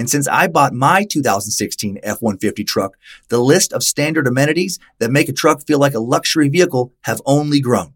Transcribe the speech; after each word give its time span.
And 0.00 0.08
since 0.08 0.26
I 0.26 0.48
bought 0.48 0.72
my 0.72 1.04
2016 1.04 1.98
F-150 2.02 2.66
truck, 2.66 2.96
the 3.28 3.38
list 3.38 3.70
of 3.74 3.82
standard 3.82 4.26
amenities 4.26 4.78
that 4.98 5.10
make 5.10 5.28
a 5.28 5.32
truck 5.34 5.66
feel 5.66 5.78
like 5.78 5.92
a 5.92 6.00
luxury 6.00 6.48
vehicle 6.48 6.94
have 7.02 7.20
only 7.26 7.60
grown. 7.60 7.92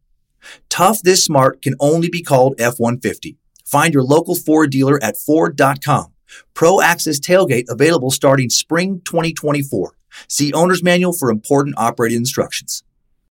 Tough 0.68 1.00
this 1.00 1.24
smart 1.24 1.62
can 1.62 1.74
only 1.80 2.10
be 2.10 2.20
called 2.20 2.56
F-150. 2.60 3.36
Find 3.64 3.94
your 3.94 4.02
local 4.02 4.34
Ford 4.34 4.70
dealer 4.70 5.02
at 5.02 5.16
Ford.com. 5.16 6.12
Pro 6.52 6.82
Access 6.82 7.18
Tailgate 7.18 7.70
available 7.70 8.10
starting 8.10 8.50
spring 8.50 9.00
2024. 9.06 9.96
See 10.28 10.52
owner's 10.52 10.82
manual 10.82 11.14
for 11.14 11.30
important 11.30 11.74
operating 11.78 12.18
instructions. 12.18 12.83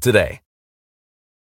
today. 0.00 0.40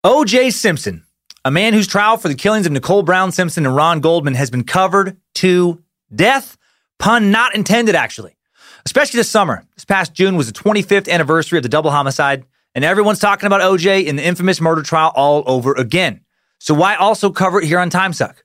O.J. 0.04 0.50
Simpson, 0.50 1.04
a 1.44 1.50
man 1.50 1.74
whose 1.74 1.86
trial 1.86 2.16
for 2.16 2.28
the 2.28 2.34
killings 2.34 2.66
of 2.66 2.72
Nicole 2.72 3.02
Brown 3.02 3.32
Simpson 3.32 3.66
and 3.66 3.74
Ron 3.74 4.00
Goldman 4.00 4.34
has 4.34 4.50
been 4.50 4.64
covered 4.64 5.16
to 5.36 5.82
death. 6.14 6.56
Pun 6.98 7.30
not 7.30 7.54
intended, 7.54 7.94
actually. 7.94 8.36
Especially 8.84 9.18
this 9.18 9.30
summer. 9.30 9.64
This 9.74 9.84
past 9.84 10.12
June 10.14 10.36
was 10.36 10.46
the 10.46 10.52
25th 10.52 11.08
anniversary 11.08 11.58
of 11.58 11.62
the 11.62 11.68
double 11.68 11.90
homicide, 11.90 12.44
and 12.74 12.84
everyone's 12.84 13.18
talking 13.18 13.46
about 13.46 13.60
OJ 13.60 14.06
in 14.06 14.16
the 14.16 14.24
infamous 14.24 14.60
murder 14.60 14.82
trial 14.82 15.12
all 15.14 15.44
over 15.46 15.74
again. 15.74 16.20
So 16.58 16.74
why 16.74 16.94
also 16.96 17.30
cover 17.30 17.60
it 17.60 17.66
here 17.66 17.78
on 17.78 17.90
Timesuck? 17.90 18.36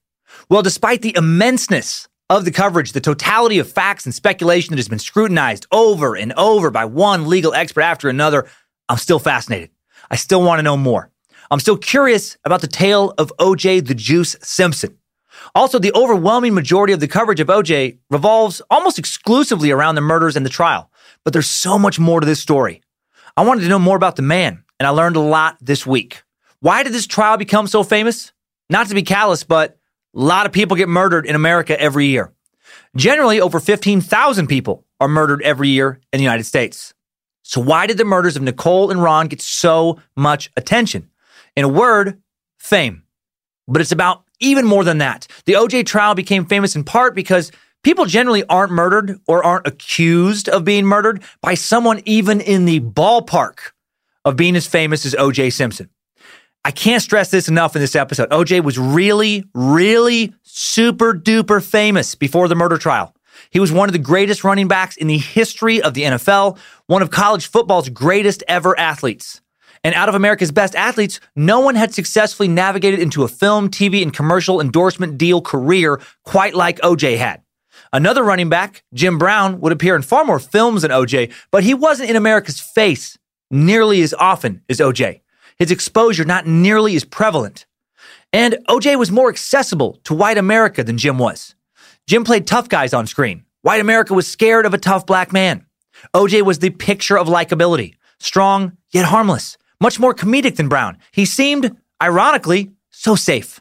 Well, 0.50 0.62
despite 0.62 1.02
the 1.02 1.14
immenseness 1.14 2.08
of 2.30 2.46
the 2.46 2.52
coverage, 2.52 2.92
the 2.92 3.02
totality 3.02 3.60
of 3.60 3.72
facts 3.72 4.06
and 4.06 4.14
speculation 4.14 4.72
that 4.72 4.80
has 4.80 4.90
been 4.90 5.00
scrutinized 5.00 5.66
over 5.72 6.16
and 6.16 6.34
over 6.34 6.72
by 6.72 6.86
one 6.86 7.28
legal 7.28 7.54
expert 7.54 7.82
after 7.82 8.10
another, 8.10 8.48
I'm 8.90 8.98
still 8.98 9.20
fascinated. 9.20 9.70
I 10.10 10.16
still 10.16 10.42
want 10.42 10.60
to 10.60 10.64
know 10.64 10.78
more. 10.78 11.12
I'm 11.50 11.60
still 11.60 11.78
curious 11.78 12.38
about 12.44 12.62
the 12.62 12.68
tale 12.68 13.14
of 13.18 13.32
OJ 13.40 13.88
the 13.88 13.96
Juice 13.96 14.36
Simpson. 14.42 14.98
Also, 15.56 15.80
the 15.80 15.94
overwhelming 15.94 16.54
majority 16.54 16.94
of 16.94 17.00
the 17.00 17.08
coverage 17.08 17.40
of 17.40 17.48
OJ 17.48 17.98
revolves 18.10 18.62
almost 18.70 19.00
exclusively 19.00 19.72
around 19.72 19.96
the 19.96 20.02
murders 20.02 20.36
and 20.36 20.46
the 20.46 20.50
trial. 20.50 20.92
But 21.24 21.34
there's 21.34 21.48
so 21.48 21.78
much 21.78 22.00
more 22.00 22.20
to 22.20 22.26
this 22.26 22.40
story. 22.40 22.82
I 23.36 23.44
wanted 23.44 23.62
to 23.62 23.70
know 23.70 23.80
more 23.80 23.96
about 23.96 24.16
the 24.16 24.22
man, 24.22 24.64
and 24.80 24.88
I 24.88 24.90
learned 24.90 25.16
a 25.16 25.22
lot 25.22 25.58
this 25.62 25.86
week. 25.86 26.24
Why 26.60 26.84
did 26.84 26.94
this 26.94 27.08
trial 27.08 27.38
become 27.38 27.68
so 27.68 27.84
famous? 27.84 28.34
Not 28.70 28.88
to 28.88 28.96
be 28.96 29.04
callous, 29.04 29.44
but 29.44 29.78
a 30.16 30.20
lot 30.20 30.46
of 30.46 30.52
people 30.52 30.76
get 30.76 30.90
murdered 30.90 31.26
in 31.26 31.36
America 31.36 31.80
every 31.80 32.08
year. 32.08 32.34
Generally, 32.96 33.40
over 33.42 33.60
15,000 33.60 34.48
people 34.48 34.86
are 35.00 35.08
murdered 35.08 35.42
every 35.44 35.70
year 35.70 36.00
in 36.12 36.18
the 36.18 36.24
United 36.24 36.46
States. 36.46 36.94
So, 37.48 37.62
why 37.62 37.88
did 37.88 37.98
the 37.98 38.04
murders 38.04 38.36
of 38.36 38.42
Nicole 38.44 38.92
and 38.92 39.02
Ron 39.02 39.30
get 39.30 39.42
so 39.42 40.02
much 40.18 40.52
attention? 40.58 41.10
In 41.56 41.64
a 41.64 41.70
word, 41.70 42.22
fame. 42.60 43.04
But 43.70 43.80
it's 43.80 43.94
about 43.94 44.26
even 44.42 44.66
more 44.66 44.84
than 44.84 44.98
that. 44.98 45.28
The 45.46 45.54
OJ 45.54 45.86
trial 45.86 46.14
became 46.14 46.46
famous 46.46 46.76
in 46.76 46.84
part 46.84 47.16
because 47.16 47.54
people 47.86 48.06
generally 48.06 48.44
aren't 48.50 48.74
murdered 48.74 49.22
or 49.30 49.46
aren't 49.46 49.66
accused 49.66 50.50
of 50.50 50.66
being 50.66 50.86
murdered 50.86 51.24
by 51.42 51.54
someone 51.54 52.02
even 52.04 52.42
in 52.42 52.66
the 52.66 52.82
ballpark 52.82 53.72
of 54.26 54.36
being 54.36 54.58
as 54.58 54.68
famous 54.68 55.06
as 55.06 55.14
OJ 55.14 55.54
Simpson. 55.54 55.90
I 56.66 56.72
can't 56.72 57.02
stress 57.02 57.32
this 57.32 57.48
enough 57.48 57.78
in 57.78 57.82
this 57.82 57.96
episode. 57.96 58.30
OJ 58.30 58.62
was 58.62 58.78
really, 58.78 59.46
really 59.54 60.34
super 60.44 61.14
duper 61.14 61.64
famous 61.64 62.14
before 62.14 62.50
the 62.50 62.56
murder 62.56 62.78
trial. 62.78 63.14
He 63.50 63.60
was 63.60 63.72
one 63.72 63.90
of 63.90 63.94
the 63.94 64.00
greatest 64.00 64.44
running 64.44 64.68
backs 64.68 64.98
in 64.98 65.08
the 65.08 65.18
history 65.18 65.82
of 65.82 65.94
the 65.94 66.04
NFL, 66.04 66.58
one 66.88 67.02
of 67.02 67.12
college 67.12 67.48
football's 67.48 67.90
greatest 67.90 68.44
ever 68.48 68.78
athletes. 68.80 69.42
And 69.84 69.96
out 69.96 70.10
of 70.10 70.16
America's 70.16 70.52
best 70.52 70.76
athletes, 70.76 71.20
no 71.36 71.60
one 71.60 71.76
had 71.76 71.94
successfully 71.94 72.48
navigated 72.48 73.00
into 73.00 73.24
a 73.24 73.28
film, 73.28 73.70
TV, 73.70 74.02
and 74.02 74.14
commercial 74.14 74.60
endorsement 74.60 75.18
deal 75.18 75.42
career 75.42 76.02
quite 76.24 76.56
like 76.56 76.80
OJ 76.80 77.18
had. 77.18 77.42
Another 77.94 78.24
running 78.24 78.50
back, 78.50 78.84
Jim 78.94 79.18
Brown, 79.18 79.60
would 79.62 79.72
appear 79.72 79.96
in 79.96 80.02
far 80.02 80.26
more 80.26 80.40
films 80.40 80.82
than 80.82 80.92
OJ, 80.92 81.32
but 81.52 81.64
he 81.64 81.74
wasn't 81.74 82.10
in 82.10 82.16
America's 82.16 82.60
face 82.60 83.18
nearly 83.50 84.02
as 84.02 84.14
often 84.14 84.62
as 84.70 84.80
OJ. 84.80 85.22
His 85.58 85.72
exposure 85.72 86.26
not 86.26 86.46
nearly 86.46 86.96
as 86.96 87.06
prevalent. 87.06 87.66
And 88.34 88.58
OJ 88.68 89.00
was 89.00 89.12
more 89.12 89.30
accessible 89.30 90.00
to 90.04 90.14
white 90.14 90.38
America 90.38 90.84
than 90.84 90.98
Jim 90.98 91.18
was. 91.18 91.56
Jim 92.08 92.24
played 92.24 92.48
tough 92.48 92.70
guys 92.70 92.94
on 92.94 93.06
screen. 93.06 93.44
White 93.64 93.82
America 93.82 94.14
was 94.14 94.28
scared 94.28 94.66
of 94.66 94.74
a 94.74 94.78
tough 94.78 95.06
black 95.06 95.34
man. 95.34 95.66
OJ 96.14 96.42
was 96.44 96.60
the 96.60 96.70
picture 96.70 97.18
of 97.18 97.28
likability, 97.28 97.96
strong 98.20 98.78
yet 98.92 99.04
harmless, 99.04 99.58
much 99.82 100.00
more 100.00 100.16
comedic 100.16 100.56
than 100.56 100.70
Brown. 100.70 100.98
He 101.12 101.26
seemed, 101.26 101.76
ironically, 102.02 102.72
so 102.92 103.16
safe. 103.16 103.60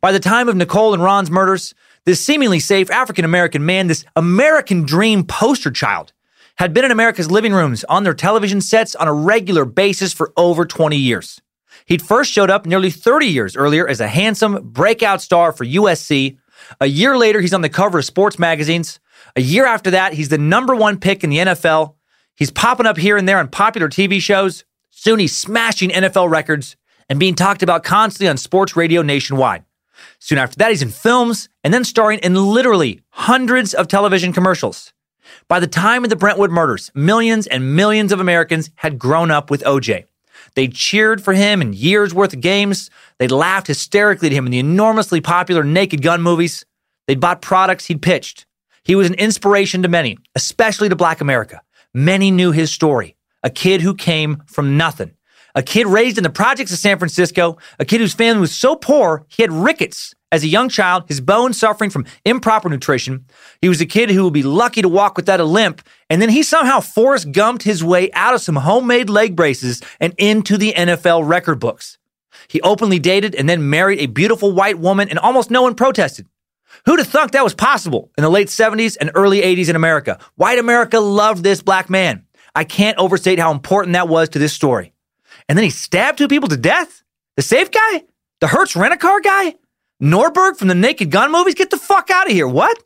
By 0.00 0.12
the 0.12 0.20
time 0.20 0.48
of 0.48 0.54
Nicole 0.54 0.94
and 0.94 1.02
Ron's 1.02 1.30
murders, 1.30 1.74
this 2.04 2.24
seemingly 2.24 2.60
safe 2.60 2.88
African 2.88 3.24
American 3.24 3.66
man, 3.66 3.88
this 3.88 4.04
American 4.14 4.84
dream 4.84 5.24
poster 5.24 5.72
child, 5.72 6.12
had 6.58 6.72
been 6.72 6.84
in 6.84 6.92
America's 6.92 7.32
living 7.32 7.52
rooms 7.52 7.82
on 7.84 8.04
their 8.04 8.14
television 8.14 8.60
sets 8.60 8.94
on 8.94 9.08
a 9.08 9.12
regular 9.12 9.64
basis 9.64 10.12
for 10.12 10.32
over 10.36 10.64
20 10.64 10.96
years. 10.96 11.40
He'd 11.86 12.02
first 12.02 12.30
showed 12.30 12.50
up 12.50 12.64
nearly 12.64 12.90
30 12.90 13.26
years 13.26 13.56
earlier 13.56 13.88
as 13.88 14.00
a 14.00 14.06
handsome 14.06 14.70
breakout 14.70 15.20
star 15.20 15.50
for 15.50 15.64
USC 15.64 16.38
a 16.80 16.86
year 16.86 17.16
later, 17.16 17.40
he's 17.40 17.54
on 17.54 17.62
the 17.62 17.68
cover 17.68 17.98
of 17.98 18.04
sports 18.04 18.38
magazines. 18.38 19.00
A 19.36 19.40
year 19.40 19.66
after 19.66 19.90
that, 19.92 20.12
he's 20.12 20.28
the 20.28 20.38
number 20.38 20.74
one 20.74 20.98
pick 20.98 21.24
in 21.24 21.30
the 21.30 21.38
NFL. 21.38 21.94
He's 22.34 22.50
popping 22.50 22.86
up 22.86 22.96
here 22.96 23.16
and 23.16 23.28
there 23.28 23.38
on 23.38 23.48
popular 23.48 23.88
TV 23.88 24.20
shows. 24.20 24.64
Soon 24.90 25.18
he's 25.18 25.34
smashing 25.34 25.90
NFL 25.90 26.30
records 26.30 26.76
and 27.08 27.18
being 27.18 27.34
talked 27.34 27.62
about 27.62 27.84
constantly 27.84 28.28
on 28.28 28.36
sports 28.36 28.76
radio 28.76 29.02
nationwide. 29.02 29.64
Soon 30.18 30.38
after 30.38 30.56
that, 30.56 30.70
he's 30.70 30.82
in 30.82 30.90
films 30.90 31.48
and 31.62 31.72
then 31.72 31.84
starring 31.84 32.18
in 32.20 32.34
literally 32.34 33.00
hundreds 33.10 33.74
of 33.74 33.88
television 33.88 34.32
commercials. 34.32 34.92
By 35.48 35.60
the 35.60 35.66
time 35.66 36.04
of 36.04 36.10
the 36.10 36.16
Brentwood 36.16 36.50
murders, 36.50 36.90
millions 36.94 37.46
and 37.46 37.76
millions 37.76 38.12
of 38.12 38.20
Americans 38.20 38.70
had 38.76 38.98
grown 38.98 39.30
up 39.30 39.50
with 39.50 39.62
OJ. 39.64 40.04
They 40.54 40.68
cheered 40.68 41.22
for 41.22 41.32
him 41.32 41.62
in 41.62 41.72
years 41.72 42.12
worth 42.12 42.34
of 42.34 42.40
games. 42.40 42.90
They 43.18 43.28
laughed 43.28 43.68
hysterically 43.68 44.28
at 44.28 44.32
him 44.32 44.46
in 44.46 44.52
the 44.52 44.58
enormously 44.58 45.20
popular 45.20 45.64
Naked 45.64 46.02
Gun 46.02 46.22
movies. 46.22 46.64
They'd 47.06 47.20
bought 47.20 47.42
products 47.42 47.86
he'd 47.86 48.02
pitched. 48.02 48.46
He 48.84 48.94
was 48.94 49.08
an 49.08 49.14
inspiration 49.14 49.82
to 49.82 49.88
many, 49.88 50.18
especially 50.34 50.88
to 50.88 50.96
Black 50.96 51.20
America. 51.20 51.62
Many 51.94 52.30
knew 52.30 52.52
his 52.52 52.72
story. 52.72 53.16
A 53.42 53.50
kid 53.50 53.80
who 53.80 53.94
came 53.94 54.42
from 54.46 54.76
nothing. 54.76 55.12
A 55.54 55.62
kid 55.62 55.86
raised 55.86 56.16
in 56.16 56.24
the 56.24 56.30
projects 56.30 56.72
of 56.72 56.78
San 56.78 56.98
Francisco. 56.98 57.58
A 57.78 57.84
kid 57.84 58.00
whose 58.00 58.14
family 58.14 58.40
was 58.40 58.54
so 58.54 58.74
poor 58.74 59.26
he 59.28 59.42
had 59.42 59.52
rickets 59.52 60.14
As 60.32 60.42
a 60.42 60.48
young 60.48 60.70
child, 60.70 61.04
his 61.08 61.20
bones 61.20 61.60
suffering 61.60 61.90
from 61.90 62.06
improper 62.24 62.70
nutrition, 62.70 63.26
he 63.60 63.68
was 63.68 63.82
a 63.82 63.86
kid 63.86 64.10
who 64.10 64.24
would 64.24 64.32
be 64.32 64.42
lucky 64.42 64.80
to 64.80 64.88
walk 64.88 65.18
without 65.18 65.40
a 65.40 65.44
limp, 65.44 65.82
and 66.08 66.22
then 66.22 66.30
he 66.30 66.42
somehow 66.42 66.80
Forrest 66.80 67.32
Gumped 67.32 67.62
his 67.64 67.84
way 67.84 68.10
out 68.12 68.34
of 68.34 68.40
some 68.40 68.56
homemade 68.56 69.10
leg 69.10 69.36
braces 69.36 69.82
and 70.00 70.14
into 70.16 70.56
the 70.56 70.72
NFL 70.72 71.28
record 71.28 71.60
books. 71.60 71.98
He 72.48 72.62
openly 72.62 72.98
dated 72.98 73.34
and 73.34 73.46
then 73.46 73.68
married 73.68 74.00
a 74.00 74.06
beautiful 74.06 74.52
white 74.52 74.78
woman, 74.78 75.10
and 75.10 75.18
almost 75.18 75.50
no 75.50 75.60
one 75.60 75.74
protested. 75.74 76.26
Who'd 76.86 76.98
have 76.98 77.08
thunk 77.08 77.32
that 77.32 77.44
was 77.44 77.54
possible 77.54 78.10
in 78.16 78.22
the 78.22 78.30
late 78.30 78.48
70s 78.48 78.96
and 79.00 79.10
early 79.14 79.40
80s 79.40 79.68
in 79.68 79.76
America? 79.76 80.18
White 80.36 80.58
America 80.58 80.98
loved 81.00 81.42
this 81.44 81.62
black 81.62 81.88
man. 81.88 82.26
I 82.54 82.64
can't 82.64 82.98
overstate 82.98 83.38
how 83.38 83.52
important 83.52 83.94
that 83.94 84.08
was 84.08 84.28
to 84.30 84.38
this 84.38 84.52
story. 84.52 84.92
And 85.48 85.56
then 85.56 85.64
he 85.64 85.70
stabbed 85.70 86.18
two 86.18 86.28
people 86.28 86.48
to 86.48 86.56
death? 86.56 87.02
The 87.36 87.42
safe 87.42 87.70
guy? 87.70 88.04
The 88.40 88.48
Hertz 88.48 88.76
rent 88.76 88.94
a 88.94 88.96
car 88.96 89.20
guy? 89.20 89.54
Nordberg 90.02 90.56
from 90.56 90.68
the 90.68 90.74
Naked 90.74 91.10
Gun 91.10 91.30
movies? 91.30 91.54
Get 91.54 91.70
the 91.70 91.76
fuck 91.76 92.10
out 92.10 92.26
of 92.26 92.32
here. 92.32 92.48
What? 92.48 92.82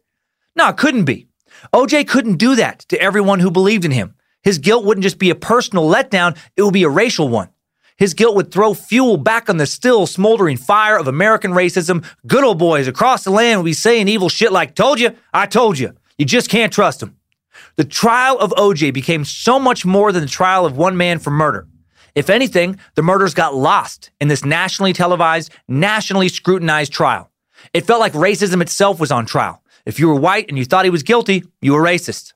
No, 0.55 0.69
it 0.69 0.77
couldn't 0.77 1.05
be. 1.05 1.29
OJ 1.73 2.07
couldn't 2.07 2.37
do 2.37 2.57
that 2.57 2.81
to 2.89 3.01
everyone 3.01 3.41
who 3.41 3.51
believed 3.51 3.85
in 3.85 3.91
him. 3.91 4.15
His 4.43 4.59
guilt 4.59 4.85
wouldn't 4.85 5.03
just 5.03 5.19
be 5.19 5.31
a 5.31 5.35
personal 5.35 5.89
letdown, 5.89 6.37
it 6.57 6.63
would 6.63 6.75
be 6.75 6.85
a 6.85 6.89
racial 6.89 7.29
one. 7.29 7.49
His 7.97 8.15
guilt 8.15 8.37
would 8.37 8.53
throw 8.53 8.75
fuel 8.75 9.17
back 9.17 9.49
on 9.49 9.57
the 9.57 9.67
still 9.67 10.07
smoldering 10.07 10.57
fire 10.57 10.99
of 10.99 11.09
American 11.09 11.53
racism. 11.53 12.05
Good 12.27 12.45
old 12.45 12.59
boys 12.59 12.87
across 12.87 13.25
the 13.25 13.31
land 13.31 13.61
would 13.61 13.65
be 13.65 13.73
saying 13.73 14.09
evil 14.09 14.29
shit 14.29 14.53
like, 14.53 14.75
Told 14.75 15.01
you, 15.01 15.13
I 15.33 15.47
told 15.47 15.79
you. 15.79 15.95
You 16.19 16.27
just 16.27 16.51
can't 16.51 16.73
trust 16.73 17.01
them. 17.01 17.17
The 17.77 17.85
trial 17.85 18.39
of 18.39 18.51
OJ 18.53 18.93
became 18.93 19.25
so 19.25 19.59
much 19.59 19.85
more 19.85 20.13
than 20.13 20.23
the 20.23 20.29
trial 20.29 20.67
of 20.67 20.77
one 20.77 20.97
man 20.97 21.19
for 21.19 21.31
murder. 21.31 21.67
If 22.15 22.31
anything, 22.31 22.79
the 22.95 23.03
murders 23.03 23.35
got 23.35 23.55
lost 23.55 24.11
in 24.21 24.29
this 24.29 24.45
nationally 24.45 24.95
televised, 24.95 25.53
nationally 25.69 26.29
scrutinized 26.29 26.93
trial. 26.93 27.31
It 27.75 27.87
felt 27.87 28.01
like 28.01 28.13
racism 28.13 28.63
itself 28.63 29.01
was 29.01 29.11
on 29.11 29.27
trial. 29.27 29.63
If 29.85 30.01
you 30.01 30.09
were 30.09 30.15
white 30.15 30.49
and 30.49 30.59
you 30.59 30.65
thought 30.65 30.85
he 30.85 30.91
was 30.91 31.03
guilty, 31.03 31.45
you 31.61 31.73
were 31.75 31.83
racist. 31.83 32.33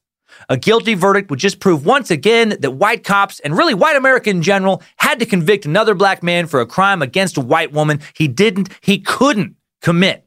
A 0.48 0.56
guilty 0.56 0.94
verdict 0.94 1.30
would 1.30 1.38
just 1.38 1.60
prove 1.60 1.84
once 1.84 2.10
again 2.10 2.56
that 2.60 2.72
white 2.72 3.04
cops 3.04 3.40
and 3.40 3.56
really 3.56 3.74
white 3.74 3.96
America 3.96 4.30
in 4.30 4.42
general 4.42 4.82
had 4.96 5.18
to 5.20 5.26
convict 5.26 5.66
another 5.66 5.94
black 5.94 6.22
man 6.22 6.46
for 6.46 6.60
a 6.60 6.66
crime 6.66 7.02
against 7.02 7.36
a 7.36 7.40
white 7.40 7.72
woman 7.72 8.00
he 8.14 8.26
didn't, 8.28 8.68
he 8.80 8.98
couldn't 8.98 9.56
commit. 9.82 10.26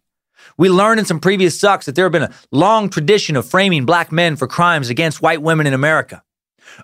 We 0.57 0.69
learned 0.69 0.99
in 0.99 1.05
some 1.05 1.19
previous 1.19 1.59
sucks 1.59 1.85
that 1.85 1.95
there 1.95 2.05
have 2.05 2.11
been 2.11 2.23
a 2.23 2.33
long 2.51 2.89
tradition 2.89 3.35
of 3.35 3.47
framing 3.47 3.85
black 3.85 4.11
men 4.11 4.35
for 4.35 4.47
crimes 4.47 4.89
against 4.89 5.21
white 5.21 5.41
women 5.41 5.65
in 5.65 5.73
America. 5.73 6.23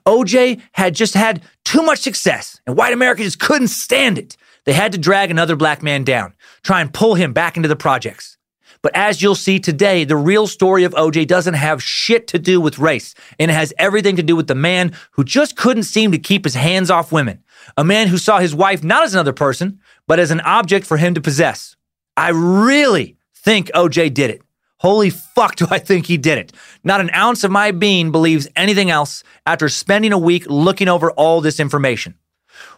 OJ 0.05 0.61
had 0.73 0.95
just 0.95 1.13
had 1.13 1.43
too 1.65 1.81
much 1.83 1.99
success, 1.99 2.59
and 2.65 2.75
white 2.75 2.93
America 2.93 3.23
just 3.23 3.39
couldn't 3.39 3.69
stand 3.69 4.17
it. 4.17 4.37
They 4.65 4.73
had 4.73 4.91
to 4.91 4.97
drag 4.97 5.31
another 5.31 5.55
black 5.55 5.81
man 5.81 6.03
down, 6.03 6.33
try 6.63 6.81
and 6.81 6.93
pull 6.93 7.15
him 7.15 7.33
back 7.33 7.57
into 7.57 7.69
the 7.69 7.75
projects. 7.75 8.37
But 8.81 8.95
as 8.95 9.21
you'll 9.21 9.35
see 9.35 9.59
today, 9.59 10.05
the 10.05 10.15
real 10.15 10.47
story 10.47 10.83
of 10.83 10.93
OJ 10.93 11.27
doesn't 11.27 11.55
have 11.55 11.83
shit 11.83 12.27
to 12.27 12.39
do 12.39 12.61
with 12.61 12.79
race, 12.79 13.13
and 13.37 13.51
it 13.51 13.53
has 13.53 13.73
everything 13.77 14.15
to 14.15 14.23
do 14.23 14.35
with 14.35 14.47
the 14.47 14.55
man 14.55 14.93
who 15.11 15.23
just 15.23 15.57
couldn't 15.57 15.83
seem 15.83 16.11
to 16.11 16.17
keep 16.17 16.45
his 16.45 16.55
hands 16.55 16.89
off 16.89 17.11
women. 17.11 17.43
A 17.77 17.83
man 17.83 18.07
who 18.07 18.17
saw 18.17 18.39
his 18.39 18.55
wife 18.55 18.83
not 18.83 19.03
as 19.03 19.13
another 19.13 19.33
person, 19.33 19.79
but 20.07 20.19
as 20.19 20.31
an 20.31 20.39
object 20.41 20.85
for 20.85 20.97
him 20.97 21.13
to 21.13 21.21
possess. 21.21 21.75
I 22.15 22.29
really 22.29 23.17
think 23.35 23.69
OJ 23.73 24.13
did 24.13 24.29
it. 24.29 24.41
Holy 24.77 25.09
fuck, 25.09 25.57
do 25.57 25.67
I 25.69 25.77
think 25.77 26.05
he 26.05 26.17
did 26.17 26.37
it. 26.37 26.53
Not 26.85 27.01
an 27.01 27.11
ounce 27.13 27.43
of 27.43 27.51
my 27.51 27.71
being 27.71 28.11
believes 28.11 28.47
anything 28.55 28.89
else 28.89 29.23
after 29.45 29.67
spending 29.67 30.13
a 30.13 30.17
week 30.17 30.45
looking 30.47 30.87
over 30.87 31.11
all 31.11 31.41
this 31.41 31.59
information. 31.59 32.15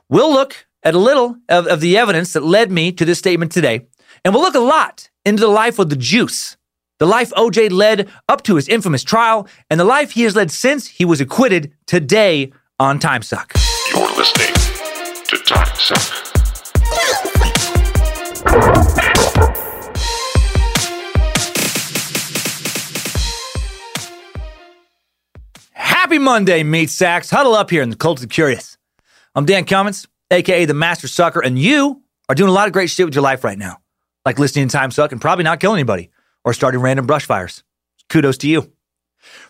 We'll 0.09 0.31
look 0.31 0.65
at 0.83 0.95
a 0.95 0.99
little 0.99 1.37
of, 1.47 1.67
of 1.67 1.79
the 1.79 1.97
evidence 1.97 2.33
that 2.33 2.43
led 2.43 2.71
me 2.71 2.91
to 2.93 3.05
this 3.05 3.19
statement 3.19 3.51
today, 3.51 3.85
and 4.23 4.33
we'll 4.33 4.43
look 4.43 4.55
a 4.55 4.59
lot 4.59 5.09
into 5.25 5.41
the 5.41 5.47
life 5.47 5.79
of 5.79 5.89
the 5.89 5.95
juice, 5.95 6.57
the 6.99 7.05
life 7.05 7.31
OJ 7.31 7.71
led 7.71 8.09
up 8.29 8.43
to 8.43 8.55
his 8.55 8.67
infamous 8.67 9.03
trial, 9.03 9.47
and 9.69 9.79
the 9.79 9.85
life 9.85 10.11
he 10.11 10.23
has 10.23 10.35
led 10.35 10.51
since 10.51 10.87
he 10.87 11.05
was 11.05 11.19
acquitted 11.19 11.73
today 11.87 12.53
on 12.79 12.99
Time 12.99 13.23
Suck. 13.23 13.53
You're 13.91 14.15
listening 14.15 14.53
to 15.25 15.37
Time 15.37 15.75
Suck. 15.75 16.17
Happy 25.73 26.19
Monday, 26.19 26.63
meat 26.63 26.89
sacks. 26.89 27.29
Huddle 27.29 27.53
up 27.55 27.69
here 27.69 27.81
in 27.81 27.89
the 27.89 27.95
Cult 27.95 28.17
of 28.19 28.21
the 28.21 28.27
Curious. 28.27 28.77
I'm 29.33 29.45
Dan 29.45 29.65
Cummins, 29.65 30.07
aka 30.29 30.65
the 30.65 30.73
Master 30.73 31.07
Sucker, 31.07 31.39
and 31.39 31.57
you 31.57 32.03
are 32.29 32.35
doing 32.35 32.49
a 32.49 32.53
lot 32.53 32.67
of 32.67 32.73
great 32.73 32.89
shit 32.89 33.05
with 33.05 33.15
your 33.15 33.23
life 33.23 33.43
right 33.43 33.57
now, 33.57 33.77
like 34.25 34.39
listening 34.39 34.67
to 34.67 34.75
Time 34.75 34.91
Suck 34.91 35.11
and 35.11 35.21
probably 35.21 35.43
not 35.43 35.59
killing 35.59 35.79
anybody 35.79 36.09
or 36.43 36.53
starting 36.53 36.81
random 36.81 37.05
brush 37.05 37.25
fires. 37.25 37.63
Kudos 38.09 38.37
to 38.39 38.47
you. 38.47 38.71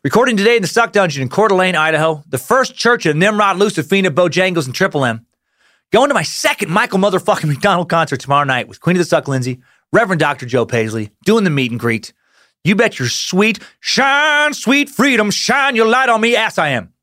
Recording 0.04 0.38
today 0.38 0.56
in 0.58 0.62
the 0.62 0.68
Suck 0.68 0.92
Dungeon 0.92 1.22
in 1.22 1.30
Coeur 1.30 1.48
d'Alene, 1.48 1.76
Idaho, 1.76 2.24
the 2.28 2.38
first 2.38 2.76
church 2.76 3.06
of 3.06 3.16
Nimrod, 3.16 3.58
Lucifina, 3.58 4.08
Bojangles, 4.08 4.66
and 4.66 4.76
Triple 4.76 5.06
M. 5.06 5.26
Going 5.92 6.10
to 6.10 6.14
my 6.14 6.24
second 6.24 6.70
Michael 6.70 7.00
motherfucking 7.00 7.46
McDonald 7.48 7.90
concert 7.90 8.20
tomorrow 8.20 8.44
night 8.44 8.68
with 8.68 8.82
Queen 8.82 8.96
of 8.96 9.00
the 9.00 9.06
Suck 9.06 9.28
Lindsay, 9.28 9.62
Reverend 9.94 10.20
Dr. 10.20 10.46
Joe 10.46 10.66
Paisley, 10.66 11.12
doing 11.26 11.44
the 11.44 11.50
meet 11.50 11.72
and 11.72 11.80
greet. 11.80 12.14
You 12.64 12.76
bet 12.76 13.00
your 13.00 13.08
sweet, 13.08 13.60
shine, 13.80 14.54
sweet 14.54 14.90
freedom, 14.90 15.32
shine 15.32 15.76
your 15.76 15.88
light 15.88 16.10
on 16.10 16.22
me, 16.22 16.36
ass 16.36 16.58
I 16.58 16.70
am. 16.70 16.94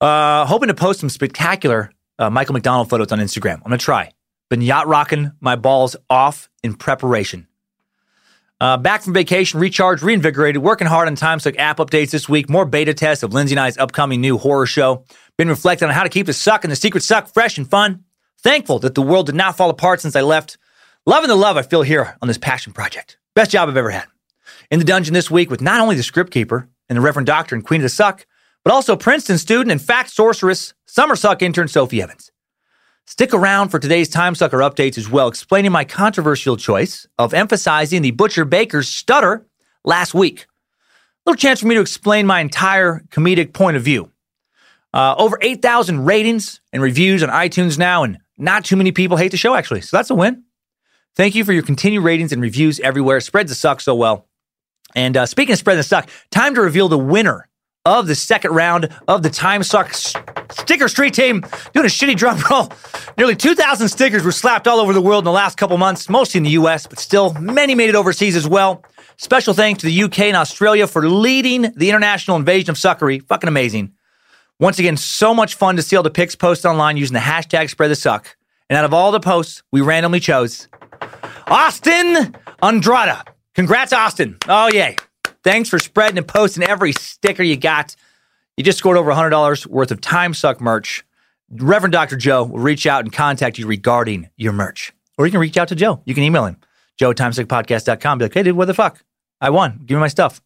Uh, 0.00 0.46
hoping 0.46 0.68
to 0.68 0.74
post 0.74 1.00
some 1.00 1.10
spectacular 1.10 1.92
uh, 2.18 2.30
Michael 2.30 2.54
McDonald 2.54 2.88
photos 2.88 3.12
on 3.12 3.18
Instagram. 3.18 3.56
I'm 3.56 3.62
gonna 3.64 3.78
try. 3.78 4.12
Been 4.50 4.60
yacht 4.60 4.88
rocking 4.88 5.32
my 5.40 5.54
balls 5.54 5.94
off 6.10 6.50
in 6.64 6.74
preparation. 6.74 7.46
Uh, 8.60 8.76
back 8.76 9.02
from 9.02 9.14
vacation, 9.14 9.58
recharged, 9.58 10.02
reinvigorated, 10.02 10.60
working 10.60 10.88
hard 10.88 11.08
on 11.08 11.16
TimeSuck 11.16 11.56
app 11.56 11.78
updates 11.78 12.10
this 12.10 12.28
week. 12.28 12.50
More 12.50 12.66
beta 12.66 12.92
tests 12.92 13.22
of 13.22 13.32
Lindsay 13.32 13.54
and 13.54 13.60
I's 13.60 13.78
upcoming 13.78 14.20
new 14.20 14.36
horror 14.36 14.66
show. 14.66 15.04
Been 15.38 15.48
reflecting 15.48 15.88
on 15.88 15.94
how 15.94 16.02
to 16.02 16.10
keep 16.10 16.26
the 16.26 16.34
suck 16.34 16.64
and 16.64 16.70
the 16.70 16.76
secret 16.76 17.02
suck 17.02 17.32
fresh 17.32 17.56
and 17.56 17.70
fun. 17.70 18.04
Thankful 18.42 18.80
that 18.80 18.94
the 18.94 19.02
world 19.02 19.26
did 19.26 19.34
not 19.34 19.56
fall 19.56 19.70
apart 19.70 20.00
since 20.00 20.16
I 20.16 20.20
left. 20.20 20.58
Loving 21.06 21.28
the 21.28 21.36
love 21.36 21.56
I 21.56 21.62
feel 21.62 21.82
here 21.82 22.18
on 22.20 22.28
this 22.28 22.36
passion 22.36 22.72
project. 22.72 23.18
Best 23.34 23.52
job 23.52 23.68
I've 23.68 23.76
ever 23.76 23.90
had. 23.90 24.06
In 24.70 24.78
the 24.78 24.84
dungeon 24.84 25.14
this 25.14 25.30
week 25.30 25.48
with 25.48 25.62
not 25.62 25.80
only 25.80 25.94
the 25.94 26.02
script 26.02 26.32
keeper 26.32 26.68
and 26.88 26.96
the 26.98 27.00
Reverend 27.00 27.28
Doctor 27.28 27.54
and 27.54 27.64
Queen 27.64 27.80
of 27.80 27.84
the 27.84 27.88
Suck, 27.88 28.26
but 28.64 28.74
also 28.74 28.96
Princeton 28.96 29.38
student 29.38 29.70
and 29.70 29.80
fact 29.80 30.10
sorceress, 30.10 30.74
Summer 30.86 31.16
Suck 31.16 31.40
intern 31.40 31.68
Sophie 31.68 32.02
Evans. 32.02 32.30
Stick 33.10 33.34
around 33.34 33.70
for 33.70 33.80
today's 33.80 34.08
Time 34.08 34.36
Sucker 34.36 34.58
updates 34.58 34.96
as 34.96 35.10
well, 35.10 35.26
explaining 35.26 35.72
my 35.72 35.84
controversial 35.84 36.56
choice 36.56 37.08
of 37.18 37.34
emphasizing 37.34 38.02
the 38.02 38.12
Butcher 38.12 38.44
Baker's 38.44 38.88
stutter 38.88 39.44
last 39.84 40.14
week. 40.14 40.46
Little 41.26 41.36
chance 41.36 41.58
for 41.58 41.66
me 41.66 41.74
to 41.74 41.80
explain 41.80 42.24
my 42.24 42.38
entire 42.38 43.02
comedic 43.10 43.52
point 43.52 43.76
of 43.76 43.82
view. 43.82 44.12
Uh, 44.94 45.16
over 45.18 45.36
8,000 45.42 46.04
ratings 46.04 46.60
and 46.72 46.84
reviews 46.84 47.24
on 47.24 47.30
iTunes 47.30 47.76
now, 47.76 48.04
and 48.04 48.18
not 48.38 48.64
too 48.64 48.76
many 48.76 48.92
people 48.92 49.16
hate 49.16 49.32
the 49.32 49.36
show, 49.36 49.56
actually. 49.56 49.80
So 49.80 49.96
that's 49.96 50.10
a 50.10 50.14
win. 50.14 50.44
Thank 51.16 51.34
you 51.34 51.44
for 51.44 51.52
your 51.52 51.64
continued 51.64 52.04
ratings 52.04 52.30
and 52.30 52.40
reviews 52.40 52.78
everywhere. 52.78 53.18
Spreads 53.18 53.50
the 53.50 53.56
suck 53.56 53.80
so 53.80 53.96
well. 53.96 54.28
And 54.94 55.16
uh, 55.16 55.26
speaking 55.26 55.54
of 55.54 55.58
spreading 55.58 55.80
the 55.80 55.82
suck, 55.82 56.08
time 56.30 56.54
to 56.54 56.60
reveal 56.60 56.88
the 56.88 56.96
winner 56.96 57.48
of 57.84 58.06
the 58.06 58.14
second 58.14 58.52
round 58.52 58.90
of 59.08 59.22
the 59.22 59.30
Time 59.30 59.62
Suck 59.62 59.94
Sticker 59.94 60.88
Street 60.88 61.14
Team. 61.14 61.40
Doing 61.72 61.86
a 61.86 61.88
shitty 61.88 62.16
drum 62.16 62.38
roll. 62.50 62.70
Nearly 63.16 63.34
2,000 63.34 63.88
stickers 63.88 64.22
were 64.22 64.32
slapped 64.32 64.68
all 64.68 64.80
over 64.80 64.92
the 64.92 65.00
world 65.00 65.22
in 65.22 65.24
the 65.24 65.32
last 65.32 65.56
couple 65.56 65.78
months, 65.78 66.08
mostly 66.08 66.38
in 66.38 66.44
the 66.44 66.50
US, 66.50 66.86
but 66.86 66.98
still 66.98 67.32
many 67.34 67.74
made 67.74 67.88
it 67.88 67.94
overseas 67.94 68.36
as 68.36 68.46
well. 68.46 68.84
Special 69.16 69.54
thanks 69.54 69.80
to 69.80 69.86
the 69.86 70.02
UK 70.02 70.20
and 70.20 70.36
Australia 70.36 70.86
for 70.86 71.08
leading 71.08 71.72
the 71.74 71.88
international 71.88 72.36
invasion 72.36 72.70
of 72.70 72.76
suckery. 72.76 73.22
Fucking 73.26 73.48
amazing. 73.48 73.92
Once 74.58 74.78
again, 74.78 74.96
so 74.96 75.32
much 75.32 75.54
fun 75.54 75.76
to 75.76 75.82
see 75.82 75.96
all 75.96 76.02
the 76.02 76.10
pics 76.10 76.36
posted 76.36 76.66
online 76.66 76.98
using 76.98 77.14
the 77.14 77.20
hashtag 77.20 77.70
spread 77.70 77.90
the 77.90 77.96
suck. 77.96 78.36
And 78.68 78.76
out 78.76 78.84
of 78.84 78.92
all 78.92 79.10
the 79.10 79.20
posts, 79.20 79.62
we 79.72 79.80
randomly 79.80 80.20
chose 80.20 80.68
Austin 81.46 82.34
Andrada. 82.62 83.26
Congrats, 83.54 83.92
Austin. 83.92 84.36
Oh, 84.46 84.68
yay. 84.68 84.96
Thanks 85.42 85.68
for 85.68 85.78
spreading 85.78 86.18
and 86.18 86.28
posting 86.28 86.62
every 86.62 86.92
sticker 86.92 87.42
you 87.42 87.56
got. 87.56 87.96
You 88.56 88.64
just 88.64 88.78
scored 88.78 88.96
over 88.96 89.10
$100 89.10 89.66
worth 89.66 89.90
of 89.90 90.00
Time 90.00 90.34
Suck 90.34 90.60
merch. 90.60 91.04
Reverend 91.50 91.92
Dr. 91.92 92.16
Joe 92.16 92.44
will 92.44 92.58
reach 92.58 92.86
out 92.86 93.04
and 93.04 93.12
contact 93.12 93.58
you 93.58 93.66
regarding 93.66 94.28
your 94.36 94.52
merch. 94.52 94.92
Or 95.18 95.26
you 95.26 95.32
can 95.32 95.40
reach 95.40 95.56
out 95.56 95.68
to 95.68 95.74
Joe. 95.74 96.02
You 96.04 96.14
can 96.14 96.22
email 96.22 96.44
him, 96.44 96.58
joe 96.98 97.10
at 97.10 97.16
timesuckpodcast.com. 97.16 98.18
Be 98.18 98.24
like, 98.26 98.34
hey, 98.34 98.42
dude, 98.42 98.56
what 98.56 98.66
the 98.66 98.74
fuck? 98.74 99.02
I 99.40 99.50
won. 99.50 99.80
Give 99.84 99.96
me 99.96 100.00
my 100.00 100.08
stuff. 100.08 100.40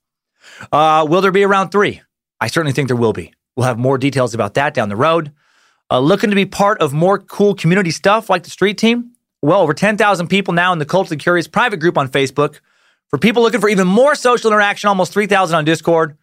Uh, 0.70 1.06
will 1.08 1.20
there 1.20 1.32
be 1.32 1.42
a 1.42 1.48
round 1.48 1.72
three? 1.72 2.02
I 2.40 2.46
certainly 2.46 2.72
think 2.72 2.88
there 2.88 2.96
will 2.96 3.12
be. 3.12 3.32
We'll 3.56 3.66
have 3.66 3.78
more 3.78 3.98
details 3.98 4.34
about 4.34 4.54
that 4.54 4.74
down 4.74 4.88
the 4.88 4.96
road. 4.96 5.32
Uh, 5.90 5.98
looking 5.98 6.30
to 6.30 6.36
be 6.36 6.46
part 6.46 6.80
of 6.80 6.92
more 6.92 7.18
cool 7.18 7.54
community 7.54 7.90
stuff 7.90 8.30
like 8.30 8.44
the 8.44 8.50
street 8.50 8.78
team? 8.78 9.12
Well, 9.42 9.60
over 9.60 9.74
10,000 9.74 10.28
people 10.28 10.54
now 10.54 10.72
in 10.72 10.78
the 10.78 10.86
Cult 10.86 11.06
of 11.06 11.10
the 11.10 11.16
Curious 11.16 11.46
private 11.46 11.78
group 11.78 11.98
on 11.98 12.08
Facebook. 12.08 12.60
For 13.14 13.18
people 13.18 13.44
looking 13.44 13.60
for 13.60 13.68
even 13.68 13.86
more 13.86 14.16
social 14.16 14.50
interaction, 14.50 14.88
almost 14.88 15.12
3,000 15.12 15.54
on 15.54 15.64
Discord. 15.64 16.18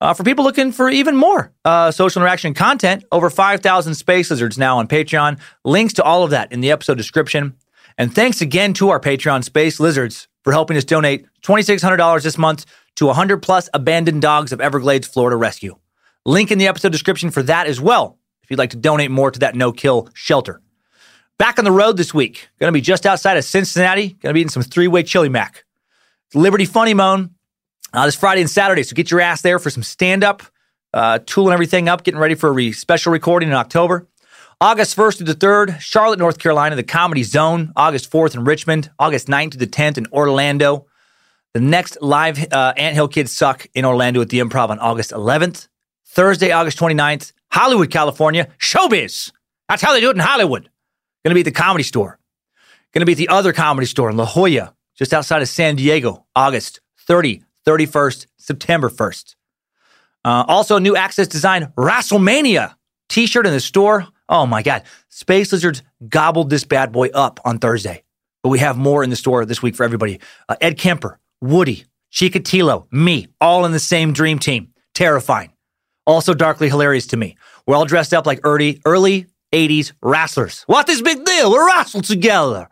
Uh, 0.00 0.14
for 0.14 0.22
people 0.22 0.44
looking 0.44 0.70
for 0.70 0.88
even 0.88 1.16
more 1.16 1.52
uh, 1.64 1.90
social 1.90 2.22
interaction 2.22 2.54
content, 2.54 3.02
over 3.10 3.28
5,000 3.28 3.96
Space 3.96 4.30
Lizards 4.30 4.56
now 4.56 4.78
on 4.78 4.86
Patreon. 4.86 5.40
Links 5.64 5.94
to 5.94 6.04
all 6.04 6.22
of 6.22 6.30
that 6.30 6.52
in 6.52 6.60
the 6.60 6.70
episode 6.70 6.96
description. 6.96 7.56
And 7.98 8.14
thanks 8.14 8.40
again 8.40 8.72
to 8.74 8.90
our 8.90 9.00
Patreon 9.00 9.42
Space 9.42 9.80
Lizards 9.80 10.28
for 10.44 10.52
helping 10.52 10.76
us 10.76 10.84
donate 10.84 11.26
$2,600 11.42 12.22
this 12.22 12.38
month 12.38 12.66
to 12.94 13.06
100 13.06 13.38
plus 13.38 13.68
abandoned 13.74 14.22
dogs 14.22 14.52
of 14.52 14.60
Everglades, 14.60 15.08
Florida 15.08 15.36
rescue. 15.36 15.76
Link 16.24 16.52
in 16.52 16.58
the 16.58 16.68
episode 16.68 16.92
description 16.92 17.32
for 17.32 17.42
that 17.42 17.66
as 17.66 17.80
well, 17.80 18.16
if 18.44 18.50
you'd 18.52 18.60
like 18.60 18.70
to 18.70 18.76
donate 18.76 19.10
more 19.10 19.32
to 19.32 19.40
that 19.40 19.56
no 19.56 19.72
kill 19.72 20.08
shelter. 20.14 20.62
Back 21.36 21.58
on 21.58 21.64
the 21.64 21.72
road 21.72 21.96
this 21.96 22.14
week. 22.14 22.48
Going 22.60 22.68
to 22.68 22.76
be 22.76 22.80
just 22.80 23.06
outside 23.06 23.36
of 23.36 23.42
Cincinnati. 23.42 24.10
Going 24.10 24.30
to 24.30 24.34
be 24.34 24.40
eating 24.42 24.50
some 24.50 24.62
three 24.62 24.86
way 24.86 25.02
chili 25.02 25.28
mac. 25.28 25.64
Liberty 26.34 26.64
Funny 26.64 26.94
Bone 26.94 27.34
uh, 27.92 28.06
this 28.06 28.14
Friday 28.14 28.40
and 28.40 28.50
Saturday. 28.50 28.82
So 28.82 28.94
get 28.94 29.10
your 29.10 29.20
ass 29.20 29.42
there 29.42 29.58
for 29.58 29.70
some 29.70 29.82
stand 29.82 30.24
up, 30.24 30.42
uh, 30.92 31.20
tooling 31.26 31.54
everything 31.54 31.88
up, 31.88 32.04
getting 32.04 32.20
ready 32.20 32.34
for 32.34 32.48
a 32.48 32.52
re- 32.52 32.72
special 32.72 33.12
recording 33.12 33.48
in 33.48 33.54
October. 33.54 34.06
August 34.60 34.96
1st 34.96 35.18
to 35.18 35.24
the 35.24 35.34
3rd, 35.34 35.78
Charlotte, 35.78 36.18
North 36.18 36.38
Carolina, 36.38 36.74
the 36.74 36.82
Comedy 36.82 37.22
Zone. 37.22 37.72
August 37.76 38.10
4th 38.10 38.34
in 38.34 38.44
Richmond. 38.44 38.90
August 38.98 39.28
9th 39.28 39.52
to 39.52 39.58
the 39.58 39.68
10th 39.68 39.98
in 39.98 40.06
Orlando. 40.12 40.86
The 41.54 41.60
next 41.60 41.96
live 42.02 42.52
uh, 42.52 42.74
Anthill 42.76 43.08
Kids 43.08 43.32
Suck 43.32 43.68
in 43.74 43.84
Orlando 43.84 44.20
at 44.20 44.30
the 44.30 44.40
Improv 44.40 44.70
on 44.70 44.78
August 44.80 45.12
11th. 45.12 45.68
Thursday, 46.08 46.50
August 46.50 46.78
29th, 46.78 47.32
Hollywood, 47.52 47.90
California. 47.90 48.48
Showbiz. 48.58 49.30
That's 49.68 49.82
how 49.82 49.92
they 49.92 50.00
do 50.00 50.10
it 50.10 50.16
in 50.16 50.20
Hollywood. 50.20 50.68
Going 51.24 51.30
to 51.30 51.34
be 51.34 51.40
at 51.40 51.44
the 51.44 51.52
Comedy 51.52 51.84
Store. 51.84 52.18
Going 52.92 53.02
to 53.02 53.06
be 53.06 53.12
at 53.12 53.18
the 53.18 53.28
other 53.28 53.52
Comedy 53.52 53.86
Store 53.86 54.10
in 54.10 54.16
La 54.16 54.26
Jolla, 54.26 54.74
just 54.98 55.14
outside 55.14 55.42
of 55.42 55.48
San 55.48 55.76
Diego, 55.76 56.26
August 56.34 56.80
30, 57.06 57.42
31st, 57.66 58.26
September 58.36 58.90
1st. 58.90 59.36
Uh, 60.24 60.44
also, 60.48 60.78
new 60.78 60.96
Access 60.96 61.28
Design 61.28 61.72
WrestleMania 61.76 62.74
t 63.08 63.26
shirt 63.26 63.46
in 63.46 63.52
the 63.52 63.60
store. 63.60 64.06
Oh 64.28 64.46
my 64.46 64.62
God. 64.62 64.82
Space 65.08 65.52
Lizards 65.52 65.82
gobbled 66.08 66.50
this 66.50 66.64
bad 66.64 66.92
boy 66.92 67.08
up 67.08 67.40
on 67.44 67.58
Thursday. 67.58 68.02
But 68.42 68.50
we 68.50 68.58
have 68.58 68.76
more 68.76 69.02
in 69.02 69.10
the 69.10 69.16
store 69.16 69.44
this 69.44 69.62
week 69.62 69.74
for 69.74 69.84
everybody. 69.84 70.20
Uh, 70.48 70.56
Ed 70.60 70.78
Kemper, 70.78 71.18
Woody, 71.40 71.84
Chikatilo, 72.12 72.86
me, 72.92 73.28
all 73.40 73.64
in 73.64 73.72
the 73.72 73.78
same 73.78 74.12
dream 74.12 74.38
team. 74.38 74.72
Terrifying. 74.94 75.52
Also 76.06 76.34
darkly 76.34 76.68
hilarious 76.68 77.06
to 77.08 77.16
me. 77.16 77.36
We're 77.66 77.76
all 77.76 77.84
dressed 77.84 78.14
up 78.14 78.26
like 78.26 78.40
early, 78.44 78.80
early 78.84 79.26
80s 79.52 79.92
wrestlers. 80.02 80.62
What 80.62 80.88
is 80.88 81.02
big 81.02 81.24
deal? 81.24 81.50
We 81.50 81.58
wrestle 81.58 82.02
together. 82.02 82.68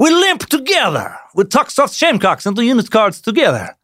We 0.00 0.08
limp 0.10 0.46
together. 0.46 1.14
We 1.34 1.44
tuck 1.44 1.70
soft 1.70 1.94
shamecocks 1.94 2.46
into 2.46 2.64
unit 2.64 2.90
cards 2.90 3.20
together. 3.20 3.76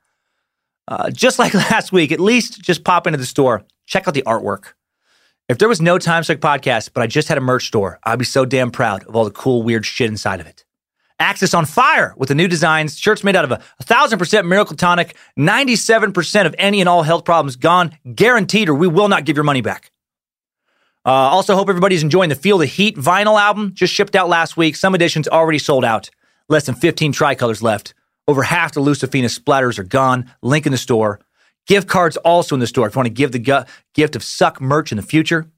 Uh, 0.88 1.10
just 1.10 1.38
like 1.38 1.52
last 1.70 1.92
week, 1.92 2.10
at 2.10 2.20
least 2.20 2.62
just 2.62 2.84
pop 2.84 3.06
into 3.06 3.18
the 3.18 3.26
store, 3.26 3.64
check 3.84 4.08
out 4.08 4.14
the 4.14 4.22
artwork. 4.22 4.72
If 5.50 5.58
there 5.58 5.68
was 5.68 5.82
no 5.82 5.98
Time 5.98 6.24
Suck 6.24 6.38
podcast, 6.38 6.92
but 6.94 7.02
I 7.02 7.06
just 7.06 7.28
had 7.28 7.36
a 7.36 7.42
merch 7.42 7.66
store, 7.66 8.00
I'd 8.02 8.18
be 8.18 8.24
so 8.24 8.46
damn 8.46 8.70
proud 8.70 9.04
of 9.04 9.14
all 9.14 9.26
the 9.26 9.30
cool, 9.30 9.62
weird 9.62 9.84
shit 9.84 10.08
inside 10.08 10.40
of 10.40 10.46
it. 10.46 10.64
Access 11.18 11.52
on 11.52 11.66
fire 11.66 12.14
with 12.16 12.30
the 12.30 12.34
new 12.34 12.48
designs, 12.48 12.98
shirts 12.98 13.22
made 13.22 13.36
out 13.36 13.44
of 13.44 13.52
a, 13.52 13.62
a 13.78 13.84
thousand 13.84 14.18
percent 14.18 14.46
miracle 14.46 14.74
tonic, 14.74 15.16
97% 15.38 16.46
of 16.46 16.54
any 16.58 16.80
and 16.80 16.88
all 16.88 17.02
health 17.02 17.26
problems 17.26 17.56
gone, 17.56 17.94
guaranteed, 18.14 18.70
or 18.70 18.74
we 18.74 18.88
will 18.88 19.08
not 19.08 19.26
give 19.26 19.36
your 19.36 19.44
money 19.44 19.60
back. 19.60 19.92
Uh, 21.06 21.10
also, 21.10 21.54
hope 21.54 21.68
everybody's 21.68 22.02
enjoying 22.02 22.28
the 22.28 22.34
Feel 22.34 22.58
the 22.58 22.66
Heat 22.66 22.96
vinyl 22.96 23.40
album. 23.40 23.70
Just 23.74 23.94
shipped 23.94 24.16
out 24.16 24.28
last 24.28 24.56
week. 24.56 24.74
Some 24.74 24.92
editions 24.92 25.28
already 25.28 25.58
sold 25.58 25.84
out. 25.84 26.10
Less 26.48 26.66
than 26.66 26.74
15 26.74 27.12
tricolors 27.12 27.62
left. 27.62 27.94
Over 28.26 28.42
half 28.42 28.72
the 28.72 28.80
Lucifina 28.80 29.26
splatters 29.26 29.78
are 29.78 29.84
gone. 29.84 30.32
Link 30.42 30.66
in 30.66 30.72
the 30.72 30.78
store. 30.78 31.20
Gift 31.68 31.88
cards 31.88 32.16
also 32.18 32.56
in 32.56 32.60
the 32.60 32.66
store 32.66 32.88
if 32.88 32.96
you 32.96 32.98
want 32.98 33.06
to 33.06 33.14
give 33.14 33.30
the 33.30 33.38
gu- 33.38 33.62
gift 33.94 34.16
of 34.16 34.24
Suck 34.24 34.60
merch 34.60 34.90
in 34.90 34.96
the 34.96 35.02
future. 35.02 35.48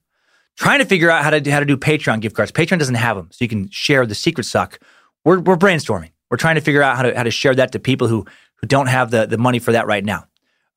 Trying 0.55 0.79
to 0.79 0.85
figure 0.85 1.09
out 1.09 1.23
how 1.23 1.31
to, 1.31 1.51
how 1.51 1.59
to 1.59 1.65
do 1.65 1.77
Patreon 1.77 2.21
gift 2.21 2.35
cards. 2.35 2.51
Patreon 2.51 2.77
doesn't 2.77 2.95
have 2.95 3.17
them, 3.17 3.29
so 3.31 3.43
you 3.43 3.49
can 3.49 3.69
share 3.71 4.05
the 4.05 4.13
secret 4.13 4.43
Suck. 4.43 4.79
We're, 5.25 5.39
we're 5.39 5.57
brainstorming. 5.57 6.11
We're 6.29 6.37
trying 6.37 6.55
to 6.55 6.61
figure 6.61 6.83
out 6.83 6.95
how 6.95 7.03
to, 7.03 7.17
how 7.17 7.23
to 7.23 7.31
share 7.31 7.55
that 7.55 7.71
to 7.71 7.79
people 7.79 8.07
who, 8.07 8.25
who 8.57 8.67
don't 8.67 8.87
have 8.87 9.09
the, 9.09 9.25
the 9.25 9.39
money 9.39 9.57
for 9.57 9.71
that 9.71 9.87
right 9.87 10.05
now. 10.05 10.25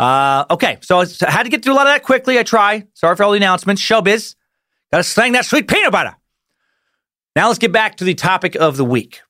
Uh, 0.01 0.47
okay, 0.51 0.79
so 0.81 1.01
I 1.01 1.31
had 1.31 1.43
to 1.43 1.51
get 1.51 1.63
through 1.63 1.75
a 1.75 1.77
lot 1.77 1.87
of 1.87 1.93
that 1.93 2.05
quickly. 2.05 2.39
I 2.39 2.43
try. 2.43 2.87
Sorry 2.95 3.17
for 3.17 3.25
all 3.25 3.33
the 3.33 3.37
announcements. 3.37 3.83
Showbiz. 3.83 4.35
Got 4.93 4.99
to 4.99 5.05
slang 5.05 5.33
that 5.33 5.47
sweet 5.47 5.69
peanut 5.69 5.91
butter. 5.91 6.15
Now 7.35 7.47
let's 7.47 7.59
get 7.59 7.73
back 7.73 7.97
to 7.97 8.05
the 8.05 8.13
topic 8.13 8.57
of 8.57 8.77
the 8.77 8.85
week. 8.85 9.23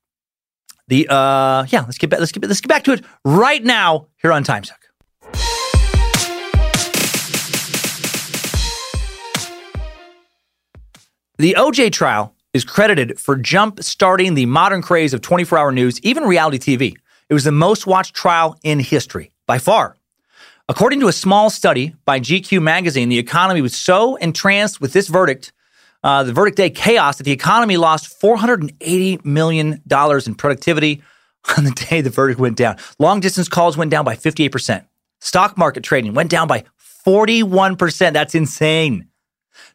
The 0.89 1.07
uh 1.09 1.65
yeah, 1.69 1.83
let's 1.83 1.99
get 1.99 2.11
back 2.11 2.19
let's 2.19 2.33
get 2.33 2.45
let's 2.45 2.61
get 2.61 2.69
back 2.69 2.83
to 2.85 2.93
it 2.93 3.05
right 3.25 3.63
now 3.63 4.09
here 4.21 4.33
on 4.33 4.43
Time 4.43 4.65
Suck. 4.65 4.81
The 11.39 11.55
OJ 11.57 11.93
trial 11.93 12.35
is 12.53 12.65
credited 12.65 13.21
for 13.21 13.37
jump 13.37 13.83
starting 13.85 14.35
the 14.35 14.47
modern 14.47 14.83
craze 14.83 15.15
of 15.15 15.23
24 15.23 15.59
hour 15.59 15.71
news, 15.71 16.01
even 16.01 16.25
reality 16.25 16.59
TV. 16.59 16.97
It 17.29 17.35
was 17.35 17.45
the 17.45 17.53
most 17.53 17.87
watched 17.87 18.15
trial 18.15 18.57
in 18.65 18.81
history 18.81 19.31
by 19.47 19.59
far. 19.59 19.97
According 20.69 21.01
to 21.01 21.09
a 21.09 21.13
small 21.13 21.51
study 21.51 21.95
by 22.05 22.21
GQ 22.21 22.63
magazine, 22.63 23.09
the 23.09 23.19
economy 23.19 23.61
was 23.61 23.77
so 23.77 24.17
entranced 24.17 24.81
with 24.81 24.93
this 24.93 25.09
verdict, 25.09 25.53
uh, 26.05 26.23
the 26.23 26.33
verdict 26.33 26.57
day 26.57 26.71
chaos, 26.71 27.19
that 27.19 27.25
the 27.25 27.33
economy 27.33 27.77
lost 27.77 28.21
$480 28.21 29.25
million 29.25 29.83
in 29.91 30.35
productivity 30.35 31.03
on 31.57 31.65
the 31.65 31.73
day 31.73 32.01
the 32.01 32.11
verdict 32.11 32.39
went 32.39 32.57
down. 32.57 32.77
Long 32.99 33.21
distance 33.21 33.49
calls 33.49 33.77
went 33.77 33.91
down 33.91 34.05
by 34.05 34.15
58%. 34.15 34.85
Stock 35.21 35.59
market 35.59 35.83
trading 35.83 36.15
went 36.15 36.31
down 36.31 36.49
by 36.49 36.65
41%. 37.07 38.13
That's 38.13 38.35
insane. 38.35 39.09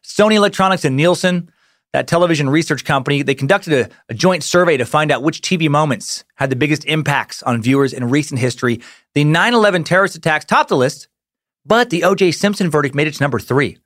Sony 0.02 0.34
Electronics 0.34 0.84
and 0.84 0.96
Nielsen, 0.96 1.50
that 1.92 2.06
television 2.06 2.50
research 2.50 2.84
company, 2.84 3.22
they 3.22 3.34
conducted 3.34 3.72
a, 3.72 3.88
a, 4.08 4.14
joint 4.14 4.42
survey 4.42 4.76
to 4.76 4.84
find 4.84 5.10
out 5.10 5.22
which 5.22 5.40
TV 5.40 5.68
moments 5.68 6.24
had 6.34 6.50
the 6.50 6.56
biggest 6.56 6.84
impacts 6.84 7.42
on 7.42 7.62
viewers 7.62 7.92
in 7.92 8.10
recent 8.10 8.40
history. 8.40 8.80
The 9.18 9.24
9 9.24 9.52
11 9.52 9.82
terrorist 9.82 10.14
attacks 10.14 10.44
topped 10.44 10.68
the 10.68 10.76
list, 10.76 11.08
but 11.66 11.90
the 11.90 12.04
O.J. 12.04 12.30
Simpson 12.30 12.70
verdict 12.70 12.94
made 12.94 13.08
it 13.08 13.14
to 13.14 13.20
number 13.20 13.40
three. 13.40 13.76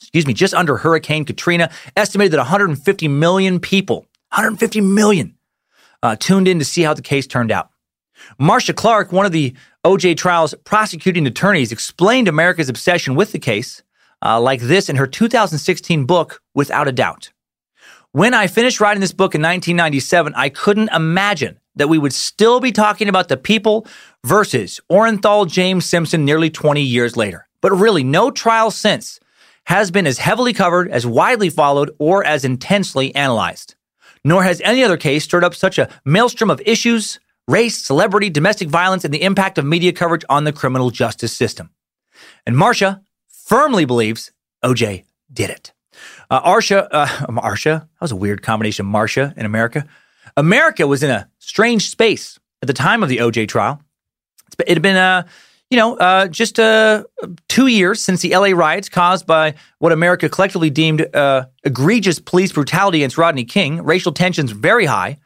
Excuse 0.00 0.24
me, 0.24 0.32
just 0.32 0.54
under 0.54 0.76
Hurricane 0.76 1.24
Katrina, 1.24 1.68
estimated 1.96 2.34
that 2.34 2.38
150 2.38 3.08
million 3.08 3.58
people, 3.58 4.06
150 4.30 4.80
million, 4.82 5.34
uh, 6.04 6.14
tuned 6.14 6.46
in 6.46 6.60
to 6.60 6.64
see 6.64 6.82
how 6.82 6.94
the 6.94 7.02
case 7.02 7.26
turned 7.26 7.50
out. 7.50 7.70
Marcia 8.38 8.72
Clark, 8.72 9.10
one 9.10 9.26
of 9.26 9.32
the 9.32 9.52
OJ 9.84 10.16
trial's 10.16 10.54
prosecuting 10.62 11.26
attorneys, 11.26 11.72
explained 11.72 12.28
America's 12.28 12.68
obsession 12.68 13.16
with 13.16 13.32
the 13.32 13.40
case 13.40 13.82
uh, 14.24 14.40
like 14.40 14.60
this 14.60 14.88
in 14.88 14.94
her 14.94 15.08
2016 15.08 16.04
book, 16.04 16.40
Without 16.54 16.86
a 16.86 16.92
Doubt. 16.92 17.32
When 18.12 18.32
I 18.32 18.46
finished 18.46 18.80
writing 18.80 19.00
this 19.00 19.10
book 19.10 19.34
in 19.34 19.42
1997, 19.42 20.34
I 20.36 20.50
couldn't 20.50 20.90
imagine 20.94 21.58
that 21.78 21.88
we 21.88 21.98
would 21.98 22.12
still 22.12 22.60
be 22.60 22.72
talking 22.72 23.08
about 23.08 23.28
the 23.28 23.36
people 23.36 23.86
versus 24.24 24.80
Orenthal 24.90 25.48
James 25.48 25.86
Simpson 25.86 26.24
nearly 26.24 26.50
20 26.50 26.82
years 26.82 27.16
later. 27.16 27.48
But 27.60 27.72
really, 27.72 28.04
no 28.04 28.30
trial 28.30 28.70
since 28.70 29.18
has 29.64 29.90
been 29.90 30.06
as 30.06 30.18
heavily 30.18 30.52
covered, 30.52 30.90
as 30.90 31.06
widely 31.06 31.50
followed, 31.50 31.90
or 31.98 32.24
as 32.24 32.44
intensely 32.44 33.14
analyzed. 33.14 33.74
Nor 34.24 34.42
has 34.42 34.60
any 34.62 34.82
other 34.82 34.96
case 34.96 35.24
stirred 35.24 35.44
up 35.44 35.54
such 35.54 35.78
a 35.78 35.88
maelstrom 36.04 36.50
of 36.50 36.60
issues, 36.64 37.20
race, 37.46 37.78
celebrity, 37.78 38.30
domestic 38.30 38.68
violence, 38.68 39.04
and 39.04 39.12
the 39.12 39.22
impact 39.22 39.58
of 39.58 39.64
media 39.64 39.92
coverage 39.92 40.24
on 40.28 40.44
the 40.44 40.52
criminal 40.52 40.90
justice 40.90 41.32
system. 41.32 41.70
And 42.46 42.56
Marcia 42.56 43.02
firmly 43.28 43.84
believes 43.84 44.32
OJ 44.64 45.04
did 45.32 45.50
it. 45.50 45.72
Uh, 46.30 46.40
Arsha, 46.42 46.88
uh, 46.90 47.06
Marsha, 47.28 47.80
that 47.80 48.00
was 48.00 48.12
a 48.12 48.16
weird 48.16 48.42
combination, 48.42 48.86
Marcia 48.86 49.34
in 49.36 49.46
America. 49.46 49.86
America 50.36 50.86
was 50.86 51.02
in 51.02 51.10
a 51.10 51.28
strange 51.48 51.88
space 51.88 52.38
at 52.62 52.66
the 52.66 52.74
time 52.74 53.02
of 53.02 53.08
the 53.08 53.18
OJ 53.18 53.48
trial. 53.48 53.82
It 54.60 54.68
had 54.68 54.82
been, 54.82 54.96
uh, 54.96 55.26
you 55.70 55.78
know, 55.78 55.96
uh, 55.96 56.28
just 56.28 56.60
uh, 56.60 57.04
two 57.48 57.68
years 57.68 58.02
since 58.02 58.20
the 58.20 58.36
LA 58.36 58.48
riots 58.48 58.88
caused 58.88 59.26
by 59.26 59.54
what 59.78 59.92
America 59.92 60.28
collectively 60.28 60.68
deemed 60.68 61.14
uh, 61.14 61.46
egregious 61.64 62.18
police 62.18 62.52
brutality 62.52 62.98
against 62.98 63.16
Rodney 63.16 63.44
King. 63.44 63.82
Racial 63.82 64.12
tensions 64.12 64.50
very 64.50 64.84
high. 64.84 65.16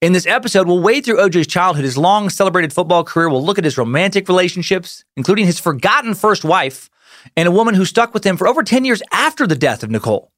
In 0.00 0.12
this 0.12 0.26
episode, 0.26 0.66
we'll 0.66 0.82
wade 0.82 1.04
through 1.04 1.18
OJ's 1.18 1.46
childhood, 1.46 1.84
his 1.84 1.96
long 1.96 2.30
celebrated 2.30 2.72
football 2.72 3.04
career. 3.04 3.28
We'll 3.28 3.44
look 3.44 3.58
at 3.58 3.64
his 3.64 3.78
romantic 3.78 4.28
relationships, 4.28 5.04
including 5.16 5.46
his 5.46 5.58
forgotten 5.58 6.14
first 6.14 6.44
wife 6.44 6.90
and 7.36 7.48
a 7.48 7.52
woman 7.52 7.74
who 7.74 7.84
stuck 7.84 8.14
with 8.14 8.24
him 8.24 8.36
for 8.36 8.46
over 8.46 8.62
10 8.62 8.84
years 8.84 9.02
after 9.10 9.46
the 9.46 9.56
death 9.56 9.82
of 9.82 9.90
Nicole. 9.90 10.32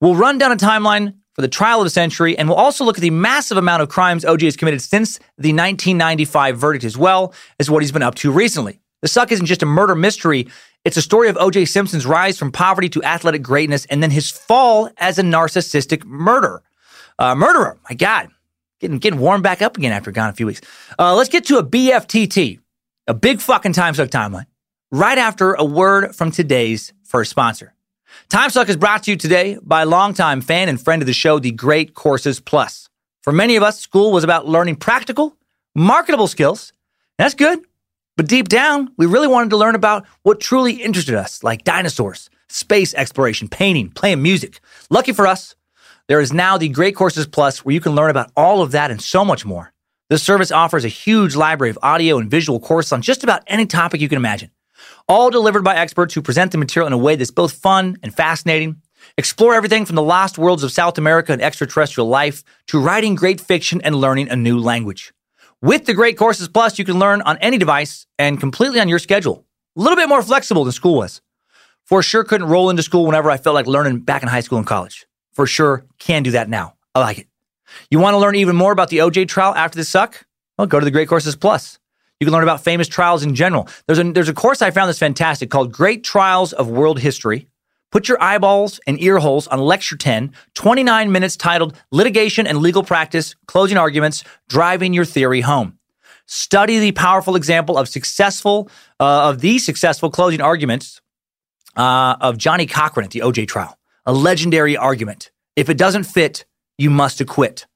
We'll 0.00 0.16
run 0.16 0.38
down 0.38 0.52
a 0.52 0.56
timeline 0.56 1.14
for 1.36 1.42
the 1.42 1.48
trial 1.48 1.80
of 1.80 1.84
the 1.84 1.90
century, 1.90 2.36
and 2.36 2.48
we'll 2.48 2.56
also 2.56 2.82
look 2.82 2.96
at 2.96 3.02
the 3.02 3.10
massive 3.10 3.58
amount 3.58 3.82
of 3.82 3.90
crimes 3.90 4.24
OJ 4.24 4.44
has 4.44 4.56
committed 4.56 4.80
since 4.80 5.18
the 5.36 5.52
1995 5.52 6.56
verdict, 6.56 6.84
as 6.84 6.96
well 6.96 7.34
as 7.60 7.70
what 7.70 7.82
he's 7.82 7.92
been 7.92 8.02
up 8.02 8.14
to 8.16 8.32
recently. 8.32 8.80
The 9.02 9.08
Suck 9.08 9.30
isn't 9.30 9.44
just 9.44 9.62
a 9.62 9.66
murder 9.66 9.94
mystery, 9.94 10.48
it's 10.86 10.96
a 10.96 11.02
story 11.02 11.28
of 11.28 11.36
OJ 11.36 11.68
Simpson's 11.68 12.06
rise 12.06 12.38
from 12.38 12.50
poverty 12.50 12.88
to 12.88 13.02
athletic 13.02 13.42
greatness 13.42 13.84
and 13.86 14.02
then 14.02 14.10
his 14.10 14.30
fall 14.30 14.88
as 14.96 15.18
a 15.18 15.22
narcissistic 15.22 16.04
murderer. 16.04 16.62
Uh, 17.18 17.34
murderer, 17.34 17.78
my 17.88 17.94
God. 17.94 18.30
Getting, 18.80 18.98
getting 18.98 19.20
warmed 19.20 19.42
back 19.42 19.62
up 19.62 19.76
again 19.76 19.92
after 19.92 20.10
gone 20.10 20.30
a 20.30 20.32
few 20.32 20.46
weeks. 20.46 20.60
Uh, 20.98 21.14
let's 21.14 21.28
get 21.28 21.44
to 21.46 21.58
a 21.58 21.64
BFTT, 21.64 22.60
a 23.06 23.14
big 23.14 23.40
fucking 23.40 23.72
time 23.74 23.94
suck 23.94 24.08
timeline, 24.08 24.46
right 24.90 25.18
after 25.18 25.54
a 25.54 25.64
word 25.64 26.14
from 26.14 26.30
today's 26.30 26.92
first 27.04 27.30
sponsor. 27.30 27.75
Time 28.28 28.50
Suck 28.50 28.68
is 28.68 28.76
brought 28.76 29.04
to 29.04 29.12
you 29.12 29.16
today 29.16 29.56
by 29.62 29.84
longtime 29.84 30.40
fan 30.40 30.68
and 30.68 30.80
friend 30.80 31.00
of 31.00 31.06
the 31.06 31.12
show, 31.12 31.38
The 31.38 31.52
Great 31.52 31.94
Courses 31.94 32.40
Plus. 32.40 32.88
For 33.22 33.32
many 33.32 33.54
of 33.54 33.62
us, 33.62 33.78
school 33.78 34.10
was 34.10 34.24
about 34.24 34.48
learning 34.48 34.76
practical, 34.76 35.36
marketable 35.76 36.26
skills. 36.26 36.72
That's 37.18 37.34
good. 37.34 37.60
But 38.16 38.26
deep 38.26 38.48
down, 38.48 38.90
we 38.98 39.06
really 39.06 39.28
wanted 39.28 39.50
to 39.50 39.56
learn 39.56 39.76
about 39.76 40.06
what 40.22 40.40
truly 40.40 40.72
interested 40.72 41.14
us, 41.14 41.44
like 41.44 41.62
dinosaurs, 41.62 42.28
space 42.48 42.94
exploration, 42.94 43.48
painting, 43.48 43.90
playing 43.90 44.22
music. 44.22 44.60
Lucky 44.90 45.12
for 45.12 45.26
us, 45.26 45.54
there 46.08 46.20
is 46.20 46.32
now 46.32 46.58
the 46.58 46.68
Great 46.68 46.96
Courses 46.96 47.26
Plus 47.26 47.64
where 47.64 47.74
you 47.74 47.80
can 47.80 47.94
learn 47.94 48.10
about 48.10 48.32
all 48.36 48.60
of 48.60 48.72
that 48.72 48.90
and 48.90 49.00
so 49.00 49.24
much 49.24 49.46
more. 49.46 49.72
This 50.10 50.22
service 50.22 50.50
offers 50.50 50.84
a 50.84 50.88
huge 50.88 51.36
library 51.36 51.70
of 51.70 51.78
audio 51.82 52.18
and 52.18 52.30
visual 52.30 52.60
courses 52.60 52.92
on 52.92 53.02
just 53.02 53.24
about 53.24 53.44
any 53.46 53.66
topic 53.66 54.00
you 54.00 54.08
can 54.08 54.18
imagine, 54.18 54.50
all 55.08 55.30
delivered 55.30 55.64
by 55.64 55.76
experts 55.76 56.14
who 56.14 56.22
present 56.22 56.52
the 56.52 56.58
material 56.58 56.86
in 56.86 56.92
a 56.92 56.98
way 56.98 57.16
that's 57.16 57.30
both 57.30 57.52
fun 57.52 57.96
and 58.02 58.14
fascinating. 58.14 58.82
Explore 59.16 59.54
everything 59.54 59.86
from 59.86 59.96
the 59.96 60.02
lost 60.02 60.38
worlds 60.38 60.62
of 60.62 60.72
South 60.72 60.98
America 60.98 61.32
and 61.32 61.42
extraterrestrial 61.42 62.08
life 62.08 62.42
to 62.66 62.80
writing 62.80 63.14
great 63.14 63.40
fiction 63.40 63.80
and 63.82 63.94
learning 63.94 64.28
a 64.28 64.36
new 64.36 64.58
language. 64.58 65.12
With 65.62 65.86
the 65.86 65.94
Great 65.94 66.18
Courses 66.18 66.48
Plus, 66.48 66.78
you 66.78 66.84
can 66.84 66.98
learn 66.98 67.22
on 67.22 67.38
any 67.38 67.56
device 67.56 68.06
and 68.18 68.38
completely 68.38 68.80
on 68.80 68.88
your 68.88 68.98
schedule. 68.98 69.44
A 69.76 69.80
little 69.80 69.96
bit 69.96 70.08
more 70.08 70.22
flexible 70.22 70.64
than 70.64 70.72
school 70.72 70.96
was. 70.96 71.20
For 71.84 72.02
sure, 72.02 72.24
couldn't 72.24 72.48
roll 72.48 72.68
into 72.68 72.82
school 72.82 73.06
whenever 73.06 73.30
I 73.30 73.36
felt 73.36 73.54
like 73.54 73.66
learning 73.66 74.00
back 74.00 74.22
in 74.22 74.28
high 74.28 74.40
school 74.40 74.58
and 74.58 74.66
college. 74.66 75.06
For 75.32 75.46
sure, 75.46 75.86
can 75.98 76.22
do 76.22 76.32
that 76.32 76.48
now. 76.48 76.74
I 76.94 77.00
like 77.00 77.18
it. 77.18 77.28
You 77.90 78.00
want 78.00 78.14
to 78.14 78.18
learn 78.18 78.34
even 78.36 78.56
more 78.56 78.72
about 78.72 78.88
the 78.88 78.98
OJ 78.98 79.28
trial 79.28 79.54
after 79.54 79.76
this 79.76 79.88
suck? 79.88 80.24
Well, 80.58 80.66
go 80.66 80.80
to 80.80 80.84
the 80.84 80.90
Great 80.90 81.08
Courses 81.08 81.36
Plus. 81.36 81.78
You 82.20 82.26
can 82.26 82.32
learn 82.32 82.42
about 82.42 82.64
famous 82.64 82.88
trials 82.88 83.22
in 83.22 83.34
general. 83.34 83.68
There's 83.86 83.98
a, 83.98 84.04
there's 84.04 84.28
a 84.28 84.34
course 84.34 84.62
I 84.62 84.70
found 84.70 84.88
that's 84.88 84.98
fantastic 84.98 85.50
called 85.50 85.72
Great 85.72 86.02
Trials 86.02 86.52
of 86.52 86.68
World 86.68 86.98
History. 86.98 87.48
Put 87.92 88.08
your 88.08 88.20
eyeballs 88.22 88.80
and 88.86 89.00
ear 89.00 89.18
holes 89.18 89.46
on 89.48 89.60
Lecture 89.60 89.96
10, 89.96 90.32
29 90.54 91.12
minutes 91.12 91.36
titled 91.36 91.76
Litigation 91.90 92.46
and 92.46 92.58
Legal 92.58 92.82
Practice, 92.82 93.34
Closing 93.46 93.76
Arguments, 93.76 94.24
Driving 94.48 94.92
Your 94.92 95.04
Theory 95.04 95.42
Home. 95.42 95.78
Study 96.26 96.80
the 96.80 96.92
powerful 96.92 97.36
example 97.36 97.78
of 97.78 97.88
successful, 97.88 98.68
uh, 98.98 99.28
of 99.28 99.40
the 99.40 99.58
successful 99.58 100.10
closing 100.10 100.40
arguments 100.40 101.00
uh, 101.76 102.16
of 102.20 102.36
Johnnie 102.36 102.66
Cochran 102.66 103.04
at 103.04 103.12
the 103.12 103.20
OJ 103.20 103.46
trial. 103.46 103.78
A 104.06 104.12
legendary 104.12 104.76
argument. 104.76 105.30
If 105.54 105.68
it 105.68 105.78
doesn't 105.78 106.04
fit, 106.04 106.44
you 106.78 106.90
must 106.90 107.20
acquit. 107.20 107.66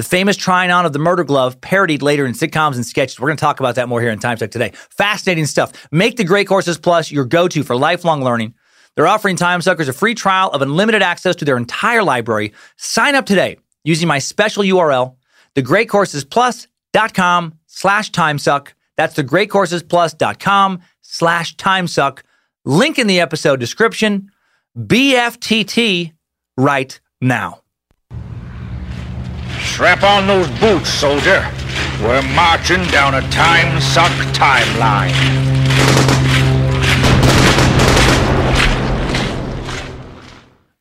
The 0.00 0.04
famous 0.04 0.38
trying 0.38 0.70
on 0.70 0.86
of 0.86 0.94
the 0.94 0.98
murder 0.98 1.24
glove, 1.24 1.60
parodied 1.60 2.00
later 2.00 2.24
in 2.24 2.32
sitcoms 2.32 2.76
and 2.76 2.86
sketches. 2.86 3.20
We're 3.20 3.28
going 3.28 3.36
to 3.36 3.40
talk 3.42 3.60
about 3.60 3.74
that 3.74 3.86
more 3.86 4.00
here 4.00 4.08
in 4.08 4.18
Time 4.18 4.38
Suck 4.38 4.50
today. 4.50 4.72
Fascinating 4.88 5.44
stuff. 5.44 5.72
Make 5.92 6.16
the 6.16 6.24
Great 6.24 6.48
Courses 6.48 6.78
Plus 6.78 7.12
your 7.12 7.26
go 7.26 7.48
to 7.48 7.62
for 7.62 7.76
lifelong 7.76 8.24
learning. 8.24 8.54
They're 8.96 9.06
offering 9.06 9.36
Time 9.36 9.60
Suckers 9.60 9.88
a 9.88 9.92
free 9.92 10.14
trial 10.14 10.48
of 10.52 10.62
unlimited 10.62 11.02
access 11.02 11.36
to 11.36 11.44
their 11.44 11.58
entire 11.58 12.02
library. 12.02 12.54
Sign 12.78 13.14
up 13.14 13.26
today 13.26 13.58
using 13.84 14.08
my 14.08 14.20
special 14.20 14.62
URL, 14.62 15.16
thegreatcoursesplus.com 15.54 17.58
slash 17.66 18.10
timesuck. 18.10 18.68
That's 18.96 19.16
thegreatcoursesplus.com 19.16 20.80
slash 21.02 21.56
timesuck. 21.56 22.20
Link 22.64 22.98
in 22.98 23.06
the 23.06 23.20
episode 23.20 23.60
description. 23.60 24.30
BFTT 24.78 26.14
right 26.56 26.98
now. 27.20 27.59
Strap 29.72 30.02
on 30.02 30.26
those 30.26 30.48
boots, 30.60 30.90
soldier. 30.90 31.48
We're 32.02 32.22
marching 32.34 32.84
down 32.88 33.14
a 33.14 33.22
time 33.30 33.80
suck 33.80 34.10
timeline. 34.34 35.10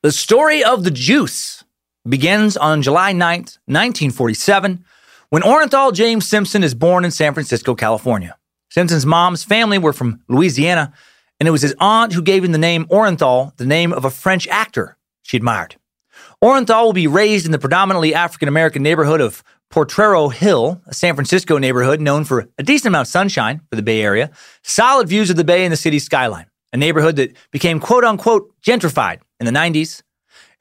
The 0.01 0.11
story 0.11 0.63
of 0.63 0.83
the 0.83 0.91
juice 0.91 1.63
begins 2.07 2.57
on 2.57 2.81
July 2.81 3.13
9th, 3.13 3.59
1947, 3.67 4.83
when 5.29 5.43
Orenthal 5.43 5.93
James 5.93 6.27
Simpson 6.27 6.63
is 6.63 6.73
born 6.73 7.05
in 7.05 7.11
San 7.11 7.33
Francisco, 7.33 7.75
California. 7.75 8.37
Simpson's 8.69 9.05
mom's 9.05 9.43
family 9.43 9.77
were 9.77 9.93
from 9.93 10.21
Louisiana, 10.27 10.93
and 11.39 11.47
it 11.47 11.51
was 11.51 11.61
his 11.61 11.75
aunt 11.79 12.13
who 12.13 12.21
gave 12.21 12.43
him 12.43 12.51
the 12.51 12.57
name 12.57 12.85
Orenthal, 12.85 13.55
the 13.57 13.65
name 13.65 13.93
of 13.93 14.03
a 14.03 14.09
French 14.09 14.47
actor 14.47 14.97
she 15.21 15.37
admired. 15.37 15.75
Orenthal 16.41 16.85
will 16.85 16.93
be 16.93 17.07
raised 17.07 17.45
in 17.45 17.51
the 17.51 17.59
predominantly 17.59 18.15
African 18.15 18.47
American 18.47 18.81
neighborhood 18.81 19.19
of 19.19 19.43
Potrero 19.69 20.29
Hill, 20.29 20.81
a 20.87 20.93
San 20.93 21.13
Francisco 21.13 21.57
neighborhood 21.57 21.99
known 21.99 22.23
for 22.23 22.47
a 22.57 22.63
decent 22.63 22.87
amount 22.87 23.07
of 23.07 23.11
sunshine 23.11 23.59
for 23.69 23.75
the 23.75 23.81
Bay 23.81 24.01
Area, 24.01 24.31
solid 24.63 25.09
views 25.09 25.29
of 25.29 25.35
the 25.35 25.43
Bay 25.43 25.65
and 25.65 25.73
the 25.73 25.77
city's 25.77 26.05
skyline, 26.05 26.45
a 26.71 26.77
neighborhood 26.77 27.17
that 27.17 27.35
became 27.51 27.81
quote 27.81 28.05
unquote 28.05 28.53
gentrified 28.61 29.19
in 29.41 29.45
the 29.45 29.51
90s. 29.51 30.01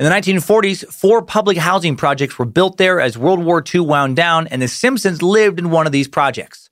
In 0.01 0.05
the 0.05 0.11
1940s, 0.11 0.85
four 0.93 1.23
public 1.23 1.57
housing 1.57 1.95
projects 1.95 2.41
were 2.41 2.45
built 2.45 2.77
there 2.77 3.01
as 3.01 3.17
World 3.17 3.45
War 3.45 3.63
II 3.63 3.83
wound 3.83 4.17
down, 4.17 4.49
and 4.49 4.61
the 4.61 4.69
Simpsons 4.69 5.23
lived 5.23 5.61
in 5.61 5.71
one 5.71 5.87
of 5.87 5.93
these 5.93 6.09
projects. 6.09 6.71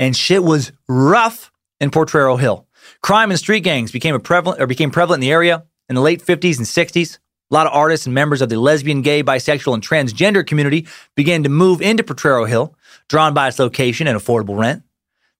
And 0.00 0.16
shit 0.16 0.42
was 0.42 0.72
rough 0.88 1.52
in 1.80 1.92
Potrero 1.92 2.36
Hill. 2.36 2.66
Crime 3.02 3.30
and 3.30 3.38
street 3.38 3.60
gangs 3.60 3.92
became 3.92 4.20
prevalent 4.20 4.60
or 4.60 4.66
became 4.66 4.90
prevalent 4.90 5.22
in 5.22 5.28
the 5.28 5.32
area 5.32 5.64
in 5.88 5.94
the 5.94 6.00
late 6.00 6.24
50s 6.24 6.58
and 6.58 6.66
60s. 6.66 7.18
A 7.50 7.54
lot 7.54 7.66
of 7.66 7.72
artists 7.72 8.06
and 8.06 8.14
members 8.14 8.42
of 8.42 8.50
the 8.50 8.60
lesbian, 8.60 9.00
gay, 9.00 9.22
bisexual, 9.22 9.72
and 9.72 9.82
transgender 9.82 10.46
community 10.46 10.86
began 11.14 11.42
to 11.44 11.48
move 11.48 11.80
into 11.80 12.04
Potrero 12.04 12.44
Hill, 12.44 12.74
drawn 13.08 13.32
by 13.32 13.48
its 13.48 13.58
location 13.58 14.06
and 14.06 14.18
affordable 14.18 14.58
rent. 14.58 14.82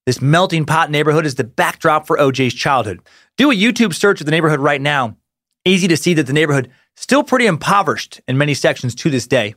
This 0.06 0.22
melting 0.22 0.64
pot 0.64 0.90
neighborhood 0.90 1.26
is 1.26 1.34
the 1.34 1.44
backdrop 1.44 2.06
for 2.06 2.16
OJ's 2.16 2.54
childhood. 2.54 3.00
Do 3.36 3.50
a 3.50 3.54
YouTube 3.54 3.92
search 3.92 4.20
of 4.20 4.24
the 4.24 4.30
neighborhood 4.30 4.60
right 4.60 4.80
now. 4.80 5.18
Easy 5.66 5.86
to 5.86 5.98
see 5.98 6.14
that 6.14 6.26
the 6.26 6.32
neighborhood 6.32 6.68
is 6.68 7.02
still 7.02 7.22
pretty 7.22 7.44
impoverished 7.44 8.22
in 8.26 8.38
many 8.38 8.54
sections 8.54 8.94
to 8.94 9.10
this 9.10 9.26
day. 9.26 9.54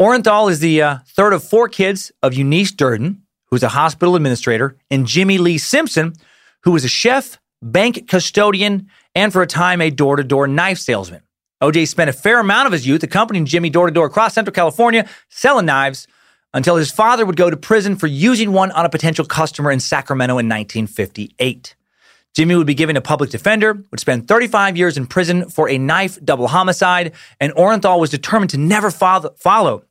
Orenthal 0.00 0.50
is 0.50 0.60
the 0.60 0.80
uh, 0.80 0.98
third 1.08 1.34
of 1.34 1.44
four 1.44 1.68
kids 1.68 2.10
of 2.22 2.32
Eunice 2.32 2.72
Durden, 2.72 3.24
who's 3.50 3.62
a 3.62 3.68
hospital 3.68 4.16
administrator, 4.16 4.78
and 4.90 5.06
Jimmy 5.06 5.36
Lee 5.36 5.58
Simpson, 5.58 6.14
who 6.62 6.70
was 6.70 6.84
a 6.84 6.88
chef, 6.88 7.38
bank 7.60 8.08
custodian, 8.08 8.88
and 9.14 9.34
for 9.34 9.42
a 9.42 9.46
time 9.46 9.82
a 9.82 9.90
door 9.90 10.16
to 10.16 10.24
door 10.24 10.48
knife 10.48 10.78
salesman. 10.78 11.20
OJ 11.62 11.88
spent 11.88 12.08
a 12.08 12.12
fair 12.12 12.38
amount 12.38 12.66
of 12.66 12.72
his 12.72 12.86
youth 12.86 13.02
accompanying 13.02 13.44
Jimmy 13.44 13.68
door 13.68 13.86
to 13.86 13.92
door 13.92 14.06
across 14.06 14.34
Central 14.34 14.54
California 14.54 15.08
selling 15.28 15.66
knives 15.66 16.06
until 16.54 16.76
his 16.76 16.90
father 16.90 17.26
would 17.26 17.36
go 17.36 17.50
to 17.50 17.56
prison 17.56 17.96
for 17.96 18.06
using 18.06 18.52
one 18.52 18.70
on 18.72 18.86
a 18.86 18.88
potential 18.88 19.24
customer 19.24 19.70
in 19.70 19.80
Sacramento 19.80 20.34
in 20.34 20.48
1958. 20.48 21.74
Jimmy 22.34 22.54
would 22.54 22.66
be 22.66 22.74
given 22.74 22.96
a 22.96 23.00
public 23.00 23.30
defender, 23.30 23.74
would 23.90 23.98
spend 23.98 24.28
35 24.28 24.76
years 24.76 24.96
in 24.96 25.06
prison 25.06 25.48
for 25.50 25.68
a 25.68 25.78
knife 25.78 26.16
double 26.24 26.46
homicide, 26.46 27.12
and 27.40 27.52
Orenthal 27.54 27.98
was 27.98 28.10
determined 28.10 28.50
to 28.50 28.58
never 28.58 28.90
follow 28.92 29.84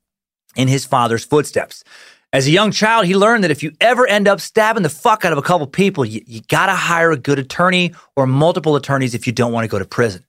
in 0.56 0.70
his 0.70 0.86
father's 0.86 1.26
footsteps. 1.26 1.84
As 2.32 2.48
a 2.48 2.52
young 2.52 2.72
child, 2.72 3.06
he 3.06 3.16
learned 3.16 3.44
that 3.44 3.52
if 3.52 3.64
you 3.64 3.74
ever 3.82 4.08
end 4.08 4.28
up 4.28 4.40
stabbing 4.40 4.84
the 4.84 4.90
fuck 4.90 5.26
out 5.26 5.32
of 5.34 5.38
a 5.38 5.42
couple 5.42 5.68
people, 5.68 6.06
you, 6.06 6.22
you 6.26 6.42
gotta 6.48 6.74
hire 6.74 7.12
a 7.12 7.18
good 7.18 7.40
attorney 7.40 7.94
or 8.16 8.26
multiple 8.26 8.76
attorneys 8.78 9.14
if 9.14 9.28
you 9.28 9.34
don't 9.34 9.52
want 9.52 9.66
to 9.66 9.70
go 9.70 9.80
to 9.80 9.86
prison. 9.86 10.24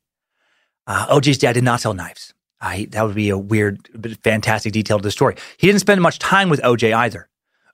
Uh, 0.89 1.07
OJ's 1.15 1.39
dad 1.39 1.53
did 1.53 1.65
not 1.65 1.81
sell 1.81 1.93
knives. 1.93 2.33
That 2.61 3.03
would 3.05 3.15
be 3.15 3.29
a 3.29 3.39
weird, 3.39 3.89
but 3.95 4.17
fantastic 4.25 4.73
detail 4.73 4.99
to 4.99 5.03
the 5.03 5.11
story. 5.11 5.37
He 5.59 5.67
didn't 5.67 5.81
spend 5.81 6.01
much 6.01 6.19
time 6.19 6.49
with 6.49 6.61
OJ 6.63 6.95
either. 6.95 7.29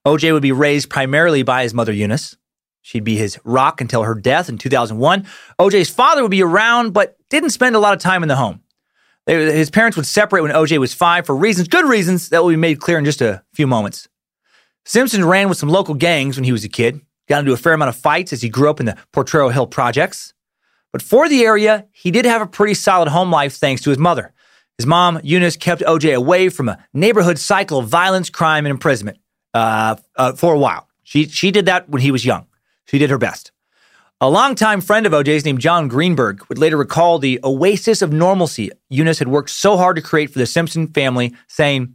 OJ 0.04 0.32
would 0.32 0.42
be 0.42 0.52
raised 0.52 0.90
primarily 0.90 1.42
by 1.42 1.62
his 1.62 1.72
mother, 1.72 1.92
Eunice. 1.92 2.36
She'd 2.82 3.04
be 3.04 3.16
his 3.16 3.38
rock 3.44 3.80
until 3.80 4.02
her 4.02 4.14
death 4.14 4.50
in 4.50 4.58
2001. 4.58 5.26
OJ's 5.58 5.88
father 5.88 6.20
would 6.20 6.30
be 6.30 6.42
around, 6.42 6.92
but 6.92 7.16
didn't 7.30 7.50
spend 7.50 7.76
a 7.76 7.78
lot 7.78 7.94
of 7.94 8.00
time 8.00 8.22
in 8.22 8.28
the 8.28 8.36
home. 8.36 8.60
They, 9.26 9.56
his 9.56 9.70
parents 9.70 9.96
would 9.96 10.06
separate 10.06 10.42
when 10.42 10.50
OJ 10.50 10.76
was 10.78 10.92
five 10.92 11.24
for 11.24 11.34
reasons, 11.34 11.68
good 11.68 11.86
reasons, 11.86 12.28
that 12.28 12.42
will 12.42 12.50
be 12.50 12.56
made 12.56 12.80
clear 12.80 12.98
in 12.98 13.06
just 13.06 13.22
a 13.22 13.42
few 13.54 13.66
moments. 13.66 14.06
Simpson 14.84 15.24
ran 15.24 15.48
with 15.48 15.56
some 15.56 15.70
local 15.70 15.94
gangs 15.94 16.36
when 16.36 16.44
he 16.44 16.52
was 16.52 16.64
a 16.64 16.68
kid, 16.68 17.00
got 17.26 17.38
into 17.38 17.54
a 17.54 17.56
fair 17.56 17.72
amount 17.72 17.88
of 17.88 17.96
fights 17.96 18.34
as 18.34 18.42
he 18.42 18.50
grew 18.50 18.68
up 18.68 18.80
in 18.80 18.86
the 18.86 18.98
Potrero 19.12 19.48
Hill 19.48 19.66
projects. 19.66 20.34
But 20.94 21.02
for 21.02 21.28
the 21.28 21.44
area, 21.44 21.88
he 21.90 22.12
did 22.12 22.24
have 22.24 22.40
a 22.40 22.46
pretty 22.46 22.74
solid 22.74 23.08
home 23.08 23.32
life 23.32 23.56
thanks 23.56 23.82
to 23.82 23.90
his 23.90 23.98
mother. 23.98 24.32
His 24.78 24.86
mom, 24.86 25.18
Eunice, 25.24 25.56
kept 25.56 25.82
OJ 25.82 26.14
away 26.14 26.48
from 26.50 26.68
a 26.68 26.78
neighborhood 26.92 27.36
cycle 27.40 27.80
of 27.80 27.88
violence, 27.88 28.30
crime, 28.30 28.64
and 28.64 28.70
imprisonment 28.70 29.18
uh, 29.54 29.96
uh, 30.14 30.34
for 30.34 30.54
a 30.54 30.58
while. 30.58 30.88
She, 31.02 31.26
she 31.26 31.50
did 31.50 31.66
that 31.66 31.88
when 31.88 32.00
he 32.00 32.12
was 32.12 32.24
young. 32.24 32.46
She 32.84 33.00
did 33.00 33.10
her 33.10 33.18
best. 33.18 33.50
A 34.20 34.30
longtime 34.30 34.80
friend 34.80 35.04
of 35.04 35.12
OJ's 35.12 35.44
named 35.44 35.58
John 35.58 35.88
Greenberg 35.88 36.46
would 36.48 36.58
later 36.58 36.76
recall 36.76 37.18
the 37.18 37.40
oasis 37.42 38.00
of 38.00 38.12
normalcy 38.12 38.70
Eunice 38.88 39.18
had 39.18 39.26
worked 39.26 39.50
so 39.50 39.76
hard 39.76 39.96
to 39.96 40.02
create 40.02 40.30
for 40.30 40.38
the 40.38 40.46
Simpson 40.46 40.86
family, 40.86 41.34
saying, 41.48 41.92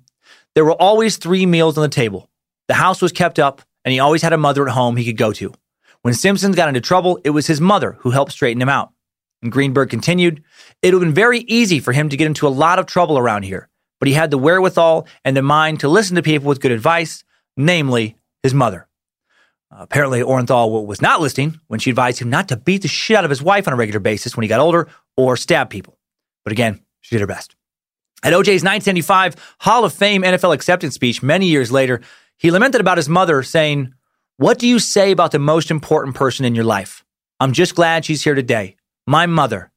There 0.55 0.65
were 0.65 0.73
always 0.73 1.15
three 1.15 1.45
meals 1.45 1.77
on 1.77 1.83
the 1.83 1.87
table. 1.87 2.29
The 2.67 2.73
house 2.73 3.01
was 3.01 3.13
kept 3.13 3.39
up, 3.39 3.61
and 3.85 3.93
he 3.93 3.99
always 4.01 4.21
had 4.21 4.33
a 4.33 4.37
mother 4.37 4.67
at 4.67 4.73
home 4.73 4.97
he 4.97 5.05
could 5.05 5.15
go 5.15 5.31
to. 5.31 5.53
When 6.01 6.13
Simpson 6.13 6.53
got 6.53 6.69
into 6.69 6.81
trouble, 6.81 7.19
it 7.23 7.31
was 7.31 7.47
his 7.47 7.59
mother 7.59 7.97
who 7.99 8.11
helped 8.11 8.31
straighten 8.31 8.61
him 8.61 8.69
out. 8.69 8.93
And 9.41 9.51
Greenberg 9.51 9.89
continued, 9.89 10.43
it 10.81 10.93
would 10.93 11.01
have 11.01 11.07
been 11.07 11.13
very 11.13 11.39
easy 11.39 11.79
for 11.79 11.91
him 11.91 12.09
to 12.09 12.17
get 12.17 12.27
into 12.27 12.47
a 12.47 12.49
lot 12.49 12.79
of 12.79 12.85
trouble 12.85 13.17
around 13.17 13.43
here, 13.43 13.69
but 13.99 14.07
he 14.07 14.13
had 14.13 14.31
the 14.31 14.37
wherewithal 14.37 15.07
and 15.23 15.35
the 15.35 15.41
mind 15.41 15.79
to 15.81 15.87
listen 15.87 16.15
to 16.15 16.21
people 16.21 16.47
with 16.47 16.61
good 16.61 16.71
advice, 16.71 17.23
namely 17.55 18.17
his 18.43 18.53
mother. 18.53 18.87
Uh, 19.71 19.77
apparently, 19.81 20.21
Orenthal 20.21 20.85
was 20.85 21.01
not 21.01 21.21
listening 21.21 21.59
when 21.67 21.79
she 21.79 21.89
advised 21.89 22.19
him 22.19 22.29
not 22.29 22.47
to 22.49 22.57
beat 22.57 22.81
the 22.81 22.87
shit 22.87 23.17
out 23.17 23.23
of 23.23 23.29
his 23.29 23.41
wife 23.41 23.67
on 23.67 23.73
a 23.73 23.77
regular 23.77 23.99
basis 23.99 24.35
when 24.35 24.41
he 24.43 24.49
got 24.49 24.59
older 24.59 24.87
or 25.15 25.37
stab 25.37 25.69
people. 25.69 25.97
But 26.43 26.51
again, 26.51 26.81
she 27.01 27.15
did 27.15 27.21
her 27.21 27.27
best. 27.27 27.55
At 28.23 28.33
OJ's 28.33 28.63
1975 28.63 29.35
Hall 29.59 29.85
of 29.85 29.93
Fame 29.93 30.23
NFL 30.23 30.53
acceptance 30.53 30.95
speech 30.95 31.23
many 31.23 31.47
years 31.47 31.71
later, 31.71 32.01
he 32.37 32.51
lamented 32.51 32.81
about 32.81 32.97
his 32.97 33.07
mother, 33.07 33.43
saying, 33.43 33.93
What 34.39 34.57
do 34.57 34.69
you 34.69 34.79
say 34.79 35.11
about 35.11 35.31
the 35.31 35.37
most 35.37 35.69
important 35.69 36.15
person 36.15 36.45
in 36.45 36.55
your 36.55 36.63
life? 36.63 37.03
I'm 37.41 37.51
just 37.51 37.75
glad 37.75 38.05
she's 38.05 38.23
here 38.23 38.35
today. 38.35 38.77
My 39.05 39.25
mother. 39.25 39.69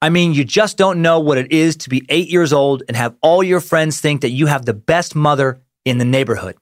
I 0.00 0.08
mean, 0.08 0.34
you 0.34 0.44
just 0.44 0.78
don't 0.78 1.02
know 1.02 1.18
what 1.18 1.36
it 1.36 1.50
is 1.50 1.74
to 1.78 1.90
be 1.90 2.06
eight 2.08 2.28
years 2.28 2.52
old 2.52 2.84
and 2.86 2.96
have 2.96 3.16
all 3.22 3.42
your 3.42 3.58
friends 3.58 4.00
think 4.00 4.20
that 4.20 4.30
you 4.30 4.46
have 4.46 4.66
the 4.66 4.72
best 4.72 5.16
mother 5.16 5.58
in 5.84 5.98
the 5.98 6.04
neighborhood. 6.04 6.54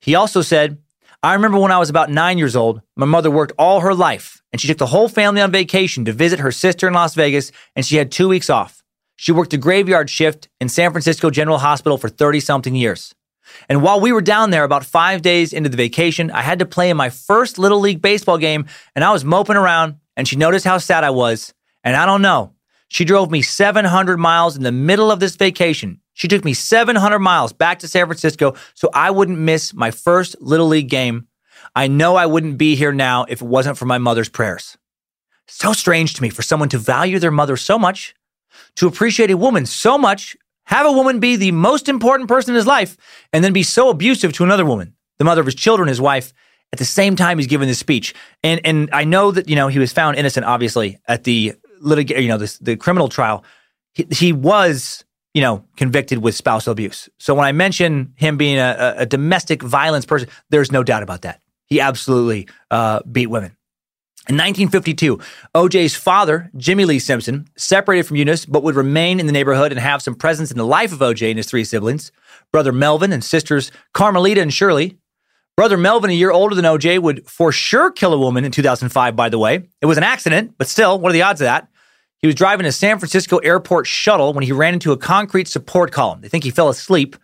He 0.00 0.14
also 0.14 0.42
said, 0.42 0.82
I 1.22 1.32
remember 1.32 1.58
when 1.58 1.72
I 1.72 1.78
was 1.78 1.88
about 1.88 2.10
nine 2.10 2.36
years 2.36 2.54
old, 2.54 2.82
my 2.94 3.06
mother 3.06 3.30
worked 3.30 3.54
all 3.58 3.80
her 3.80 3.94
life 3.94 4.42
and 4.52 4.60
she 4.60 4.68
took 4.68 4.76
the 4.76 4.84
whole 4.84 5.08
family 5.08 5.40
on 5.40 5.50
vacation 5.50 6.04
to 6.04 6.12
visit 6.12 6.40
her 6.40 6.52
sister 6.52 6.88
in 6.88 6.92
Las 6.92 7.14
Vegas 7.14 7.52
and 7.74 7.86
she 7.86 7.96
had 7.96 8.12
two 8.12 8.28
weeks 8.28 8.50
off. 8.50 8.84
She 9.16 9.32
worked 9.32 9.54
a 9.54 9.56
graveyard 9.56 10.10
shift 10.10 10.50
in 10.60 10.68
San 10.68 10.90
Francisco 10.90 11.30
General 11.30 11.56
Hospital 11.56 11.96
for 11.96 12.10
30 12.10 12.40
something 12.40 12.74
years. 12.74 13.14
And 13.68 13.82
while 13.82 14.00
we 14.00 14.12
were 14.12 14.22
down 14.22 14.50
there 14.50 14.64
about 14.64 14.84
five 14.84 15.22
days 15.22 15.52
into 15.52 15.68
the 15.68 15.76
vacation, 15.76 16.30
I 16.30 16.42
had 16.42 16.58
to 16.58 16.66
play 16.66 16.90
in 16.90 16.96
my 16.96 17.10
first 17.10 17.58
Little 17.58 17.80
League 17.80 18.02
baseball 18.02 18.38
game 18.38 18.66
and 18.94 19.04
I 19.04 19.12
was 19.12 19.24
moping 19.24 19.56
around 19.56 19.96
and 20.16 20.26
she 20.26 20.36
noticed 20.36 20.64
how 20.64 20.78
sad 20.78 21.04
I 21.04 21.10
was. 21.10 21.54
And 21.84 21.96
I 21.96 22.06
don't 22.06 22.22
know, 22.22 22.54
she 22.88 23.04
drove 23.04 23.30
me 23.30 23.42
700 23.42 24.18
miles 24.18 24.56
in 24.56 24.62
the 24.62 24.72
middle 24.72 25.10
of 25.10 25.20
this 25.20 25.36
vacation. 25.36 26.00
She 26.14 26.28
took 26.28 26.44
me 26.44 26.52
700 26.54 27.18
miles 27.20 27.52
back 27.52 27.78
to 27.78 27.88
San 27.88 28.06
Francisco 28.06 28.54
so 28.74 28.90
I 28.92 29.10
wouldn't 29.10 29.38
miss 29.38 29.72
my 29.72 29.90
first 29.90 30.36
Little 30.40 30.68
League 30.68 30.90
game. 30.90 31.26
I 31.74 31.88
know 31.88 32.16
I 32.16 32.26
wouldn't 32.26 32.58
be 32.58 32.74
here 32.74 32.92
now 32.92 33.24
if 33.24 33.40
it 33.40 33.48
wasn't 33.48 33.78
for 33.78 33.86
my 33.86 33.98
mother's 33.98 34.28
prayers. 34.28 34.76
So 35.48 35.72
strange 35.72 36.14
to 36.14 36.22
me 36.22 36.28
for 36.28 36.42
someone 36.42 36.68
to 36.70 36.78
value 36.78 37.18
their 37.18 37.30
mother 37.30 37.56
so 37.56 37.78
much, 37.78 38.14
to 38.76 38.86
appreciate 38.86 39.30
a 39.30 39.36
woman 39.36 39.66
so 39.66 39.96
much, 39.96 40.36
have 40.72 40.86
a 40.86 40.92
woman 40.92 41.20
be 41.20 41.36
the 41.36 41.52
most 41.52 41.88
important 41.88 42.28
person 42.28 42.52
in 42.52 42.56
his 42.56 42.66
life, 42.66 42.96
and 43.32 43.44
then 43.44 43.52
be 43.52 43.62
so 43.62 43.90
abusive 43.90 44.32
to 44.32 44.44
another 44.44 44.64
woman, 44.64 44.94
the 45.18 45.24
mother 45.24 45.42
of 45.42 45.46
his 45.46 45.54
children, 45.54 45.88
his 45.88 46.00
wife, 46.00 46.32
at 46.72 46.78
the 46.78 46.84
same 46.84 47.14
time 47.16 47.38
he's 47.38 47.46
giving 47.46 47.68
this 47.68 47.78
speech. 47.78 48.14
And 48.42 48.60
and 48.64 48.88
I 48.92 49.04
know 49.04 49.30
that, 49.32 49.48
you 49.48 49.56
know, 49.56 49.68
he 49.68 49.78
was 49.78 49.92
found 49.92 50.16
innocent, 50.16 50.46
obviously, 50.46 50.98
at 51.06 51.24
the 51.24 51.54
litig- 51.84 52.20
you 52.20 52.28
know, 52.28 52.38
the, 52.38 52.58
the 52.60 52.76
criminal 52.76 53.08
trial, 53.08 53.44
he, 53.92 54.06
he, 54.10 54.32
was, 54.32 55.04
you 55.34 55.42
know, 55.42 55.64
convicted 55.76 56.18
with 56.18 56.34
spousal 56.34 56.72
abuse. 56.72 57.08
So 57.18 57.34
when 57.34 57.44
I 57.44 57.52
mention 57.52 58.14
him 58.16 58.36
being 58.36 58.58
a, 58.58 58.94
a 58.98 59.06
domestic 59.06 59.62
violence 59.62 60.06
person, 60.06 60.28
there's 60.50 60.72
no 60.72 60.82
doubt 60.82 61.02
about 61.02 61.22
that. 61.22 61.40
He 61.66 61.80
absolutely 61.80 62.48
uh, 62.70 63.00
beat 63.10 63.28
women. 63.28 63.56
In 64.28 64.36
1952, 64.36 65.18
OJ's 65.52 65.96
father, 65.96 66.48
Jimmy 66.56 66.84
Lee 66.84 67.00
Simpson, 67.00 67.48
separated 67.56 68.04
from 68.04 68.16
Eunice 68.16 68.46
but 68.46 68.62
would 68.62 68.76
remain 68.76 69.18
in 69.18 69.26
the 69.26 69.32
neighborhood 69.32 69.72
and 69.72 69.80
have 69.80 70.00
some 70.00 70.14
presence 70.14 70.52
in 70.52 70.58
the 70.58 70.64
life 70.64 70.92
of 70.92 71.00
OJ 71.00 71.30
and 71.30 71.38
his 71.38 71.46
three 71.46 71.64
siblings, 71.64 72.12
brother 72.52 72.70
Melvin 72.70 73.12
and 73.12 73.24
sisters 73.24 73.72
Carmelita 73.94 74.40
and 74.40 74.54
Shirley. 74.54 74.96
Brother 75.56 75.76
Melvin, 75.76 76.10
a 76.10 76.14
year 76.14 76.30
older 76.30 76.54
than 76.54 76.64
OJ, 76.64 77.00
would 77.00 77.28
for 77.28 77.50
sure 77.50 77.90
kill 77.90 78.14
a 78.14 78.18
woman 78.18 78.44
in 78.44 78.52
2005, 78.52 79.16
by 79.16 79.28
the 79.28 79.40
way. 79.40 79.68
It 79.80 79.86
was 79.86 79.98
an 79.98 80.04
accident, 80.04 80.54
but 80.56 80.68
still, 80.68 81.00
what 81.00 81.10
are 81.10 81.14
the 81.14 81.22
odds 81.22 81.40
of 81.40 81.46
that? 81.46 81.66
He 82.18 82.28
was 82.28 82.36
driving 82.36 82.64
a 82.64 82.72
San 82.72 83.00
Francisco 83.00 83.38
airport 83.38 83.88
shuttle 83.88 84.32
when 84.34 84.44
he 84.44 84.52
ran 84.52 84.74
into 84.74 84.92
a 84.92 84.96
concrete 84.96 85.48
support 85.48 85.90
column. 85.90 86.20
They 86.20 86.28
think 86.28 86.44
he 86.44 86.52
fell 86.52 86.68
asleep. 86.68 87.16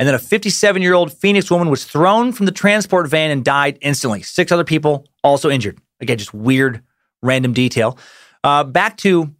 And 0.00 0.08
then 0.08 0.16
a 0.16 0.18
57 0.18 0.82
year 0.82 0.94
old 0.94 1.12
Phoenix 1.12 1.48
woman 1.48 1.70
was 1.70 1.84
thrown 1.84 2.32
from 2.32 2.46
the 2.46 2.52
transport 2.52 3.08
van 3.08 3.30
and 3.30 3.44
died 3.44 3.78
instantly. 3.82 4.22
Six 4.22 4.50
other 4.50 4.64
people 4.64 5.06
also 5.22 5.48
injured. 5.48 5.78
Again, 6.00 6.18
just 6.18 6.34
weird, 6.34 6.82
random 7.22 7.52
detail. 7.52 7.98
Uh, 8.42 8.64
back 8.64 8.96
to 8.98 9.34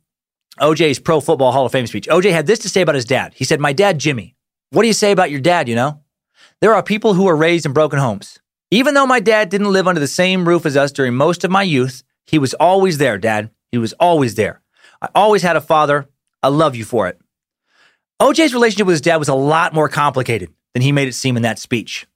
OJ's 0.61 0.99
Pro 0.99 1.21
Football 1.21 1.53
Hall 1.53 1.67
of 1.67 1.73
Fame 1.73 1.87
speech. 1.87 2.07
OJ 2.09 2.33
had 2.33 2.47
this 2.47 2.59
to 2.61 2.69
say 2.69 2.83
about 2.83 2.95
his 2.95 3.05
dad. 3.05 3.33
He 3.35 3.45
said, 3.45 3.61
My 3.61 3.73
dad, 3.73 3.99
Jimmy. 3.99 4.37
What 4.71 4.83
do 4.83 4.89
you 4.89 4.95
say 4.95 5.11
about 5.11 5.31
your 5.31 5.41
dad, 5.41 5.69
you 5.69 5.75
know? 5.75 6.01
There 6.61 6.75
are 6.75 6.83
people 6.83 7.15
who 7.15 7.27
are 7.27 7.37
raised 7.37 7.67
in 7.67 7.73
broken 7.73 7.99
homes. 7.99 8.39
Even 8.71 8.95
though 8.95 9.07
my 9.07 9.19
dad 9.19 9.49
didn't 9.49 9.73
live 9.73 9.89
under 9.89 10.01
the 10.01 10.07
same 10.07 10.47
roof 10.47 10.65
as 10.65 10.77
us 10.77 10.93
during 10.93 11.15
most 11.15 11.43
of 11.43 11.51
my 11.51 11.63
youth, 11.63 12.05
he 12.27 12.39
was 12.39 12.55
always 12.55 12.99
there, 12.99 13.19
Dad. 13.19 13.51
He 13.73 13.79
was 13.79 13.93
always 13.95 14.37
there. 14.37 14.61
I 15.03 15.09
always 15.15 15.43
had 15.43 15.57
a 15.57 15.61
father. 15.61 16.09
I 16.43 16.49
love 16.49 16.77
you 16.77 16.85
for 16.85 17.09
it. 17.09 17.21
OJ's 18.21 18.55
relationship 18.55 18.87
with 18.87 18.95
his 18.95 19.01
dad 19.01 19.17
was 19.17 19.29
a 19.29 19.35
lot 19.35 19.73
more 19.73 19.89
complicated 19.89 20.53
than 20.73 20.83
he 20.83 20.93
made 20.93 21.09
it 21.09 21.15
seem 21.15 21.37
in 21.37 21.43
that 21.43 21.59
speech. 21.59 22.07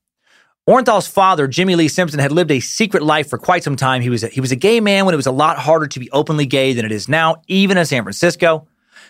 Orenthal's 0.66 1.07
father, 1.07 1.46
Jimmy 1.46 1.77
Lee 1.77 1.88
Simpson, 1.88 2.20
had 2.20 2.33
lived 2.33 2.50
a 2.50 2.59
secret 2.59 3.03
life 3.03 3.29
for 3.29 3.37
quite 3.37 3.62
some 3.62 3.77
time. 3.77 4.00
He 4.00 4.09
was 4.09 4.24
a, 4.24 4.29
he 4.29 4.40
was 4.40 4.50
a 4.50 4.57
gay 4.57 4.81
man 4.81 5.05
when 5.05 5.12
it 5.12 5.16
was 5.16 5.27
a 5.27 5.33
lot 5.33 5.59
harder 5.59 5.87
to 5.87 6.00
be 6.00 6.11
openly 6.11 6.46
gay 6.46 6.72
than 6.72 6.87
it 6.87 6.92
is 6.92 7.07
now, 7.07 7.42
even 7.48 7.77
in 7.77 7.85
San 7.85 8.03
Francisco, 8.03 8.66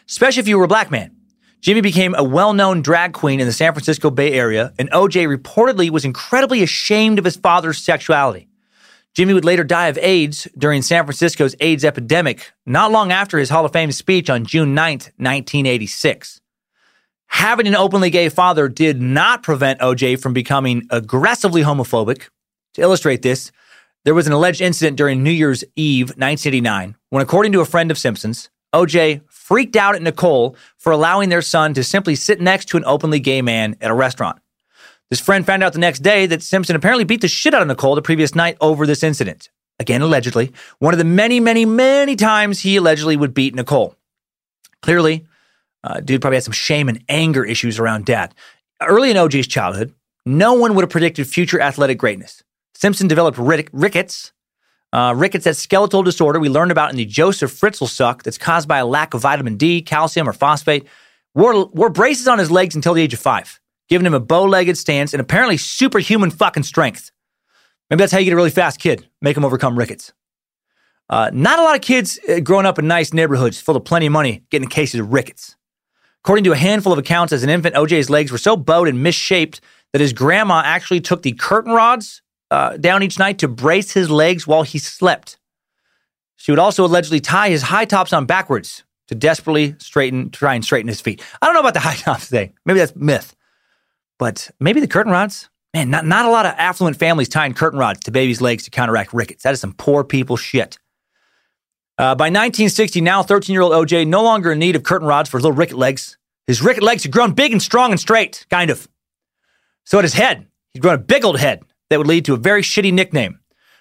especially 0.09 0.40
if 0.40 0.49
you 0.49 0.59
were 0.59 0.64
a 0.64 0.69
black 0.69 0.90
man. 0.90 1.14
Jimmy 1.61 1.81
became 1.81 2.12
a 2.17 2.25
well-known 2.25 2.83
drag 2.83 3.12
queen 3.12 3.38
in 3.38 3.47
the 3.47 3.53
San 3.53 3.73
Francisco 3.73 4.11
Bay 4.11 4.33
Area, 4.33 4.73
and 4.81 4.90
OJ 4.90 5.29
reportedly 5.33 5.90
was 5.90 6.05
incredibly 6.05 6.61
ashamed 6.64 7.21
of 7.21 7.25
his 7.25 7.37
father's 7.37 7.79
sexuality. 7.79 8.49
Jimmy 9.14 9.33
would 9.33 9.45
later 9.45 9.62
die 9.62 9.87
of 9.87 9.97
AIDS 9.99 10.49
during 10.59 10.83
San 10.83 11.05
Francisco's 11.05 11.55
AIDS 11.61 11.85
epidemic, 11.85 12.53
not 12.67 12.90
long 12.90 13.12
after 13.12 13.38
his 13.38 13.49
Hall 13.49 13.64
of 13.64 13.73
Fame 13.73 13.93
speech 13.93 14.29
on 14.29 14.45
June 14.45 14.75
9, 14.75 14.93
1986. 14.93 16.40
Having 17.29 17.69
an 17.69 17.77
openly 17.77 18.11
gay 18.11 18.29
father 18.29 18.69
did 18.69 19.01
not 19.01 19.43
prevent 19.43 19.81
OJ 19.81 20.21
from 20.21 20.33
becoming 20.33 20.87
aggressively 20.91 21.63
homophobic. 21.63 22.29
To 22.75 22.83
illustrate 22.83 23.23
this, 23.23 23.53
there 24.05 24.15
was 24.15 24.27
an 24.27 24.33
alleged 24.33 24.61
incident 24.61 24.97
during 24.97 25.23
New 25.23 25.31
Year's 25.31 25.65
Eve 25.77 26.09
1989 26.11 26.97
when, 27.11 27.23
according 27.23 27.53
to 27.53 27.61
a 27.61 27.67
friend 27.67 27.91
of 27.91 27.99
Simpson's, 27.99 28.51
OJ 28.75 29.23
freaked 29.29 29.77
out 29.77 29.95
at 29.95 30.03
Nicole 30.03 30.57
for 30.79 30.93
allowing 30.93 31.29
their 31.29 31.43
son 31.43 31.75
to 31.75 31.85
simply 31.85 32.15
sit 32.15 32.41
next 32.41 32.67
to 32.67 32.77
an 32.77 32.85
openly 32.87 33.21
gay 33.21 33.41
man 33.41 33.77
at 33.81 33.91
a 33.91 33.95
restaurant. 33.95 34.41
This 35.11 35.21
friend 35.21 35.47
found 35.47 35.63
out 35.63 35.73
the 35.73 35.79
next 35.79 36.01
day 36.01 36.27
that 36.27 36.43
Simpson 36.43 36.75
apparently 36.75 37.05
beat 37.05 37.21
the 37.21 37.29
shit 37.29 37.55
out 37.55 37.63
of 37.63 37.69
Nicole 37.69 37.95
the 37.95 38.03
previous 38.03 38.35
night 38.35 38.57
over 38.61 38.87
this 38.87 39.03
incident. 39.03 39.51
Again, 39.79 40.03
allegedly. 40.03 40.53
One 40.79 40.95
of 40.95 40.99
the 40.99 41.05
many, 41.05 41.41
many, 41.41 41.67
many 41.67 42.17
times 42.17 42.61
he 42.61 42.77
allegedly 42.77 43.17
would 43.17 43.35
beat 43.35 43.55
Nicole. 43.55 43.97
Clearly, 44.83 45.27
uh, 45.85 46.01
dude 46.01 46.20
probably 46.20 46.37
had 46.37 46.44
some 46.44 46.53
shame 46.53 46.88
and 46.88 47.05
anger 47.09 47.44
issues 47.44 47.79
around 47.79 48.05
dad. 48.05 48.35
Early 48.83 49.11
in 49.11 49.16
OJ's 49.16 49.47
childhood, 49.47 49.94
no 50.27 50.55
one 50.55 50.75
would 50.75 50.83
have 50.83 50.90
predicted 50.90 51.27
future 51.29 51.61
athletic 51.61 51.99
greatness. 51.99 52.42
Simpson 52.75 53.07
developed 53.07 53.38
rick- 53.38 53.70
rickets. 53.73 54.33
Uh, 54.92 55.12
rickets, 55.16 55.44
that 55.44 55.57
skeletal 55.57 56.03
disorder 56.03 56.38
we 56.38 56.49
learned 56.49 56.70
about 56.70 56.90
in 56.90 56.97
the 56.97 57.05
Joseph 57.05 57.53
Fritzl 57.53 57.88
suck 57.88 58.23
that's 58.23 58.38
caused 58.38 58.68
by 58.68 58.79
a 58.79 58.87
lack 58.87 59.12
of 59.14 59.23
vitamin 59.23 59.57
D, 59.57 59.83
calcium, 59.83 60.29
or 60.29 60.33
phosphate. 60.33 60.87
Wore, 61.35 61.66
wore 61.66 61.90
braces 61.90 62.29
on 62.29 62.38
his 62.38 62.51
legs 62.51 62.75
until 62.75 62.94
the 62.94 63.03
age 63.03 63.12
of 63.12 63.20
five 63.20 63.61
giving 63.88 64.07
him 64.07 64.14
a 64.14 64.20
bow 64.20 64.44
legged 64.44 64.79
stance 64.79 65.12
and 65.12 65.20
apparently 65.20 65.57
superhuman 65.57 66.31
fucking 66.31 66.62
strength. 66.62 67.11
Maybe 67.90 67.99
that's 67.99 68.12
how 68.12 68.18
you 68.18 68.25
get 68.25 68.33
a 68.33 68.37
really 68.37 68.51
fast 68.51 68.81
kid, 68.81 69.07
make 69.20 69.37
him 69.37 69.44
overcome 69.44 69.79
rickets. 69.79 70.12
Uh, 71.11 71.31
not 71.33 71.59
a 71.59 71.62
lot 71.62 71.77
of 71.77 71.83
kids 71.83 72.18
uh, 72.29 72.40
growing 72.40 72.64
up 72.64 72.79
in 72.79 72.87
nice 72.87 73.12
neighborhoods 73.12 73.61
full 73.61 73.77
of 73.77 73.85
plenty 73.85 74.07
of 74.07 74.12
money 74.12 74.42
getting 74.51 74.68
cases 74.68 75.01
of 75.01 75.12
rickets. 75.12 75.57
According 76.25 76.45
to 76.45 76.53
a 76.53 76.57
handful 76.57 76.91
of 76.91 76.99
accounts, 76.99 77.35
as 77.35 77.43
an 77.43 77.51
infant, 77.51 77.75
OJ's 77.75 78.09
legs 78.09 78.33
were 78.33 78.39
so 78.39 78.57
bowed 78.57 78.89
and 78.89 79.03
misshaped 79.03 79.61
that 79.93 80.01
his 80.01 80.15
grandma 80.15 80.63
actually 80.65 81.03
took 81.03 81.21
the 81.21 81.33
curtain 81.33 81.73
rods 81.73 82.23
uh, 82.51 82.79
down 82.79 83.03
each 83.03 83.19
night 83.19 83.39
to 83.41 83.49
brace 83.49 83.93
his 83.93 84.09
legs 84.09 84.47
while 84.47 84.63
he 84.63 84.79
slept. 84.79 85.39
She 86.37 86.51
would 86.51 86.59
also 86.59 86.87
allegedly 86.87 87.21
tie 87.21 87.51
his 87.51 87.63
high 87.63 87.85
tops 87.85 88.15
on 88.15 88.25
backwards 88.25 88.85
to 89.09 89.15
desperately 89.15 89.77
straighten, 89.79 90.31
try 90.31 90.55
and 90.55 90.65
straighten 90.65 90.89
his 90.89 91.03
feet. 91.03 91.23
I 91.43 91.47
don't 91.47 91.55
know 91.55 91.61
about 91.61 91.75
the 91.75 91.81
high 91.89 91.97
tops 91.97 92.31
thing. 92.31 92.55
Maybe 92.65 92.79
that's 92.79 92.97
myth. 92.97 93.37
But 94.19 94.51
maybe 94.59 94.81
the 94.81 94.89
curtain 94.89 95.13
rods. 95.13 95.51
Man, 95.75 95.91
not, 95.91 96.07
not 96.07 96.25
a 96.25 96.31
lot 96.31 96.47
of 96.47 96.55
affluent 96.57 96.97
families 96.97 97.29
tying 97.29 97.53
curtain 97.53 97.79
rods 97.79 98.01
to 98.01 98.11
babies' 98.11 98.41
legs 98.41 98.65
to 98.65 98.71
counteract 98.71 99.13
rickets. 99.13 99.43
That 99.43 99.53
is 99.53 99.61
some 99.61 99.75
poor 99.75 100.05
people 100.05 100.37
shit. 100.37 100.79
Uh, 101.96 102.14
by 102.14 102.24
1960, 102.24 103.00
now 103.00 103.22
13 103.22 103.52
year 103.52 103.62
old 103.62 103.72
OJ 103.72 104.07
no 104.07 104.22
longer 104.22 104.52
in 104.52 104.59
need 104.59 104.74
of 104.74 104.83
curtain 104.83 105.07
rods 105.07 105.30
for 105.30 105.38
his 105.38 105.44
little 105.44 105.57
ricket 105.57 105.76
legs. 105.76 106.16
His 106.46 106.61
ricket 106.61 106.83
legs 106.83 107.04
had 107.04 107.12
grown 107.12 107.33
big 107.33 107.52
and 107.52 107.62
strong 107.62 107.92
and 107.92 108.00
straight, 108.00 108.46
kind 108.50 108.70
of. 108.70 108.88
So 109.85 109.98
at 109.98 110.04
his 110.04 110.14
head, 110.14 110.48
he'd 110.72 110.80
grown 110.80 110.96
a 110.96 110.98
big 110.98 111.24
old 111.24 111.38
head 111.38 111.62
that 111.90 111.98
would 111.98 112.09
lead 112.09 112.24
to 112.24 112.35
a 112.35 112.37
very 112.37 112.62
shitty 112.62 112.92
nickname. 112.92 113.38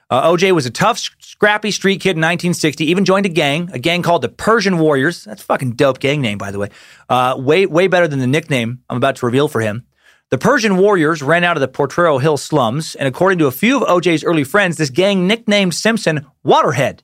Uh, 0.10 0.30
OJ 0.30 0.52
was 0.52 0.68
a 0.68 0.70
tough, 0.70 1.00
scrappy 1.20 1.72
street 1.72 2.02
kid 2.02 2.12
in 2.12 2.22
1960, 2.22 2.86
even 2.86 3.04
joined 3.04 3.26
a 3.26 3.30
gang, 3.30 3.72
a 3.74 3.80
gang 3.80 4.04
called 4.04 4.22
the 4.22 4.30
Persian 4.30 4.78
Warriors. 4.78 5.24
That's 5.24 5.42
a 5.42 5.46
fucking 5.46 5.72
dope 5.72 6.00
gang 6.00 6.22
name, 6.22 6.38
by 6.38 6.52
the 6.52 6.60
way. 6.60 6.70
Uh, 7.10 7.36
way, 7.40 7.66
way 7.66 7.88
better 7.88 8.08
than 8.08 8.20
the 8.20 8.28
nickname 8.28 8.84
I'm 8.90 8.98
about 8.98 9.16
to 9.18 9.26
reveal 9.26 9.48
for 9.48 9.62
him. 9.62 9.88
The 10.30 10.38
Persian 10.38 10.78
warriors 10.78 11.24
ran 11.24 11.44
out 11.44 11.58
of 11.58 11.62
the 11.62 11.68
Potrero 11.68 12.20
Hill 12.20 12.38
slums, 12.38 12.96
and 12.96 13.08
according 13.08 13.40
to 13.40 13.48
a 13.48 13.52
few 13.52 13.82
of 13.82 13.88
OJ's 13.88 14.24
early 14.24 14.44
friends, 14.44 14.78
this 14.78 14.90
gang 14.90 15.26
nicknamed 15.26 15.74
Simpson 15.74 16.28
Waterhead 16.46 17.02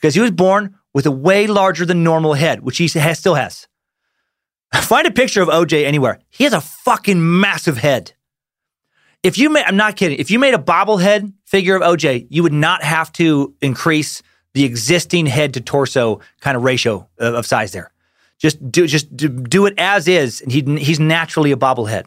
because 0.00 0.14
he 0.14 0.20
was 0.20 0.30
born 0.30 0.76
with 0.94 1.06
a 1.06 1.10
way 1.10 1.46
larger 1.46 1.84
than 1.84 2.02
normal 2.02 2.34
head, 2.34 2.60
which 2.62 2.78
he 2.78 2.88
has, 2.88 3.18
still 3.18 3.34
has. 3.34 3.68
Find 4.74 5.06
a 5.06 5.10
picture 5.10 5.42
of 5.42 5.48
OJ 5.48 5.84
anywhere. 5.84 6.20
He 6.30 6.44
has 6.44 6.52
a 6.52 6.60
fucking 6.60 7.40
massive 7.40 7.78
head. 7.78 8.12
If 9.22 9.36
you 9.36 9.50
made, 9.50 9.64
I'm 9.66 9.76
not 9.76 9.96
kidding, 9.96 10.18
if 10.18 10.30
you 10.30 10.38
made 10.38 10.54
a 10.54 10.58
bobblehead 10.58 11.32
figure 11.44 11.76
of 11.76 11.82
OJ, 11.82 12.28
you 12.30 12.42
would 12.42 12.54
not 12.54 12.82
have 12.82 13.12
to 13.14 13.54
increase 13.60 14.22
the 14.54 14.64
existing 14.64 15.26
head 15.26 15.54
to 15.54 15.60
torso 15.60 16.20
kind 16.40 16.56
of 16.56 16.64
ratio 16.64 17.08
of, 17.18 17.34
of 17.34 17.46
size 17.46 17.72
there. 17.72 17.92
Just 18.38 18.70
do 18.70 18.86
just 18.86 19.14
do, 19.14 19.66
it 19.66 19.74
as 19.76 20.08
is, 20.08 20.40
and 20.40 20.50
he, 20.50 20.62
he's 20.78 20.98
naturally 20.98 21.52
a 21.52 21.56
bobblehead. 21.56 22.06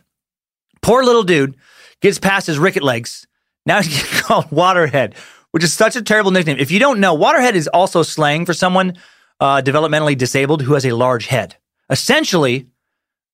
Poor 0.82 1.04
little 1.04 1.22
dude 1.22 1.56
gets 2.02 2.18
past 2.18 2.48
his 2.48 2.58
ricket 2.58 2.82
legs. 2.82 3.28
Now 3.68 3.84
he's 3.84 4.04
called 4.22 4.50
Waterhead, 4.50 5.14
which 5.54 5.64
is 5.64 5.72
such 5.72 5.96
a 5.96 6.02
terrible 6.02 6.32
nickname. 6.32 6.58
If 6.60 6.72
you 6.72 6.80
don't 6.80 7.00
know, 7.00 7.16
Waterhead 7.16 7.54
is 7.54 7.68
also 7.68 8.02
slang 8.02 8.44
for 8.44 8.56
someone 8.56 8.98
uh, 9.40 9.62
developmentally 9.62 10.18
disabled 10.18 10.64
who 10.64 10.74
has 10.74 10.84
a 10.84 10.94
large 10.94 11.28
head. 11.28 11.56
Essentially, 11.92 12.68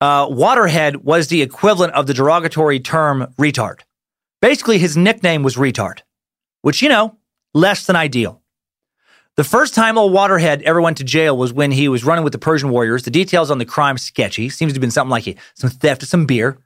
uh, 0.01 0.27
Waterhead 0.27 0.97
was 0.97 1.29
the 1.29 1.41
equivalent 1.41 1.93
of 1.93 2.07
the 2.07 2.13
derogatory 2.13 2.81
term 2.81 3.33
retard. 3.39 3.79
Basically, 4.41 4.79
his 4.79 4.97
nickname 4.97 5.43
was 5.43 5.55
retard, 5.55 5.99
which, 6.61 6.81
you 6.81 6.89
know, 6.89 7.17
less 7.53 7.85
than 7.85 7.95
ideal. 7.95 8.41
The 9.37 9.45
first 9.45 9.73
time 9.73 9.97
old 9.97 10.11
Waterhead 10.11 10.61
ever 10.63 10.81
went 10.81 10.97
to 10.97 11.05
jail 11.05 11.37
was 11.37 11.53
when 11.53 11.71
he 11.71 11.87
was 11.87 12.03
running 12.03 12.25
with 12.25 12.33
the 12.33 12.39
Persian 12.39 12.69
Warriors. 12.69 13.03
The 13.03 13.11
details 13.11 13.49
on 13.49 13.59
the 13.59 13.65
crime 13.65 13.97
sketchy. 13.97 14.49
Seems 14.49 14.73
to 14.73 14.75
have 14.75 14.81
been 14.81 14.91
something 14.91 15.11
like 15.11 15.37
some 15.53 15.69
theft 15.69 16.03
of 16.03 16.09
some 16.09 16.25
beer, 16.25 16.57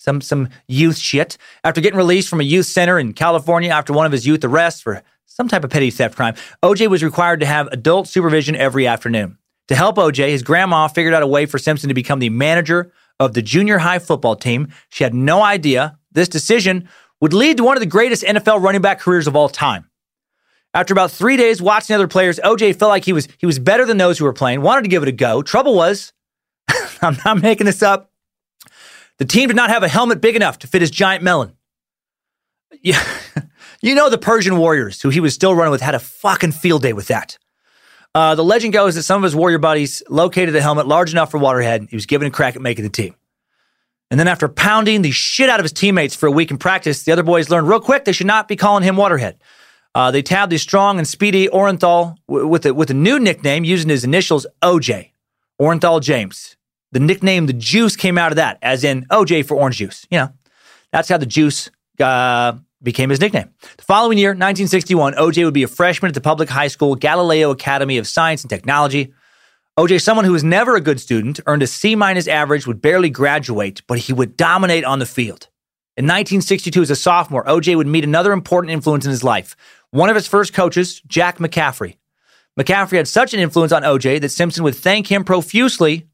some 0.00 0.20
some 0.22 0.48
youth 0.66 0.96
shit. 0.96 1.36
After 1.62 1.80
getting 1.80 1.98
released 1.98 2.28
from 2.28 2.40
a 2.40 2.44
youth 2.44 2.66
center 2.66 2.98
in 2.98 3.12
California 3.12 3.70
after 3.70 3.92
one 3.92 4.06
of 4.06 4.12
his 4.12 4.26
youth 4.26 4.42
arrests 4.42 4.80
for 4.80 5.02
some 5.26 5.46
type 5.46 5.62
of 5.62 5.70
petty 5.70 5.90
theft 5.90 6.16
crime, 6.16 6.34
OJ 6.62 6.88
was 6.88 7.04
required 7.04 7.40
to 7.40 7.46
have 7.46 7.68
adult 7.68 8.08
supervision 8.08 8.56
every 8.56 8.86
afternoon. 8.86 9.36
To 9.68 9.76
help 9.76 9.96
OJ, 9.96 10.30
his 10.30 10.42
grandma 10.42 10.88
figured 10.88 11.14
out 11.14 11.22
a 11.22 11.26
way 11.26 11.46
for 11.46 11.58
Simpson 11.58 11.88
to 11.88 11.94
become 11.94 12.18
the 12.18 12.30
manager 12.30 12.92
of 13.20 13.34
the 13.34 13.42
junior 13.42 13.78
high 13.78 13.98
football 13.98 14.34
team. 14.34 14.68
She 14.88 15.04
had 15.04 15.14
no 15.14 15.42
idea 15.42 15.98
this 16.10 16.28
decision 16.28 16.88
would 17.20 17.34
lead 17.34 17.58
to 17.58 17.64
one 17.64 17.76
of 17.76 17.80
the 17.80 17.86
greatest 17.86 18.24
NFL 18.24 18.62
running 18.62 18.80
back 18.80 19.00
careers 19.00 19.26
of 19.26 19.36
all 19.36 19.50
time. 19.50 19.88
After 20.72 20.94
about 20.94 21.10
three 21.10 21.36
days 21.36 21.60
watching 21.60 21.94
other 21.94 22.08
players, 22.08 22.40
OJ 22.42 22.76
felt 22.76 22.88
like 22.88 23.04
he 23.04 23.12
was 23.12 23.28
he 23.38 23.44
was 23.44 23.58
better 23.58 23.84
than 23.84 23.98
those 23.98 24.18
who 24.18 24.24
were 24.24 24.32
playing. 24.32 24.62
Wanted 24.62 24.82
to 24.82 24.88
give 24.88 25.02
it 25.02 25.08
a 25.08 25.12
go. 25.12 25.42
Trouble 25.42 25.74
was, 25.74 26.12
I'm 27.02 27.18
not 27.24 27.42
making 27.42 27.66
this 27.66 27.82
up. 27.82 28.09
The 29.20 29.26
team 29.26 29.48
did 29.48 29.56
not 29.56 29.68
have 29.68 29.82
a 29.82 29.88
helmet 29.88 30.22
big 30.22 30.34
enough 30.34 30.60
to 30.60 30.66
fit 30.66 30.80
his 30.80 30.90
giant 30.90 31.22
melon. 31.22 31.52
Yeah, 32.82 33.04
you 33.82 33.94
know 33.94 34.08
the 34.08 34.16
Persian 34.16 34.56
Warriors, 34.56 35.02
who 35.02 35.10
he 35.10 35.20
was 35.20 35.34
still 35.34 35.54
running 35.54 35.70
with, 35.70 35.82
had 35.82 35.94
a 35.94 35.98
fucking 35.98 36.52
field 36.52 36.80
day 36.80 36.94
with 36.94 37.08
that. 37.08 37.36
Uh, 38.14 38.34
the 38.34 38.42
legend 38.42 38.72
goes 38.72 38.94
that 38.94 39.02
some 39.02 39.18
of 39.18 39.24
his 39.24 39.36
warrior 39.36 39.58
buddies 39.58 40.02
located 40.08 40.56
a 40.56 40.62
helmet 40.62 40.86
large 40.86 41.12
enough 41.12 41.30
for 41.30 41.38
Waterhead. 41.38 41.88
He 41.90 41.96
was 41.96 42.06
given 42.06 42.28
a 42.28 42.30
crack 42.30 42.56
at 42.56 42.62
making 42.62 42.82
the 42.82 42.90
team. 42.90 43.14
And 44.10 44.18
then 44.18 44.26
after 44.26 44.48
pounding 44.48 45.02
the 45.02 45.10
shit 45.10 45.50
out 45.50 45.60
of 45.60 45.64
his 45.64 45.72
teammates 45.72 46.16
for 46.16 46.26
a 46.26 46.32
week 46.32 46.50
in 46.50 46.56
practice, 46.56 47.02
the 47.02 47.12
other 47.12 47.22
boys 47.22 47.50
learned 47.50 47.68
real 47.68 47.78
quick 47.78 48.06
they 48.06 48.12
should 48.12 48.26
not 48.26 48.48
be 48.48 48.56
calling 48.56 48.82
him 48.82 48.96
Waterhead. 48.96 49.36
Uh, 49.94 50.10
they 50.10 50.22
tabbed 50.22 50.50
the 50.50 50.58
strong 50.58 50.96
and 50.96 51.06
speedy 51.06 51.46
Orenthal 51.48 52.16
w- 52.26 52.46
with 52.46 52.64
a, 52.64 52.72
with 52.72 52.90
a 52.90 52.94
new 52.94 53.18
nickname 53.18 53.64
using 53.64 53.90
his 53.90 54.02
initials 54.02 54.46
OJ, 54.62 55.10
Orenthal 55.60 56.00
James. 56.00 56.56
The 56.92 57.00
nickname, 57.00 57.46
the 57.46 57.52
juice 57.52 57.96
came 57.96 58.18
out 58.18 58.32
of 58.32 58.36
that, 58.36 58.58
as 58.62 58.82
in 58.84 59.04
OJ 59.06 59.44
for 59.44 59.56
orange 59.56 59.76
juice. 59.76 60.06
You 60.10 60.18
know, 60.18 60.32
that's 60.92 61.08
how 61.08 61.18
the 61.18 61.26
juice 61.26 61.70
uh, 62.00 62.54
became 62.82 63.10
his 63.10 63.20
nickname. 63.20 63.50
The 63.76 63.84
following 63.84 64.18
year, 64.18 64.30
1961, 64.30 65.14
OJ 65.14 65.44
would 65.44 65.54
be 65.54 65.62
a 65.62 65.68
freshman 65.68 66.08
at 66.08 66.14
the 66.14 66.20
public 66.20 66.48
high 66.48 66.68
school 66.68 66.96
Galileo 66.96 67.50
Academy 67.50 67.98
of 67.98 68.06
Science 68.06 68.42
and 68.42 68.50
Technology. 68.50 69.12
OJ, 69.78 70.02
someone 70.02 70.24
who 70.24 70.32
was 70.32 70.44
never 70.44 70.76
a 70.76 70.80
good 70.80 71.00
student, 71.00 71.40
earned 71.46 71.62
a 71.62 71.66
C 71.66 71.94
minus 71.94 72.26
average, 72.26 72.66
would 72.66 72.82
barely 72.82 73.08
graduate, 73.08 73.82
but 73.86 73.98
he 73.98 74.12
would 74.12 74.36
dominate 74.36 74.84
on 74.84 74.98
the 74.98 75.06
field. 75.06 75.48
In 75.96 76.04
1962, 76.04 76.82
as 76.82 76.90
a 76.90 76.96
sophomore, 76.96 77.44
OJ 77.44 77.76
would 77.76 77.86
meet 77.86 78.04
another 78.04 78.32
important 78.32 78.72
influence 78.72 79.04
in 79.04 79.10
his 79.10 79.24
life, 79.24 79.56
one 79.90 80.08
of 80.08 80.16
his 80.16 80.26
first 80.26 80.54
coaches, 80.54 81.00
Jack 81.06 81.38
McCaffrey. 81.38 81.96
McCaffrey 82.58 82.96
had 82.96 83.08
such 83.08 83.32
an 83.32 83.40
influence 83.40 83.72
on 83.72 83.82
OJ 83.82 84.20
that 84.20 84.30
Simpson 84.30 84.64
would 84.64 84.74
thank 84.74 85.06
him 85.06 85.24
profusely 85.24 86.09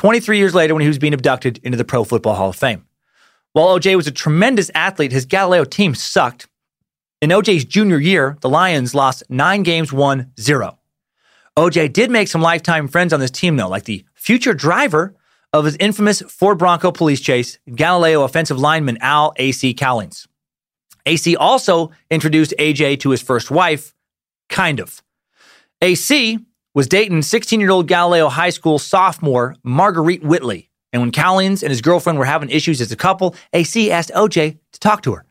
23 0.00 0.38
years 0.38 0.54
later 0.54 0.72
when 0.72 0.80
he 0.80 0.88
was 0.88 0.98
being 0.98 1.12
abducted 1.12 1.60
into 1.62 1.76
the 1.76 1.84
Pro 1.84 2.04
Football 2.04 2.34
Hall 2.34 2.48
of 2.48 2.56
Fame. 2.56 2.86
While 3.52 3.78
OJ 3.78 3.96
was 3.96 4.06
a 4.06 4.10
tremendous 4.10 4.70
athlete, 4.74 5.12
his 5.12 5.26
Galileo 5.26 5.64
team 5.64 5.94
sucked. 5.94 6.48
In 7.20 7.28
OJ's 7.28 7.66
junior 7.66 7.98
year, 7.98 8.38
the 8.40 8.48
Lions 8.48 8.94
lost 8.94 9.22
nine 9.28 9.62
games, 9.62 9.92
won 9.92 10.32
zero. 10.40 10.78
OJ 11.54 11.92
did 11.92 12.10
make 12.10 12.28
some 12.28 12.40
lifetime 12.40 12.88
friends 12.88 13.12
on 13.12 13.20
this 13.20 13.30
team, 13.30 13.58
though, 13.58 13.68
like 13.68 13.84
the 13.84 14.02
future 14.14 14.54
driver 14.54 15.14
of 15.52 15.66
his 15.66 15.76
infamous 15.76 16.22
Ford 16.22 16.56
Bronco 16.56 16.90
police 16.92 17.20
chase, 17.20 17.58
Galileo 17.74 18.22
offensive 18.22 18.58
lineman 18.58 18.96
Al 19.02 19.34
A.C. 19.36 19.74
Cowlings. 19.74 20.26
AC 21.04 21.36
also 21.36 21.90
introduced 22.10 22.54
AJ 22.58 23.00
to 23.00 23.10
his 23.10 23.20
first 23.20 23.50
wife, 23.50 23.94
kind 24.48 24.80
of. 24.80 25.02
AC 25.82 26.38
was 26.74 26.86
dating 26.86 27.22
16 27.22 27.60
year 27.60 27.70
old 27.70 27.88
Galileo 27.88 28.28
High 28.28 28.50
School 28.50 28.78
sophomore 28.78 29.56
Marguerite 29.62 30.24
Whitley. 30.24 30.70
And 30.92 31.02
when 31.02 31.12
Cowlings 31.12 31.62
and 31.62 31.70
his 31.70 31.80
girlfriend 31.80 32.18
were 32.18 32.24
having 32.24 32.50
issues 32.50 32.80
as 32.80 32.90
a 32.90 32.96
couple, 32.96 33.34
AC 33.52 33.90
asked 33.90 34.10
OJ 34.14 34.58
to 34.72 34.80
talk 34.80 35.02
to 35.02 35.14
her. 35.14 35.24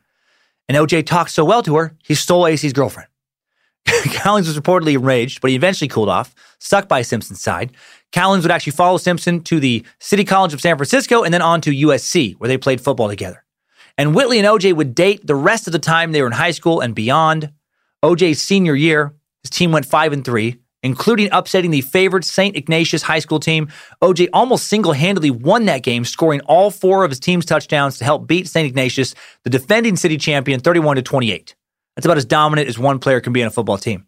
And 0.68 0.76
OJ 0.76 1.04
talked 1.04 1.30
so 1.30 1.44
well 1.44 1.62
to 1.62 1.76
her, 1.76 1.96
he 2.02 2.14
stole 2.14 2.46
AC's 2.46 2.72
girlfriend. 2.72 3.08
Cowlings 3.86 4.46
was 4.46 4.58
reportedly 4.58 4.94
enraged, 4.94 5.40
but 5.40 5.50
he 5.50 5.56
eventually 5.56 5.88
cooled 5.88 6.08
off, 6.08 6.34
stuck 6.58 6.88
by 6.88 7.02
Simpson's 7.02 7.40
side. 7.40 7.72
Cowlings 8.12 8.44
would 8.44 8.50
actually 8.50 8.72
follow 8.72 8.98
Simpson 8.98 9.42
to 9.44 9.60
the 9.60 9.84
City 9.98 10.24
College 10.24 10.54
of 10.54 10.60
San 10.60 10.76
Francisco 10.76 11.22
and 11.22 11.32
then 11.32 11.42
on 11.42 11.60
to 11.62 11.70
USC, 11.70 12.34
where 12.36 12.48
they 12.48 12.58
played 12.58 12.80
football 12.80 13.08
together. 13.08 13.44
And 13.98 14.14
Whitley 14.14 14.38
and 14.38 14.46
OJ 14.46 14.74
would 14.74 14.94
date 14.94 15.26
the 15.26 15.34
rest 15.34 15.66
of 15.66 15.72
the 15.72 15.78
time 15.78 16.12
they 16.12 16.20
were 16.20 16.26
in 16.26 16.32
high 16.32 16.50
school 16.52 16.80
and 16.80 16.94
beyond. 16.94 17.52
OJ's 18.02 18.40
senior 18.40 18.74
year, 18.74 19.14
his 19.42 19.50
team 19.50 19.72
went 19.72 19.86
5 19.86 20.12
and 20.12 20.24
3, 20.24 20.56
including 20.82 21.28
upsetting 21.32 21.70
the 21.70 21.80
favored 21.80 22.24
St. 22.24 22.56
Ignatius 22.56 23.02
High 23.02 23.18
School 23.18 23.40
team. 23.40 23.68
OJ 24.02 24.28
almost 24.32 24.66
single 24.66 24.92
handedly 24.92 25.30
won 25.30 25.66
that 25.66 25.82
game, 25.82 26.04
scoring 26.04 26.40
all 26.42 26.70
four 26.70 27.04
of 27.04 27.10
his 27.10 27.20
team's 27.20 27.44
touchdowns 27.44 27.98
to 27.98 28.04
help 28.04 28.26
beat 28.26 28.48
St. 28.48 28.66
Ignatius, 28.66 29.14
the 29.44 29.50
defending 29.50 29.96
city 29.96 30.16
champion, 30.16 30.60
31 30.60 30.96
to 30.96 31.02
28. 31.02 31.54
That's 31.96 32.06
about 32.06 32.16
as 32.16 32.24
dominant 32.24 32.68
as 32.68 32.78
one 32.78 32.98
player 32.98 33.20
can 33.20 33.32
be 33.32 33.42
on 33.42 33.48
a 33.48 33.50
football 33.50 33.78
team. 33.78 34.06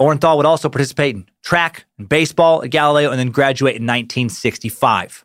Orenthal 0.00 0.36
would 0.36 0.46
also 0.46 0.68
participate 0.68 1.14
in 1.14 1.26
track 1.44 1.84
and 1.98 2.08
baseball 2.08 2.64
at 2.64 2.70
Galileo 2.70 3.10
and 3.10 3.18
then 3.18 3.30
graduate 3.30 3.76
in 3.76 3.82
1965. 3.82 5.24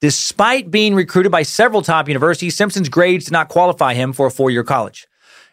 Despite 0.00 0.70
being 0.70 0.94
recruited 0.94 1.32
by 1.32 1.42
several 1.42 1.82
top 1.82 2.06
universities, 2.06 2.54
Simpson's 2.54 2.88
grades 2.88 3.24
did 3.24 3.32
not 3.32 3.48
qualify 3.48 3.94
him 3.94 4.12
for 4.12 4.26
a 4.26 4.30
four 4.30 4.50
year 4.50 4.62
college. 4.62 5.08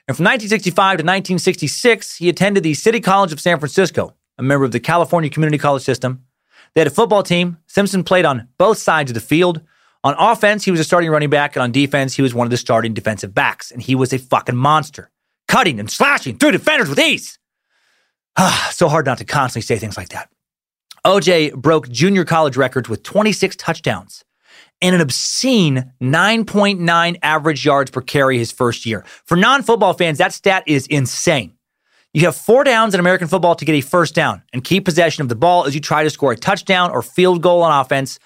And 0.08 0.18
from 0.18 0.26
1965 0.26 0.76
to 0.76 1.04
1966, 1.04 2.18
he 2.18 2.28
attended 2.28 2.62
the 2.62 2.74
City 2.74 3.00
College 3.00 3.32
of 3.32 3.40
San 3.40 3.58
Francisco, 3.58 4.14
a 4.38 4.44
member 4.44 4.66
of 4.66 4.72
the 4.72 4.80
California 4.80 5.30
Community 5.30 5.58
College 5.58 5.84
system. 5.84 6.26
They 6.74 6.82
had 6.82 6.88
a 6.88 6.92
football 6.92 7.24
team. 7.24 7.58
Simpson 7.68 8.04
played 8.04 8.26
on 8.26 8.48
both 8.58 8.78
sides 8.78 9.12
of 9.12 9.16
the 9.16 9.22
field. 9.22 9.62
On 10.04 10.16
offense, 10.18 10.66
he 10.66 10.72
was 10.72 10.80
a 10.80 10.84
starting 10.84 11.10
running 11.10 11.30
back, 11.30 11.56
and 11.56 11.64
on 11.64 11.72
defense, 11.72 12.16
he 12.16 12.22
was 12.22 12.34
one 12.34 12.46
of 12.46 12.52
the 12.52 12.58
starting 12.58 12.94
defensive 12.94 13.34
backs, 13.34 13.72
and 13.72 13.82
he 13.82 13.96
was 13.96 14.12
a 14.12 14.20
fucking 14.20 14.56
monster, 14.56 15.10
cutting 15.48 15.80
and 15.80 15.90
slashing 15.90 16.38
through 16.38 16.52
defenders 16.52 16.90
with 16.90 17.00
ease. 17.00 17.40
So 18.72 18.90
hard 18.90 19.06
not 19.06 19.20
to 19.20 19.26
constantly 19.26 19.62
say 19.62 19.78
things 19.78 19.98
like 19.98 20.10
that. 20.10 20.30
OJ 21.06 21.54
broke 21.54 21.90
junior 21.90 22.26
college 22.26 22.58
records 22.58 22.90
with 22.90 23.04
26 23.04 23.56
touchdowns 23.58 24.26
and 24.82 24.96
an 24.96 25.02
obscene 25.02 25.94
9.9 26.02 27.18
average 27.22 27.66
yards 27.66 27.92
per 27.92 28.02
carry 28.02 28.38
his 28.38 28.52
first 28.52 28.86
year. 28.86 29.04
For 29.26 29.38
non 29.38 29.64
football 29.64 29.94
fans, 29.94 30.18
that 30.18 30.34
stat 30.34 30.64
is 30.66 30.88
insane. 30.88 31.54
You 32.16 32.26
have 32.26 32.36
four 32.36 32.64
downs 32.64 32.94
in 32.94 33.00
American 33.00 33.28
football 33.28 33.56
to 33.56 33.66
get 33.66 33.74
a 33.74 33.82
first 33.82 34.14
down 34.14 34.44
and 34.54 34.64
keep 34.64 34.86
possession 34.86 35.24
of 35.24 35.30
the 35.30 35.36
ball 35.36 35.66
as 35.66 35.74
you 35.74 35.82
try 35.82 36.04
to 36.04 36.12
score 36.12 36.32
a 36.32 36.38
touchdown 36.38 36.92
or 36.92 37.02
field 37.02 37.42
goal 37.42 37.64
on 37.64 37.82
offense. 37.82 38.20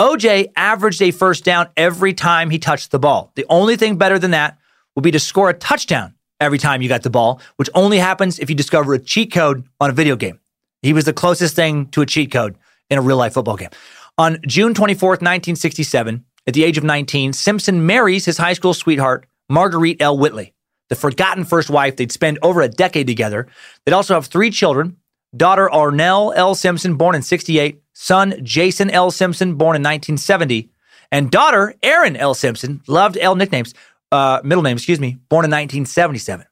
OJ 0.00 0.52
averaged 0.56 1.02
a 1.02 1.10
first 1.10 1.44
down 1.44 1.68
every 1.76 2.14
time 2.14 2.48
he 2.48 2.58
touched 2.58 2.92
the 2.92 2.98
ball. 2.98 3.32
The 3.34 3.44
only 3.50 3.76
thing 3.76 3.98
better 3.98 4.18
than 4.18 4.30
that 4.30 4.56
would 4.94 5.04
be 5.04 5.10
to 5.10 5.18
score 5.18 5.50
a 5.50 5.54
touchdown 5.54 6.14
every 6.40 6.56
time 6.56 6.80
you 6.80 6.88
got 6.88 7.02
the 7.02 7.10
ball, 7.10 7.42
which 7.56 7.68
only 7.74 7.98
happens 7.98 8.38
if 8.38 8.48
you 8.48 8.56
discover 8.56 8.94
a 8.94 8.98
cheat 8.98 9.32
code 9.32 9.66
on 9.82 9.90
a 9.90 9.92
video 9.92 10.16
game. 10.16 10.40
He 10.80 10.94
was 10.94 11.04
the 11.04 11.12
closest 11.12 11.54
thing 11.54 11.88
to 11.88 12.00
a 12.00 12.06
cheat 12.06 12.32
code 12.32 12.56
in 12.88 12.96
a 12.96 13.02
real 13.02 13.18
life 13.18 13.34
football 13.34 13.56
game. 13.56 13.70
On 14.16 14.38
June 14.46 14.72
24th, 14.72 15.20
1967, 15.20 16.24
at 16.46 16.54
the 16.54 16.64
age 16.64 16.78
of 16.78 16.84
19, 16.84 17.34
Simpson 17.34 17.84
marries 17.84 18.24
his 18.24 18.38
high 18.38 18.54
school 18.54 18.72
sweetheart, 18.72 19.26
Marguerite 19.50 20.00
L. 20.00 20.16
Whitley 20.16 20.54
the 20.88 20.96
forgotten 20.96 21.44
first 21.44 21.70
wife. 21.70 21.96
They'd 21.96 22.12
spend 22.12 22.38
over 22.42 22.60
a 22.60 22.68
decade 22.68 23.06
together. 23.06 23.46
They'd 23.84 23.92
also 23.92 24.14
have 24.14 24.26
three 24.26 24.50
children 24.50 24.96
daughter 25.36 25.68
Arnell 25.72 26.32
L. 26.34 26.54
Simpson, 26.54 26.96
born 26.96 27.14
in 27.14 27.22
68, 27.22 27.82
son 27.92 28.34
Jason 28.42 28.90
L. 28.90 29.10
Simpson, 29.10 29.54
born 29.54 29.76
in 29.76 29.82
1970, 29.82 30.70
and 31.12 31.30
daughter 31.30 31.74
Aaren 31.82 32.16
L. 32.16 32.34
Simpson, 32.34 32.80
loved 32.86 33.18
L 33.18 33.34
nicknames, 33.34 33.74
uh, 34.12 34.40
middle 34.44 34.62
name, 34.62 34.76
excuse 34.76 35.00
me, 35.00 35.18
born 35.28 35.44
in 35.44 35.50
1977. 35.50 36.46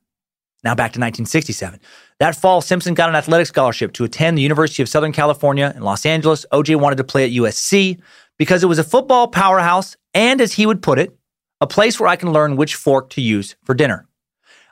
Now 0.65 0.75
back 0.75 0.93
to 0.93 1.01
1967. 1.01 1.81
That 2.21 2.37
fall, 2.37 2.61
Simpson 2.63 2.95
got 2.95 3.11
an 3.11 3.17
athletic 3.17 3.47
scholarship 3.47 3.93
to 3.95 4.05
attend 4.05 4.39
the 4.39 4.43
University 4.43 4.83
of 4.83 4.89
Southern 4.89 5.13
California 5.13 5.73
in 5.77 5.83
Los 5.83 6.07
Angeles. 6.07 6.47
OJ 6.53 6.77
wanted 6.77 6.97
to 6.97 7.05
play 7.05 7.25
at 7.25 7.33
USC 7.33 8.01
because 8.39 8.63
it 8.63 8.67
was 8.67 8.79
a 8.79 8.85
football 8.85 9.29
powerhouse 9.29 9.97
and, 10.15 10.41
as 10.41 10.55
he 10.55 10.65
would 10.65 10.83
put 10.83 10.99
it, 10.99 11.17
a 11.61 11.67
place 11.67 12.01
where 12.01 12.09
I 12.09 12.17
can 12.17 12.33
learn 12.33 12.57
which 12.57 12.77
fork 12.77 13.11
to 13.11 13.21
use 13.21 13.57
for 13.65 13.75
dinner. 13.75 14.07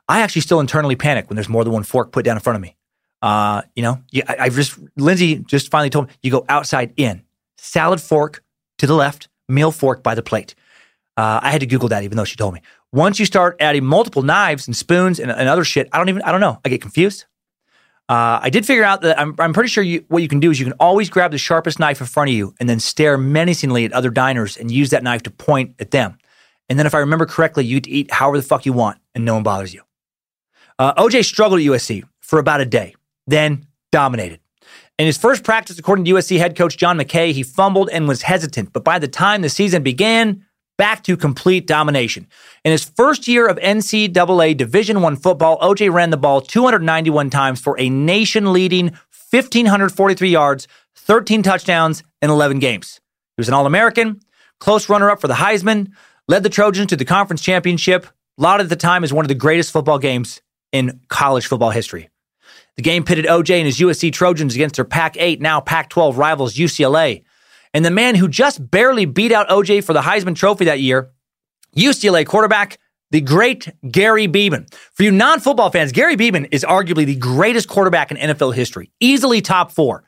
I 0.08 0.20
actually 0.20 0.42
still 0.42 0.60
internally 0.60 0.96
panic 0.96 1.28
when 1.28 1.36
there's 1.36 1.48
more 1.48 1.64
than 1.64 1.72
one 1.72 1.82
fork 1.82 2.12
put 2.12 2.24
down 2.24 2.36
in 2.36 2.40
front 2.40 2.56
of 2.56 2.62
me. 2.62 2.76
Uh, 3.22 3.62
you 3.76 3.82
know, 3.82 4.02
I, 4.28 4.36
I 4.40 4.48
just 4.48 4.78
Lindsay 4.96 5.36
just 5.38 5.70
finally 5.70 5.90
told 5.90 6.08
me 6.08 6.14
you 6.22 6.30
go 6.30 6.44
outside 6.48 6.92
in, 6.96 7.22
salad 7.56 8.00
fork 8.00 8.42
to 8.78 8.86
the 8.86 8.94
left, 8.94 9.28
meal 9.48 9.70
fork 9.70 10.02
by 10.02 10.14
the 10.14 10.22
plate. 10.22 10.54
Uh, 11.16 11.40
I 11.42 11.50
had 11.50 11.60
to 11.60 11.66
Google 11.66 11.88
that, 11.90 12.02
even 12.02 12.16
though 12.16 12.24
she 12.24 12.36
told 12.36 12.54
me. 12.54 12.62
Once 12.92 13.18
you 13.18 13.26
start 13.26 13.56
adding 13.60 13.84
multiple 13.84 14.22
knives 14.22 14.66
and 14.66 14.76
spoons 14.76 15.20
and, 15.20 15.30
and 15.30 15.48
other 15.48 15.64
shit, 15.64 15.88
I 15.92 15.98
don't 15.98 16.08
even, 16.08 16.22
I 16.22 16.32
don't 16.32 16.40
know. 16.40 16.58
I 16.64 16.68
get 16.68 16.82
confused. 16.82 17.26
Uh, 18.08 18.40
I 18.42 18.50
did 18.50 18.66
figure 18.66 18.84
out 18.84 19.02
that 19.02 19.18
I'm, 19.18 19.34
I'm 19.38 19.52
pretty 19.52 19.68
sure 19.68 19.84
you, 19.84 20.04
what 20.08 20.22
you 20.22 20.28
can 20.28 20.40
do 20.40 20.50
is 20.50 20.58
you 20.58 20.66
can 20.66 20.74
always 20.80 21.08
grab 21.08 21.30
the 21.30 21.38
sharpest 21.38 21.78
knife 21.78 22.00
in 22.00 22.06
front 22.06 22.30
of 22.30 22.34
you 22.34 22.54
and 22.60 22.68
then 22.68 22.80
stare 22.80 23.16
menacingly 23.16 23.84
at 23.84 23.92
other 23.92 24.10
diners 24.10 24.56
and 24.56 24.70
use 24.70 24.90
that 24.90 25.02
knife 25.02 25.22
to 25.22 25.30
point 25.30 25.74
at 25.78 25.92
them. 25.92 26.18
And 26.68 26.78
then, 26.78 26.86
if 26.86 26.94
I 26.94 26.98
remember 26.98 27.26
correctly, 27.26 27.64
you 27.64 27.80
eat 27.86 28.10
however 28.10 28.38
the 28.38 28.42
fuck 28.42 28.66
you 28.66 28.72
want 28.72 28.98
and 29.14 29.24
no 29.24 29.34
one 29.34 29.42
bothers 29.42 29.72
you. 29.74 29.82
Uh, 30.82 30.92
OJ 30.94 31.24
struggled 31.24 31.60
at 31.60 31.66
USC 31.66 32.02
for 32.22 32.40
about 32.40 32.60
a 32.60 32.64
day, 32.64 32.96
then 33.28 33.68
dominated. 33.92 34.40
In 34.98 35.06
his 35.06 35.16
first 35.16 35.44
practice, 35.44 35.78
according 35.78 36.04
to 36.06 36.10
USC 36.14 36.38
head 36.38 36.56
coach 36.56 36.76
John 36.76 36.98
McKay, 36.98 37.30
he 37.30 37.44
fumbled 37.44 37.88
and 37.90 38.08
was 38.08 38.22
hesitant. 38.22 38.72
But 38.72 38.82
by 38.82 38.98
the 38.98 39.06
time 39.06 39.42
the 39.42 39.48
season 39.48 39.84
began, 39.84 40.44
back 40.76 41.04
to 41.04 41.16
complete 41.16 41.68
domination. 41.68 42.26
In 42.64 42.72
his 42.72 42.82
first 42.82 43.28
year 43.28 43.46
of 43.46 43.58
NCAA 43.58 44.56
Division 44.56 45.02
One 45.02 45.14
football, 45.14 45.56
OJ 45.60 45.92
ran 45.92 46.10
the 46.10 46.16
ball 46.16 46.40
291 46.40 47.30
times 47.30 47.60
for 47.60 47.78
a 47.78 47.88
nation-leading 47.88 48.86
1,543 49.30 50.30
yards, 50.30 50.66
13 50.96 51.44
touchdowns, 51.44 52.02
in 52.20 52.28
11 52.28 52.58
games. 52.58 52.98
He 53.36 53.40
was 53.40 53.46
an 53.46 53.54
All-American, 53.54 54.20
close 54.58 54.88
runner-up 54.88 55.20
for 55.20 55.28
the 55.28 55.34
Heisman, 55.34 55.92
led 56.26 56.42
the 56.42 56.50
Trojans 56.50 56.88
to 56.88 56.96
the 56.96 57.04
conference 57.04 57.40
championship, 57.40 58.08
lauded 58.36 58.64
at 58.64 58.70
the 58.70 58.74
time 58.74 59.04
as 59.04 59.12
one 59.12 59.24
of 59.24 59.28
the 59.28 59.36
greatest 59.36 59.70
football 59.70 60.00
games 60.00 60.41
in 60.72 61.00
college 61.08 61.46
football 61.46 61.70
history. 61.70 62.08
The 62.76 62.82
game 62.82 63.04
pitted 63.04 63.26
OJ 63.26 63.56
and 63.56 63.66
his 63.66 63.78
USC 63.78 64.12
Trojans 64.12 64.54
against 64.54 64.76
their 64.76 64.84
Pac 64.84 65.16
8, 65.18 65.40
now 65.40 65.60
Pac 65.60 65.90
12 65.90 66.16
rivals 66.16 66.54
UCLA. 66.54 67.22
And 67.74 67.84
the 67.84 67.90
man 67.90 68.14
who 68.14 68.28
just 68.28 68.70
barely 68.70 69.04
beat 69.04 69.32
out 69.32 69.48
OJ 69.48 69.84
for 69.84 69.92
the 69.92 70.00
Heisman 70.00 70.34
Trophy 70.34 70.64
that 70.66 70.80
year, 70.80 71.10
UCLA 71.76 72.26
quarterback, 72.26 72.78
the 73.10 73.20
great 73.20 73.68
Gary 73.90 74.26
Beban. 74.26 74.72
For 74.94 75.02
you 75.02 75.10
non 75.10 75.40
football 75.40 75.70
fans, 75.70 75.92
Gary 75.92 76.16
Beban 76.16 76.48
is 76.50 76.64
arguably 76.64 77.04
the 77.04 77.16
greatest 77.16 77.68
quarterback 77.68 78.10
in 78.10 78.16
NFL 78.16 78.54
history, 78.54 78.90
easily 79.00 79.40
top 79.40 79.70
four. 79.70 80.04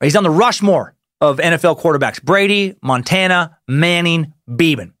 He's 0.00 0.16
on 0.16 0.22
the 0.22 0.30
Rushmore 0.30 0.94
of 1.20 1.38
NFL 1.38 1.80
quarterbacks 1.80 2.22
Brady, 2.22 2.76
Montana, 2.80 3.58
Manning, 3.66 4.32
Beban. 4.48 4.92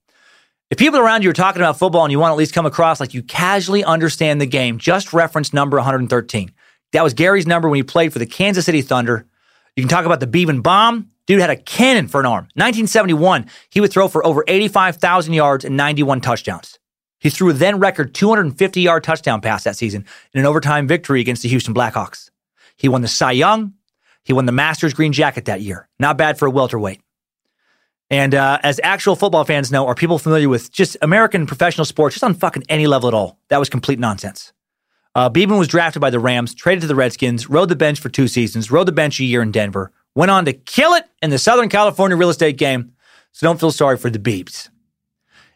If 0.70 0.76
people 0.76 1.00
around 1.00 1.24
you 1.24 1.30
are 1.30 1.34
talking 1.34 1.62
about 1.62 1.78
football 1.78 2.04
and 2.04 2.12
you 2.12 2.18
want 2.18 2.28
to 2.30 2.34
at 2.34 2.38
least 2.38 2.52
come 2.52 2.66
across 2.66 3.00
like 3.00 3.14
you 3.14 3.22
casually 3.22 3.82
understand 3.82 4.38
the 4.38 4.46
game, 4.46 4.76
just 4.76 5.14
reference 5.14 5.54
number 5.54 5.78
113. 5.78 6.52
That 6.92 7.02
was 7.02 7.14
Gary's 7.14 7.46
number 7.46 7.70
when 7.70 7.78
he 7.78 7.82
played 7.82 8.12
for 8.12 8.18
the 8.18 8.26
Kansas 8.26 8.66
City 8.66 8.82
Thunder. 8.82 9.26
You 9.76 9.82
can 9.82 9.88
talk 9.88 10.04
about 10.04 10.20
the 10.20 10.26
Beban 10.26 10.62
bomb. 10.62 11.08
Dude 11.26 11.40
had 11.40 11.48
a 11.48 11.56
cannon 11.56 12.06
for 12.06 12.20
an 12.20 12.26
arm. 12.26 12.44
1971, 12.54 13.46
he 13.70 13.80
would 13.80 13.90
throw 13.90 14.08
for 14.08 14.26
over 14.26 14.44
85,000 14.46 15.32
yards 15.32 15.64
and 15.64 15.74
91 15.74 16.20
touchdowns. 16.20 16.78
He 17.18 17.30
threw 17.30 17.48
a 17.48 17.54
then 17.54 17.78
record 17.78 18.14
250 18.14 18.80
yard 18.82 19.04
touchdown 19.04 19.40
pass 19.40 19.64
that 19.64 19.76
season 19.76 20.04
in 20.34 20.40
an 20.40 20.46
overtime 20.46 20.86
victory 20.86 21.22
against 21.22 21.42
the 21.42 21.48
Houston 21.48 21.72
Blackhawks. 21.72 22.28
He 22.76 22.88
won 22.88 23.00
the 23.00 23.08
Cy 23.08 23.32
Young. 23.32 23.72
He 24.22 24.34
won 24.34 24.44
the 24.44 24.52
Masters 24.52 24.92
Green 24.92 25.14
Jacket 25.14 25.46
that 25.46 25.62
year. 25.62 25.88
Not 25.98 26.18
bad 26.18 26.38
for 26.38 26.46
a 26.46 26.50
welterweight. 26.50 27.00
And 28.10 28.34
uh, 28.34 28.58
as 28.62 28.80
actual 28.82 29.16
football 29.16 29.44
fans 29.44 29.70
know, 29.70 29.86
are 29.86 29.94
people 29.94 30.18
familiar 30.18 30.48
with 30.48 30.72
just 30.72 30.96
American 31.02 31.46
professional 31.46 31.84
sports, 31.84 32.14
just 32.14 32.24
on 32.24 32.34
fucking 32.34 32.64
any 32.68 32.86
level 32.86 33.08
at 33.08 33.14
all? 33.14 33.38
That 33.48 33.58
was 33.58 33.68
complete 33.68 33.98
nonsense. 33.98 34.52
Uh, 35.14 35.28
Beban 35.28 35.58
was 35.58 35.68
drafted 35.68 36.00
by 36.00 36.10
the 36.10 36.20
Rams, 36.20 36.54
traded 36.54 36.82
to 36.82 36.86
the 36.86 36.94
Redskins, 36.94 37.50
rode 37.50 37.68
the 37.68 37.76
bench 37.76 38.00
for 38.00 38.08
two 38.08 38.28
seasons, 38.28 38.70
rode 38.70 38.86
the 38.86 38.92
bench 38.92 39.20
a 39.20 39.24
year 39.24 39.42
in 39.42 39.50
Denver, 39.50 39.92
went 40.14 40.30
on 40.30 40.44
to 40.44 40.52
kill 40.52 40.94
it 40.94 41.04
in 41.22 41.30
the 41.30 41.38
Southern 41.38 41.68
California 41.68 42.16
real 42.16 42.30
estate 42.30 42.56
game. 42.56 42.92
So 43.32 43.46
don't 43.46 43.60
feel 43.60 43.72
sorry 43.72 43.96
for 43.96 44.10
the 44.10 44.18
Beeps. 44.18 44.68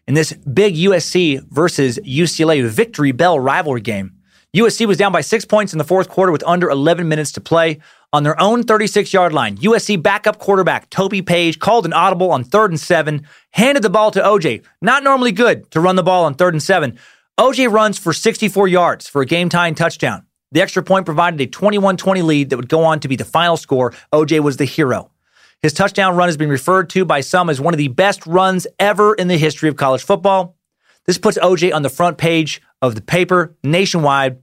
In 0.06 0.14
this 0.14 0.32
big 0.32 0.74
USC 0.74 1.42
versus 1.50 1.98
UCLA 2.04 2.66
victory 2.66 3.12
bell 3.12 3.38
rivalry 3.38 3.80
game, 3.80 4.16
USC 4.54 4.84
was 4.84 4.98
down 4.98 5.12
by 5.12 5.22
six 5.22 5.46
points 5.46 5.72
in 5.72 5.78
the 5.78 5.84
fourth 5.84 6.10
quarter 6.10 6.30
with 6.30 6.44
under 6.46 6.68
11 6.68 7.08
minutes 7.08 7.32
to 7.32 7.40
play. 7.40 7.78
On 8.12 8.22
their 8.22 8.38
own 8.38 8.62
36 8.64 9.10
yard 9.10 9.32
line, 9.32 9.56
USC 9.56 10.02
backup 10.02 10.38
quarterback 10.38 10.90
Toby 10.90 11.22
Page 11.22 11.58
called 11.58 11.86
an 11.86 11.94
audible 11.94 12.30
on 12.30 12.44
third 12.44 12.70
and 12.70 12.78
seven, 12.78 13.26
handed 13.52 13.82
the 13.82 13.88
ball 13.88 14.10
to 14.10 14.20
OJ. 14.20 14.62
Not 14.82 15.04
normally 15.04 15.32
good 15.32 15.70
to 15.70 15.80
run 15.80 15.96
the 15.96 16.02
ball 16.02 16.26
on 16.26 16.34
third 16.34 16.52
and 16.52 16.62
seven. 16.62 16.98
OJ 17.40 17.72
runs 17.72 17.96
for 17.96 18.12
64 18.12 18.68
yards 18.68 19.08
for 19.08 19.22
a 19.22 19.26
game 19.26 19.48
tying 19.48 19.74
touchdown. 19.74 20.26
The 20.50 20.60
extra 20.60 20.82
point 20.82 21.06
provided 21.06 21.40
a 21.40 21.46
21 21.46 21.96
20 21.96 22.20
lead 22.20 22.50
that 22.50 22.58
would 22.58 22.68
go 22.68 22.84
on 22.84 23.00
to 23.00 23.08
be 23.08 23.16
the 23.16 23.24
final 23.24 23.56
score. 23.56 23.94
OJ 24.12 24.40
was 24.40 24.58
the 24.58 24.66
hero. 24.66 25.10
His 25.62 25.72
touchdown 25.72 26.14
run 26.14 26.28
has 26.28 26.36
been 26.36 26.50
referred 26.50 26.90
to 26.90 27.06
by 27.06 27.22
some 27.22 27.48
as 27.48 27.58
one 27.58 27.72
of 27.72 27.78
the 27.78 27.88
best 27.88 28.26
runs 28.26 28.66
ever 28.78 29.14
in 29.14 29.28
the 29.28 29.38
history 29.38 29.70
of 29.70 29.76
college 29.76 30.02
football. 30.02 30.58
This 31.06 31.18
puts 31.18 31.38
OJ 31.38 31.74
on 31.74 31.82
the 31.82 31.90
front 31.90 32.18
page 32.18 32.62
of 32.80 32.94
the 32.94 33.00
paper 33.00 33.56
nationwide. 33.64 34.38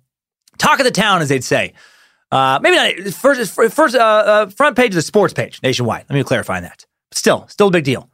Talk 0.58 0.80
of 0.80 0.86
the 0.86 0.92
town, 0.92 1.22
as 1.22 1.30
they'd 1.30 1.44
say. 1.44 1.74
Uh, 2.32 2.60
maybe 2.62 2.76
not 2.76 3.14
first, 3.14 3.52
first 3.52 3.96
uh, 3.96 4.00
uh, 4.00 4.50
front 4.50 4.76
page 4.76 4.92
of 4.92 4.96
the 4.96 5.02
sports 5.02 5.34
page 5.34 5.60
nationwide. 5.64 6.06
Let 6.10 6.16
me 6.16 6.24
clarify 6.24 6.60
that. 6.62 6.86
Still, 7.12 7.48
still 7.48 7.68
a 7.68 7.72
big 7.72 7.86
deal. 7.86 8.10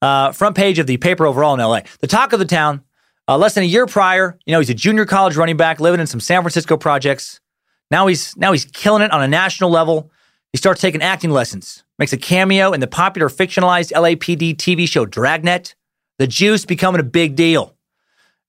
Uh, 0.00 0.32
front 0.32 0.56
page 0.56 0.78
of 0.78 0.86
the 0.86 0.96
paper 0.96 1.26
overall 1.26 1.54
in 1.54 1.60
LA. 1.60 1.80
The 2.00 2.08
talk 2.08 2.32
of 2.32 2.38
the 2.38 2.44
town. 2.44 2.82
Uh, 3.28 3.38
less 3.38 3.54
than 3.54 3.62
a 3.62 3.66
year 3.66 3.86
prior, 3.86 4.36
you 4.46 4.52
know, 4.52 4.58
he's 4.58 4.68
a 4.68 4.74
junior 4.74 5.06
college 5.06 5.36
running 5.36 5.56
back 5.56 5.78
living 5.78 6.00
in 6.00 6.08
some 6.08 6.18
San 6.18 6.42
Francisco 6.42 6.76
projects. 6.76 7.40
Now 7.88 8.08
he's 8.08 8.36
now 8.36 8.50
he's 8.50 8.64
killing 8.64 9.02
it 9.02 9.12
on 9.12 9.22
a 9.22 9.28
national 9.28 9.70
level. 9.70 10.10
He 10.50 10.58
starts 10.58 10.80
taking 10.80 11.02
acting 11.02 11.30
lessons. 11.30 11.84
Makes 11.98 12.12
a 12.12 12.16
cameo 12.16 12.72
in 12.72 12.80
the 12.80 12.88
popular 12.88 13.28
fictionalized 13.28 13.92
LAPD 13.92 14.56
TV 14.56 14.88
show 14.88 15.06
Dragnet. 15.06 15.76
The 16.18 16.26
juice 16.26 16.64
becoming 16.64 17.00
a 17.00 17.04
big 17.04 17.36
deal. 17.36 17.76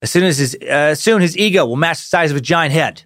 As 0.04 0.10
soon 0.10 0.24
as 0.24 0.36
his 0.36 0.54
uh, 0.56 0.94
soon 0.94 1.22
his 1.22 1.34
ego 1.34 1.64
will 1.64 1.76
match 1.76 1.96
the 1.96 2.08
size 2.08 2.30
of 2.30 2.34
his 2.34 2.42
giant 2.42 2.74
head. 2.74 3.04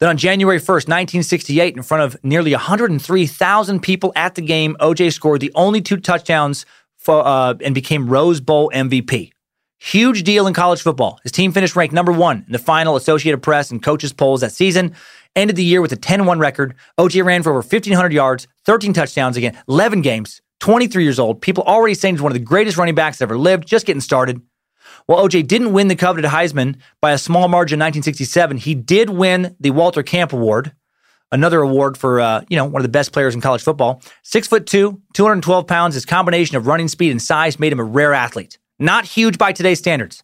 Then 0.00 0.08
on 0.08 0.16
January 0.16 0.58
1st, 0.58 0.88
1968, 0.88 1.76
in 1.76 1.82
front 1.82 2.02
of 2.02 2.16
nearly 2.24 2.52
103,000 2.52 3.80
people 3.80 4.10
at 4.16 4.34
the 4.34 4.40
game, 4.40 4.74
OJ 4.80 5.12
scored 5.12 5.42
the 5.42 5.52
only 5.54 5.82
two 5.82 5.98
touchdowns 5.98 6.64
for, 6.96 7.22
uh, 7.26 7.52
and 7.62 7.74
became 7.74 8.08
Rose 8.08 8.40
Bowl 8.40 8.72
MVP. 8.74 9.32
Huge 9.78 10.22
deal 10.22 10.46
in 10.46 10.54
college 10.54 10.80
football. 10.80 11.20
His 11.24 11.30
team 11.30 11.52
finished 11.52 11.76
ranked 11.76 11.94
number 11.94 12.10
one 12.10 12.42
in 12.46 12.52
the 12.54 12.58
final 12.58 12.96
Associated 12.96 13.42
Press 13.42 13.70
and 13.70 13.82
coaches 13.82 14.14
polls 14.14 14.40
that 14.40 14.52
season. 14.52 14.94
Ended 15.36 15.56
the 15.56 15.62
year 15.62 15.82
with 15.82 15.92
a 15.92 15.96
10 15.96 16.24
1 16.24 16.38
record. 16.38 16.74
OJ 16.98 17.22
ran 17.22 17.42
for 17.42 17.50
over 17.50 17.58
1,500 17.58 18.14
yards, 18.14 18.48
13 18.64 18.94
touchdowns 18.94 19.36
again, 19.36 19.58
11 19.68 20.00
games, 20.00 20.40
23 20.60 21.04
years 21.04 21.18
old. 21.18 21.42
People 21.42 21.64
already 21.64 21.92
saying 21.92 22.14
he's 22.14 22.22
one 22.22 22.32
of 22.32 22.38
the 22.38 22.44
greatest 22.44 22.78
running 22.78 22.94
backs 22.94 23.20
ever 23.20 23.36
lived, 23.36 23.68
just 23.68 23.84
getting 23.84 24.00
started. 24.00 24.40
While 25.06 25.28
OJ 25.28 25.46
didn't 25.46 25.72
win 25.72 25.88
the 25.88 25.96
coveted 25.96 26.30
Heisman 26.30 26.76
by 27.02 27.12
a 27.12 27.18
small 27.18 27.48
margin 27.48 27.76
in 27.76 27.84
1967, 27.84 28.56
he 28.56 28.74
did 28.74 29.10
win 29.10 29.54
the 29.60 29.70
Walter 29.70 30.02
Camp 30.02 30.32
Award, 30.32 30.72
another 31.30 31.60
award 31.60 31.98
for 31.98 32.20
uh, 32.20 32.44
you 32.48 32.56
know 32.56 32.64
one 32.64 32.80
of 32.80 32.84
the 32.84 32.88
best 32.88 33.12
players 33.12 33.34
in 33.34 33.42
college 33.42 33.62
football. 33.62 34.00
Six 34.22 34.48
foot 34.48 34.66
two, 34.66 35.02
212 35.12 35.66
pounds. 35.66 35.94
His 35.94 36.06
combination 36.06 36.56
of 36.56 36.66
running 36.66 36.88
speed 36.88 37.10
and 37.10 37.20
size 37.20 37.58
made 37.58 37.72
him 37.72 37.80
a 37.80 37.84
rare 37.84 38.14
athlete. 38.14 38.58
Not 38.78 39.04
huge 39.04 39.36
by 39.36 39.52
today's 39.52 39.78
standards. 39.78 40.22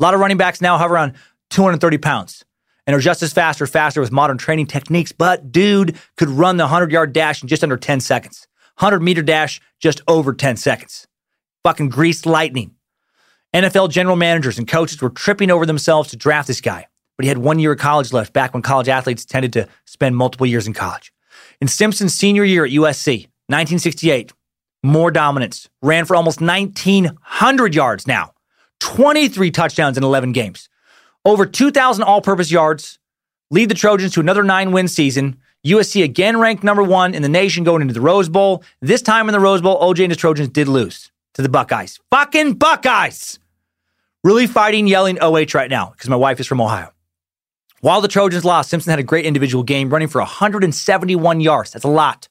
A 0.00 0.02
lot 0.02 0.14
of 0.14 0.20
running 0.20 0.36
backs 0.36 0.60
now 0.60 0.76
hover 0.76 0.94
around 0.94 1.14
230 1.50 1.98
pounds 1.98 2.44
and 2.86 2.94
are 2.94 3.00
just 3.00 3.22
as 3.22 3.32
fast 3.32 3.60
or 3.62 3.66
faster 3.66 4.00
with 4.00 4.12
modern 4.12 4.38
training 4.38 4.66
techniques. 4.66 5.12
But 5.12 5.52
dude 5.52 5.96
could 6.16 6.28
run 6.28 6.56
the 6.56 6.64
100 6.64 6.90
yard 6.90 7.12
dash 7.12 7.42
in 7.42 7.48
just 7.48 7.62
under 7.62 7.76
10 7.76 8.00
seconds. 8.00 8.48
100 8.78 9.00
meter 9.00 9.22
dash 9.22 9.60
just 9.80 10.00
over 10.08 10.34
10 10.34 10.56
seconds. 10.56 11.06
Fucking 11.62 11.88
greased 11.88 12.26
lightning. 12.26 12.75
NFL 13.54 13.90
general 13.90 14.16
managers 14.16 14.58
and 14.58 14.68
coaches 14.68 15.00
were 15.00 15.10
tripping 15.10 15.50
over 15.50 15.66
themselves 15.66 16.10
to 16.10 16.16
draft 16.16 16.48
this 16.48 16.60
guy, 16.60 16.86
but 17.16 17.24
he 17.24 17.28
had 17.28 17.38
one 17.38 17.58
year 17.58 17.72
of 17.72 17.78
college 17.78 18.12
left 18.12 18.32
back 18.32 18.52
when 18.52 18.62
college 18.62 18.88
athletes 18.88 19.24
tended 19.24 19.52
to 19.54 19.68
spend 19.84 20.16
multiple 20.16 20.46
years 20.46 20.66
in 20.66 20.72
college. 20.72 21.12
In 21.60 21.68
Simpson's 21.68 22.14
senior 22.14 22.44
year 22.44 22.64
at 22.64 22.72
USC, 22.72 23.28
1968, 23.48 24.32
more 24.82 25.10
dominance, 25.10 25.68
ran 25.82 26.04
for 26.04 26.16
almost 26.16 26.40
1,900 26.40 27.74
yards 27.74 28.06
now, 28.06 28.32
23 28.80 29.50
touchdowns 29.50 29.96
in 29.96 30.04
11 30.04 30.32
games, 30.32 30.68
over 31.24 31.46
2,000 31.46 32.04
all 32.04 32.20
purpose 32.20 32.50
yards, 32.50 32.98
lead 33.50 33.68
the 33.68 33.74
Trojans 33.74 34.12
to 34.14 34.20
another 34.20 34.44
nine 34.44 34.72
win 34.72 34.88
season. 34.88 35.38
USC 35.66 36.04
again 36.04 36.38
ranked 36.38 36.62
number 36.62 36.82
one 36.82 37.14
in 37.14 37.22
the 37.22 37.28
nation 37.28 37.64
going 37.64 37.82
into 37.82 37.94
the 37.94 38.00
Rose 38.00 38.28
Bowl. 38.28 38.62
This 38.80 39.02
time 39.02 39.28
in 39.28 39.32
the 39.32 39.40
Rose 39.40 39.60
Bowl, 39.60 39.80
OJ 39.80 40.04
and 40.04 40.12
his 40.12 40.18
Trojans 40.18 40.48
did 40.48 40.68
lose 40.68 41.10
to 41.36 41.42
the 41.42 41.48
Buckeyes. 41.50 42.00
Fucking 42.10 42.54
Buckeyes! 42.54 43.38
Really 44.24 44.46
fighting, 44.46 44.86
yelling 44.86 45.18
OH 45.20 45.54
right 45.54 45.70
now 45.70 45.90
because 45.90 46.08
my 46.08 46.16
wife 46.16 46.40
is 46.40 46.46
from 46.46 46.62
Ohio. 46.62 46.90
While 47.82 48.00
the 48.00 48.08
Trojans 48.08 48.44
lost, 48.44 48.70
Simpson 48.70 48.90
had 48.90 48.98
a 48.98 49.04
great 49.04 49.26
individual 49.26 49.62
game 49.62 49.90
running 49.90 50.08
for 50.08 50.20
171 50.20 51.40
yards. 51.40 51.72
That's 51.72 51.84
a 51.84 51.88
lot, 51.88 52.28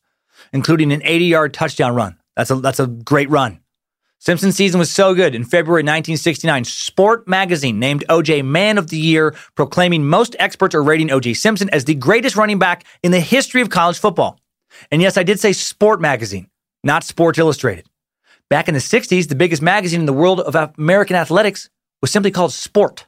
including 0.51 0.91
an 0.91 1.03
80 1.03 1.25
yard 1.25 1.53
touchdown 1.53 1.93
run. 1.93 2.17
That's 2.35 2.49
a, 2.49 2.55
that's 2.55 2.79
a 2.79 2.87
great 2.87 3.29
run. 3.29 3.59
Simpson's 4.17 4.55
season 4.55 4.79
was 4.79 4.89
so 4.89 5.13
good. 5.13 5.35
In 5.35 5.43
February 5.43 5.83
1969, 5.83 6.63
Sport 6.63 7.27
magazine 7.27 7.77
named 7.77 8.03
OJ 8.09 8.43
Man 8.43 8.79
of 8.79 8.89
the 8.89 8.97
Year, 8.97 9.35
proclaiming 9.53 10.03
most 10.07 10.35
experts 10.39 10.73
are 10.73 10.81
rating 10.81 11.09
OJ 11.09 11.37
Simpson 11.37 11.69
as 11.69 11.85
the 11.85 11.93
greatest 11.93 12.35
running 12.35 12.57
back 12.57 12.85
in 13.03 13.11
the 13.11 13.19
history 13.19 13.61
of 13.61 13.69
college 13.69 13.99
football. 13.99 14.39
And 14.89 14.99
yes, 14.99 15.15
I 15.15 15.21
did 15.21 15.39
say 15.39 15.53
Sport 15.53 16.01
magazine, 16.01 16.49
not 16.83 17.03
Sports 17.03 17.37
Illustrated. 17.37 17.85
Back 18.49 18.67
in 18.67 18.73
the 18.73 18.79
60s, 18.79 19.27
the 19.27 19.35
biggest 19.35 19.61
magazine 19.61 20.01
in 20.01 20.05
the 20.05 20.13
world 20.13 20.39
of 20.39 20.55
American 20.77 21.15
athletics 21.15 21.69
was 22.01 22.11
simply 22.11 22.31
called 22.31 22.53
Sport. 22.53 23.07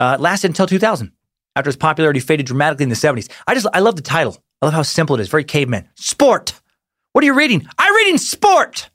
Uh, 0.00 0.16
it 0.18 0.20
lasted 0.20 0.48
until 0.48 0.66
2000, 0.66 1.12
after 1.54 1.70
its 1.70 1.76
popularity 1.76 2.20
faded 2.20 2.46
dramatically 2.46 2.84
in 2.84 2.88
the 2.88 2.96
70s. 2.96 3.28
I 3.46 3.54
just, 3.54 3.66
I 3.72 3.80
love 3.80 3.96
the 3.96 4.02
title. 4.02 4.36
I 4.60 4.66
love 4.66 4.74
how 4.74 4.82
simple 4.82 5.16
it 5.16 5.20
is, 5.20 5.28
very 5.28 5.44
caveman. 5.44 5.88
Sport. 5.94 6.54
What 7.12 7.22
are 7.22 7.26
you 7.26 7.34
reading? 7.34 7.66
I'm 7.78 7.94
reading 7.94 8.18
Sport. 8.18 8.90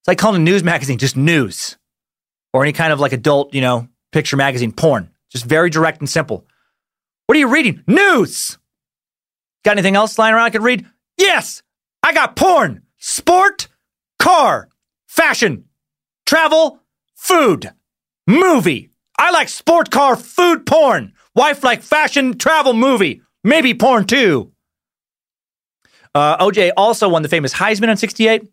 It's 0.00 0.08
like 0.08 0.18
calling 0.18 0.42
a 0.42 0.44
news 0.44 0.62
magazine 0.72 0.98
just 0.98 1.16
news 1.16 1.78
or 2.52 2.62
any 2.62 2.72
kind 2.72 2.92
of 2.92 3.00
like 3.00 3.12
adult, 3.12 3.54
you 3.54 3.60
know, 3.60 3.88
picture 4.12 4.36
magazine, 4.36 4.72
porn. 4.72 5.10
Just 5.30 5.44
very 5.44 5.70
direct 5.70 6.00
and 6.00 6.08
simple. 6.08 6.46
What 7.26 7.36
are 7.36 7.40
you 7.40 7.48
reading? 7.48 7.82
News. 7.86 8.58
Got 9.64 9.72
anything 9.72 9.96
else 9.96 10.18
lying 10.18 10.34
around 10.34 10.44
I 10.44 10.50
could 10.50 10.62
read? 10.62 10.86
Yes, 11.18 11.62
I 12.02 12.14
got 12.14 12.36
porn, 12.36 12.82
sport, 12.96 13.68
car, 14.28 14.68
fashion, 15.06 15.64
travel, 16.26 16.80
food, 17.14 17.72
movie. 18.26 18.90
I 19.18 19.30
like 19.30 19.48
sport 19.48 19.90
car, 19.90 20.16
food, 20.16 20.66
porn. 20.66 21.14
Wife 21.34 21.64
like 21.64 21.80
fashion, 21.80 22.36
travel, 22.36 22.74
movie. 22.74 23.22
Maybe 23.42 23.72
porn 23.72 24.04
too. 24.04 24.52
Uh, 26.14 26.44
OJ 26.44 26.72
also 26.76 27.08
won 27.08 27.22
the 27.22 27.28
famous 27.30 27.54
Heisman 27.54 27.88
in 27.88 27.96
68. 27.96 28.46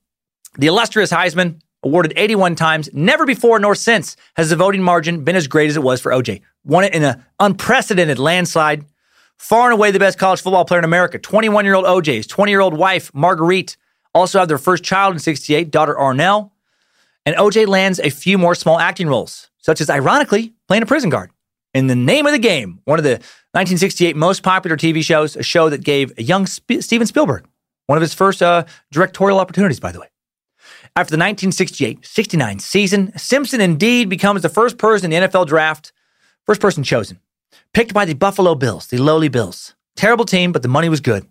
The 0.57 0.67
illustrious 0.67 1.11
Heisman, 1.11 1.59
awarded 1.83 2.13
81 2.15 2.55
times, 2.55 2.89
never 2.93 3.25
before 3.25 3.59
nor 3.59 3.75
since 3.75 4.15
has 4.37 4.49
the 4.49 4.55
voting 4.55 4.81
margin 4.81 5.25
been 5.25 5.35
as 5.35 5.47
great 5.47 5.69
as 5.69 5.75
it 5.75 5.83
was 5.83 5.99
for 5.99 6.13
OJ. 6.13 6.41
Won 6.63 6.85
it 6.85 6.93
in 6.93 7.03
an 7.03 7.21
unprecedented 7.41 8.17
landslide. 8.17 8.85
Far 9.37 9.65
and 9.65 9.73
away 9.73 9.91
the 9.91 9.99
best 9.99 10.17
college 10.17 10.41
football 10.41 10.63
player 10.63 10.79
in 10.79 10.85
America. 10.85 11.19
21 11.19 11.65
year 11.65 11.75
old 11.75 11.83
OJ, 11.83 12.15
his 12.15 12.27
20 12.27 12.49
year 12.49 12.61
old 12.61 12.77
wife, 12.77 13.13
Marguerite, 13.13 13.75
also 14.15 14.39
have 14.39 14.47
their 14.47 14.57
first 14.57 14.83
child 14.83 15.13
in 15.13 15.19
68, 15.19 15.69
daughter 15.69 15.93
Arnelle. 15.93 16.51
And 17.25 17.35
OJ 17.35 17.67
lands 17.67 17.99
a 17.99 18.09
few 18.09 18.37
more 18.37 18.55
small 18.55 18.79
acting 18.79 19.07
roles, 19.07 19.49
such 19.57 19.81
as, 19.81 19.89
ironically, 19.89 20.53
playing 20.67 20.83
a 20.83 20.87
prison 20.87 21.09
guard. 21.09 21.31
In 21.73 21.87
the 21.87 21.95
name 21.95 22.25
of 22.25 22.31
the 22.31 22.39
game, 22.39 22.79
one 22.85 22.99
of 22.99 23.03
the 23.03 23.19
1968 23.51 24.15
most 24.15 24.41
popular 24.41 24.77
TV 24.77 25.03
shows, 25.03 25.35
a 25.35 25.43
show 25.43 25.69
that 25.69 25.83
gave 25.83 26.17
young 26.19 26.47
Sp- 26.47 26.81
Steven 26.81 27.05
Spielberg 27.05 27.45
one 27.87 27.97
of 27.97 28.01
his 28.01 28.13
first 28.13 28.41
uh, 28.41 28.65
directorial 28.91 29.39
opportunities, 29.39 29.79
by 29.79 29.91
the 29.91 29.99
way. 29.99 30.07
After 30.95 31.11
the 31.11 31.17
1968 31.17 32.05
69 32.05 32.59
season, 32.59 33.17
Simpson 33.17 33.61
indeed 33.61 34.09
becomes 34.09 34.41
the 34.41 34.49
first 34.49 34.77
person 34.77 35.11
in 35.11 35.21
the 35.21 35.27
NFL 35.27 35.47
draft, 35.47 35.91
first 36.45 36.61
person 36.61 36.83
chosen, 36.83 37.19
picked 37.73 37.93
by 37.93 38.05
the 38.05 38.13
Buffalo 38.13 38.55
Bills, 38.55 38.87
the 38.87 38.97
lowly 38.97 39.27
Bills. 39.27 39.75
Terrible 39.95 40.25
team, 40.25 40.51
but 40.51 40.61
the 40.61 40.67
money 40.67 40.89
was 40.89 41.01
good. 41.01 41.27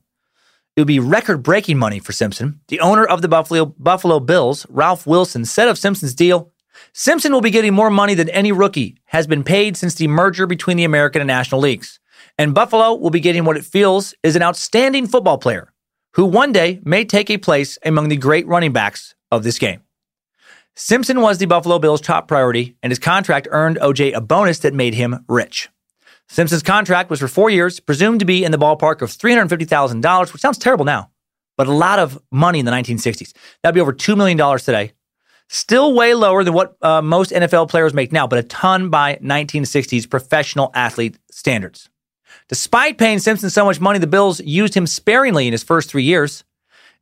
It 0.76 0.80
would 0.80 0.88
be 0.88 0.98
record 0.98 1.42
breaking 1.42 1.78
money 1.78 2.00
for 2.00 2.12
Simpson. 2.12 2.60
The 2.68 2.80
owner 2.80 3.04
of 3.04 3.22
the 3.22 3.28
Buffalo, 3.28 3.66
Buffalo 3.66 4.18
Bills, 4.18 4.66
Ralph 4.68 5.06
Wilson, 5.06 5.44
said 5.44 5.68
of 5.68 5.78
Simpson's 5.78 6.14
deal 6.14 6.52
Simpson 6.92 7.32
will 7.32 7.40
be 7.40 7.50
getting 7.50 7.74
more 7.74 7.90
money 7.90 8.14
than 8.14 8.28
any 8.30 8.52
rookie 8.52 8.96
has 9.06 9.26
been 9.26 9.44
paid 9.44 9.76
since 9.76 9.94
the 9.94 10.08
merger 10.08 10.46
between 10.46 10.76
the 10.76 10.84
American 10.84 11.20
and 11.20 11.28
National 11.28 11.60
Leagues. 11.60 12.00
And 12.38 12.54
Buffalo 12.54 12.94
will 12.94 13.10
be 13.10 13.20
getting 13.20 13.44
what 13.44 13.56
it 13.56 13.64
feels 13.64 14.14
is 14.22 14.36
an 14.36 14.42
outstanding 14.42 15.06
football 15.06 15.38
player 15.38 15.72
who 16.14 16.24
one 16.24 16.52
day 16.52 16.80
may 16.84 17.04
take 17.04 17.30
a 17.30 17.38
place 17.38 17.78
among 17.84 18.08
the 18.08 18.16
great 18.16 18.46
running 18.46 18.72
backs 18.72 19.14
of 19.30 19.42
this 19.42 19.58
game. 19.58 19.80
Simpson 20.76 21.20
was 21.20 21.38
the 21.38 21.46
Buffalo 21.46 21.78
Bills' 21.78 22.00
top 22.00 22.26
priority, 22.26 22.76
and 22.82 22.90
his 22.90 22.98
contract 22.98 23.46
earned 23.50 23.78
OJ 23.78 24.14
a 24.14 24.20
bonus 24.20 24.60
that 24.60 24.74
made 24.74 24.94
him 24.94 25.24
rich. 25.28 25.68
Simpson's 26.28 26.62
contract 26.62 27.10
was 27.10 27.20
for 27.20 27.28
four 27.28 27.50
years, 27.50 27.80
presumed 27.80 28.20
to 28.20 28.26
be 28.26 28.44
in 28.44 28.52
the 28.52 28.58
ballpark 28.58 29.02
of 29.02 29.10
$350,000, 29.10 30.32
which 30.32 30.42
sounds 30.42 30.58
terrible 30.58 30.84
now, 30.84 31.10
but 31.56 31.66
a 31.66 31.72
lot 31.72 31.98
of 31.98 32.20
money 32.30 32.58
in 32.58 32.64
the 32.64 32.72
1960s. 32.72 33.32
That'd 33.62 33.74
be 33.74 33.80
over 33.80 33.92
$2 33.92 34.16
million 34.16 34.58
today. 34.58 34.92
Still 35.48 35.94
way 35.94 36.14
lower 36.14 36.42
than 36.42 36.54
what 36.54 36.76
uh, 36.82 37.02
most 37.02 37.30
NFL 37.30 37.68
players 37.68 37.92
make 37.92 38.12
now, 38.12 38.26
but 38.26 38.38
a 38.38 38.42
ton 38.44 38.88
by 38.88 39.16
1960s 39.16 40.08
professional 40.08 40.70
athlete 40.74 41.18
standards. 41.30 41.90
Despite 42.48 42.98
paying 42.98 43.18
Simpson 43.18 43.50
so 43.50 43.64
much 43.64 43.80
money, 43.80 43.98
the 43.98 44.06
Bills 44.06 44.40
used 44.40 44.74
him 44.74 44.86
sparingly 44.86 45.46
in 45.46 45.52
his 45.52 45.62
first 45.62 45.90
three 45.90 46.02
years. 46.02 46.44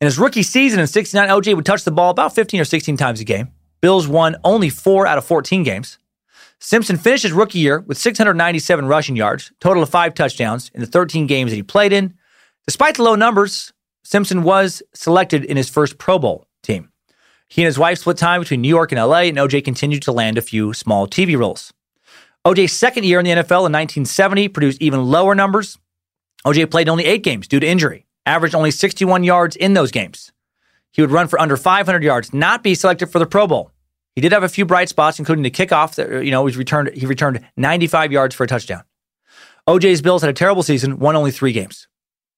In 0.01 0.07
his 0.07 0.19
rookie 0.19 0.43
season 0.43 0.81
in 0.81 0.87
69, 0.87 1.29
OJ 1.29 1.55
would 1.55 1.65
touch 1.65 1.85
the 1.85 1.91
ball 1.93 2.11
about 2.11 2.35
15 2.35 2.61
or 2.61 2.65
16 2.65 2.97
times 2.97 3.21
a 3.21 3.25
game. 3.25 3.53
Bills 3.81 4.09
won 4.09 4.37
only 4.45 4.69
four 4.69 5.07
out 5.07 5.19
of 5.19 5.25
14 5.25 5.63
games. 5.63 5.99
Simpson 6.65 6.97
finished 6.97 7.25
his 7.25 7.33
rookie 7.33 7.59
year 7.59 7.81
with 7.81 7.99
697 7.99 8.87
rushing 8.87 9.17
yards, 9.17 9.51
total 9.59 9.83
of 9.83 9.89
five 9.89 10.15
touchdowns 10.15 10.71
in 10.73 10.81
the 10.81 10.87
13 10.87 11.27
games 11.27 11.51
that 11.51 11.57
he 11.57 11.63
played 11.65 11.93
in. 11.93 12.15
Despite 12.69 12.95
the 12.95 13.03
low 13.03 13.17
numbers, 13.17 13.73
Simpson 14.05 14.45
was 14.45 14.81
selected 14.95 15.45
in 15.45 15.57
his 15.57 15.69
first 15.69 15.99
Pro 15.99 16.21
Bowl 16.21 16.47
team. 16.63 16.91
He 17.49 17.63
and 17.63 17.67
his 17.67 17.81
wife 17.81 17.99
split 17.99 18.17
time 18.17 18.41
between 18.41 18.61
New 18.61 18.69
York 18.69 18.93
and 18.93 19.01
LA, 19.01 19.23
and 19.23 19.39
OJ 19.39 19.65
continued 19.65 20.03
to 20.03 20.13
land 20.13 20.39
a 20.39 20.41
few 20.41 20.73
small 20.73 21.09
TV 21.09 21.37
roles. 21.37 21.73
OJ's 22.47 22.73
second 22.73 23.05
year 23.07 23.19
in 23.19 23.25
the 23.25 23.33
NFL 23.33 23.67
in 23.67 23.73
1970 23.73 24.47
produced 24.47 24.81
even 24.81 25.05
lower 25.05 25.35
numbers. 25.35 25.79
OJ 26.47 26.71
played 26.71 26.89
only 26.89 27.07
eight 27.07 27.25
games 27.25 27.49
due 27.49 27.59
to 27.59 27.67
injury, 27.67 28.07
averaged 28.25 28.55
only 28.55 28.71
61 28.71 29.25
yards 29.25 29.57
in 29.57 29.75
those 29.75 29.91
games. 29.91 30.31
He 30.93 31.03
would 31.03 31.11
run 31.11 31.27
for 31.27 31.41
under 31.41 31.57
500 31.57 32.05
yards, 32.05 32.33
not 32.33 32.63
be 32.63 32.77
selected 32.77 33.09
for 33.09 33.19
the 33.19 33.27
Pro 33.27 33.49
Bowl. 33.49 33.73
He 34.15 34.21
did 34.21 34.33
have 34.33 34.43
a 34.43 34.49
few 34.49 34.67
bright 34.67 34.89
spots, 34.89 35.19
including 35.19 35.43
the 35.43 35.51
kickoff. 35.51 35.95
That, 35.95 36.25
you 36.25 36.31
know, 36.31 36.45
he 36.47 36.57
returned 36.57 36.91
he 36.95 37.07
returned 37.07 37.41
95 37.57 38.13
yards 38.13 38.35
for 38.35 38.45
a 38.45 38.47
touchdown. 38.47 38.85
OJ's 39.69 40.03
Bills 40.03 40.23
had 40.23 40.31
a 40.31 40.35
terrible 40.35 40.63
season, 40.63 40.99
won 40.99 41.17
only 41.17 41.31
three 41.31 41.53
games. 41.53 41.89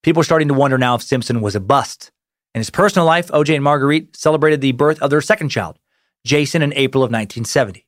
People 0.02 0.20
are 0.20 0.24
starting 0.24 0.48
to 0.48 0.54
wonder 0.54 0.76
now 0.76 0.94
if 0.94 1.02
Simpson 1.02 1.40
was 1.40 1.56
a 1.56 1.60
bust. 1.60 2.12
In 2.54 2.60
his 2.60 2.70
personal 2.70 3.06
life, 3.06 3.28
OJ 3.28 3.54
and 3.54 3.64
Marguerite 3.64 4.16
celebrated 4.16 4.60
the 4.60 4.72
birth 4.72 5.00
of 5.02 5.10
their 5.10 5.22
second 5.22 5.48
child, 5.48 5.78
Jason, 6.24 6.62
in 6.62 6.72
April 6.74 7.02
of 7.02 7.08
1970. 7.08 7.86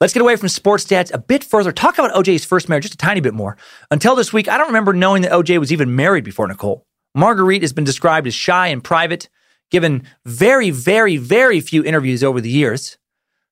Let's 0.00 0.12
get 0.12 0.20
away 0.20 0.36
from 0.36 0.48
sports 0.48 0.84
stats 0.84 1.14
a 1.14 1.18
bit 1.18 1.42
further. 1.42 1.72
Talk 1.72 1.98
about 1.98 2.12
OJ's 2.12 2.44
first 2.44 2.68
marriage 2.68 2.84
just 2.84 2.94
a 2.94 2.98
tiny 2.98 3.20
bit 3.20 3.32
more. 3.32 3.56
Until 3.90 4.14
this 4.14 4.32
week, 4.32 4.48
I 4.48 4.58
don't 4.58 4.66
remember 4.66 4.92
knowing 4.92 5.22
that 5.22 5.32
OJ 5.32 5.58
was 5.58 5.72
even 5.72 5.96
married 5.96 6.24
before 6.24 6.48
Nicole. 6.48 6.84
Marguerite 7.14 7.62
has 7.62 7.72
been 7.72 7.84
described 7.84 8.26
as 8.26 8.34
shy 8.34 8.66
and 8.66 8.84
private, 8.84 9.30
given 9.70 10.02
very, 10.26 10.70
very, 10.70 11.16
very 11.16 11.60
few 11.60 11.82
interviews 11.82 12.22
over 12.22 12.40
the 12.40 12.50
years. 12.50 12.98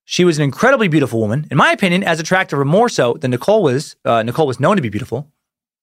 She 0.05 0.23
was 0.23 0.37
an 0.37 0.43
incredibly 0.43 0.87
beautiful 0.87 1.19
woman, 1.19 1.47
in 1.49 1.57
my 1.57 1.71
opinion, 1.71 2.03
as 2.03 2.19
attractive 2.19 2.59
or 2.59 2.65
more 2.65 2.89
so 2.89 3.15
than 3.15 3.31
Nicole 3.31 3.63
was. 3.63 3.95
Uh, 4.05 4.21
Nicole 4.21 4.47
was 4.47 4.59
known 4.59 4.75
to 4.75 4.81
be 4.81 4.89
beautiful. 4.89 5.31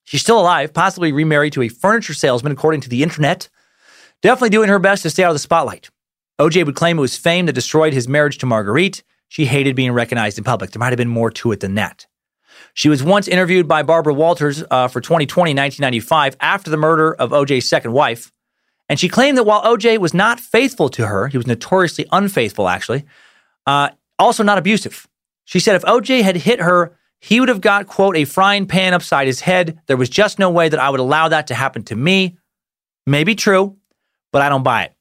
She's 0.04 0.22
still 0.22 0.40
alive, 0.40 0.72
possibly 0.72 1.12
remarried 1.12 1.52
to 1.54 1.62
a 1.62 1.68
furniture 1.68 2.14
salesman, 2.14 2.52
according 2.52 2.80
to 2.82 2.88
the 2.88 3.02
internet. 3.02 3.48
Definitely 4.20 4.50
doing 4.50 4.68
her 4.68 4.78
best 4.78 5.02
to 5.02 5.10
stay 5.10 5.24
out 5.24 5.30
of 5.30 5.34
the 5.34 5.40
spotlight. 5.40 5.90
OJ 6.40 6.64
would 6.64 6.76
claim 6.76 6.98
it 6.98 7.02
was 7.02 7.16
fame 7.16 7.46
that 7.46 7.52
destroyed 7.52 7.92
his 7.92 8.08
marriage 8.08 8.38
to 8.38 8.46
Marguerite. 8.46 9.02
She 9.28 9.44
hated 9.44 9.76
being 9.76 9.92
recognized 9.92 10.38
in 10.38 10.44
public. 10.44 10.70
There 10.70 10.80
might 10.80 10.92
have 10.92 10.98
been 10.98 11.08
more 11.08 11.30
to 11.30 11.52
it 11.52 11.60
than 11.60 11.74
that. 11.74 12.06
She 12.74 12.88
was 12.88 13.02
once 13.02 13.28
interviewed 13.28 13.68
by 13.68 13.82
Barbara 13.82 14.14
Walters 14.14 14.62
uh, 14.70 14.88
for 14.88 15.00
2020 15.00 15.50
1995 15.50 16.36
after 16.40 16.70
the 16.70 16.76
murder 16.76 17.14
of 17.14 17.30
OJ's 17.30 17.68
second 17.68 17.92
wife. 17.92 18.32
And 18.88 18.98
she 19.00 19.08
claimed 19.08 19.38
that 19.38 19.44
while 19.44 19.62
OJ 19.62 19.98
was 19.98 20.14
not 20.14 20.40
faithful 20.40 20.88
to 20.90 21.06
her, 21.06 21.28
he 21.28 21.36
was 21.36 21.46
notoriously 21.46 22.06
unfaithful, 22.12 22.68
actually, 22.68 23.04
uh, 23.66 23.90
also 24.22 24.42
not 24.42 24.58
abusive. 24.58 25.06
She 25.44 25.60
said 25.60 25.76
if 25.76 25.82
OJ 25.82 26.22
had 26.22 26.36
hit 26.36 26.60
her, 26.60 26.96
he 27.20 27.38
would 27.38 27.48
have 27.48 27.60
got, 27.60 27.86
quote, 27.86 28.16
a 28.16 28.24
frying 28.24 28.66
pan 28.66 28.94
upside 28.94 29.26
his 29.26 29.40
head. 29.40 29.80
There 29.86 29.96
was 29.96 30.08
just 30.08 30.38
no 30.38 30.50
way 30.50 30.68
that 30.68 30.80
I 30.80 30.90
would 30.90 31.00
allow 31.00 31.28
that 31.28 31.48
to 31.48 31.54
happen 31.54 31.82
to 31.84 31.96
me. 31.96 32.36
Maybe 33.06 33.34
true, 33.34 33.76
but 34.32 34.42
I 34.42 34.48
don't 34.48 34.62
buy 34.62 34.84
it. 34.84 34.94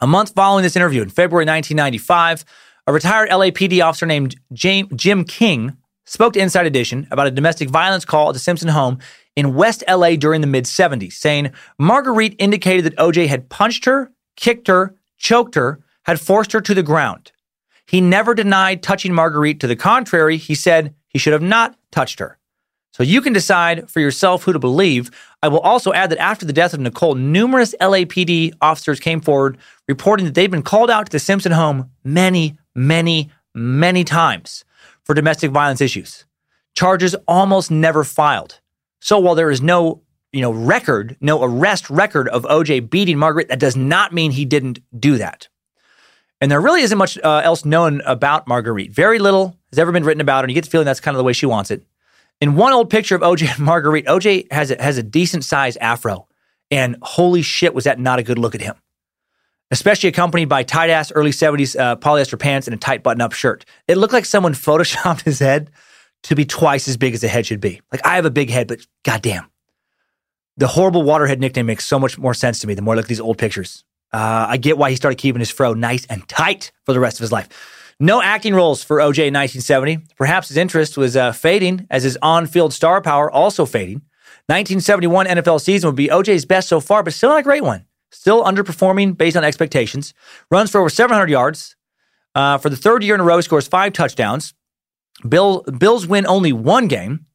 A 0.00 0.06
month 0.06 0.34
following 0.34 0.62
this 0.62 0.76
interview 0.76 1.02
in 1.02 1.08
February 1.08 1.46
1995, 1.46 2.44
a 2.86 2.92
retired 2.92 3.30
LAPD 3.30 3.84
officer 3.84 4.06
named 4.06 4.36
Jim 4.52 5.24
King 5.24 5.76
spoke 6.04 6.32
to 6.32 6.40
Inside 6.40 6.66
Edition 6.66 7.06
about 7.10 7.28
a 7.28 7.30
domestic 7.30 7.70
violence 7.70 8.04
call 8.04 8.28
at 8.28 8.32
the 8.32 8.40
Simpson 8.40 8.68
home 8.68 8.98
in 9.36 9.54
West 9.54 9.82
LA 9.88 10.16
during 10.16 10.40
the 10.40 10.46
mid 10.46 10.64
70s, 10.64 11.12
saying 11.12 11.52
Marguerite 11.78 12.36
indicated 12.38 12.84
that 12.84 12.96
OJ 12.96 13.28
had 13.28 13.48
punched 13.48 13.84
her, 13.84 14.12
kicked 14.36 14.66
her, 14.66 14.94
choked 15.18 15.54
her, 15.54 15.80
had 16.04 16.20
forced 16.20 16.52
her 16.52 16.60
to 16.60 16.74
the 16.74 16.82
ground. 16.82 17.32
He 17.86 18.00
never 18.00 18.34
denied 18.34 18.82
touching 18.82 19.12
Marguerite. 19.12 19.60
To 19.60 19.66
the 19.66 19.76
contrary, 19.76 20.36
he 20.36 20.54
said 20.54 20.94
he 21.08 21.18
should 21.18 21.32
have 21.32 21.42
not 21.42 21.76
touched 21.90 22.18
her. 22.18 22.38
So 22.92 23.02
you 23.02 23.22
can 23.22 23.32
decide 23.32 23.90
for 23.90 24.00
yourself 24.00 24.44
who 24.44 24.52
to 24.52 24.58
believe. 24.58 25.10
I 25.42 25.48
will 25.48 25.60
also 25.60 25.92
add 25.92 26.10
that 26.10 26.18
after 26.18 26.44
the 26.44 26.52
death 26.52 26.74
of 26.74 26.80
Nicole, 26.80 27.14
numerous 27.14 27.74
LAPD 27.80 28.52
officers 28.60 29.00
came 29.00 29.20
forward 29.20 29.56
reporting 29.88 30.26
that 30.26 30.34
they've 30.34 30.50
been 30.50 30.62
called 30.62 30.90
out 30.90 31.06
to 31.06 31.12
the 31.12 31.18
Simpson 31.18 31.52
home 31.52 31.90
many, 32.04 32.58
many, 32.74 33.30
many 33.54 34.04
times 34.04 34.64
for 35.04 35.14
domestic 35.14 35.50
violence 35.50 35.80
issues. 35.80 36.26
Charges 36.74 37.14
almost 37.26 37.70
never 37.70 38.04
filed. 38.04 38.60
So 39.00 39.18
while 39.18 39.34
there 39.34 39.50
is 39.50 39.62
no, 39.62 40.02
you 40.32 40.42
know, 40.42 40.52
record, 40.52 41.16
no 41.20 41.42
arrest 41.42 41.88
record 41.90 42.28
of 42.28 42.44
OJ 42.44 42.90
beating 42.90 43.18
Margaret, 43.18 43.48
that 43.48 43.58
does 43.58 43.76
not 43.76 44.12
mean 44.12 44.30
he 44.30 44.44
didn't 44.44 44.80
do 44.98 45.16
that. 45.16 45.48
And 46.42 46.50
there 46.50 46.60
really 46.60 46.82
isn't 46.82 46.98
much 46.98 47.16
uh, 47.18 47.40
else 47.44 47.64
known 47.64 48.00
about 48.04 48.48
Marguerite. 48.48 48.90
Very 48.90 49.20
little 49.20 49.56
has 49.70 49.78
ever 49.78 49.92
been 49.92 50.02
written 50.02 50.20
about 50.20 50.38
her, 50.38 50.42
and 50.42 50.50
you 50.50 50.54
get 50.54 50.64
the 50.64 50.70
feeling 50.70 50.84
that's 50.84 50.98
kind 50.98 51.14
of 51.14 51.18
the 51.18 51.24
way 51.24 51.32
she 51.32 51.46
wants 51.46 51.70
it. 51.70 51.86
In 52.40 52.56
one 52.56 52.72
old 52.72 52.90
picture 52.90 53.14
of 53.14 53.22
OJ 53.22 53.48
and 53.48 53.58
Marguerite, 53.64 54.06
OJ 54.06 54.50
has 54.50 54.72
a, 54.72 54.82
has 54.82 54.98
a 54.98 55.04
decent 55.04 55.44
sized 55.44 55.78
afro, 55.80 56.26
and 56.68 56.96
holy 57.00 57.42
shit, 57.42 57.74
was 57.74 57.84
that 57.84 58.00
not 58.00 58.18
a 58.18 58.24
good 58.24 58.40
look 58.40 58.56
at 58.56 58.60
him. 58.60 58.74
especially 59.70 60.08
accompanied 60.08 60.48
by 60.48 60.64
tight 60.64 60.90
ass 60.90 61.12
early 61.12 61.30
70s 61.30 61.78
uh, 61.78 61.94
polyester 61.94 62.36
pants 62.36 62.66
and 62.66 62.74
a 62.74 62.76
tight 62.76 63.04
button 63.04 63.20
up 63.20 63.32
shirt. 63.32 63.64
It 63.86 63.96
looked 63.96 64.12
like 64.12 64.24
someone 64.24 64.52
photoshopped 64.66 65.22
his 65.22 65.38
head 65.38 65.70
to 66.24 66.34
be 66.34 66.44
twice 66.44 66.88
as 66.88 66.96
big 66.96 67.14
as 67.14 67.20
the 67.20 67.28
head 67.28 67.46
should 67.46 67.60
be. 67.60 67.80
Like, 67.92 68.04
I 68.04 68.16
have 68.16 68.24
a 68.24 68.32
big 68.32 68.50
head, 68.50 68.66
but 68.66 68.80
goddamn. 69.04 69.46
The 70.56 70.66
horrible 70.66 71.04
waterhead 71.04 71.38
nickname 71.38 71.66
makes 71.66 71.86
so 71.86 72.00
much 72.00 72.18
more 72.18 72.34
sense 72.34 72.58
to 72.58 72.66
me 72.66 72.74
the 72.74 72.82
more 72.82 72.94
I 72.94 72.96
look 72.96 73.04
at 73.04 73.08
these 73.08 73.20
old 73.20 73.38
pictures. 73.38 73.84
Uh, 74.12 74.46
I 74.48 74.56
get 74.56 74.76
why 74.76 74.90
he 74.90 74.96
started 74.96 75.18
keeping 75.18 75.40
his 75.40 75.50
fro 75.50 75.74
nice 75.74 76.04
and 76.06 76.26
tight 76.28 76.72
for 76.84 76.92
the 76.92 77.00
rest 77.00 77.18
of 77.18 77.22
his 77.22 77.32
life. 77.32 77.48
No 77.98 78.20
acting 78.20 78.54
roles 78.54 78.82
for 78.82 78.98
OJ 78.98 79.28
in 79.28 79.34
1970. 79.34 79.98
Perhaps 80.16 80.48
his 80.48 80.56
interest 80.56 80.96
was 80.96 81.16
uh, 81.16 81.32
fading 81.32 81.86
as 81.90 82.02
his 82.02 82.18
on 82.20 82.46
field 82.46 82.72
star 82.72 83.00
power 83.00 83.30
also 83.30 83.64
fading. 83.64 84.02
1971 84.46 85.26
NFL 85.26 85.60
season 85.60 85.88
would 85.88 85.96
be 85.96 86.08
OJ's 86.08 86.44
best 86.44 86.68
so 86.68 86.80
far, 86.80 87.02
but 87.02 87.14
still 87.14 87.30
not 87.30 87.38
a 87.38 87.42
great 87.44 87.62
one. 87.62 87.86
Still 88.10 88.42
underperforming 88.44 89.16
based 89.16 89.36
on 89.36 89.44
expectations. 89.44 90.12
Runs 90.50 90.70
for 90.70 90.80
over 90.80 90.90
700 90.90 91.30
yards. 91.30 91.76
Uh, 92.34 92.58
for 92.58 92.68
the 92.68 92.76
third 92.76 93.04
year 93.04 93.14
in 93.14 93.20
a 93.20 93.24
row, 93.24 93.40
scores 93.40 93.68
five 93.68 93.92
touchdowns. 93.92 94.52
Bill, 95.28 95.62
Bills 95.62 96.06
win 96.06 96.26
only 96.26 96.52
one 96.52 96.88
game. 96.88 97.26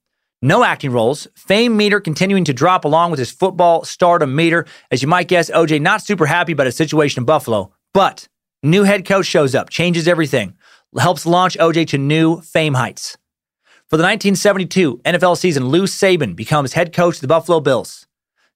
No 0.41 0.63
acting 0.63 0.91
roles. 0.91 1.27
Fame 1.35 1.75
meter 1.75 1.99
continuing 1.99 2.43
to 2.43 2.53
drop 2.53 2.85
along 2.85 3.09
with 3.09 3.17
his 3.17 3.31
football 3.31 3.83
stardom 3.83 4.35
meter. 4.35 4.65
As 4.91 5.01
you 5.01 5.07
might 5.07 5.27
guess, 5.27 5.49
OJ 5.49 5.81
not 5.81 6.03
super 6.03 6.27
happy 6.27 6.51
about 6.51 6.67
his 6.67 6.75
situation 6.75 7.21
in 7.21 7.25
Buffalo, 7.25 7.71
but 7.91 8.27
new 8.61 8.83
head 8.83 9.03
coach 9.03 9.25
shows 9.25 9.55
up, 9.55 9.71
changes 9.71 10.07
everything, 10.07 10.55
helps 10.95 11.25
launch 11.25 11.57
OJ 11.57 11.88
to 11.88 11.97
new 11.97 12.41
fame 12.41 12.75
heights. 12.75 13.17
For 13.89 13.97
the 13.97 14.03
1972 14.03 14.99
NFL 14.99 15.38
season, 15.38 15.69
Lou 15.69 15.83
Saban 15.83 16.35
becomes 16.35 16.73
head 16.73 16.93
coach 16.93 17.15
of 17.15 17.21
the 17.21 17.27
Buffalo 17.27 17.59
Bills. 17.59 18.05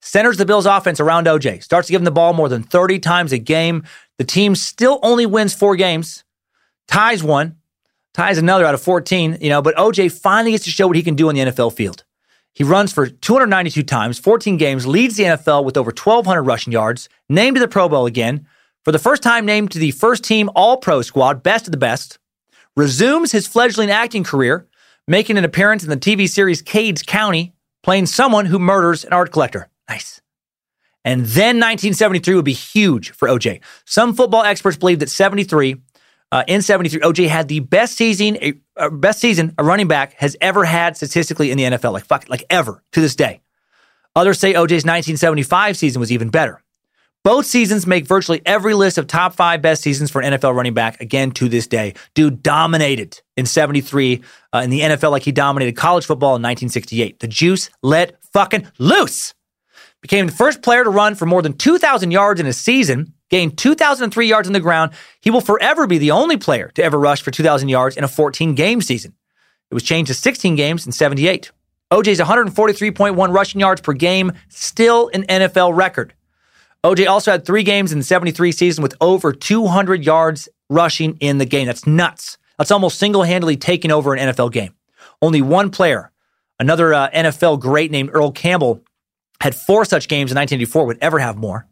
Centers 0.01 0.38
the 0.38 0.45
Bills' 0.45 0.65
offense 0.65 0.99
around 0.99 1.25
OJ, 1.25 1.63
starts 1.63 1.88
to 1.88 1.93
give 1.93 2.01
him 2.01 2.05
the 2.05 2.11
ball 2.11 2.34
more 2.34 2.49
than 2.49 2.63
30 2.63 2.99
times 2.99 3.32
a 3.32 3.38
game. 3.38 3.84
The 4.17 4.23
team 4.23 4.55
still 4.55 4.99
only 5.01 5.25
wins 5.25 5.53
four 5.53 5.75
games, 5.75 6.23
ties 6.88 7.23
one, 7.23 7.55
ties 8.14 8.38
another 8.38 8.66
out 8.66 8.74
of 8.74 8.82
14, 8.82 9.38
you 9.41 9.49
know, 9.49 9.62
but 9.62 9.76
OJ 9.76 10.12
finally 10.12 10.51
gets 10.51 10.66
to 10.66 10.70
show 10.70 10.88
what 10.88 10.95
he 10.95 11.03
can 11.03 11.16
do 11.16 11.30
on 11.30 11.36
the 11.36 11.41
NFL 11.41 11.74
field. 11.74 12.03
He 12.53 12.64
runs 12.64 12.91
for 12.91 13.07
292 13.07 13.84
times, 13.84 14.20
14 14.20 14.57
games, 14.57 14.86
leads 14.86 15.16
the 15.16 15.24
NFL 15.24 15.64
with 15.64 15.78
over 15.78 15.91
1,200 15.91 16.41
rushing 16.43 16.74
yards, 16.74 17.07
named 17.30 17.55
to 17.55 17.62
the 17.62 17.68
Pro 17.68 17.88
Bowl 17.88 18.05
again, 18.05 18.45
for 18.84 18.91
the 18.91 18.99
first 18.99 19.24
time 19.24 19.45
named 19.45 19.72
to 19.72 19.80
the 19.80 19.91
first 19.91 20.24
team 20.24 20.49
All 20.55 20.78
Pro 20.78 21.01
squad, 21.01 21.43
best 21.43 21.68
of 21.68 21.72
the 21.72 21.78
best, 21.78 22.20
resumes 22.76 23.32
his 23.32 23.47
fledgling 23.47 23.89
acting 23.89 24.24
career, 24.24 24.68
making 25.07 25.38
an 25.38 25.45
appearance 25.45 25.84
in 25.84 25.89
the 25.89 25.97
TV 25.97 26.28
series 26.28 26.62
Cades 26.62 27.05
County, 27.05 27.53
playing 27.84 28.05
someone 28.05 28.45
who 28.47 28.59
murders 28.59 29.05
an 29.05 29.14
art 29.14 29.32
collector. 29.32 29.70
Nice. 29.88 30.22
And 31.03 31.22
then 31.22 31.55
1973 31.57 32.36
would 32.36 32.45
be 32.45 32.53
huge 32.53 33.12
for 33.12 33.28
OJ. 33.28 33.62
Some 33.86 34.14
football 34.14 34.43
experts 34.43 34.78
believe 34.78 34.99
that 34.99 35.09
73 35.09 35.78
uh, 36.32 36.43
in 36.47 36.61
73, 36.61 37.01
OJ 37.01 37.27
had 37.27 37.47
the 37.47 37.59
best 37.59 37.97
season, 37.97 38.38
a, 38.41 38.53
uh, 38.77 38.89
best 38.89 39.19
season 39.19 39.53
a 39.57 39.63
running 39.63 39.88
back 39.88 40.13
has 40.13 40.38
ever 40.39 40.63
had 40.63 40.95
statistically 40.95 41.51
in 41.51 41.57
the 41.57 41.63
NFL, 41.65 41.91
like 41.91 42.05
fuck, 42.05 42.29
like 42.29 42.45
ever 42.49 42.84
to 42.93 43.01
this 43.01 43.15
day. 43.15 43.41
Others 44.15 44.39
say 44.39 44.53
OJ's 44.53 44.86
1975 44.86 45.77
season 45.77 45.99
was 45.99 46.11
even 46.11 46.29
better. 46.29 46.61
Both 47.23 47.45
seasons 47.45 47.86
make 47.86 48.07
virtually 48.07 48.41
every 48.45 48.73
list 48.73 48.97
of 48.97 49.05
top 49.05 49.34
five 49.34 49.61
best 49.61 49.84
seasons 49.84 50.09
for 50.09 50.21
an 50.21 50.34
NFL 50.34 50.55
running 50.55 50.73
back 50.73 50.99
again 51.01 51.32
to 51.32 51.47
this 51.47 51.67
day. 51.67 51.93
Dude 52.15 52.41
dominated 52.41 53.21
in 53.38 53.45
73 53.45 54.21
uh, 54.53 54.57
in 54.59 54.71
the 54.71 54.79
NFL 54.79 55.11
like 55.11 55.23
he 55.23 55.32
dominated 55.32 55.75
college 55.75 56.05
football 56.05 56.29
in 56.29 56.41
1968. 56.41 57.19
The 57.19 57.27
juice 57.27 57.69
let 57.84 58.23
fucking 58.34 58.67
loose. 58.79 59.36
Became 60.01 60.25
the 60.25 60.32
first 60.32 60.63
player 60.63 60.84
to 60.84 60.89
run 60.89 61.13
for 61.13 61.27
more 61.27 61.43
than 61.43 61.53
2,000 61.53 62.09
yards 62.09 62.39
in 62.39 62.47
a 62.47 62.53
season 62.53 63.13
gained 63.32 63.57
2,003 63.57 64.27
yards 64.27 64.47
on 64.47 64.53
the 64.53 64.59
ground. 64.59 64.91
He 65.21 65.32
will 65.32 65.41
forever 65.41 65.88
be 65.88 65.97
the 65.97 66.11
only 66.11 66.38
player 66.38 66.69
to 66.75 66.84
ever 66.84 66.99
rush 66.99 67.21
for 67.21 67.32
2,000 67.32 67.69
yards 67.69 67.97
in 67.97 68.03
a 68.03 68.07
14 68.07 68.53
game 68.53 68.82
season. 68.82 69.15
It 69.71 69.73
was 69.73 69.84
changed 69.84 70.09
to 70.09 70.13
16 70.13 70.55
games 70.55 70.86
in 70.86 70.91
78. 70.91 71.51
OJ's 71.91 72.19
143.1 72.19 73.34
rushing 73.34 73.59
yards 73.59 73.82
per 73.82 73.93
game, 73.93 74.34
still 74.49 75.09
an 75.13 75.23
NFL 75.23 75.75
record. 75.75 76.13
OJ 76.84 77.07
also 77.07 77.32
had 77.32 77.45
three 77.45 77.63
games 77.63 77.91
in 77.91 77.99
the 77.99 78.05
73 78.05 78.51
season 78.51 78.82
with 78.82 78.95
over 79.01 79.34
200 79.34 80.05
yards 80.05 80.49
rushing 80.69 81.17
in 81.19 81.38
the 81.38 81.45
game. 81.45 81.67
That's 81.67 81.88
nuts. 81.88 82.38
That's 82.57 82.71
almost 82.71 82.99
single 82.99 83.23
handedly 83.23 83.57
taking 83.57 83.91
over 83.91 84.13
an 84.13 84.29
NFL 84.29 84.51
game. 84.51 84.73
Only 85.21 85.41
one 85.41 85.69
player, 85.69 86.11
another 86.59 86.93
uh, 86.93 87.09
NFL 87.11 87.59
great 87.59 87.91
named 87.91 88.09
Earl 88.13 88.32
Campbell, 88.32 88.84
had 89.39 89.55
four 89.55 89.86
such 89.86 90.07
games 90.07 90.32
in 90.32 90.36
1984, 90.36 90.86
would 90.86 90.97
ever 91.01 91.19
have 91.19 91.38
more. 91.38 91.67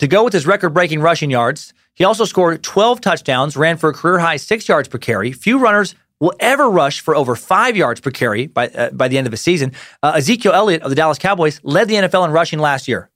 To 0.00 0.08
go 0.08 0.24
with 0.24 0.32
his 0.32 0.46
record 0.46 0.70
breaking 0.70 1.00
rushing 1.00 1.30
yards, 1.30 1.72
he 1.94 2.04
also 2.04 2.24
scored 2.24 2.62
12 2.62 3.00
touchdowns, 3.00 3.56
ran 3.56 3.76
for 3.76 3.90
a 3.90 3.94
career 3.94 4.18
high 4.18 4.36
six 4.36 4.68
yards 4.68 4.88
per 4.88 4.98
carry. 4.98 5.32
Few 5.32 5.58
runners 5.58 5.94
will 6.20 6.34
ever 6.40 6.68
rush 6.68 7.00
for 7.00 7.14
over 7.14 7.36
five 7.36 7.76
yards 7.76 8.00
per 8.00 8.10
carry 8.10 8.46
by, 8.46 8.68
uh, 8.68 8.90
by 8.90 9.08
the 9.08 9.18
end 9.18 9.26
of 9.26 9.32
a 9.32 9.36
season. 9.36 9.72
Uh, 10.02 10.14
Ezekiel 10.16 10.52
Elliott 10.52 10.82
of 10.82 10.90
the 10.90 10.96
Dallas 10.96 11.18
Cowboys 11.18 11.60
led 11.62 11.88
the 11.88 11.94
NFL 11.94 12.24
in 12.24 12.32
rushing 12.32 12.58
last 12.58 12.88
year, 12.88 13.10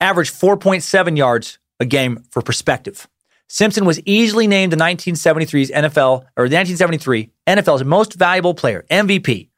averaged 0.00 0.34
4.7 0.34 1.16
yards 1.16 1.58
a 1.78 1.86
game 1.86 2.22
for 2.30 2.42
perspective. 2.42 3.08
Simpson 3.48 3.84
was 3.84 4.00
easily 4.04 4.46
named 4.46 4.72
the 4.72 4.76
1973's 4.76 5.70
NFL 5.70 6.24
or 6.36 6.48
the 6.48 6.56
1973 6.56 7.30
NFL's 7.46 7.82
most 7.82 8.14
valuable 8.14 8.54
player, 8.54 8.84
MVP, 8.90 9.48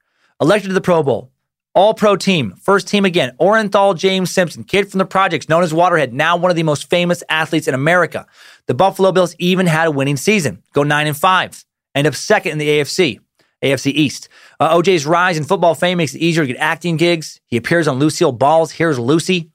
elected 0.41 0.71
to 0.71 0.75
the 0.75 0.81
Pro 0.81 1.03
Bowl, 1.03 1.32
all 1.75 1.95
pro 1.95 2.17
team, 2.17 2.55
first 2.61 2.87
team 2.87 3.05
again. 3.05 3.35
Orenthal 3.41 3.97
James 3.97 4.31
Simpson, 4.31 4.65
kid 4.65 4.91
from 4.91 4.99
the 4.99 5.05
projects, 5.05 5.49
known 5.49 5.63
as 5.63 5.73
Waterhead, 5.73 6.13
now 6.13 6.37
one 6.37 6.51
of 6.51 6.57
the 6.57 6.63
most 6.63 6.91
famous 6.91 7.23
athletes 7.29 7.67
in 7.67 7.75
America. 7.75 8.27
The 8.67 8.75
Buffalo 8.75 9.11
Bills 9.13 9.35
even 9.39 9.67
had 9.67 9.89
a 9.89 9.91
winning 9.91 10.17
season, 10.17 10.63
go 10.73 10.83
nine 10.83 11.07
and 11.07 11.17
five, 11.17 11.65
end 11.95 12.07
up 12.07 12.15
second 12.15 12.53
in 12.53 12.59
the 12.59 12.69
AFC, 12.69 13.21
AFC 13.63 13.93
East. 13.93 14.29
Uh, 14.61 14.77
OJ's 14.77 15.07
rise 15.07 15.39
in 15.39 15.45
football 15.45 15.75
fame 15.75 15.99
makes 15.99 16.15
it 16.15 16.21
easier 16.21 16.45
to 16.45 16.53
get 16.53 16.61
acting 16.61 16.97
gigs. 16.97 17.41
He 17.47 17.57
appears 17.57 17.89
on 17.89 17.99
Lucille 17.99 18.33
Ball's 18.33 18.73
Here's 18.73 18.99
Lucy. 18.99 19.51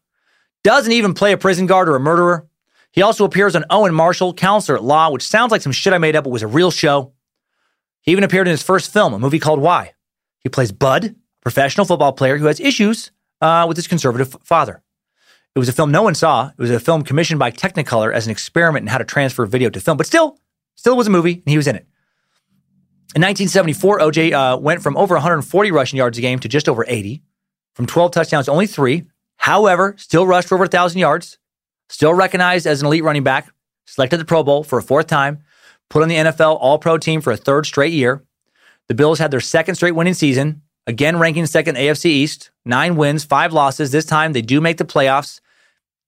Doesn't 0.63 0.91
even 0.91 1.13
play 1.13 1.33
a 1.33 1.37
prison 1.37 1.67
guard 1.67 1.87
or 1.87 1.95
a 1.95 1.99
murderer. 1.99 2.47
He 2.91 3.03
also 3.03 3.25
appears 3.25 3.55
on 3.55 3.63
Owen 3.69 3.93
Marshall, 3.93 4.33
Counselor 4.33 4.77
at 4.77 4.83
Law, 4.83 5.11
which 5.11 5.21
sounds 5.21 5.51
like 5.51 5.61
some 5.61 5.71
shit 5.71 5.93
I 5.93 5.99
made 5.99 6.15
up, 6.15 6.23
but 6.23 6.31
was 6.31 6.41
a 6.41 6.47
real 6.47 6.71
show. 6.71 7.13
He 8.01 8.11
even 8.11 8.23
appeared 8.23 8.47
in 8.47 8.51
his 8.51 8.63
first 8.63 8.91
film, 8.91 9.13
a 9.13 9.19
movie 9.19 9.37
called 9.37 9.59
Why. 9.59 9.93
He 10.39 10.49
plays 10.49 10.71
Bud, 10.71 11.15
professional 11.47 11.85
football 11.85 12.11
player 12.11 12.37
who 12.37 12.47
has 12.47 12.59
issues 12.59 13.09
uh, 13.39 13.63
with 13.65 13.77
his 13.77 13.87
conservative 13.87 14.35
father. 14.43 14.83
It 15.55 15.59
was 15.59 15.69
a 15.69 15.71
film 15.71 15.91
no 15.91 16.03
one 16.03 16.13
saw. 16.13 16.47
It 16.49 16.57
was 16.57 16.69
a 16.69 16.77
film 16.77 17.03
commissioned 17.03 17.39
by 17.39 17.51
Technicolor 17.51 18.13
as 18.13 18.27
an 18.27 18.31
experiment 18.31 18.83
in 18.83 18.87
how 18.87 18.97
to 18.97 19.05
transfer 19.05 19.45
video 19.45 19.69
to 19.69 19.79
film, 19.79 19.95
but 19.95 20.05
still, 20.05 20.37
still 20.75 20.97
was 20.97 21.07
a 21.07 21.09
movie, 21.09 21.35
and 21.35 21.47
he 21.47 21.55
was 21.55 21.65
in 21.65 21.77
it. 21.77 21.87
In 23.15 23.21
1974, 23.21 23.99
OJ 23.99 24.33
uh, 24.33 24.57
went 24.57 24.83
from 24.83 24.97
over 24.97 25.15
140 25.15 25.71
rushing 25.71 25.95
yards 25.95 26.17
a 26.17 26.21
game 26.21 26.37
to 26.39 26.49
just 26.49 26.67
over 26.67 26.83
80, 26.85 27.23
from 27.75 27.85
12 27.85 28.11
touchdowns 28.11 28.49
only 28.49 28.67
three. 28.67 29.05
However, 29.37 29.95
still 29.97 30.27
rushed 30.27 30.49
for 30.49 30.55
over 30.55 30.65
1,000 30.65 30.99
yards, 30.99 31.37
still 31.87 32.13
recognized 32.13 32.67
as 32.67 32.81
an 32.81 32.87
elite 32.87 33.05
running 33.05 33.23
back, 33.23 33.49
selected 33.85 34.17
the 34.17 34.25
Pro 34.25 34.43
Bowl 34.43 34.65
for 34.65 34.79
a 34.79 34.83
fourth 34.83 35.07
time, 35.07 35.39
put 35.89 36.03
on 36.03 36.09
the 36.09 36.15
NFL 36.15 36.57
All 36.59 36.77
Pro 36.77 36.97
team 36.97 37.21
for 37.21 37.31
a 37.31 37.37
third 37.37 37.65
straight 37.65 37.93
year. 37.93 38.25
The 38.89 38.95
Bills 38.95 39.19
had 39.19 39.31
their 39.31 39.39
second 39.39 39.75
straight 39.75 39.93
winning 39.93 40.13
season, 40.13 40.61
Again, 40.87 41.19
ranking 41.19 41.45
second 41.45 41.75
AFC 41.75 42.05
East, 42.05 42.49
nine 42.63 42.95
wins, 42.95 43.25
five 43.25 43.51
losses. 43.51 43.91
This 43.91 44.05
time 44.05 44.31
they 44.31 44.41
do 44.41 44.61
make 44.61 44.77
the 44.77 44.85
playoffs. 44.85 45.41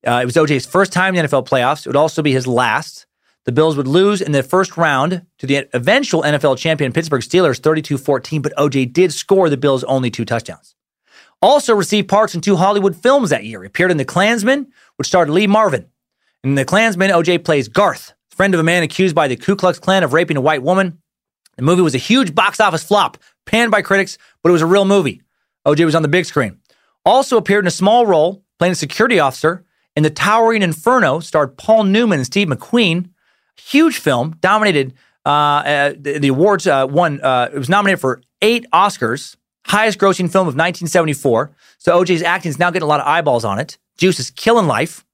Uh, 0.08 0.22
it 0.24 0.26
was 0.26 0.36
OJ's 0.36 0.66
first 0.66 0.94
time 0.94 1.16
in 1.16 1.22
the 1.22 1.28
NFL 1.28 1.46
playoffs. 1.46 1.86
It 1.86 1.90
would 1.90 1.98
also 1.98 2.22
be 2.22 2.32
his 2.32 2.48
last. 2.48 3.06
The 3.44 3.52
Bills 3.52 3.76
would 3.76 3.88
lose 3.88 4.22
in 4.22 4.32
the 4.32 4.42
first 4.42 4.78
round 4.78 5.26
to 5.40 5.48
the 5.48 5.68
eventual 5.74 6.24
NFL 6.24 6.58
champion 6.58 6.94
Pittsburgh 6.94 7.22
Steelers 7.22 7.60
32 7.60 7.98
14, 7.98 8.42
but 8.42 8.56
OJ 8.56 8.94
did 8.94 9.12
score 9.12 9.50
the 9.50 9.58
Bills' 9.58 9.84
only 9.84 10.10
two 10.10 10.24
touchdowns. 10.24 10.76
Also 11.42 11.74
received 11.74 12.08
parts 12.08 12.34
in 12.36 12.42
two 12.42 12.56
Hollywood 12.56 12.96
films 12.96 13.32
that 13.32 13.44
year. 13.44 13.62
He 13.64 13.68
appeared 13.68 13.92
in 13.92 13.98
The 13.98 14.06
Klansman, 14.06 14.72
which 14.96 15.08
starred 15.08 15.30
Lee 15.30 15.48
Marvin. 15.48 15.88
In 16.44 16.56
The 16.56 16.66
Klansman, 16.66 17.12
OJ 17.12 17.44
plays 17.44 17.68
Garth, 17.68 18.14
friend 18.30 18.54
of 18.54 18.60
a 18.60 18.64
man 18.64 18.84
accused 18.84 19.16
by 19.16 19.28
the 19.28 19.36
Ku 19.36 19.56
Klux 19.56 19.80
Klan 19.80 20.04
of 20.04 20.14
raping 20.14 20.38
a 20.38 20.42
white 20.42 20.64
woman. 20.64 21.02
The 21.58 21.64
movie 21.64 21.82
was 21.82 21.96
a 21.96 21.98
huge 21.98 22.34
box 22.34 22.60
office 22.62 22.84
flop, 22.84 23.18
panned 23.50 23.72
by 23.72 23.82
critics, 23.82 24.18
but 24.44 24.50
it 24.50 24.54
was 24.54 24.62
a 24.62 24.68
real 24.68 24.86
movie. 24.86 25.22
OJ 25.66 25.84
was 25.84 25.96
on 25.96 26.04
the 26.04 26.08
big 26.08 26.26
screen. 26.26 26.60
Also 27.04 27.36
appeared 27.36 27.64
in 27.64 27.68
a 27.68 27.72
small 27.72 28.06
role 28.06 28.44
playing 28.60 28.74
a 28.74 28.76
security 28.76 29.20
officer 29.20 29.66
in 29.96 30.04
The 30.04 30.10
Towering 30.12 30.62
Inferno, 30.62 31.20
starred 31.20 31.58
Paul 31.58 31.86
Newman 31.86 32.20
and 32.20 32.26
Steve 32.26 32.48
McQueen. 32.48 33.10
Huge 33.58 33.98
film, 33.98 34.36
dominated 34.40 34.94
uh, 35.26 35.30
uh, 35.30 35.94
the, 36.00 36.20
the, 36.20 36.28
awards. 36.28 36.68
Uh, 36.68 36.88
won. 36.90 37.20
Uh, 37.22 37.50
it 37.54 37.58
was 37.58 37.70
nominated 37.70 38.00
for 38.00 38.22
eight 38.42 38.66
Oscars. 38.72 39.36
Highest 39.66 39.98
grossing 40.00 40.32
film 40.32 40.48
of 40.48 40.56
1974. 40.56 41.52
So 41.78 42.02
OJ's 42.02 42.24
acting 42.24 42.50
is 42.50 42.60
now 42.60 42.70
getting 42.70 42.86
a 42.86 42.88
lot 42.88 43.00
of 43.00 43.08
eyeballs 43.08 43.44
on 43.44 43.60
it. 43.60 43.78
Juice 43.98 44.20
is 44.20 44.30
killing 44.30 44.68
life. 44.68 45.06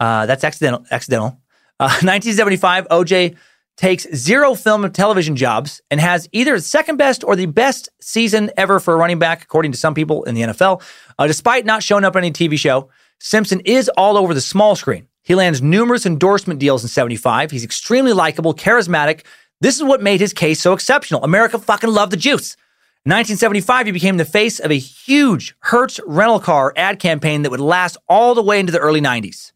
Uh, 0.00 0.26
that's 0.26 0.44
accidental. 0.44 0.84
Accidental. 0.90 1.38
1975, 1.78 2.86
uh, 2.90 2.96
OJ 2.96 3.36
takes 3.76 4.06
zero 4.14 4.54
film 4.54 4.84
and 4.84 4.94
television 4.94 5.36
jobs 5.36 5.80
and 5.90 6.00
has 6.00 6.28
either 6.32 6.56
the 6.56 6.62
second 6.62 6.96
best 6.96 7.22
or 7.24 7.36
the 7.36 7.46
best 7.46 7.88
season 8.00 8.50
ever 8.56 8.80
for 8.80 8.94
a 8.94 8.96
running 8.96 9.18
back, 9.18 9.42
according 9.42 9.72
to 9.72 9.78
some 9.78 9.94
people 9.94 10.24
in 10.24 10.34
the 10.34 10.42
NFL. 10.42 10.82
Uh, 11.18 11.26
despite 11.26 11.66
not 11.66 11.82
showing 11.82 12.04
up 12.04 12.16
on 12.16 12.24
any 12.24 12.32
TV 12.32 12.58
show, 12.58 12.88
Simpson 13.20 13.60
is 13.60 13.88
all 13.90 14.16
over 14.16 14.34
the 14.34 14.40
small 14.40 14.76
screen. 14.76 15.06
He 15.22 15.34
lands 15.34 15.60
numerous 15.60 16.06
endorsement 16.06 16.60
deals 16.60 16.82
in 16.82 16.88
75. 16.88 17.50
He's 17.50 17.64
extremely 17.64 18.12
likable, 18.12 18.54
charismatic. 18.54 19.24
This 19.60 19.76
is 19.76 19.82
what 19.82 20.02
made 20.02 20.20
his 20.20 20.32
case 20.32 20.60
so 20.60 20.72
exceptional. 20.72 21.24
America 21.24 21.58
fucking 21.58 21.90
loved 21.90 22.12
the 22.12 22.16
juice. 22.16 22.56
In 23.04 23.10
1975, 23.10 23.86
he 23.86 23.92
became 23.92 24.16
the 24.16 24.24
face 24.24 24.58
of 24.58 24.70
a 24.70 24.78
huge 24.78 25.54
Hertz 25.60 26.00
rental 26.06 26.40
car 26.40 26.72
ad 26.76 26.98
campaign 26.98 27.42
that 27.42 27.50
would 27.50 27.60
last 27.60 27.96
all 28.08 28.34
the 28.34 28.42
way 28.42 28.58
into 28.58 28.72
the 28.72 28.78
early 28.78 29.00
90s. 29.00 29.52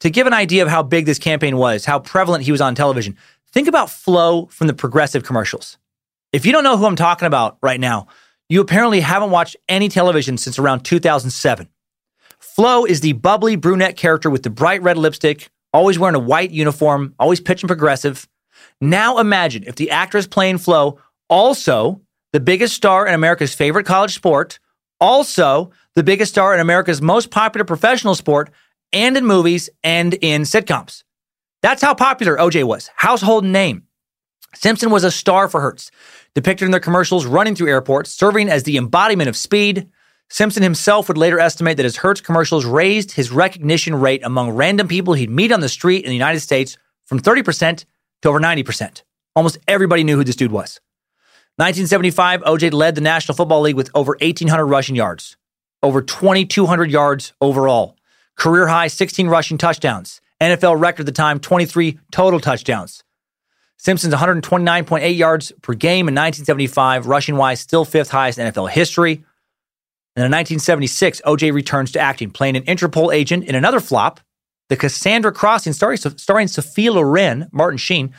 To 0.00 0.10
give 0.10 0.26
an 0.26 0.34
idea 0.34 0.62
of 0.62 0.68
how 0.68 0.82
big 0.82 1.06
this 1.06 1.18
campaign 1.18 1.56
was, 1.56 1.86
how 1.86 1.98
prevalent 1.98 2.44
he 2.44 2.52
was 2.52 2.60
on 2.60 2.74
television, 2.74 3.16
think 3.54 3.68
about 3.68 3.88
Flo 3.88 4.46
from 4.46 4.66
the 4.66 4.74
progressive 4.74 5.22
commercials. 5.22 5.78
If 6.32 6.44
you 6.44 6.50
don't 6.50 6.64
know 6.64 6.76
who 6.76 6.86
I'm 6.86 6.96
talking 6.96 7.26
about 7.26 7.56
right 7.62 7.78
now, 7.78 8.08
you 8.48 8.60
apparently 8.60 8.98
haven't 8.98 9.30
watched 9.30 9.56
any 9.68 9.88
television 9.88 10.36
since 10.36 10.58
around 10.58 10.80
2007. 10.80 11.68
Flo 12.40 12.84
is 12.84 13.00
the 13.00 13.12
bubbly 13.12 13.54
brunette 13.54 13.96
character 13.96 14.28
with 14.28 14.42
the 14.42 14.50
bright 14.50 14.82
red 14.82 14.98
lipstick, 14.98 15.50
always 15.72 16.00
wearing 16.00 16.16
a 16.16 16.18
white 16.18 16.50
uniform, 16.50 17.14
always 17.20 17.40
pitching 17.40 17.68
progressive. 17.68 18.28
Now 18.80 19.18
imagine 19.18 19.62
if 19.68 19.76
the 19.76 19.92
actress 19.92 20.26
playing 20.26 20.58
Flo 20.58 20.98
also 21.30 22.00
the 22.32 22.40
biggest 22.40 22.74
star 22.74 23.06
in 23.06 23.14
America's 23.14 23.54
favorite 23.54 23.86
college 23.86 24.14
sport, 24.16 24.58
also 25.00 25.70
the 25.94 26.02
biggest 26.02 26.32
star 26.32 26.54
in 26.54 26.60
America's 26.60 27.00
most 27.00 27.30
popular 27.30 27.64
professional 27.64 28.16
sport, 28.16 28.50
and 28.92 29.16
in 29.16 29.24
movies 29.24 29.70
and 29.84 30.14
in 30.14 30.42
sitcoms. 30.42 31.03
That's 31.64 31.80
how 31.80 31.94
popular 31.94 32.36
OJ 32.36 32.64
was. 32.64 32.90
Household 32.94 33.42
name. 33.42 33.84
Simpson 34.54 34.90
was 34.90 35.02
a 35.02 35.10
star 35.10 35.48
for 35.48 35.62
Hertz, 35.62 35.90
depicted 36.34 36.66
in 36.66 36.72
their 36.72 36.78
commercials 36.78 37.24
running 37.24 37.54
through 37.54 37.70
airports, 37.70 38.10
serving 38.10 38.50
as 38.50 38.64
the 38.64 38.76
embodiment 38.76 39.30
of 39.30 39.36
speed. 39.36 39.88
Simpson 40.28 40.62
himself 40.62 41.08
would 41.08 41.16
later 41.16 41.40
estimate 41.40 41.78
that 41.78 41.84
his 41.84 41.96
Hertz 41.96 42.20
commercials 42.20 42.66
raised 42.66 43.12
his 43.12 43.30
recognition 43.30 43.94
rate 43.94 44.20
among 44.22 44.50
random 44.50 44.88
people 44.88 45.14
he'd 45.14 45.30
meet 45.30 45.50
on 45.50 45.60
the 45.60 45.70
street 45.70 46.04
in 46.04 46.10
the 46.10 46.14
United 46.14 46.40
States 46.40 46.76
from 47.06 47.18
30% 47.18 47.86
to 48.20 48.28
over 48.28 48.38
90%. 48.38 49.02
Almost 49.34 49.56
everybody 49.66 50.04
knew 50.04 50.16
who 50.16 50.24
this 50.24 50.36
dude 50.36 50.52
was. 50.52 50.82
1975, 51.56 52.42
OJ 52.42 52.74
led 52.74 52.94
the 52.94 53.00
National 53.00 53.34
Football 53.34 53.62
League 53.62 53.74
with 53.74 53.90
over 53.94 54.18
1,800 54.20 54.66
rushing 54.66 54.96
yards, 54.96 55.38
over 55.82 56.02
2,200 56.02 56.90
yards 56.90 57.32
overall, 57.40 57.96
career 58.36 58.66
high 58.66 58.88
16 58.88 59.28
rushing 59.28 59.56
touchdowns, 59.56 60.20
NFL 60.44 60.80
record 60.80 61.00
at 61.00 61.06
the 61.06 61.12
time 61.12 61.40
23 61.40 61.98
total 62.10 62.40
touchdowns. 62.40 63.02
Simpson's 63.78 64.14
129.8 64.14 65.16
yards 65.16 65.52
per 65.60 65.74
game 65.74 66.08
in 66.08 66.14
1975, 66.14 67.06
rushing 67.06 67.36
wise, 67.36 67.60
still 67.60 67.84
fifth 67.84 68.10
highest 68.10 68.38
in 68.38 68.50
NFL 68.50 68.70
history. 68.70 69.24
And 70.16 70.24
in 70.24 70.30
1976, 70.30 71.20
OJ 71.26 71.52
returns 71.52 71.92
to 71.92 72.00
acting, 72.00 72.30
playing 72.30 72.56
an 72.56 72.62
Interpol 72.64 73.12
agent 73.12 73.44
in 73.44 73.54
another 73.54 73.80
flop, 73.80 74.20
The 74.68 74.76
Cassandra 74.76 75.32
Crossing, 75.32 75.72
starring, 75.72 75.98
starring 75.98 76.48
Sophia 76.48 76.92
Loren, 76.92 77.48
Martin 77.52 77.78
Sheen. 77.78 78.14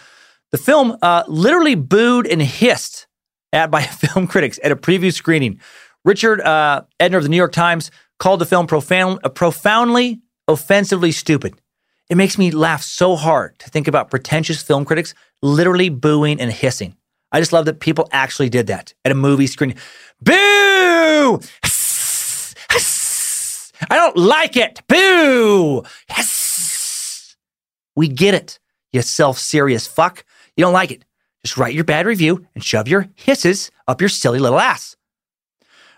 The 0.52 0.58
film 0.58 0.98
uh, 1.02 1.24
literally 1.28 1.76
booed 1.76 2.28
and 2.28 2.42
hissed 2.42 3.08
at 3.52 3.72
by 3.72 3.82
film 3.84 4.28
critics 4.28 4.60
at 4.64 4.72
a 4.72 4.76
preview 4.76 5.12
screening. 5.12 5.60
Richard 6.04 6.42
uh, 6.42 6.84
Eder 7.00 7.18
of 7.18 7.24
the 7.24 7.30
New 7.30 7.38
York 7.38 7.54
Times 7.54 7.90
called 8.20 8.40
the 8.40 8.46
film 8.46 8.68
profound, 8.68 9.20
uh, 9.24 9.30
profoundly, 9.30 10.22
offensively 10.48 11.12
stupid. 11.12 11.60
It 12.10 12.18
makes 12.18 12.38
me 12.38 12.52
laugh 12.52 12.84
so 12.84 13.16
hard 13.16 13.58
to 13.60 13.70
think 13.70 13.88
about 13.88 14.12
pretentious 14.12 14.62
film 14.62 14.86
critics 14.86 15.14
literally 15.42 15.90
booing 15.90 16.40
and 16.40 16.52
hissing. 16.52 16.96
I 17.32 17.40
just 17.40 17.52
love 17.52 17.66
that 17.66 17.80
people 17.80 18.08
actually 18.12 18.50
did 18.50 18.68
that 18.68 18.94
at 19.04 19.12
a 19.12 19.16
movie 19.16 19.48
screen. 19.48 19.76
Boo! 20.22 21.40
I 23.90 23.96
don't 23.98 24.18
like 24.18 24.56
it. 24.56 24.82
Boo! 24.88 25.84
We 27.96 28.08
get 28.08 28.34
it, 28.34 28.60
you 28.92 29.02
self 29.02 29.40
serious 29.40 29.88
fuck. 29.88 30.26
You 30.56 30.64
don't 30.64 30.74
like 30.74 30.92
it. 30.92 31.06
Just 31.44 31.58
write 31.58 31.74
your 31.74 31.84
bad 31.84 32.06
review 32.06 32.46
and 32.56 32.64
shove 32.64 32.88
your 32.88 33.08
hisses 33.16 33.72
up 33.88 34.02
your 34.02 34.10
silly 34.10 34.40
little 34.40 34.60
ass. 34.60 34.96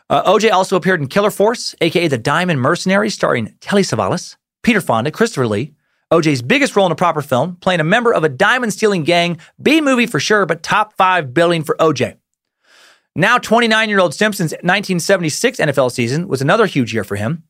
Uh, 0.09 0.23
OJ 0.31 0.51
also 0.51 0.75
appeared 0.75 1.01
in 1.01 1.07
Killer 1.07 1.31
Force, 1.31 1.75
aka 1.81 2.07
The 2.07 2.17
Diamond 2.17 2.61
Mercenary, 2.61 3.09
starring 3.09 3.55
Telly 3.59 3.81
Savalas, 3.81 4.37
Peter 4.63 4.79
Fonda, 4.81 5.11
Christopher 5.11 5.47
Lee. 5.47 5.73
OJ's 6.11 6.41
biggest 6.41 6.75
role 6.75 6.85
in 6.85 6.91
a 6.91 6.95
proper 6.95 7.21
film, 7.21 7.57
playing 7.57 7.81
a 7.81 7.83
member 7.83 8.13
of 8.13 8.23
a 8.23 8.29
diamond 8.29 8.71
stealing 8.73 9.03
gang. 9.03 9.37
B 9.61 9.81
movie 9.81 10.05
for 10.05 10.19
sure, 10.19 10.45
but 10.45 10.63
top 10.63 10.93
five 10.93 11.33
billing 11.33 11.63
for 11.63 11.75
OJ. 11.77 12.17
Now 13.15 13.37
29 13.37 13.89
year 13.89 13.99
old 13.99 14.13
Simpson's 14.13 14.51
1976 14.51 15.57
NFL 15.59 15.91
season 15.91 16.27
was 16.27 16.41
another 16.41 16.65
huge 16.65 16.93
year 16.93 17.03
for 17.03 17.15
him. 17.15 17.43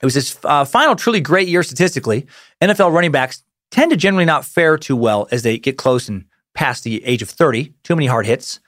It 0.00 0.06
was 0.06 0.14
his 0.14 0.38
uh, 0.44 0.64
final 0.64 0.94
truly 0.94 1.20
great 1.20 1.48
year 1.48 1.62
statistically. 1.62 2.26
NFL 2.62 2.92
running 2.92 3.10
backs 3.10 3.42
tend 3.70 3.90
to 3.90 3.96
generally 3.96 4.24
not 4.24 4.44
fare 4.44 4.76
too 4.76 4.96
well 4.96 5.26
as 5.32 5.42
they 5.42 5.58
get 5.58 5.76
close 5.76 6.08
and 6.08 6.24
past 6.54 6.84
the 6.84 7.04
age 7.04 7.22
of 7.22 7.30
30. 7.30 7.72
Too 7.82 7.96
many 7.96 8.06
hard 8.06 8.26
hits. 8.26 8.60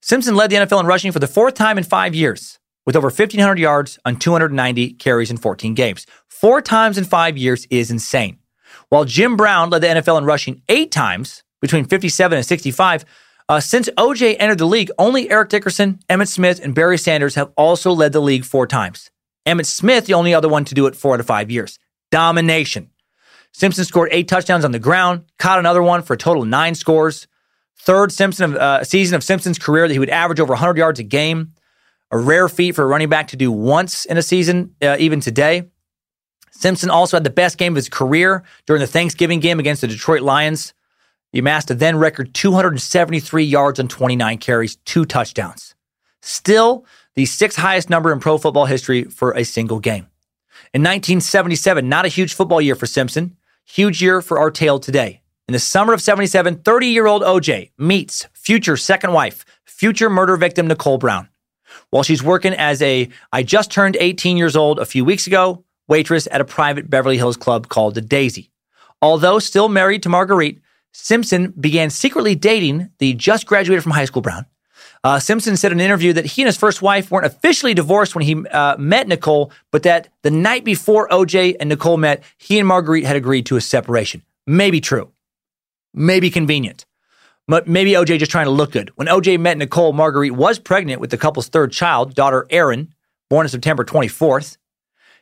Simpson 0.00 0.34
led 0.34 0.50
the 0.50 0.56
NFL 0.56 0.80
in 0.80 0.86
rushing 0.86 1.12
for 1.12 1.18
the 1.18 1.26
fourth 1.26 1.54
time 1.54 1.76
in 1.76 1.84
five 1.84 2.14
years 2.14 2.58
with 2.86 2.96
over 2.96 3.08
1,500 3.08 3.58
yards 3.58 3.98
on 4.04 4.16
290 4.16 4.92
carries 4.94 5.30
in 5.30 5.36
14 5.36 5.74
games. 5.74 6.06
Four 6.28 6.62
times 6.62 6.96
in 6.96 7.04
five 7.04 7.36
years 7.36 7.66
is 7.70 7.90
insane. 7.90 8.38
While 8.88 9.04
Jim 9.04 9.36
Brown 9.36 9.70
led 9.70 9.82
the 9.82 9.88
NFL 9.88 10.18
in 10.18 10.24
rushing 10.24 10.62
eight 10.68 10.90
times 10.90 11.42
between 11.60 11.84
57 11.84 12.36
and 12.36 12.46
65, 12.46 13.04
uh, 13.48 13.60
since 13.60 13.88
OJ 13.96 14.36
entered 14.38 14.58
the 14.58 14.66
league, 14.66 14.90
only 14.98 15.30
Eric 15.30 15.48
Dickerson, 15.48 16.00
Emmitt 16.08 16.28
Smith, 16.28 16.60
and 16.62 16.74
Barry 16.74 16.98
Sanders 16.98 17.34
have 17.34 17.50
also 17.56 17.92
led 17.92 18.12
the 18.12 18.20
league 18.20 18.44
four 18.44 18.66
times. 18.66 19.10
Emmitt 19.46 19.66
Smith, 19.66 20.06
the 20.06 20.14
only 20.14 20.34
other 20.34 20.48
one 20.48 20.64
to 20.66 20.74
do 20.74 20.86
it 20.86 20.96
four 20.96 21.14
out 21.14 21.20
of 21.20 21.26
five 21.26 21.50
years. 21.50 21.78
Domination. 22.10 22.90
Simpson 23.52 23.84
scored 23.84 24.10
eight 24.12 24.28
touchdowns 24.28 24.64
on 24.64 24.72
the 24.72 24.78
ground, 24.78 25.24
caught 25.38 25.58
another 25.58 25.82
one 25.82 26.02
for 26.02 26.14
a 26.14 26.18
total 26.18 26.42
of 26.42 26.48
nine 26.48 26.74
scores 26.74 27.26
third 27.78 28.12
Simpson 28.12 28.52
of, 28.52 28.56
uh, 28.56 28.84
season 28.84 29.16
of 29.16 29.24
Simpson's 29.24 29.58
career 29.58 29.88
that 29.88 29.94
he 29.94 29.98
would 29.98 30.10
average 30.10 30.40
over 30.40 30.52
100 30.52 30.76
yards 30.76 31.00
a 31.00 31.02
game. 31.02 31.52
A 32.10 32.18
rare 32.18 32.48
feat 32.48 32.74
for 32.74 32.84
a 32.84 32.86
running 32.86 33.08
back 33.08 33.28
to 33.28 33.36
do 33.36 33.52
once 33.52 34.04
in 34.06 34.16
a 34.16 34.22
season, 34.22 34.74
uh, 34.82 34.96
even 34.98 35.20
today. 35.20 35.70
Simpson 36.58 36.90
also 36.90 37.16
had 37.16 37.22
the 37.22 37.30
best 37.30 37.56
game 37.56 37.74
of 37.74 37.76
his 37.76 37.88
career 37.88 38.42
during 38.66 38.80
the 38.80 38.88
Thanksgiving 38.88 39.38
game 39.38 39.60
against 39.60 39.80
the 39.80 39.86
Detroit 39.86 40.22
Lions. 40.22 40.74
He 41.30 41.38
amassed 41.38 41.70
a 41.70 41.74
then 41.74 41.96
record 41.96 42.34
273 42.34 43.44
yards 43.44 43.78
on 43.78 43.86
29 43.86 44.38
carries, 44.38 44.74
two 44.84 45.04
touchdowns. 45.04 45.76
Still, 46.20 46.84
the 47.14 47.26
sixth 47.26 47.60
highest 47.60 47.88
number 47.90 48.12
in 48.12 48.18
pro 48.18 48.38
football 48.38 48.66
history 48.66 49.04
for 49.04 49.36
a 49.36 49.44
single 49.44 49.78
game. 49.78 50.08
In 50.74 50.82
1977, 50.82 51.88
not 51.88 52.06
a 52.06 52.08
huge 52.08 52.34
football 52.34 52.60
year 52.60 52.74
for 52.74 52.86
Simpson, 52.86 53.36
huge 53.64 54.02
year 54.02 54.20
for 54.20 54.40
our 54.40 54.50
tale 54.50 54.80
today. 54.80 55.22
In 55.46 55.52
the 55.52 55.60
summer 55.60 55.92
of 55.92 56.02
77, 56.02 56.56
30 56.56 56.86
year 56.88 57.06
old 57.06 57.22
OJ 57.22 57.70
meets 57.78 58.26
future 58.32 58.76
second 58.76 59.12
wife, 59.12 59.44
future 59.64 60.10
murder 60.10 60.36
victim 60.36 60.66
Nicole 60.66 60.98
Brown. 60.98 61.28
While 61.90 62.02
she's 62.02 62.22
working 62.22 62.54
as 62.54 62.82
a, 62.82 63.10
I 63.32 63.44
just 63.44 63.70
turned 63.70 63.96
18 64.00 64.36
years 64.36 64.56
old 64.56 64.80
a 64.80 64.84
few 64.84 65.04
weeks 65.04 65.28
ago, 65.28 65.64
waitress 65.88 66.28
at 66.30 66.40
a 66.40 66.44
private 66.44 66.88
Beverly 66.88 67.16
Hills 67.16 67.36
club 67.36 67.68
called 67.68 67.94
the 67.94 68.00
Daisy. 68.00 68.50
Although 69.02 69.38
still 69.38 69.68
married 69.68 70.02
to 70.04 70.08
Marguerite, 70.08 70.60
Simpson 70.92 71.52
began 71.58 71.90
secretly 71.90 72.34
dating 72.34 72.90
the 72.98 73.14
just 73.14 73.46
graduated 73.46 73.82
from 73.82 73.92
high 73.92 74.04
school 74.04 74.22
Brown. 74.22 74.46
Uh, 75.04 75.18
Simpson 75.18 75.56
said 75.56 75.70
in 75.70 75.78
an 75.78 75.84
interview 75.84 76.12
that 76.12 76.26
he 76.26 76.42
and 76.42 76.46
his 76.46 76.56
first 76.56 76.82
wife 76.82 77.10
weren't 77.10 77.26
officially 77.26 77.72
divorced 77.72 78.14
when 78.14 78.24
he 78.24 78.46
uh, 78.48 78.76
met 78.78 79.06
Nicole, 79.06 79.52
but 79.70 79.84
that 79.84 80.08
the 80.22 80.30
night 80.30 80.64
before 80.64 81.08
OJ 81.08 81.56
and 81.60 81.68
Nicole 81.68 81.96
met, 81.96 82.22
he 82.36 82.58
and 82.58 82.66
Marguerite 82.66 83.04
had 83.04 83.16
agreed 83.16 83.46
to 83.46 83.56
a 83.56 83.60
separation. 83.60 84.22
Maybe 84.46 84.80
true. 84.80 85.12
Maybe 85.94 86.30
convenient. 86.30 86.84
But 87.46 87.66
maybe 87.66 87.92
OJ 87.92 88.18
just 88.18 88.30
trying 88.30 88.46
to 88.46 88.50
look 88.50 88.72
good. 88.72 88.90
When 88.96 89.08
OJ 89.08 89.38
met 89.40 89.56
Nicole, 89.56 89.92
Marguerite 89.92 90.32
was 90.32 90.58
pregnant 90.58 91.00
with 91.00 91.10
the 91.10 91.16
couple's 91.16 91.48
third 91.48 91.72
child, 91.72 92.14
daughter 92.14 92.46
Aaren, 92.50 92.88
born 93.30 93.46
on 93.46 93.48
September 93.48 93.84
24th. 93.84 94.58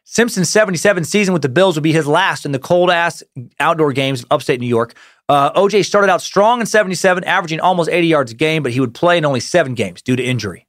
Simpson's 0.08 0.48
77 0.50 1.02
season 1.02 1.32
with 1.32 1.42
the 1.42 1.48
Bills 1.48 1.74
would 1.74 1.82
be 1.82 1.92
his 1.92 2.06
last 2.06 2.46
in 2.46 2.52
the 2.52 2.60
cold 2.60 2.90
ass 2.90 3.24
outdoor 3.58 3.92
games 3.92 4.22
of 4.22 4.28
upstate 4.30 4.60
New 4.60 4.68
York. 4.68 4.94
Uh, 5.28 5.52
OJ 5.60 5.84
started 5.84 6.08
out 6.08 6.22
strong 6.22 6.60
in 6.60 6.66
77, 6.66 7.24
averaging 7.24 7.58
almost 7.58 7.90
80 7.90 8.06
yards 8.06 8.30
a 8.30 8.36
game, 8.36 8.62
but 8.62 8.70
he 8.70 8.78
would 8.78 8.94
play 8.94 9.18
in 9.18 9.24
only 9.24 9.40
seven 9.40 9.74
games 9.74 10.02
due 10.02 10.14
to 10.14 10.22
injury. 10.22 10.68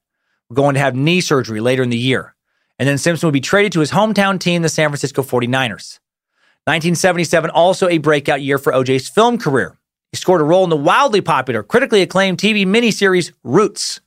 We're 0.49 0.55
going 0.55 0.73
to 0.73 0.79
have 0.79 0.95
knee 0.95 1.21
surgery 1.21 1.61
later 1.61 1.83
in 1.83 1.91
the 1.91 1.97
year. 1.97 2.33
And 2.79 2.89
then 2.89 2.97
Simpson 2.97 3.27
would 3.27 3.33
be 3.33 3.39
traded 3.39 3.73
to 3.73 3.79
his 3.79 3.91
hometown 3.91 4.39
team, 4.39 4.63
the 4.63 4.69
San 4.69 4.89
Francisco 4.89 5.21
49ers. 5.21 5.99
1977, 6.65 7.51
also 7.51 7.87
a 7.87 7.99
breakout 7.99 8.41
year 8.41 8.57
for 8.57 8.73
OJ's 8.73 9.07
film 9.07 9.37
career. 9.37 9.77
He 10.11 10.17
scored 10.17 10.41
a 10.41 10.45
role 10.45 10.63
in 10.63 10.71
the 10.71 10.75
wildly 10.75 11.21
popular, 11.21 11.61
critically 11.61 12.01
acclaimed 12.01 12.39
TV 12.39 12.65
miniseries 12.65 13.33
Roots. 13.43 14.01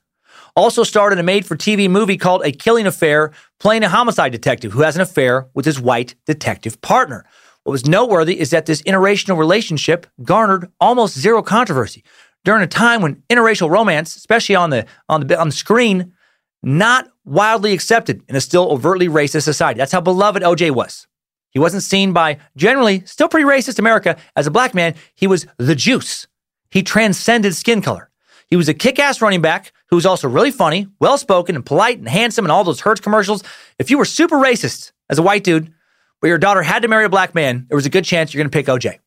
Also 0.57 0.83
starred 0.83 1.13
in 1.13 1.21
a 1.21 1.23
made 1.23 1.47
for 1.47 1.57
TV 1.57 1.89
movie 1.89 2.17
called 2.17 2.45
A 2.45 2.51
Killing 2.51 2.87
Affair, 2.87 3.33
playing 3.61 3.85
a 3.85 3.89
homicide 3.89 4.33
detective 4.33 4.73
who 4.73 4.81
has 4.81 4.97
an 4.97 5.03
affair 5.03 5.47
with 5.55 5.67
his 5.67 5.81
white 5.81 6.17
detective 6.27 6.81
partner. 6.81 7.25
What 7.63 7.73
was 7.73 7.87
noteworthy 7.87 8.41
is 8.41 8.51
that 8.51 8.67
this 8.67 8.83
interracial 8.83 9.39
relationship 9.39 10.07
garnered 10.25 10.73
almost 10.81 11.19
zero 11.19 11.43
controversy 11.43 12.03
during 12.45 12.63
a 12.63 12.67
time 12.67 13.03
when 13.03 13.23
interracial 13.29 13.71
romance, 13.71 14.17
especially 14.17 14.57
on 14.57 14.71
the 14.71 14.87
on 15.09 15.27
the 15.27 15.39
on 15.39 15.49
the 15.49 15.55
screen, 15.55 16.15
not 16.63 17.09
wildly 17.25 17.73
accepted 17.73 18.23
in 18.29 18.35
a 18.35 18.41
still 18.41 18.73
overtly 18.73 19.09
racist 19.09 19.43
society. 19.43 19.79
That's 19.79 19.93
how 19.93 20.01
beloved 20.01 20.43
OJ 20.43 20.71
was. 20.71 21.07
He 21.51 21.59
wasn't 21.59 21.83
seen 21.83 22.13
by 22.13 22.39
generally 22.57 23.05
still 23.05 23.29
pretty 23.29 23.47
racist 23.47 23.79
America 23.79 24.17
as 24.37 24.47
a 24.47 24.51
black 24.51 24.75
man. 24.75 24.95
He 25.15 25.27
was 25.27 25.47
the 25.59 25.75
juice. 25.75 26.27
He 26.71 26.83
transcended 26.83 27.55
skin 27.55 27.83
color. 27.83 28.11
He 28.47 28.57
was 28.57 28.69
a 28.69 28.75
kick 28.75 28.99
ass 28.99 29.21
running 29.21 29.43
back 29.43 29.73
who 29.91 29.97
was 29.97 30.07
also 30.07 30.29
really 30.29 30.51
funny, 30.51 30.87
well 31.01 31.19
spoken, 31.19 31.57
and 31.57 31.67
polite 31.67 31.99
and 31.99 32.09
handsome 32.09 32.45
and 32.45 32.53
all 32.53 32.65
those 32.65 32.81
Hertz 32.81 33.01
commercials. 33.01 33.43
If 33.79 33.91
you 33.91 33.99
were 33.99 34.05
super 34.05 34.37
racist 34.37 34.93
as 35.11 35.19
a 35.19 35.23
white 35.23 35.45
dude, 35.45 35.73
but 36.21 36.29
your 36.29 36.39
daughter 36.39 36.63
had 36.63 36.83
to 36.83 36.89
marry 36.89 37.05
a 37.05 37.11
black 37.11 37.35
man, 37.35 37.67
there 37.69 37.77
was 37.77 37.87
a 37.87 37.91
good 37.91 38.05
chance 38.05 38.33
you're 38.33 38.41
going 38.41 38.51
to 38.51 38.57
pick 38.57 38.67
OJ. 38.67 38.99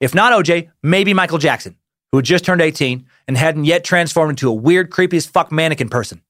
If 0.00 0.14
not 0.14 0.32
OJ, 0.32 0.70
maybe 0.82 1.12
Michael 1.12 1.38
Jackson, 1.38 1.76
who 2.12 2.18
had 2.18 2.24
just 2.24 2.44
turned 2.44 2.60
18 2.60 3.04
and 3.26 3.36
hadn't 3.36 3.64
yet 3.64 3.84
transformed 3.84 4.30
into 4.30 4.48
a 4.48 4.54
weird, 4.54 4.90
creepy 4.90 5.16
as 5.16 5.26
fuck 5.26 5.50
mannequin 5.50 5.88
person, 5.88 6.22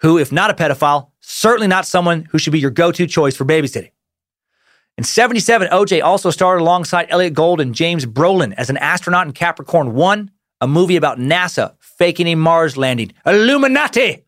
who, 0.00 0.18
if 0.18 0.32
not 0.32 0.50
a 0.50 0.54
pedophile, 0.54 1.10
certainly 1.20 1.68
not 1.68 1.86
someone 1.86 2.26
who 2.30 2.38
should 2.38 2.52
be 2.52 2.58
your 2.58 2.70
go 2.70 2.90
to 2.90 3.06
choice 3.06 3.36
for 3.36 3.44
babysitting. 3.44 3.92
In 4.98 5.04
77, 5.04 5.68
OJ 5.68 6.02
also 6.02 6.30
starred 6.30 6.60
alongside 6.60 7.06
Elliott 7.10 7.34
Gould 7.34 7.60
and 7.60 7.74
James 7.74 8.06
Brolin 8.06 8.54
as 8.56 8.70
an 8.70 8.78
astronaut 8.78 9.26
in 9.26 9.34
Capricorn 9.34 9.92
1, 9.92 10.30
a 10.62 10.66
movie 10.66 10.96
about 10.96 11.18
NASA 11.18 11.74
faking 11.98 12.26
a 12.26 12.34
Mars 12.34 12.76
landing. 12.76 13.12
Illuminati! 13.24 14.24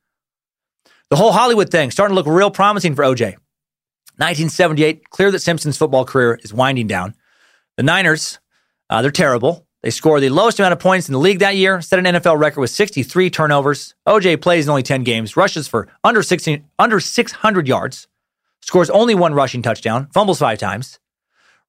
The 1.11 1.17
whole 1.17 1.33
Hollywood 1.33 1.71
thing 1.71 1.91
starting 1.91 2.15
to 2.15 2.23
look 2.23 2.27
real 2.27 2.51
promising 2.51 2.95
for 2.95 3.03
OJ. 3.03 3.37
1978, 4.19 5.11
clear 5.11 5.31
that 5.31 5.39
Simpson's 5.39 5.79
football 5.79 6.05
career 6.05 6.41
is 6.43 6.53
winding 6.53 6.89
down. 6.89 7.15
The 7.77 7.85
Niners, 7.85 8.41
uh, 8.91 9.01
they're 9.01 9.13
terrible. 9.13 9.65
They 9.83 9.91
score 9.91 10.19
the 10.19 10.29
lowest 10.29 10.59
amount 10.59 10.73
of 10.73 10.81
points 10.81 11.09
in 11.09 11.13
the 11.13 11.21
league 11.21 11.39
that 11.39 11.55
year, 11.55 11.81
set 11.81 12.01
an 12.01 12.05
NFL 12.05 12.39
record 12.39 12.61
with 12.61 12.71
63 12.71 13.31
turnovers. 13.31 13.95
OJ 14.09 14.41
plays 14.43 14.67
in 14.67 14.71
only 14.71 14.83
10 14.83 15.05
games, 15.05 15.37
rushes 15.37 15.69
for 15.69 15.87
under 16.03 16.23
16, 16.23 16.65
under 16.81 16.99
600 16.99 17.69
yards, 17.69 18.09
scores 18.61 18.91
only 18.91 19.15
one 19.15 19.35
rushing 19.35 19.63
touchdown, 19.63 20.09
fumbles 20.13 20.41
five 20.41 20.59
times, 20.59 20.99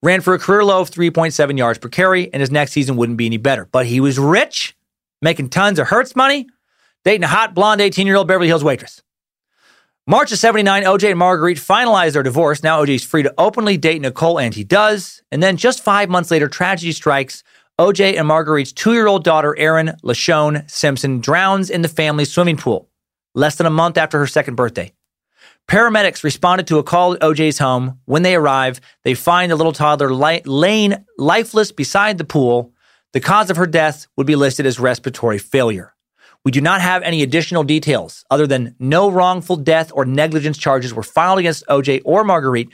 ran 0.01 0.21
for 0.21 0.33
a 0.33 0.39
career 0.39 0.63
low 0.63 0.81
of 0.81 0.89
3.7 0.89 1.57
yards 1.57 1.77
per 1.77 1.87
carry, 1.87 2.33
and 2.33 2.41
his 2.41 2.49
next 2.49 2.71
season 2.71 2.97
wouldn't 2.97 3.17
be 3.17 3.27
any 3.27 3.37
better. 3.37 3.65
But 3.71 3.85
he 3.85 3.99
was 3.99 4.17
rich, 4.17 4.75
making 5.21 5.49
tons 5.49 5.79
of 5.79 5.87
Hertz 5.87 6.15
money, 6.15 6.47
dating 7.03 7.23
a 7.23 7.27
hot 7.27 7.53
blonde 7.53 7.81
18 7.81 8.07
year 8.07 8.15
old 8.15 8.27
Beverly 8.27 8.47
Hills 8.47 8.63
waitress. 8.63 9.01
March 10.07 10.31
of 10.31 10.39
79, 10.39 10.83
OJ 10.83 11.11
and 11.11 11.19
Marguerite 11.19 11.57
finalized 11.57 12.13
their 12.13 12.23
divorce. 12.23 12.63
Now 12.63 12.83
OJ's 12.83 13.03
free 13.03 13.21
to 13.21 13.33
openly 13.37 13.77
date 13.77 14.01
Nicole, 14.01 14.39
and 14.39 14.55
he 14.55 14.63
does. 14.63 15.21
And 15.31 15.43
then 15.43 15.55
just 15.55 15.83
five 15.83 16.09
months 16.09 16.31
later, 16.31 16.47
tragedy 16.47 16.91
strikes. 16.91 17.43
OJ 17.79 18.17
and 18.17 18.27
Marguerite's 18.27 18.73
two 18.73 18.93
year 18.93 19.07
old 19.07 19.23
daughter, 19.23 19.55
Aaren 19.59 19.99
LaShawn 20.01 20.69
Simpson, 20.69 21.19
drowns 21.19 21.69
in 21.69 21.81
the 21.81 21.87
family 21.87 22.25
swimming 22.25 22.57
pool 22.57 22.89
less 23.35 23.55
than 23.55 23.67
a 23.67 23.71
month 23.71 23.97
after 23.97 24.19
her 24.19 24.27
second 24.27 24.55
birthday. 24.55 24.91
Paramedics 25.67 26.23
responded 26.23 26.67
to 26.67 26.79
a 26.79 26.83
call 26.83 27.13
at 27.13 27.21
OJ's 27.21 27.59
home. 27.59 27.99
When 28.05 28.23
they 28.23 28.35
arrive, 28.35 28.81
they 29.03 29.13
find 29.13 29.51
the 29.51 29.55
little 29.55 29.71
toddler 29.71 30.11
laying 30.11 30.95
lifeless 31.17 31.71
beside 31.71 32.17
the 32.17 32.23
pool. 32.23 32.73
The 33.13 33.19
cause 33.19 33.49
of 33.49 33.57
her 33.57 33.65
death 33.65 34.05
would 34.17 34.27
be 34.27 34.35
listed 34.35 34.67
as 34.67 34.79
respiratory 34.79 35.39
failure. 35.39 35.95
We 36.45 36.51
do 36.51 36.61
not 36.61 36.79
have 36.81 37.01
any 37.01 37.23
additional 37.23 37.63
details 37.63 38.23
other 38.29 38.45
than 38.45 38.75
no 38.79 39.09
wrongful 39.09 39.57
death 39.57 39.91
or 39.93 40.05
negligence 40.05 40.57
charges 40.57 40.93
were 40.93 41.03
filed 41.03 41.39
against 41.39 41.65
OJ 41.67 42.01
or 42.05 42.23
Marguerite, 42.23 42.69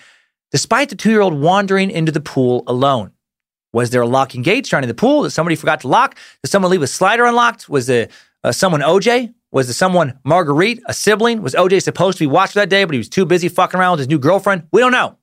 despite 0.51 0.89
the 0.89 0.95
two 0.95 1.09
year 1.09 1.21
old 1.21 1.39
wandering 1.39 1.89
into 1.89 2.11
the 2.11 2.19
pool 2.19 2.63
alone. 2.67 3.11
Was 3.71 3.89
there 3.89 4.01
a 4.01 4.07
locking 4.07 4.41
gate 4.41 4.67
surrounding 4.67 4.89
the 4.89 4.93
pool 4.93 5.23
that 5.23 5.31
somebody 5.31 5.55
forgot 5.55 5.81
to 5.81 5.87
lock? 5.87 6.15
Did 6.43 6.49
someone 6.49 6.71
leave 6.71 6.81
a 6.81 6.87
slider 6.87 7.25
unlocked? 7.25 7.67
Was 7.69 7.89
it 7.89 8.11
uh, 8.43 8.51
someone 8.51 8.81
OJ? 8.81 9.33
Was 9.51 9.69
it 9.69 9.73
someone 9.73 10.19
Marguerite, 10.25 10.81
a 10.85 10.93
sibling? 10.93 11.41
Was 11.41 11.55
OJ 11.55 11.81
supposed 11.81 12.17
to 12.17 12.23
be 12.23 12.27
watched 12.27 12.55
that 12.55 12.69
day, 12.69 12.83
but 12.83 12.93
he 12.93 12.97
was 12.97 13.09
too 13.09 13.25
busy 13.25 13.47
fucking 13.47 13.79
around 13.79 13.91
with 13.91 13.99
his 13.99 14.09
new 14.09 14.19
girlfriend? 14.19 14.67
We 14.71 14.81
don't 14.81 14.91
know. 14.91 15.17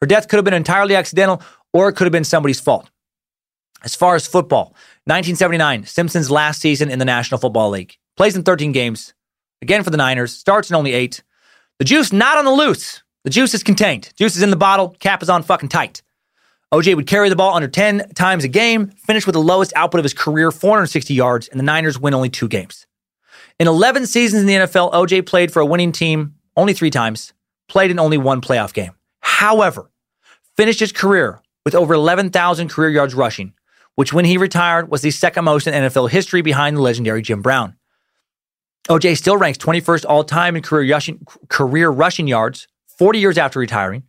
Her 0.00 0.06
death 0.06 0.28
could 0.28 0.36
have 0.36 0.44
been 0.44 0.52
entirely 0.52 0.94
accidental, 0.94 1.40
or 1.72 1.88
it 1.88 1.94
could 1.94 2.04
have 2.06 2.12
been 2.12 2.24
somebody's 2.24 2.60
fault. 2.60 2.90
As 3.82 3.94
far 3.94 4.14
as 4.14 4.26
football, 4.26 4.74
1979, 5.04 5.84
Simpson's 5.84 6.30
last 6.30 6.60
season 6.60 6.90
in 6.90 6.98
the 6.98 7.04
National 7.04 7.38
Football 7.38 7.70
League. 7.70 7.96
Plays 8.16 8.36
in 8.36 8.42
13 8.42 8.72
games. 8.72 9.14
Again 9.62 9.82
for 9.82 9.90
the 9.90 9.96
Niners. 9.96 10.32
Starts 10.32 10.70
in 10.70 10.76
only 10.76 10.92
eight. 10.92 11.22
The 11.78 11.84
juice 11.84 12.12
not 12.12 12.38
on 12.38 12.44
the 12.44 12.50
loose. 12.50 13.02
The 13.24 13.30
juice 13.30 13.54
is 13.54 13.62
contained. 13.62 14.12
Juice 14.16 14.36
is 14.36 14.42
in 14.42 14.50
the 14.50 14.56
bottle. 14.56 14.96
Cap 14.98 15.22
is 15.22 15.28
on 15.28 15.42
fucking 15.42 15.68
tight. 15.68 16.02
OJ 16.72 16.96
would 16.96 17.06
carry 17.06 17.28
the 17.28 17.36
ball 17.36 17.54
under 17.54 17.68
10 17.68 18.10
times 18.14 18.42
a 18.44 18.48
game, 18.48 18.88
finish 18.88 19.24
with 19.24 19.34
the 19.34 19.40
lowest 19.40 19.72
output 19.76 20.00
of 20.00 20.04
his 20.04 20.14
career, 20.14 20.50
460 20.50 21.14
yards, 21.14 21.48
and 21.48 21.60
the 21.60 21.64
Niners 21.64 21.98
win 21.98 22.14
only 22.14 22.28
two 22.28 22.48
games. 22.48 22.86
In 23.58 23.68
11 23.68 24.06
seasons 24.06 24.42
in 24.42 24.46
the 24.46 24.54
NFL, 24.54 24.92
OJ 24.92 25.24
played 25.26 25.52
for 25.52 25.60
a 25.60 25.66
winning 25.66 25.92
team 25.92 26.34
only 26.56 26.72
three 26.72 26.90
times, 26.90 27.32
played 27.68 27.90
in 27.90 27.98
only 27.98 28.18
one 28.18 28.40
playoff 28.40 28.72
game. 28.72 28.92
However, 29.20 29.90
finished 30.56 30.80
his 30.80 30.92
career 30.92 31.40
with 31.64 31.74
over 31.74 31.94
11,000 31.94 32.68
career 32.68 32.90
yards 32.90 33.14
rushing, 33.14 33.52
which 33.96 34.12
when 34.12 34.24
he 34.24 34.38
retired 34.38 34.90
was 34.90 35.02
the 35.02 35.10
second 35.10 35.44
most 35.44 35.66
in 35.66 35.74
NFL 35.74 36.10
history 36.10 36.42
behind 36.42 36.76
the 36.76 36.82
legendary 36.82 37.22
Jim 37.22 37.42
Brown. 37.42 37.76
OJ 38.88 39.16
still 39.16 39.36
ranks 39.36 39.58
21st 39.58 40.04
all 40.08 40.22
time 40.22 40.54
in 40.54 40.62
career 40.62 40.94
rushing, 40.94 41.26
career 41.48 41.90
rushing 41.90 42.28
yards 42.28 42.68
40 42.98 43.18
years 43.18 43.36
after 43.36 43.58
retiring, 43.58 44.04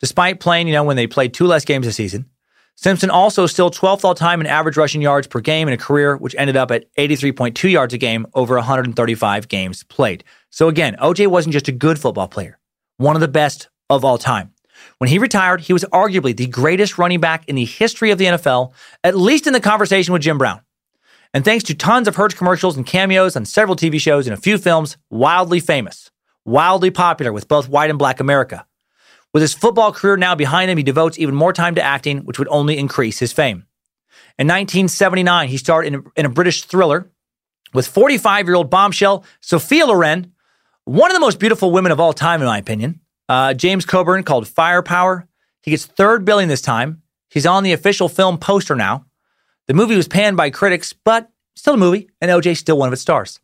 despite 0.00 0.40
playing, 0.40 0.66
you 0.66 0.74
know, 0.74 0.82
when 0.82 0.96
they 0.96 1.06
played 1.06 1.32
two 1.32 1.46
less 1.46 1.64
games 1.64 1.86
a 1.86 1.92
season. 1.92 2.26
Simpson 2.74 3.10
also 3.10 3.46
still 3.46 3.70
12th 3.70 4.04
all 4.04 4.14
time 4.14 4.40
in 4.40 4.46
average 4.46 4.78
rushing 4.78 5.02
yards 5.02 5.26
per 5.26 5.40
game 5.40 5.68
in 5.68 5.74
a 5.74 5.78
career, 5.78 6.16
which 6.16 6.34
ended 6.38 6.56
up 6.56 6.70
at 6.70 6.86
83.2 6.94 7.70
yards 7.70 7.92
a 7.92 7.98
game 7.98 8.26
over 8.34 8.54
135 8.54 9.48
games 9.48 9.82
played. 9.84 10.24
So 10.48 10.68
again, 10.68 10.96
OJ 10.96 11.26
wasn't 11.26 11.52
just 11.52 11.68
a 11.68 11.72
good 11.72 11.98
football 11.98 12.26
player, 12.26 12.58
one 12.96 13.16
of 13.16 13.20
the 13.20 13.28
best 13.28 13.68
of 13.90 14.02
all 14.04 14.16
time. 14.16 14.54
When 15.00 15.08
he 15.08 15.18
retired, 15.18 15.62
he 15.62 15.72
was 15.72 15.86
arguably 15.94 16.36
the 16.36 16.46
greatest 16.46 16.98
running 16.98 17.20
back 17.20 17.48
in 17.48 17.56
the 17.56 17.64
history 17.64 18.10
of 18.10 18.18
the 18.18 18.26
NFL, 18.26 18.74
at 19.02 19.16
least 19.16 19.46
in 19.46 19.54
the 19.54 19.60
conversation 19.60 20.12
with 20.12 20.20
Jim 20.20 20.36
Brown. 20.36 20.60
And 21.32 21.42
thanks 21.42 21.64
to 21.64 21.74
tons 21.74 22.06
of 22.06 22.16
Hertz 22.16 22.34
commercials 22.34 22.76
and 22.76 22.84
cameos 22.84 23.34
on 23.34 23.46
several 23.46 23.76
TV 23.76 23.98
shows 23.98 24.26
and 24.26 24.34
a 24.34 24.40
few 24.40 24.58
films, 24.58 24.98
wildly 25.08 25.58
famous, 25.58 26.10
wildly 26.44 26.90
popular 26.90 27.32
with 27.32 27.48
both 27.48 27.66
white 27.66 27.88
and 27.88 27.98
black 27.98 28.20
America. 28.20 28.66
With 29.32 29.40
his 29.40 29.54
football 29.54 29.90
career 29.90 30.18
now 30.18 30.34
behind 30.34 30.70
him, 30.70 30.76
he 30.76 30.84
devotes 30.84 31.18
even 31.18 31.34
more 31.34 31.54
time 31.54 31.76
to 31.76 31.82
acting, 31.82 32.26
which 32.26 32.38
would 32.38 32.48
only 32.48 32.76
increase 32.76 33.18
his 33.18 33.32
fame. 33.32 33.64
In 34.38 34.48
1979, 34.48 35.48
he 35.48 35.56
starred 35.56 35.86
in 35.86 35.94
a, 35.94 36.02
in 36.14 36.26
a 36.26 36.30
British 36.30 36.64
thriller 36.64 37.10
with 37.72 37.86
45 37.86 38.48
year 38.48 38.54
old 38.54 38.68
bombshell 38.68 39.24
Sophia 39.40 39.86
Loren, 39.86 40.34
one 40.84 41.10
of 41.10 41.14
the 41.14 41.20
most 41.20 41.38
beautiful 41.38 41.72
women 41.72 41.90
of 41.90 42.00
all 42.00 42.12
time, 42.12 42.42
in 42.42 42.46
my 42.46 42.58
opinion. 42.58 43.00
Uh, 43.30 43.54
James 43.54 43.86
Coburn 43.86 44.24
called 44.24 44.48
Firepower. 44.48 45.28
He 45.62 45.70
gets 45.70 45.86
third 45.86 46.24
billing 46.24 46.48
this 46.48 46.60
time. 46.60 47.02
He's 47.28 47.46
on 47.46 47.62
the 47.62 47.72
official 47.72 48.08
film 48.08 48.38
poster 48.38 48.74
now. 48.74 49.06
The 49.68 49.74
movie 49.74 49.94
was 49.94 50.08
panned 50.08 50.36
by 50.36 50.50
critics, 50.50 50.92
but 50.92 51.30
still 51.54 51.74
a 51.74 51.76
movie, 51.76 52.10
and 52.20 52.28
OJ 52.28 52.56
still 52.56 52.76
one 52.76 52.88
of 52.88 52.92
its 52.92 53.02
stars. 53.02 53.38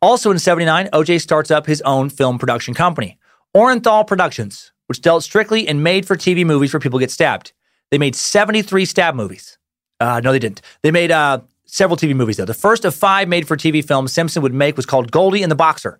Also 0.00 0.30
in 0.30 0.38
79, 0.38 0.88
OJ 0.92 1.20
starts 1.20 1.50
up 1.50 1.66
his 1.66 1.82
own 1.82 2.10
film 2.10 2.38
production 2.38 2.74
company, 2.74 3.18
Orenthal 3.56 4.06
Productions, 4.06 4.70
which 4.86 5.00
dealt 5.00 5.24
strictly 5.24 5.66
in 5.66 5.82
made 5.82 6.06
for 6.06 6.14
TV 6.14 6.46
movies 6.46 6.72
where 6.72 6.78
people 6.78 7.00
get 7.00 7.10
stabbed. 7.10 7.52
They 7.90 7.98
made 7.98 8.14
73 8.14 8.84
stab 8.84 9.16
movies. 9.16 9.58
Uh, 9.98 10.20
no, 10.22 10.30
they 10.30 10.38
didn't. 10.38 10.62
They 10.82 10.92
made 10.92 11.10
uh, 11.10 11.40
several 11.66 11.96
TV 11.96 12.14
movies, 12.14 12.36
though. 12.36 12.44
The 12.44 12.54
first 12.54 12.84
of 12.84 12.94
five 12.94 13.26
made 13.26 13.48
for 13.48 13.56
TV 13.56 13.84
films 13.84 14.12
Simpson 14.12 14.42
would 14.44 14.54
make 14.54 14.76
was 14.76 14.86
called 14.86 15.10
Goldie 15.10 15.42
and 15.42 15.50
the 15.50 15.56
Boxer. 15.56 15.98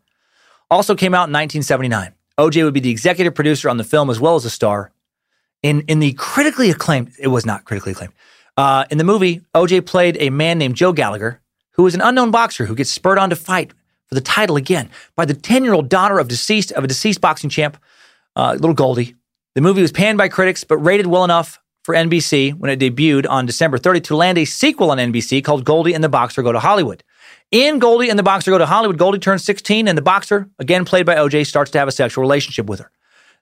Also 0.70 0.94
came 0.94 1.14
out 1.14 1.26
in 1.26 1.32
1979. 1.32 2.14
OJ 2.38 2.64
would 2.64 2.74
be 2.74 2.80
the 2.80 2.90
executive 2.90 3.34
producer 3.34 3.68
on 3.68 3.76
the 3.76 3.84
film 3.84 4.10
as 4.10 4.20
well 4.20 4.34
as 4.34 4.44
a 4.44 4.50
star. 4.50 4.90
In, 5.62 5.82
in 5.82 5.98
the 5.98 6.12
critically 6.14 6.70
acclaimed, 6.70 7.12
it 7.18 7.28
was 7.28 7.46
not 7.46 7.64
critically 7.64 7.92
acclaimed. 7.92 8.12
Uh, 8.56 8.84
in 8.90 8.98
the 8.98 9.04
movie, 9.04 9.40
OJ 9.54 9.86
played 9.86 10.16
a 10.20 10.30
man 10.30 10.58
named 10.58 10.76
Joe 10.76 10.92
Gallagher, 10.92 11.40
who 11.72 11.86
is 11.86 11.94
an 11.94 12.00
unknown 12.00 12.30
boxer 12.30 12.66
who 12.66 12.74
gets 12.74 12.90
spurred 12.90 13.18
on 13.18 13.30
to 13.30 13.36
fight 13.36 13.72
for 14.06 14.14
the 14.14 14.20
title 14.20 14.56
again 14.56 14.90
by 15.16 15.24
the 15.24 15.34
10 15.34 15.64
year 15.64 15.72
old 15.72 15.88
daughter 15.88 16.18
of 16.18 16.28
deceased 16.28 16.70
of 16.72 16.84
a 16.84 16.86
deceased 16.86 17.20
boxing 17.20 17.50
champ 17.50 17.78
uh, 18.36 18.52
little 18.52 18.74
Goldie. 18.74 19.14
The 19.54 19.60
movie 19.60 19.82
was 19.82 19.92
panned 19.92 20.18
by 20.18 20.28
critics, 20.28 20.64
but 20.64 20.78
rated 20.78 21.06
well 21.06 21.24
enough 21.24 21.60
for 21.84 21.94
NBC 21.94 22.54
when 22.54 22.70
it 22.70 22.80
debuted 22.80 23.28
on 23.28 23.46
December 23.46 23.78
30 23.78 24.00
to 24.02 24.16
land 24.16 24.38
a 24.38 24.44
sequel 24.44 24.90
on 24.90 24.98
NBC 24.98 25.44
called 25.44 25.64
Goldie 25.64 25.94
and 25.94 26.02
the 26.02 26.08
Boxer 26.08 26.42
Go 26.42 26.52
to 26.52 26.58
Hollywood. 26.58 27.04
In 27.54 27.78
Goldie 27.78 28.10
and 28.10 28.18
the 28.18 28.24
Boxer 28.24 28.50
Go 28.50 28.58
to 28.58 28.66
Hollywood, 28.66 28.98
Goldie 28.98 29.20
turns 29.20 29.44
16 29.44 29.86
and 29.86 29.96
the 29.96 30.02
boxer, 30.02 30.50
again 30.58 30.84
played 30.84 31.06
by 31.06 31.14
OJ, 31.14 31.46
starts 31.46 31.70
to 31.70 31.78
have 31.78 31.86
a 31.86 31.92
sexual 31.92 32.20
relationship 32.20 32.66
with 32.66 32.80
her. 32.80 32.90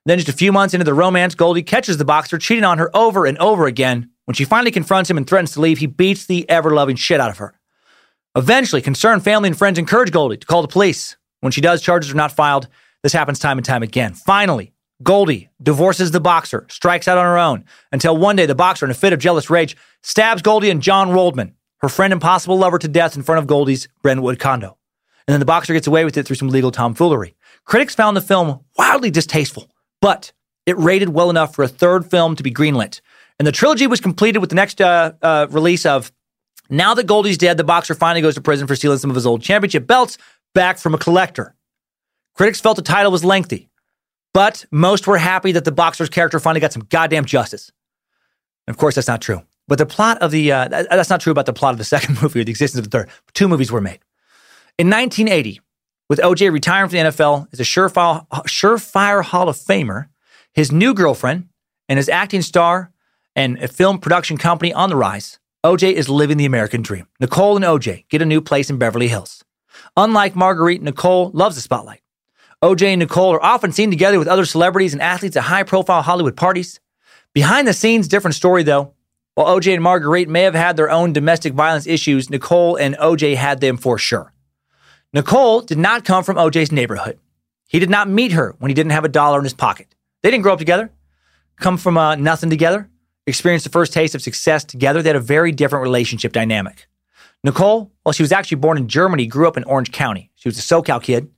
Then, 0.05 0.19
just 0.19 0.29
a 0.29 0.33
few 0.33 0.51
months 0.51 0.75
into 0.75 0.83
the 0.83 0.93
romance, 0.93 1.33
Goldie 1.33 1.63
catches 1.63 1.97
the 1.97 2.05
boxer 2.05 2.37
cheating 2.37 2.63
on 2.63 2.77
her 2.77 2.95
over 2.95 3.25
and 3.25 3.39
over 3.39 3.65
again. 3.65 4.11
When 4.25 4.35
she 4.35 4.45
finally 4.45 4.69
confronts 4.69 5.09
him 5.09 5.17
and 5.17 5.25
threatens 5.25 5.53
to 5.53 5.61
leave, 5.61 5.79
he 5.79 5.87
beats 5.87 6.27
the 6.27 6.47
ever 6.47 6.75
loving 6.75 6.95
shit 6.95 7.19
out 7.19 7.31
of 7.31 7.39
her. 7.39 7.59
Eventually, 8.35 8.83
concerned 8.83 9.23
family 9.23 9.47
and 9.47 9.57
friends 9.57 9.79
encourage 9.79 10.11
Goldie 10.11 10.37
to 10.37 10.45
call 10.45 10.61
the 10.61 10.67
police. 10.67 11.17
When 11.39 11.51
she 11.51 11.61
does, 11.61 11.81
charges 11.81 12.11
are 12.11 12.15
not 12.15 12.31
filed. 12.31 12.67
This 13.01 13.13
happens 13.13 13.39
time 13.39 13.57
and 13.57 13.65
time 13.65 13.81
again. 13.81 14.13
Finally, 14.13 14.73
Goldie 15.01 15.49
divorces 15.59 16.11
the 16.11 16.21
boxer, 16.21 16.67
strikes 16.69 17.07
out 17.07 17.17
on 17.17 17.25
her 17.25 17.39
own, 17.39 17.65
until 17.91 18.15
one 18.15 18.35
day 18.35 18.45
the 18.45 18.53
boxer, 18.53 18.85
in 18.85 18.91
a 18.91 18.93
fit 18.93 19.11
of 19.11 19.17
jealous 19.17 19.49
rage, 19.49 19.75
stabs 20.03 20.43
Goldie 20.43 20.69
and 20.69 20.83
John 20.83 21.09
Roldman, 21.09 21.53
her 21.83 21.89
friend 21.89 22.13
and 22.13 22.21
possible 22.21 22.57
lover, 22.57 22.79
to 22.79 22.87
death 22.87 23.15
in 23.15 23.23
front 23.23 23.39
of 23.39 23.45
Goldie's 23.45 23.87
Brentwood 24.01 24.39
condo. 24.39 24.77
And 25.27 25.33
then 25.33 25.39
the 25.39 25.45
boxer 25.45 25.73
gets 25.73 25.85
away 25.85 26.05
with 26.05 26.17
it 26.17 26.25
through 26.25 26.37
some 26.37 26.49
legal 26.49 26.71
tomfoolery. 26.71 27.35
Critics 27.65 27.93
found 27.93 28.17
the 28.17 28.21
film 28.21 28.61
wildly 28.77 29.11
distasteful, 29.11 29.69
but 30.01 30.31
It 30.65 30.77
rated 30.77 31.09
well 31.09 31.29
enough 31.29 31.53
for 31.53 31.63
a 31.63 31.67
third 31.67 32.09
film 32.09 32.35
to 32.35 32.43
be 32.43 32.51
greenlit. 32.51 33.01
And 33.37 33.47
the 33.47 33.51
trilogy 33.51 33.87
was 33.87 33.99
completed 33.99 34.39
with 34.39 34.49
the 34.49 34.55
next 34.55 34.79
uh, 34.79 35.13
uh, 35.21 35.47
release 35.49 35.85
of 35.85 36.11
Now 36.69 36.93
that 36.93 37.07
Goldie's 37.07 37.37
dead, 37.37 37.57
the 37.57 37.63
boxer 37.63 37.95
finally 37.95 38.21
goes 38.21 38.35
to 38.35 38.41
prison 38.41 38.67
for 38.67 38.75
stealing 38.75 38.97
some 38.97 39.09
of 39.09 39.15
his 39.15 39.25
old 39.25 39.41
championship 39.41 39.85
belts 39.85 40.17
back 40.53 40.77
from 40.77 40.93
a 40.93 40.97
collector. 40.97 41.55
Critics 42.35 42.61
felt 42.61 42.77
the 42.77 42.81
title 42.81 43.11
was 43.11 43.23
lengthy, 43.25 43.69
but 44.33 44.65
most 44.71 45.05
were 45.05 45.17
happy 45.17 45.51
that 45.51 45.65
the 45.65 45.71
boxer's 45.71 46.09
character 46.09 46.39
finally 46.39 46.61
got 46.61 46.73
some 46.73 46.87
goddamn 46.89 47.25
justice. 47.25 47.71
And 48.65 48.73
of 48.73 48.79
course, 48.79 48.95
that's 48.95 49.07
not 49.07 49.21
true. 49.21 49.41
But 49.67 49.77
the 49.77 49.85
plot 49.85 50.17
of 50.21 50.31
the, 50.31 50.51
uh, 50.51 50.67
that's 50.67 51.09
not 51.09 51.21
true 51.21 51.31
about 51.31 51.45
the 51.45 51.53
plot 51.53 51.73
of 51.73 51.77
the 51.77 51.83
second 51.83 52.19
movie 52.21 52.41
or 52.41 52.43
the 52.43 52.51
existence 52.51 52.79
of 52.85 52.89
the 52.89 52.97
third. 52.97 53.09
Two 53.33 53.47
movies 53.47 53.71
were 53.71 53.81
made. 53.81 53.99
In 54.77 54.89
1980, 54.89 55.61
with 56.09 56.19
OJ 56.19 56.51
retiring 56.51 56.89
from 56.89 56.97
the 56.97 57.03
NFL 57.05 57.47
as 57.53 57.59
a 57.59 57.63
surefire, 57.63 58.27
surefire 58.47 59.23
Hall 59.23 59.47
of 59.47 59.55
Famer, 59.55 60.07
his 60.53 60.71
new 60.71 60.93
girlfriend, 60.93 61.47
and 61.87 61.97
his 61.97 62.09
acting 62.09 62.41
star 62.41 62.91
and 63.35 63.57
a 63.59 63.67
film 63.67 63.99
production 63.99 64.37
company 64.37 64.73
on 64.73 64.89
the 64.89 64.95
rise, 64.95 65.39
OJ 65.65 65.93
is 65.93 66.09
living 66.09 66.37
the 66.37 66.45
American 66.45 66.81
dream. 66.81 67.07
Nicole 67.19 67.55
and 67.55 67.65
OJ 67.65 68.07
get 68.09 68.21
a 68.21 68.25
new 68.25 68.41
place 68.41 68.69
in 68.69 68.77
Beverly 68.77 69.07
Hills. 69.07 69.43
Unlike 69.95 70.35
Marguerite, 70.35 70.81
Nicole 70.81 71.31
loves 71.33 71.55
the 71.55 71.61
spotlight. 71.61 72.01
OJ 72.63 72.93
and 72.93 72.99
Nicole 72.99 73.33
are 73.33 73.43
often 73.43 73.71
seen 73.71 73.89
together 73.89 74.19
with 74.19 74.27
other 74.27 74.45
celebrities 74.45 74.93
and 74.93 75.01
athletes 75.01 75.35
at 75.35 75.43
high 75.43 75.63
profile 75.63 76.01
Hollywood 76.01 76.37
parties. 76.37 76.79
Behind 77.33 77.67
the 77.67 77.73
scenes, 77.73 78.07
different 78.07 78.35
story 78.35 78.63
though. 78.63 78.93
While 79.35 79.59
OJ 79.59 79.73
and 79.73 79.83
Marguerite 79.83 80.29
may 80.29 80.43
have 80.43 80.53
had 80.53 80.77
their 80.77 80.91
own 80.91 81.11
domestic 81.11 81.53
violence 81.53 81.87
issues, 81.87 82.29
Nicole 82.29 82.75
and 82.75 82.95
OJ 82.97 83.35
had 83.35 83.61
them 83.61 83.77
for 83.77 83.97
sure. 83.97 84.31
Nicole 85.11 85.61
did 85.61 85.77
not 85.77 86.05
come 86.05 86.23
from 86.23 86.37
OJ's 86.37 86.71
neighborhood. 86.71 87.19
He 87.67 87.79
did 87.79 87.89
not 87.89 88.07
meet 88.07 88.33
her 88.33 88.55
when 88.59 88.69
he 88.69 88.75
didn't 88.75 88.91
have 88.91 89.05
a 89.05 89.09
dollar 89.09 89.39
in 89.39 89.43
his 89.43 89.53
pocket. 89.53 89.95
They 90.21 90.29
didn't 90.29 90.43
grow 90.43 90.53
up 90.53 90.59
together, 90.59 90.91
come 91.59 91.77
from 91.77 91.97
uh, 91.97 92.15
nothing 92.15 92.51
together, 92.51 92.89
experienced 93.25 93.63
the 93.63 93.71
first 93.71 93.91
taste 93.91 94.13
of 94.13 94.21
success 94.21 94.63
together. 94.63 95.01
They 95.01 95.09
had 95.09 95.15
a 95.15 95.19
very 95.21 95.51
different 95.51 95.81
relationship 95.81 96.31
dynamic. 96.31 96.87
Nicole, 97.43 97.91
well, 98.05 98.13
she 98.13 98.23
was 98.23 98.31
actually 98.31 98.57
born 98.57 98.77
in 98.77 98.87
Germany, 98.87 99.25
grew 99.25 99.47
up 99.47 99.57
in 99.57 99.63
Orange 99.63 99.91
County. 99.91 100.31
She 100.35 100.47
was 100.47 100.59
a 100.59 100.61
SoCal 100.61 101.01
kid. 101.01 101.29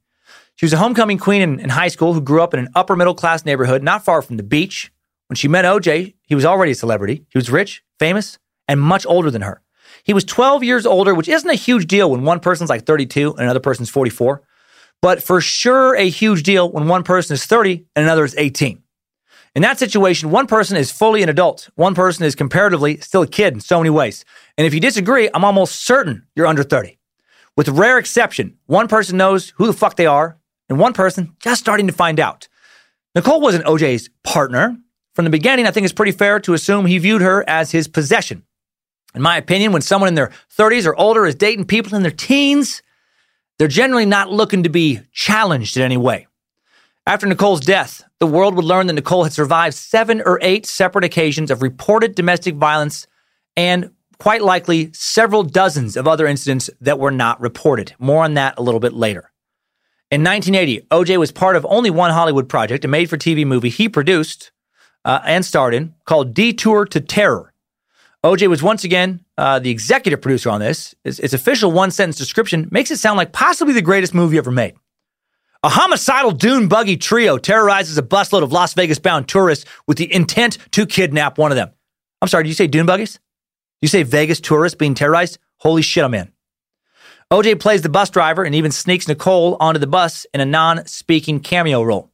She 0.56 0.66
was 0.66 0.74
a 0.74 0.78
homecoming 0.78 1.18
queen 1.18 1.42
in, 1.42 1.60
in 1.60 1.70
high 1.70 1.88
school 1.88 2.14
who 2.14 2.22
grew 2.22 2.42
up 2.42 2.54
in 2.54 2.60
an 2.60 2.70
upper 2.76 2.96
middle 2.96 3.16
class 3.16 3.46
neighborhood 3.46 3.84
not 3.84 4.04
far 4.06 4.22
from 4.22 4.38
the 4.38 4.44
beach. 4.44 4.92
When 5.28 5.36
she 5.36 5.48
met 5.48 5.66
OJ, 5.66 6.14
he 6.28 6.36
was 6.36 6.46
already 6.46 6.74
a 6.74 6.76
celebrity. 6.76 7.26
He 7.30 7.38
was 7.38 7.50
rich, 7.50 7.84
famous, 8.00 8.38
and 8.68 8.80
much 8.80 9.06
older 9.06 9.32
than 9.32 9.42
her. 9.42 9.62
He 10.04 10.14
was 10.14 10.24
12 10.24 10.64
years 10.64 10.86
older, 10.86 11.14
which 11.14 11.30
isn't 11.30 11.50
a 11.50 11.56
huge 11.56 11.88
deal 11.88 12.12
when 12.12 12.24
one 12.24 12.40
person's 12.40 12.70
like 12.70 12.86
32 12.86 13.32
and 13.32 13.42
another 13.42 13.60
person's 13.60 13.90
44, 13.90 14.42
but 15.02 15.22
for 15.22 15.42
sure 15.42 15.96
a 15.96 16.10
huge 16.10 16.44
deal 16.44 16.72
when 16.72 16.88
one 16.88 17.04
person 17.04 17.34
is 17.34 17.46
30 17.46 17.86
and 17.96 18.06
another 18.06 18.26
is 18.26 18.36
18. 18.38 18.82
In 19.56 19.62
that 19.62 19.80
situation, 19.80 20.32
one 20.32 20.48
person 20.48 20.76
is 20.76 20.92
fully 20.92 21.24
an 21.24 21.30
adult. 21.30 21.70
One 21.76 21.96
person 21.96 22.26
is 22.26 22.36
comparatively 22.36 22.98
still 22.98 23.22
a 23.22 23.28
kid 23.28 23.54
in 23.54 23.62
so 23.62 23.80
many 23.80 23.90
ways. 23.90 24.26
And 24.58 24.68
if 24.68 24.74
you 24.74 24.82
disagree, 24.82 25.30
I'm 25.34 25.46
almost 25.46 25.86
certain 25.86 26.28
you're 26.36 26.46
under 26.46 26.64
30. 26.64 27.00
With 27.56 27.70
rare 27.70 27.98
exception, 27.98 28.58
one 28.66 28.90
person 28.90 29.16
knows 29.16 29.54
who 29.56 29.66
the 29.66 29.74
fuck 29.74 29.96
they 29.96 30.08
are, 30.08 30.38
and 30.68 30.78
one 30.78 30.92
person 30.92 31.36
just 31.40 31.62
starting 31.62 31.88
to 31.88 31.94
find 31.94 32.20
out. 32.20 32.50
Nicole 33.16 33.40
wasn't 33.40 33.64
OJ's 33.64 34.10
partner. 34.26 34.78
From 35.16 35.24
the 35.24 35.32
beginning, 35.32 35.66
I 35.66 35.72
think 35.72 35.86
it's 35.86 35.94
pretty 35.94 36.12
fair 36.12 36.42
to 36.42 36.54
assume 36.54 36.86
he 36.86 36.98
viewed 36.98 37.22
her 37.22 37.48
as 37.48 37.72
his 37.72 37.88
possession. 37.88 38.44
In 39.16 39.22
my 39.22 39.38
opinion, 39.38 39.72
when 39.72 39.82
someone 39.82 40.10
in 40.10 40.16
their 40.16 40.32
30s 40.58 40.86
or 40.86 40.96
older 40.98 41.26
is 41.26 41.36
dating 41.36 41.66
people 41.66 41.96
in 41.96 42.02
their 42.02 42.12
teens, 42.12 42.84
they're 43.58 43.70
generally 43.70 44.06
not 44.06 44.30
looking 44.30 44.64
to 44.64 44.70
be 44.70 45.00
challenged 45.14 45.78
in 45.78 45.84
any 45.84 45.96
way. 45.96 46.28
After 47.08 47.26
Nicole's 47.26 47.62
death, 47.62 48.04
the 48.20 48.28
world 48.28 48.56
would 48.56 48.66
learn 48.66 48.88
that 48.88 48.94
Nicole 48.94 49.24
had 49.24 49.32
survived 49.32 49.76
seven 49.76 50.22
or 50.26 50.38
eight 50.42 50.66
separate 50.66 51.06
occasions 51.06 51.50
of 51.50 51.62
reported 51.62 52.14
domestic 52.14 52.56
violence 52.56 53.08
and 53.56 53.92
quite 54.20 54.42
likely 54.42 54.92
several 54.92 55.44
dozens 55.44 55.96
of 55.96 56.10
other 56.10 56.28
incidents 56.28 56.70
that 56.82 57.00
were 57.00 57.12
not 57.12 57.40
reported. 57.40 57.94
More 58.00 58.26
on 58.26 58.34
that 58.34 58.56
a 58.58 58.62
little 58.62 58.82
bit 58.82 58.94
later. 58.94 59.32
In 60.12 60.24
1980, 60.24 60.88
OJ 60.92 61.18
was 61.18 61.32
part 61.32 61.56
of 61.56 61.66
only 61.70 61.90
one 61.90 62.12
Hollywood 62.12 62.50
project, 62.50 62.84
a 62.84 62.90
made 62.90 63.10
for 63.10 63.18
TV 63.18 63.46
movie 63.46 63.70
he 63.70 63.88
produced 63.88 64.52
uh, 65.06 65.22
and 65.24 65.46
starred 65.46 65.74
in 65.74 65.94
called 66.06 66.34
Detour 66.34 66.86
to 66.88 67.00
Terror. 67.00 67.54
OJ 68.26 68.48
was 68.48 68.64
once 68.64 68.84
again 68.84 69.24
uh, 69.38 69.60
the 69.60 69.70
executive 69.70 70.20
producer 70.20 70.50
on 70.50 70.60
this. 70.60 70.96
Its, 71.06 71.20
its 71.20 71.34
official 71.34 71.72
one 71.72 71.92
sentence 71.92 72.18
description 72.18 72.68
makes 72.72 72.90
it 72.90 72.98
sound 72.98 73.18
like 73.18 73.32
possibly 73.32 73.74
the 73.74 73.84
greatest 73.84 74.16
movie 74.16 74.38
ever 74.38 74.52
made. 74.52 74.76
A 75.64 75.70
homicidal 75.70 76.32
dune 76.32 76.68
buggy 76.68 76.98
trio 76.98 77.38
terrorizes 77.38 77.98
a 77.98 78.04
busload 78.04 78.44
of 78.44 78.52
Las 78.52 78.74
Vegas 78.74 79.00
bound 79.00 79.28
tourists 79.28 79.66
with 79.88 79.98
the 79.98 80.12
intent 80.14 80.58
to 80.72 80.86
kidnap 80.86 81.38
one 81.38 81.52
of 81.52 81.56
them. 81.56 81.72
I'm 82.22 82.28
sorry, 82.28 82.44
did 82.44 82.50
you 82.50 82.56
say 82.56 82.68
dune 82.68 82.86
buggies? 82.86 83.20
You 83.82 83.88
say 83.88 84.04
Vegas 84.04 84.40
tourists 84.40 84.78
being 84.78 84.96
terrorized? 84.96 85.38
Holy 85.58 85.82
shit, 85.82 86.04
I'm 86.04 86.14
in. 86.14 86.32
OJ 87.32 87.60
plays 87.60 87.82
the 87.82 87.90
bus 87.90 88.10
driver 88.10 88.44
and 88.44 88.56
even 88.56 88.72
sneaks 88.72 89.08
Nicole 89.08 89.58
onto 89.60 89.80
the 89.80 89.88
bus 89.88 90.26
in 90.34 90.42
a 90.42 90.46
non 90.46 90.86
speaking 90.86 91.40
cameo 91.40 91.82
role. 91.82 92.12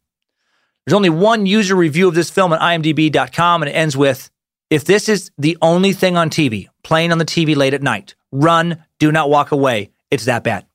There's 0.86 0.96
only 0.96 1.10
one 1.10 1.46
user 1.46 1.76
review 1.76 2.08
of 2.08 2.16
this 2.16 2.30
film 2.30 2.54
on 2.54 2.60
imdb.com, 2.60 3.62
and 3.62 3.70
it 3.70 3.74
ends 3.74 3.96
with 3.96 4.30
If 4.70 4.86
this 4.86 5.08
is 5.10 5.32
the 5.38 5.58
only 5.62 5.94
thing 5.94 6.18
on 6.18 6.30
TV, 6.30 6.68
playing 6.84 7.12
on 7.12 7.18
the 7.18 7.26
TV 7.26 7.56
late 7.56 7.74
at 7.74 7.84
night, 7.84 8.16
run, 8.32 8.84
do 9.00 9.12
not 9.12 9.30
walk 9.30 9.52
away. 9.52 9.92
It's 10.10 10.26
that 10.26 10.44
bad. 10.44 10.66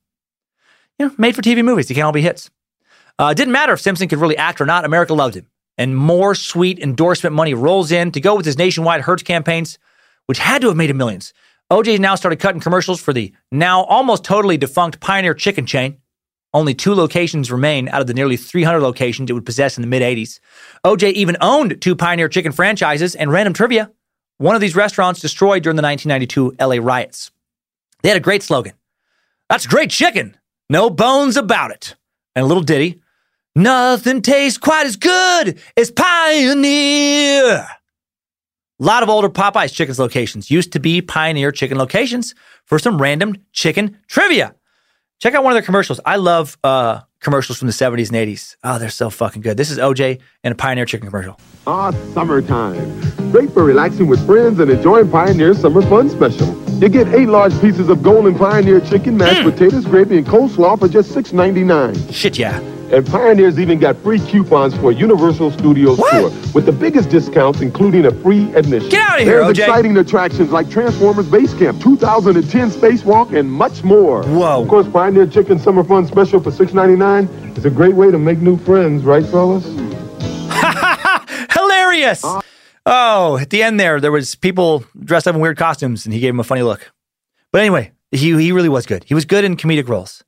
You 0.99 1.07
know, 1.07 1.15
made 1.19 1.35
for 1.35 1.43
TV 1.43 1.65
movies. 1.65 1.89
They 1.89 1.95
can't 1.95 2.07
all 2.07 2.13
be 2.13 2.23
hits. 2.23 2.51
Uh, 3.19 3.29
it 3.33 3.37
didn't 3.37 3.53
matter 3.53 3.73
if 3.73 3.81
Simpson 3.81 4.09
could 4.09 4.21
really 4.21 4.37
act 4.37 4.61
or 4.61 4.67
not. 4.67 4.85
America 4.85 5.15
loved 5.15 5.35
him. 5.35 5.49
And 5.79 5.97
more 5.97 6.35
sweet 6.35 6.79
endorsement 6.79 7.35
money 7.35 7.53
rolls 7.53 7.91
in 7.91 8.13
to 8.13 8.21
go 8.21 8.35
with 8.35 8.47
his 8.47 8.57
nationwide 8.57 9.03
Hertz 9.03 9.23
campaigns, 9.23 9.79
which 10.27 10.39
had 10.39 10.63
to 10.63 10.69
have 10.69 10.77
made 10.77 10.91
him 10.91 10.97
millions. 10.97 11.35
OJ 11.71 11.99
now 11.99 12.15
started 12.15 12.39
cutting 12.39 12.61
commercials 12.61 13.01
for 13.01 13.13
the 13.13 13.33
now 13.51 13.83
almost 13.85 14.25
totally 14.25 14.57
defunct 14.57 15.01
Pioneer 15.01 15.35
Chicken 15.35 15.67
chain. 15.67 15.99
Only 16.57 16.73
two 16.73 16.95
locations 16.95 17.53
remain 17.53 17.87
out 17.91 18.01
of 18.01 18.07
the 18.07 18.15
nearly 18.15 18.39
300 18.39 18.81
locations 18.81 19.29
it 19.29 19.35
would 19.35 19.45
possess 19.45 19.77
in 19.77 19.83
the 19.83 19.87
mid 19.87 20.01
80s. 20.01 20.41
OJ 20.87 21.13
even 21.13 21.37
owned 21.43 21.83
two 21.83 21.95
Pioneer 21.95 22.31
Chicken 22.31 22.51
franchises 22.51 23.15
and 23.15 23.31
random 23.31 23.53
trivia. 23.53 23.93
One 24.39 24.55
of 24.55 24.63
these 24.63 24.75
restaurants 24.75 25.21
destroyed 25.21 25.63
during 25.63 25.77
the 25.77 25.83
1992 25.83 26.57
LA 26.59 26.83
riots. 26.83 27.31
They 28.01 28.09
had 28.09 28.17
a 28.17 28.21
great 28.21 28.43
slogan 28.43 28.73
That's 29.51 29.67
great 29.67 29.91
chicken, 29.91 30.35
no 30.71 30.89
bones 30.89 31.37
about 31.37 31.73
it. 31.73 31.95
And 32.35 32.43
a 32.45 32.47
little 32.47 32.63
ditty 32.63 33.03
Nothing 33.55 34.23
tastes 34.23 34.57
quite 34.57 34.87
as 34.87 34.97
good 34.97 35.61
as 35.77 35.91
Pioneer. 35.91 37.53
A 37.53 37.69
lot 38.79 39.03
of 39.03 39.11
older 39.11 39.29
Popeyes 39.29 39.75
Chickens 39.75 39.99
locations 39.99 40.51
used 40.51 40.73
to 40.73 40.81
be 40.81 41.03
Pioneer 41.03 41.53
Chicken 41.53 41.77
locations 41.77 42.35
for 42.65 42.79
some 42.79 43.01
random 43.01 43.37
chicken 43.53 43.99
trivia. 44.09 44.55
Check 45.19 45.35
out 45.35 45.43
one 45.43 45.53
of 45.53 45.55
their 45.55 45.63
commercials. 45.63 45.99
I 46.05 46.17
love 46.17 46.59
uh, 46.63 47.01
commercials 47.21 47.59
from 47.59 47.69
the 47.69 47.73
70s 47.73 48.09
and 48.09 48.17
80s. 48.17 48.57
Oh, 48.63 48.79
they're 48.79 48.91
so 48.91 49.09
fucking 49.09 49.41
good. 49.43 49.57
This 49.57 49.71
is 49.71 49.79
OJ 49.79 50.21
and 50.45 50.53
a 50.53 50.55
Pioneer 50.55 50.85
Chicken 50.85 51.09
commercial. 51.09 51.41
Ah, 51.67 51.91
summertime. 52.13 53.01
Great 53.33 53.51
for 53.53 53.65
relaxing 53.65 54.09
with 54.09 54.25
friends 54.27 54.61
and 54.61 54.71
enjoying 54.71 55.11
Pioneer's 55.11 55.59
Summer 55.59 55.81
Fun 55.83 56.11
Special. 56.11 56.55
You 56.81 56.91
get 56.91 57.09
eight 57.15 57.29
large 57.29 57.59
pieces 57.63 57.89
of 57.89 58.03
golden 58.03 58.37
Pioneer 58.37 58.81
chicken, 58.81 59.17
mashed 59.17 59.41
Mm. 59.41 59.51
potatoes, 59.53 59.87
gravy, 59.87 60.19
and 60.19 60.27
coleslaw 60.27 60.79
for 60.79 60.87
just 60.89 61.13
$6.99. 61.13 62.13
Shit, 62.13 62.39
yeah. 62.39 62.61
And 62.93 63.05
Pioneer's 63.07 63.59
even 63.59 63.79
got 63.79 63.97
free 63.97 64.21
coupons 64.21 64.75
for 64.77 64.93
Universal 64.93 65.51
Studios 65.51 65.99
What? 65.99 66.13
tour 66.13 66.31
with 66.55 66.67
the 66.67 66.73
biggest 66.73 67.09
discounts, 67.11 67.61
including 67.61 68.07
a 68.07 68.11
free 68.23 68.53
admission. 68.55 68.89
Get 68.91 69.01
out 69.03 69.19
of 69.21 69.27
here, 69.27 69.43
There's 69.45 69.57
OJ. 69.59 69.63
exciting 69.65 69.97
attractions 69.97 70.51
like 70.53 70.71
Transformers 70.71 71.27
Base 71.29 71.53
Camp, 71.55 71.81
2010 71.83 72.71
Spacewalk, 72.71 73.37
and 73.37 73.51
much 73.51 73.83
more. 73.83 74.23
Whoa. 74.25 74.63
Of 74.63 74.69
course, 74.69 74.87
Pioneer 74.89 75.27
Chicken 75.27 75.59
Summer 75.59 75.83
Fun 75.83 76.07
Special 76.07 76.41
for 76.41 76.51
$6.99 76.51 77.59
is 77.59 77.65
a 77.65 77.71
great 77.71 77.95
way 77.95 78.11
to 78.13 78.19
make 78.19 78.39
new 78.39 78.57
friends, 78.59 79.03
right, 79.03 79.27
fellas? 79.27 79.65
Hilarious. 81.53 82.23
Oh, 82.89 83.37
at 83.39 83.51
the 83.51 83.63
end 83.63 83.81
there, 83.81 84.01
there 84.01 84.13
was 84.13 84.35
people 84.37 84.85
dressed 85.03 85.27
up 85.27 85.35
in 85.35 85.41
weird 85.41 85.57
costumes, 85.59 86.05
and 86.05 86.15
he 86.15 86.21
gave 86.21 86.31
him 86.31 86.41
a 86.41 86.45
funny 86.45 86.63
look. 86.63 86.93
But 87.53 87.61
anyway, 87.63 87.93
he 88.13 88.37
he 88.41 88.53
really 88.53 88.69
was 88.69 88.87
good. 88.87 89.03
He 89.05 89.15
was 89.15 89.25
good 89.25 89.45
in 89.45 89.57
comedic 89.57 89.89
roles. 89.89 90.23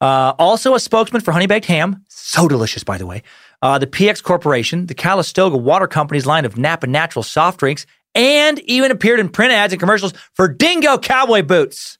Uh, 0.00 0.34
also 0.38 0.74
a 0.74 0.80
spokesman 0.80 1.22
for 1.22 1.32
Honey 1.32 1.46
Baked 1.46 1.66
Ham, 1.66 2.04
so 2.08 2.48
delicious, 2.48 2.84
by 2.84 2.98
the 2.98 3.06
way. 3.06 3.22
Uh, 3.62 3.78
the 3.78 3.86
PX 3.86 4.22
Corporation, 4.22 4.86
the 4.86 4.94
Calistoga 4.94 5.56
Water 5.56 5.86
Company's 5.86 6.26
line 6.26 6.44
of 6.44 6.58
Napa 6.58 6.86
Natural 6.86 7.22
soft 7.22 7.60
drinks, 7.60 7.86
and 8.14 8.58
even 8.60 8.90
appeared 8.90 9.20
in 9.20 9.28
print 9.28 9.52
ads 9.52 9.72
and 9.72 9.80
commercials 9.80 10.12
for 10.34 10.48
Dingo 10.48 10.98
cowboy 10.98 11.42
boots. 11.42 11.98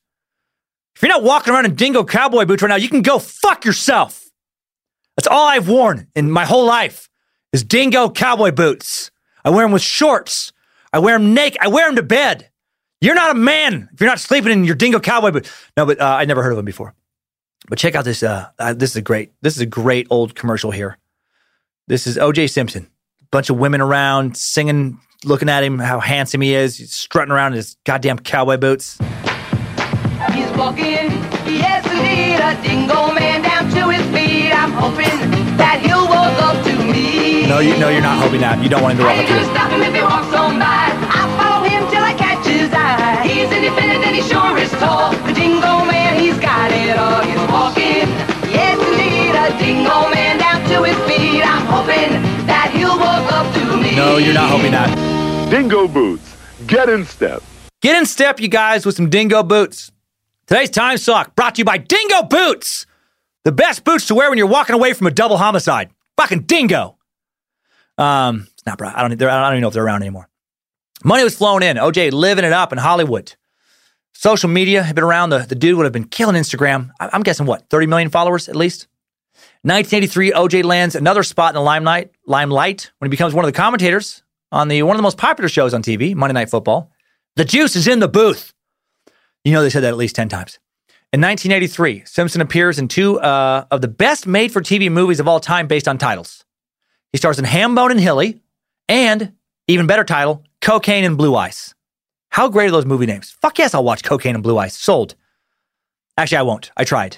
If 0.94 1.02
you're 1.02 1.10
not 1.10 1.22
walking 1.22 1.52
around 1.52 1.66
in 1.66 1.74
Dingo 1.74 2.04
cowboy 2.04 2.44
boots 2.44 2.62
right 2.62 2.68
now, 2.68 2.76
you 2.76 2.88
can 2.88 3.02
go 3.02 3.18
fuck 3.18 3.64
yourself. 3.64 4.24
That's 5.16 5.26
all 5.26 5.46
I've 5.46 5.68
worn 5.68 6.08
in 6.14 6.30
my 6.30 6.44
whole 6.44 6.66
life 6.66 7.08
is 7.52 7.64
Dingo 7.64 8.10
cowboy 8.10 8.50
boots. 8.50 9.10
I 9.44 9.50
wear 9.50 9.64
them 9.64 9.72
with 9.72 9.82
shorts. 9.82 10.52
I 10.92 10.98
wear 10.98 11.18
them 11.18 11.34
naked. 11.34 11.58
I 11.62 11.68
wear 11.68 11.86
them 11.86 11.96
to 11.96 12.02
bed. 12.02 12.50
You're 13.00 13.14
not 13.14 13.30
a 13.30 13.38
man 13.38 13.88
if 13.92 14.00
you're 14.00 14.08
not 14.08 14.20
sleeping 14.20 14.52
in 14.52 14.64
your 14.64 14.74
Dingo 14.74 15.00
cowboy 15.00 15.30
Boots. 15.30 15.50
No, 15.76 15.84
but 15.84 16.00
uh, 16.00 16.04
I 16.04 16.24
never 16.24 16.42
heard 16.42 16.52
of 16.52 16.56
them 16.56 16.64
before. 16.64 16.94
But 17.68 17.78
check 17.78 17.94
out 17.94 18.04
this. 18.04 18.22
Uh, 18.22 18.48
uh, 18.58 18.74
this 18.74 18.90
is 18.90 18.96
a 18.96 19.02
great. 19.02 19.32
This 19.42 19.56
is 19.56 19.60
a 19.60 19.66
great 19.66 20.06
old 20.10 20.34
commercial 20.34 20.70
here. 20.70 20.98
This 21.88 22.06
is 22.06 22.18
O.J. 22.18 22.48
Simpson, 22.48 22.88
bunch 23.30 23.48
of 23.50 23.58
women 23.58 23.80
around 23.80 24.36
singing, 24.36 24.98
looking 25.24 25.48
at 25.48 25.62
him, 25.62 25.78
how 25.78 26.00
handsome 26.00 26.40
he 26.40 26.54
is. 26.54 26.76
He's 26.78 26.92
strutting 26.94 27.32
around 27.32 27.52
in 27.52 27.56
his 27.58 27.76
goddamn 27.84 28.18
cowboy 28.18 28.56
boots. 28.56 28.98
He's 30.34 30.50
walking, 30.58 31.10
yes 31.46 31.86
indeed, 31.86 32.40
a 32.42 32.58
dingo 32.62 33.12
man 33.14 33.42
down 33.42 33.70
to 33.70 33.90
his 33.90 34.02
feet. 34.14 34.50
I'm 34.50 34.72
hoping 34.72 35.56
that 35.56 35.78
he'll 35.84 36.08
walk 36.08 36.34
up 36.42 36.58
to 36.66 36.72
me. 36.90 37.46
No, 37.46 37.60
you 37.60 37.76
no, 37.78 37.88
you're 37.88 38.02
not 38.02 38.18
hoping 38.22 38.40
that. 38.40 38.62
You 38.62 38.68
don't 38.68 38.82
want 38.82 38.94
him 38.98 39.04
to 39.04 39.04
walk 39.06 39.14
I 39.18 39.22
up 39.22 39.28
to 39.28 39.34
you. 39.38 39.44
stop 39.54 39.70
him 39.70 39.82
if 39.82 39.94
he 39.94 40.02
walks 40.02 40.34
on 40.34 40.58
by. 40.58 40.90
I'll 41.14 41.30
follow 41.38 41.62
him 41.68 41.86
till 41.90 42.02
I 42.02 42.14
catch 42.18 42.46
his 42.46 42.72
eye. 42.74 43.22
He's 43.28 43.46
independent 43.52 44.02
and 44.06 44.16
he 44.16 44.22
sure 44.22 44.58
is 44.58 44.70
tall. 44.82 45.12
The 45.22 45.32
dingo 45.34 45.54
man, 45.54 45.54
he's 45.54 45.70
got 45.70 45.75
it 46.88 46.96
all. 46.98 47.20
He's 47.22 47.36
walking, 47.50 48.08
yes 48.50 48.78
indeed, 48.78 49.34
a 49.34 49.48
dingo 49.58 50.08
man 50.10 50.38
down 50.38 50.62
to 50.70 50.82
his 50.84 50.96
feet. 51.08 51.42
I'm 51.44 51.66
hoping 51.66 52.12
that 52.46 52.70
he'll 52.74 52.98
walk 52.98 53.30
up 53.32 53.52
to 53.54 53.76
me. 53.82 53.96
No, 53.96 54.16
you're 54.18 54.34
not 54.34 54.50
hoping 54.50 54.72
that. 54.72 55.50
Dingo 55.50 55.86
Boots. 55.88 56.36
Get 56.66 56.88
in 56.88 57.04
step. 57.04 57.42
Get 57.82 57.96
in 57.96 58.06
step, 58.06 58.40
you 58.40 58.48
guys, 58.48 58.84
with 58.86 58.96
some 58.96 59.10
dingo 59.10 59.42
boots. 59.42 59.92
Today's 60.46 60.70
time 60.70 60.96
suck 60.98 61.34
brought 61.36 61.56
to 61.56 61.60
you 61.60 61.64
by 61.64 61.78
Dingo 61.78 62.22
Boots, 62.22 62.86
the 63.44 63.52
best 63.52 63.84
boots 63.84 64.06
to 64.06 64.14
wear 64.14 64.28
when 64.30 64.38
you're 64.38 64.46
walking 64.46 64.74
away 64.74 64.92
from 64.92 65.06
a 65.06 65.10
double 65.10 65.36
homicide. 65.36 65.90
Fucking 66.16 66.42
dingo. 66.42 66.96
Um, 67.98 68.46
it's 68.54 68.64
not. 68.66 68.78
bro- 68.78 68.92
I 68.94 69.02
don't. 69.02 69.12
I 69.12 69.16
don't 69.16 69.52
even 69.52 69.60
know 69.60 69.68
if 69.68 69.74
they're 69.74 69.84
around 69.84 70.02
anymore. 70.02 70.28
Money 71.04 71.24
was 71.24 71.36
flowing 71.36 71.62
in. 71.62 71.76
OJ 71.76 72.12
living 72.12 72.44
it 72.44 72.52
up 72.52 72.72
in 72.72 72.78
Hollywood. 72.78 73.34
Social 74.18 74.48
media 74.48 74.82
had 74.82 74.94
been 74.94 75.04
around. 75.04 75.28
The, 75.28 75.40
the 75.40 75.54
dude 75.54 75.76
would 75.76 75.84
have 75.84 75.92
been 75.92 76.08
killing 76.08 76.36
Instagram. 76.36 76.90
I'm 76.98 77.22
guessing 77.22 77.44
what 77.44 77.68
30 77.68 77.86
million 77.86 78.08
followers 78.08 78.48
at 78.48 78.56
least. 78.56 78.88
1983, 79.62 80.32
OJ 80.32 80.64
lands 80.64 80.94
another 80.94 81.22
spot 81.22 81.50
in 81.50 81.54
the 81.56 81.60
limelight. 81.60 82.12
Limelight 82.26 82.90
when 82.98 83.08
he 83.08 83.10
becomes 83.10 83.34
one 83.34 83.44
of 83.44 83.52
the 83.52 83.56
commentators 83.56 84.22
on 84.50 84.68
the 84.68 84.82
one 84.84 84.96
of 84.96 84.98
the 84.98 85.02
most 85.02 85.18
popular 85.18 85.50
shows 85.50 85.74
on 85.74 85.82
TV, 85.82 86.14
Monday 86.14 86.32
Night 86.32 86.48
Football. 86.48 86.90
The 87.36 87.44
juice 87.44 87.76
is 87.76 87.86
in 87.86 87.98
the 87.98 88.08
booth. 88.08 88.54
You 89.44 89.52
know 89.52 89.62
they 89.62 89.68
said 89.68 89.82
that 89.82 89.88
at 89.88 89.98
least 89.98 90.16
10 90.16 90.30
times. 90.30 90.58
In 91.12 91.20
1983, 91.20 92.04
Simpson 92.06 92.40
appears 92.40 92.78
in 92.78 92.88
two 92.88 93.20
uh, 93.20 93.66
of 93.70 93.82
the 93.82 93.88
best 93.88 94.26
made 94.26 94.50
for 94.50 94.62
TV 94.62 94.90
movies 94.90 95.20
of 95.20 95.28
all 95.28 95.40
time 95.40 95.66
based 95.66 95.88
on 95.88 95.98
titles. 95.98 96.44
He 97.12 97.18
stars 97.18 97.38
in 97.38 97.44
Hambone 97.44 97.90
and 97.90 98.00
Hillie 98.00 98.40
and, 98.88 99.34
even 99.68 99.86
better 99.86 100.04
title, 100.04 100.42
Cocaine 100.62 101.04
and 101.04 101.18
Blue 101.18 101.36
Eyes. 101.36 101.75
How 102.36 102.50
great 102.50 102.68
are 102.68 102.70
those 102.70 102.84
movie 102.84 103.06
names? 103.06 103.34
Fuck 103.40 103.58
yes, 103.58 103.72
I'll 103.72 103.82
watch 103.82 104.04
Cocaine 104.04 104.34
and 104.34 104.44
Blue 104.44 104.58
Eyes. 104.58 104.74
Sold. 104.74 105.14
Actually, 106.18 106.36
I 106.36 106.42
won't. 106.42 106.70
I 106.76 106.84
tried. 106.84 107.16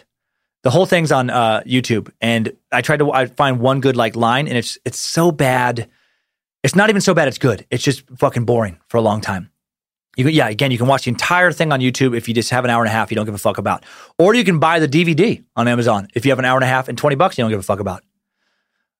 The 0.63 0.71
whole 0.71 0.87
thing's 0.87 1.11
on 1.11 1.29
uh, 1.29 1.61
YouTube, 1.67 2.09
and 2.21 2.53
I 2.71 2.83
tried 2.83 2.99
to 2.99 3.11
I 3.11 3.27
find 3.27 3.59
one 3.59 3.81
good 3.81 3.97
like 3.97 4.15
line, 4.15 4.47
and 4.47 4.57
it's 4.57 4.79
it's 4.85 5.01
so 5.01 5.33
bad. 5.33 5.89
It's 6.63 6.77
not 6.77 6.89
even 6.89 7.01
so 7.01 7.15
bad. 7.15 7.27
It's 7.27 7.39
good. 7.39 7.67
It's 7.69 7.83
just 7.83 8.09
fucking 8.17 8.45
boring 8.45 8.79
for 8.87 8.97
a 8.97 9.01
long 9.01 9.21
time. 9.21 9.51
You 10.17 10.23
can, 10.23 10.35
yeah, 10.35 10.47
again, 10.51 10.71
you 10.71 10.79
can 10.79 10.87
watch 10.87 11.07
the 11.07 11.11
entire 11.11 11.51
thing 11.51 11.73
on 11.73 11.81
YouTube 11.81 12.17
if 12.17 12.29
you 12.29 12.35
just 12.35 12.51
have 12.51 12.63
an 12.63 12.71
hour 12.71 12.85
and 12.85 12.89
a 12.89 12.93
half 12.93 13.11
you 13.11 13.17
don't 13.17 13.27
give 13.27 13.35
a 13.35 13.39
fuck 13.39 13.59
about. 13.59 13.85
Or 14.21 14.37
you 14.37 14.45
can 14.45 14.61
buy 14.61 14.79
the 14.79 14.87
DVD 14.87 15.43
on 15.57 15.67
Amazon 15.67 16.07
if 16.15 16.27
you 16.27 16.31
have 16.31 16.39
an 16.39 16.45
hour 16.45 16.59
and 16.59 16.65
a 16.65 16.69
half 16.69 16.89
and 16.89 16.97
20 16.97 17.17
bucks 17.17 17.37
you 17.37 17.43
don't 17.43 17.51
give 17.51 17.59
a 17.59 17.65
fuck 17.65 17.81
about. 17.81 18.05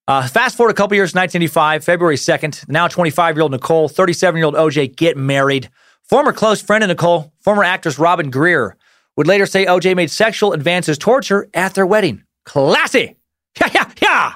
Uh, 0.09 0.27
fast 0.27 0.57
forward 0.57 0.73
a 0.73 0.75
couple 0.75 0.97
years, 0.97 1.11
1985, 1.11 1.85
February 1.85 2.17
2nd. 2.17 2.69
Now 2.69 2.89
25 2.89 3.37
year 3.37 3.43
old 3.43 3.53
Nicole, 3.53 3.89
37 3.89 4.37
year 4.37 4.47
old 4.47 4.57
OJ 4.57 4.97
get 4.97 5.17
married. 5.17 5.71
Former 6.09 6.33
close 6.33 6.63
friend 6.63 6.83
of 6.83 6.89
Nicole, 6.89 7.35
former 7.41 7.63
actress 7.63 7.99
Robin 7.99 8.31
Greer, 8.31 8.77
would 9.17 9.27
later 9.27 9.45
say 9.45 9.67
OJ 9.67 9.95
made 9.95 10.11
sexual 10.11 10.55
advances 10.55 10.97
towards 10.97 11.29
her 11.29 11.51
at 11.53 11.75
their 11.75 11.87
wedding. 11.87 12.25
Classy. 12.45 13.17
Yeah, 13.61 13.71
yeah, 13.75 13.93
yeah. 14.01 14.33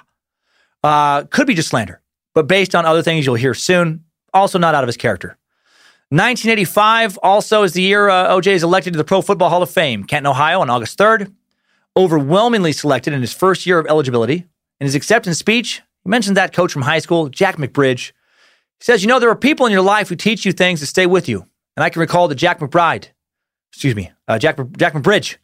Uh, 0.83 1.23
could 1.25 1.47
be 1.47 1.55
just 1.55 1.69
slander, 1.69 2.03
but 2.35 2.49
based 2.49 2.75
on 2.75 2.85
other 2.85 3.03
things 3.03 3.25
you'll 3.25 3.37
hear 3.37 3.55
soon, 3.55 4.03
also 4.35 4.59
not 4.59 4.75
out 4.75 4.83
of 4.83 4.89
his 4.89 4.97
character. 4.97 5.39
1985 6.09 7.19
also 7.23 7.63
is 7.63 7.73
the 7.73 7.83
year 7.83 8.09
uh, 8.09 8.35
OJ 8.35 8.49
is 8.49 8.65
elected 8.65 8.95
to 8.95 8.97
the 8.97 9.05
Pro 9.05 9.23
Football 9.23 9.49
Hall 9.49 9.63
of 9.63 9.71
Fame, 9.71 10.03
Canton, 10.03 10.27
Ohio, 10.27 10.61
on 10.61 10.69
August 10.71 10.99
3rd. 10.99 11.33
Overwhelmingly 11.97 12.73
selected 12.73 13.13
in 13.13 13.21
his 13.21 13.33
first 13.33 13.65
year 13.65 13.79
of 13.79 13.87
eligibility. 13.87 14.47
In 14.81 14.87
his 14.87 14.97
acceptance 14.97 15.39
speech, 15.39 15.83
he 16.03 16.11
mentioned 16.11 16.37
that 16.37 16.53
coach 16.53 16.73
from 16.73 16.83
high 16.83 16.99
school, 16.99 17.29
Jack 17.29 17.59
McBridge. 17.59 18.09
He 18.81 18.85
says, 18.85 19.03
You 19.03 19.09
know, 19.09 19.21
there 19.21 19.31
are 19.31 19.37
people 19.37 19.67
in 19.67 19.73
your 19.73 19.83
life 19.83 20.09
who 20.09 20.17
teach 20.17 20.45
you 20.45 20.51
things 20.51 20.81
that 20.81 20.87
stay 20.87 21.07
with 21.07 21.29
you. 21.29 21.47
And 21.77 21.85
I 21.85 21.91
can 21.91 22.01
recall 22.01 22.29
the 22.29 22.35
Jack 22.35 22.61
McBride, 22.61 23.09
excuse 23.73 23.95
me, 23.95 24.11
uh, 24.29 24.39
Jack, 24.39 24.59
Jack 24.77 24.93
McBridge, 24.93 25.37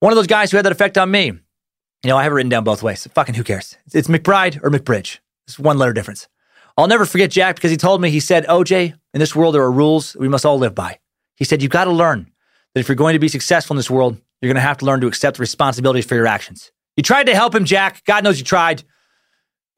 one 0.00 0.12
of 0.12 0.16
those 0.16 0.26
guys 0.26 0.50
who 0.50 0.56
had 0.56 0.64
that 0.64 0.72
effect 0.72 0.96
on 0.96 1.10
me. 1.10 1.26
You 1.26 2.10
know, 2.10 2.16
I 2.16 2.22
have 2.22 2.32
it 2.32 2.36
written 2.36 2.48
down 2.48 2.64
both 2.64 2.82
ways. 2.82 3.06
Fucking 3.12 3.34
who 3.34 3.42
cares? 3.42 3.76
It's 3.92 4.08
McBride 4.08 4.62
or 4.62 4.70
McBridge. 4.70 5.18
It's 5.46 5.58
one 5.58 5.78
letter 5.78 5.92
difference. 5.92 6.28
I'll 6.76 6.86
never 6.86 7.04
forget 7.04 7.30
Jack 7.30 7.56
because 7.56 7.72
he 7.72 7.76
told 7.76 8.00
me, 8.00 8.08
he 8.10 8.20
said, 8.20 8.46
OJ, 8.46 8.94
in 9.12 9.20
this 9.20 9.34
world, 9.34 9.54
there 9.54 9.62
are 9.62 9.72
rules 9.72 10.16
we 10.16 10.28
must 10.28 10.46
all 10.46 10.58
live 10.58 10.76
by. 10.76 11.00
He 11.34 11.44
said, 11.44 11.60
You've 11.60 11.72
got 11.72 11.84
to 11.84 11.90
learn 11.90 12.30
that 12.72 12.80
if 12.80 12.88
you're 12.88 12.94
going 12.94 13.14
to 13.14 13.18
be 13.18 13.28
successful 13.28 13.74
in 13.74 13.78
this 13.78 13.90
world, 13.90 14.20
you're 14.40 14.48
going 14.48 14.62
to 14.62 14.68
have 14.68 14.78
to 14.78 14.84
learn 14.84 15.00
to 15.00 15.08
accept 15.08 15.40
responsibilities 15.40 16.06
for 16.06 16.14
your 16.14 16.28
actions. 16.28 16.70
You 16.96 17.02
tried 17.02 17.24
to 17.24 17.34
help 17.34 17.54
him, 17.54 17.64
Jack. 17.64 18.04
God 18.04 18.22
knows 18.22 18.38
you 18.38 18.44
tried. 18.44 18.84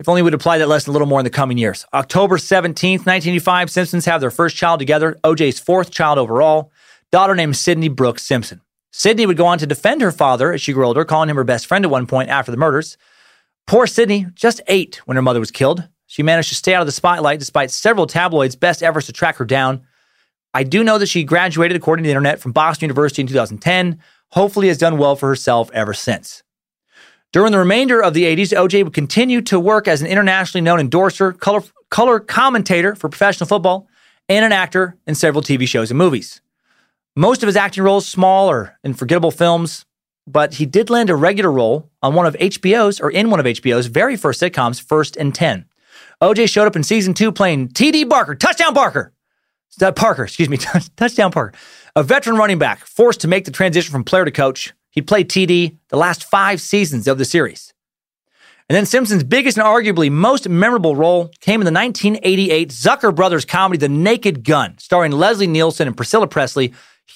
If 0.00 0.08
only 0.08 0.22
we'd 0.22 0.32
apply 0.32 0.56
that 0.56 0.66
lesson 0.66 0.88
a 0.88 0.92
little 0.94 1.06
more 1.06 1.20
in 1.20 1.24
the 1.24 1.30
coming 1.30 1.58
years. 1.58 1.84
October 1.92 2.38
17th, 2.38 3.04
1985, 3.04 3.70
Simpsons 3.70 4.06
have 4.06 4.22
their 4.22 4.30
first 4.30 4.56
child 4.56 4.78
together, 4.80 5.20
OJ's 5.22 5.60
fourth 5.60 5.90
child 5.90 6.16
overall, 6.16 6.72
daughter 7.12 7.34
named 7.34 7.54
Sydney 7.54 7.88
Brooks 7.88 8.22
Simpson. 8.22 8.62
Sydney 8.92 9.26
would 9.26 9.36
go 9.36 9.44
on 9.44 9.58
to 9.58 9.66
defend 9.66 10.00
her 10.00 10.10
father 10.10 10.54
as 10.54 10.62
she 10.62 10.72
grew 10.72 10.86
older, 10.86 11.04
calling 11.04 11.28
him 11.28 11.36
her 11.36 11.44
best 11.44 11.66
friend 11.66 11.84
at 11.84 11.90
one 11.90 12.06
point 12.06 12.30
after 12.30 12.50
the 12.50 12.56
murders. 12.56 12.96
Poor 13.66 13.86
Sydney, 13.86 14.26
just 14.34 14.62
eight 14.68 15.02
when 15.04 15.16
her 15.16 15.22
mother 15.22 15.38
was 15.38 15.50
killed. 15.50 15.86
She 16.06 16.22
managed 16.22 16.48
to 16.48 16.54
stay 16.54 16.72
out 16.72 16.80
of 16.80 16.86
the 16.86 16.92
spotlight 16.92 17.38
despite 17.38 17.70
several 17.70 18.06
tabloids' 18.06 18.56
best 18.56 18.82
efforts 18.82 19.04
to 19.06 19.12
track 19.12 19.36
her 19.36 19.44
down. 19.44 19.82
I 20.54 20.62
do 20.62 20.82
know 20.82 20.96
that 20.96 21.10
she 21.10 21.24
graduated, 21.24 21.76
according 21.76 22.04
to 22.04 22.08
the 22.08 22.12
internet, 22.12 22.40
from 22.40 22.52
Boston 22.52 22.86
University 22.86 23.20
in 23.20 23.28
2010. 23.28 24.00
Hopefully, 24.30 24.68
has 24.68 24.78
done 24.78 24.96
well 24.96 25.14
for 25.14 25.28
herself 25.28 25.70
ever 25.74 25.92
since. 25.92 26.42
During 27.32 27.52
the 27.52 27.58
remainder 27.58 28.02
of 28.02 28.12
the 28.12 28.24
80s, 28.24 28.52
OJ 28.52 28.82
would 28.82 28.92
continue 28.92 29.40
to 29.42 29.60
work 29.60 29.86
as 29.86 30.02
an 30.02 30.08
internationally 30.08 30.62
known 30.62 30.80
endorser, 30.80 31.32
color, 31.32 31.62
color 31.88 32.18
commentator 32.18 32.96
for 32.96 33.08
professional 33.08 33.46
football, 33.46 33.88
and 34.28 34.44
an 34.44 34.52
actor 34.52 34.96
in 35.06 35.14
several 35.14 35.42
TV 35.42 35.66
shows 35.66 35.90
and 35.90 35.98
movies. 35.98 36.40
Most 37.14 37.42
of 37.42 37.46
his 37.46 37.56
acting 37.56 37.84
roles 37.84 38.06
small 38.06 38.50
or 38.50 38.76
in 38.82 38.94
forgettable 38.94 39.30
films, 39.30 39.84
but 40.26 40.54
he 40.54 40.66
did 40.66 40.90
land 40.90 41.10
a 41.10 41.14
regular 41.14 41.52
role 41.52 41.88
on 42.02 42.14
one 42.14 42.26
of 42.26 42.34
HBO's 42.34 43.00
or 43.00 43.10
in 43.10 43.30
one 43.30 43.40
of 43.40 43.46
HBO's 43.46 43.86
very 43.86 44.16
first 44.16 44.40
sitcoms, 44.40 44.82
First 44.82 45.16
and 45.16 45.34
Ten. 45.34 45.66
OJ 46.20 46.48
showed 46.48 46.66
up 46.66 46.76
in 46.76 46.82
season 46.82 47.14
two 47.14 47.30
playing 47.30 47.68
TD 47.68 48.08
Barker, 48.08 48.34
touchdown 48.34 48.74
Barker. 48.74 49.12
Uh, 49.80 49.92
Parker, 49.92 50.24
excuse 50.24 50.48
me, 50.48 50.56
touchdown 50.96 51.30
Parker, 51.30 51.56
a 51.94 52.02
veteran 52.02 52.36
running 52.36 52.58
back 52.58 52.84
forced 52.84 53.20
to 53.20 53.28
make 53.28 53.44
the 53.44 53.50
transition 53.50 53.92
from 53.92 54.04
player 54.04 54.24
to 54.24 54.30
coach. 54.30 54.72
He 54.90 55.02
played 55.02 55.28
TD 55.28 55.76
the 55.88 55.96
last 55.96 56.24
five 56.24 56.60
seasons 56.60 57.06
of 57.06 57.18
the 57.18 57.24
series. 57.24 57.72
And 58.68 58.76
then 58.76 58.86
Simpson's 58.86 59.24
biggest 59.24 59.58
and 59.58 59.66
arguably 59.66 60.12
most 60.12 60.48
memorable 60.48 60.94
role 60.94 61.32
came 61.40 61.60
in 61.60 61.64
the 61.64 61.72
1988 61.72 62.68
Zucker 62.68 63.12
Brothers 63.12 63.44
comedy 63.44 63.78
The 63.78 63.88
Naked 63.88 64.44
Gun, 64.44 64.78
starring 64.78 65.10
Leslie 65.10 65.48
Nielsen 65.48 65.88
and 65.88 65.96
Priscilla 65.96 66.28
Presley. 66.28 66.72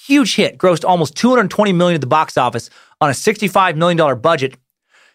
Huge 0.06 0.34
hit, 0.34 0.58
grossed 0.58 0.84
almost 0.84 1.14
220 1.14 1.72
million 1.72 1.94
at 1.94 2.00
the 2.00 2.08
box 2.08 2.36
office 2.36 2.70
on 3.00 3.08
a 3.08 3.12
$65 3.12 3.76
million 3.76 4.20
budget. 4.20 4.56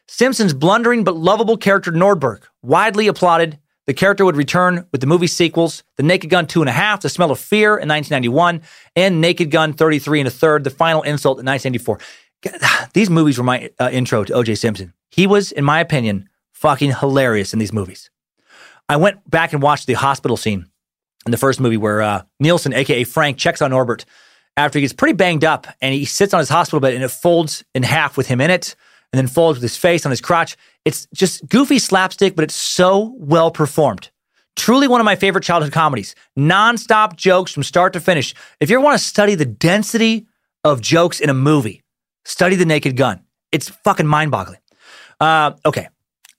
Simpson's 0.07 0.53
blundering 0.53 1.03
but 1.03 1.18
lovable 1.18 1.57
character 1.57 1.91
Nordberg, 1.91 2.43
widely 2.62 3.07
applauded. 3.07 3.60
The 3.86 3.93
character 3.93 4.24
would 4.24 4.38
return 4.38 4.88
with 4.91 5.01
the 5.01 5.07
movie 5.07 5.28
sequels 5.28 5.84
The 5.97 6.03
Naked 6.03 6.30
Gun 6.30 6.47
2 6.47 6.62
and 6.62 6.70
a 6.70 6.74
half, 6.74 7.01
The 7.01 7.10
Smell 7.10 7.32
of 7.32 7.39
Fear 7.39 7.78
in 7.80 7.89
1991, 7.89 8.62
and 8.95 9.20
Naked 9.20 9.51
Gun 9.51 9.74
33 9.74 10.22
and 10.22 10.28
a 10.28 10.32
third, 10.32 10.64
The 10.64 10.70
Final 10.70 11.01
Insult 11.01 11.39
in 11.39 11.45
1994. 11.45 11.99
These 12.94 13.10
movies 13.10 13.38
were 13.38 13.44
my 13.44 13.70
uh, 13.80 13.90
intro 13.92 14.24
to 14.24 14.34
OJ 14.34 14.58
Simpson. 14.58 14.94
He 15.10 15.28
was, 15.28 15.52
in 15.52 15.64
my 15.64 15.80
opinion, 15.80 16.30
fucking 16.54 16.94
hilarious 16.94 17.54
in 17.54 17.60
these 17.60 17.74
movies. 17.74 18.10
I 18.88 18.98
went 18.98 19.30
back 19.30 19.54
and 19.54 19.62
watched 19.62 19.88
the 19.88 19.94
hospital 19.94 20.38
scene 20.38 20.66
in 21.26 21.32
the 21.32 21.38
first 21.38 21.60
movie 21.60 21.78
where 21.78 22.02
uh, 22.02 22.24
Nielsen, 22.40 22.74
aka 22.74 23.04
Frank, 23.04 23.38
checks 23.38 23.62
on 23.62 23.72
Nordberg 23.72 24.04
after 24.58 24.80
he 24.80 24.82
gets 24.82 24.94
pretty 24.94 25.14
banged 25.14 25.46
up 25.46 25.68
and 25.82 25.94
he 25.94 26.06
sits 26.06 26.34
on 26.34 26.40
his 26.40 26.50
hospital 26.50 26.80
bed 26.80 26.94
and 26.94 27.04
it 27.04 27.12
folds 27.12 27.64
in 27.74 27.84
half 27.84 28.18
with 28.18 28.28
him 28.28 28.42
in 28.42 28.50
it 28.52 28.76
and 29.12 29.18
then 29.18 29.28
folds 29.28 29.58
with 29.58 29.64
his 29.64 29.78
face 29.78 30.06
on 30.06 30.10
his 30.10 30.22
crotch. 30.22 30.58
It's 30.86 31.08
just 31.14 31.48
goofy 31.48 31.80
slapstick, 31.80 32.36
but 32.36 32.44
it's 32.44 32.56
so 32.56 33.16
well 33.18 33.52
performed. 33.52 34.10
Truly 34.56 34.88
one 34.88 35.00
of 35.00 35.06
my 35.06 35.16
favorite 35.16 35.44
childhood 35.44 35.72
comedies. 35.72 36.16
Non-stop 36.36 37.16
jokes 37.16 37.54
from 37.54 37.64
start 37.64 37.94
to 37.94 38.00
finish. 38.00 38.34
If 38.60 38.70
you 38.70 38.82
want 38.82 39.00
to 39.00 39.04
study 39.04 39.36
the 39.36 39.46
density 39.46 40.28
of 40.64 40.82
jokes 40.82 41.20
in 41.20 41.30
a 41.30 41.34
movie, 41.34 41.82
study 42.30 42.56
The 42.56 42.66
Naked 42.66 42.96
Gun. 42.96 43.22
It's 43.52 43.70
fucking 43.70 44.08
mind-boggling. 44.08 44.60
Uh, 45.20 45.52
okay, 45.66 45.90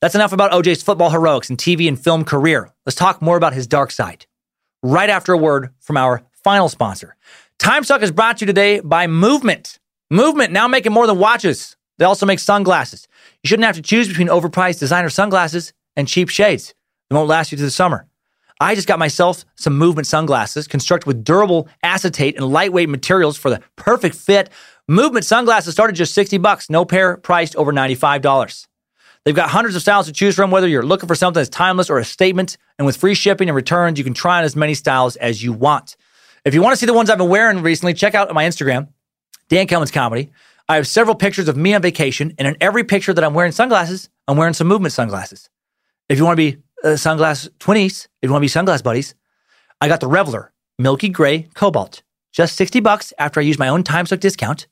that's 0.01 0.14
enough 0.14 0.32
about 0.32 0.53
OJ's 0.53 0.82
football 0.82 1.11
heroics 1.11 1.51
and 1.51 1.59
TV 1.59 1.88
and 1.88 2.03
film 2.03 2.24
career. 2.24 2.70
Let's 2.86 2.97
talk 2.97 3.20
more 3.20 3.36
about 3.36 3.53
his 3.53 3.66
dark 3.66 3.91
side. 3.91 4.26
Right 4.82 5.11
after 5.11 5.32
a 5.32 5.38
word 5.38 5.70
from 5.80 5.97
our 5.97 6.22
final 6.43 6.68
sponsor. 6.68 7.16
Time 7.59 7.84
Suck 7.84 8.03
is 8.03 8.11
brought 8.11 8.38
to 8.38 8.43
you 8.43 8.47
today 8.47 8.80
by 8.80 9.07
Movement. 9.07 9.78
Movement 10.11 10.53
now 10.53 10.66
making 10.66 10.93
more 10.93 11.07
than 11.07 11.18
watches. 11.18 11.76
They 11.99 12.07
also 12.07 12.24
make 12.24 12.38
sunglasses. 12.38 13.07
You 13.43 13.49
shouldn't 13.49 13.66
have 13.66 13.76
to 13.76 13.82
choose 13.82 14.09
between 14.09 14.28
overpriced 14.28 14.78
designer 14.78 15.11
sunglasses 15.11 15.74
and 15.97 16.09
cheap 16.09 16.30
shades. 16.30 16.74
They 17.11 17.16
won't 17.16 17.28
last 17.28 17.53
you 17.53 17.59
through 17.59 17.66
the 17.66 17.72
summer. 17.72 18.07
I 18.62 18.74
just 18.74 18.86
got 18.86 18.99
myself 18.99 19.45
some 19.55 19.76
movement 19.76 20.07
sunglasses 20.07 20.68
constructed 20.68 21.07
with 21.07 21.24
durable 21.24 21.68
acetate 21.82 22.36
and 22.36 22.47
lightweight 22.47 22.91
materials 22.91 23.38
for 23.38 23.51
the 23.51 23.61
perfect 23.76 24.14
fit. 24.14 24.51
Movement 24.91 25.24
sunglasses 25.24 25.72
start 25.72 25.91
at 25.91 25.95
just 25.95 26.14
60 26.14 26.38
bucks, 26.38 26.68
no 26.68 26.84
pair 26.84 27.16
priced 27.16 27.55
over 27.55 27.72
$95. 27.72 28.66
They've 29.24 29.36
got 29.36 29.51
hundreds 29.51 29.76
of 29.76 29.82
styles 29.82 30.07
to 30.07 30.12
choose 30.12 30.34
from, 30.34 30.51
whether 30.51 30.66
you're 30.66 30.82
looking 30.82 31.07
for 31.07 31.14
something 31.14 31.38
that's 31.38 31.49
timeless 31.49 31.88
or 31.88 31.99
a 31.99 32.05
statement. 32.05 32.57
And 32.76 32.86
with 32.86 32.97
free 32.97 33.14
shipping 33.14 33.49
and 33.49 33.55
returns, 33.55 33.99
you 33.99 34.05
can 34.05 34.14
try 34.14 34.38
on 34.38 34.45
as 34.45 34.57
many 34.57 34.74
styles 34.74 35.14
as 35.14 35.45
you 35.45 35.53
want. 35.53 35.97
If 36.45 36.55
you 36.55 36.61
want 36.61 36.72
to 36.72 36.76
see 36.76 36.86
the 36.86 36.93
ones 36.93 37.09
I've 37.09 37.18
been 37.18 37.28
wearing 37.28 37.62
recently, 37.62 37.95
check 37.95 38.16
out 38.16 38.34
my 38.34 38.45
Instagram, 38.45 38.88
Dan 39.49 39.68
Cummins 39.68 39.93
Comedy. 39.93 40.32
I 40.68 40.74
have 40.74 40.88
several 40.88 41.14
pictures 41.14 41.47
of 41.47 41.57
me 41.57 41.72
on 41.72 41.82
vacation, 41.82 42.34
and 42.36 42.49
in 42.49 42.57
every 42.61 42.82
picture 42.82 43.14
that 43.14 43.22
I'm 43.22 43.32
wearing 43.32 43.53
sunglasses, 43.53 44.09
I'm 44.26 44.36
wearing 44.36 44.55
some 44.55 44.66
movement 44.66 44.93
sunglasses. 44.93 45.51
If 46.09 46.18
you 46.18 46.24
want 46.24 46.36
to 46.36 46.51
be 46.51 46.59
uh, 46.82 46.95
sunglass 46.95 47.49
twinnies, 47.61 48.09
if 48.22 48.28
you 48.28 48.32
want 48.32 48.43
to 48.43 48.53
be 48.53 48.61
sunglass 48.61 48.82
buddies, 48.82 49.14
I 49.80 49.86
got 49.86 50.01
the 50.01 50.09
Reveler 50.09 50.53
Milky 50.80 51.11
Gray 51.11 51.43
Cobalt, 51.55 52.03
just 52.32 52.57
60 52.57 52.80
bucks 52.80 53.12
after 53.20 53.38
I 53.38 53.45
used 53.45 53.61
my 53.61 53.68
own 53.68 53.84
time 53.84 54.07
suck 54.07 54.18
discount. 54.18 54.66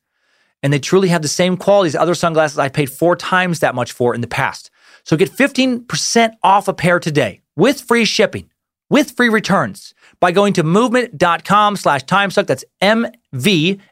And 0.62 0.72
they 0.72 0.78
truly 0.78 1.08
have 1.08 1.22
the 1.22 1.28
same 1.28 1.56
quality 1.56 1.88
as 1.88 1.94
other 1.94 2.14
sunglasses 2.14 2.58
I 2.58 2.68
paid 2.68 2.90
four 2.90 3.16
times 3.16 3.60
that 3.60 3.74
much 3.74 3.92
for 3.92 4.14
in 4.14 4.20
the 4.20 4.26
past. 4.26 4.70
So 5.04 5.16
get 5.16 5.30
15% 5.30 6.32
off 6.42 6.68
a 6.68 6.74
pair 6.74 6.98
today 7.00 7.40
with 7.56 7.80
free 7.80 8.04
shipping, 8.04 8.50
with 8.90 9.12
free 9.12 9.28
returns 9.28 9.94
by 10.20 10.32
going 10.32 10.52
to 10.54 10.62
movement.com 10.62 11.76
slash 11.76 12.04
timesuck. 12.04 12.46
That's 12.46 12.64
M-V-M-T.com 12.80 13.82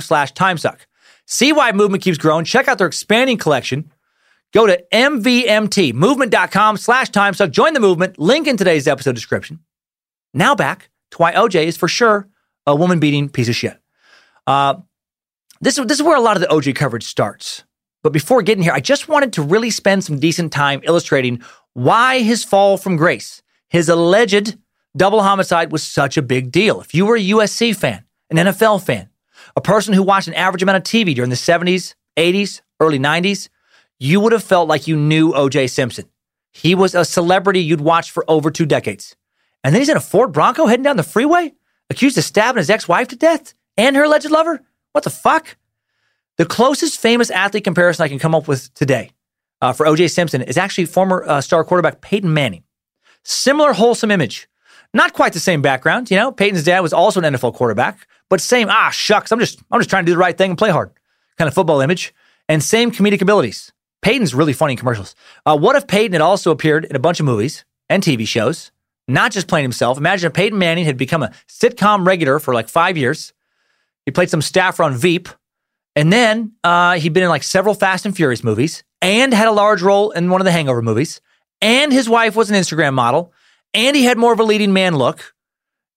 slash 0.00 0.32
timesuck. 0.34 0.78
See 1.26 1.52
why 1.52 1.72
Movement 1.72 2.02
keeps 2.02 2.18
growing. 2.18 2.44
Check 2.44 2.68
out 2.68 2.78
their 2.78 2.86
expanding 2.86 3.38
collection. 3.38 3.90
Go 4.52 4.66
to 4.66 4.82
MVMT, 4.92 5.92
movement.com 5.92 6.76
slash 6.76 7.10
timesuck. 7.10 7.50
Join 7.50 7.74
the 7.74 7.80
movement. 7.80 8.18
Link 8.18 8.46
in 8.46 8.56
today's 8.56 8.86
episode 8.86 9.14
description. 9.14 9.60
Now 10.32 10.54
back 10.54 10.88
to 11.10 11.18
why 11.18 11.32
OJ 11.32 11.64
is 11.64 11.76
for 11.76 11.88
sure 11.88 12.28
a 12.66 12.76
woman 12.76 13.00
beating 13.00 13.28
piece 13.28 13.48
of 13.48 13.56
shit. 13.56 13.76
Uh, 14.46 14.76
this, 15.60 15.76
this 15.76 15.98
is 15.98 16.02
where 16.02 16.16
a 16.16 16.20
lot 16.20 16.36
of 16.36 16.42
the 16.42 16.48
OJ 16.48 16.74
coverage 16.74 17.04
starts. 17.04 17.64
But 18.02 18.12
before 18.12 18.42
getting 18.42 18.62
here, 18.62 18.72
I 18.72 18.80
just 18.80 19.08
wanted 19.08 19.32
to 19.34 19.42
really 19.42 19.70
spend 19.70 20.04
some 20.04 20.18
decent 20.18 20.52
time 20.52 20.80
illustrating 20.84 21.42
why 21.72 22.20
his 22.20 22.44
fall 22.44 22.76
from 22.76 22.96
grace, 22.96 23.42
his 23.68 23.88
alleged 23.88 24.56
double 24.96 25.22
homicide, 25.22 25.72
was 25.72 25.82
such 25.82 26.16
a 26.16 26.22
big 26.22 26.52
deal. 26.52 26.80
If 26.80 26.94
you 26.94 27.04
were 27.06 27.16
a 27.16 27.20
USC 27.20 27.74
fan, 27.74 28.04
an 28.30 28.36
NFL 28.36 28.84
fan, 28.84 29.08
a 29.56 29.60
person 29.60 29.92
who 29.92 30.02
watched 30.02 30.28
an 30.28 30.34
average 30.34 30.62
amount 30.62 30.76
of 30.76 30.84
TV 30.84 31.14
during 31.14 31.30
the 31.30 31.36
70s, 31.36 31.94
80s, 32.16 32.60
early 32.80 32.98
90s, 32.98 33.48
you 33.98 34.20
would 34.20 34.32
have 34.32 34.44
felt 34.44 34.68
like 34.68 34.86
you 34.86 34.96
knew 34.96 35.32
OJ 35.32 35.70
Simpson. 35.70 36.06
He 36.52 36.74
was 36.74 36.94
a 36.94 37.04
celebrity 37.04 37.60
you'd 37.60 37.80
watched 37.80 38.10
for 38.10 38.24
over 38.28 38.50
two 38.50 38.66
decades. 38.66 39.16
And 39.62 39.74
then 39.74 39.80
he's 39.80 39.88
in 39.88 39.96
a 39.96 40.00
Ford 40.00 40.32
Bronco 40.32 40.66
heading 40.66 40.84
down 40.84 40.96
the 40.96 41.02
freeway, 41.02 41.54
accused 41.90 42.16
of 42.16 42.24
stabbing 42.24 42.58
his 42.58 42.70
ex 42.70 42.88
wife 42.88 43.08
to 43.08 43.16
death 43.16 43.52
and 43.76 43.96
her 43.96 44.04
alleged 44.04 44.30
lover? 44.30 44.62
What 44.96 45.04
the 45.04 45.10
fuck? 45.10 45.58
The 46.38 46.46
closest 46.46 46.98
famous 46.98 47.28
athlete 47.28 47.64
comparison 47.64 48.02
I 48.02 48.08
can 48.08 48.18
come 48.18 48.34
up 48.34 48.48
with 48.48 48.72
today 48.72 49.10
uh, 49.60 49.74
for 49.74 49.84
OJ 49.84 50.10
Simpson 50.10 50.40
is 50.40 50.56
actually 50.56 50.86
former 50.86 51.22
uh, 51.28 51.42
star 51.42 51.64
quarterback 51.64 52.00
Peyton 52.00 52.32
Manning. 52.32 52.62
Similar 53.22 53.74
wholesome 53.74 54.10
image. 54.10 54.48
Not 54.94 55.12
quite 55.12 55.34
the 55.34 55.38
same 55.38 55.60
background, 55.60 56.10
you 56.10 56.16
know. 56.16 56.32
Peyton's 56.32 56.64
dad 56.64 56.80
was 56.80 56.94
also 56.94 57.20
an 57.20 57.34
NFL 57.34 57.52
quarterback, 57.52 58.08
but 58.30 58.40
same, 58.40 58.68
ah, 58.70 58.88
shucks, 58.88 59.30
I'm 59.32 59.38
just 59.38 59.62
I'm 59.70 59.80
just 59.80 59.90
trying 59.90 60.06
to 60.06 60.10
do 60.10 60.14
the 60.14 60.18
right 60.18 60.38
thing 60.38 60.52
and 60.52 60.58
play 60.58 60.70
hard 60.70 60.90
kind 61.36 61.46
of 61.46 61.52
football 61.52 61.82
image. 61.82 62.14
And 62.48 62.62
same 62.62 62.90
comedic 62.90 63.20
abilities. 63.20 63.72
Peyton's 64.00 64.34
really 64.34 64.54
funny 64.54 64.72
in 64.72 64.78
commercials. 64.78 65.14
Uh, 65.44 65.58
what 65.58 65.76
if 65.76 65.86
Peyton 65.86 66.14
had 66.14 66.22
also 66.22 66.50
appeared 66.50 66.86
in 66.86 66.96
a 66.96 67.00
bunch 67.00 67.20
of 67.20 67.26
movies 67.26 67.66
and 67.90 68.02
TV 68.02 68.26
shows, 68.26 68.72
not 69.06 69.30
just 69.30 69.46
playing 69.46 69.64
himself? 69.64 69.98
Imagine 69.98 70.28
if 70.28 70.32
Peyton 70.32 70.58
Manning 70.58 70.86
had 70.86 70.96
become 70.96 71.22
a 71.22 71.32
sitcom 71.50 72.06
regular 72.06 72.38
for 72.38 72.54
like 72.54 72.70
five 72.70 72.96
years. 72.96 73.34
He 74.06 74.12
played 74.12 74.30
some 74.30 74.40
staffer 74.40 74.82
on 74.82 74.94
Veep, 74.94 75.28
and 75.94 76.12
then 76.12 76.52
uh, 76.64 76.94
he'd 76.94 77.12
been 77.12 77.24
in 77.24 77.28
like 77.28 77.42
several 77.42 77.74
Fast 77.74 78.06
and 78.06 78.16
Furious 78.16 78.42
movies 78.42 78.84
and 79.02 79.34
had 79.34 79.48
a 79.48 79.52
large 79.52 79.82
role 79.82 80.12
in 80.12 80.30
one 80.30 80.40
of 80.40 80.44
the 80.44 80.52
Hangover 80.52 80.80
movies. 80.80 81.20
And 81.60 81.92
his 81.92 82.08
wife 82.08 82.36
was 82.36 82.50
an 82.50 82.56
Instagram 82.56 82.94
model, 82.94 83.32
and 83.74 83.96
he 83.96 84.04
had 84.04 84.16
more 84.16 84.32
of 84.32 84.40
a 84.40 84.44
leading 84.44 84.72
man 84.72 84.96
look. 84.96 85.34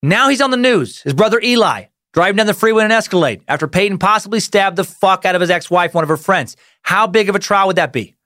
Now 0.02 0.28
he's 0.28 0.40
on 0.40 0.50
the 0.50 0.56
news. 0.56 1.02
His 1.02 1.14
brother 1.14 1.40
Eli 1.42 1.84
driving 2.12 2.36
down 2.36 2.46
the 2.46 2.54
freeway 2.54 2.84
in 2.84 2.90
an 2.90 2.96
Escalade 2.96 3.42
after 3.46 3.68
Peyton 3.68 3.98
possibly 3.98 4.40
stabbed 4.40 4.76
the 4.76 4.84
fuck 4.84 5.24
out 5.24 5.34
of 5.34 5.40
his 5.40 5.50
ex-wife, 5.50 5.94
one 5.94 6.02
of 6.02 6.08
her 6.08 6.16
friends. 6.16 6.56
How 6.82 7.06
big 7.06 7.28
of 7.28 7.36
a 7.36 7.38
trial 7.38 7.68
would 7.68 7.76
that 7.76 7.92
be? 7.92 8.16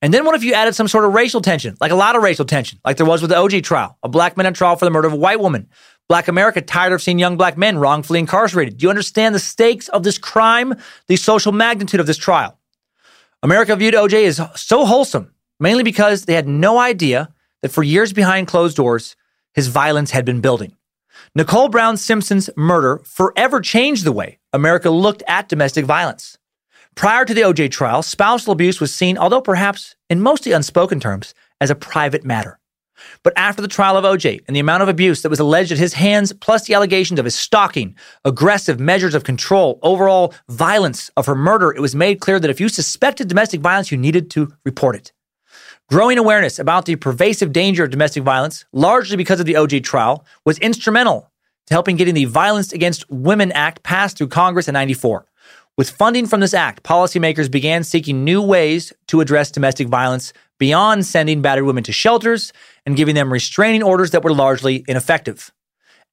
And 0.00 0.12
then 0.12 0.24
what 0.24 0.34
if 0.34 0.42
you 0.42 0.52
added 0.52 0.74
some 0.74 0.88
sort 0.88 1.04
of 1.04 1.14
racial 1.14 1.40
tension, 1.40 1.76
like 1.80 1.92
a 1.92 1.96
lot 1.96 2.16
of 2.16 2.22
racial 2.22 2.44
tension, 2.44 2.80
like 2.84 2.96
there 2.96 3.06
was 3.06 3.22
with 3.22 3.30
the 3.30 3.36
OJ 3.36 3.62
trial, 3.62 3.96
a 4.02 4.08
black 4.08 4.36
man 4.36 4.46
on 4.46 4.54
trial 4.54 4.76
for 4.76 4.84
the 4.84 4.90
murder 4.90 5.06
of 5.06 5.14
a 5.14 5.16
white 5.16 5.38
woman, 5.38 5.68
Black 6.08 6.28
America 6.28 6.60
tired 6.60 6.92
of 6.92 7.02
seeing 7.02 7.18
young 7.18 7.36
black 7.36 7.56
men 7.56 7.78
wrongfully 7.78 8.18
incarcerated. 8.18 8.76
Do 8.76 8.84
you 8.84 8.90
understand 8.90 9.34
the 9.34 9.38
stakes 9.38 9.88
of 9.88 10.02
this 10.02 10.18
crime, 10.18 10.74
the 11.06 11.16
social 11.16 11.52
magnitude 11.52 12.00
of 12.00 12.06
this 12.06 12.18
trial? 12.18 12.58
America 13.42 13.74
viewed 13.76 13.94
OJ 13.94 14.26
as 14.26 14.40
so 14.54 14.84
wholesome, 14.84 15.32
mainly 15.58 15.82
because 15.82 16.24
they 16.24 16.34
had 16.34 16.46
no 16.46 16.78
idea 16.78 17.32
that 17.62 17.72
for 17.72 17.82
years 17.82 18.12
behind 18.12 18.46
closed 18.46 18.76
doors, 18.76 19.16
his 19.54 19.68
violence 19.68 20.10
had 20.10 20.24
been 20.24 20.40
building. 20.40 20.76
Nicole 21.34 21.68
Brown 21.68 21.96
Simpson's 21.96 22.50
murder 22.56 23.00
forever 23.04 23.60
changed 23.60 24.04
the 24.04 24.12
way 24.12 24.38
America 24.52 24.90
looked 24.90 25.22
at 25.26 25.48
domestic 25.48 25.84
violence. 25.84 26.38
Prior 26.94 27.24
to 27.24 27.32
the 27.32 27.40
OJ 27.40 27.70
trial, 27.70 28.02
spousal 28.02 28.52
abuse 28.52 28.80
was 28.80 28.94
seen, 28.94 29.16
although 29.16 29.40
perhaps 29.40 29.96
in 30.10 30.20
mostly 30.20 30.52
unspoken 30.52 31.00
terms, 31.00 31.32
as 31.60 31.70
a 31.70 31.74
private 31.74 32.24
matter. 32.24 32.58
But 33.22 33.32
after 33.36 33.62
the 33.62 33.68
trial 33.68 33.96
of 33.96 34.04
OJ 34.04 34.40
and 34.46 34.56
the 34.56 34.60
amount 34.60 34.82
of 34.82 34.88
abuse 34.88 35.22
that 35.22 35.30
was 35.30 35.40
alleged 35.40 35.72
at 35.72 35.78
his 35.78 35.94
hands, 35.94 36.32
plus 36.32 36.66
the 36.66 36.74
allegations 36.74 37.18
of 37.18 37.24
his 37.24 37.34
stalking, 37.34 37.96
aggressive 38.24 38.80
measures 38.80 39.14
of 39.14 39.24
control, 39.24 39.78
overall 39.82 40.34
violence 40.48 41.10
of 41.16 41.26
her 41.26 41.34
murder, 41.34 41.72
it 41.72 41.80
was 41.80 41.94
made 41.94 42.20
clear 42.20 42.40
that 42.40 42.50
if 42.50 42.60
you 42.60 42.68
suspected 42.68 43.28
domestic 43.28 43.60
violence, 43.60 43.90
you 43.90 43.98
needed 43.98 44.30
to 44.30 44.52
report 44.64 44.96
it. 44.96 45.12
Growing 45.88 46.16
awareness 46.16 46.58
about 46.58 46.86
the 46.86 46.96
pervasive 46.96 47.52
danger 47.52 47.84
of 47.84 47.90
domestic 47.90 48.22
violence, 48.22 48.64
largely 48.72 49.16
because 49.16 49.40
of 49.40 49.46
the 49.46 49.54
OJ 49.54 49.84
trial, 49.84 50.24
was 50.44 50.58
instrumental 50.58 51.30
to 51.66 51.74
helping 51.74 51.96
getting 51.96 52.14
the 52.14 52.24
Violence 52.24 52.72
Against 52.72 53.08
Women 53.10 53.52
Act 53.52 53.82
passed 53.82 54.16
through 54.16 54.28
Congress 54.28 54.68
in 54.68 54.72
94. 54.72 55.26
With 55.78 55.90
funding 55.90 56.26
from 56.26 56.40
this 56.40 56.54
act, 56.54 56.82
policymakers 56.82 57.50
began 57.50 57.82
seeking 57.82 58.24
new 58.24 58.42
ways 58.42 58.92
to 59.08 59.20
address 59.20 59.50
domestic 59.50 59.88
violence 59.88 60.32
beyond 60.62 61.04
sending 61.04 61.42
battered 61.42 61.64
women 61.64 61.82
to 61.82 61.90
shelters 61.90 62.52
and 62.86 62.94
giving 62.94 63.16
them 63.16 63.32
restraining 63.32 63.82
orders 63.82 64.12
that 64.12 64.22
were 64.22 64.32
largely 64.32 64.84
ineffective. 64.86 65.50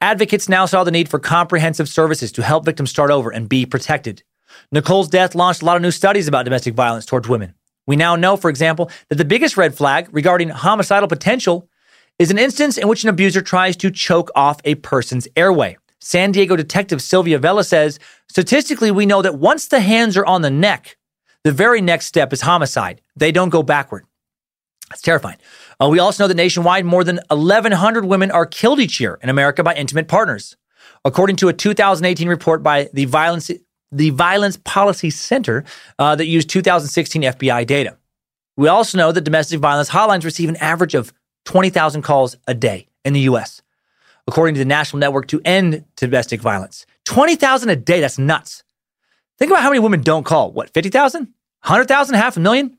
Advocates 0.01 0.49
now 0.49 0.65
saw 0.65 0.83
the 0.83 0.89
need 0.89 1.07
for 1.07 1.19
comprehensive 1.19 1.87
services 1.87 2.31
to 2.31 2.41
help 2.41 2.65
victims 2.65 2.89
start 2.89 3.11
over 3.11 3.29
and 3.29 3.47
be 3.47 3.63
protected. 3.63 4.23
Nicole's 4.71 5.07
death 5.07 5.35
launched 5.35 5.61
a 5.61 5.65
lot 5.65 5.75
of 5.75 5.83
new 5.83 5.91
studies 5.91 6.27
about 6.27 6.45
domestic 6.45 6.73
violence 6.73 7.05
towards 7.05 7.29
women. 7.29 7.53
We 7.85 7.95
now 7.95 8.15
know, 8.15 8.37
for 8.37 8.49
example, 8.49 8.89
that 9.09 9.19
the 9.19 9.23
biggest 9.23 9.55
red 9.55 9.75
flag 9.75 10.09
regarding 10.11 10.49
homicidal 10.49 11.07
potential 11.07 11.69
is 12.17 12.31
an 12.31 12.39
instance 12.39 12.75
in 12.75 12.87
which 12.87 13.03
an 13.03 13.09
abuser 13.09 13.43
tries 13.43 13.77
to 13.77 13.91
choke 13.91 14.31
off 14.33 14.59
a 14.65 14.73
person's 14.73 15.27
airway. 15.35 15.77
San 15.99 16.31
Diego 16.31 16.55
detective 16.55 17.03
Sylvia 17.03 17.37
Vela 17.37 17.63
says 17.63 17.99
statistically, 18.29 18.89
we 18.89 19.05
know 19.05 19.21
that 19.21 19.37
once 19.37 19.67
the 19.67 19.79
hands 19.79 20.17
are 20.17 20.25
on 20.25 20.41
the 20.41 20.49
neck, 20.49 20.97
the 21.43 21.51
very 21.51 21.81
next 21.81 22.07
step 22.07 22.33
is 22.33 22.41
homicide. 22.41 22.99
They 23.15 23.31
don't 23.31 23.49
go 23.49 23.61
backward. 23.61 24.05
That's 24.89 25.01
terrifying. 25.01 25.37
Uh, 25.79 25.87
we 25.89 25.99
also 25.99 26.23
know 26.23 26.27
that 26.27 26.35
nationwide, 26.35 26.85
more 26.85 27.03
than 27.03 27.19
1,100 27.29 28.05
women 28.05 28.31
are 28.31 28.45
killed 28.45 28.79
each 28.79 28.99
year 28.99 29.19
in 29.21 29.29
America 29.29 29.63
by 29.63 29.75
intimate 29.75 30.07
partners. 30.07 30.57
According 31.05 31.37
to 31.37 31.47
a 31.47 31.53
2018 31.53 32.27
report 32.27 32.63
by 32.63 32.89
the 32.93 33.05
Violence, 33.05 33.51
the 33.91 34.09
Violence 34.09 34.57
Policy 34.57 35.09
Center 35.09 35.63
uh, 35.97 36.15
that 36.15 36.25
used 36.25 36.49
2016 36.49 37.21
FBI 37.21 37.65
data. 37.65 37.97
We 38.57 38.67
also 38.67 38.97
know 38.97 39.11
that 39.11 39.21
domestic 39.21 39.59
violence 39.61 39.89
hotlines 39.89 40.25
receive 40.25 40.49
an 40.49 40.57
average 40.57 40.93
of 40.93 41.13
20,000 41.45 42.01
calls 42.01 42.35
a 42.45 42.53
day 42.53 42.87
in 43.05 43.13
the 43.13 43.21
U.S., 43.21 43.61
according 44.27 44.55
to 44.55 44.59
the 44.59 44.65
National 44.65 44.99
Network 44.99 45.27
to 45.29 45.41
End 45.45 45.85
Domestic 45.95 46.41
Violence. 46.41 46.85
20,000 47.05 47.69
a 47.69 47.75
day, 47.77 48.01
that's 48.01 48.19
nuts. 48.19 48.63
Think 49.37 49.51
about 49.51 49.63
how 49.63 49.69
many 49.69 49.79
women 49.79 50.01
don't 50.01 50.25
call. 50.25 50.51
What, 50.51 50.71
50,000? 50.73 51.21
100,000? 51.21 52.15
Half 52.15 52.35
a 52.35 52.41
million? 52.41 52.77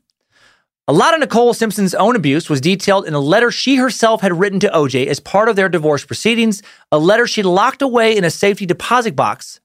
A 0.91 1.01
lot 1.01 1.13
of 1.13 1.21
Nicole 1.21 1.53
Simpson's 1.53 1.95
own 1.95 2.17
abuse 2.17 2.49
was 2.49 2.59
detailed 2.59 3.07
in 3.07 3.13
a 3.13 3.19
letter 3.21 3.49
she 3.49 3.77
herself 3.77 4.19
had 4.19 4.37
written 4.37 4.59
to 4.59 4.67
OJ 4.67 5.07
as 5.07 5.21
part 5.21 5.47
of 5.47 5.55
their 5.55 5.69
divorce 5.69 6.03
proceedings, 6.03 6.61
a 6.91 6.99
letter 6.99 7.25
she 7.25 7.43
locked 7.43 7.81
away 7.81 8.17
in 8.17 8.25
a 8.25 8.29
safety 8.29 8.65
deposit 8.65 9.15
box, 9.15 9.61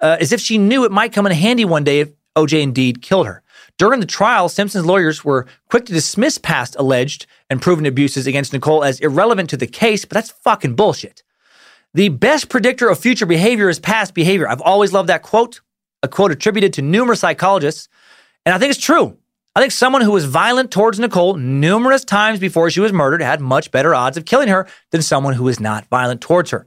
uh, 0.00 0.18
as 0.20 0.30
if 0.30 0.40
she 0.40 0.58
knew 0.58 0.84
it 0.84 0.92
might 0.92 1.12
come 1.12 1.26
in 1.26 1.32
handy 1.32 1.64
one 1.64 1.82
day 1.82 1.98
if 1.98 2.10
OJ 2.36 2.62
indeed 2.62 3.02
killed 3.02 3.26
her. 3.26 3.42
During 3.78 3.98
the 3.98 4.06
trial, 4.06 4.48
Simpson's 4.48 4.86
lawyers 4.86 5.24
were 5.24 5.48
quick 5.68 5.86
to 5.86 5.92
dismiss 5.92 6.38
past 6.38 6.76
alleged 6.78 7.26
and 7.50 7.60
proven 7.60 7.84
abuses 7.84 8.28
against 8.28 8.52
Nicole 8.52 8.84
as 8.84 9.00
irrelevant 9.00 9.50
to 9.50 9.56
the 9.56 9.66
case, 9.66 10.04
but 10.04 10.14
that's 10.14 10.30
fucking 10.30 10.76
bullshit. 10.76 11.24
The 11.94 12.10
best 12.10 12.48
predictor 12.48 12.88
of 12.88 13.00
future 13.00 13.26
behavior 13.26 13.68
is 13.68 13.80
past 13.80 14.14
behavior. 14.14 14.48
I've 14.48 14.62
always 14.62 14.92
loved 14.92 15.08
that 15.08 15.24
quote, 15.24 15.62
a 16.04 16.06
quote 16.06 16.30
attributed 16.30 16.72
to 16.74 16.82
numerous 16.82 17.18
psychologists, 17.18 17.88
and 18.46 18.54
I 18.54 18.58
think 18.58 18.70
it's 18.70 18.78
true. 18.78 19.16
I 19.60 19.64
think 19.64 19.72
someone 19.72 20.00
who 20.00 20.12
was 20.12 20.24
violent 20.24 20.70
towards 20.70 20.98
Nicole 20.98 21.34
numerous 21.34 22.02
times 22.02 22.40
before 22.40 22.70
she 22.70 22.80
was 22.80 22.94
murdered 22.94 23.20
had 23.20 23.42
much 23.42 23.70
better 23.70 23.94
odds 23.94 24.16
of 24.16 24.24
killing 24.24 24.48
her 24.48 24.66
than 24.90 25.02
someone 25.02 25.34
who 25.34 25.44
was 25.44 25.60
not 25.60 25.86
violent 25.88 26.22
towards 26.22 26.50
her. 26.50 26.66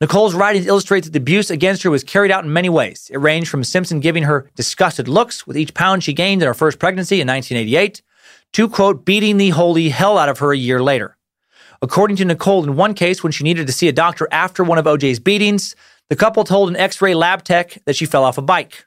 Nicole's 0.00 0.36
writings 0.36 0.68
illustrate 0.68 1.02
that 1.02 1.12
the 1.12 1.18
abuse 1.18 1.50
against 1.50 1.82
her 1.82 1.90
was 1.90 2.04
carried 2.04 2.30
out 2.30 2.44
in 2.44 2.52
many 2.52 2.68
ways. 2.68 3.10
It 3.12 3.16
ranged 3.16 3.50
from 3.50 3.64
Simpson 3.64 3.98
giving 3.98 4.22
her 4.22 4.48
disgusted 4.54 5.08
looks 5.08 5.44
with 5.44 5.56
each 5.56 5.74
pound 5.74 6.04
she 6.04 6.12
gained 6.12 6.40
in 6.40 6.46
her 6.46 6.54
first 6.54 6.78
pregnancy 6.78 7.20
in 7.20 7.26
1988 7.26 8.00
to, 8.52 8.68
quote, 8.68 9.04
beating 9.04 9.36
the 9.36 9.50
holy 9.50 9.88
hell 9.88 10.16
out 10.16 10.28
of 10.28 10.38
her 10.38 10.52
a 10.52 10.56
year 10.56 10.80
later. 10.80 11.16
According 11.82 12.16
to 12.18 12.24
Nicole, 12.24 12.62
in 12.62 12.76
one 12.76 12.94
case, 12.94 13.24
when 13.24 13.32
she 13.32 13.42
needed 13.42 13.66
to 13.66 13.72
see 13.72 13.88
a 13.88 13.92
doctor 13.92 14.28
after 14.30 14.62
one 14.62 14.78
of 14.78 14.84
OJ's 14.84 15.18
beatings, 15.18 15.74
the 16.08 16.14
couple 16.14 16.44
told 16.44 16.68
an 16.68 16.76
x 16.76 17.02
ray 17.02 17.16
lab 17.16 17.42
tech 17.42 17.76
that 17.86 17.96
she 17.96 18.06
fell 18.06 18.22
off 18.22 18.38
a 18.38 18.42
bike. 18.42 18.86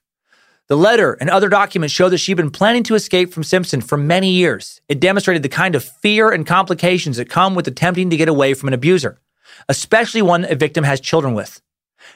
The 0.70 0.78
letter 0.78 1.14
and 1.20 1.30
other 1.30 1.50
documents 1.50 1.94
show 1.94 2.08
that 2.08 2.20
she'd 2.20 2.36
been 2.36 2.50
planning 2.50 2.84
to 2.84 2.96
escape 2.96 3.34
from 3.34 3.44
Simpson 3.44 3.82
for 3.82 3.98
many 3.98 4.32
years. 4.32 4.80
It 4.88 5.02
demonstrated 5.02 5.44
the 5.44 5.50
kind 5.50 5.76
of 5.76 5.84
fear 5.84 6.32
and 6.32 6.48
complications 6.48 7.18
that 7.18 7.30
come 7.30 7.54
with 7.54 7.68
attempting 7.68 8.10
to 8.10 8.18
get 8.18 8.30
away 8.30 8.54
from 8.54 8.70
an 8.70 8.74
abuser, 8.74 9.20
especially 9.68 10.22
one 10.22 10.46
a 10.46 10.56
victim 10.56 10.86
has 10.86 11.02
children 11.02 11.34
with. 11.34 11.62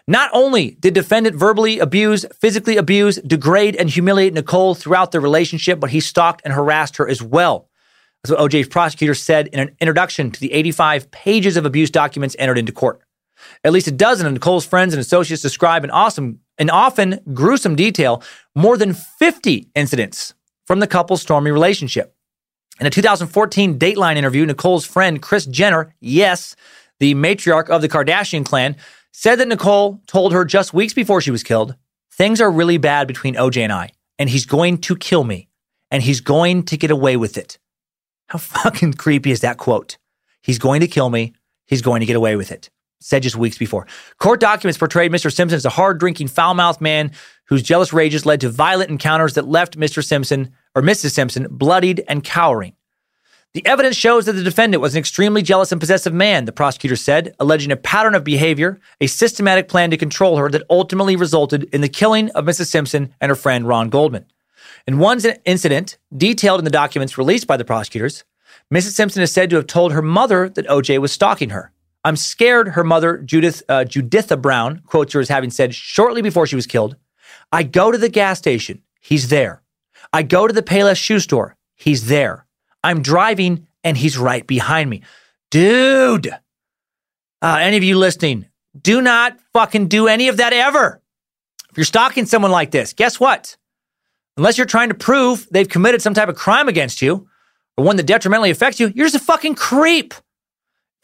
Not 0.07 0.30
only 0.32 0.72
did 0.80 0.94
defendant 0.94 1.36
verbally 1.36 1.80
abuse, 1.80 2.26
physically 2.40 2.78
abuse, 2.78 3.18
degrade, 3.18 3.76
and 3.76 3.90
humiliate 3.90 4.34
Nicole 4.34 4.76
throughout 4.76 5.11
their 5.11 5.22
relationship, 5.22 5.82
but 5.82 5.90
he 5.90 5.99
stalked 5.99 6.41
and 6.45 6.53
harassed 6.53 6.98
her 6.98 7.07
as 7.07 7.22
well. 7.22 7.69
That's 8.24 8.40
what 8.40 8.49
OJ's 8.49 8.69
prosecutor 8.69 9.14
said 9.14 9.48
in 9.48 9.60
an 9.60 9.76
introduction 9.82 10.32
to 10.32 10.40
the 10.40 10.53
85 10.53 11.11
pages 11.11 11.57
of 11.57 11.65
abuse 11.65 11.91
documents 11.91 12.36
entered 12.40 12.57
into 12.57 12.72
court. 12.72 13.02
At 13.64 13.72
least 13.72 13.88
a 13.88 13.91
dozen 13.91 14.27
of 14.27 14.34
Nicole's 14.34 14.65
friends 14.65 14.93
and 14.93 15.01
associates 15.01 15.41
describe 15.41 15.84
in 15.84 15.91
awesome 15.91 16.39
and 16.57 16.72
often 16.72 17.19
gruesome 17.34 17.76
detail 17.76 18.23
more 18.55 18.77
than 18.77 18.93
50 18.93 19.69
incidents 19.76 20.34
from 20.65 20.80
the 20.80 20.88
couple's 20.88 21.22
stormy 21.22 21.51
relationship. 21.51 22.15
In 22.80 22.85
a 22.85 22.91
2014 22.91 23.80
Dateline 23.80 24.18
interview, 24.18 24.45
Nicole's 24.45 24.85
friend 24.85 25.22
Kris 25.22 25.45
Jenner, 25.45 25.95
yes, 25.99 26.55
the 26.99 27.15
matriarch 27.15 27.69
of 27.69 27.81
the 27.81 27.89
Kardashian 27.89 28.45
clan, 28.45 28.76
said 29.11 29.38
that 29.38 29.47
Nicole 29.47 30.01
told 30.07 30.34
her 30.34 30.45
just 30.45 30.73
weeks 30.73 30.93
before 30.93 31.22
she 31.22 31.31
was 31.31 31.43
killed, 31.43 31.76
things 32.11 32.39
are 32.39 32.51
really 32.51 32.77
bad 32.77 33.07
between 33.07 33.35
OJ 33.35 33.61
and 33.61 33.73
I, 33.73 33.89
and 34.19 34.30
he's 34.30 34.45
going 34.45 34.77
to 34.80 34.95
kill 34.95 35.23
me, 35.23 35.49
and 35.89 36.03
he's 36.03 36.22
going 36.22 36.64
to 36.64 36.77
get 36.77 36.91
away 36.91 37.18
with 37.18 37.38
it. 37.38 37.57
How 38.27 38.38
fucking 38.38 38.93
creepy 38.93 39.31
is 39.31 39.41
that 39.41 39.57
quote? 39.57 39.97
He's 40.41 40.59
going 40.59 40.81
to 40.81 40.88
kill 40.88 41.09
me, 41.09 41.34
he's 41.65 41.81
going 41.81 42.01
to 42.01 42.05
get 42.05 42.15
away 42.15 42.35
with 42.35 42.51
it 42.51 42.69
said 42.99 43.24
just 43.24 43.36
weeks 43.36 43.57
before. 43.57 43.88
Court 44.19 44.40
documents 44.40 44.78
portrayed 44.78 45.11
Mr. 45.11 45.34
Simpson 45.34 45.56
as 45.56 45.65
a 45.65 45.69
hard 45.69 45.99
drinking, 45.99 46.28
foul 46.28 46.53
mouthed 46.53 46.82
man 46.82 47.11
whose 47.45 47.64
jealous 47.64 47.94
rages 47.94 48.26
led 48.26 48.41
to 48.41 48.49
violent 48.49 48.90
encounters 48.90 49.36
that 49.36 49.48
left 49.48 49.78
Mr. 49.78 50.03
Simpson 50.03 50.53
or 50.76 50.82
Mrs. 50.82 51.11
Simpson 51.11 51.48
bloodied 51.49 52.03
and 52.07 52.24
cowering. 52.24 52.74
The 53.53 53.65
evidence 53.65 53.95
shows 53.95 54.26
that 54.26 54.34
the 54.34 54.44
defendant 54.44 54.82
was 54.82 54.94
an 54.94 54.99
extremely 54.99 55.41
jealous 55.41 55.72
and 55.72 55.82
possessive 55.82 56.14
man, 56.14 56.45
the 56.45 56.52
prosecutor 56.52 56.95
said, 56.95 57.34
alleging 57.40 57.72
a 57.72 57.78
pattern 57.78 58.14
of 58.14 58.24
behavior, 58.24 58.80
a 59.02 59.07
systematic 59.07 59.68
plan 59.68 59.90
to 59.90 59.98
control 59.98 60.38
her 60.38 60.49
that 60.49 60.64
ultimately 60.69 61.15
resulted 61.15 61.64
in 61.74 61.82
the 61.82 61.90
killing 61.90 62.30
of 62.32 62.45
Mrs. 62.45 62.68
Simpson 62.68 63.14
and 63.19 63.30
her 63.30 63.36
friend 63.36 63.68
Ron 63.68 63.90
Goldman. 63.90 64.26
In 64.86 64.99
one 64.99 65.19
incident, 65.45 65.98
detailed 66.15 66.60
in 66.60 66.65
the 66.65 66.72
documents 66.72 67.18
released 67.18 67.48
by 67.48 67.57
the 67.57 67.65
prosecutors, 67.65 68.26
Mrs. 68.72 68.91
Simpson 68.91 69.24
is 69.24 69.32
said 69.32 69.49
to 69.49 69.56
have 69.56 69.68
told 69.68 69.94
her 69.94 70.02
mother 70.02 70.49
that 70.49 70.68
OJ 70.68 70.99
was 70.99 71.11
stalking 71.11 71.49
her. 71.49 71.72
I'm 72.07 72.15
scared, 72.15 72.69
her 72.69 72.85
mother, 72.85 73.17
Judith, 73.17 73.63
uh, 73.67 73.84
Juditha 73.84 74.41
Brown, 74.41 74.81
quotes 74.85 75.11
her 75.11 75.19
as 75.19 75.27
having 75.27 75.49
said 75.49 75.75
shortly 75.75 76.21
before 76.21 76.47
she 76.47 76.55
was 76.55 76.65
killed, 76.65 76.95
I 77.51 77.63
go 77.63 77.91
to 77.91 77.97
the 77.97 78.07
gas 78.07 78.38
station. 78.38 78.81
He's 79.01 79.27
there. 79.27 79.61
I 80.13 80.23
go 80.23 80.47
to 80.47 80.53
the 80.53 80.63
Payless 80.63 80.95
shoe 80.95 81.19
store. 81.19 81.57
He's 81.75 82.07
there. 82.07 82.45
I'm 82.81 83.01
driving 83.01 83.67
and 83.84 83.97
he's 83.97 84.17
right 84.17 84.47
behind 84.47 84.89
me. 84.89 85.01
Dude, 85.51 86.27
uh, 87.41 87.57
any 87.59 87.75
of 87.75 87.84
you 87.84 87.97
listening, 87.97 88.45
do 88.81 89.01
not 89.01 89.38
fucking 89.51 89.89
do 89.89 90.07
any 90.07 90.29
of 90.29 90.38
that 90.38 90.53
ever. 90.53 91.01
If 91.71 91.75
you're 91.75 91.84
stalking 91.84 92.25
someone 92.25 92.51
like 92.51 92.71
this, 92.71 92.93
guess 92.93 93.19
what? 93.19 93.57
Unless 94.38 94.57
you're 94.57 94.65
trying 94.65 94.88
to 94.88 94.95
prove 94.95 95.45
they've 95.51 95.67
committed 95.67 96.01
some 96.01 96.13
type 96.13 96.29
of 96.29 96.38
crime 96.38 96.69
against 96.69 97.01
you 97.01 97.27
or 97.75 97.84
one 97.84 97.97
that 97.97 98.07
detrimentally 98.07 98.49
affects 98.49 98.79
you, 98.79 98.93
you're 98.95 99.07
just 99.07 99.21
a 99.21 99.25
fucking 99.25 99.55
creep. 99.55 100.13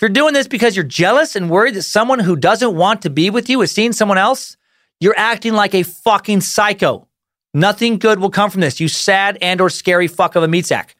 You're 0.04 0.10
doing 0.10 0.34
this 0.34 0.50
because 0.50 0.76
you're 0.76 0.84
jealous 0.84 1.38
and 1.38 1.50
worried 1.50 1.76
that 1.76 1.84
someone 1.84 2.20
who 2.20 2.36
doesn't 2.36 2.76
want 2.76 3.04
to 3.04 3.10
be 3.10 3.30
with 3.30 3.50
you 3.50 3.62
is 3.62 3.72
seeing 3.72 3.94
someone 3.94 4.18
else, 4.18 4.58
you're 5.00 5.18
acting 5.18 5.54
like 5.54 5.74
a 5.74 5.84
fucking 5.84 6.42
psycho. 6.42 7.08
Nothing 7.54 8.00
good 8.00 8.20
will 8.20 8.30
come 8.30 8.50
from 8.50 8.60
this, 8.60 8.82
you 8.82 8.90
sad 8.90 9.38
and 9.42 9.62
or 9.62 9.70
scary 9.70 10.10
fuck 10.10 10.36
of 10.36 10.44
a 10.44 10.48
meat 10.50 10.66
sack. 10.66 10.98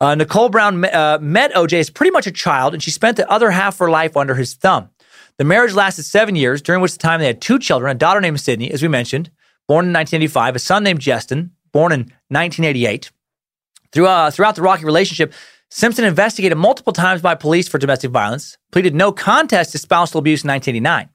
Uh, 0.00 0.14
Nicole 0.14 0.50
Brown 0.50 0.84
uh, 0.84 1.18
met 1.20 1.52
OJ 1.52 1.80
as 1.80 1.90
pretty 1.90 2.12
much 2.12 2.28
a 2.28 2.30
child, 2.30 2.74
and 2.74 2.80
she 2.80 2.92
spent 2.92 3.16
the 3.16 3.28
other 3.28 3.50
half 3.50 3.74
of 3.74 3.78
her 3.80 3.90
life 3.90 4.16
under 4.16 4.36
his 4.36 4.54
thumb. 4.54 4.88
The 5.38 5.44
marriage 5.44 5.74
lasted 5.74 6.04
seven 6.04 6.36
years, 6.36 6.62
during 6.62 6.80
which 6.80 6.96
time 6.96 7.18
they 7.18 7.26
had 7.26 7.40
two 7.40 7.58
children, 7.58 7.90
a 7.90 7.98
daughter 7.98 8.20
named 8.20 8.40
Sydney, 8.40 8.70
as 8.70 8.82
we 8.82 8.88
mentioned, 8.88 9.32
born 9.66 9.86
in 9.86 9.92
1985, 9.92 10.54
a 10.54 10.58
son 10.60 10.84
named 10.84 11.00
Justin, 11.00 11.50
born 11.72 11.90
in 11.90 12.02
1988. 12.28 13.10
Through, 13.90 14.06
uh, 14.06 14.30
throughout 14.30 14.54
the 14.54 14.62
rocky 14.62 14.84
relationship, 14.84 15.32
Simpson 15.70 16.04
investigated 16.04 16.56
multiple 16.56 16.92
times 16.92 17.20
by 17.20 17.34
police 17.34 17.68
for 17.68 17.78
domestic 17.78 18.10
violence, 18.10 18.56
pleaded 18.72 18.94
no 18.94 19.12
contest 19.12 19.72
to 19.72 19.78
spousal 19.78 20.18
abuse 20.18 20.42
in 20.42 20.48
1989. 20.48 21.10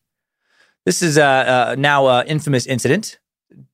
This 0.85 1.01
is 1.01 1.17
uh, 1.17 1.23
uh, 1.23 1.75
now 1.77 2.07
an 2.07 2.27
infamous 2.27 2.65
incident. 2.67 3.19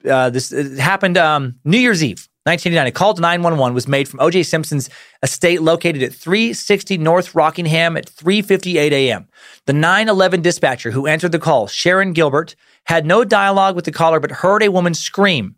Uh, 0.08 0.30
this 0.30 0.52
happened 0.78 1.18
um, 1.18 1.56
New 1.66 1.78
Year's 1.78 2.04
Eve, 2.04 2.28
1989. 2.44 2.88
A 2.88 2.92
call 2.92 3.14
to 3.14 3.22
911 3.22 3.74
was 3.74 3.88
made 3.88 4.08
from 4.08 4.20
O.J. 4.20 4.44
Simpson's 4.44 4.90
estate 5.24 5.62
located 5.62 6.04
at 6.04 6.14
360 6.14 6.98
North 6.98 7.36
Rockingham 7.36 7.98
at 7.98 8.06
3:58 8.06 8.92
a.m. 8.92 9.28
The 9.66 9.74
911 9.74 10.42
dispatcher 10.42 10.92
who 10.92 11.08
answered 11.08 11.32
the 11.32 11.40
call, 11.40 11.68
Sharon 11.68 12.14
Gilbert, 12.14 12.56
had 12.86 13.06
no 13.06 13.24
dialogue 13.24 13.76
with 13.76 13.86
the 13.86 13.92
caller 13.92 14.20
but 14.20 14.32
heard 14.32 14.64
a 14.64 14.72
woman 14.72 14.94
scream 14.94 15.56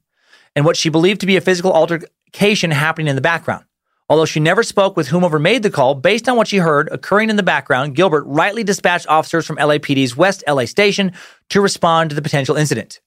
and 0.56 0.65
what 0.65 0.77
she 0.77 0.89
believed 0.89 1.22
to 1.22 1.27
be 1.27 1.38
a 1.38 1.41
physical 1.41 1.73
altercation 1.73 2.72
happening 2.72 3.07
in 3.07 3.15
the 3.15 3.22
background. 3.22 3.65
Although 4.11 4.25
she 4.25 4.41
never 4.41 4.61
spoke 4.61 4.97
with 4.97 5.07
whomever 5.07 5.39
made 5.39 5.63
the 5.63 5.69
call, 5.69 5.95
based 5.95 6.27
on 6.27 6.35
what 6.35 6.49
she 6.49 6.57
heard 6.57 6.89
occurring 6.91 7.29
in 7.29 7.38
the 7.38 7.43
background, 7.43 7.95
Gilbert 7.95 8.25
rightly 8.25 8.61
dispatched 8.61 9.07
officers 9.07 9.45
from 9.45 9.55
LAPD's 9.55 10.17
West 10.17 10.43
LA 10.45 10.65
station 10.65 11.13
to 11.47 11.61
respond 11.61 12.09
to 12.09 12.15
the 12.17 12.21
potential 12.21 12.57
incident. 12.57 12.99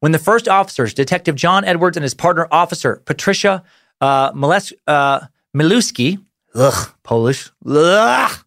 When 0.00 0.10
the 0.10 0.18
first 0.18 0.48
officers, 0.48 0.92
Detective 0.92 1.36
John 1.36 1.64
Edwards 1.64 1.96
and 1.96 2.02
his 2.02 2.14
partner 2.14 2.48
officer, 2.50 3.00
Patricia 3.04 3.62
uh, 4.00 4.32
Miles- 4.34 4.72
uh, 4.88 5.20
Miluski, 5.56 6.20
ugh, 6.56 6.94
Polish, 7.04 7.48
ugh, 7.64 8.44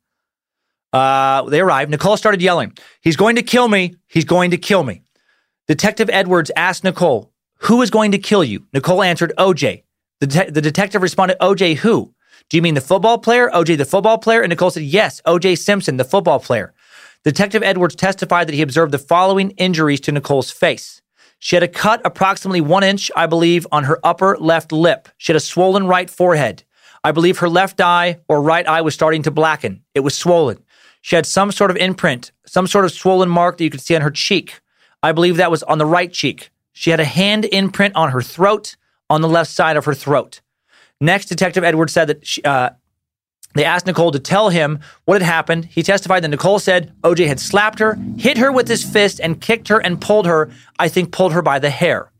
uh, 0.92 1.44
they 1.44 1.62
arrived, 1.62 1.90
Nicole 1.90 2.18
started 2.18 2.42
yelling, 2.42 2.78
He's 3.00 3.16
going 3.16 3.38
to 3.38 3.44
kill 3.44 3.70
me. 3.70 3.96
He's 4.08 4.26
going 4.26 4.52
to 4.52 4.58
kill 4.58 4.84
me. 4.84 5.04
Detective 5.70 6.10
Edwards 6.12 6.52
asked 6.58 6.84
Nicole, 6.84 7.32
Who 7.60 7.82
is 7.82 7.90
going 7.90 8.12
to 8.12 8.18
kill 8.18 8.44
you? 8.44 8.68
Nicole 8.74 9.04
answered, 9.04 9.32
OJ. 9.38 9.84
The, 10.20 10.50
the 10.50 10.62
detective 10.62 11.02
responded, 11.02 11.38
OJ 11.40 11.78
who? 11.78 12.14
Do 12.50 12.58
you 12.58 12.62
mean 12.62 12.76
the 12.76 12.82
football 12.82 13.18
player? 13.18 13.50
OJ 13.50 13.78
the 13.78 13.86
football 13.86 14.18
player? 14.18 14.42
And 14.42 14.50
Nicole 14.50 14.70
said, 14.70 14.84
Yes, 14.84 15.22
OJ 15.26 15.58
Simpson, 15.58 15.98
the 15.98 16.04
football 16.04 16.40
player. 16.40 16.74
Detective 17.24 17.64
Edwards 17.64 17.96
testified 17.96 18.48
that 18.48 18.54
he 18.54 18.62
observed 18.62 18.92
the 18.92 19.00
following 19.00 19.52
injuries 19.52 20.02
to 20.02 20.12
Nicole's 20.12 20.52
face. 20.52 21.02
She 21.40 21.56
had 21.56 21.64
a 21.64 21.68
cut 21.68 22.02
approximately 22.06 22.62
one 22.62 22.84
inch, 22.84 23.12
I 23.16 23.26
believe, 23.28 23.66
on 23.72 23.86
her 23.86 24.00
upper 24.04 24.38
left 24.38 24.72
lip. 24.72 25.10
She 25.18 25.32
had 25.32 25.38
a 25.38 25.42
swollen 25.42 25.88
right 25.88 26.10
forehead. 26.10 26.64
I 27.04 27.12
believe 27.12 27.40
her 27.40 27.50
left 27.50 27.82
eye 27.82 28.20
or 28.30 28.42
right 28.42 28.66
eye 28.66 28.82
was 28.82 28.94
starting 28.94 29.24
to 29.24 29.32
blacken. 29.32 29.84
It 29.94 30.02
was 30.02 30.18
swollen. 30.18 30.64
She 31.02 31.18
had 31.18 31.26
some 31.26 31.52
sort 31.52 31.70
of 31.70 31.78
imprint, 31.78 32.32
some 32.46 32.66
sort 32.66 32.86
of 32.86 32.92
swollen 32.94 33.30
mark 33.30 33.58
that 33.58 33.64
you 33.66 33.70
could 33.70 33.82
see 33.82 33.96
on 33.96 34.02
her 34.02 34.12
cheek. 34.12 34.62
I 35.02 35.12
believe 35.12 35.36
that 35.36 35.52
was 35.52 35.64
on 35.64 35.80
the 35.80 35.86
right 35.86 36.12
cheek. 36.12 36.50
She 36.72 36.92
had 36.92 37.02
a 37.02 37.06
hand 37.06 37.46
imprint 37.46 37.96
on 37.96 38.12
her 38.12 38.22
throat 38.22 38.78
on 39.10 39.22
the 39.22 39.30
left 39.30 39.52
side 39.52 39.78
of 39.78 39.86
her 39.86 39.94
throat. 39.94 40.42
Next, 41.00 41.26
Detective 41.26 41.64
Edwards 41.64 41.94
said 41.94 42.08
that 42.08 42.26
she, 42.26 42.42
uh, 42.44 42.72
they 43.56 43.66
asked 43.66 43.86
Nicole 43.86 44.12
to 44.12 44.20
tell 44.20 44.50
him 44.50 44.80
what 45.06 45.22
had 45.22 45.28
happened. 45.30 45.66
He 45.66 45.84
testified 45.84 46.24
that 46.24 46.30
Nicole 46.30 46.60
said 46.60 46.94
OJ 47.02 47.28
had 47.28 47.40
slapped 47.40 47.80
her, 47.80 47.98
hit 48.18 48.38
her 48.38 48.52
with 48.52 48.68
his 48.68 48.84
fist, 48.84 49.20
and 49.22 49.40
kicked 49.40 49.68
her 49.68 49.80
and 49.80 50.02
pulled 50.02 50.26
her, 50.26 50.52
I 50.80 50.88
think 50.88 51.12
pulled 51.12 51.34
her 51.34 51.42
by 51.42 51.60
the 51.60 51.70
hair. 51.70 52.12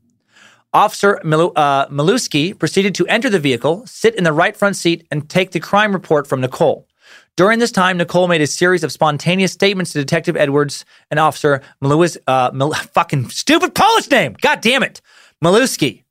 Officer 0.74 1.18
uh, 1.18 1.88
Miluski 1.88 2.58
proceeded 2.58 2.96
to 2.96 3.08
enter 3.08 3.30
the 3.30 3.40
vehicle, 3.40 3.86
sit 3.86 4.16
in 4.16 4.24
the 4.24 4.34
right 4.34 4.56
front 4.56 4.76
seat, 4.76 5.08
and 5.12 5.30
take 5.30 5.52
the 5.52 5.60
crime 5.60 5.94
report 5.94 6.28
from 6.28 6.42
Nicole. 6.42 6.88
During 7.36 7.60
this 7.60 7.72
time, 7.72 7.98
Nicole 7.98 8.28
made 8.28 8.42
a 8.42 8.48
series 8.48 8.84
of 8.84 8.92
spontaneous 8.92 9.52
statements 9.52 9.92
to 9.94 10.00
Detective 10.00 10.36
Edwards 10.36 10.86
and 11.10 11.20
Officer 11.20 11.62
Miluis, 11.82 12.18
uh, 12.28 12.52
Mil- 12.54 12.74
fucking 12.94 13.30
stupid 13.30 13.74
Polish 13.74 14.10
name. 14.10 14.36
God 14.42 14.62
damn 14.62 14.84
it. 14.84 15.02
Miluski. 15.44 16.03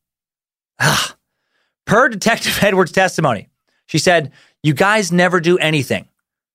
Ah. 0.83 1.17
Per 1.87 2.09
Detective 2.09 2.59
Edwards' 2.63 2.93
testimony, 2.93 3.49
she 3.87 3.99
said, 3.99 4.33
You 4.63 4.75
guys 4.75 5.13
never 5.13 5.41
do 5.41 5.59
anything. 5.59 6.09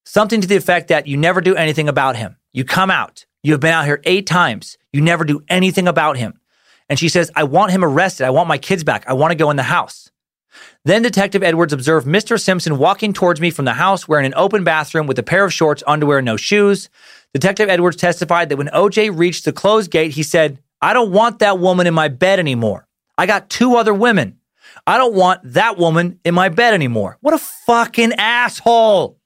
Something 0.06 0.42
to 0.42 0.48
the 0.48 0.56
effect 0.56 0.90
that 0.90 1.08
you 1.08 1.18
never 1.18 1.42
do 1.42 1.56
anything 1.56 1.90
about 1.90 2.16
him. 2.16 2.38
You 2.54 2.64
come 2.64 2.90
out. 2.92 3.26
You 3.44 3.54
have 3.54 3.62
been 3.62 3.74
out 3.74 3.86
here 3.86 4.02
eight 4.04 4.26
times. 4.26 4.78
You 4.92 5.02
never 5.02 5.24
do 5.24 5.44
anything 5.48 5.88
about 5.88 6.18
him. 6.18 6.40
And 6.90 6.98
she 6.98 7.10
says, 7.10 7.32
I 7.36 7.44
want 7.44 7.72
him 7.72 7.84
arrested. 7.84 8.26
I 8.26 8.30
want 8.30 8.48
my 8.48 8.58
kids 8.58 8.84
back. 8.84 9.06
I 9.08 9.14
want 9.14 9.32
to 9.32 9.36
go 9.38 9.50
in 9.50 9.58
the 9.58 9.64
house. 9.64 10.10
Then 10.86 11.02
Detective 11.02 11.44
Edwards 11.44 11.74
observed 11.74 12.08
Mr. 12.08 12.40
Simpson 12.40 12.78
walking 12.78 13.14
towards 13.14 13.42
me 13.42 13.52
from 13.52 13.66
the 13.66 13.74
house 13.74 14.08
wearing 14.08 14.26
an 14.26 14.34
open 14.36 14.64
bathroom 14.64 15.06
with 15.06 15.20
a 15.20 15.24
pair 15.24 15.44
of 15.44 15.54
shorts, 15.54 15.84
underwear, 15.86 16.22
no 16.22 16.38
shoes. 16.38 16.90
Detective 17.34 17.70
Edwards 17.70 17.98
testified 17.98 18.50
that 18.50 18.58
when 18.58 18.68
OJ 18.68 19.16
reached 19.16 19.46
the 19.46 19.54
closed 19.54 19.92
gate, 19.92 20.12
he 20.12 20.24
said, 20.24 20.60
I 20.82 20.94
don't 20.94 21.12
want 21.12 21.40
that 21.40 21.60
woman 21.60 21.88
in 21.88 21.94
my 21.94 22.08
bed 22.08 22.40
anymore. 22.40 22.87
I 23.18 23.26
got 23.26 23.50
two 23.50 23.76
other 23.76 23.94
women. 23.94 24.40
I 24.86 24.98
don't 24.98 25.14
want 25.14 25.42
that 25.54 25.78
woman 25.78 26.20
in 26.24 26.34
my 26.34 26.50
bed 26.50 26.74
anymore. 26.74 27.18
What 27.22 27.34
a 27.34 27.38
fucking 27.38 28.14
asshole. 28.14 29.20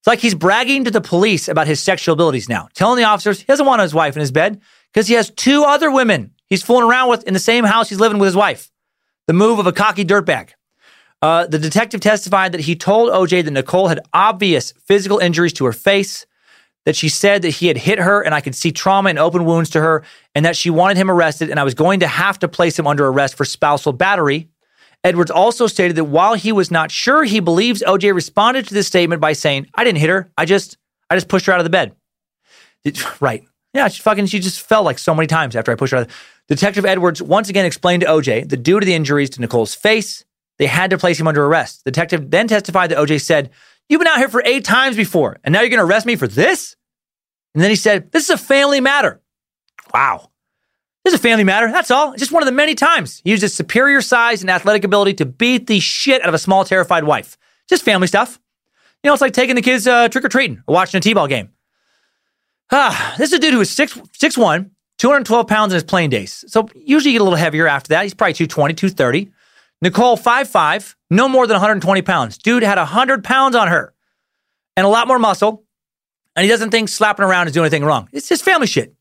It's 0.00 0.06
like 0.06 0.20
he's 0.20 0.34
bragging 0.34 0.84
to 0.84 0.90
the 0.90 1.00
police 1.00 1.48
about 1.48 1.66
his 1.66 1.80
sexual 1.80 2.12
abilities 2.14 2.48
now, 2.48 2.68
telling 2.74 2.96
the 2.96 3.04
officers 3.04 3.40
he 3.40 3.44
doesn't 3.46 3.66
want 3.66 3.82
his 3.82 3.94
wife 3.94 4.16
in 4.16 4.20
his 4.20 4.30
bed 4.30 4.60
because 4.92 5.08
he 5.08 5.14
has 5.14 5.30
two 5.30 5.64
other 5.64 5.90
women 5.90 6.32
he's 6.46 6.62
fooling 6.62 6.88
around 6.88 7.10
with 7.10 7.24
in 7.24 7.34
the 7.34 7.40
same 7.40 7.64
house 7.64 7.88
he's 7.88 8.00
living 8.00 8.18
with 8.18 8.28
his 8.28 8.36
wife. 8.36 8.70
The 9.26 9.32
move 9.32 9.58
of 9.58 9.66
a 9.66 9.72
cocky 9.72 10.04
dirtbag. 10.04 10.50
Uh, 11.20 11.46
the 11.46 11.58
detective 11.58 12.00
testified 12.00 12.52
that 12.52 12.60
he 12.60 12.76
told 12.76 13.10
OJ 13.10 13.44
that 13.44 13.50
Nicole 13.50 13.88
had 13.88 14.00
obvious 14.12 14.72
physical 14.86 15.18
injuries 15.18 15.52
to 15.54 15.64
her 15.64 15.72
face, 15.72 16.26
that 16.86 16.96
she 16.96 17.10
said 17.10 17.42
that 17.42 17.50
he 17.50 17.66
had 17.66 17.76
hit 17.76 17.98
her 17.98 18.22
and 18.22 18.34
I 18.34 18.40
could 18.40 18.54
see 18.54 18.72
trauma 18.72 19.10
and 19.10 19.18
open 19.18 19.44
wounds 19.44 19.68
to 19.70 19.80
her, 19.80 20.04
and 20.34 20.46
that 20.46 20.56
she 20.56 20.70
wanted 20.70 20.96
him 20.96 21.10
arrested 21.10 21.50
and 21.50 21.60
I 21.60 21.64
was 21.64 21.74
going 21.74 22.00
to 22.00 22.06
have 22.06 22.38
to 22.38 22.48
place 22.48 22.78
him 22.78 22.86
under 22.86 23.06
arrest 23.06 23.34
for 23.34 23.44
spousal 23.44 23.92
battery. 23.92 24.48
Edwards 25.04 25.30
also 25.30 25.66
stated 25.66 25.96
that 25.96 26.04
while 26.04 26.34
he 26.34 26.52
was 26.52 26.70
not 26.70 26.90
sure, 26.90 27.24
he 27.24 27.40
believes 27.40 27.82
OJ 27.82 28.14
responded 28.14 28.66
to 28.68 28.74
this 28.74 28.86
statement 28.86 29.20
by 29.20 29.34
saying, 29.34 29.66
"I 29.74 29.84
didn't 29.84 29.98
hit 29.98 30.08
her. 30.10 30.30
I 30.38 30.46
just, 30.46 30.78
I 31.10 31.16
just 31.16 31.28
pushed 31.28 31.46
her 31.46 31.52
out 31.52 31.60
of 31.60 31.64
the 31.64 31.70
bed." 31.70 31.94
It- 32.84 33.20
right? 33.20 33.42
Yeah, 33.74 33.88
she 33.88 34.00
fucking, 34.00 34.26
she 34.26 34.38
just 34.38 34.62
fell 34.62 34.84
like 34.84 34.98
so 34.98 35.14
many 35.14 35.26
times 35.26 35.54
after 35.54 35.70
I 35.70 35.74
pushed 35.74 35.90
her 35.90 35.98
out. 35.98 36.10
Detective 36.48 36.86
Edwards 36.86 37.20
once 37.20 37.48
again 37.48 37.66
explained 37.66 38.02
to 38.02 38.06
OJ 38.06 38.48
that 38.48 38.62
due 38.62 38.80
to 38.80 38.86
the 38.86 38.94
injuries 38.94 39.30
to 39.30 39.40
Nicole's 39.40 39.74
face, 39.74 40.24
they 40.58 40.66
had 40.66 40.90
to 40.90 40.98
place 40.98 41.20
him 41.20 41.26
under 41.26 41.44
arrest. 41.44 41.84
The 41.84 41.90
detective 41.90 42.30
then 42.30 42.48
testified 42.48 42.90
that 42.90 42.98
OJ 42.98 43.20
said, 43.20 43.50
"You've 43.88 43.98
been 43.98 44.06
out 44.08 44.18
here 44.18 44.28
for 44.28 44.42
eight 44.44 44.64
times 44.64 44.96
before, 44.96 45.38
and 45.44 45.52
now 45.52 45.60
you're 45.60 45.68
going 45.68 45.80
to 45.80 45.84
arrest 45.84 46.06
me 46.06 46.16
for 46.16 46.28
this?" 46.28 46.75
And 47.56 47.62
then 47.62 47.70
he 47.70 47.76
said, 47.76 48.12
"This 48.12 48.24
is 48.24 48.30
a 48.30 48.36
family 48.36 48.82
matter." 48.82 49.22
Wow. 49.94 50.30
This 51.04 51.14
is 51.14 51.20
a 51.20 51.22
family 51.22 51.42
matter. 51.42 51.72
That's 51.72 51.90
all. 51.90 52.14
Just 52.16 52.32
one 52.32 52.42
of 52.42 52.46
the 52.46 52.52
many 52.52 52.74
times 52.74 53.22
he 53.24 53.30
used 53.30 53.40
his 53.40 53.54
superior 53.54 54.02
size 54.02 54.42
and 54.42 54.50
athletic 54.50 54.84
ability 54.84 55.14
to 55.14 55.24
beat 55.24 55.66
the 55.66 55.80
shit 55.80 56.20
out 56.20 56.28
of 56.28 56.34
a 56.34 56.38
small, 56.38 56.66
terrified 56.66 57.04
wife. 57.04 57.38
Just 57.66 57.82
family 57.82 58.08
stuff. 58.08 58.38
You 59.02 59.08
know, 59.08 59.14
it's 59.14 59.22
like 59.22 59.32
taking 59.32 59.54
the 59.54 59.62
kids 59.62 59.86
uh, 59.86 60.08
trick 60.10 60.22
or 60.26 60.28
treating 60.28 60.62
or 60.66 60.74
watching 60.74 60.98
a 60.98 61.00
T-ball 61.00 61.28
game. 61.28 61.48
Ah, 62.70 63.14
this 63.16 63.30
is 63.30 63.38
a 63.38 63.38
dude 63.38 63.54
who 63.54 63.60
is 63.62 63.70
six, 63.70 63.94
6'1, 63.94 64.68
212 64.98 65.46
pounds 65.46 65.72
in 65.72 65.76
his 65.76 65.84
playing 65.84 66.10
days. 66.10 66.44
So 66.48 66.68
usually 66.74 67.12
you 67.12 67.18
get 67.18 67.22
a 67.22 67.24
little 67.24 67.38
heavier 67.38 67.66
after 67.68 67.88
that. 67.90 68.02
He's 68.02 68.12
probably 68.12 68.34
220, 68.34 68.74
230. 68.74 69.32
Nicole, 69.80 70.18
5'5, 70.18 70.94
no 71.08 71.26
more 71.26 71.46
than 71.46 71.54
120 71.54 72.02
pounds. 72.02 72.36
Dude 72.36 72.62
had 72.62 72.76
100 72.76 73.24
pounds 73.24 73.56
on 73.56 73.68
her 73.68 73.94
and 74.76 74.84
a 74.84 74.90
lot 74.90 75.08
more 75.08 75.18
muscle. 75.18 75.65
And 76.36 76.44
he 76.44 76.50
doesn't 76.50 76.70
think 76.70 76.90
slapping 76.90 77.24
around 77.24 77.46
is 77.46 77.54
doing 77.54 77.64
anything 77.64 77.84
wrong. 77.84 78.08
It's 78.12 78.28
just 78.28 78.44
family 78.44 78.66
shit. 78.66 78.94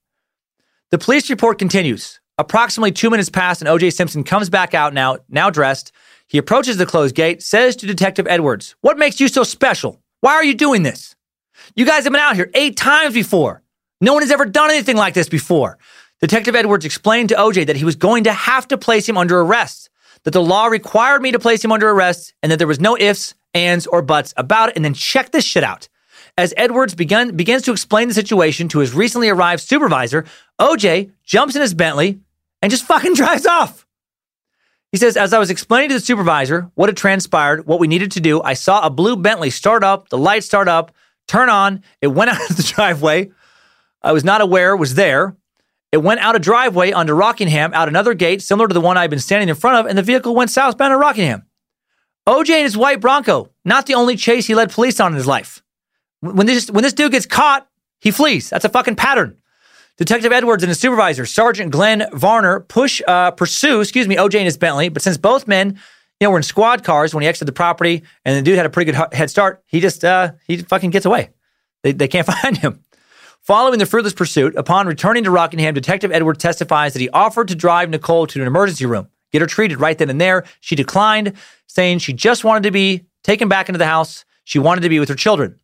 The 0.90 0.98
police 0.98 1.30
report 1.30 1.60
continues. 1.60 2.22
Approximately 2.38 2.94
two 2.94 3.10
minutes 3.10 3.30
pass, 3.30 3.62
and 3.62 3.70
OJ 3.70 3.94
Simpson 3.94 4.24
comes 4.24 4.50
back 4.50 4.74
out 4.74 4.94
now, 4.94 5.18
now 5.30 5.50
dressed. 5.50 5.92
He 6.28 6.38
approaches 6.38 6.78
the 6.78 6.86
closed 6.86 7.16
gate, 7.16 7.44
says 7.44 7.76
to 7.78 7.86
Detective 7.86 8.28
Edwards, 8.28 8.76
What 8.82 8.98
makes 8.98 9.20
you 9.20 9.28
so 9.28 9.44
special? 9.44 10.02
Why 10.22 10.34
are 10.34 10.44
you 10.44 10.56
doing 10.56 10.84
this? 10.84 11.16
You 11.76 11.86
guys 11.86 12.04
have 12.04 12.14
been 12.14 12.22
out 12.22 12.36
here 12.36 12.50
eight 12.54 12.78
times 12.78 13.14
before. 13.14 13.62
No 14.02 14.14
one 14.14 14.24
has 14.24 14.32
ever 14.32 14.46
done 14.46 14.72
anything 14.72 14.98
like 14.98 15.14
this 15.14 15.30
before. 15.30 15.78
Detective 16.22 16.56
Edwards 16.56 16.86
explained 16.86 17.30
to 17.30 17.36
OJ 17.36 17.68
that 17.68 17.76
he 17.76 17.86
was 17.86 17.96
going 17.96 18.24
to 18.26 18.34
have 18.34 18.68
to 18.70 18.78
place 18.78 19.08
him 19.08 19.18
under 19.18 19.40
arrest, 19.42 19.90
that 20.24 20.32
the 20.32 20.42
law 20.42 20.66
required 20.68 21.22
me 21.22 21.32
to 21.32 21.40
place 21.40 21.64
him 21.64 21.72
under 21.72 21.90
arrest, 21.90 22.34
and 22.42 22.52
that 22.52 22.58
there 22.58 22.68
was 22.68 22.80
no 22.80 22.98
ifs, 22.98 23.34
ands, 23.54 23.88
or 23.88 24.02
buts 24.02 24.34
about 24.38 24.70
it. 24.70 24.76
And 24.76 24.84
then 24.84 24.94
check 24.94 25.32
this 25.32 25.46
shit 25.46 25.64
out. 25.64 25.88
As 26.38 26.54
Edwards 26.58 26.96
begun, 26.96 27.36
begins 27.38 27.62
to 27.64 27.72
explain 27.72 28.10
the 28.10 28.14
situation 28.14 28.68
to 28.70 28.80
his 28.80 28.94
recently 28.94 29.30
arrived 29.30 29.62
supervisor, 29.64 30.26
OJ 30.60 31.12
jumps 31.24 31.56
in 31.56 31.62
his 31.62 31.74
Bentley 31.74 32.20
and 32.62 32.70
just 32.70 32.86
fucking 32.86 33.14
drives 33.16 33.46
off. 33.46 33.86
He 34.92 34.98
says, 34.98 35.16
As 35.16 35.32
I 35.32 35.40
was 35.40 35.50
explaining 35.50 35.90
to 35.90 35.96
the 35.96 36.02
supervisor 36.02 36.70
what 36.76 36.90
had 36.90 36.98
transpired, 36.98 37.66
what 37.66 37.80
we 37.80 37.88
needed 37.88 38.12
to 38.12 38.20
do, 38.20 38.42
I 38.42 38.54
saw 38.54 38.86
a 38.86 38.90
blue 38.90 39.16
Bentley 39.16 39.50
start 39.50 39.84
up, 39.84 40.10
the 40.10 40.18
lights 40.18 40.46
start 40.46 40.68
up, 40.68 40.94
turn 41.28 41.50
on. 41.50 41.84
It 42.02 42.08
went 42.08 42.30
out 42.32 42.50
of 42.50 42.58
the 42.58 42.64
driveway. 42.64 43.32
I 44.02 44.12
was 44.12 44.26
not 44.26 44.42
aware 44.42 44.74
it 44.74 44.78
was 44.78 44.96
there. 44.96 45.36
It 45.94 46.04
went 46.04 46.20
out 46.20 46.36
a 46.36 46.40
driveway 46.40 46.92
onto 46.92 47.14
Rockingham, 47.14 47.74
out 47.74 47.88
another 47.88 48.14
gate 48.14 48.42
similar 48.42 48.68
to 48.68 48.74
the 48.74 48.82
one 48.82 48.98
I'd 48.98 49.10
been 49.10 49.20
standing 49.20 49.48
in 49.48 49.56
front 49.56 49.78
of, 49.78 49.86
and 49.86 49.98
the 49.98 50.04
vehicle 50.04 50.36
went 50.36 50.50
southbound 50.50 50.92
to 50.92 50.98
Rockingham. 50.98 51.44
OJ 52.28 52.50
and 52.50 52.64
his 52.64 52.76
white 52.76 53.00
Bronco, 53.00 53.52
not 53.64 53.86
the 53.86 53.94
only 53.94 54.18
chase 54.18 54.48
he 54.48 54.56
led 54.56 54.72
police 54.72 55.00
on 55.00 55.14
in 55.14 55.16
his 55.16 55.28
life. 55.28 55.64
When 56.34 56.48
this 56.48 56.70
when 56.70 56.84
this 56.84 56.94
dude 56.94 57.12
gets 57.12 57.26
caught, 57.26 57.68
he 58.00 58.12
flees. 58.12 58.50
That's 58.50 58.66
a 58.66 58.70
fucking 58.70 58.96
pattern. 58.96 59.38
Detective 59.98 60.34
Edwards 60.34 60.62
and 60.62 60.70
his 60.70 60.80
supervisor, 60.80 61.26
Sergeant 61.26 61.72
Glenn 61.72 62.06
Varner, 62.12 62.60
push 62.60 63.02
uh, 63.08 63.32
pursue, 63.32 63.80
excuse 63.80 64.08
me, 64.08 64.18
OJ 64.18 64.36
and 64.36 64.46
his 64.46 64.58
Bentley. 64.58 64.90
But 64.90 65.02
since 65.02 65.18
both 65.18 65.48
men, 65.48 65.80
you 66.20 66.28
know, 66.28 66.32
were 66.32 66.38
in 66.38 66.44
squad 66.44 66.84
cars 66.84 67.14
when 67.14 67.22
he 67.22 67.28
exited 67.28 67.48
the 67.48 67.54
property, 67.54 68.04
and 68.26 68.38
the 68.38 68.42
dude 68.42 68.58
had 68.58 68.66
a 68.66 68.70
pretty 68.70 68.92
good 68.92 69.14
head 69.14 69.30
start, 69.30 69.64
he 69.68 69.80
just 69.80 70.04
uh, 70.04 70.34
he 70.48 70.58
fucking 70.58 70.90
gets 70.90 71.06
away. 71.06 71.30
They 71.84 71.94
they 71.94 72.08
can't 72.08 72.28
find 72.42 72.58
him. 72.58 72.82
Following 73.42 73.78
the 73.78 73.86
fruitless 73.86 74.14
pursuit, 74.14 74.56
upon 74.56 74.88
returning 74.88 75.24
to 75.24 75.32
Rockingham, 75.32 75.76
Detective 75.76 76.12
Edwards 76.12 76.40
testifies 76.40 76.94
that 76.94 77.00
he 77.00 77.10
offered 77.10 77.48
to 77.50 77.56
drive 77.56 77.92
Nicole 77.92 78.26
to 78.28 78.42
an 78.42 78.48
emergency 78.48 78.88
room, 78.88 79.08
get 79.32 79.42
her 79.42 79.48
treated 79.48 79.80
right 79.80 79.98
then 79.98 80.10
and 80.10 80.20
there. 80.20 80.46
She 80.62 80.76
declined, 80.76 81.34
saying 81.68 82.00
she 82.00 82.12
just 82.12 82.44
wanted 82.44 82.64
to 82.64 82.72
be 82.72 83.06
taken 83.24 83.48
back 83.48 83.70
into 83.70 83.78
the 83.78 83.86
house. 83.86 84.26
She 84.46 84.58
wanted 84.58 84.82
to 84.82 84.90
be 84.90 85.00
with 85.00 85.10
her 85.10 85.16
children. 85.16 85.60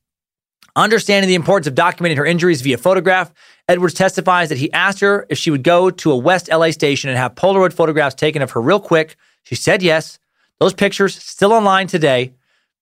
Understanding 0.76 1.28
the 1.28 1.36
importance 1.36 1.68
of 1.68 1.76
documenting 1.76 2.18
her 2.18 2.26
injuries 2.26 2.62
via 2.62 2.78
photograph, 2.78 3.34
Edwards 3.68 3.94
testifies 3.94 4.50
that 4.50 4.58
he 4.58 4.72
asked 4.72 5.02
her 5.02 5.26
if 5.30 5.38
she 5.38 5.52
would 5.52 5.64
go 5.64 5.90
to 5.90 6.12
a 6.12 6.18
West 6.18 6.50
LA 6.50 6.72
station 6.72 7.10
and 7.10 7.18
have 7.18 7.36
Polaroid 7.36 7.74
photographs 7.74 8.16
taken 8.16 8.42
of 8.42 8.52
her 8.52 8.62
real 8.62 8.80
quick. 8.80 9.18
She 9.44 9.56
said 9.56 9.82
yes. 9.82 10.18
Those 10.60 10.74
pictures 10.74 11.16
still 11.16 11.52
online 11.52 11.88
today. 11.88 12.34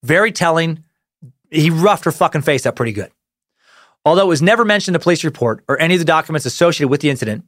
Very 0.03 0.31
telling. 0.31 0.83
He 1.49 1.69
roughed 1.69 2.05
her 2.05 2.11
fucking 2.11 2.43
face 2.43 2.65
up 2.65 2.75
pretty 2.75 2.91
good. 2.91 3.11
Although 4.05 4.25
it 4.25 4.27
was 4.27 4.41
never 4.41 4.63
mentioned 4.63 4.95
in 4.95 4.99
the 4.99 5.03
police 5.03 5.23
report 5.23 5.63
or 5.67 5.79
any 5.79 5.95
of 5.95 5.99
the 5.99 6.05
documents 6.05 6.45
associated 6.45 6.89
with 6.89 7.01
the 7.01 7.09
incident, 7.09 7.45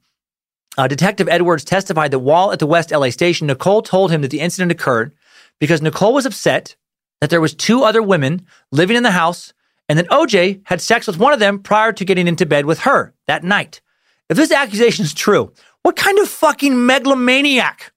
uh, 0.77 0.87
Detective 0.87 1.27
Edwards 1.29 1.63
testified 1.63 2.11
that 2.11 2.19
while 2.19 2.51
at 2.51 2.59
the 2.59 2.65
West 2.65 2.91
LA 2.91 3.09
station, 3.09 3.47
Nicole 3.47 3.81
told 3.81 4.11
him 4.11 4.21
that 4.21 4.31
the 4.31 4.39
incident 4.39 4.71
occurred 4.71 5.13
because 5.59 5.81
Nicole 5.81 6.13
was 6.13 6.25
upset 6.25 6.75
that 7.19 7.29
there 7.29 7.41
was 7.41 7.53
two 7.53 7.83
other 7.83 8.01
women 8.01 8.45
living 8.71 8.97
in 8.97 9.03
the 9.03 9.11
house 9.11 9.53
and 9.91 9.99
that 9.99 10.07
OJ 10.07 10.61
had 10.63 10.79
sex 10.79 11.05
with 11.05 11.19
one 11.19 11.33
of 11.33 11.39
them 11.39 11.59
prior 11.59 11.91
to 11.91 12.05
getting 12.05 12.25
into 12.25 12.45
bed 12.45 12.65
with 12.65 12.79
her 12.79 13.13
that 13.27 13.43
night. 13.43 13.81
If 14.29 14.37
this 14.37 14.49
accusation 14.49 15.03
is 15.03 15.13
true, 15.13 15.51
what 15.83 15.97
kind 15.97 16.17
of 16.19 16.29
fucking 16.29 16.85
megalomaniac? 16.85 17.91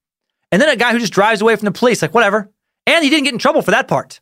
And 0.51 0.61
then 0.61 0.67
a 0.67 0.75
guy 0.75 0.91
who 0.91 0.99
just 0.99 1.13
drives 1.13 1.39
away 1.39 1.55
from 1.55 1.67
the 1.67 1.71
police, 1.71 2.01
like 2.01 2.13
whatever. 2.13 2.51
And 2.85 3.01
he 3.01 3.09
didn't 3.09 3.23
get 3.23 3.31
in 3.31 3.39
trouble 3.39 3.61
for 3.61 3.71
that 3.71 3.87
part. 3.87 4.19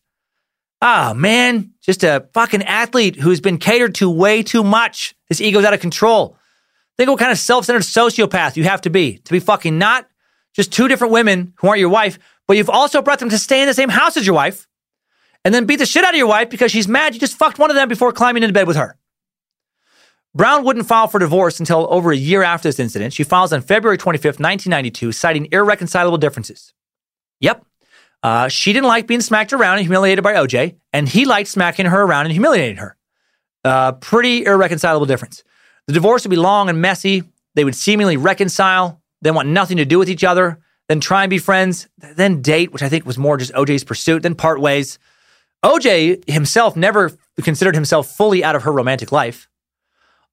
Ah, 0.84 1.16
man, 1.16 1.72
just 1.82 2.04
a 2.04 2.28
fucking 2.36 2.62
athlete 2.62 3.16
who's 3.16 3.42
been 3.42 3.58
catered 3.58 3.96
to 3.96 4.08
way 4.08 4.44
too 4.44 4.64
much. 4.64 5.16
His 5.28 5.42
ego's 5.42 5.66
out 5.66 5.74
of 5.74 5.80
control. 5.80 6.38
Think 6.96 7.10
what 7.10 7.18
kind 7.18 7.32
of 7.32 7.40
self-centered 7.40 7.82
sociopath 7.82 8.56
you 8.56 8.66
have 8.66 8.82
to 8.82 8.92
be 8.92 9.18
to 9.18 9.32
be 9.32 9.40
fucking 9.40 9.80
not 9.80 10.08
just 10.56 10.72
two 10.72 10.88
different 10.88 11.12
women 11.12 11.56
who 11.58 11.70
aren't 11.70 11.80
your 11.80 11.90
wife, 11.90 12.20
but 12.48 12.56
you've 12.56 12.70
also 12.70 13.02
brought 13.02 13.18
them 13.18 13.30
to 13.30 13.40
stay 13.40 13.62
in 13.62 13.68
the 13.68 13.74
same 13.74 13.90
house 13.90 14.16
as 14.16 14.28
your 14.28 14.36
wife 14.36 14.68
and 15.46 15.54
then 15.54 15.66
beat 15.66 15.78
the 15.78 15.86
shit 15.86 16.04
out 16.04 16.14
of 16.14 16.18
your 16.18 16.28
wife 16.28 16.50
because 16.50 16.72
she's 16.72 16.88
mad 16.88 17.14
you 17.14 17.20
just 17.20 17.38
fucked 17.38 17.60
one 17.60 17.70
of 17.70 17.76
them 17.76 17.90
before 17.90 18.12
climbing 18.12 18.44
into 18.44 18.54
bed 18.54 18.68
with 18.68 18.78
her. 18.78 18.98
Brown 20.36 20.64
wouldn't 20.64 20.88
file 20.88 21.08
for 21.08 21.20
divorce 21.20 21.60
until 21.60 21.86
over 21.92 22.12
a 22.12 22.18
year 22.18 22.42
after 22.42 22.68
this 22.68 22.80
incident. 22.80 23.14
She 23.14 23.24
files 23.24 23.54
on 23.54 23.62
February 23.62 23.98
25th, 23.98 24.40
1992, 24.40 25.12
citing 25.12 25.48
irreconcilable 25.52 26.18
differences. 26.18 26.74
Yep. 27.40 27.64
Uh, 28.24 28.48
she 28.48 28.74
didn't 28.74 28.88
like 28.88 29.06
being 29.06 29.22
smacked 29.22 29.54
around 29.54 29.78
and 29.78 29.86
humiliated 29.86 30.24
by 30.24 30.34
OJ, 30.34 30.78
and 30.92 31.08
he 31.08 31.26
liked 31.26 31.50
smacking 31.50 31.86
her 31.86 32.02
around 32.02 32.26
and 32.26 32.32
humiliating 32.32 32.78
her. 32.78 32.96
Uh, 33.64 33.92
pretty 33.92 34.46
irreconcilable 34.46 35.06
difference. 35.06 35.44
The 35.88 35.94
divorce 35.94 36.24
would 36.24 36.32
be 36.32 36.38
long 36.38 36.70
and 36.70 36.82
messy. 36.82 37.24
They 37.56 37.64
would 37.64 37.76
seemingly 37.76 38.18
reconcile, 38.18 39.02
then 39.22 39.36
want 39.36 39.50
nothing 39.50 39.78
to 39.78 39.86
do 39.86 40.00
with 40.00 40.10
each 40.10 40.24
other, 40.24 40.60
then 40.88 41.00
try 41.00 41.24
and 41.24 41.30
be 41.30 41.38
friends, 41.38 41.88
then 41.98 42.42
date, 42.42 42.72
which 42.72 42.82
I 42.82 42.90
think 42.90 43.06
was 43.06 43.18
more 43.18 43.38
just 43.38 43.54
OJ's 43.54 43.84
pursuit, 43.84 44.24
then 44.24 44.36
part 44.36 44.60
ways. 44.60 44.98
OJ 45.64 46.30
himself 46.30 46.76
never 46.76 47.12
considered 47.42 47.76
himself 47.76 48.16
fully 48.16 48.44
out 48.44 48.56
of 48.56 48.64
her 48.64 48.72
romantic 48.72 49.12
life. 49.12 49.48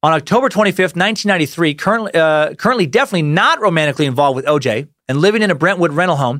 On 0.02 0.12
October 0.12 0.48
25th, 0.48 0.96
1993, 0.96 1.74
currently, 1.74 2.14
uh, 2.14 2.54
currently 2.54 2.86
definitely 2.86 3.22
not 3.22 3.60
romantically 3.60 4.06
involved 4.06 4.34
with 4.34 4.46
OJ 4.46 4.88
and 5.08 5.18
living 5.18 5.42
in 5.42 5.50
a 5.50 5.54
Brentwood 5.54 5.92
rental 5.92 6.16
home, 6.16 6.38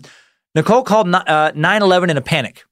Nicole 0.55 0.83
called 0.83 1.15
uh, 1.15 1.53
911 1.55 2.11
in 2.11 2.17
a 2.17 2.23
panic, 2.23 2.65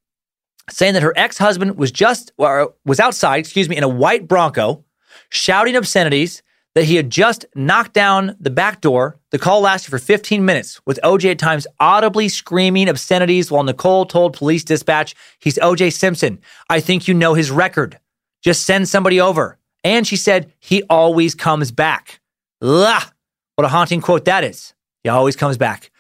saying 0.71 0.95
that 0.95 1.03
her 1.03 1.13
ex-husband 1.15 1.77
was 1.77 1.93
just 1.93 2.33
or 2.39 2.75
was 2.85 2.99
outside, 2.99 3.41
excuse 3.41 3.69
me, 3.69 3.77
in 3.77 3.85
a 3.85 3.89
white 3.89 4.27
Bronco, 4.27 4.85
shouting 5.29 5.77
obscenities, 5.77 6.43
that 6.79 6.85
he 6.85 6.95
had 6.95 7.11
just 7.11 7.45
knocked 7.57 7.93
down 7.93 8.37
the 8.39 8.51
back 8.51 8.81
door. 8.81 9.19
The 9.31 9.39
call 9.41 9.63
lasted 9.63 9.91
for 9.91 9.99
15 9.99 10.45
minutes, 10.45 10.81
with 10.87 11.01
OJ 11.03 11.33
at 11.33 11.39
times 11.41 11.67
audibly 11.81 12.29
screaming 12.29 12.89
obscenities 12.89 13.51
while 13.51 13.65
Nicole 13.65 14.07
told 14.07 14.37
police 14.37 14.63
dispatch, 14.63 15.17
He's 15.41 15.59
OJ 15.59 15.93
Simpson. 15.93 16.39
I 16.71 16.79
think 16.79 17.09
you 17.09 17.15
know 17.15 17.35
his 17.35 17.51
record. 17.51 17.99
Just 18.45 18.65
send 18.65 18.89
somebody 18.89 19.21
over. 19.21 19.59
And 19.83 20.07
she 20.07 20.15
said, 20.15 20.53
He 20.61 20.85
always 20.85 21.35
comes 21.35 21.73
back. 21.73 22.21
Ugh, 22.63 23.13
what 23.57 23.65
a 23.65 23.69
haunting 23.69 24.01
quote 24.01 24.25
that 24.27 24.45
is. 24.45 24.73
He 25.03 25.09
always 25.09 25.35
comes 25.35 25.57
back. 25.57 25.91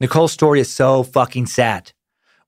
Nicole's 0.00 0.32
story 0.32 0.60
is 0.60 0.70
so 0.70 1.02
fucking 1.02 1.46
sad. 1.46 1.92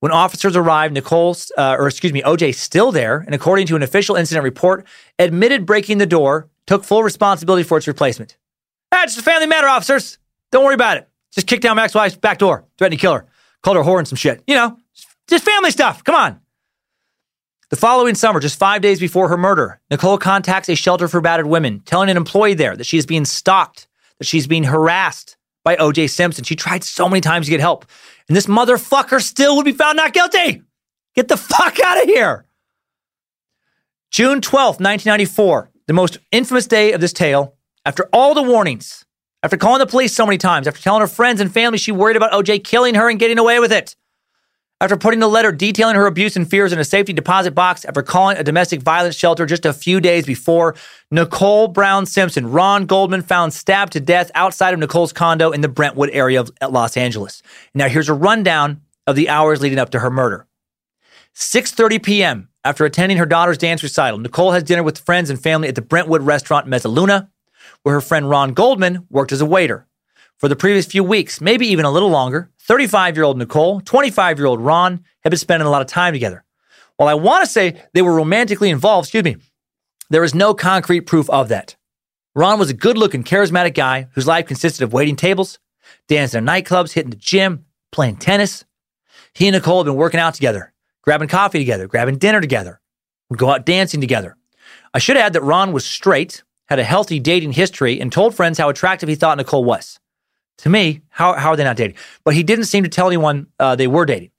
When 0.01 0.13
officers 0.13 0.57
arrived, 0.57 0.93
Nicole, 0.93 1.35
uh, 1.57 1.77
or 1.79 1.89
excuse 1.89 2.13
me, 2.13 2.21
OJ, 2.21 2.55
still 2.55 2.93
there, 2.93 3.21
and 3.21 3.35
according 3.35 3.67
to 3.69 3.77
an 3.77 3.83
official 3.83 4.15
incident 4.15 4.45
report, 4.45 4.87
admitted 5.19 5.65
breaking 5.65 5.97
the 5.97 6.05
door, 6.05 6.51
took 6.69 6.85
full 6.85 7.03
responsibility 7.03 7.65
for 7.65 7.79
its 7.79 7.89
replacement. 7.89 8.37
Ah, 8.93 9.03
it's 9.03 9.17
a 9.17 9.23
family 9.23 9.47
matter, 9.47 9.67
officers. 9.67 10.19
Don't 10.53 10.65
worry 10.65 10.75
about 10.75 10.99
it. 10.99 11.09
Just 11.33 11.47
kicked 11.47 11.63
down 11.63 11.77
Max 11.77 11.95
wife's 11.95 12.17
back 12.17 12.39
door, 12.39 12.65
threatened 12.77 12.99
to 12.99 13.03
kill 13.03 13.15
her, 13.15 13.27
called 13.63 13.77
her 13.77 13.83
whore 13.83 13.99
and 13.99 14.07
some 14.07 14.17
shit. 14.17 14.43
You 14.47 14.55
know, 14.55 14.79
just 15.29 15.45
family 15.45 15.71
stuff. 15.71 16.05
Come 16.05 16.15
on. 16.15 16.41
The 17.71 17.77
following 17.77 18.15
summer, 18.15 18.39
just 18.41 18.59
five 18.59 18.81
days 18.81 19.01
before 19.01 19.29
her 19.29 19.37
murder, 19.37 19.81
Nicole 19.91 20.19
contacts 20.19 20.69
a 20.69 20.75
shelter 20.75 21.09
for 21.09 21.21
battered 21.21 21.47
women, 21.47 21.81
telling 21.81 22.09
an 22.11 22.17
employee 22.17 22.55
there 22.55 22.77
that 22.77 22.87
she 22.87 22.97
is 22.97 23.07
being 23.07 23.25
stalked, 23.25 23.89
that 24.19 24.27
she's 24.27 24.47
being 24.47 24.65
harassed 24.65 25.37
by 25.65 25.77
OJ 25.77 26.09
Simpson. 26.11 26.45
She 26.45 26.57
tried 26.57 26.85
so 26.85 27.09
many 27.09 27.21
times 27.21 27.47
to 27.47 27.51
get 27.51 27.61
help, 27.61 27.87
and 28.27 28.37
this 28.37 28.47
motherfucker 28.47 29.23
still 29.23 29.57
would 29.57 29.67
be 29.67 29.73
found 29.73 29.97
not 29.97 30.13
guilty. 30.13 30.63
Get 31.15 31.29
the 31.29 31.37
fuck 31.37 31.79
out 31.81 32.03
of 32.03 32.05
here. 32.05 32.47
June 34.11 34.41
12th, 34.41 34.81
1994, 34.81 35.71
the 35.89 35.95
most 35.95 36.19
infamous 36.31 36.69
day 36.69 36.93
of 36.93 37.01
this 37.01 37.13
tale. 37.13 37.57
After 37.85 38.09
all 38.13 38.35
the 38.35 38.43
warnings, 38.43 39.05
after 39.43 39.57
calling 39.57 39.81
the 39.81 39.87
police 39.87 40.15
so 40.15 40.27
many 40.27 40.39
times, 40.39 40.69
after 40.69 40.81
telling 40.81 41.01
her 41.01 41.09
friends 41.09 41.41
and 41.41 41.53
family 41.53 41.79
she 41.79 41.91
worried 41.91 42.17
about 42.17 42.33
OJ 42.33 42.63
killing 42.63 42.95
her 42.95 43.11
and 43.11 43.19
getting 43.19 43.39
away 43.39 43.59
with 43.59 43.73
it, 43.73 43.97
after 44.81 44.97
putting 44.97 45.19
the 45.19 45.29
letter 45.29 45.51
detailing 45.51 45.97
her 45.97 46.07
abuse 46.07 46.37
and 46.37 46.49
fears 46.49 46.73
in 46.73 46.79
a 46.79 46.85
safety 46.85 47.13
deposit 47.13 47.53
box, 47.53 47.85
after 47.85 48.03
calling 48.03 48.37
a 48.37 48.45
domestic 48.45 48.81
violence 48.81 49.17
shelter 49.17 49.47
just 49.47 49.67
a 49.67 49.73
few 49.73 50.01
days 50.01 50.25
before, 50.27 50.77
Nicole 51.11 51.69
Brown 51.69 52.07
Simpson, 52.07 52.51
Ron 52.53 52.87
Goldman, 52.87 53.23
found 53.23 53.53
stabbed 53.53 53.95
to 53.95 54.01
death 54.01 54.31
outside 54.35 54.75
of 54.75 54.81
Nicole's 54.81 55.13
condo 55.13 55.51
in 55.51 55.63
the 55.63 55.69
Brentwood 55.69 56.11
area 56.13 56.41
of 56.41 56.53
Los 56.71 56.97
Angeles. 56.97 57.43
Now 57.75 57.89
here's 57.89 58.09
a 58.09 58.15
rundown 58.15 58.83
of 59.07 59.17
the 59.17 59.31
hours 59.31 59.61
leading 59.61 59.79
up 59.79 59.91
to 59.91 60.01
her 60.01 60.11
murder. 60.11 60.48
6:30 61.39 62.03
p.m. 62.03 62.49
After 62.65 62.85
attending 62.85 63.17
her 63.19 63.25
daughter's 63.25 63.59
dance 63.59 63.81
recital, 63.85 64.19
Nicole 64.19 64.51
has 64.51 64.65
dinner 64.65 64.83
with 64.83 64.99
friends 64.99 65.31
and 65.31 65.41
family 65.41 65.69
at 65.69 65.77
the 65.77 65.81
Brentwood 65.81 66.23
restaurant 66.23 66.67
Mezzaluna, 66.67 67.29
where 67.85 67.95
her 67.95 68.01
friend 68.01 68.29
Ron 68.29 68.55
Goldman 68.55 69.07
worked 69.09 69.31
as 69.31 69.41
a 69.41 69.47
waiter. 69.47 69.87
For 70.39 70.49
the 70.49 70.57
previous 70.57 70.87
few 70.87 71.05
weeks, 71.05 71.41
maybe 71.41 71.69
even 71.69 71.85
a 71.85 71.93
little 71.93 72.11
longer, 72.11 72.51
35 72.63 73.17
year 73.17 73.23
old 73.23 73.39
Nicole, 73.39 73.81
25 73.81 74.37
year 74.37 74.47
old 74.47 74.61
Ron 74.61 75.05
had 75.23 75.31
been 75.31 75.39
spending 75.39 75.69
a 75.69 75.71
lot 75.71 75.81
of 75.81 75.87
time 75.87 76.13
together. 76.13 76.45
While 76.97 77.09
I 77.09 77.15
want 77.15 77.45
to 77.45 77.51
say 77.51 77.85
they 77.95 78.03
were 78.03 78.15
romantically 78.15 78.71
involved, 78.71 79.07
excuse 79.07 79.23
me, 79.23 79.37
there 80.11 80.25
is 80.25 80.35
no 80.35 80.55
concrete 80.55 81.03
proof 81.03 81.31
of 81.31 81.49
that. 81.51 81.77
Ron 82.35 82.59
was 82.59 82.71
a 82.71 82.75
good 82.75 82.99
looking, 82.99 83.23
charismatic 83.23 83.75
guy 83.75 84.09
whose 84.15 84.27
life 84.27 84.47
consisted 84.47 84.83
of 84.83 84.93
waiting 84.93 85.15
tables, 85.15 85.61
dancing 86.09 86.39
in 86.39 86.45
nightclubs, 86.47 86.95
hitting 86.95 87.11
the 87.11 87.17
gym, 87.17 87.65
playing 87.93 88.17
tennis. 88.17 88.65
He 89.35 89.47
and 89.47 89.55
Nicole 89.55 89.79
had 89.79 89.87
been 89.87 89.95
working 89.95 90.19
out 90.19 90.35
together, 90.35 90.75
grabbing 91.09 91.27
coffee 91.27 91.59
together, 91.59 91.87
grabbing 91.87 92.19
dinner 92.19 92.39
together, 92.39 92.83
go 93.35 93.49
out 93.49 93.65
dancing 93.65 93.99
together. 93.99 94.37
I 94.93 94.99
should 94.99 95.17
add 95.17 95.33
that 95.33 95.43
Ron 95.43 95.73
was 95.73 95.87
straight, 95.87 96.43
had 96.67 96.79
a 96.79 96.85
healthy 96.85 97.19
dating 97.19 97.53
history, 97.53 97.99
and 97.99 98.13
told 98.13 98.35
friends 98.35 98.59
how 98.59 98.69
attractive 98.69 99.09
he 99.09 99.15
thought 99.15 99.39
Nicole 99.39 99.65
was. 99.65 99.99
To 100.59 100.69
me, 100.69 101.01
how, 101.09 101.33
how 101.33 101.49
are 101.49 101.57
they 101.57 101.65
not 101.65 101.79
dating? 101.79 101.97
But 102.25 102.35
he 102.35 102.43
didn't 102.43 102.67
seem 102.67 102.85
to 102.85 102.91
tell 102.91 103.07
anyone 103.07 103.47
uh, 103.59 103.75
they 103.75 103.87
were 103.87 104.05
dating. 104.05 104.33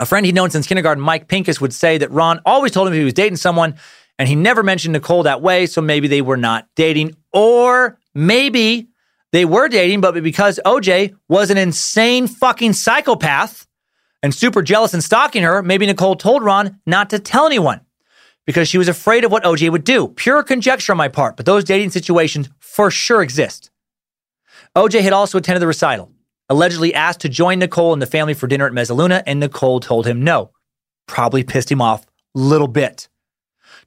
A 0.00 0.04
friend 0.04 0.26
he'd 0.26 0.34
known 0.34 0.50
since 0.50 0.66
kindergarten, 0.66 1.00
Mike 1.00 1.28
Pincus, 1.28 1.60
would 1.60 1.72
say 1.72 1.96
that 1.98 2.10
Ron 2.10 2.40
always 2.44 2.72
told 2.72 2.88
him 2.88 2.94
he 2.94 3.04
was 3.04 3.14
dating 3.14 3.36
someone, 3.36 3.76
and 4.18 4.28
he 4.28 4.34
never 4.34 4.64
mentioned 4.64 4.94
Nicole 4.94 5.22
that 5.22 5.42
way, 5.42 5.64
so 5.64 5.80
maybe 5.80 6.08
they 6.08 6.22
were 6.22 6.36
not 6.36 6.66
dating. 6.74 7.14
Or 7.32 8.00
maybe 8.14 8.88
they 9.30 9.44
were 9.44 9.68
dating, 9.68 10.00
but 10.00 10.20
because 10.24 10.58
OJ 10.66 11.14
was 11.28 11.52
an 11.52 11.56
insane 11.56 12.26
fucking 12.26 12.72
psychopath 12.72 13.68
and 14.24 14.34
super 14.34 14.62
jealous 14.62 14.94
and 14.94 15.04
stalking 15.04 15.42
her, 15.42 15.62
maybe 15.62 15.84
Nicole 15.84 16.16
told 16.16 16.42
Ron 16.42 16.80
not 16.86 17.10
to 17.10 17.18
tell 17.18 17.44
anyone 17.44 17.82
because 18.46 18.66
she 18.70 18.78
was 18.78 18.88
afraid 18.88 19.22
of 19.22 19.30
what 19.30 19.44
OJ 19.44 19.68
would 19.70 19.84
do. 19.84 20.08
Pure 20.08 20.44
conjecture 20.44 20.92
on 20.92 20.96
my 20.96 21.08
part, 21.08 21.36
but 21.36 21.44
those 21.44 21.62
dating 21.62 21.90
situations 21.90 22.48
for 22.58 22.90
sure 22.90 23.22
exist. 23.22 23.70
OJ 24.74 25.02
had 25.02 25.12
also 25.12 25.36
attended 25.36 25.60
the 25.60 25.66
recital, 25.66 26.10
allegedly 26.48 26.94
asked 26.94 27.20
to 27.20 27.28
join 27.28 27.58
Nicole 27.58 27.92
and 27.92 28.00
the 28.00 28.06
family 28.06 28.32
for 28.32 28.46
dinner 28.46 28.66
at 28.66 28.72
Mezzaluna, 28.72 29.22
and 29.26 29.40
Nicole 29.40 29.78
told 29.78 30.06
him 30.06 30.22
no. 30.22 30.52
Probably 31.06 31.44
pissed 31.44 31.70
him 31.70 31.82
off 31.82 32.06
a 32.34 32.38
little 32.38 32.66
bit. 32.66 33.08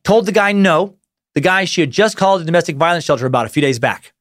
Told 0.03 0.27
the 0.27 0.31
guy 0.31 0.51
no, 0.51 0.97
the 1.33 1.41
guy 1.41 1.65
she 1.65 1.81
had 1.81 1.89
just 1.89 2.15
called 2.15 2.41
a 2.41 2.45
domestic 2.45 2.75
violence 2.75 3.05
shelter 3.05 3.25
about 3.25 3.47
a 3.47 3.49
few 3.49 3.63
days 3.63 3.79
back. 3.79 4.13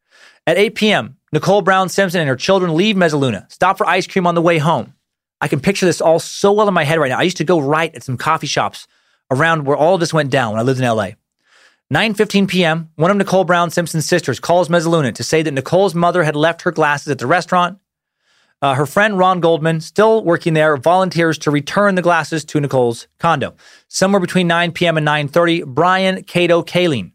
At 0.47 0.57
8 0.57 0.77
p.m., 0.77 1.19
Nicole 1.31 1.61
Brown 1.61 1.91
Simpson 1.91 2.23
and 2.23 2.29
her 2.31 2.37
children 2.37 2.75
leave 2.75 2.97
Mezzaluna, 2.97 3.53
stop 3.53 3.77
for 3.77 3.87
ice 3.87 4.07
cream 4.07 4.27
on 4.27 4.35
the 4.35 4.41
way 4.41 4.57
home. 4.57 4.95
I 5.41 5.49
can 5.49 5.61
picture 5.61 5.87
this 5.87 6.01
all 6.01 6.19
so 6.19 6.53
well 6.53 6.69
in 6.69 6.75
my 6.75 6.85
head 6.85 6.99
right 6.99 7.09
now. 7.09 7.19
I 7.19 7.23
used 7.23 7.37
to 7.39 7.45
go 7.45 7.61
right 7.61 7.95
at 7.95 8.03
some 8.03 8.17
coffee 8.17 8.47
shops 8.47 8.87
around 9.31 9.67
where 9.67 9.77
all 9.77 9.95
of 9.95 10.01
this 10.01 10.15
went 10.15 10.31
down 10.31 10.53
when 10.53 10.61
I 10.61 10.63
lived 10.63 10.81
in 10.81 10.87
LA. 10.87 11.11
9:15 11.93 12.49
p.m., 12.49 12.91
one 12.97 13.11
of 13.11 13.17
Nicole 13.17 13.45
Brown 13.45 13.71
Simpson's 13.71 14.07
sisters 14.07 14.41
calls 14.41 14.69
Mezzaluna 14.69 15.15
to 15.15 15.23
say 15.23 15.43
that 15.43 15.53
Nicole's 15.53 15.95
mother 15.95 16.25
had 16.25 16.35
left 16.35 16.63
her 16.63 16.73
glasses 16.73 17.09
at 17.09 17.19
the 17.19 17.27
restaurant. 17.27 17.79
Uh, 18.63 18.75
her 18.75 18.87
friend 18.87 19.19
Ron 19.19 19.41
Goldman, 19.41 19.81
still 19.81 20.25
working 20.25 20.55
there, 20.55 20.77
volunteers 20.79 21.37
to 21.39 21.51
return 21.51 21.95
the 21.95 22.03
glasses 22.03 22.45
to 22.47 22.61
Nicole's 22.61 23.07
condo. 23.19 23.55
Somewhere 23.87 24.19
between 24.19 24.49
9 24.49 24.73
p.m. 24.73 24.97
and 24.97 25.07
9:30, 25.07 25.65
Brian 25.67 26.25
Kato 26.25 26.63
Kaling, 26.63 27.13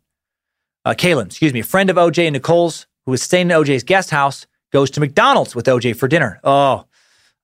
uh, 0.86 0.94
Kaelin, 0.94 1.26
excuse 1.26 1.54
me, 1.54 1.60
a 1.60 1.64
friend 1.64 1.90
of 1.90 1.98
OJ 1.98 2.28
and 2.28 2.34
Nicole's, 2.34 2.88
who 3.06 3.12
was 3.12 3.22
staying 3.22 3.50
in 3.52 3.58
OJ's 3.58 3.84
guest 3.84 4.12
house, 4.12 4.48
goes 4.72 4.90
to 4.92 5.00
McDonald's 5.00 5.54
with 5.54 5.66
OJ 5.66 5.98
for 5.98 6.08
dinner. 6.08 6.40
Oh, 6.44 6.86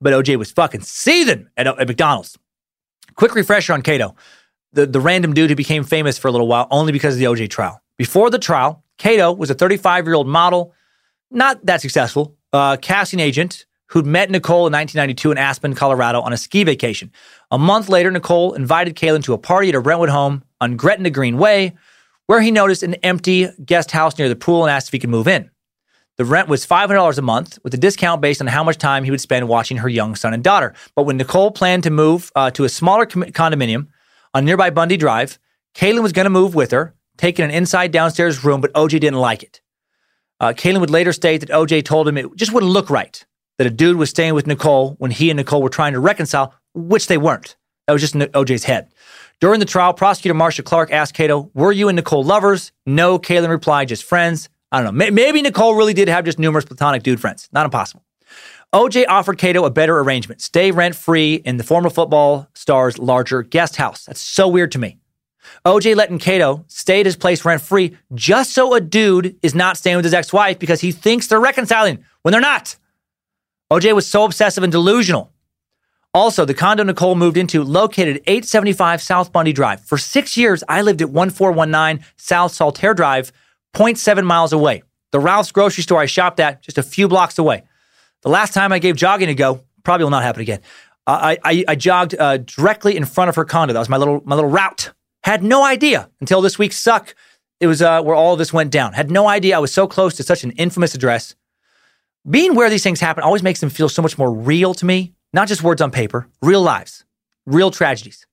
but 0.02 0.14
OJ 0.14 0.38
was 0.38 0.52
fucking 0.52 0.82
seething 0.82 1.48
at, 1.58 1.68
at 1.68 1.88
McDonald's. 1.88 2.38
Quick 3.16 3.36
refresher 3.36 3.74
on 3.74 3.82
Kato 3.82 4.16
the, 4.74 4.86
the 4.86 5.00
random 5.00 5.34
dude 5.34 5.50
who 5.50 5.56
became 5.56 5.84
famous 5.84 6.18
for 6.18 6.28
a 6.28 6.32
little 6.32 6.48
while 6.48 6.68
only 6.72 6.92
because 6.92 7.16
of 7.16 7.20
the 7.20 7.26
OJ 7.26 7.50
trial. 7.50 7.82
Before 7.98 8.30
the 8.30 8.40
trial, 8.40 8.84
Kato 8.98 9.32
was 9.32 9.50
a 9.50 9.56
35 9.56 10.06
year 10.06 10.14
old 10.14 10.28
model, 10.28 10.74
not 11.32 11.66
that 11.66 11.82
successful, 11.82 12.36
uh, 12.54 12.78
casting 12.78 13.20
agent 13.20 13.66
who'd 13.88 14.06
met 14.06 14.30
Nicole 14.30 14.68
in 14.68 14.74
1992 14.74 15.32
in 15.32 15.38
Aspen, 15.38 15.74
Colorado 15.74 16.22
on 16.22 16.34
a 16.34 16.38
ski 16.38 16.64
vacation. 16.64 17.12
A 17.52 17.58
month 17.58 17.88
later, 17.90 18.12
Nicole 18.12 18.54
invited 18.54 18.96
Kaelin 18.96 19.24
to 19.24 19.34
a 19.34 19.38
party 19.38 19.70
at 19.70 19.76
a 19.76 19.82
Brentwood 19.82 20.10
home 20.10 20.44
on 20.60 20.76
Gretna 20.76 21.10
Green 21.10 21.38
Way, 21.38 21.74
where 22.26 22.42
he 22.42 22.52
noticed 22.52 22.84
an 22.84 22.96
empty 22.96 23.48
guest 23.66 23.92
house 23.92 24.18
near 24.18 24.28
the 24.28 24.36
pool 24.36 24.66
and 24.66 24.72
asked 24.72 24.90
if 24.90 24.92
he 24.92 25.00
could 25.00 25.10
move 25.10 25.28
in. 25.28 25.50
The 26.18 26.26
rent 26.26 26.48
was 26.48 26.66
$500 26.66 27.18
a 27.18 27.22
month 27.22 27.60
with 27.64 27.74
a 27.74 27.78
discount 27.78 28.22
based 28.22 28.42
on 28.42 28.48
how 28.48 28.64
much 28.64 28.78
time 28.78 29.04
he 29.04 29.12
would 29.12 29.22
spend 29.22 29.48
watching 29.48 29.78
her 29.78 29.90
young 29.90 30.16
son 30.16 30.34
and 30.34 30.44
daughter. 30.44 30.74
But 30.96 31.04
when 31.04 31.18
Nicole 31.18 31.52
planned 31.52 31.84
to 31.84 31.92
move 31.92 32.32
uh, 32.36 32.50
to 32.52 32.64
a 32.64 32.70
smaller 32.70 33.06
com- 33.06 33.24
condominium, 33.24 33.88
on 34.38 34.46
nearby 34.46 34.70
Bundy 34.70 34.98
Drive. 34.98 35.40
Kaelin 35.74 36.04
was 36.04 36.12
going 36.12 36.26
to 36.26 36.30
move 36.30 36.54
with 36.54 36.72
her, 36.72 36.94
taking 37.18 37.44
an 37.44 37.52
inside 37.52 37.92
downstairs 37.92 38.44
room, 38.44 38.62
but 38.62 38.74
OJ 38.74 39.00
didn't 39.00 39.20
like 39.20 39.42
it. 39.42 39.62
Uh, 40.40 40.54
Kaelin 40.54 40.80
would 40.80 40.92
later 40.92 41.12
state 41.12 41.40
that 41.40 41.50
OJ 41.50 41.84
told 41.84 42.08
him 42.08 42.18
it 42.18 42.36
just 42.36 42.54
wouldn't 42.54 42.72
look 42.72 42.92
right 42.92 43.26
that 43.58 43.66
a 43.66 43.72
dude 43.72 43.98
was 43.98 44.12
staying 44.12 44.36
with 44.36 44.46
Nicole 44.46 44.94
when 45.00 45.10
he 45.10 45.32
and 45.32 45.38
Nicole 45.38 45.64
were 45.64 45.70
trying 45.70 45.94
to 45.94 46.00
reconcile, 46.00 46.54
which 46.76 47.08
they 47.08 47.18
weren't. 47.18 47.56
That 47.88 47.94
was 47.94 48.02
just 48.04 48.14
in 48.14 48.22
OJ's 48.22 48.66
head. 48.66 48.90
During 49.40 49.60
the 49.60 49.66
trial, 49.66 49.94
prosecutor 49.94 50.36
Marcia 50.36 50.62
Clark 50.62 50.92
asked 50.92 51.16
Kato, 51.16 51.50
Were 51.56 51.72
you 51.72 51.90
and 51.90 51.96
Nicole 51.96 52.24
lovers? 52.24 52.72
No, 52.86 53.18
Kaelin 53.18 53.50
replied, 53.50 53.88
Just 53.88 54.04
friends. 54.04 54.50
I 54.72 54.82
don't 54.82 54.98
know. 54.98 55.12
Maybe 55.12 55.42
Nicole 55.42 55.76
really 55.76 55.94
did 55.94 56.10
have 56.10 56.26
just 56.26 56.40
numerous 56.40 56.66
platonic 56.66 57.04
dude 57.04 57.22
friends. 57.22 57.48
Not 57.52 57.66
impossible. 57.66 58.04
OJ 58.74 59.06
offered 59.08 59.38
Kato 59.38 59.64
a 59.64 59.70
better 59.70 59.98
arrangement 60.00 60.42
stay 60.42 60.72
rent 60.72 60.94
free 60.94 61.36
in 61.36 61.56
the 61.56 61.64
former 61.64 61.90
football 61.90 62.50
star's 62.54 63.00
larger 63.00 63.42
guest 63.42 63.78
house. 63.78 64.06
That's 64.06 64.20
so 64.20 64.48
weird 64.48 64.74
to 64.74 64.80
me. 64.80 64.98
OJ 65.66 65.96
letting 65.96 66.20
Kato 66.20 66.66
stay 66.68 67.00
at 67.00 67.06
his 67.06 67.16
place 67.16 67.46
rent 67.46 67.62
free 67.62 67.98
just 68.14 68.52
so 68.54 68.74
a 68.74 68.82
dude 68.82 69.38
is 69.42 69.56
not 69.56 69.78
staying 69.78 69.96
with 69.96 70.06
his 70.06 70.14
ex 70.14 70.34
wife 70.34 70.60
because 70.60 70.82
he 70.82 70.92
thinks 70.92 71.28
they're 71.28 71.40
reconciling 71.40 72.04
when 72.24 72.34
they're 72.34 72.42
not. 72.42 72.76
OJ 73.72 73.96
was 73.96 74.06
so 74.06 74.26
obsessive 74.26 74.64
and 74.64 74.72
delusional. 74.72 75.32
Also, 76.14 76.46
the 76.46 76.54
condo 76.54 76.84
Nicole 76.84 77.16
moved 77.16 77.38
into 77.38 77.64
located 77.64 78.22
875 78.28 79.02
South 79.02 79.32
Bundy 79.32 79.54
Drive. 79.54 79.82
For 79.82 79.98
six 79.98 80.36
years, 80.36 80.64
I 80.68 80.82
lived 80.82 81.02
at 81.02 81.10
1419 81.10 82.06
South 82.16 82.52
Saltaire 82.54 82.94
Drive, 82.94 83.32
0.7 83.76 84.24
miles 84.24 84.54
away. 84.54 84.84
The 85.12 85.20
Ralph's 85.20 85.52
grocery 85.52 85.84
store 85.84 86.02
I 86.02 86.06
shopped 86.06 86.40
at 86.40 86.62
just 86.62 86.78
a 86.78 86.84
few 86.84 87.08
blocks 87.08 87.38
away. 87.38 87.64
The 88.24 88.30
last 88.30 88.54
time 88.54 88.72
I 88.72 88.80
gave 88.80 88.96
jogging 88.96 89.30
a 89.30 89.34
go, 89.34 89.64
probably 89.84 90.04
will 90.04 90.12
not 90.12 90.24
happen 90.24 90.42
again. 90.42 90.62
I, 91.06 91.38
I, 91.44 91.64
I 91.70 91.76
jogged 91.76 92.16
uh, 92.20 92.38
directly 92.38 92.98
in 92.98 93.06
front 93.06 93.30
of 93.30 93.36
her 93.36 93.46
condo. 93.46 93.74
That 93.74 93.80
was 93.80 93.90
my 93.90 93.98
little 93.98 94.22
my 94.26 94.36
little 94.36 94.50
route. 94.50 94.92
Had 95.24 95.44
no 95.44 95.64
idea 95.64 96.10
until 96.20 96.42
this 96.42 96.60
week's 96.60 96.78
suck 96.78 97.16
it 97.60 97.68
was 97.68 97.82
uh, 97.82 98.02
where 98.02 98.16
all 98.16 98.36
this 98.36 98.54
went 98.54 98.72
down. 98.72 98.94
Had 98.94 99.10
no 99.10 99.28
idea 99.28 99.56
I 99.56 99.60
was 99.60 99.74
so 99.74 99.88
close 99.88 100.16
to 100.16 100.24
such 100.24 100.44
an 100.44 100.52
infamous 100.52 100.94
address. 100.94 101.36
Being 102.30 102.56
where 102.56 102.70
these 102.70 102.84
things 102.84 103.00
happen 103.00 103.24
always 103.24 103.42
makes 103.42 103.62
them 103.62 103.70
feel 103.70 103.90
so 103.90 104.02
much 104.02 104.18
more 104.18 104.32
real 104.32 104.74
to 104.76 104.86
me, 104.86 105.14
not 105.34 105.48
just 105.48 105.64
words 105.64 105.82
on 105.82 105.92
paper, 105.92 106.28
real 106.42 106.62
lives, 106.62 107.06
real 107.46 107.72
tragedies. 107.72 108.28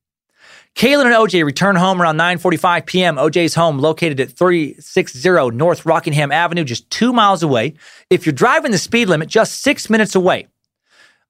Kaelin 0.75 1.07
and 1.07 1.15
OJ 1.15 1.45
return 1.45 1.77
home 1.77 2.03
around 2.03 2.17
9:45 2.17 2.87
p.m. 2.87 3.17
OJ's 3.17 3.55
home, 3.55 3.79
located 3.79 4.19
at 4.19 4.33
360 4.33 5.51
North 5.53 5.87
Rockingham 5.87 6.33
Avenue, 6.33 6.65
just 6.65 6.91
two 6.91 7.13
miles 7.13 7.43
away. 7.43 7.75
If 8.11 8.27
you're 8.27 8.33
driving 8.33 8.73
the 8.73 8.79
speed 8.79 9.09
limit, 9.09 9.29
just 9.29 9.63
six 9.63 9.89
minutes 9.89 10.15
away. 10.15 10.49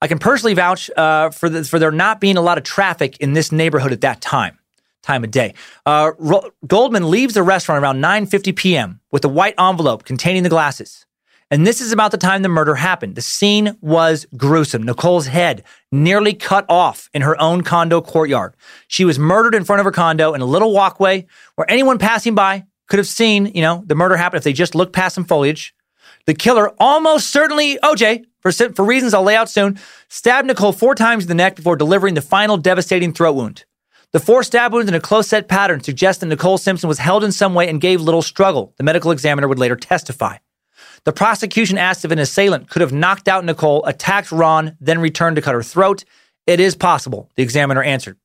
I 0.01 0.07
can 0.07 0.17
personally 0.17 0.55
vouch 0.55 0.89
uh, 0.97 1.29
for 1.29 1.47
the, 1.47 1.63
for 1.63 1.79
there 1.79 1.91
not 1.91 2.19
being 2.19 2.37
a 2.37 2.41
lot 2.41 2.57
of 2.57 2.63
traffic 2.63 3.17
in 3.17 3.33
this 3.33 3.51
neighborhood 3.51 3.91
at 3.91 4.01
that 4.01 4.19
time 4.19 4.57
time 5.03 5.23
of 5.23 5.29
day. 5.29 5.53
Uh, 5.85 6.11
Ro- 6.17 6.49
Goldman 6.65 7.11
leaves 7.11 7.35
the 7.35 7.43
restaurant 7.43 7.83
around 7.83 8.01
9:50 8.01 8.55
p.m. 8.55 8.99
with 9.11 9.23
a 9.25 9.29
white 9.29 9.53
envelope 9.59 10.05
containing 10.05 10.41
the 10.41 10.49
glasses. 10.49 11.05
And 11.51 11.65
this 11.65 11.79
is 11.79 11.91
about 11.91 12.09
the 12.11 12.17
time 12.17 12.41
the 12.41 12.49
murder 12.49 12.73
happened. 12.73 13.15
The 13.15 13.21
scene 13.21 13.77
was 13.79 14.25
gruesome. 14.35 14.83
Nicole's 14.83 15.27
head 15.27 15.63
nearly 15.91 16.33
cut 16.33 16.65
off 16.67 17.07
in 17.13 17.21
her 17.21 17.39
own 17.39 17.61
condo 17.61 18.01
courtyard. 18.01 18.55
She 18.87 19.05
was 19.05 19.19
murdered 19.19 19.53
in 19.53 19.63
front 19.63 19.79
of 19.79 19.85
her 19.85 19.91
condo 19.91 20.33
in 20.33 20.41
a 20.41 20.45
little 20.45 20.73
walkway 20.73 21.27
where 21.55 21.69
anyone 21.69 21.99
passing 21.99 22.33
by 22.33 22.65
could 22.87 22.97
have 22.97 23.07
seen, 23.07 23.47
you 23.53 23.61
know, 23.61 23.83
the 23.85 23.95
murder 23.95 24.17
happen 24.17 24.37
if 24.37 24.43
they 24.43 24.53
just 24.53 24.73
looked 24.73 24.93
past 24.93 25.15
some 25.15 25.23
foliage. 25.23 25.75
The 26.25 26.33
killer, 26.33 26.71
almost 26.79 27.29
certainly 27.29 27.77
OJ, 27.83 28.25
for, 28.41 28.51
for 28.51 28.83
reasons 28.83 29.13
I'll 29.13 29.23
lay 29.23 29.35
out 29.35 29.49
soon, 29.49 29.79
stabbed 30.09 30.47
Nicole 30.47 30.71
four 30.71 30.95
times 30.95 31.25
in 31.25 31.27
the 31.27 31.35
neck 31.35 31.55
before 31.55 31.75
delivering 31.75 32.15
the 32.15 32.21
final 32.21 32.57
devastating 32.57 33.13
throat 33.13 33.33
wound. 33.33 33.65
The 34.11 34.19
four 34.19 34.43
stab 34.43 34.73
wounds 34.73 34.89
in 34.89 34.95
a 34.95 34.99
close 34.99 35.27
set 35.27 35.47
pattern 35.47 35.81
suggest 35.81 36.21
that 36.21 36.27
Nicole 36.27 36.57
Simpson 36.57 36.87
was 36.87 36.99
held 36.99 37.23
in 37.23 37.31
some 37.31 37.53
way 37.53 37.69
and 37.69 37.81
gave 37.81 38.01
little 38.01 38.21
struggle, 38.21 38.73
the 38.77 38.83
medical 38.83 39.11
examiner 39.11 39.47
would 39.47 39.59
later 39.59 39.75
testify. 39.75 40.37
The 41.05 41.13
prosecution 41.13 41.77
asked 41.77 42.03
if 42.03 42.11
an 42.11 42.17
assailant 42.17 42.69
could 42.69 42.81
have 42.81 42.91
knocked 42.91 43.27
out 43.27 43.45
Nicole, 43.45 43.85
attacked 43.85 44.31
Ron, 44.31 44.75
then 44.81 44.99
returned 44.99 45.35
to 45.35 45.41
cut 45.41 45.53
her 45.53 45.61
throat. 45.61 46.03
It 46.47 46.59
is 46.59 46.75
possible, 46.75 47.29
the 47.35 47.43
examiner 47.43 47.83
answered. 47.83 48.17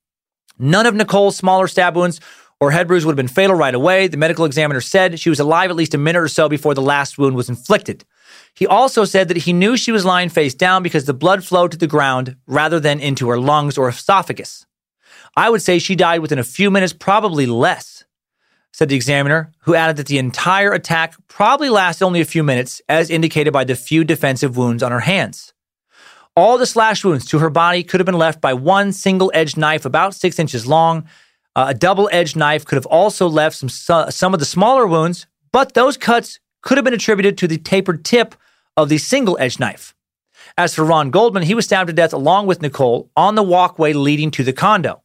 None 0.59 0.86
of 0.86 0.94
Nicole's 0.94 1.36
smaller 1.36 1.69
stab 1.69 1.94
wounds 1.94 2.20
or 2.59 2.70
head 2.70 2.89
bruise 2.89 3.05
would 3.05 3.12
have 3.12 3.16
been 3.16 3.28
fatal 3.28 3.55
right 3.55 3.74
away. 3.74 4.09
The 4.09 4.16
medical 4.16 4.47
examiner 4.47 4.81
said 4.81 5.20
she 5.20 5.31
was 5.31 5.40
alive 5.40 5.70
at 5.70 5.77
least 5.77 5.94
a 5.94 5.98
minute 5.98 6.20
or 6.20 6.28
so 6.28 6.48
before 6.48 6.74
the 6.74 6.82
last 6.82 7.19
wound 7.19 7.36
was 7.36 7.51
inflicted. 7.51 8.05
He 8.55 8.66
also 8.66 9.05
said 9.05 9.28
that 9.28 9.39
he 9.39 9.52
knew 9.52 9.77
she 9.77 9.93
was 9.93 10.05
lying 10.05 10.31
face 10.31 10.55
down 10.55 10.82
because 10.82 11.05
the 11.05 11.15
blood 11.15 11.44
flowed 11.44 11.73
to 11.73 11.78
the 11.78 11.86
ground 11.86 12.36
rather 12.47 12.81
than 12.81 13.01
into 13.01 13.28
her 13.28 13.39
lungs 13.39 13.77
or 13.77 13.89
esophagus. 13.89 14.66
I 15.36 15.51
would 15.51 15.62
say 15.62 15.78
she 15.78 15.97
died 15.97 16.20
within 16.20 16.39
a 16.39 16.44
few 16.44 16.70
minutes, 16.70 16.93
probably 16.93 17.47
less 17.47 18.00
said 18.73 18.89
the 18.89 18.97
examiner, 18.97 19.53
who 19.61 19.75
added 19.75 19.97
that 19.97 20.07
the 20.07 20.19
entire 20.19 20.73
attack 20.73 21.15
probably 21.29 21.69
lasted 21.69 22.05
only 22.05 22.21
a 22.21 22.25
few 22.25 22.43
minutes, 22.43 22.81
as 22.89 23.11
indicated 23.11 23.53
by 23.53 23.65
the 23.65 23.75
few 23.75 24.05
defensive 24.05 24.57
wounds 24.57 24.83
on 24.83 24.93
her 24.93 25.01
hands. 25.01 25.53
All 26.37 26.57
the 26.57 26.67
slash 26.67 27.05
wounds 27.05 27.25
to 27.27 27.39
her 27.41 27.51
body 27.51 27.83
could 27.83 28.01
have 28.01 28.07
been 28.07 28.15
left 28.15 28.41
by 28.41 28.55
one 28.55 28.93
single 28.93 29.31
edged 29.35 29.57
knife 29.57 29.85
about 29.85 30.15
six 30.15 30.39
inches 30.39 30.67
long. 30.67 31.07
Uh, 31.57 31.67
a 31.69 31.75
double 31.75 32.09
edged 32.13 32.37
knife 32.37 32.65
could 32.65 32.77
have 32.77 32.87
also 32.87 33.29
left 33.29 33.57
some, 33.57 33.69
some 34.11 34.33
of 34.33 34.41
the 34.41 34.47
smaller 34.47 34.87
wounds, 34.87 35.27
but 35.53 35.75
those 35.75 35.97
cuts 35.97 36.39
could 36.63 36.79
have 36.79 36.85
been 36.85 36.95
attributed 36.95 37.37
to 37.39 37.49
the 37.49 37.59
tapered 37.59 38.05
tip 38.05 38.35
of 38.77 38.89
the 38.89 38.99
single 38.99 39.37
edged 39.41 39.59
knife. 39.59 39.95
As 40.57 40.75
for 40.75 40.85
Ron 40.85 41.11
Goldman, 41.11 41.43
he 41.43 41.55
was 41.55 41.65
stabbed 41.65 41.89
to 41.89 41.93
death 41.93 42.13
along 42.13 42.47
with 42.47 42.63
Nicole 42.63 43.11
on 43.17 43.35
the 43.35 43.43
walkway 43.43 43.93
leading 43.93 44.31
to 44.33 44.45
the 44.45 44.53
condo. 44.53 45.03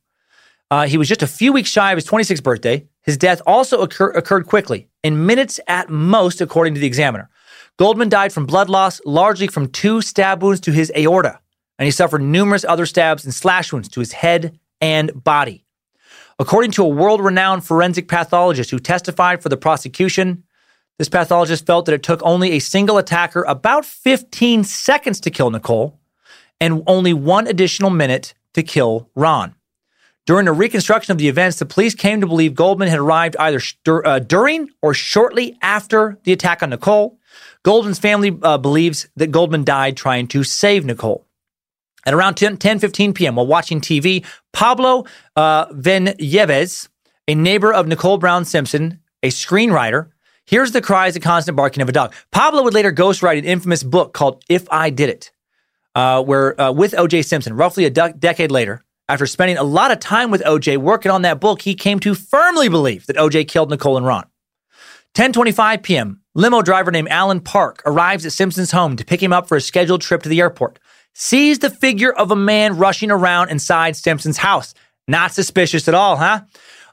Uh, 0.72 0.88
he 0.88 0.98
was 0.98 1.08
just 1.08 1.22
a 1.22 1.28
few 1.28 1.54
weeks 1.54 1.70
shy 1.70 1.92
of 1.92 1.98
his 1.98 2.08
26th 2.08 2.44
birthday. 2.44 2.88
His 3.04 3.18
death 3.18 3.42
also 3.46 3.82
occur- 3.82 4.12
occurred 4.12 4.48
quickly, 4.48 4.88
in 5.04 5.26
minutes 5.26 5.60
at 5.68 5.90
most, 5.90 6.42
according 6.42 6.74
to 6.74 6.80
the 6.80 6.88
examiner. 6.88 7.30
Goldman 7.78 8.10
died 8.10 8.34
from 8.34 8.46
blood 8.46 8.70
loss, 8.70 9.02
largely 9.06 9.48
from 9.48 9.68
two 9.68 10.02
stab 10.02 10.42
wounds 10.42 10.62
to 10.62 10.72
his 10.72 10.92
aorta, 10.98 11.40
and 11.78 11.86
he 11.86 11.92
suffered 11.92 12.22
numerous 12.22 12.66
other 12.66 12.86
stabs 12.86 13.26
and 13.26 13.34
slash 13.34 13.72
wounds 13.72 13.90
to 13.90 14.00
his 14.00 14.14
head 14.14 14.60
and 14.82 15.24
body. 15.24 15.66
According 16.40 16.72
to 16.72 16.84
a 16.84 16.90
world 16.90 17.22
renowned 17.22 17.64
forensic 17.64 18.08
pathologist 18.08 18.72
who 18.72 18.80
testified 18.80 19.42
for 19.42 19.50
the 19.50 19.58
prosecution, 19.58 20.44
this 20.98 21.10
pathologist 21.10 21.66
felt 21.66 21.86
that 21.86 21.94
it 21.94 22.04
took 22.04 22.22
only 22.24 22.52
a 22.52 22.60
single 22.60 22.98
attacker 22.98 23.44
about 23.44 23.86
15 23.86 24.64
seconds 24.64 25.20
to 25.22 25.30
kill 25.30 25.50
Nicole 25.50 26.00
and 26.60 26.84
only 26.88 27.14
one 27.14 27.48
additional 27.48 27.90
minute 27.90 28.34
to 28.54 28.64
kill 28.64 29.10
Ron. 29.16 29.56
During 30.26 30.46
the 30.46 30.54
reconstruction 30.54 31.12
of 31.12 31.20
the 31.20 31.28
events, 31.28 31.60
the 31.60 31.68
police 31.68 31.94
came 31.94 32.20
to 32.22 32.28
believe 32.28 32.56
Goldman 32.56 32.88
had 32.88 32.98
arrived 32.98 33.36
either 33.38 33.62
uh, 33.88 34.20
during 34.20 34.70
or 34.82 34.94
shortly 34.94 35.56
after 35.62 36.18
the 36.24 36.34
attack 36.34 36.64
on 36.64 36.72
Nicole. 36.72 37.20
Goldman's 37.64 38.00
family 38.00 38.36
uh, 38.42 38.58
believes 38.58 39.08
that 39.16 39.32
Goldman 39.32 39.64
died 39.64 39.96
trying 39.96 40.28
to 40.30 40.44
save 40.44 40.84
Nicole. 40.84 41.28
At 42.08 42.14
around 42.14 42.36
10, 42.36 42.58
10 42.58 42.80
15 42.80 43.14
p.m., 43.14 43.36
while 43.36 43.48
watching 43.48 43.82
TV, 43.82 44.26
Pablo 44.52 45.06
uh, 45.36 45.68
Fenjves, 45.68 46.88
a 47.28 47.36
neighbor 47.36 47.74
of 47.74 47.88
Nicole 47.88 48.18
Brown 48.18 48.46
Simpson, 48.46 49.00
a 49.24 49.30
screenwriter, 49.30 50.10
hears 50.46 50.72
the 50.72 50.82
cries 50.82 51.16
and 51.16 51.24
constant 51.24 51.58
barking 51.58 51.82
of 51.82 51.90
a 51.90 51.92
dog. 51.92 52.14
Pablo 52.32 52.64
would 52.64 52.74
later 52.74 52.92
ghostwrite 52.92 53.40
an 53.40 53.46
infamous 53.46 53.82
book 53.82 54.14
called 54.14 54.44
If 54.48 54.68
I 54.72 54.92
Did 54.92 55.10
It, 55.10 55.32
uh, 55.96 56.24
where 56.24 56.60
uh, 56.60 56.72
with 56.72 56.94
O.J. 56.98 57.24
Simpson, 57.24 57.56
roughly 57.56 57.86
a 57.86 57.90
de- 57.90 58.14
decade 58.14 58.52
later, 58.52 58.85
after 59.08 59.26
spending 59.28 59.58
a 59.58 59.64
lot 59.64 59.92
of 59.92 60.00
time 60.00 60.32
with 60.32 60.42
OJ 60.44 60.78
working 60.78 61.12
on 61.12 61.22
that 61.22 61.40
book, 61.40 61.62
he 61.62 61.76
came 61.76 62.00
to 62.00 62.16
firmly 62.16 62.70
believe 62.70 63.06
that 63.08 63.18
OJ 63.18 63.48
killed 63.48 63.70
Nicole 63.70 63.98
and 63.98 64.06
Ron. 64.06 64.26
10:25 65.14 65.84
p.m. 65.84 66.22
Limo 66.34 66.62
driver 66.62 66.92
named 66.92 67.08
Alan 67.10 67.40
Park 67.40 67.82
arrives 67.86 68.26
at 68.26 68.34
Simpson's 68.34 68.72
home 68.72 68.98
to 68.98 69.06
pick 69.06 69.24
him 69.24 69.32
up 69.32 69.48
for 69.48 69.56
a 69.56 69.62
scheduled 69.62 70.02
trip 70.02 70.24
to 70.24 70.30
the 70.30 70.42
airport. 70.42 70.80
Sees 71.14 71.60
the 71.60 71.70
figure 71.70 72.12
of 72.12 72.32
a 72.32 72.36
man 72.36 72.78
rushing 72.78 73.10
around 73.10 73.50
inside 73.50 73.96
Simpson's 73.96 74.38
house. 74.38 74.74
Not 75.08 75.32
suspicious 75.32 75.88
at 75.88 75.94
all, 75.94 76.18
huh? 76.18 76.42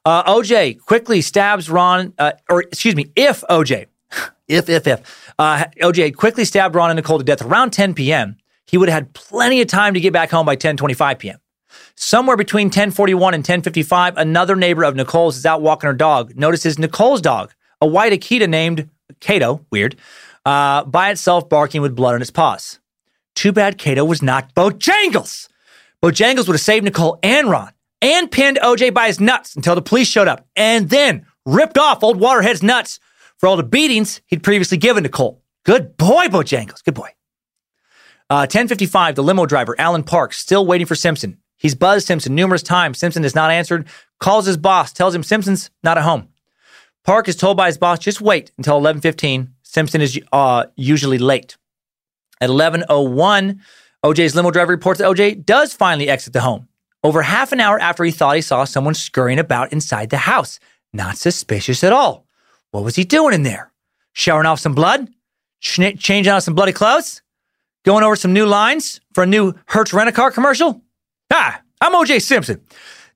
Uh, 0.05 0.23
OJ 0.33 0.79
quickly 0.81 1.21
stabs 1.21 1.69
Ron, 1.69 2.13
uh, 2.19 2.33
or 2.49 2.63
excuse 2.63 2.95
me, 2.95 3.11
if 3.17 3.43
OJ, 3.51 3.87
if, 4.49 4.69
if, 4.69 4.87
if, 4.87 5.33
uh, 5.39 5.65
OJ 5.81 6.15
quickly 6.15 6.45
stabbed 6.45 6.75
Ron 6.77 6.91
and 6.91 6.97
Nicole 6.97 7.19
to 7.19 7.25
death 7.25 7.43
around 7.43 7.73
10 7.73 7.95
p.m., 7.95 8.37
he 8.67 8.79
would 8.79 8.89
have 8.89 8.95
had 8.95 9.13
plenty 9.13 9.61
of 9.61 9.69
time 9.69 9.95
to 9.95 10.01
get 10.01 10.13
back 10.13 10.31
home 10.31 10.47
by 10.47 10.57
10:25 10.57 11.19
p.m. 11.19 11.39
Somewhere 11.95 12.37
between 12.37 12.67
1041 12.67 13.35
and 13.35 13.43
1055, 13.43 14.17
another 14.17 14.57
neighbor 14.57 14.85
of 14.85 14.97
Nicole's 14.97 15.37
is 15.37 15.47
out 15.47 15.63
walking 15.63 15.89
her 15.89 15.95
dog. 15.95 16.35
Notices 16.37 16.79
Nicole's 16.79 17.21
dog, 17.21 17.53
a 17.81 17.87
white 17.87 18.13
Akita 18.13 18.49
named 18.49 18.89
Kato, 19.21 19.65
weird, 19.71 19.97
uh, 20.45 20.85
by 20.85 21.11
itself 21.11 21.49
barking 21.49 21.83
with 21.83 21.95
blood 21.95 22.15
on 22.15 22.23
its 22.23 22.31
paws. 22.31 22.81
Too 23.35 23.53
bad 23.53 23.79
Kato 23.79 24.05
was 24.05 24.23
not 24.23 24.55
Bojangles. 24.55 25.49
Bojangles 26.03 26.47
would 26.47 26.55
have 26.55 26.61
saved 26.61 26.85
Nicole 26.85 27.19
and 27.23 27.49
Ron 27.49 27.71
and 28.01 28.31
pinned 28.31 28.59
OJ 28.63 28.93
by 28.93 29.07
his 29.07 29.21
nuts 29.21 29.55
until 29.55 29.75
the 29.75 29.83
police 29.83 30.09
showed 30.09 30.29
up 30.29 30.47
and 30.57 30.91
then 30.91 31.27
ripped 31.47 31.79
off 31.79 32.03
old 32.03 32.19
Waterhead's 32.19 32.63
nuts 32.63 32.99
for 33.39 33.49
all 33.49 33.57
the 33.57 33.63
beatings 33.63 34.21
he'd 34.27 34.43
previously 34.43 34.79
given 34.79 35.03
Nicole. 35.05 35.43
Good 35.65 35.97
boy, 35.97 36.27
Bojangles. 36.27 36.83
Good 36.83 36.95
boy. 36.95 37.09
Uh, 38.29 38.49
1055, 38.49 39.15
the 39.15 39.23
limo 39.23 39.47
driver, 39.47 39.77
Alan 39.79 40.03
Parks, 40.03 40.39
still 40.39 40.67
waiting 40.67 40.87
for 40.87 40.95
Simpson. 40.95 41.39
He's 41.63 41.77
buzzed 41.77 42.09
Simpson 42.09 42.35
numerous 42.35 42.65
times. 42.65 42.99
Simpson 42.99 43.23
has 43.23 43.37
not 43.37 43.53
answered, 43.53 43.87
calls 44.19 44.47
his 44.47 44.57
boss, 44.57 44.93
tells 44.93 45.15
him 45.15 45.23
Simpson's 45.23 45.71
not 45.85 45.97
at 45.97 46.03
home. 46.03 46.27
Park 47.05 47.29
is 47.29 47.37
told 47.37 47.57
by 47.57 47.69
his 47.69 47.79
boss, 47.79 48.01
just 48.01 48.21
wait 48.21 48.51
until 48.59 48.81
11.15. 48.81 49.49
Simpson 49.63 50.01
is 50.01 50.21
uh, 50.33 50.65
usually 50.75 51.19
late. 51.19 51.57
At 52.41 52.51
11.01, 52.51 53.61
OJ's 54.05 54.35
limo 54.35 54.51
driver 54.51 54.73
reports 54.73 54.99
that 54.99 55.09
OJ 55.09 55.47
does 55.47 55.73
finally 55.73 56.09
exit 56.09 56.33
the 56.33 56.41
home. 56.41 56.67
Over 57.05 57.23
half 57.23 57.53
an 57.53 57.61
hour 57.61 57.79
after 57.79 58.03
he 58.03 58.11
thought 58.11 58.35
he 58.35 58.43
saw 58.43 58.65
someone 58.65 58.95
scurrying 58.95 59.39
about 59.39 59.73
inside 59.73 60.11
the 60.11 60.17
house. 60.17 60.59
Not 60.93 61.17
suspicious 61.17 61.85
at 61.85 61.93
all. 61.93 62.27
What 62.73 62.83
was 62.83 62.97
he 62.97 63.05
doing 63.05 63.35
in 63.35 63.45
there? 63.45 63.73
Showering 64.15 64.47
off 64.47 64.59
some 64.59 64.75
blood? 64.75 65.09
Ch- 65.61 65.97
changing 65.97 66.29
out 66.33 66.43
some 66.43 66.55
bloody 66.55 66.73
clothes? 66.73 67.23
Going 67.85 68.03
over 68.03 68.17
some 68.17 68.33
new 68.33 68.47
lines 68.47 69.01
for 69.15 69.23
a 69.23 69.27
new 69.29 69.55
Hertz 69.67 69.93
rent-a-car 69.93 70.33
commercial? 70.33 70.83
Hi, 71.35 71.61
I'm 71.81 71.95
OJ 71.95 72.21
Simpson. 72.21 72.61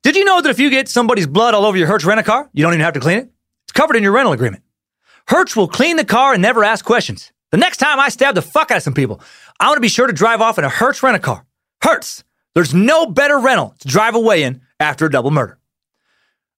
Did 0.01 0.15
you 0.15 0.25
know 0.25 0.41
that 0.41 0.49
if 0.49 0.57
you 0.57 0.71
get 0.71 0.89
somebody's 0.89 1.27
blood 1.27 1.53
all 1.53 1.65
over 1.65 1.77
your 1.77 1.85
Hertz 1.85 2.03
rental 2.03 2.23
car, 2.23 2.49
you 2.51 2.63
don't 2.63 2.73
even 2.73 2.83
have 2.83 2.95
to 2.95 2.99
clean 2.99 3.19
it? 3.19 3.29
It's 3.65 3.73
covered 3.73 3.95
in 3.95 4.01
your 4.01 4.11
rental 4.11 4.33
agreement. 4.33 4.63
Hertz 5.27 5.55
will 5.55 5.67
clean 5.67 5.97
the 5.97 6.03
car 6.03 6.33
and 6.33 6.41
never 6.41 6.63
ask 6.63 6.83
questions. 6.83 7.31
The 7.51 7.57
next 7.57 7.77
time 7.77 7.99
I 7.99 8.09
stab 8.09 8.33
the 8.33 8.41
fuck 8.41 8.71
out 8.71 8.77
of 8.77 8.81
some 8.81 8.95
people, 8.95 9.21
I 9.59 9.67
want 9.67 9.77
to 9.77 9.81
be 9.81 9.87
sure 9.87 10.07
to 10.07 10.13
drive 10.13 10.41
off 10.41 10.57
in 10.57 10.63
a 10.63 10.69
Hertz 10.69 11.03
rental 11.03 11.21
car. 11.21 11.45
Hertz, 11.83 12.23
there's 12.55 12.73
no 12.73 13.05
better 13.05 13.37
rental 13.37 13.75
to 13.81 13.87
drive 13.87 14.15
away 14.15 14.41
in 14.41 14.61
after 14.79 15.05
a 15.05 15.11
double 15.11 15.29
murder. 15.29 15.59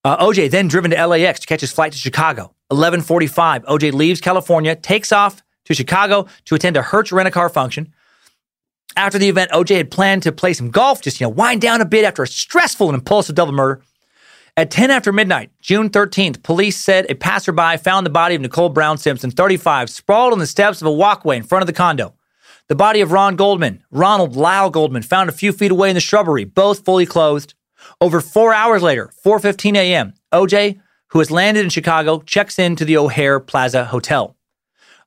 Uh, 0.05 0.25
OJ 0.25 0.49
then 0.49 0.69
driven 0.69 0.91
to 0.91 1.07
LAX 1.07 1.41
to 1.41 1.45
catch 1.45 1.59
his 1.59 1.73
flight 1.73 1.91
to 1.91 1.97
Chicago. 1.97 2.55
11:45, 2.71 3.65
OJ 3.65 3.91
leaves 3.91 4.21
California, 4.21 4.77
takes 4.77 5.11
off 5.11 5.43
to 5.65 5.73
Chicago 5.73 6.25
to 6.45 6.55
attend 6.55 6.77
a 6.77 6.81
Hertz 6.81 7.11
rent 7.11 7.27
a 7.27 7.31
car 7.31 7.49
function. 7.49 7.93
After 8.95 9.17
the 9.17 9.29
event, 9.29 9.51
OJ 9.51 9.77
had 9.77 9.91
planned 9.91 10.23
to 10.23 10.31
play 10.31 10.53
some 10.53 10.71
golf, 10.71 11.01
just, 11.01 11.19
you 11.21 11.25
know, 11.25 11.29
wind 11.29 11.61
down 11.61 11.81
a 11.81 11.85
bit 11.85 12.05
after 12.05 12.23
a 12.23 12.27
stressful 12.27 12.89
and 12.89 12.95
impulsive 12.95 13.35
double 13.35 13.53
murder. 13.53 13.81
At 14.57 14.71
10 14.71 14.91
after 14.91 15.13
midnight, 15.13 15.51
June 15.61 15.89
13th, 15.89 16.43
police 16.43 16.75
said 16.75 17.05
a 17.09 17.15
passerby 17.15 17.77
found 17.77 18.05
the 18.05 18.09
body 18.09 18.35
of 18.35 18.41
Nicole 18.41 18.69
Brown 18.69 18.97
Simpson, 18.97 19.31
35, 19.31 19.89
sprawled 19.89 20.33
on 20.33 20.39
the 20.39 20.47
steps 20.47 20.81
of 20.81 20.87
a 20.87 20.91
walkway 20.91 21.37
in 21.37 21.43
front 21.43 21.61
of 21.63 21.67
the 21.67 21.73
condo. 21.73 22.13
The 22.67 22.75
body 22.75 22.99
of 23.01 23.11
Ron 23.11 23.35
Goldman, 23.35 23.83
Ronald 23.89 24.35
Lyle 24.35 24.69
Goldman, 24.69 25.03
found 25.03 25.29
a 25.29 25.33
few 25.33 25.53
feet 25.53 25.71
away 25.71 25.89
in 25.89 25.95
the 25.95 26.01
shrubbery, 26.01 26.43
both 26.43 26.83
fully 26.83 27.05
clothed. 27.05 27.53
Over 28.01 28.19
four 28.19 28.53
hours 28.53 28.83
later, 28.83 29.11
4:15 29.25 29.75
a.m., 29.75 30.13
OJ, 30.33 30.79
who 31.07 31.19
has 31.19 31.31
landed 31.31 31.63
in 31.63 31.69
Chicago, 31.69 32.19
checks 32.19 32.59
into 32.59 32.85
the 32.85 32.97
O'Hare 32.97 33.39
Plaza 33.39 33.85
Hotel. 33.85 34.35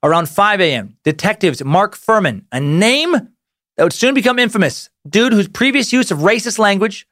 Around 0.03 0.29
5 0.29 0.61
a.m., 0.61 0.97
detectives 1.05 1.63
Mark 1.63 1.97
Fuhrman, 1.97 2.47
a 2.51 2.59
name 2.59 3.29
that 3.77 3.85
would 3.85 3.93
soon 3.93 4.15
become 4.15 4.39
infamous, 4.39 4.91
dude 5.09 5.33
whose 5.33 5.49
previous 5.49 5.93
use 5.93 6.11
of 6.11 6.19
racist 6.19 6.59
language 6.59 7.07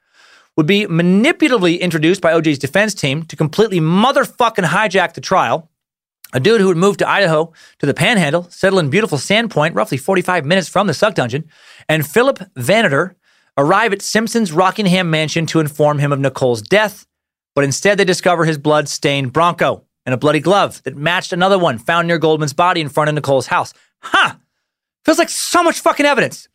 would 0.56 0.66
be 0.66 0.86
manipulatively 0.86 1.80
introduced 1.80 2.20
by 2.20 2.32
OJ's 2.32 2.58
defense 2.58 2.94
team 2.94 3.22
to 3.24 3.36
completely 3.36 3.80
motherfucking 3.80 4.66
hijack 4.66 5.14
the 5.14 5.20
trial. 5.20 5.70
A 6.32 6.40
dude 6.40 6.60
who 6.60 6.68
would 6.68 6.76
move 6.76 6.96
to 6.98 7.08
Idaho 7.08 7.52
to 7.78 7.86
the 7.86 7.94
Panhandle, 7.94 8.48
settle 8.50 8.78
in 8.78 8.90
beautiful 8.90 9.18
Sandpoint, 9.18 9.74
roughly 9.74 9.98
45 9.98 10.44
minutes 10.44 10.68
from 10.68 10.86
the 10.86 10.94
Suck 10.94 11.14
Dungeon, 11.14 11.48
and 11.88 12.06
Philip 12.06 12.38
Vannatter 12.54 13.14
arrive 13.56 13.92
at 13.92 14.02
Simpson's 14.02 14.52
Rockingham 14.52 15.10
mansion 15.10 15.46
to 15.46 15.60
inform 15.60 15.98
him 15.98 16.12
of 16.12 16.20
Nicole's 16.20 16.62
death, 16.62 17.06
but 17.54 17.64
instead 17.64 17.98
they 17.98 18.04
discover 18.04 18.44
his 18.44 18.58
blood-stained 18.58 19.32
Bronco 19.32 19.84
and 20.06 20.14
a 20.14 20.18
bloody 20.18 20.40
glove 20.40 20.82
that 20.84 20.96
matched 20.96 21.32
another 21.32 21.58
one 21.58 21.78
found 21.78 22.06
near 22.06 22.18
Goldman's 22.18 22.52
body 22.52 22.80
in 22.80 22.88
front 22.88 23.08
of 23.08 23.14
Nicole's 23.14 23.46
house. 23.48 23.74
Huh! 24.00 24.34
Feels 25.04 25.18
like 25.18 25.28
so 25.30 25.62
much 25.62 25.80
fucking 25.80 26.06
evidence. 26.06 26.48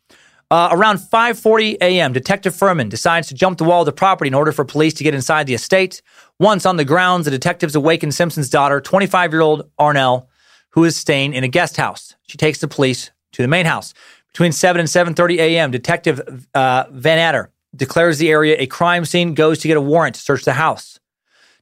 Uh, 0.50 0.68
around 0.70 0.98
5:40 0.98 1.76
a.m., 1.80 2.12
Detective 2.12 2.54
Fuhrman 2.54 2.88
decides 2.88 3.26
to 3.28 3.34
jump 3.34 3.58
the 3.58 3.64
wall 3.64 3.82
of 3.82 3.86
the 3.86 3.92
property 3.92 4.28
in 4.28 4.34
order 4.34 4.52
for 4.52 4.64
police 4.64 4.94
to 4.94 5.04
get 5.04 5.14
inside 5.14 5.46
the 5.46 5.54
estate. 5.54 6.02
Once 6.38 6.64
on 6.64 6.76
the 6.76 6.84
grounds, 6.84 7.24
the 7.24 7.32
detectives 7.32 7.74
awaken 7.74 8.12
Simpson's 8.12 8.48
daughter, 8.48 8.80
25-year-old 8.80 9.68
Arnelle, 9.80 10.26
who 10.70 10.84
is 10.84 10.94
staying 10.96 11.34
in 11.34 11.42
a 11.42 11.48
guest 11.48 11.76
house. 11.76 12.14
She 12.28 12.36
takes 12.36 12.60
the 12.60 12.68
police 12.68 13.10
to 13.32 13.42
the 13.42 13.48
main 13.48 13.66
house. 13.66 13.92
Between 14.32 14.52
7 14.52 14.78
and 14.78 14.88
7:30 14.88 15.38
a.m., 15.38 15.70
Detective 15.72 16.46
uh, 16.54 16.84
Vannatter 16.86 17.48
declares 17.74 18.18
the 18.18 18.30
area 18.30 18.56
a 18.58 18.66
crime 18.66 19.04
scene, 19.04 19.34
goes 19.34 19.58
to 19.58 19.68
get 19.68 19.76
a 19.76 19.80
warrant 19.80 20.14
to 20.14 20.20
search 20.20 20.44
the 20.44 20.52
house. 20.52 21.00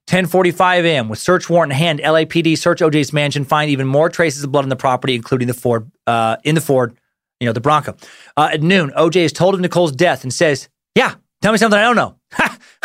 10:45 0.08 0.84
a.m. 0.84 1.08
with 1.08 1.18
search 1.18 1.48
warrant 1.48 1.72
in 1.72 1.78
hand, 1.78 2.00
LAPD 2.00 2.58
search 2.58 2.80
OJ's 2.80 3.14
mansion, 3.14 3.44
find 3.44 3.70
even 3.70 3.86
more 3.86 4.10
traces 4.10 4.44
of 4.44 4.52
blood 4.52 4.64
on 4.64 4.68
the 4.68 4.76
property, 4.76 5.14
including 5.14 5.48
the 5.48 5.54
Ford 5.54 5.90
uh, 6.06 6.36
in 6.44 6.54
the 6.54 6.60
Ford, 6.60 6.98
you 7.44 7.48
know, 7.48 7.52
the 7.52 7.60
Bronco. 7.60 7.94
Uh, 8.36 8.50
at 8.52 8.62
noon, 8.62 8.90
OJ 8.96 9.16
is 9.16 9.32
told 9.32 9.54
of 9.54 9.60
Nicole's 9.60 9.92
death 9.92 10.22
and 10.22 10.32
says, 10.32 10.68
"Yeah, 10.94 11.14
tell 11.42 11.52
me 11.52 11.58
something 11.58 11.78
I 11.78 11.82
don't 11.82 11.96
know. 11.96 12.16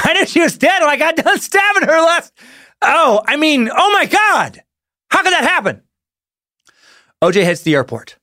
I 0.03 0.13
knew 0.13 0.25
she 0.25 0.41
was 0.41 0.57
dead 0.57 0.81
when 0.81 0.89
I 0.89 0.97
got 0.97 1.15
done 1.15 1.39
stabbing 1.39 1.87
her 1.87 2.01
last. 2.01 2.33
Oh, 2.81 3.23
I 3.25 3.37
mean, 3.37 3.69
oh 3.73 3.91
my 3.93 4.05
God, 4.05 4.61
how 5.09 5.23
could 5.23 5.33
that 5.33 5.45
happen?" 5.45 5.81
OJ 7.23 7.43
heads 7.43 7.59
to 7.61 7.65
the 7.65 7.75
airport 7.75 8.17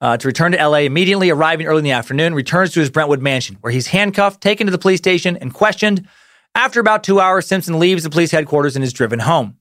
uh, 0.00 0.16
to 0.16 0.28
return 0.28 0.52
to 0.52 0.68
LA, 0.68 0.78
immediately 0.80 1.30
arriving 1.30 1.66
early 1.66 1.78
in 1.78 1.84
the 1.84 1.92
afternoon, 1.92 2.34
returns 2.34 2.72
to 2.72 2.80
his 2.80 2.90
Brentwood 2.90 3.22
mansion, 3.22 3.56
where 3.62 3.72
he's 3.72 3.88
handcuffed, 3.88 4.40
taken 4.42 4.66
to 4.66 4.70
the 4.70 4.78
police 4.78 4.98
station, 4.98 5.36
and 5.36 5.54
questioned. 5.54 6.06
After 6.54 6.80
about 6.80 7.04
two 7.04 7.20
hours, 7.20 7.46
Simpson 7.46 7.78
leaves 7.78 8.02
the 8.02 8.10
police 8.10 8.30
headquarters 8.30 8.76
and 8.76 8.84
is 8.84 8.92
driven 8.92 9.20
home. 9.20 9.56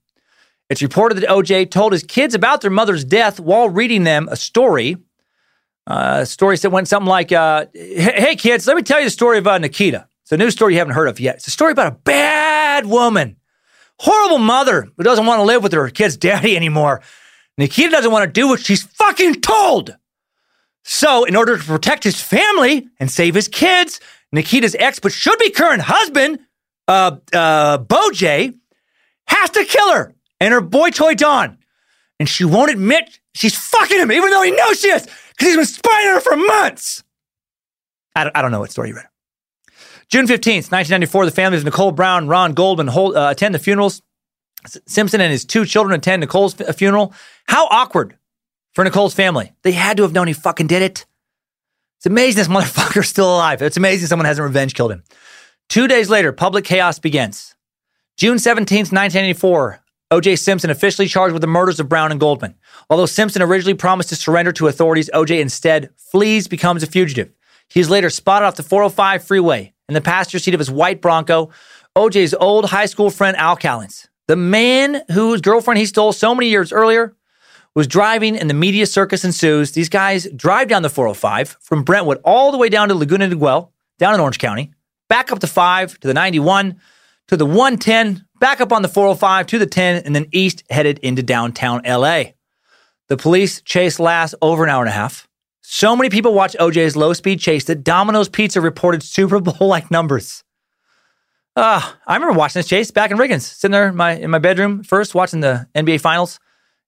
It's 0.70 0.82
reported 0.82 1.16
that 1.16 1.30
OJ 1.30 1.72
told 1.72 1.94
his 1.94 2.04
kids 2.04 2.36
about 2.36 2.62
their 2.62 2.72
mother's 2.72 3.06
death 3.06 3.40
while 3.40 3.70
reading 3.70 4.04
them 4.04 4.28
a 4.30 4.36
story. 4.36 4.98
Uh, 5.88 6.26
story 6.26 6.57
that 6.57 6.69
went 6.69 6.88
something 6.88 7.07
like, 7.07 7.31
uh, 7.31 7.65
"Hey 7.73 8.35
kids, 8.35 8.68
let 8.68 8.76
me 8.76 8.84
tell 8.84 8.99
you 8.99 9.05
the 9.05 9.11
story 9.11 9.38
of 9.38 9.47
uh, 9.47 9.57
Nikita. 9.57 10.05
It's 10.23 10.34
a 10.34 10.38
new 10.38 10.51
story 10.51 10.73
you 10.73 10.80
haven't 10.80 10.95
heard 10.95 11.07
of 11.07 11.18
yet. 11.18 11.35
It's 11.35 11.47
a 11.47 11.51
story 11.51 11.72
about 11.72 11.88
a 11.88 11.95
bad 11.95 12.85
woman, 12.85 13.38
horrible 13.97 14.39
mother 14.39 14.89
who 14.97 15.03
doesn't 15.03 15.26
want 15.26 15.39
to 15.39 15.43
live 15.43 15.64
with 15.64 15.72
her 15.72 15.89
kid's 15.89 16.18
daddy 16.27 16.57
anymore. 16.57 17.01
Nikita 17.57 17.89
doesn't 17.89 18.11
want 18.11 18.26
to 18.26 18.31
do 18.31 18.49
what 18.49 18.59
she's 18.59 18.84
fucking 18.84 19.35
told." 19.35 19.95
So, 20.84 21.23
in 21.23 21.35
order 21.35 21.57
to 21.57 21.64
protect 21.64 22.03
his 22.03 22.22
family 22.22 22.88
and 22.99 23.09
save 23.09 23.35
his 23.35 23.47
kids, 23.47 23.99
Nikita's 24.31 24.76
ex, 24.80 24.99
but 24.99 25.11
should 25.11 25.39
be 25.39 25.51
current 25.51 25.81
husband, 25.81 26.39
uh, 26.88 27.18
uh, 27.34 27.77
Boj, 27.80 28.53
has 29.27 29.49
to 29.51 29.65
kill 29.65 29.93
her 29.93 30.14
and 30.39 30.53
her 30.53 30.61
boy 30.61 30.89
toy 30.89 31.14
Don. 31.14 31.57
And 32.19 32.27
she 32.27 32.45
won't 32.45 32.72
admit 32.72 33.19
she's 33.35 33.55
fucking 33.57 33.99
him, 33.99 34.11
even 34.11 34.31
though 34.31 34.41
he 34.41 34.51
knows 34.51 34.80
she 34.80 34.89
is, 34.89 35.07
he's 35.39 35.55
been 35.55 35.65
spying 35.65 36.07
on 36.07 36.14
her 36.15 36.22
for 36.22 36.35
months. 36.35 37.03
I 38.15 38.23
don't, 38.23 38.35
I 38.35 38.41
don't 38.41 38.51
know 38.51 38.59
what 38.59 38.72
story 38.72 38.89
you 38.89 38.95
read. 38.95 39.07
June 40.09 40.26
15th, 40.26 40.72
1994, 40.72 41.26
the 41.26 41.31
families 41.31 41.61
of 41.61 41.65
Nicole 41.65 41.91
Brown 41.91 42.27
Ron 42.27 42.53
Goldman 42.53 42.88
hold, 42.88 43.15
uh, 43.15 43.27
attend 43.31 43.53
the 43.53 43.59
funerals. 43.59 44.01
Simpson 44.88 45.22
and 45.22 45.31
his 45.31 45.45
two 45.45 45.65
children 45.65 45.97
attend 45.97 46.22
Nicole's 46.22 46.59
f- 46.59 46.76
funeral. 46.77 47.14
How 47.47 47.68
awkward 47.68 48.18
for 48.73 48.84
Nicole's 48.84 49.14
family. 49.14 49.53
They 49.64 49.72
had 49.73 49.97
to 49.97 50.03
have 50.03 50.14
known 50.14 50.27
he 50.27 50.34
fucking 50.34 50.68
did 50.68 50.81
it. 50.81 51.05
It's 51.97 52.05
amazing 52.05 52.38
this 52.38 52.47
motherfucker's 52.47 53.09
still 53.09 53.34
alive. 53.35 53.61
It's 53.61 53.77
amazing 53.77 54.07
someone 54.07 54.26
hasn't 54.26 54.43
revenge 54.45 54.73
killed 54.73 54.91
him. 54.91 55.03
Two 55.69 55.88
days 55.88 56.09
later, 56.09 56.31
public 56.31 56.64
chaos 56.64 56.99
begins. 56.99 57.55
June 58.15 58.38
17th, 58.38 58.91
1984, 58.93 59.80
O.J. 60.09 60.38
Simpson 60.38 60.69
officially 60.69 61.07
charged 61.07 61.34
with 61.34 61.41
the 61.41 61.47
murders 61.47 61.81
of 61.81 61.89
Brown 61.89 62.11
and 62.11 62.19
Goldman. 62.19 62.55
Although 62.89 63.07
Simpson 63.07 63.41
originally 63.41 63.73
promised 63.73 64.09
to 64.09 64.15
surrender 64.15 64.53
to 64.53 64.67
authorities, 64.67 65.09
O.J. 65.13 65.41
instead 65.41 65.89
flees, 65.97 66.47
becomes 66.47 66.81
a 66.81 66.88
fugitive. 66.88 67.29
He 67.67 67.81
is 67.81 67.89
later 67.89 68.09
spotted 68.09 68.45
off 68.45 68.55
the 68.55 68.63
405 68.63 69.23
freeway 69.25 69.73
in 69.89 69.93
the 69.93 70.01
passenger 70.01 70.39
seat 70.39 70.53
of 70.53 70.61
his 70.61 70.71
white 70.71 71.01
Bronco. 71.01 71.49
O.J.'s 71.97 72.34
old 72.35 72.69
high 72.69 72.85
school 72.85 73.09
friend 73.09 73.35
Al 73.35 73.57
Cowlings, 73.57 74.07
the 74.27 74.38
man 74.38 75.01
whose 75.11 75.41
girlfriend 75.41 75.77
he 75.77 75.85
stole 75.85 76.13
so 76.13 76.34
many 76.34 76.47
years 76.47 76.71
earlier, 76.71 77.13
was 77.75 77.85
driving 77.85 78.38
and 78.38 78.49
the 78.49 78.53
media 78.53 78.85
circus 78.85 79.25
ensues. 79.25 79.73
These 79.73 79.89
guys 79.89 80.25
drive 80.35 80.69
down 80.69 80.84
the 80.84 80.89
405 80.89 81.57
from 81.59 81.84
Brentwood 81.84 82.21
all 82.23 82.53
the 82.53 82.57
way 82.57 82.69
down 82.69 82.88
to 82.88 82.95
Laguna 82.95 83.27
Niguel, 83.27 83.71
down 83.99 84.13
in 84.13 84.21
Orange 84.21 84.39
County, 84.39 84.71
back 85.09 85.34
up 85.34 85.39
to 85.39 85.47
5 85.47 85.99
to 85.99 86.07
the 86.07 86.13
91 86.13 86.79
to 87.28 87.38
the 87.38 87.45
110, 87.45 88.26
back 88.40 88.62
up 88.62 88.72
on 88.72 88.82
the 88.82 88.88
405 88.88 89.48
to 89.48 89.60
the 89.60 89.66
10, 89.66 90.04
and 90.06 90.16
then 90.16 90.28
east 90.32 90.64
headed 90.70 90.99
into 90.99 91.24
downtown 91.24 91.82
LA. 91.86 92.24
The 93.08 93.18
police 93.18 93.62
chase 93.62 93.99
lasts 93.99 94.36
over 94.41 94.64
an 94.64 94.70
hour 94.70 94.82
and 94.82 94.90
a 94.90 94.94
half. 94.94 95.28
So 95.62 95.95
many 95.95 96.10
people 96.10 96.34
watch 96.34 96.56
OJ's 96.60 96.95
low 96.95 97.14
speed 97.14 97.40
chase 97.40 97.66
that 97.66 97.84
Domino's 97.84 98.30
Pizza 98.30 98.62
reported 98.62 99.04
Super 99.04 99.40
Bowl 99.41 99.68
like 99.68 99.91
numbers. 99.91 100.44
Uh, 101.56 101.82
I 102.06 102.14
remember 102.14 102.38
watching 102.38 102.60
this 102.60 102.68
chase 102.68 102.91
back 102.91 103.12
in 103.12 103.18
Riggins, 103.18 103.41
sitting 103.41 103.74
there 103.74 103.90
in 103.90 103.95
my, 103.95 104.12
in 104.14 104.30
my 104.30 104.40
bedroom 104.40 104.84
first, 104.84 105.16
watching 105.16 105.40
the 105.40 105.68
NBA 105.76 105.99
Finals. 105.99 106.40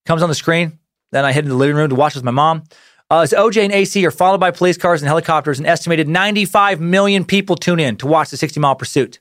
Comes 0.05 0.21
on 0.21 0.29
the 0.29 0.35
screen. 0.35 0.79
Then 1.11 1.25
I 1.25 1.31
head 1.31 1.43
into 1.43 1.53
the 1.53 1.57
living 1.57 1.75
room 1.75 1.89
to 1.89 1.95
watch 1.95 2.15
with 2.15 2.23
my 2.23 2.31
mom. 2.31 2.63
Uh, 3.11 3.21
as 3.21 3.33
OJ 3.33 3.63
and 3.63 3.73
AC 3.73 4.05
are 4.05 4.11
followed 4.11 4.39
by 4.39 4.51
police 4.51 4.77
cars 4.77 5.01
and 5.01 5.07
helicopters, 5.07 5.59
an 5.59 5.65
estimated 5.65 6.07
95 6.07 6.79
million 6.79 7.25
people 7.25 7.55
tune 7.55 7.79
in 7.79 7.97
to 7.97 8.07
watch 8.07 8.29
the 8.29 8.37
60 8.37 8.59
mile 8.59 8.75
pursuit, 8.75 9.19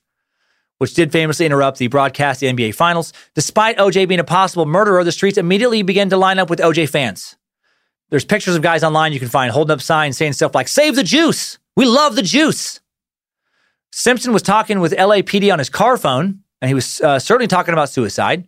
which 0.78 0.94
did 0.94 1.12
famously 1.12 1.46
interrupt 1.46 1.78
the 1.78 1.88
broadcast 1.88 2.42
of 2.42 2.56
the 2.56 2.64
NBA 2.64 2.74
Finals. 2.74 3.12
Despite 3.34 3.78
OJ 3.78 4.08
being 4.08 4.20
a 4.20 4.24
possible 4.24 4.66
murderer, 4.66 5.04
the 5.04 5.12
streets 5.12 5.38
immediately 5.38 5.82
began 5.82 6.08
to 6.10 6.16
line 6.16 6.38
up 6.38 6.50
with 6.50 6.60
OJ 6.60 6.88
fans. 6.88 7.36
There's 8.10 8.24
pictures 8.24 8.56
of 8.56 8.62
guys 8.62 8.82
online 8.82 9.12
you 9.12 9.18
can 9.18 9.28
find 9.28 9.52
holding 9.52 9.74
up 9.74 9.82
signs 9.82 10.16
saying 10.16 10.32
stuff 10.32 10.54
like, 10.54 10.68
Save 10.68 10.96
the 10.96 11.02
juice! 11.02 11.58
We 11.76 11.84
love 11.84 12.16
the 12.16 12.22
juice! 12.22 12.80
Simpson 13.92 14.32
was 14.32 14.42
talking 14.42 14.80
with 14.80 14.92
LAPD 14.92 15.52
on 15.52 15.58
his 15.58 15.70
car 15.70 15.96
phone, 15.96 16.40
and 16.60 16.68
he 16.68 16.74
was 16.74 17.00
uh, 17.00 17.18
certainly 17.18 17.48
talking 17.48 17.72
about 17.72 17.88
suicide. 17.88 18.46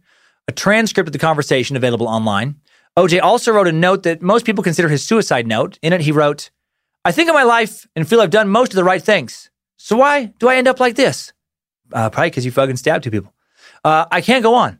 A 0.48 0.52
transcript 0.52 1.08
of 1.08 1.12
the 1.12 1.18
conversation 1.18 1.76
available 1.76 2.08
online. 2.08 2.56
OJ 2.96 3.22
also 3.22 3.52
wrote 3.52 3.68
a 3.68 3.72
note 3.72 4.02
that 4.02 4.22
most 4.22 4.44
people 4.44 4.64
consider 4.64 4.88
his 4.88 5.06
suicide 5.06 5.46
note. 5.46 5.78
In 5.82 5.92
it, 5.92 6.00
he 6.00 6.12
wrote, 6.12 6.50
I 7.04 7.12
think 7.12 7.28
of 7.28 7.34
my 7.34 7.44
life 7.44 7.86
and 7.94 8.08
feel 8.08 8.20
I've 8.20 8.30
done 8.30 8.48
most 8.48 8.72
of 8.72 8.76
the 8.76 8.84
right 8.84 9.02
things. 9.02 9.50
So 9.76 9.96
why 9.96 10.26
do 10.38 10.48
I 10.48 10.56
end 10.56 10.68
up 10.68 10.80
like 10.80 10.96
this? 10.96 11.32
Uh, 11.92 12.10
probably 12.10 12.30
because 12.30 12.44
you 12.44 12.50
fucking 12.50 12.76
stabbed 12.76 13.04
two 13.04 13.10
people. 13.10 13.32
Uh, 13.84 14.06
I 14.10 14.20
can't 14.20 14.42
go 14.42 14.54
on. 14.54 14.78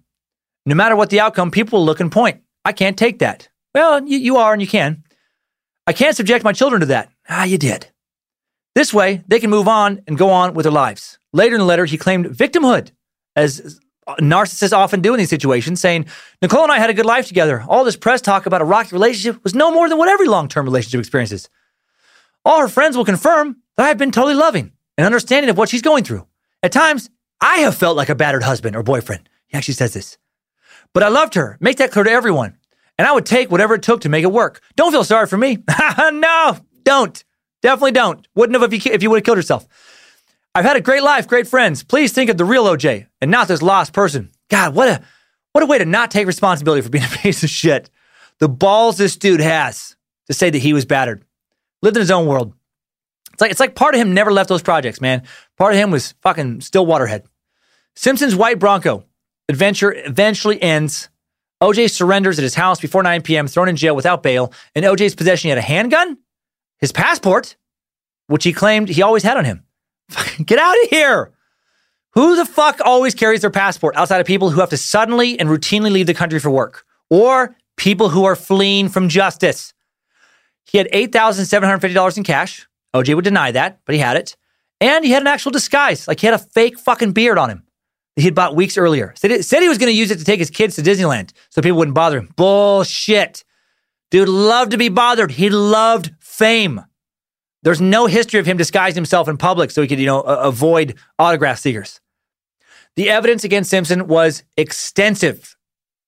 No 0.66 0.74
matter 0.74 0.96
what 0.96 1.10
the 1.10 1.20
outcome, 1.20 1.50
people 1.50 1.78
will 1.78 1.86
look 1.86 2.00
and 2.00 2.12
point. 2.12 2.42
I 2.64 2.72
can't 2.72 2.96
take 2.96 3.18
that. 3.20 3.48
Well, 3.74 4.04
you, 4.06 4.18
you 4.18 4.36
are 4.36 4.52
and 4.52 4.60
you 4.60 4.68
can. 4.68 5.04
I 5.86 5.92
can't 5.92 6.16
subject 6.16 6.44
my 6.44 6.52
children 6.52 6.80
to 6.80 6.86
that. 6.86 7.10
Ah, 7.28 7.44
you 7.44 7.58
did. 7.58 7.88
This 8.74 8.94
way, 8.94 9.24
they 9.26 9.40
can 9.40 9.50
move 9.50 9.66
on 9.66 10.02
and 10.06 10.16
go 10.16 10.30
on 10.30 10.54
with 10.54 10.64
their 10.64 10.72
lives. 10.72 11.18
Later 11.32 11.54
in 11.54 11.60
the 11.60 11.64
letter, 11.64 11.84
he 11.84 11.98
claimed 11.98 12.26
victimhood, 12.26 12.92
as 13.34 13.80
narcissists 14.20 14.72
often 14.72 15.00
do 15.00 15.14
in 15.14 15.18
these 15.18 15.30
situations, 15.30 15.80
saying, 15.80 16.06
Nicole 16.42 16.64
and 16.64 16.72
I 16.72 16.78
had 16.78 16.90
a 16.90 16.94
good 16.94 17.06
life 17.06 17.26
together. 17.26 17.64
All 17.68 17.84
this 17.84 17.96
press 17.96 18.20
talk 18.20 18.46
about 18.46 18.62
a 18.62 18.64
rocky 18.64 18.90
relationship 18.92 19.42
was 19.42 19.54
no 19.54 19.70
more 19.72 19.88
than 19.88 19.98
what 19.98 20.08
every 20.08 20.26
long 20.26 20.48
term 20.48 20.64
relationship 20.64 21.00
experiences. 21.00 21.48
All 22.44 22.60
her 22.60 22.68
friends 22.68 22.96
will 22.96 23.04
confirm 23.04 23.56
that 23.76 23.84
I 23.84 23.88
have 23.88 23.98
been 23.98 24.12
totally 24.12 24.34
loving 24.34 24.72
and 24.96 25.04
understanding 25.04 25.50
of 25.50 25.58
what 25.58 25.68
she's 25.68 25.82
going 25.82 26.04
through. 26.04 26.26
At 26.62 26.72
times, 26.72 27.10
I 27.40 27.58
have 27.58 27.74
felt 27.74 27.96
like 27.96 28.08
a 28.08 28.14
battered 28.14 28.42
husband 28.42 28.76
or 28.76 28.82
boyfriend. 28.82 29.28
He 29.46 29.56
actually 29.56 29.74
says 29.74 29.94
this. 29.94 30.18
But 30.92 31.02
I 31.02 31.08
loved 31.08 31.34
her. 31.34 31.56
Make 31.60 31.78
that 31.78 31.90
clear 31.90 32.04
to 32.04 32.10
everyone. 32.10 32.56
And 32.98 33.08
I 33.08 33.12
would 33.12 33.24
take 33.24 33.50
whatever 33.50 33.74
it 33.74 33.82
took 33.82 34.02
to 34.02 34.08
make 34.08 34.24
it 34.24 34.32
work. 34.32 34.60
Don't 34.76 34.92
feel 34.92 35.04
sorry 35.04 35.26
for 35.26 35.38
me. 35.38 35.58
no, 35.98 36.58
don't. 36.84 37.24
Definitely 37.62 37.92
don't. 37.92 38.26
Wouldn't 38.34 38.60
have 38.60 38.72
if 38.72 38.84
you, 38.84 38.92
if 38.92 39.02
you 39.02 39.10
would 39.10 39.16
have 39.16 39.24
killed 39.24 39.38
yourself. 39.38 39.66
I've 40.54 40.64
had 40.64 40.76
a 40.76 40.80
great 40.80 41.02
life, 41.02 41.28
great 41.28 41.46
friends. 41.46 41.82
Please 41.82 42.12
think 42.12 42.28
of 42.28 42.36
the 42.36 42.44
real 42.44 42.64
OJ 42.64 43.06
and 43.20 43.30
not 43.30 43.48
this 43.48 43.62
lost 43.62 43.92
person. 43.92 44.30
God, 44.48 44.74
what 44.74 44.88
a 44.88 45.00
what 45.52 45.62
a 45.62 45.66
way 45.66 45.78
to 45.78 45.84
not 45.84 46.10
take 46.10 46.26
responsibility 46.26 46.82
for 46.82 46.90
being 46.90 47.04
a 47.12 47.18
piece 47.18 47.42
of 47.42 47.50
shit. 47.50 47.88
The 48.38 48.48
balls 48.48 48.98
this 48.98 49.16
dude 49.16 49.40
has 49.40 49.96
to 50.26 50.34
say 50.34 50.50
that 50.50 50.58
he 50.58 50.72
was 50.72 50.84
battered. 50.84 51.24
Lived 51.82 51.96
in 51.96 52.00
his 52.00 52.10
own 52.10 52.26
world. 52.26 52.52
It's 53.40 53.42
like 53.42 53.50
it's 53.52 53.60
like 53.60 53.74
part 53.74 53.94
of 53.94 54.00
him 54.02 54.12
never 54.12 54.30
left 54.30 54.50
those 54.50 54.60
projects, 54.60 55.00
man. 55.00 55.22
Part 55.56 55.72
of 55.72 55.78
him 55.78 55.90
was 55.90 56.12
fucking 56.20 56.60
still 56.60 56.84
waterhead. 56.84 57.24
Simpson's 57.96 58.36
white 58.36 58.58
Bronco 58.58 59.04
adventure 59.48 59.94
eventually 59.96 60.60
ends. 60.62 61.08
OJ 61.62 61.90
surrenders 61.90 62.38
at 62.38 62.42
his 62.42 62.54
house 62.54 62.80
before 62.80 63.02
9 63.02 63.22
p.m., 63.22 63.46
thrown 63.46 63.68
in 63.68 63.76
jail 63.76 63.96
without 63.96 64.22
bail. 64.22 64.52
In 64.74 64.84
OJ's 64.84 65.14
possession, 65.14 65.48
he 65.48 65.50
had 65.50 65.58
a 65.58 65.62
handgun, 65.62 66.18
his 66.78 66.92
passport, 66.92 67.56
which 68.26 68.44
he 68.44 68.52
claimed 68.52 68.90
he 68.90 69.00
always 69.00 69.22
had 69.22 69.38
on 69.38 69.46
him. 69.46 69.64
Get 70.44 70.58
out 70.58 70.76
of 70.84 70.90
here. 70.90 71.32
Who 72.12 72.36
the 72.36 72.44
fuck 72.44 72.80
always 72.84 73.14
carries 73.14 73.40
their 73.40 73.50
passport 73.50 73.96
outside 73.96 74.20
of 74.20 74.26
people 74.26 74.50
who 74.50 74.60
have 74.60 74.70
to 74.70 74.76
suddenly 74.76 75.40
and 75.40 75.48
routinely 75.48 75.90
leave 75.90 76.06
the 76.06 76.14
country 76.14 76.40
for 76.40 76.50
work 76.50 76.84
or 77.08 77.56
people 77.76 78.10
who 78.10 78.24
are 78.24 78.36
fleeing 78.36 78.90
from 78.90 79.08
justice? 79.08 79.72
He 80.64 80.76
had 80.76 80.88
$8,750 80.92 82.18
in 82.18 82.24
cash. 82.24 82.66
OJ 82.94 83.14
would 83.14 83.24
deny 83.24 83.52
that, 83.52 83.80
but 83.84 83.94
he 83.94 84.00
had 84.00 84.16
it. 84.16 84.36
And 84.80 85.04
he 85.04 85.10
had 85.10 85.22
an 85.22 85.28
actual 85.28 85.50
disguise. 85.50 86.08
Like 86.08 86.20
he 86.20 86.26
had 86.26 86.34
a 86.34 86.38
fake 86.38 86.78
fucking 86.78 87.12
beard 87.12 87.38
on 87.38 87.50
him 87.50 87.64
that 88.16 88.22
he 88.22 88.26
had 88.26 88.34
bought 88.34 88.56
weeks 88.56 88.78
earlier. 88.78 89.12
Said, 89.16 89.44
said 89.44 89.60
he 89.60 89.68
was 89.68 89.78
going 89.78 89.92
to 89.92 89.98
use 89.98 90.10
it 90.10 90.18
to 90.18 90.24
take 90.24 90.38
his 90.38 90.50
kids 90.50 90.76
to 90.76 90.82
Disneyland 90.82 91.32
so 91.50 91.62
people 91.62 91.78
wouldn't 91.78 91.94
bother 91.94 92.18
him. 92.18 92.32
Bullshit. 92.36 93.44
Dude 94.10 94.28
loved 94.28 94.72
to 94.72 94.78
be 94.78 94.88
bothered. 94.88 95.32
He 95.32 95.50
loved 95.50 96.12
fame. 96.18 96.80
There's 97.62 97.80
no 97.80 98.06
history 98.06 98.40
of 98.40 98.46
him 98.46 98.56
disguising 98.56 98.96
himself 98.96 99.28
in 99.28 99.36
public 99.36 99.70
so 99.70 99.82
he 99.82 99.88
could, 99.88 100.00
you 100.00 100.06
know, 100.06 100.22
avoid 100.22 100.96
autograph 101.18 101.58
seekers. 101.58 102.00
The 102.96 103.10
evidence 103.10 103.44
against 103.44 103.70
Simpson 103.70 104.08
was 104.08 104.42
extensive. 104.56 105.56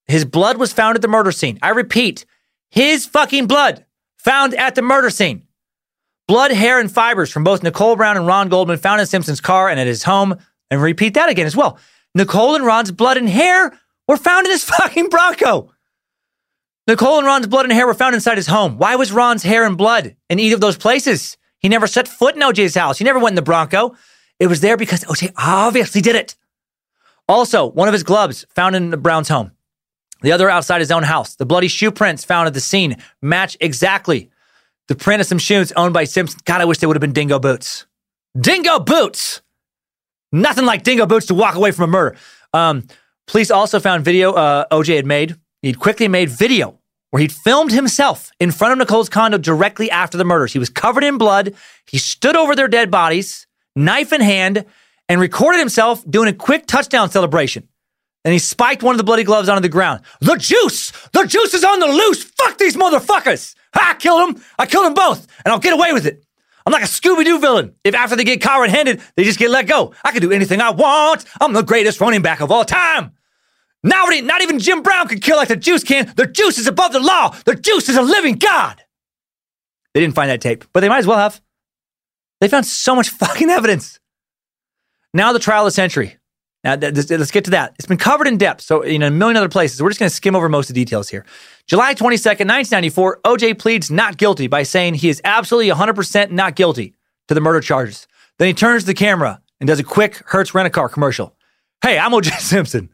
His 0.06 0.24
blood 0.24 0.56
was 0.56 0.72
found 0.72 0.96
at 0.96 1.02
the 1.02 1.08
murder 1.08 1.30
scene. 1.30 1.58
I 1.62 1.70
repeat, 1.70 2.24
his 2.70 3.06
fucking 3.06 3.46
blood 3.46 3.84
found 4.16 4.54
at 4.54 4.74
the 4.74 4.82
murder 4.82 5.10
scene. 5.10 5.46
Blood, 6.32 6.52
hair, 6.52 6.80
and 6.80 6.90
fibers 6.90 7.30
from 7.30 7.44
both 7.44 7.62
Nicole 7.62 7.94
Brown 7.94 8.16
and 8.16 8.26
Ron 8.26 8.48
Goldman 8.48 8.78
found 8.78 9.02
in 9.02 9.06
Simpson's 9.06 9.42
car 9.42 9.68
and 9.68 9.78
at 9.78 9.86
his 9.86 10.02
home. 10.02 10.34
And 10.70 10.80
repeat 10.80 11.12
that 11.12 11.28
again 11.28 11.44
as 11.44 11.54
well. 11.54 11.78
Nicole 12.14 12.54
and 12.54 12.64
Ron's 12.64 12.90
blood 12.90 13.18
and 13.18 13.28
hair 13.28 13.78
were 14.08 14.16
found 14.16 14.46
in 14.46 14.50
his 14.50 14.64
fucking 14.78 15.10
Bronco. 15.10 15.74
Nicole 16.86 17.18
and 17.18 17.26
Ron's 17.26 17.48
blood 17.48 17.66
and 17.66 17.72
hair 17.74 17.86
were 17.86 17.92
found 17.92 18.14
inside 18.14 18.38
his 18.38 18.46
home. 18.46 18.78
Why 18.78 18.96
was 18.96 19.12
Ron's 19.12 19.42
hair 19.42 19.66
and 19.66 19.76
blood 19.76 20.16
in 20.30 20.38
either 20.38 20.54
of 20.54 20.62
those 20.62 20.78
places? 20.78 21.36
He 21.58 21.68
never 21.68 21.86
set 21.86 22.08
foot 22.08 22.34
in 22.34 22.40
OJ's 22.40 22.76
house. 22.76 22.96
He 22.96 23.04
never 23.04 23.18
went 23.18 23.32
in 23.32 23.36
the 23.36 23.42
Bronco. 23.42 23.94
It 24.40 24.46
was 24.46 24.62
there 24.62 24.78
because 24.78 25.04
OJ 25.04 25.34
obviously 25.36 26.00
did 26.00 26.16
it. 26.16 26.34
Also, 27.28 27.66
one 27.66 27.88
of 27.88 27.92
his 27.92 28.04
gloves 28.04 28.46
found 28.48 28.74
in 28.74 28.88
the 28.88 28.96
Brown's 28.96 29.28
home. 29.28 29.52
The 30.22 30.32
other 30.32 30.48
outside 30.48 30.80
his 30.80 30.92
own 30.92 31.02
house. 31.02 31.36
The 31.36 31.44
bloody 31.44 31.68
shoe 31.68 31.92
prints 31.92 32.24
found 32.24 32.46
at 32.46 32.54
the 32.54 32.60
scene 32.60 32.96
match 33.20 33.54
exactly 33.60 34.30
the 34.92 35.02
print 35.02 35.22
of 35.22 35.26
some 35.26 35.38
shoes 35.38 35.72
owned 35.72 35.94
by 35.94 36.04
Simpson. 36.04 36.38
God, 36.44 36.60
I 36.60 36.66
wish 36.66 36.78
they 36.78 36.86
would 36.86 36.96
have 36.96 37.00
been 37.00 37.14
dingo 37.14 37.38
boots. 37.38 37.86
Dingo 38.38 38.78
boots! 38.78 39.40
Nothing 40.32 40.66
like 40.66 40.82
dingo 40.82 41.06
boots 41.06 41.26
to 41.26 41.34
walk 41.34 41.54
away 41.54 41.70
from 41.70 41.84
a 41.84 41.92
murder. 41.92 42.16
Um, 42.52 42.86
police 43.26 43.50
also 43.50 43.80
found 43.80 44.04
video 44.04 44.32
uh, 44.32 44.66
OJ 44.70 44.96
had 44.96 45.06
made. 45.06 45.36
He'd 45.62 45.78
quickly 45.78 46.08
made 46.08 46.28
video 46.28 46.78
where 47.10 47.22
he'd 47.22 47.32
filmed 47.32 47.72
himself 47.72 48.30
in 48.38 48.50
front 48.50 48.72
of 48.72 48.78
Nicole's 48.78 49.08
condo 49.08 49.38
directly 49.38 49.90
after 49.90 50.18
the 50.18 50.24
murders. 50.24 50.52
He 50.52 50.58
was 50.58 50.68
covered 50.68 51.04
in 51.04 51.16
blood. 51.16 51.54
He 51.86 51.96
stood 51.96 52.36
over 52.36 52.54
their 52.54 52.68
dead 52.68 52.90
bodies, 52.90 53.46
knife 53.74 54.12
in 54.12 54.20
hand, 54.20 54.66
and 55.08 55.20
recorded 55.22 55.58
himself 55.58 56.04
doing 56.08 56.28
a 56.28 56.34
quick 56.34 56.66
touchdown 56.66 57.10
celebration. 57.10 57.66
And 58.24 58.32
he 58.32 58.38
spiked 58.38 58.82
one 58.82 58.94
of 58.94 58.98
the 58.98 59.04
bloody 59.04 59.24
gloves 59.24 59.48
onto 59.48 59.62
the 59.62 59.68
ground. 59.68 60.02
The 60.20 60.36
juice! 60.36 60.92
The 61.12 61.26
juice 61.26 61.54
is 61.54 61.64
on 61.64 61.80
the 61.80 61.86
loose! 61.86 62.22
Fuck 62.22 62.58
these 62.58 62.76
motherfuckers! 62.76 63.54
I 63.74 63.94
killed 63.94 64.36
them! 64.36 64.42
I 64.58 64.66
killed 64.66 64.86
them 64.86 64.94
both! 64.94 65.26
And 65.44 65.52
I'll 65.52 65.58
get 65.58 65.72
away 65.72 65.92
with 65.92 66.06
it! 66.06 66.24
I'm 66.64 66.72
like 66.72 66.82
a 66.82 66.86
Scooby 66.86 67.24
Doo 67.24 67.40
villain. 67.40 67.74
If 67.82 67.94
after 67.94 68.14
they 68.14 68.24
get 68.24 68.40
caught 68.40 68.60
red 68.60 68.70
handed, 68.70 69.00
they 69.16 69.24
just 69.24 69.38
get 69.38 69.50
let 69.50 69.66
go. 69.66 69.94
I 70.04 70.12
can 70.12 70.22
do 70.22 70.30
anything 70.30 70.60
I 70.60 70.70
want. 70.70 71.24
I'm 71.40 71.52
the 71.52 71.62
greatest 71.62 72.00
running 72.00 72.22
back 72.22 72.40
of 72.40 72.52
all 72.52 72.64
time. 72.64 73.12
Now, 73.82 74.04
not 74.04 74.42
even 74.42 74.60
Jim 74.60 74.82
Brown 74.82 75.08
could 75.08 75.22
kill 75.22 75.36
like 75.36 75.48
the 75.48 75.56
juice 75.56 75.82
can. 75.82 76.12
The 76.14 76.26
juice 76.26 76.58
is 76.58 76.68
above 76.68 76.92
the 76.92 77.00
law. 77.00 77.34
The 77.44 77.56
juice 77.56 77.88
is 77.88 77.96
a 77.96 78.02
living 78.02 78.36
God. 78.36 78.80
They 79.92 80.00
didn't 80.00 80.14
find 80.14 80.30
that 80.30 80.40
tape, 80.40 80.64
but 80.72 80.80
they 80.80 80.88
might 80.88 81.00
as 81.00 81.06
well 81.06 81.18
have. 81.18 81.40
They 82.40 82.48
found 82.48 82.66
so 82.66 82.94
much 82.94 83.08
fucking 83.10 83.50
evidence. 83.50 83.98
Now 85.12 85.32
the 85.32 85.40
trial 85.40 85.62
of 85.62 85.66
the 85.66 85.72
century. 85.72 86.16
Now 86.64 86.76
let's 86.76 87.30
get 87.30 87.44
to 87.44 87.50
that. 87.52 87.74
It's 87.76 87.86
been 87.86 87.96
covered 87.96 88.28
in 88.28 88.38
depth, 88.38 88.62
so 88.62 88.82
in 88.82 89.02
a 89.02 89.10
million 89.10 89.36
other 89.36 89.48
places. 89.48 89.82
We're 89.82 89.90
just 89.90 89.98
going 89.98 90.10
to 90.10 90.14
skim 90.14 90.36
over 90.36 90.48
most 90.48 90.70
of 90.70 90.74
the 90.74 90.84
details 90.84 91.08
here. 91.08 91.26
July 91.66 91.94
22nd, 91.94 92.46
1994, 92.46 93.20
OJ 93.24 93.58
pleads 93.58 93.90
not 93.90 94.16
guilty 94.16 94.46
by 94.46 94.62
saying 94.62 94.94
he 94.94 95.08
is 95.08 95.20
absolutely 95.24 95.72
100% 95.72 96.30
not 96.30 96.54
guilty 96.54 96.94
to 97.26 97.34
the 97.34 97.40
murder 97.40 97.60
charges. 97.60 98.06
Then 98.38 98.46
he 98.46 98.54
turns 98.54 98.84
to 98.84 98.86
the 98.86 98.94
camera 98.94 99.40
and 99.60 99.66
does 99.66 99.80
a 99.80 99.84
quick 99.84 100.22
Hertz 100.26 100.54
rent-a-car 100.54 100.88
commercial. 100.88 101.34
Hey, 101.82 101.98
I'm 101.98 102.12
OJ 102.12 102.30
Simpson. 102.38 102.90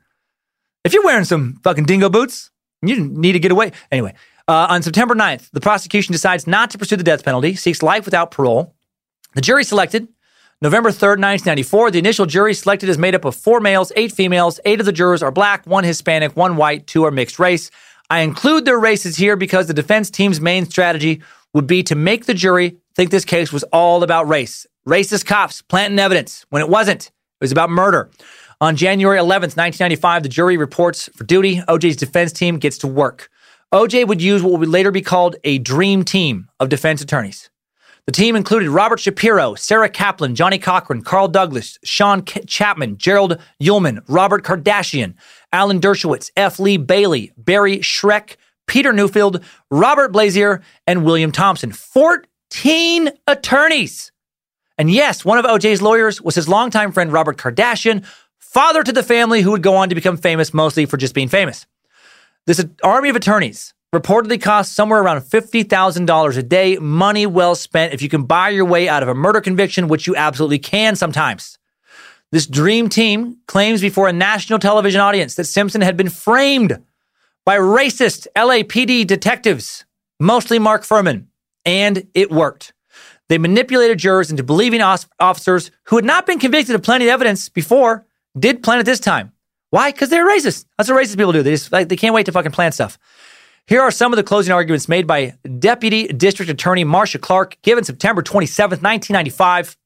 If 0.85 0.95
you're 0.95 1.05
wearing 1.05 1.25
some 1.25 1.61
fucking 1.63 1.85
dingo 1.85 2.09
boots, 2.09 2.51
you 2.81 2.99
need 2.99 3.33
to 3.33 3.39
get 3.39 3.53
away. 3.53 3.73
Anyway, 3.91 4.15
uh, 4.47 4.67
on 4.71 4.83
September 4.83 5.15
9th, 5.15 5.51
the 5.51 5.61
prosecution 5.61 6.13
decides 6.13 6.47
not 6.47 6.71
to 6.71 6.79
pursue 6.79 6.97
the 6.97 7.05
death 7.05 7.23
penalty, 7.23 7.55
seeks 7.55 7.83
life 7.83 8.07
without 8.07 8.31
parole. 8.31 8.75
The 9.35 9.43
jury 9.43 9.65
selected 9.65 10.09
November 10.61 10.91
3rd, 10.91 11.23
1994. 11.23 11.93
The 11.93 12.01
initial 12.01 12.27
jury 12.27 12.53
selected 12.53 12.89
is 12.89 12.99
made 12.99 13.15
up 13.15 13.25
of 13.25 13.37
four 13.37 13.61
males, 13.61 13.93
eight 13.95 14.11
females. 14.11 14.59
Eight 14.65 14.81
of 14.81 14.87
the 14.87 14.93
jurors 14.93 15.23
are 15.23 15.31
black, 15.31 15.65
one 15.69 15.85
Hispanic, 15.85 16.37
one 16.37 16.57
white, 16.57 16.89
two 16.89 17.05
are 17.05 17.13
mixed 17.13 17.39
race. 17.39 17.71
I 18.11 18.21
include 18.21 18.65
their 18.65 18.79
races 18.79 19.17
here 19.17 19.37
because 19.37 19.69
the 19.69 19.75
defense 19.75 20.11
team's 20.11 20.41
main 20.41 20.67
strategy 20.67 21.23
would 21.55 21.69
be 21.69 21.85
to 21.85 21.95
make 21.95 22.27
the 22.27 22.35
jury 22.35 22.77
think 22.97 23.11
this 23.11 23.25
case 23.25 23.53
was 23.53 23.63
all 23.65 24.03
about 24.03 24.27
race. 24.27 24.67
Racist 24.85 25.27
cops 25.27 25.63
planting 25.63 26.01
evidence 26.01 26.45
when 26.51 26.61
it 26.61 26.69
wasn't. 26.69 27.07
It 27.07 27.13
was 27.41 27.53
about 27.53 27.71
murder. 27.71 28.11
On 28.61 28.75
January 28.75 29.19
11th, 29.19 29.55
1995, 29.55 30.25
the 30.25 30.29
jury 30.29 30.57
reports 30.57 31.09
for 31.15 31.23
duty. 31.23 31.61
OJ's 31.69 31.95
defense 31.95 32.33
team 32.33 32.59
gets 32.59 32.79
to 32.79 32.89
work. 32.89 33.31
OJ 33.73 34.09
would 34.09 34.21
use 34.21 34.43
what 34.43 34.59
would 34.59 34.69
later 34.69 34.91
be 34.91 35.03
called 35.03 35.37
a 35.45 35.59
dream 35.59 36.03
team 36.05 36.49
of 36.59 36.69
defense 36.69 37.01
attorneys. 37.01 37.49
The 38.09 38.13
team 38.13 38.37
included 38.37 38.71
Robert 38.71 39.01
Shapiro, 39.01 39.55
Sara 39.55 39.91
Caplan, 39.91 40.33
Johnnie 40.33 40.59
Cochran, 40.59 41.03
Carl 41.03 41.29
Douglas, 41.29 41.79
Sean 41.85 42.23
K- 42.23 42.41
Chapman, 42.47 42.97
Gerald 42.97 43.39
Uelmen, 43.63 44.03
Robert 44.09 44.45
Kardashian, 44.45 45.13
Alan 45.53 45.79
Dershowitz, 45.79 46.31
F. 46.35 46.59
Lee 46.59 46.79
Bailey, 46.79 47.33
Barry 47.37 47.81
Scheck, 47.81 48.39
Peter 48.67 48.95
Neufeld, 48.95 49.45
Robert 49.71 50.11
Blasier, 50.11 50.63
and 50.87 51.05
William 51.05 51.31
Thompson. 51.31 51.71
14 51.71 53.11
attorneys. 53.27 54.11
And 54.79 54.91
yes, 54.91 55.23
one 55.23 55.37
of 55.37 55.45
OJ's 55.45 55.83
lawyers 55.83 56.23
was 56.23 56.35
his 56.35 56.49
longtime 56.49 56.93
friend 56.93 57.13
Robert 57.13 57.37
Kardashian, 57.37 58.07
father 58.39 58.83
to 58.83 58.93
the 58.93 59.03
family 59.03 59.43
who 59.43 59.51
would 59.51 59.63
go 59.63 59.77
on 59.77 59.91
to 59.91 59.95
become 59.95 60.17
famous 60.17 60.55
mostly 60.55 60.87
for 60.87 60.97
just 60.97 61.13
being 61.13 61.29
famous. 61.29 61.67
This 62.47 62.65
army 62.83 63.11
of 63.11 63.17
attorneys 63.17 63.75
reportedly 63.95 64.41
costs 64.41 64.75
somewhere 64.75 65.01
around 65.01 65.21
$50,000 65.21 66.37
a 66.37 66.43
day, 66.43 66.77
money 66.77 67.27
well 67.27 67.55
spent 67.55 67.95
if 67.95 68.03
you 68.03 68.09
can 68.09 68.25
buy 68.25 68.51
your 68.51 68.65
way 68.65 68.89
out 68.89 69.03
of 69.03 69.09
a 69.09 69.15
murder 69.15 69.41
conviction, 69.41 69.89
which 69.89 70.07
you 70.07 70.15
absolutely 70.15 70.59
can 70.59 70.95
sometimes. 70.95 71.59
This 72.31 72.47
dream 72.47 72.91
team 72.91 73.39
claims 73.47 73.81
before 73.81 74.09
a 74.09 74.13
national 74.13 74.59
television 74.59 75.01
audience 75.01 75.37
that 75.37 75.45
Simpson 75.45 75.81
had 75.81 75.97
been 75.97 76.11
framed 76.11 76.83
by 77.47 77.57
racist 77.57 78.27
LAPD 78.37 79.07
detectives, 79.07 79.87
mostly 80.21 80.59
Mark 80.59 80.83
Fuhrman, 80.83 81.27
and 81.65 82.07
it 82.13 82.31
worked. 82.31 82.75
They 83.31 83.39
manipulated 83.39 83.99
jurors 83.99 84.31
into 84.31 84.43
believing 84.43 84.83
officers 84.83 85.71
who 85.85 85.97
had 85.97 86.05
not 86.05 86.27
been 86.27 86.39
convicted 86.39 86.75
of 86.75 86.83
plenty 86.83 87.07
of 87.07 87.11
evidence 87.11 87.49
before 87.49 88.07
did 88.39 88.63
plan 88.63 88.81
it 88.81 88.85
this 88.85 89.01
time. 89.01 89.33
Why? 89.71 89.93
Because 89.93 90.11
they're 90.11 90.27
racist. 90.27 90.67
That's 90.77 90.91
what 90.91 91.03
racist 91.03 91.17
people 91.17 91.33
do. 91.33 91.43
They 91.43 91.53
just 91.53 91.73
like 91.73 91.89
they 91.89 91.97
can't 91.97 92.15
wait 92.15 92.27
to 92.27 92.33
fucking 92.33 92.53
plan 92.53 92.73
stuff. 92.73 92.99
Here 93.69 93.83
are 93.83 93.91
some 93.91 94.15
of 94.15 94.17
the 94.17 94.23
closing 94.23 94.55
arguments 94.55 94.89
made 94.89 95.07
by 95.07 95.35
Deputy 95.59 96.07
District 96.07 96.51
Attorney 96.51 96.85
Marcia 96.85 97.19
Clark, 97.19 97.59
given 97.61 97.85
September 97.85 98.23
27, 98.23 98.79
1995. 98.79 99.77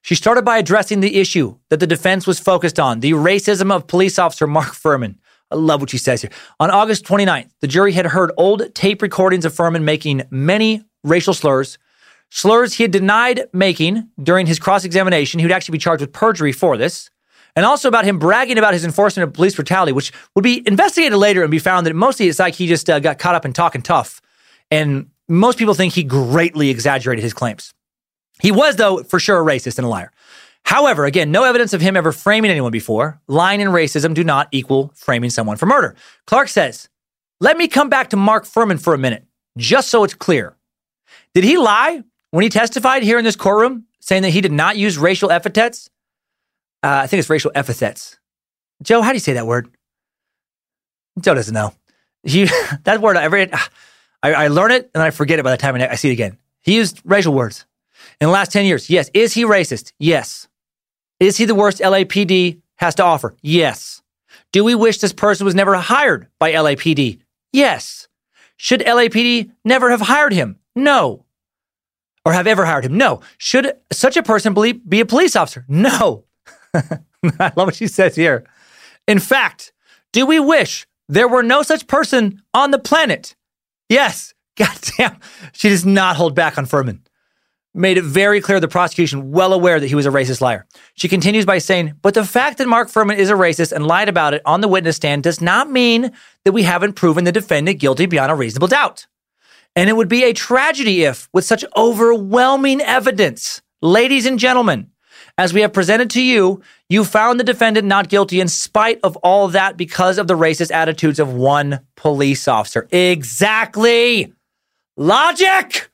She 0.00 0.16
started 0.16 0.44
by 0.44 0.58
addressing 0.58 0.98
the 0.98 1.20
issue 1.20 1.56
that 1.68 1.78
the 1.78 1.86
defense 1.86 2.26
was 2.26 2.40
focused 2.40 2.80
on 2.80 2.98
the 2.98 3.12
racism 3.12 3.70
of 3.70 3.86
police 3.86 4.18
officer 4.18 4.48
Mark 4.48 4.70
Fuhrman. 4.70 5.18
I 5.52 5.54
love 5.54 5.80
what 5.80 5.90
she 5.90 5.98
says 5.98 6.22
here. 6.22 6.32
On 6.58 6.68
August 6.68 7.04
29th, 7.04 7.48
the 7.60 7.68
jury 7.68 7.92
had 7.92 8.06
heard 8.06 8.32
old 8.36 8.74
tape 8.74 9.00
recordings 9.00 9.44
of 9.44 9.54
Furman 9.54 9.84
making 9.84 10.24
many 10.30 10.82
racial 11.04 11.32
slurs, 11.32 11.78
slurs 12.28 12.74
he 12.74 12.82
had 12.82 12.90
denied 12.90 13.44
making 13.52 14.08
during 14.20 14.48
his 14.48 14.58
cross 14.58 14.84
examination. 14.84 15.38
He 15.38 15.46
would 15.46 15.52
actually 15.52 15.74
be 15.74 15.78
charged 15.78 16.00
with 16.00 16.12
perjury 16.12 16.50
for 16.50 16.76
this 16.76 17.08
and 17.54 17.66
also 17.66 17.88
about 17.88 18.04
him 18.04 18.18
bragging 18.18 18.58
about 18.58 18.72
his 18.72 18.84
enforcement 18.84 19.28
of 19.28 19.34
police 19.34 19.54
brutality, 19.54 19.92
which 19.92 20.12
would 20.34 20.42
be 20.42 20.62
investigated 20.66 21.18
later 21.18 21.42
and 21.42 21.50
be 21.50 21.58
found 21.58 21.86
that 21.86 21.94
mostly 21.94 22.28
it's 22.28 22.38
like 22.38 22.54
he 22.54 22.66
just 22.66 22.88
uh, 22.88 23.00
got 23.00 23.18
caught 23.18 23.34
up 23.34 23.44
in 23.44 23.52
talking 23.52 23.82
tough. 23.82 24.20
And 24.70 25.10
most 25.28 25.58
people 25.58 25.74
think 25.74 25.92
he 25.92 26.02
greatly 26.02 26.70
exaggerated 26.70 27.22
his 27.22 27.34
claims. 27.34 27.74
He 28.40 28.50
was, 28.50 28.76
though, 28.76 29.02
for 29.02 29.20
sure 29.20 29.40
a 29.40 29.44
racist 29.44 29.78
and 29.78 29.84
a 29.84 29.88
liar. 29.88 30.12
However, 30.64 31.04
again, 31.04 31.30
no 31.30 31.44
evidence 31.44 31.72
of 31.72 31.80
him 31.80 31.96
ever 31.96 32.12
framing 32.12 32.50
anyone 32.50 32.72
before. 32.72 33.20
Lying 33.28 33.60
and 33.60 33.70
racism 33.70 34.14
do 34.14 34.24
not 34.24 34.48
equal 34.52 34.92
framing 34.94 35.30
someone 35.30 35.56
for 35.56 35.66
murder. 35.66 35.94
Clark 36.26 36.48
says, 36.48 36.88
let 37.40 37.56
me 37.56 37.66
come 37.66 37.88
back 37.88 38.10
to 38.10 38.16
Mark 38.16 38.44
Fuhrman 38.44 38.80
for 38.80 38.94
a 38.94 38.98
minute, 38.98 39.26
just 39.58 39.88
so 39.88 40.04
it's 40.04 40.14
clear. 40.14 40.56
Did 41.34 41.44
he 41.44 41.56
lie 41.58 42.02
when 42.30 42.42
he 42.42 42.48
testified 42.48 43.02
here 43.02 43.18
in 43.18 43.24
this 43.24 43.36
courtroom, 43.36 43.86
saying 44.00 44.22
that 44.22 44.30
he 44.30 44.40
did 44.40 44.52
not 44.52 44.76
use 44.76 44.96
racial 44.96 45.30
epithets? 45.30 45.90
Uh, 46.82 47.02
I 47.04 47.06
think 47.06 47.20
it's 47.20 47.30
racial 47.30 47.52
epithets. 47.54 48.18
Joe, 48.82 49.02
how 49.02 49.10
do 49.10 49.16
you 49.16 49.20
say 49.20 49.34
that 49.34 49.46
word? 49.46 49.68
Joe 51.20 51.34
doesn't 51.34 51.54
know. 51.54 51.74
He, 52.24 52.48
that 52.84 53.00
word, 53.00 53.16
every, 53.16 53.52
I, 54.22 54.32
I 54.32 54.48
learn 54.48 54.70
it 54.70 54.90
and 54.94 55.02
I 55.02 55.10
forget 55.10 55.38
it 55.38 55.42
by 55.42 55.50
the 55.50 55.56
time 55.56 55.74
I 55.76 55.94
see 55.94 56.08
it 56.08 56.12
again. 56.12 56.38
He 56.62 56.76
used 56.76 57.00
racial 57.04 57.34
words 57.34 57.66
in 58.20 58.26
the 58.28 58.32
last 58.32 58.52
10 58.52 58.64
years. 58.64 58.88
Yes. 58.90 59.10
Is 59.14 59.34
he 59.34 59.44
racist? 59.44 59.92
Yes. 59.98 60.48
Is 61.20 61.36
he 61.36 61.44
the 61.44 61.54
worst 61.54 61.80
LAPD 61.80 62.60
has 62.76 62.94
to 62.96 63.04
offer? 63.04 63.34
Yes. 63.42 64.02
Do 64.52 64.64
we 64.64 64.74
wish 64.74 64.98
this 64.98 65.12
person 65.12 65.44
was 65.44 65.54
never 65.54 65.74
hired 65.76 66.28
by 66.38 66.52
LAPD? 66.52 67.20
Yes. 67.52 68.08
Should 68.56 68.80
LAPD 68.80 69.50
never 69.64 69.90
have 69.90 70.00
hired 70.00 70.32
him? 70.32 70.58
No. 70.74 71.24
Or 72.24 72.32
have 72.32 72.46
ever 72.46 72.64
hired 72.64 72.84
him? 72.84 72.96
No. 72.96 73.20
Should 73.38 73.76
such 73.92 74.16
a 74.16 74.22
person 74.22 74.54
be 74.54 75.00
a 75.00 75.06
police 75.06 75.34
officer? 75.36 75.64
No. 75.68 76.24
I 76.74 77.52
love 77.56 77.66
what 77.66 77.74
she 77.74 77.86
says 77.86 78.16
here. 78.16 78.44
In 79.06 79.18
fact, 79.18 79.72
do 80.12 80.26
we 80.26 80.38
wish 80.40 80.86
there 81.08 81.28
were 81.28 81.42
no 81.42 81.62
such 81.62 81.86
person 81.86 82.42
on 82.54 82.70
the 82.70 82.78
planet? 82.78 83.34
Yes. 83.88 84.34
God 84.56 84.78
damn. 84.98 85.16
She 85.52 85.70
does 85.70 85.86
not 85.86 86.16
hold 86.16 86.34
back 86.34 86.58
on 86.58 86.66
Fuhrman. 86.66 87.00
Made 87.74 87.96
it 87.96 88.04
very 88.04 88.42
clear 88.42 88.60
the 88.60 88.68
prosecution 88.68 89.32
well 89.32 89.54
aware 89.54 89.80
that 89.80 89.86
he 89.86 89.94
was 89.94 90.04
a 90.04 90.10
racist 90.10 90.42
liar. 90.42 90.66
She 90.94 91.08
continues 91.08 91.46
by 91.46 91.56
saying, 91.56 91.94
but 92.02 92.12
the 92.12 92.24
fact 92.24 92.58
that 92.58 92.68
Mark 92.68 92.90
Fuhrman 92.90 93.16
is 93.16 93.30
a 93.30 93.34
racist 93.34 93.72
and 93.72 93.86
lied 93.86 94.10
about 94.10 94.34
it 94.34 94.42
on 94.44 94.60
the 94.60 94.68
witness 94.68 94.96
stand 94.96 95.22
does 95.22 95.40
not 95.40 95.70
mean 95.70 96.12
that 96.44 96.52
we 96.52 96.64
haven't 96.64 96.94
proven 96.94 97.24
the 97.24 97.32
defendant 97.32 97.80
guilty 97.80 98.04
beyond 98.04 98.30
a 98.30 98.34
reasonable 98.34 98.68
doubt. 98.68 99.06
And 99.74 99.88
it 99.88 99.94
would 99.94 100.08
be 100.08 100.24
a 100.24 100.34
tragedy 100.34 101.04
if, 101.04 101.30
with 101.32 101.46
such 101.46 101.64
overwhelming 101.74 102.82
evidence, 102.82 103.62
ladies 103.80 104.26
and 104.26 104.38
gentlemen, 104.38 104.91
as 105.42 105.52
we 105.52 105.62
have 105.62 105.72
presented 105.72 106.08
to 106.10 106.22
you, 106.22 106.62
you 106.88 107.04
found 107.04 107.40
the 107.40 107.44
defendant 107.44 107.84
not 107.84 108.08
guilty 108.08 108.40
in 108.40 108.46
spite 108.46 109.00
of 109.02 109.16
all 109.24 109.48
that 109.48 109.76
because 109.76 110.16
of 110.16 110.28
the 110.28 110.36
racist 110.36 110.70
attitudes 110.70 111.18
of 111.18 111.34
one 111.34 111.80
police 111.96 112.46
officer. 112.46 112.86
Exactly. 112.92 114.32
Logic. 114.96 115.90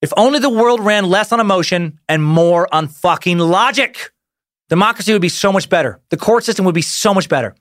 If 0.00 0.12
only 0.16 0.38
the 0.38 0.50
world 0.50 0.78
ran 0.78 1.04
less 1.06 1.32
on 1.32 1.40
emotion 1.40 1.98
and 2.08 2.22
more 2.22 2.72
on 2.72 2.86
fucking 2.86 3.38
logic, 3.38 4.12
democracy 4.68 5.12
would 5.12 5.20
be 5.20 5.28
so 5.28 5.50
much 5.50 5.68
better. 5.68 6.00
The 6.10 6.16
court 6.16 6.44
system 6.44 6.64
would 6.64 6.76
be 6.76 6.82
so 6.82 7.12
much 7.12 7.28
better. 7.28 7.56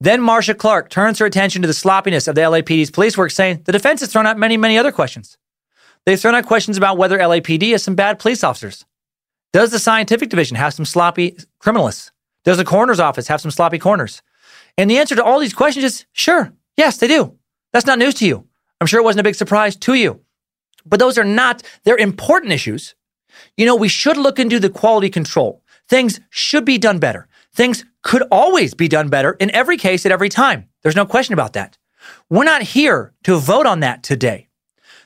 Then 0.00 0.22
Marcia 0.22 0.54
Clark 0.54 0.88
turns 0.88 1.18
her 1.18 1.26
attention 1.26 1.60
to 1.60 1.68
the 1.68 1.74
sloppiness 1.74 2.26
of 2.26 2.36
the 2.36 2.40
LAPD's 2.40 2.90
police 2.90 3.18
work, 3.18 3.32
saying 3.32 3.64
the 3.64 3.72
defense 3.72 4.00
has 4.00 4.10
thrown 4.10 4.26
out 4.26 4.38
many, 4.38 4.56
many 4.56 4.78
other 4.78 4.92
questions. 4.92 5.36
They've 6.06 6.18
thrown 6.18 6.34
out 6.34 6.46
questions 6.46 6.78
about 6.78 6.96
whether 6.96 7.18
LAPD 7.18 7.72
has 7.72 7.82
some 7.82 7.96
bad 7.96 8.18
police 8.18 8.42
officers. 8.42 8.86
Does 9.52 9.70
the 9.70 9.78
scientific 9.78 10.28
division 10.28 10.56
have 10.56 10.74
some 10.74 10.84
sloppy 10.84 11.36
criminalists? 11.60 12.10
Does 12.44 12.56
the 12.56 12.64
coroner's 12.64 13.00
office 13.00 13.28
have 13.28 13.40
some 13.40 13.50
sloppy 13.50 13.78
coroners? 13.78 14.22
And 14.78 14.90
the 14.90 14.98
answer 14.98 15.16
to 15.16 15.24
all 15.24 15.40
these 15.40 15.54
questions 15.54 15.84
is 15.84 16.06
sure, 16.12 16.52
yes, 16.76 16.98
they 16.98 17.08
do. 17.08 17.36
That's 17.72 17.86
not 17.86 17.98
news 17.98 18.14
to 18.14 18.26
you. 18.26 18.46
I'm 18.80 18.86
sure 18.86 19.00
it 19.00 19.04
wasn't 19.04 19.20
a 19.20 19.24
big 19.24 19.34
surprise 19.34 19.76
to 19.76 19.94
you. 19.94 20.20
But 20.86 21.00
those 21.00 21.18
are 21.18 21.24
not, 21.24 21.62
they're 21.84 21.96
important 21.96 22.52
issues. 22.52 22.94
You 23.56 23.66
know, 23.66 23.76
we 23.76 23.88
should 23.88 24.16
look 24.16 24.38
into 24.38 24.58
the 24.58 24.70
quality 24.70 25.10
control. 25.10 25.62
Things 25.88 26.20
should 26.30 26.64
be 26.64 26.78
done 26.78 26.98
better. 26.98 27.28
Things 27.52 27.84
could 28.02 28.22
always 28.30 28.74
be 28.74 28.88
done 28.88 29.08
better 29.08 29.32
in 29.32 29.54
every 29.54 29.76
case 29.76 30.06
at 30.06 30.12
every 30.12 30.28
time. 30.28 30.68
There's 30.82 30.96
no 30.96 31.04
question 31.04 31.34
about 31.34 31.52
that. 31.54 31.76
We're 32.30 32.44
not 32.44 32.62
here 32.62 33.12
to 33.24 33.36
vote 33.36 33.66
on 33.66 33.80
that 33.80 34.02
today. 34.02 34.48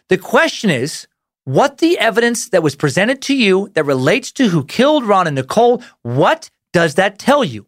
The 0.08 0.18
question 0.18 0.70
is 0.70 1.08
what 1.44 1.78
the 1.78 1.98
evidence 1.98 2.48
that 2.48 2.62
was 2.62 2.74
presented 2.74 3.20
to 3.22 3.36
you 3.36 3.70
that 3.74 3.84
relates 3.84 4.32
to 4.32 4.48
who 4.48 4.64
killed 4.64 5.04
Ron 5.04 5.26
and 5.26 5.36
Nicole, 5.36 5.82
what 6.02 6.50
does 6.72 6.94
that 6.94 7.18
tell 7.18 7.44
you? 7.44 7.66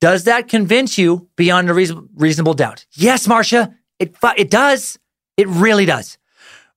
Does 0.00 0.24
that 0.24 0.48
convince 0.48 0.96
you 0.96 1.28
beyond 1.36 1.68
a 1.70 1.74
reason, 1.74 2.08
reasonable 2.14 2.54
doubt? 2.54 2.86
Yes, 2.92 3.26
Marcia, 3.26 3.74
it, 3.98 4.14
it 4.36 4.50
does. 4.50 4.98
It 5.36 5.48
really 5.48 5.86
does. 5.86 6.18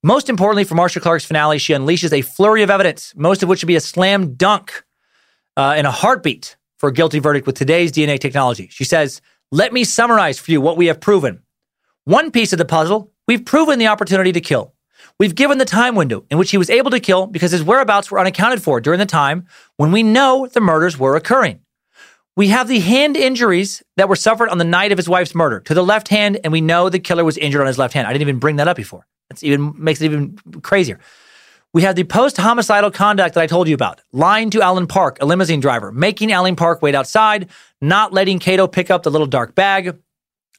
Most 0.03 0.29
importantly, 0.29 0.63
for 0.63 0.73
Marcia 0.73 0.99
Clark's 0.99 1.25
finale, 1.25 1.59
she 1.59 1.73
unleashes 1.73 2.11
a 2.11 2.21
flurry 2.21 2.63
of 2.63 2.71
evidence, 2.71 3.13
most 3.15 3.43
of 3.43 3.49
which 3.49 3.61
would 3.61 3.67
be 3.67 3.75
a 3.75 3.81
slam 3.81 4.33
dunk 4.33 4.83
uh, 5.55 5.75
in 5.77 5.85
a 5.85 5.91
heartbeat 5.91 6.57
for 6.79 6.89
a 6.89 6.93
guilty 6.93 7.19
verdict 7.19 7.45
with 7.45 7.55
today's 7.55 7.91
DNA 7.91 8.19
technology. 8.19 8.67
She 8.71 8.83
says, 8.83 9.21
Let 9.51 9.71
me 9.73 9.83
summarize 9.83 10.39
for 10.39 10.49
you 10.49 10.59
what 10.59 10.77
we 10.77 10.87
have 10.87 10.99
proven. 10.99 11.43
One 12.05 12.31
piece 12.31 12.51
of 12.51 12.57
the 12.57 12.65
puzzle, 12.65 13.11
we've 13.27 13.45
proven 13.45 13.77
the 13.77 13.87
opportunity 13.87 14.31
to 14.31 14.41
kill. 14.41 14.73
We've 15.21 15.35
given 15.35 15.59
the 15.59 15.65
time 15.65 15.93
window 15.93 16.25
in 16.31 16.39
which 16.39 16.49
he 16.49 16.57
was 16.57 16.71
able 16.71 16.89
to 16.89 16.99
kill 16.99 17.27
because 17.27 17.51
his 17.51 17.63
whereabouts 17.63 18.09
were 18.09 18.19
unaccounted 18.19 18.63
for 18.63 18.81
during 18.81 18.97
the 18.97 19.05
time 19.05 19.45
when 19.77 19.91
we 19.91 20.01
know 20.01 20.47
the 20.47 20.59
murders 20.59 20.97
were 20.97 21.15
occurring. 21.15 21.59
We 22.35 22.47
have 22.47 22.67
the 22.67 22.79
hand 22.79 23.15
injuries 23.15 23.83
that 23.97 24.09
were 24.09 24.15
suffered 24.15 24.49
on 24.49 24.57
the 24.57 24.63
night 24.63 24.91
of 24.91 24.97
his 24.97 25.07
wife's 25.07 25.35
murder 25.35 25.59
to 25.59 25.75
the 25.75 25.83
left 25.83 26.07
hand, 26.07 26.39
and 26.43 26.51
we 26.51 26.59
know 26.59 26.89
the 26.89 26.97
killer 26.97 27.23
was 27.23 27.37
injured 27.37 27.61
on 27.61 27.67
his 27.67 27.77
left 27.77 27.93
hand. 27.93 28.07
I 28.07 28.13
didn't 28.13 28.23
even 28.23 28.39
bring 28.39 28.55
that 28.55 28.67
up 28.67 28.75
before. 28.75 29.05
That's 29.29 29.43
even 29.43 29.75
makes 29.77 30.01
it 30.01 30.05
even 30.05 30.39
crazier. 30.63 30.99
We 31.71 31.83
have 31.83 31.95
the 31.95 32.03
post 32.03 32.37
homicidal 32.37 32.89
conduct 32.89 33.35
that 33.35 33.41
I 33.41 33.45
told 33.45 33.67
you 33.67 33.75
about 33.75 34.01
lying 34.11 34.49
to 34.49 34.63
Alan 34.63 34.87
Park, 34.87 35.19
a 35.21 35.27
limousine 35.27 35.59
driver, 35.59 35.91
making 35.91 36.31
Alan 36.31 36.55
Park 36.55 36.81
wait 36.81 36.95
outside, 36.95 37.47
not 37.79 38.11
letting 38.11 38.39
Kato 38.39 38.65
pick 38.65 38.89
up 38.89 39.03
the 39.03 39.11
little 39.11 39.27
dark 39.27 39.53
bag. 39.53 39.99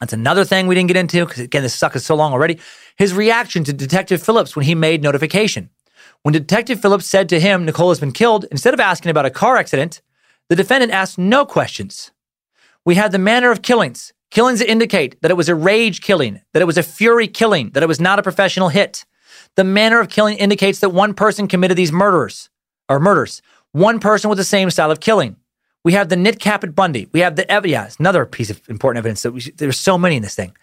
That's 0.02 0.12
another 0.12 0.44
thing 0.44 0.66
we 0.66 0.74
didn't 0.74 0.88
get 0.88 0.96
into 0.96 1.24
because, 1.24 1.38
again, 1.44 1.62
this 1.62 1.76
suck 1.76 1.94
is 1.94 2.04
so 2.04 2.16
long 2.16 2.32
already. 2.32 2.58
His 2.96 3.14
reaction 3.14 3.62
to 3.62 3.72
Detective 3.72 4.20
Phillips 4.20 4.56
when 4.56 4.64
he 4.64 4.74
made 4.74 5.00
notification. 5.00 5.70
When 6.22 6.32
Detective 6.32 6.80
Phillips 6.80 7.06
said 7.06 7.28
to 7.28 7.38
him, 7.38 7.64
Nicole 7.64 7.90
has 7.90 8.00
been 8.00 8.10
killed, 8.10 8.44
instead 8.50 8.74
of 8.74 8.80
asking 8.80 9.12
about 9.12 9.26
a 9.26 9.30
car 9.30 9.58
accident, 9.58 10.02
the 10.48 10.56
defendant 10.56 10.90
asked 10.90 11.18
no 11.18 11.46
questions. 11.46 12.10
We 12.84 12.96
have 12.96 13.12
the 13.12 13.20
manner 13.20 13.52
of 13.52 13.62
killings, 13.62 14.12
killings 14.32 14.58
that 14.58 14.68
indicate 14.68 15.22
that 15.22 15.30
it 15.30 15.36
was 15.36 15.48
a 15.48 15.54
rage 15.54 16.00
killing, 16.00 16.40
that 16.52 16.62
it 16.62 16.66
was 16.66 16.78
a 16.78 16.82
fury 16.82 17.28
killing, 17.28 17.70
that 17.70 17.84
it 17.84 17.88
was 17.88 18.00
not 18.00 18.18
a 18.18 18.24
professional 18.24 18.70
hit. 18.70 19.04
The 19.54 19.62
manner 19.62 20.00
of 20.00 20.08
killing 20.08 20.36
indicates 20.36 20.80
that 20.80 20.88
one 20.88 21.14
person 21.14 21.46
committed 21.46 21.78
these 21.78 21.92
murders 21.92 22.50
or 22.88 22.98
murders. 22.98 23.40
One 23.70 24.00
person 24.00 24.30
with 24.30 24.38
the 24.38 24.44
same 24.44 24.68
style 24.70 24.90
of 24.90 24.98
killing. 24.98 25.36
We 25.84 25.92
have 25.94 26.08
the 26.08 26.16
knit 26.16 26.38
cap 26.38 26.62
at 26.64 26.74
Bundy. 26.74 27.08
We 27.12 27.20
have 27.20 27.36
the 27.36 27.50
ev- 27.50 27.66
yeah, 27.66 27.86
it's 27.86 27.96
another 27.96 28.24
piece 28.24 28.50
of 28.50 28.60
important 28.68 28.98
evidence 28.98 29.22
that 29.22 29.32
we 29.32 29.40
should, 29.40 29.58
there's 29.58 29.78
so 29.78 29.98
many 29.98 30.16
in 30.16 30.22
this 30.22 30.34
thing. 30.34 30.56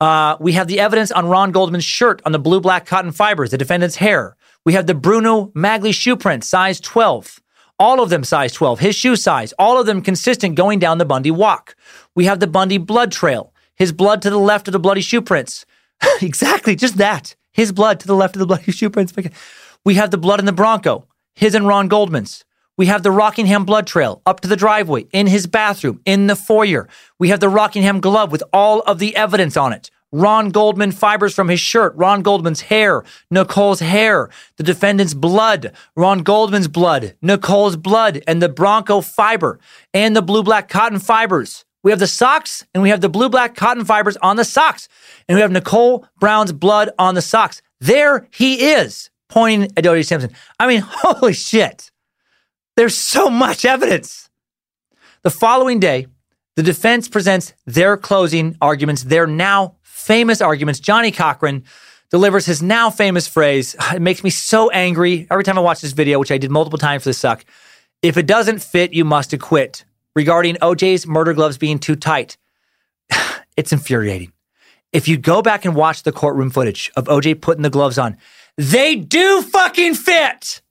Uh, 0.00 0.36
we 0.38 0.52
have 0.52 0.68
the 0.68 0.78
evidence 0.78 1.10
on 1.10 1.26
Ron 1.26 1.52
Goldman's 1.52 1.84
shirt 1.84 2.22
on 2.24 2.32
the 2.32 2.38
blue 2.38 2.60
black 2.60 2.86
cotton 2.86 3.10
fibers, 3.10 3.50
the 3.50 3.58
defendant's 3.58 3.96
hair. 3.96 4.36
We 4.64 4.74
have 4.74 4.86
the 4.86 4.94
Bruno 4.94 5.46
Magli 5.56 5.92
shoe 5.92 6.16
print, 6.16 6.44
size 6.44 6.80
12. 6.80 7.40
All 7.80 8.02
of 8.02 8.10
them 8.10 8.24
size 8.24 8.52
12, 8.52 8.80
his 8.80 8.96
shoe 8.96 9.16
size, 9.16 9.52
all 9.58 9.80
of 9.80 9.86
them 9.86 10.02
consistent 10.02 10.56
going 10.56 10.78
down 10.78 10.98
the 10.98 11.04
Bundy 11.04 11.30
walk. 11.30 11.76
We 12.14 12.24
have 12.26 12.40
the 12.40 12.46
Bundy 12.46 12.78
blood 12.78 13.12
trail, 13.12 13.52
his 13.74 13.92
blood 13.92 14.20
to 14.22 14.30
the 14.30 14.38
left 14.38 14.68
of 14.68 14.72
the 14.72 14.80
bloody 14.80 15.00
shoe 15.00 15.22
prints. 15.22 15.64
exactly, 16.22 16.76
just 16.76 16.98
that 16.98 17.34
his 17.52 17.72
blood 17.72 17.98
to 18.00 18.06
the 18.06 18.14
left 18.14 18.36
of 18.36 18.40
the 18.40 18.46
bloody 18.46 18.70
shoe 18.72 18.90
prints. 18.90 19.12
We 19.84 19.94
have 19.94 20.10
the 20.10 20.18
blood 20.18 20.38
in 20.38 20.46
the 20.46 20.52
Bronco, 20.52 21.06
his 21.34 21.54
and 21.54 21.66
Ron 21.66 21.88
Goldman's. 21.88 22.44
We 22.78 22.86
have 22.86 23.02
the 23.02 23.10
Rockingham 23.10 23.64
blood 23.64 23.86
trail 23.86 24.22
up 24.24 24.40
to 24.40 24.48
the 24.48 24.56
driveway, 24.56 25.06
in 25.12 25.26
his 25.26 25.48
bathroom, 25.48 26.00
in 26.06 26.28
the 26.28 26.36
foyer. 26.36 26.88
We 27.18 27.28
have 27.28 27.40
the 27.40 27.48
Rockingham 27.48 28.00
glove 28.00 28.30
with 28.30 28.42
all 28.52 28.80
of 28.82 29.00
the 29.00 29.16
evidence 29.16 29.56
on 29.56 29.72
it. 29.72 29.90
Ron 30.12 30.50
Goldman 30.50 30.92
fibers 30.92 31.34
from 31.34 31.48
his 31.48 31.58
shirt, 31.58 31.92
Ron 31.96 32.22
Goldman's 32.22 32.62
hair, 32.62 33.04
Nicole's 33.30 33.80
hair, 33.80 34.30
the 34.56 34.62
defendant's 34.62 35.12
blood, 35.12 35.72
Ron 35.96 36.20
Goldman's 36.20 36.68
blood, 36.68 37.16
Nicole's 37.20 37.76
blood, 37.76 38.22
and 38.26 38.40
the 38.40 38.48
Bronco 38.48 39.00
fiber, 39.00 39.58
and 39.92 40.16
the 40.16 40.22
blue 40.22 40.44
black 40.44 40.68
cotton 40.68 41.00
fibers. 41.00 41.64
We 41.82 41.90
have 41.90 42.00
the 42.00 42.06
socks 42.06 42.64
and 42.74 42.82
we 42.82 42.90
have 42.90 43.00
the 43.00 43.08
blue 43.08 43.28
black 43.28 43.54
cotton 43.54 43.84
fibers 43.84 44.16
on 44.18 44.36
the 44.36 44.44
socks. 44.44 44.88
And 45.28 45.36
we 45.36 45.42
have 45.42 45.50
Nicole 45.50 46.06
Brown's 46.18 46.52
blood 46.52 46.90
on 46.98 47.14
the 47.14 47.22
socks. 47.22 47.62
There 47.80 48.28
he 48.32 48.70
is, 48.72 49.10
pointing 49.28 49.70
at 49.76 49.86
O.J. 49.86 50.02
Simpson. 50.02 50.32
I 50.58 50.66
mean, 50.66 50.80
holy 50.84 51.32
shit. 51.32 51.90
There's 52.78 52.96
so 52.96 53.28
much 53.28 53.64
evidence. 53.64 54.30
The 55.24 55.32
following 55.32 55.80
day, 55.80 56.06
the 56.54 56.62
defense 56.62 57.08
presents 57.08 57.52
their 57.66 57.96
closing 57.96 58.56
arguments, 58.60 59.02
their 59.02 59.26
now 59.26 59.74
famous 59.82 60.40
arguments. 60.40 60.78
Johnnie 60.78 61.10
Cochran 61.10 61.64
delivers 62.08 62.46
his 62.46 62.62
now 62.62 62.88
famous 62.88 63.26
phrase. 63.26 63.74
It 63.96 64.00
makes 64.00 64.22
me 64.22 64.30
so 64.30 64.70
angry 64.70 65.26
every 65.28 65.42
time 65.42 65.58
I 65.58 65.60
watch 65.60 65.80
this 65.80 65.90
video, 65.90 66.20
which 66.20 66.30
I 66.30 66.38
did 66.38 66.52
multiple 66.52 66.78
times 66.78 67.02
for 67.02 67.08
the 67.08 67.14
suck. 67.14 67.44
If 68.00 68.16
it 68.16 68.28
doesn't 68.28 68.62
fit, 68.62 68.92
you 68.92 69.04
must 69.04 69.32
acquit 69.32 69.84
regarding 70.14 70.54
OJ's 70.62 71.04
murder 71.04 71.32
gloves 71.32 71.58
being 71.58 71.80
too 71.80 71.96
tight. 71.96 72.36
it's 73.56 73.72
infuriating. 73.72 74.32
If 74.92 75.08
you 75.08 75.16
go 75.16 75.42
back 75.42 75.64
and 75.64 75.74
watch 75.74 76.04
the 76.04 76.12
courtroom 76.12 76.50
footage 76.50 76.92
of 76.94 77.06
OJ 77.06 77.40
putting 77.40 77.62
the 77.62 77.70
gloves 77.70 77.98
on, 77.98 78.18
they 78.56 78.94
do 78.94 79.42
fucking 79.42 79.96
fit. 79.96 80.62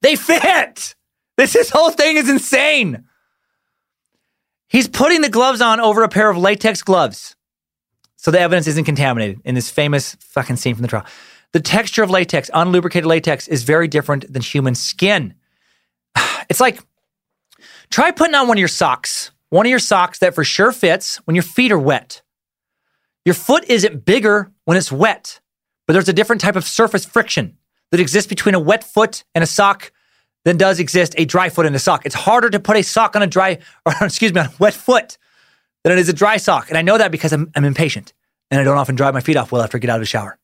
They 0.00 0.16
fit. 0.16 0.96
This, 1.36 1.52
this 1.52 1.70
whole 1.70 1.90
thing 1.90 2.16
is 2.16 2.28
insane. 2.28 3.04
He's 4.68 4.88
putting 4.88 5.20
the 5.20 5.28
gloves 5.28 5.60
on 5.60 5.80
over 5.80 6.02
a 6.02 6.08
pair 6.08 6.30
of 6.30 6.36
latex 6.36 6.82
gloves. 6.82 7.36
So 8.16 8.30
the 8.30 8.40
evidence 8.40 8.66
isn't 8.68 8.84
contaminated 8.84 9.40
in 9.44 9.54
this 9.54 9.70
famous 9.70 10.16
fucking 10.20 10.56
scene 10.56 10.74
from 10.74 10.82
the 10.82 10.88
trial. 10.88 11.06
The 11.52 11.60
texture 11.60 12.02
of 12.02 12.10
latex, 12.10 12.50
unlubricated 12.54 13.04
latex, 13.04 13.48
is 13.48 13.64
very 13.64 13.88
different 13.88 14.32
than 14.32 14.42
human 14.42 14.74
skin. 14.74 15.34
It's 16.48 16.60
like 16.60 16.80
try 17.90 18.10
putting 18.10 18.34
on 18.34 18.46
one 18.46 18.58
of 18.58 18.60
your 18.60 18.68
socks, 18.68 19.30
one 19.48 19.64
of 19.64 19.70
your 19.70 19.78
socks 19.78 20.18
that 20.18 20.34
for 20.34 20.44
sure 20.44 20.70
fits 20.70 21.16
when 21.24 21.34
your 21.34 21.42
feet 21.42 21.72
are 21.72 21.78
wet. 21.78 22.22
Your 23.24 23.34
foot 23.34 23.64
isn't 23.68 24.04
bigger 24.04 24.50
when 24.64 24.76
it's 24.76 24.92
wet, 24.92 25.40
but 25.86 25.92
there's 25.92 26.08
a 26.08 26.12
different 26.12 26.42
type 26.42 26.56
of 26.56 26.64
surface 26.64 27.04
friction 27.04 27.56
that 27.90 28.00
exists 28.00 28.28
between 28.28 28.54
a 28.54 28.60
wet 28.60 28.84
foot 28.84 29.24
and 29.34 29.42
a 29.44 29.46
sock 29.46 29.92
than 30.44 30.56
does 30.56 30.80
exist 30.80 31.14
a 31.18 31.24
dry 31.24 31.48
foot 31.48 31.66
and 31.66 31.76
a 31.76 31.78
sock. 31.78 32.04
It's 32.06 32.14
harder 32.14 32.50
to 32.50 32.60
put 32.60 32.76
a 32.76 32.82
sock 32.82 33.16
on 33.16 33.22
a 33.22 33.26
dry, 33.26 33.58
or 33.86 33.94
excuse 34.02 34.32
me, 34.32 34.40
on 34.40 34.46
a 34.46 34.52
wet 34.58 34.74
foot 34.74 35.18
than 35.84 35.92
it 35.92 35.98
is 35.98 36.08
a 36.08 36.12
dry 36.12 36.36
sock. 36.36 36.68
And 36.68 36.78
I 36.78 36.82
know 36.82 36.98
that 36.98 37.10
because 37.10 37.32
I'm, 37.32 37.50
I'm 37.54 37.64
impatient 37.64 38.12
and 38.50 38.60
I 38.60 38.64
don't 38.64 38.76
often 38.76 38.94
dry 38.94 39.10
my 39.10 39.20
feet 39.20 39.36
off 39.36 39.52
well 39.52 39.62
after 39.62 39.78
I 39.78 39.80
get 39.80 39.90
out 39.90 39.96
of 39.96 40.02
the 40.02 40.06
shower. 40.06 40.38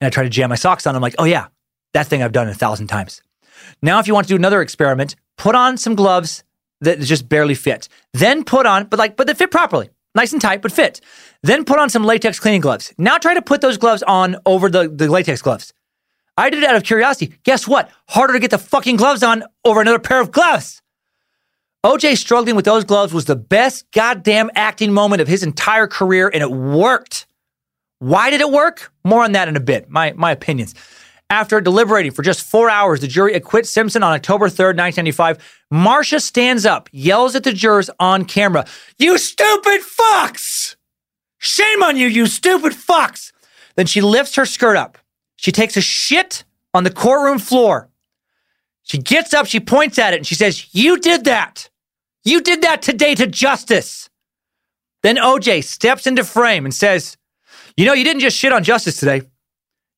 And 0.00 0.06
I 0.06 0.10
try 0.10 0.22
to 0.22 0.30
jam 0.30 0.48
my 0.48 0.56
socks 0.56 0.86
on. 0.86 0.96
I'm 0.96 1.02
like, 1.02 1.16
oh 1.18 1.24
yeah, 1.24 1.48
that 1.92 2.06
thing 2.06 2.22
I've 2.22 2.32
done 2.32 2.48
a 2.48 2.54
thousand 2.54 2.86
times. 2.86 3.22
Now, 3.82 3.98
if 3.98 4.06
you 4.06 4.14
want 4.14 4.26
to 4.26 4.32
do 4.32 4.36
another 4.36 4.62
experiment, 4.62 5.16
put 5.36 5.54
on 5.54 5.76
some 5.76 5.94
gloves 5.94 6.42
that 6.80 7.00
just 7.00 7.28
barely 7.28 7.54
fit. 7.54 7.88
Then 8.14 8.44
put 8.44 8.66
on, 8.66 8.86
but 8.86 8.98
like, 8.98 9.16
but 9.16 9.26
they 9.26 9.34
fit 9.34 9.50
properly, 9.50 9.90
nice 10.14 10.32
and 10.32 10.40
tight, 10.40 10.62
but 10.62 10.72
fit. 10.72 11.00
Then 11.42 11.64
put 11.64 11.78
on 11.78 11.90
some 11.90 12.04
latex 12.04 12.40
cleaning 12.40 12.62
gloves. 12.62 12.94
Now 12.96 13.18
try 13.18 13.34
to 13.34 13.42
put 13.42 13.60
those 13.60 13.76
gloves 13.76 14.02
on 14.02 14.36
over 14.46 14.70
the, 14.70 14.88
the 14.88 15.08
latex 15.10 15.42
gloves. 15.42 15.74
I 16.40 16.48
did 16.48 16.62
it 16.62 16.70
out 16.70 16.76
of 16.76 16.84
curiosity. 16.84 17.34
Guess 17.44 17.68
what? 17.68 17.90
Harder 18.08 18.32
to 18.32 18.38
get 18.38 18.50
the 18.50 18.56
fucking 18.56 18.96
gloves 18.96 19.22
on 19.22 19.44
over 19.62 19.82
another 19.82 19.98
pair 19.98 20.22
of 20.22 20.30
gloves. 20.30 20.80
OJ 21.84 22.16
struggling 22.16 22.56
with 22.56 22.64
those 22.64 22.84
gloves 22.84 23.12
was 23.12 23.26
the 23.26 23.36
best 23.36 23.90
goddamn 23.92 24.50
acting 24.54 24.90
moment 24.90 25.20
of 25.20 25.28
his 25.28 25.42
entire 25.42 25.86
career, 25.86 26.30
and 26.32 26.42
it 26.42 26.50
worked. 26.50 27.26
Why 27.98 28.30
did 28.30 28.40
it 28.40 28.50
work? 28.50 28.90
More 29.04 29.22
on 29.22 29.32
that 29.32 29.48
in 29.48 29.56
a 29.56 29.60
bit. 29.60 29.90
My 29.90 30.14
my 30.16 30.30
opinions. 30.32 30.74
After 31.28 31.60
deliberating 31.60 32.12
for 32.12 32.22
just 32.22 32.42
four 32.42 32.70
hours, 32.70 33.00
the 33.00 33.06
jury 33.06 33.34
acquits 33.34 33.68
Simpson 33.68 34.02
on 34.02 34.12
October 34.12 34.46
3rd, 34.46 34.76
1995. 34.76 35.38
Marcia 35.70 36.20
stands 36.20 36.64
up, 36.64 36.88
yells 36.90 37.36
at 37.36 37.44
the 37.44 37.52
jurors 37.52 37.90
on 38.00 38.24
camera, 38.24 38.66
You 38.98 39.16
stupid 39.16 39.82
fucks! 39.82 40.76
Shame 41.38 41.82
on 41.82 41.96
you, 41.96 42.08
you 42.08 42.26
stupid 42.26 42.72
fucks! 42.72 43.30
Then 43.76 43.86
she 43.86 44.00
lifts 44.00 44.34
her 44.34 44.44
skirt 44.46 44.76
up. 44.76 44.98
She 45.40 45.52
takes 45.52 45.74
a 45.78 45.80
shit 45.80 46.44
on 46.74 46.84
the 46.84 46.90
courtroom 46.90 47.38
floor. 47.38 47.88
She 48.82 48.98
gets 48.98 49.32
up, 49.32 49.46
she 49.46 49.58
points 49.58 49.98
at 49.98 50.12
it, 50.12 50.18
and 50.18 50.26
she 50.26 50.34
says, 50.34 50.74
You 50.74 50.98
did 50.98 51.24
that. 51.24 51.70
You 52.24 52.42
did 52.42 52.60
that 52.60 52.82
today 52.82 53.14
to 53.14 53.26
justice. 53.26 54.10
Then 55.02 55.16
OJ 55.16 55.64
steps 55.64 56.06
into 56.06 56.24
frame 56.24 56.66
and 56.66 56.74
says, 56.74 57.16
You 57.74 57.86
know, 57.86 57.94
you 57.94 58.04
didn't 58.04 58.20
just 58.20 58.36
shit 58.36 58.52
on 58.52 58.64
justice 58.64 59.00
today. 59.00 59.22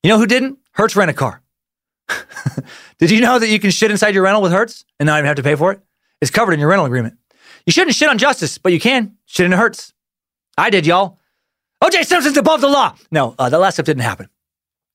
You 0.05 0.11
know 0.11 0.19
who 0.19 0.27
didn't? 0.27 0.61
Hertz 0.75 0.95
rent 0.95 1.11
a 1.11 1.15
car. 1.15 1.43
Did 2.99 3.11
you 3.11 3.21
know 3.21 3.41
that 3.41 3.49
you 3.49 3.59
can 3.59 3.73
shit 3.73 3.91
inside 3.91 4.15
your 4.15 4.23
rental 4.23 4.43
with 4.43 4.53
Hertz 4.53 4.85
and 5.01 5.09
not 5.09 5.19
even 5.19 5.27
have 5.27 5.37
to 5.37 5.43
pay 5.43 5.57
for 5.57 5.73
it? 5.73 5.81
It's 6.21 6.31
covered 6.31 6.53
in 6.53 6.61
your 6.61 6.69
rental 6.69 6.87
agreement. 6.87 7.19
You 7.67 7.73
shouldn't 7.73 7.97
shit 7.97 8.09
on 8.09 8.17
justice, 8.17 8.59
but 8.59 8.73
you 8.73 8.79
can 8.79 9.17
shit 9.27 9.45
in 9.45 9.51
Hertz. 9.51 9.93
I 10.57 10.71
did, 10.71 10.87
y'all. 10.87 11.19
OJ 11.83 12.05
Simpson's 12.05 12.37
above 12.37 12.61
the 12.61 12.69
law. 12.69 12.95
No, 13.11 13.35
uh, 13.41 13.49
that 13.49 13.59
last 13.59 13.75
step 13.75 13.87
didn't 13.87 14.05
happen. 14.05 14.29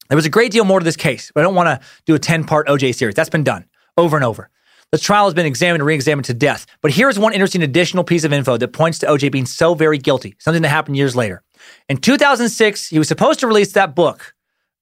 There 0.09 0.15
was 0.15 0.25
a 0.25 0.29
great 0.29 0.51
deal 0.51 0.65
more 0.65 0.79
to 0.79 0.83
this 0.83 0.95
case, 0.95 1.31
but 1.33 1.41
I 1.41 1.43
don't 1.43 1.55
want 1.55 1.67
to 1.67 1.87
do 2.05 2.15
a 2.15 2.19
10 2.19 2.45
part 2.45 2.67
OJ 2.67 2.95
series. 2.95 3.15
That's 3.15 3.29
been 3.29 3.43
done 3.43 3.65
over 3.97 4.15
and 4.15 4.23
over. 4.23 4.49
The 4.91 4.97
trial 4.97 5.25
has 5.25 5.33
been 5.33 5.45
examined 5.45 5.81
and 5.81 5.85
re 5.85 5.95
examined 5.95 6.25
to 6.25 6.33
death. 6.33 6.65
But 6.81 6.91
here's 6.91 7.19
one 7.19 7.33
interesting 7.33 7.61
additional 7.61 8.05
piece 8.05 8.23
of 8.23 8.31
info 8.31 8.55
that 8.57 8.69
points 8.69 8.99
to 8.99 9.07
OJ 9.07 9.31
being 9.31 9.45
so 9.45 9.73
very 9.73 9.97
guilty, 9.97 10.35
something 10.39 10.61
that 10.61 10.69
happened 10.69 10.95
years 10.95 11.15
later. 11.15 11.43
In 11.89 11.97
2006, 11.97 12.87
he 12.87 12.97
was 12.97 13.07
supposed 13.07 13.41
to 13.41 13.47
release 13.47 13.73
that 13.73 13.95
book, 13.95 14.33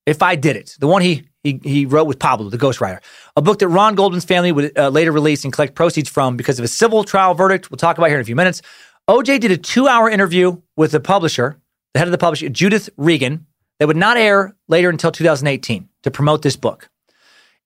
If 0.04 0.22
I 0.22 0.36
Did 0.36 0.54
It, 0.54 0.76
the 0.78 0.86
one 0.86 1.02
he, 1.02 1.24
he, 1.42 1.60
he 1.64 1.86
wrote 1.86 2.06
with 2.06 2.20
Pablo, 2.20 2.50
the 2.50 2.58
ghostwriter, 2.58 3.00
a 3.34 3.42
book 3.42 3.58
that 3.58 3.66
Ron 3.66 3.96
Goldman's 3.96 4.24
family 4.24 4.52
would 4.52 4.78
uh, 4.78 4.90
later 4.90 5.10
release 5.10 5.42
and 5.42 5.52
collect 5.52 5.74
proceeds 5.74 6.08
from 6.08 6.36
because 6.36 6.60
of 6.60 6.64
a 6.64 6.68
civil 6.68 7.02
trial 7.02 7.34
verdict. 7.34 7.70
We'll 7.70 7.78
talk 7.78 7.98
about 7.98 8.06
here 8.06 8.18
in 8.18 8.22
a 8.22 8.24
few 8.24 8.36
minutes. 8.36 8.62
OJ 9.10 9.40
did 9.40 9.50
a 9.50 9.56
two 9.56 9.88
hour 9.88 10.08
interview 10.08 10.60
with 10.76 10.92
the 10.92 11.00
publisher, 11.00 11.60
the 11.94 11.98
head 11.98 12.06
of 12.06 12.12
the 12.12 12.18
publisher, 12.18 12.48
Judith 12.48 12.90
Regan, 12.96 13.46
that 13.78 13.86
would 13.86 13.96
not 13.96 14.16
air 14.16 14.54
later 14.68 14.88
until 14.90 15.12
2018 15.12 15.88
to 16.02 16.10
promote 16.10 16.42
this 16.42 16.56
book. 16.56 16.88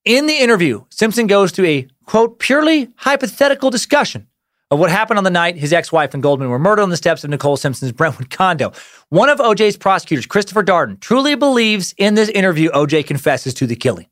In 0.04 0.26
the 0.26 0.38
interview, 0.38 0.84
Simpson 0.90 1.26
goes 1.26 1.52
through 1.52 1.66
a 1.66 1.88
quote, 2.04 2.38
purely 2.38 2.88
hypothetical 2.96 3.70
discussion 3.70 4.26
of 4.70 4.78
what 4.78 4.90
happened 4.90 5.18
on 5.18 5.24
the 5.24 5.30
night 5.30 5.56
his 5.56 5.72
ex 5.72 5.92
wife 5.92 6.14
and 6.14 6.22
Goldman 6.22 6.48
were 6.48 6.58
murdered 6.58 6.82
on 6.82 6.90
the 6.90 6.96
steps 6.96 7.24
of 7.24 7.30
Nicole 7.30 7.56
Simpson's 7.56 7.92
Brentwood 8.00 8.30
condo. 8.30 8.72
One 9.08 9.28
of 9.28 9.38
OJ's 9.38 9.76
prosecutors, 9.76 10.26
Christopher 10.26 10.62
Darden, 10.62 11.00
truly 11.00 11.34
believes 11.34 11.94
in 11.98 12.14
this 12.14 12.28
interview 12.30 12.70
OJ 12.70 13.06
confesses 13.06 13.54
to 13.54 13.66
the 13.66 13.76
killing. 13.76 14.06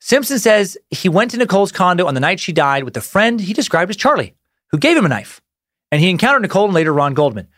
Simpson 0.00 0.38
says 0.38 0.76
he 0.90 1.08
went 1.08 1.30
to 1.30 1.36
Nicole's 1.36 1.72
condo 1.72 2.06
on 2.06 2.14
the 2.14 2.20
night 2.20 2.40
she 2.40 2.52
died 2.52 2.84
with 2.84 2.96
a 2.96 3.00
friend 3.00 3.40
he 3.40 3.52
described 3.52 3.90
as 3.90 3.96
Charlie, 3.96 4.34
who 4.70 4.78
gave 4.78 4.96
him 4.96 5.06
a 5.06 5.08
knife. 5.08 5.40
And 5.90 6.00
he 6.00 6.10
encountered 6.10 6.42
Nicole 6.42 6.66
and 6.66 6.74
later 6.74 6.92
Ron 6.92 7.14
Goldman. 7.14 7.48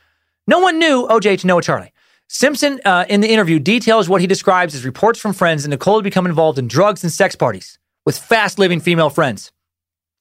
No 0.46 0.60
one 0.60 0.78
knew 0.78 1.06
OJ 1.08 1.40
to 1.40 1.46
know 1.46 1.60
Charlie. 1.60 1.92
Simpson, 2.28 2.78
uh, 2.84 3.06
in 3.08 3.22
the 3.22 3.28
interview, 3.28 3.58
details 3.58 4.08
what 4.08 4.20
he 4.20 4.26
describes 4.26 4.74
as 4.74 4.84
reports 4.84 5.18
from 5.18 5.32
friends 5.32 5.62
that 5.62 5.70
Nicole 5.70 5.96
had 5.96 6.04
become 6.04 6.26
involved 6.26 6.58
in 6.58 6.68
drugs 6.68 7.02
and 7.02 7.10
sex 7.10 7.34
parties 7.34 7.78
with 8.04 8.18
fast 8.18 8.58
living 8.58 8.80
female 8.80 9.08
friends. 9.08 9.50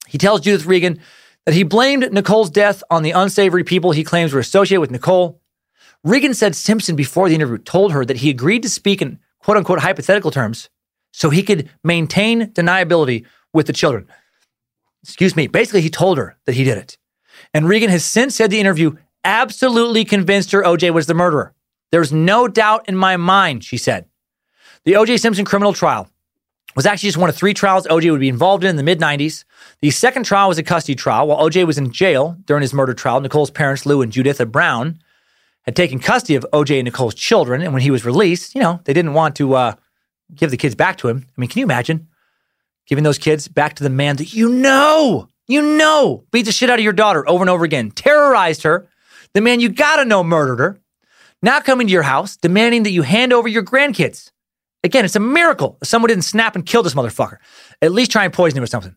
He 0.06 0.16
tells 0.16 0.40
Judith 0.40 0.64
Regan 0.64 1.00
that 1.44 1.54
he 1.54 1.62
blamed 1.62 2.10
Nicole's 2.10 2.50
death 2.50 2.82
on 2.90 3.02
the 3.02 3.10
unsavory 3.10 3.62
people 3.62 3.92
he 3.92 4.04
claims 4.04 4.32
were 4.32 4.40
associated 4.40 4.80
with 4.80 4.90
Nicole. 4.90 5.40
Regan 6.02 6.32
said 6.32 6.56
Simpson, 6.56 6.96
before 6.96 7.28
the 7.28 7.34
interview, 7.34 7.58
told 7.58 7.92
her 7.92 8.06
that 8.06 8.18
he 8.18 8.30
agreed 8.30 8.62
to 8.62 8.70
speak 8.70 9.02
in 9.02 9.18
quote 9.40 9.58
unquote 9.58 9.80
hypothetical 9.80 10.30
terms 10.30 10.70
so 11.12 11.28
he 11.28 11.42
could 11.42 11.68
maintain 11.84 12.46
deniability 12.52 13.26
with 13.52 13.66
the 13.66 13.72
children. 13.72 14.06
Excuse 15.02 15.36
me. 15.36 15.46
Basically, 15.46 15.82
he 15.82 15.90
told 15.90 16.16
her 16.16 16.36
that 16.46 16.54
he 16.54 16.64
did 16.64 16.78
it. 16.78 16.96
And 17.52 17.68
Regan 17.68 17.90
has 17.90 18.04
since 18.04 18.34
said 18.34 18.50
the 18.50 18.60
interview 18.60 18.96
absolutely 19.24 20.04
convinced 20.04 20.52
her 20.52 20.62
OJ 20.62 20.92
was 20.92 21.06
the 21.06 21.14
murderer. 21.14 21.54
There's 21.90 22.12
no 22.12 22.48
doubt 22.48 22.88
in 22.88 22.96
my 22.96 23.16
mind, 23.16 23.64
she 23.64 23.76
said. 23.76 24.06
The 24.84 24.92
OJ 24.94 25.20
Simpson 25.20 25.44
criminal 25.44 25.72
trial 25.72 26.08
was 26.76 26.86
actually 26.86 27.08
just 27.08 27.18
one 27.18 27.28
of 27.28 27.36
three 27.36 27.54
trials 27.54 27.86
OJ 27.86 28.10
would 28.10 28.20
be 28.20 28.28
involved 28.28 28.62
in 28.62 28.70
in 28.70 28.76
the 28.76 28.82
mid 28.82 29.00
90s. 29.00 29.44
The 29.80 29.90
second 29.90 30.24
trial 30.24 30.48
was 30.48 30.58
a 30.58 30.62
custody 30.62 30.94
trial. 30.94 31.26
While 31.26 31.48
OJ 31.48 31.66
was 31.66 31.78
in 31.78 31.92
jail 31.92 32.36
during 32.44 32.62
his 32.62 32.74
murder 32.74 32.94
trial, 32.94 33.20
Nicole's 33.20 33.50
parents, 33.50 33.86
Lou 33.86 34.02
and 34.02 34.12
Juditha 34.12 34.50
Brown, 34.50 35.00
had 35.62 35.76
taken 35.76 35.98
custody 35.98 36.34
of 36.34 36.46
OJ 36.52 36.78
and 36.78 36.84
Nicole's 36.84 37.14
children. 37.14 37.62
And 37.62 37.72
when 37.72 37.82
he 37.82 37.90
was 37.90 38.04
released, 38.04 38.54
you 38.54 38.60
know, 38.60 38.80
they 38.84 38.92
didn't 38.92 39.14
want 39.14 39.36
to 39.36 39.54
uh, 39.54 39.74
give 40.34 40.50
the 40.50 40.56
kids 40.56 40.74
back 40.74 40.98
to 40.98 41.08
him. 41.08 41.26
I 41.26 41.40
mean, 41.40 41.50
can 41.50 41.60
you 41.60 41.66
imagine 41.66 42.08
giving 42.86 43.04
those 43.04 43.18
kids 43.18 43.48
back 43.48 43.74
to 43.74 43.82
the 43.82 43.90
man 43.90 44.16
that 44.16 44.32
you 44.32 44.48
know, 44.48 45.28
you 45.46 45.62
know, 45.62 46.24
beat 46.30 46.46
the 46.46 46.52
shit 46.52 46.70
out 46.70 46.78
of 46.78 46.84
your 46.84 46.92
daughter 46.92 47.28
over 47.28 47.42
and 47.42 47.50
over 47.50 47.64
again, 47.64 47.90
terrorized 47.90 48.62
her, 48.62 48.88
the 49.34 49.40
man 49.40 49.60
you 49.60 49.68
gotta 49.68 50.04
know 50.04 50.24
murdered 50.24 50.58
her? 50.58 50.80
Now 51.42 51.60
coming 51.60 51.86
to 51.86 51.92
your 51.92 52.02
house 52.02 52.36
demanding 52.36 52.82
that 52.84 52.90
you 52.90 53.02
hand 53.02 53.32
over 53.32 53.48
your 53.48 53.62
grandkids. 53.62 54.30
Again, 54.84 55.04
it's 55.04 55.16
a 55.16 55.20
miracle 55.20 55.78
someone 55.82 56.08
didn't 56.08 56.24
snap 56.24 56.54
and 56.54 56.64
kill 56.64 56.82
this 56.82 56.94
motherfucker. 56.94 57.38
At 57.82 57.92
least 57.92 58.10
try 58.10 58.24
and 58.24 58.32
poison 58.32 58.58
him 58.58 58.64
or 58.64 58.68
something. 58.68 58.94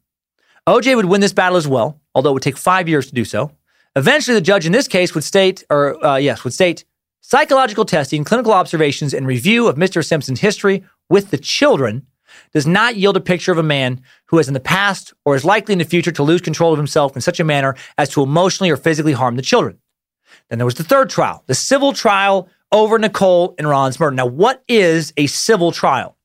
OJ 0.68 0.96
would 0.96 1.06
win 1.06 1.22
this 1.22 1.34
battle 1.34 1.58
as 1.58 1.68
well, 1.68 2.00
although 2.14 2.30
it 2.30 2.34
would 2.34 2.44
take 2.44 2.58
five 2.58 2.88
years 2.88 3.08
to 3.08 3.14
do 3.14 3.26
so. 3.26 3.52
Eventually, 3.96 4.36
the 4.36 4.42
judge 4.42 4.66
in 4.66 4.72
this 4.72 4.88
case 4.88 5.14
would 5.16 5.24
state, 5.24 5.64
or 5.70 6.04
uh, 6.06 6.18
yes, 6.18 6.44
would 6.44 6.54
state 6.54 6.86
psychological 7.22 7.84
testing, 7.84 8.24
clinical 8.24 8.54
observations, 8.54 9.14
and 9.14 9.28
review 9.28 9.68
of 9.68 9.76
Mr. 9.76 10.06
Simpson's 10.06 10.40
history 10.40 10.84
with 11.10 11.32
the 11.32 11.38
children 11.38 12.06
does 12.54 12.68
not 12.68 12.96
yield 12.96 13.18
a 13.18 13.22
picture 13.22 13.52
of 13.52 13.58
a 13.58 13.64
man 13.64 14.02
who 14.28 14.38
has 14.38 14.48
in 14.48 14.54
the 14.54 14.60
past 14.60 15.14
or 15.26 15.36
is 15.36 15.44
likely 15.44 15.74
in 15.74 15.80
the 15.80 15.86
future 15.86 16.12
to 16.12 16.24
lose 16.24 16.42
control 16.42 16.72
of 16.72 16.80
himself 16.80 17.16
in 17.16 17.22
such 17.22 17.40
a 17.40 17.44
manner 17.44 17.76
as 17.98 18.08
to 18.10 18.24
emotionally 18.24 18.70
or 18.70 18.78
physically 18.78 19.14
harm 19.14 19.36
the 19.36 19.42
children. 19.42 19.78
Then 20.52 20.58
there 20.58 20.66
was 20.66 20.76
the 20.76 20.84
third 20.84 21.10
trial, 21.10 21.46
the 21.48 21.56
civil 21.56 21.94
trial 21.94 22.50
over 22.74 23.00
Nicole 23.00 23.56
and 23.58 23.70
Ron's 23.70 23.98
murder. 24.02 24.18
Now, 24.18 24.26
what 24.26 24.62
is 24.68 25.14
a 25.16 25.28
civil 25.28 25.72
trial? 25.72 26.18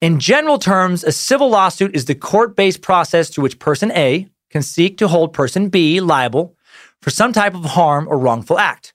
In 0.00 0.18
general 0.18 0.58
terms, 0.58 1.04
a 1.04 1.12
civil 1.12 1.48
lawsuit 1.48 1.94
is 1.94 2.06
the 2.06 2.16
court 2.16 2.56
based 2.56 2.82
process 2.82 3.30
through 3.30 3.44
which 3.44 3.60
person 3.60 3.92
A 3.92 4.26
can 4.50 4.62
seek 4.62 4.98
to 4.98 5.06
hold 5.06 5.32
person 5.32 5.68
B 5.68 6.00
liable 6.00 6.56
for 7.00 7.10
some 7.10 7.32
type 7.32 7.54
of 7.54 7.64
harm 7.64 8.08
or 8.08 8.18
wrongful 8.18 8.58
act. 8.58 8.92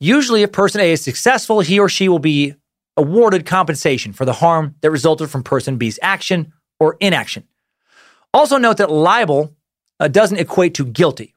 Usually, 0.00 0.42
if 0.42 0.50
person 0.50 0.80
A 0.80 0.90
is 0.90 1.00
successful, 1.00 1.60
he 1.60 1.78
or 1.78 1.88
she 1.88 2.08
will 2.08 2.18
be 2.18 2.56
awarded 2.96 3.46
compensation 3.46 4.12
for 4.12 4.24
the 4.24 4.32
harm 4.32 4.74
that 4.80 4.90
resulted 4.90 5.30
from 5.30 5.44
person 5.44 5.76
B's 5.76 6.00
action 6.02 6.52
or 6.80 6.96
inaction. 6.98 7.44
Also, 8.32 8.58
note 8.58 8.78
that 8.78 8.90
liable 8.90 9.54
uh, 10.00 10.08
doesn't 10.08 10.38
equate 10.38 10.74
to 10.74 10.84
guilty, 10.84 11.36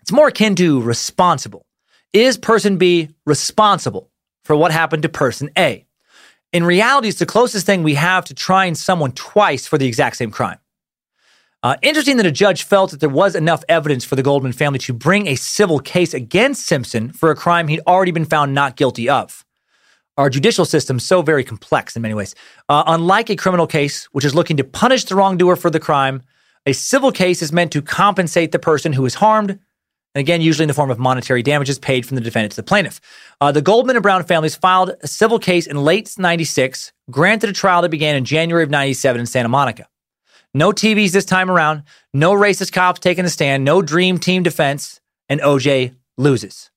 it's 0.00 0.12
more 0.12 0.28
akin 0.28 0.54
to 0.54 0.80
responsible. 0.80 1.66
Is 2.12 2.36
person 2.36 2.76
B 2.76 3.08
responsible 3.24 4.10
for 4.44 4.54
what 4.54 4.70
happened 4.70 5.02
to 5.04 5.08
person 5.08 5.50
A? 5.56 5.86
In 6.52 6.62
reality, 6.62 7.08
it's 7.08 7.18
the 7.18 7.24
closest 7.24 7.64
thing 7.64 7.82
we 7.82 7.94
have 7.94 8.26
to 8.26 8.34
trying 8.34 8.74
someone 8.74 9.12
twice 9.12 9.66
for 9.66 9.78
the 9.78 9.86
exact 9.86 10.16
same 10.16 10.30
crime. 10.30 10.58
Uh, 11.62 11.76
interesting 11.80 12.18
that 12.18 12.26
a 12.26 12.30
judge 12.30 12.64
felt 12.64 12.90
that 12.90 13.00
there 13.00 13.08
was 13.08 13.34
enough 13.34 13.64
evidence 13.66 14.04
for 14.04 14.16
the 14.16 14.22
Goldman 14.22 14.52
family 14.52 14.78
to 14.80 14.92
bring 14.92 15.26
a 15.26 15.36
civil 15.36 15.78
case 15.78 16.12
against 16.12 16.66
Simpson 16.66 17.12
for 17.12 17.30
a 17.30 17.36
crime 17.36 17.68
he'd 17.68 17.80
already 17.86 18.10
been 18.10 18.26
found 18.26 18.52
not 18.52 18.76
guilty 18.76 19.08
of. 19.08 19.42
Our 20.18 20.28
judicial 20.28 20.66
system 20.66 20.98
so 20.98 21.22
very 21.22 21.44
complex 21.44 21.96
in 21.96 22.02
many 22.02 22.12
ways. 22.12 22.34
Uh, 22.68 22.82
unlike 22.88 23.30
a 23.30 23.36
criminal 23.36 23.66
case, 23.66 24.04
which 24.12 24.26
is 24.26 24.34
looking 24.34 24.58
to 24.58 24.64
punish 24.64 25.04
the 25.04 25.14
wrongdoer 25.14 25.56
for 25.56 25.70
the 25.70 25.80
crime, 25.80 26.20
a 26.66 26.74
civil 26.74 27.10
case 27.10 27.40
is 27.40 27.52
meant 27.52 27.72
to 27.72 27.80
compensate 27.80 28.52
the 28.52 28.58
person 28.58 28.92
who 28.92 29.06
is 29.06 29.14
harmed, 29.14 29.58
and 30.14 30.20
again, 30.20 30.40
usually 30.40 30.64
in 30.64 30.68
the 30.68 30.74
form 30.74 30.90
of 30.90 30.98
monetary 30.98 31.42
damages 31.42 31.78
paid 31.78 32.06
from 32.06 32.16
the 32.16 32.20
defendant 32.20 32.52
to 32.52 32.56
the 32.56 32.62
plaintiff. 32.62 33.00
Uh, 33.40 33.50
the 33.50 33.62
Goldman 33.62 33.96
and 33.96 34.02
Brown 34.02 34.22
families 34.24 34.54
filed 34.54 34.94
a 35.00 35.08
civil 35.08 35.38
case 35.38 35.66
in 35.66 35.76
late 35.76 36.14
96, 36.18 36.92
granted 37.10 37.50
a 37.50 37.52
trial 37.52 37.82
that 37.82 37.90
began 37.90 38.14
in 38.14 38.24
January 38.24 38.62
of 38.62 38.70
97 38.70 39.20
in 39.20 39.26
Santa 39.26 39.48
Monica. 39.48 39.88
No 40.54 40.70
TVs 40.70 41.12
this 41.12 41.24
time 41.24 41.50
around, 41.50 41.84
no 42.12 42.32
racist 42.32 42.72
cops 42.72 43.00
taking 43.00 43.24
a 43.24 43.30
stand, 43.30 43.64
no 43.64 43.80
dream 43.80 44.18
team 44.18 44.42
defense, 44.42 45.00
and 45.30 45.40
OJ 45.40 45.94
loses. 46.18 46.70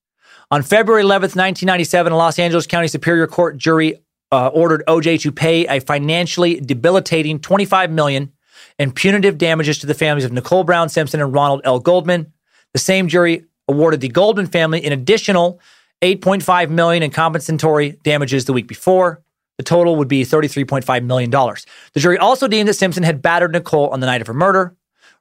On 0.49 0.61
February 0.61 1.03
11th, 1.03 1.35
1997, 1.35 2.13
a 2.13 2.15
Los 2.15 2.39
Angeles 2.39 2.67
County 2.67 2.87
Superior 2.87 3.27
Court 3.27 3.57
jury 3.57 3.95
uh, 4.31 4.47
ordered 4.47 4.83
OJ 4.87 5.19
to 5.21 5.31
pay 5.31 5.67
a 5.67 5.81
financially 5.81 6.59
debilitating 6.59 7.39
25 7.39 7.91
million 7.91 8.31
in 8.79 8.91
punitive 8.91 9.37
damages 9.37 9.79
to 9.79 9.87
the 9.87 9.93
families 9.93 10.23
of 10.23 10.31
Nicole 10.31 10.63
Brown 10.63 10.87
Simpson 10.87 11.21
and 11.21 11.33
Ronald 11.33 11.61
L. 11.63 11.79
Goldman. 11.79 12.31
The 12.76 12.80
same 12.80 13.07
jury 13.07 13.45
awarded 13.69 14.02
the 14.02 14.10
Goldman 14.10 14.47
family 14.47 14.84
an 14.84 14.91
additional 14.91 15.61
8.5 16.02 16.69
million 16.69 17.03
in 17.03 17.10
compensatory 17.10 17.91
damages 18.03 18.43
the 18.43 18.52
week 18.52 18.68
before. 18.68 19.23
The 19.57 19.64
total 19.64 19.95
would 19.95 20.10
be 20.10 20.23
$33.5 20.23 21.06
million. 21.06 21.31
The 21.31 21.99
jury 22.02 22.18
also 22.18 22.49
deemed 22.49 22.68
that 22.68 22.73
Simpson 22.73 23.03
had 23.03 23.22
battered 23.22 23.53
Nicole 23.53 23.88
on 23.91 24.02
the 24.02 24.07
night 24.07 24.19
of 24.19 24.27
her 24.27 24.34
murder. 24.34 24.76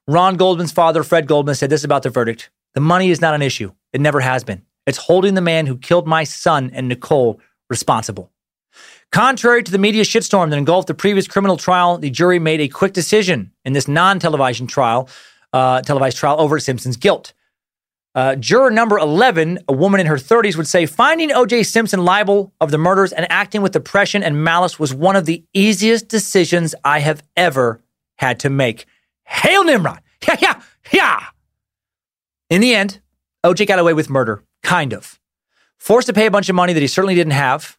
Ron 0.05 0.35
Goldman's 0.35 0.73
father, 0.73 1.01
Fred 1.01 1.27
Goldman, 1.27 1.55
said 1.55 1.69
this 1.69 1.85
about 1.85 2.03
the 2.03 2.09
verdict 2.09 2.49
The 2.73 2.81
money 2.81 3.09
is 3.09 3.21
not 3.21 3.33
an 3.33 3.41
issue. 3.41 3.71
It 3.93 4.01
never 4.01 4.19
has 4.19 4.43
been. 4.43 4.63
It's 4.85 4.97
holding 4.97 5.35
the 5.35 5.39
man 5.39 5.65
who 5.65 5.77
killed 5.77 6.07
my 6.07 6.25
son 6.25 6.71
and 6.73 6.89
Nicole 6.89 7.39
responsible. 7.69 8.33
Contrary 9.13 9.63
to 9.63 9.71
the 9.71 9.77
media 9.77 10.03
shitstorm 10.03 10.49
that 10.49 10.57
engulfed 10.57 10.89
the 10.89 10.93
previous 10.93 11.25
criminal 11.25 11.55
trial, 11.55 11.99
the 11.99 12.09
jury 12.09 12.37
made 12.37 12.59
a 12.59 12.67
quick 12.67 12.91
decision 12.91 13.53
in 13.63 13.71
this 13.71 13.87
non-televised 13.87 14.67
trial, 14.67 15.07
uh, 15.53 15.81
televised 15.83 16.17
trial 16.17 16.35
over 16.37 16.59
Simpson's 16.59 16.97
guilt. 16.97 17.31
Uh, 18.15 18.33
juror 18.35 18.71
number 18.71 18.97
11, 18.97 19.59
a 19.67 19.73
woman 19.73 19.99
in 19.99 20.07
her 20.07 20.15
30s, 20.15 20.55
would 20.55 20.67
say 20.67 20.85
finding 20.85 21.33
O.J. 21.33 21.63
Simpson 21.63 22.05
liable 22.05 22.53
of 22.61 22.71
the 22.71 22.77
murders 22.77 23.11
and 23.11 23.29
acting 23.29 23.61
with 23.61 23.73
depression 23.73 24.23
and 24.23 24.41
malice 24.41 24.79
was 24.79 24.93
one 24.93 25.17
of 25.17 25.25
the 25.25 25.43
easiest 25.53 26.07
decisions 26.07 26.73
I 26.85 26.99
have 26.99 27.21
ever 27.35 27.81
had 28.15 28.39
to 28.39 28.49
make. 28.49 28.85
Hail 29.25 29.63
Nimrod! 29.63 29.99
Yeah, 30.27 30.37
yeah, 30.41 30.61
yeah! 30.91 31.23
In 32.49 32.61
the 32.61 32.73
end, 32.73 32.99
O.J. 33.43 33.65
got 33.67 33.77
away 33.77 33.93
with 33.93 34.09
murder, 34.09 34.43
kind 34.63 34.91
of. 34.91 35.19
Forced 35.77 36.07
to 36.07 36.13
pay 36.13 36.25
a 36.25 36.31
bunch 36.31 36.49
of 36.49 36.55
money 36.55 36.73
that 36.73 36.79
he 36.79 36.87
certainly 36.87 37.13
didn't 37.13 37.33
have. 37.33 37.77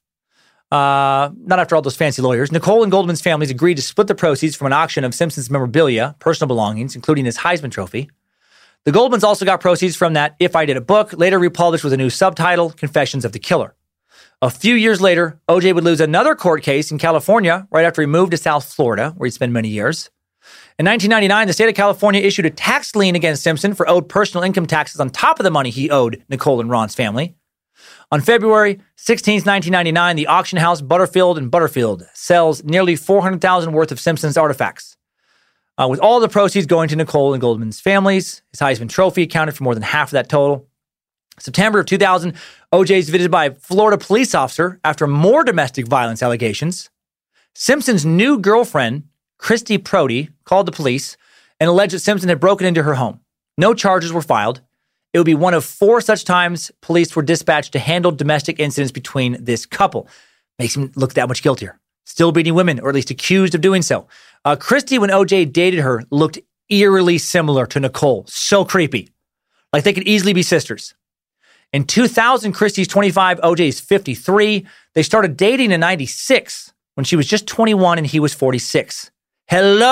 Uh, 0.71 1.31
not 1.39 1.59
after 1.59 1.75
all 1.75 1.83
those 1.83 1.97
fancy 1.97 2.23
lawyers. 2.23 2.53
Nicole 2.53 2.85
and 2.85 2.93
Goldman's 2.93 3.21
families 3.21 3.51
agreed 3.51 3.77
to 3.77 3.83
split 3.83 4.07
the 4.07 4.15
proceeds 4.15 4.55
from 4.55 4.67
an 4.67 4.73
auction 4.73 5.03
of 5.03 5.13
Simpson's 5.13 5.51
memorabilia, 5.51 6.15
personal 6.21 6.47
belongings, 6.47 6.95
including 6.95 7.25
his 7.25 7.39
Heisman 7.39 7.73
Trophy. 7.73 8.11
The 8.87 8.93
Goldmans 8.93 9.25
also 9.25 9.45
got 9.45 9.61
proceeds 9.61 9.97
from 9.97 10.13
that 10.13 10.37
If 10.39 10.55
I 10.55 10.65
Did 10.65 10.77
a 10.77 10.81
book, 10.81 11.13
later 11.13 11.41
republished 11.41 11.83
with 11.83 11.93
a 11.93 11.97
new 11.97 12.09
subtitle, 12.09 12.71
Confessions 12.71 13.25
of 13.25 13.33
the 13.33 13.41
Killer. 13.41 13.75
A 14.41 14.49
few 14.49 14.77
years 14.77 15.01
later, 15.01 15.41
OJ 15.49 15.75
would 15.75 15.83
lose 15.83 16.01
another 16.01 16.37
court 16.37 16.63
case 16.63 16.93
in 16.93 16.99
California 16.99 17.67
right 17.73 17.85
after 17.85 18.01
he 18.01 18.07
moved 18.07 18.31
to 18.31 18.37
South 18.37 18.73
Florida, 18.73 19.13
where 19.17 19.27
he'd 19.27 19.33
spent 19.33 19.51
many 19.51 19.67
years. 19.67 20.09
In 20.79 20.87
1999, 20.87 21.49
the 21.49 21.53
state 21.53 21.69
of 21.69 21.75
California 21.75 22.21
issued 22.21 22.47
a 22.47 22.51
tax 22.51 22.95
lien 22.95 23.17
against 23.17 23.43
Simpson 23.43 23.75
for 23.75 23.91
owed 23.91 24.09
personal 24.09 24.45
income 24.45 24.67
taxes 24.67 25.01
on 25.01 25.11
top 25.11 25.41
of 25.41 25.45
the 25.45 25.51
money 25.51 25.71
he 25.71 25.91
owed 25.91 26.23
Nicole 26.29 26.61
and 26.61 26.71
Ron's 26.71 26.95
family. 26.95 27.35
On 28.13 28.21
February 28.21 28.79
16, 28.95 29.43
1999, 29.43 30.15
the 30.15 30.29
auction 30.29 30.61
house 30.61 30.81
Butterfield 30.81 31.39
and 31.39 31.51
Butterfield 31.51 32.05
sells 32.15 32.63
nearly 32.63 32.95
400,000 32.95 33.73
worth 33.73 33.91
of 33.91 33.99
Simpson's 33.99 34.37
artifacts 34.37 34.97
uh, 35.79 35.89
with 35.89 36.01
all 36.01 36.21
the 36.21 36.29
proceeds 36.29 36.67
going 36.67 36.89
to 36.89 36.97
Nicole 36.97 37.35
and 37.35 37.41
Goldman's 37.41 37.81
families. 37.81 38.43
His 38.53 38.61
Heisman 38.61 38.89
Trophy 38.89 39.23
accounted 39.23 39.57
for 39.57 39.65
more 39.65 39.75
than 39.75 39.83
half 39.83 40.09
of 40.09 40.13
that 40.13 40.29
total. 40.29 40.69
September 41.39 41.79
of 41.81 41.87
2000, 41.87 42.35
OJ 42.73 42.91
is 42.99 43.11
visited 43.11 43.31
by 43.31 43.47
a 43.47 43.55
Florida 43.55 44.03
police 44.03 44.35
officer 44.35 44.81
after 44.85 45.07
more 45.07 45.45
domestic 45.45 45.87
violence 45.87 46.23
allegations. 46.23 46.89
Simpson's 47.55 48.07
new 48.07 48.39
girlfriend, 48.39 49.05
Christy 49.39 49.79
Prody, 49.79 50.31
called 50.45 50.67
the 50.67 50.73
police 50.73 51.17
and 51.61 51.69
alleged 51.69 51.95
that 51.95 52.01
Simpson 52.01 52.29
had 52.29 52.41
broken 52.41 52.67
into 52.67 52.83
her 52.83 52.95
home. 52.95 53.21
No 53.59 53.75
charges 53.75 54.13
were 54.13 54.23
filed. 54.23 54.61
It 55.13 55.19
would 55.19 55.27
be 55.27 55.35
one 55.35 55.55
of 55.55 55.65
four 55.65 56.01
such 56.01 56.25
times 56.25 56.71
police 56.83 57.17
were 57.17 57.23
dispatched 57.23 57.73
to 57.73 57.79
handle 57.79 58.13
domestic 58.13 58.61
incidents 58.61 58.93
between 58.93 59.43
this 59.43 59.65
couple. 59.65 60.09
Makes 60.59 60.77
him 60.77 60.93
look 60.95 61.15
that 61.15 61.29
much 61.29 61.43
guiltier. 61.43 61.79
Still 62.05 62.33
beating 62.33 62.55
women, 62.55 62.81
or 62.81 62.89
at 62.91 62.95
least 62.95 63.11
accused 63.11 63.55
of 63.55 63.61
doing 63.61 63.83
so. 63.83 64.07
Uh, 64.47 64.55
Christy, 64.55 64.99
when 65.01 65.11
OJ 65.11 65.53
dated 65.53 65.81
her, 65.81 66.05
looked 66.13 66.39
eerily 66.69 67.19
similar 67.19 67.67
to 67.67 67.81
Nicole. 67.81 68.25
So 68.29 68.65
creepy. 68.65 69.11
Like 69.73 69.83
they 69.83 69.93
could 69.93 70.07
easily 70.07 70.35
be 70.35 70.45
sisters. 70.45 70.95
In 71.73 71.83
2000, 71.83 72.53
Christy's 72.53 72.87
25, 72.87 73.41
OJ's 73.41 73.81
53. 73.81 74.65
They 74.95 75.03
started 75.03 75.37
dating 75.37 75.73
in 75.73 75.81
96 75.81 76.73
when 76.95 77.03
she 77.05 77.17
was 77.17 77.27
just 77.27 77.49
21 77.49 77.99
and 77.99 78.07
he 78.07 78.21
was 78.21 78.35
46. 78.35 79.11
Hello, 79.49 79.89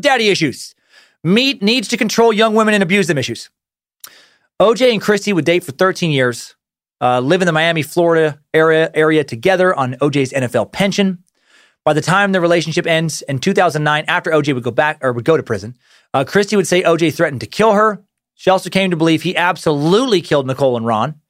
daddy 0.00 0.30
issues. 0.30 0.74
Meet 1.22 1.62
needs 1.62 1.88
to 1.88 1.98
control 1.98 2.32
young 2.32 2.54
women 2.54 2.72
and 2.72 2.82
abuse 2.82 3.06
them 3.06 3.18
issues. 3.18 3.50
OJ 4.58 4.92
and 4.92 5.02
Christy 5.02 5.34
would 5.34 5.44
date 5.44 5.62
for 5.62 5.72
13 5.72 6.10
years, 6.10 6.54
uh, 7.02 7.20
live 7.20 7.42
in 7.42 7.46
the 7.46 7.52
Miami, 7.52 7.82
Florida 7.82 8.40
area, 8.54 8.90
area 8.94 9.24
together 9.24 9.74
on 9.74 9.92
OJ's 9.96 10.32
NFL 10.32 10.72
pension. 10.72 11.22
By 11.84 11.92
the 11.92 12.00
time 12.00 12.32
the 12.32 12.40
relationship 12.40 12.86
ends 12.86 13.22
in 13.22 13.40
2009, 13.40 14.04
after 14.06 14.30
OJ 14.30 14.54
would 14.54 14.62
go 14.62 14.70
back 14.70 14.98
or 15.02 15.12
would 15.12 15.24
go 15.24 15.36
to 15.36 15.42
prison, 15.42 15.76
uh, 16.14 16.24
Christy 16.24 16.54
would 16.54 16.66
say 16.66 16.82
OJ 16.82 17.14
threatened 17.14 17.40
to 17.40 17.46
kill 17.46 17.72
her. 17.72 18.02
She 18.34 18.50
also 18.50 18.70
came 18.70 18.90
to 18.90 18.96
believe 18.96 19.22
he 19.22 19.36
absolutely 19.36 20.20
killed 20.20 20.46
Nicole 20.46 20.76
and 20.76 20.86
Ron. 20.86 21.20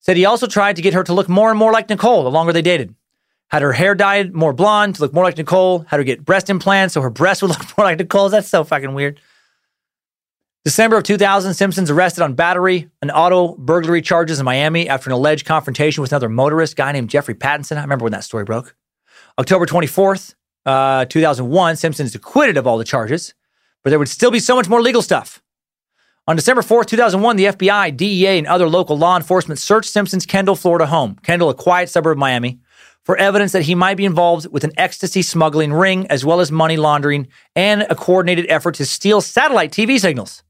Said 0.00 0.16
he 0.16 0.24
also 0.24 0.46
tried 0.46 0.76
to 0.76 0.82
get 0.82 0.94
her 0.94 1.04
to 1.04 1.12
look 1.12 1.28
more 1.28 1.50
and 1.50 1.58
more 1.58 1.72
like 1.72 1.88
Nicole 1.88 2.22
the 2.22 2.30
longer 2.30 2.52
they 2.52 2.62
dated. 2.62 2.94
Had 3.48 3.62
her 3.62 3.72
hair 3.72 3.96
dyed 3.96 4.32
more 4.32 4.52
blonde 4.52 4.94
to 4.94 5.02
look 5.02 5.12
more 5.12 5.24
like 5.24 5.36
Nicole. 5.36 5.80
Had 5.80 5.98
her 5.98 6.04
get 6.04 6.24
breast 6.24 6.48
implants 6.48 6.94
so 6.94 7.02
her 7.02 7.10
breasts 7.10 7.42
would 7.42 7.48
look 7.58 7.76
more 7.76 7.84
like 7.84 7.98
Nicole's. 7.98 8.32
That's 8.32 8.48
so 8.48 8.62
fucking 8.62 8.94
weird. 8.94 9.20
December 10.64 10.98
of 10.98 11.04
2000, 11.04 11.54
Simpson's 11.54 11.90
arrested 11.90 12.22
on 12.22 12.34
battery 12.34 12.90
and 13.00 13.10
auto 13.10 13.54
burglary 13.56 14.02
charges 14.02 14.38
in 14.38 14.44
Miami 14.44 14.88
after 14.88 15.08
an 15.08 15.14
alleged 15.14 15.46
confrontation 15.46 16.02
with 16.02 16.12
another 16.12 16.28
motorist, 16.28 16.76
guy 16.76 16.92
named 16.92 17.08
Jeffrey 17.08 17.34
Pattinson. 17.34 17.78
I 17.78 17.80
remember 17.80 18.04
when 18.04 18.12
that 18.12 18.24
story 18.24 18.44
broke. 18.44 18.76
October 19.40 19.64
24th, 19.64 20.34
uh, 20.66 21.06
2001, 21.06 21.76
Simpson 21.76 22.04
is 22.04 22.14
acquitted 22.14 22.58
of 22.58 22.66
all 22.66 22.76
the 22.76 22.84
charges, 22.84 23.32
but 23.82 23.88
there 23.88 23.98
would 23.98 24.10
still 24.10 24.30
be 24.30 24.38
so 24.38 24.54
much 24.54 24.68
more 24.68 24.82
legal 24.82 25.00
stuff. 25.00 25.42
On 26.28 26.36
December 26.36 26.60
4th, 26.60 26.84
2001, 26.84 27.36
the 27.36 27.46
FBI, 27.46 27.96
DEA, 27.96 28.36
and 28.36 28.46
other 28.46 28.68
local 28.68 28.98
law 28.98 29.16
enforcement 29.16 29.58
searched 29.58 29.90
Simpson's 29.90 30.26
Kendall, 30.26 30.56
Florida 30.56 30.84
home, 30.84 31.16
Kendall, 31.22 31.48
a 31.48 31.54
quiet 31.54 31.88
suburb 31.88 32.12
of 32.12 32.18
Miami, 32.18 32.60
for 33.02 33.16
evidence 33.16 33.52
that 33.52 33.62
he 33.62 33.74
might 33.74 33.96
be 33.96 34.04
involved 34.04 34.46
with 34.52 34.62
an 34.62 34.72
ecstasy 34.76 35.22
smuggling 35.22 35.72
ring, 35.72 36.06
as 36.08 36.22
well 36.22 36.40
as 36.40 36.52
money 36.52 36.76
laundering 36.76 37.26
and 37.56 37.86
a 37.88 37.94
coordinated 37.94 38.44
effort 38.50 38.74
to 38.74 38.84
steal 38.84 39.22
satellite 39.22 39.72
TV 39.72 39.98
signals. 39.98 40.42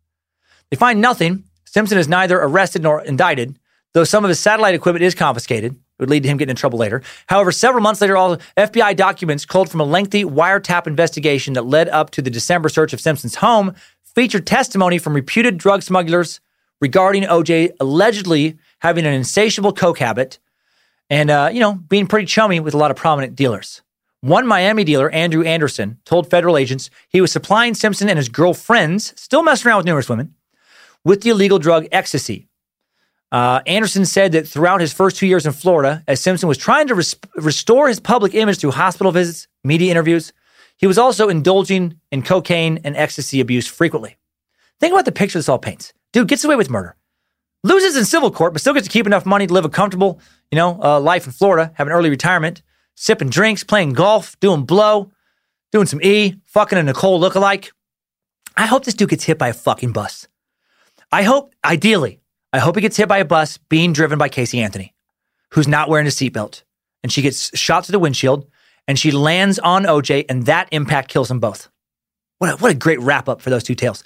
They 0.68 0.76
find 0.76 1.00
nothing. 1.00 1.44
Simpson 1.64 1.96
is 1.96 2.08
neither 2.08 2.40
arrested 2.40 2.82
nor 2.82 3.02
indicted, 3.02 3.56
though 3.94 4.02
some 4.02 4.24
of 4.24 4.30
his 4.30 4.40
satellite 4.40 4.74
equipment 4.74 5.04
is 5.04 5.14
confiscated 5.14 5.76
would 6.00 6.10
lead 6.10 6.22
to 6.22 6.28
him 6.28 6.36
getting 6.36 6.50
in 6.50 6.56
trouble 6.56 6.78
later. 6.78 7.02
However, 7.28 7.52
several 7.52 7.82
months 7.82 8.00
later, 8.00 8.16
all 8.16 8.38
FBI 8.56 8.96
documents 8.96 9.44
culled 9.44 9.70
from 9.70 9.80
a 9.80 9.84
lengthy 9.84 10.24
wiretap 10.24 10.86
investigation 10.86 11.54
that 11.54 11.66
led 11.66 11.88
up 11.88 12.10
to 12.10 12.22
the 12.22 12.30
December 12.30 12.68
search 12.68 12.92
of 12.92 13.00
Simpson's 13.00 13.36
home 13.36 13.74
featured 14.02 14.46
testimony 14.46 14.98
from 14.98 15.14
reputed 15.14 15.58
drug 15.58 15.82
smugglers 15.82 16.40
regarding 16.80 17.24
OJ 17.24 17.72
allegedly 17.78 18.56
having 18.80 19.06
an 19.06 19.12
insatiable 19.12 19.72
coke 19.72 19.98
habit 19.98 20.38
and, 21.08 21.30
uh, 21.30 21.50
you 21.52 21.60
know, 21.60 21.74
being 21.74 22.06
pretty 22.06 22.26
chummy 22.26 22.60
with 22.60 22.74
a 22.74 22.78
lot 22.78 22.90
of 22.90 22.96
prominent 22.96 23.34
dealers. 23.34 23.82
One 24.22 24.46
Miami 24.46 24.84
dealer, 24.84 25.10
Andrew 25.10 25.42
Anderson, 25.42 25.98
told 26.04 26.28
federal 26.28 26.58
agents 26.58 26.90
he 27.08 27.20
was 27.20 27.32
supplying 27.32 27.74
Simpson 27.74 28.08
and 28.08 28.18
his 28.18 28.28
girlfriends, 28.28 29.14
still 29.18 29.42
messing 29.42 29.68
around 29.68 29.78
with 29.78 29.86
numerous 29.86 30.10
women, 30.10 30.34
with 31.04 31.22
the 31.22 31.30
illegal 31.30 31.58
drug 31.58 31.86
ecstasy, 31.90 32.49
uh, 33.32 33.60
Anderson 33.66 34.04
said 34.04 34.32
that 34.32 34.48
throughout 34.48 34.80
his 34.80 34.92
first 34.92 35.16
two 35.16 35.26
years 35.26 35.46
in 35.46 35.52
Florida, 35.52 36.02
as 36.08 36.20
Simpson 36.20 36.48
was 36.48 36.58
trying 36.58 36.88
to 36.88 36.94
res- 36.94 37.16
restore 37.36 37.88
his 37.88 38.00
public 38.00 38.34
image 38.34 38.58
through 38.58 38.72
hospital 38.72 39.12
visits, 39.12 39.46
media 39.62 39.90
interviews, 39.90 40.32
he 40.76 40.86
was 40.86 40.98
also 40.98 41.28
indulging 41.28 42.00
in 42.10 42.22
cocaine 42.22 42.80
and 42.84 42.96
ecstasy 42.96 43.40
abuse 43.40 43.66
frequently. 43.66 44.16
Think 44.80 44.92
about 44.92 45.04
the 45.04 45.12
picture 45.12 45.38
this 45.38 45.48
all 45.48 45.58
paints. 45.58 45.92
Dude 46.12 46.26
gets 46.28 46.42
away 46.42 46.56
with 46.56 46.70
murder, 46.70 46.96
loses 47.62 47.96
in 47.96 48.04
civil 48.04 48.30
court, 48.30 48.52
but 48.52 48.60
still 48.60 48.74
gets 48.74 48.88
to 48.88 48.92
keep 48.92 49.06
enough 49.06 49.26
money 49.26 49.46
to 49.46 49.52
live 49.52 49.64
a 49.64 49.68
comfortable, 49.68 50.20
you 50.50 50.56
know, 50.56 50.80
uh, 50.82 50.98
life 50.98 51.26
in 51.26 51.32
Florida, 51.32 51.70
have 51.74 51.86
an 51.86 51.92
early 51.92 52.10
retirement, 52.10 52.62
sipping 52.96 53.28
drinks, 53.28 53.62
playing 53.62 53.92
golf, 53.92 54.38
doing 54.40 54.64
blow, 54.64 55.12
doing 55.70 55.86
some 55.86 56.00
E, 56.02 56.36
fucking 56.46 56.78
a 56.78 56.82
Nicole 56.82 57.20
lookalike. 57.20 57.70
I 58.56 58.66
hope 58.66 58.84
this 58.84 58.94
dude 58.94 59.10
gets 59.10 59.24
hit 59.24 59.38
by 59.38 59.48
a 59.48 59.54
fucking 59.54 59.92
bus. 59.92 60.26
I 61.12 61.22
hope, 61.22 61.54
ideally, 61.64 62.19
I 62.52 62.58
hope 62.58 62.76
he 62.76 62.82
gets 62.82 62.96
hit 62.96 63.08
by 63.08 63.18
a 63.18 63.24
bus 63.24 63.58
being 63.58 63.92
driven 63.92 64.18
by 64.18 64.28
Casey 64.28 64.60
Anthony, 64.60 64.94
who's 65.52 65.68
not 65.68 65.88
wearing 65.88 66.06
a 66.06 66.10
seatbelt. 66.10 66.62
And 67.02 67.12
she 67.12 67.22
gets 67.22 67.56
shot 67.56 67.84
to 67.84 67.92
the 67.92 67.98
windshield 67.98 68.46
and 68.88 68.98
she 68.98 69.12
lands 69.12 69.58
on 69.60 69.84
OJ, 69.84 70.24
and 70.28 70.46
that 70.46 70.68
impact 70.72 71.10
kills 71.10 71.28
them 71.28 71.38
both. 71.38 71.68
What 72.38 72.54
a, 72.54 72.56
what 72.56 72.72
a 72.72 72.74
great 72.74 73.00
wrap 73.00 73.28
up 73.28 73.40
for 73.40 73.50
those 73.50 73.62
two 73.62 73.74
tales. 73.74 74.02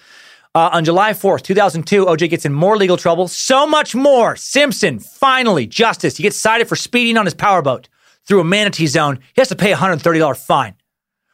Uh, 0.54 0.70
on 0.72 0.84
July 0.84 1.12
4th, 1.12 1.42
2002, 1.42 2.04
OJ 2.04 2.28
gets 2.28 2.44
in 2.44 2.52
more 2.52 2.76
legal 2.76 2.96
trouble. 2.96 3.26
So 3.26 3.66
much 3.66 3.94
more. 3.94 4.36
Simpson, 4.36 4.98
finally, 4.98 5.66
justice. 5.66 6.16
He 6.16 6.22
gets 6.22 6.36
cited 6.36 6.68
for 6.68 6.76
speeding 6.76 7.16
on 7.16 7.24
his 7.24 7.34
powerboat 7.34 7.88
through 8.26 8.40
a 8.40 8.44
manatee 8.44 8.86
zone. 8.86 9.20
He 9.34 9.40
has 9.40 9.48
to 9.48 9.56
pay 9.56 9.72
a 9.72 9.76
$130 9.76 10.36
fine. 10.36 10.74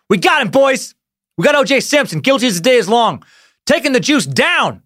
We 0.09 0.19
got 0.19 0.43
him, 0.43 0.51
boys. 0.51 0.95
We 1.37 1.45
got 1.45 1.55
OJ 1.55 1.83
Simpson, 1.83 2.21
guilty 2.21 2.47
as 2.47 2.57
the 2.57 2.63
day 2.63 2.77
is 2.77 2.89
long, 2.89 3.25
taking 3.67 3.93
the 3.93 4.01
juice 4.01 4.27
down. 4.27 4.83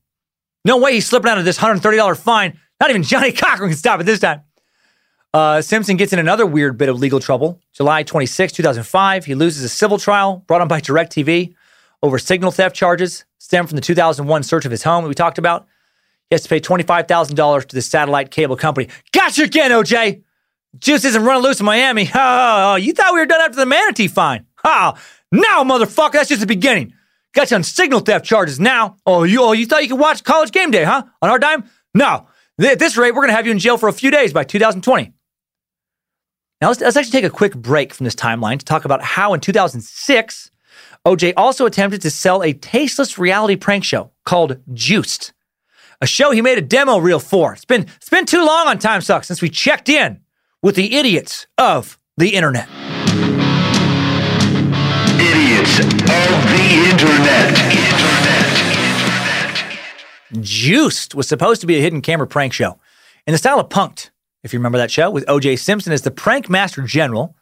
No 0.64 0.78
way 0.78 0.94
he's 0.94 1.06
slipping 1.06 1.30
out 1.30 1.38
of 1.38 1.44
this 1.44 1.58
$130 1.58 2.16
fine. 2.18 2.58
Not 2.80 2.90
even 2.90 3.02
Johnnie 3.02 3.32
Cochran 3.42 3.70
can 3.70 3.78
stop 3.78 4.00
it 4.00 4.04
this 4.04 4.20
time. 4.20 4.42
Uh, 5.32 5.60
Simpson 5.60 5.96
gets 5.96 6.12
in 6.12 6.18
another 6.18 6.46
weird 6.46 6.78
bit 6.78 6.88
of 6.88 6.98
legal 6.98 7.18
trouble. 7.18 7.60
July 7.72 8.04
26, 8.04 8.52
2005, 8.52 9.24
he 9.24 9.34
loses 9.34 9.64
a 9.64 9.68
civil 9.68 9.98
trial 9.98 10.44
brought 10.46 10.60
on 10.60 10.68
by 10.68 10.80
DirecTV 10.80 11.54
over 12.02 12.18
signal 12.18 12.52
theft 12.52 12.76
charges 12.76 13.24
stemmed 13.38 13.68
from 13.68 13.76
the 13.76 13.82
2001 13.82 14.42
search 14.44 14.64
of 14.64 14.70
his 14.70 14.82
home 14.84 15.02
that 15.04 15.08
we 15.08 15.14
talked 15.14 15.38
about. 15.38 15.66
He 16.30 16.34
has 16.34 16.42
to 16.44 16.48
pay 16.48 16.60
$25,000 16.60 17.66
to 17.66 17.74
the 17.74 17.82
satellite 17.82 18.30
cable 18.30 18.56
company. 18.56 18.88
Gotcha 19.12 19.42
again, 19.42 19.70
OJ! 19.70 20.22
Juice 20.78 21.04
isn't 21.04 21.22
running 21.22 21.42
loose 21.42 21.60
in 21.60 21.66
Miami. 21.66 22.08
Oh, 22.14 22.76
you 22.76 22.92
thought 22.92 23.12
we 23.12 23.20
were 23.20 23.26
done 23.26 23.40
after 23.40 23.56
the 23.56 23.66
manatee 23.66 24.08
fine. 24.08 24.46
Oh, 24.64 24.94
now, 25.30 25.62
motherfucker, 25.64 26.12
that's 26.12 26.28
just 26.28 26.40
the 26.40 26.46
beginning. 26.46 26.94
Got 27.34 27.50
you 27.50 27.56
on 27.56 27.64
signal 27.64 28.00
theft 28.00 28.24
charges 28.24 28.60
now. 28.60 28.96
Oh, 29.04 29.24
you, 29.24 29.42
oh, 29.42 29.52
you 29.52 29.66
thought 29.66 29.82
you 29.82 29.88
could 29.88 29.98
watch 29.98 30.22
college 30.22 30.52
game 30.52 30.70
day, 30.70 30.84
huh? 30.84 31.02
On 31.20 31.28
our 31.28 31.38
dime? 31.38 31.64
No. 31.92 32.28
At 32.60 32.78
this 32.78 32.96
rate, 32.96 33.10
we're 33.10 33.22
going 33.22 33.30
to 33.30 33.34
have 33.34 33.46
you 33.46 33.52
in 33.52 33.58
jail 33.58 33.76
for 33.76 33.88
a 33.88 33.92
few 33.92 34.12
days 34.12 34.32
by 34.32 34.44
2020. 34.44 35.12
Now, 36.60 36.68
let's, 36.68 36.80
let's 36.80 36.96
actually 36.96 37.10
take 37.10 37.24
a 37.24 37.30
quick 37.30 37.56
break 37.56 37.92
from 37.92 38.04
this 38.04 38.14
timeline 38.14 38.58
to 38.60 38.64
talk 38.64 38.84
about 38.84 39.02
how 39.02 39.34
in 39.34 39.40
2006, 39.40 40.50
OJ 41.04 41.32
also 41.36 41.66
attempted 41.66 42.00
to 42.02 42.10
sell 42.10 42.42
a 42.42 42.52
tasteless 42.52 43.18
reality 43.18 43.56
prank 43.56 43.82
show 43.82 44.12
called 44.24 44.58
Juiced, 44.72 45.32
a 46.00 46.06
show 46.06 46.30
he 46.30 46.40
made 46.40 46.56
a 46.56 46.62
demo 46.62 46.98
reel 46.98 47.18
for. 47.18 47.52
It's 47.52 47.64
been, 47.64 47.82
it's 47.96 48.08
been 48.08 48.26
too 48.26 48.44
long 48.44 48.68
on 48.68 48.78
Time 48.78 49.00
Suck 49.00 49.24
since 49.24 49.42
we 49.42 49.50
checked 49.50 49.88
in 49.88 50.20
with 50.62 50.76
the 50.76 50.94
idiots 50.96 51.48
of 51.58 51.98
the 52.16 52.30
internet. 52.30 52.68
Of 56.04 56.42
the 56.50 56.64
internet. 56.90 57.54
Juiced 60.40 61.14
was 61.14 61.28
supposed 61.28 61.60
to 61.60 61.66
be 61.66 61.76
a 61.76 61.80
hidden 61.80 62.00
camera 62.00 62.26
prank 62.26 62.52
show 62.52 62.78
in 63.26 63.32
the 63.32 63.38
style 63.38 63.60
of 63.60 63.68
Punked, 63.68 64.10
if 64.42 64.52
you 64.52 64.58
remember 64.58 64.78
that 64.78 64.90
show, 64.90 65.10
with 65.10 65.24
OJ 65.26 65.58
Simpson 65.58 65.92
as 65.92 66.02
the 66.02 66.10
prank 66.10 66.50
master 66.50 66.82
general. 66.82 67.36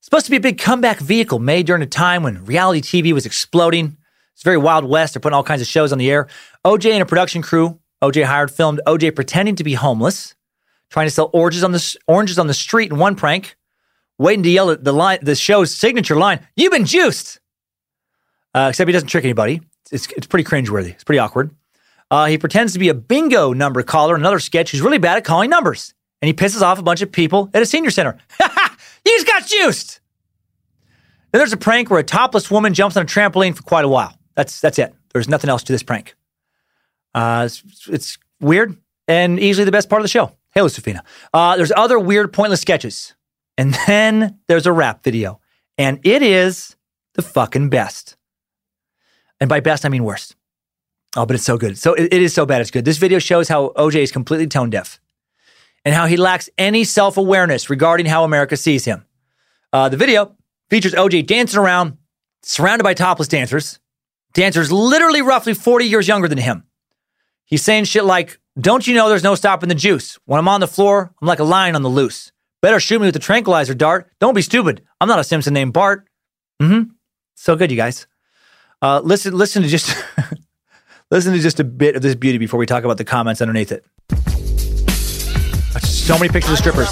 Supposed 0.00 0.26
to 0.26 0.30
be 0.30 0.36
a 0.36 0.40
big 0.40 0.58
comeback 0.58 0.98
vehicle 0.98 1.38
made 1.38 1.66
during 1.66 1.82
a 1.82 1.86
time 1.86 2.22
when 2.22 2.44
reality 2.44 2.80
TV 2.80 3.12
was 3.12 3.26
exploding. 3.26 3.96
It's 4.34 4.42
very 4.42 4.58
Wild 4.58 4.84
West. 4.84 5.14
They're 5.14 5.20
putting 5.20 5.34
all 5.34 5.42
kinds 5.42 5.62
of 5.62 5.66
shows 5.66 5.92
on 5.92 5.98
the 5.98 6.10
air. 6.10 6.28
OJ 6.64 6.92
and 6.92 7.02
a 7.02 7.06
production 7.06 7.42
crew, 7.42 7.80
OJ 8.02 8.24
hired, 8.24 8.50
filmed 8.50 8.80
OJ 8.86 9.14
pretending 9.14 9.56
to 9.56 9.64
be 9.64 9.74
homeless, 9.74 10.34
trying 10.90 11.06
to 11.06 11.10
sell 11.10 11.30
oranges 11.32 11.64
on 11.64 11.72
the 11.72 11.96
oranges 12.06 12.38
on 12.38 12.46
the 12.46 12.54
street 12.54 12.92
in 12.92 12.98
one 12.98 13.16
prank, 13.16 13.56
waiting 14.18 14.42
to 14.42 14.50
yell 14.50 14.70
at 14.70 14.84
the 14.84 14.92
line, 14.92 15.18
the 15.22 15.34
show's 15.34 15.74
signature 15.74 16.16
line, 16.16 16.46
"You've 16.54 16.72
been 16.72 16.84
juiced." 16.84 17.40
Uh, 18.56 18.68
except 18.70 18.88
he 18.88 18.92
doesn't 18.92 19.08
trick 19.08 19.24
anybody. 19.24 19.60
It's, 19.92 20.10
it's 20.12 20.26
pretty 20.26 20.48
cringeworthy. 20.48 20.92
It's 20.92 21.04
pretty 21.04 21.18
awkward. 21.18 21.50
Uh, 22.10 22.24
he 22.24 22.38
pretends 22.38 22.72
to 22.72 22.78
be 22.78 22.88
a 22.88 22.94
bingo 22.94 23.52
number 23.52 23.82
caller 23.82 24.14
in 24.14 24.22
another 24.22 24.40
sketch 24.40 24.70
who's 24.70 24.80
really 24.80 24.96
bad 24.96 25.18
at 25.18 25.24
calling 25.24 25.50
numbers. 25.50 25.92
And 26.22 26.28
he 26.28 26.32
pisses 26.32 26.62
off 26.62 26.78
a 26.78 26.82
bunch 26.82 27.02
of 27.02 27.12
people 27.12 27.50
at 27.52 27.62
a 27.62 27.66
senior 27.66 27.90
center. 27.90 28.16
you 28.40 28.48
just 29.04 29.26
got 29.26 29.46
juiced. 29.46 30.00
Then 31.32 31.40
there's 31.40 31.52
a 31.52 31.58
prank 31.58 31.90
where 31.90 32.00
a 32.00 32.04
topless 32.04 32.50
woman 32.50 32.72
jumps 32.72 32.96
on 32.96 33.02
a 33.02 33.06
trampoline 33.06 33.54
for 33.54 33.62
quite 33.62 33.84
a 33.84 33.88
while. 33.88 34.18
That's 34.34 34.58
that's 34.60 34.78
it. 34.78 34.94
There's 35.12 35.28
nothing 35.28 35.50
else 35.50 35.62
to 35.64 35.72
this 35.72 35.82
prank. 35.82 36.14
Uh, 37.14 37.42
it's, 37.46 37.62
it's 37.88 38.18
weird 38.40 38.76
and 39.06 39.38
easily 39.38 39.66
the 39.66 39.72
best 39.72 39.90
part 39.90 40.00
of 40.00 40.04
the 40.04 40.08
show. 40.08 40.32
Hey, 40.54 40.62
Lucifina. 40.62 41.00
Uh, 41.34 41.56
there's 41.56 41.72
other 41.76 41.98
weird, 41.98 42.32
pointless 42.32 42.62
sketches. 42.62 43.14
And 43.58 43.76
then 43.86 44.38
there's 44.48 44.66
a 44.66 44.72
rap 44.72 45.04
video. 45.04 45.40
And 45.76 46.00
it 46.04 46.22
is 46.22 46.76
the 47.14 47.22
fucking 47.22 47.68
best. 47.68 48.16
And 49.40 49.48
by 49.48 49.60
best, 49.60 49.84
I 49.84 49.88
mean 49.88 50.04
worst. 50.04 50.36
Oh, 51.16 51.24
but 51.24 51.34
it's 51.34 51.44
so 51.44 51.56
good. 51.56 51.78
So 51.78 51.94
it, 51.94 52.12
it 52.12 52.22
is 52.22 52.34
so 52.34 52.46
bad, 52.46 52.60
it's 52.60 52.70
good. 52.70 52.84
This 52.84 52.98
video 52.98 53.18
shows 53.18 53.48
how 53.48 53.68
OJ 53.70 53.96
is 53.96 54.12
completely 54.12 54.46
tone 54.46 54.70
deaf 54.70 55.00
and 55.84 55.94
how 55.94 56.06
he 56.06 56.16
lacks 56.16 56.50
any 56.58 56.84
self 56.84 57.16
awareness 57.16 57.70
regarding 57.70 58.06
how 58.06 58.24
America 58.24 58.56
sees 58.56 58.84
him. 58.84 59.06
Uh, 59.72 59.88
the 59.88 59.96
video 59.96 60.34
features 60.68 60.94
OJ 60.94 61.26
dancing 61.26 61.58
around, 61.58 61.96
surrounded 62.42 62.84
by 62.84 62.92
topless 62.92 63.28
dancers, 63.28 63.78
dancers 64.34 64.70
literally 64.70 65.22
roughly 65.22 65.54
40 65.54 65.86
years 65.86 66.08
younger 66.08 66.28
than 66.28 66.38
him. 66.38 66.64
He's 67.46 67.62
saying 67.62 67.84
shit 67.84 68.04
like, 68.04 68.38
Don't 68.60 68.86
you 68.86 68.94
know 68.94 69.08
there's 69.08 69.22
no 69.22 69.34
stopping 69.34 69.68
the 69.68 69.74
juice? 69.74 70.18
When 70.26 70.38
I'm 70.38 70.48
on 70.48 70.60
the 70.60 70.68
floor, 70.68 71.14
I'm 71.22 71.28
like 71.28 71.38
a 71.38 71.44
lion 71.44 71.76
on 71.76 71.82
the 71.82 71.88
loose. 71.88 72.32
Better 72.60 72.80
shoot 72.80 73.00
me 73.00 73.06
with 73.06 73.14
the 73.14 73.20
tranquilizer 73.20 73.74
dart. 73.74 74.10
Don't 74.18 74.34
be 74.34 74.42
stupid. 74.42 74.82
I'm 75.00 75.08
not 75.08 75.18
a 75.18 75.24
Simpson 75.24 75.54
named 75.54 75.72
Bart. 75.72 76.08
Mm 76.60 76.68
hmm. 76.68 76.90
So 77.36 77.54
good, 77.54 77.70
you 77.70 77.76
guys. 77.76 78.06
Uh, 78.82 79.00
listen, 79.02 79.36
listen 79.36 79.62
to 79.62 79.68
just 79.68 79.96
listen 81.10 81.32
to 81.32 81.38
just 81.38 81.58
a 81.60 81.64
bit 81.64 81.96
of 81.96 82.02
this 82.02 82.14
beauty 82.14 82.36
before 82.38 82.58
we 82.58 82.66
talk 82.66 82.84
about 82.84 82.98
the 82.98 83.04
comments 83.04 83.40
underneath 83.40 83.72
it. 83.72 83.84
So 85.80 86.18
many 86.18 86.28
pictures 86.28 86.52
of 86.52 86.58
strippers. 86.58 86.88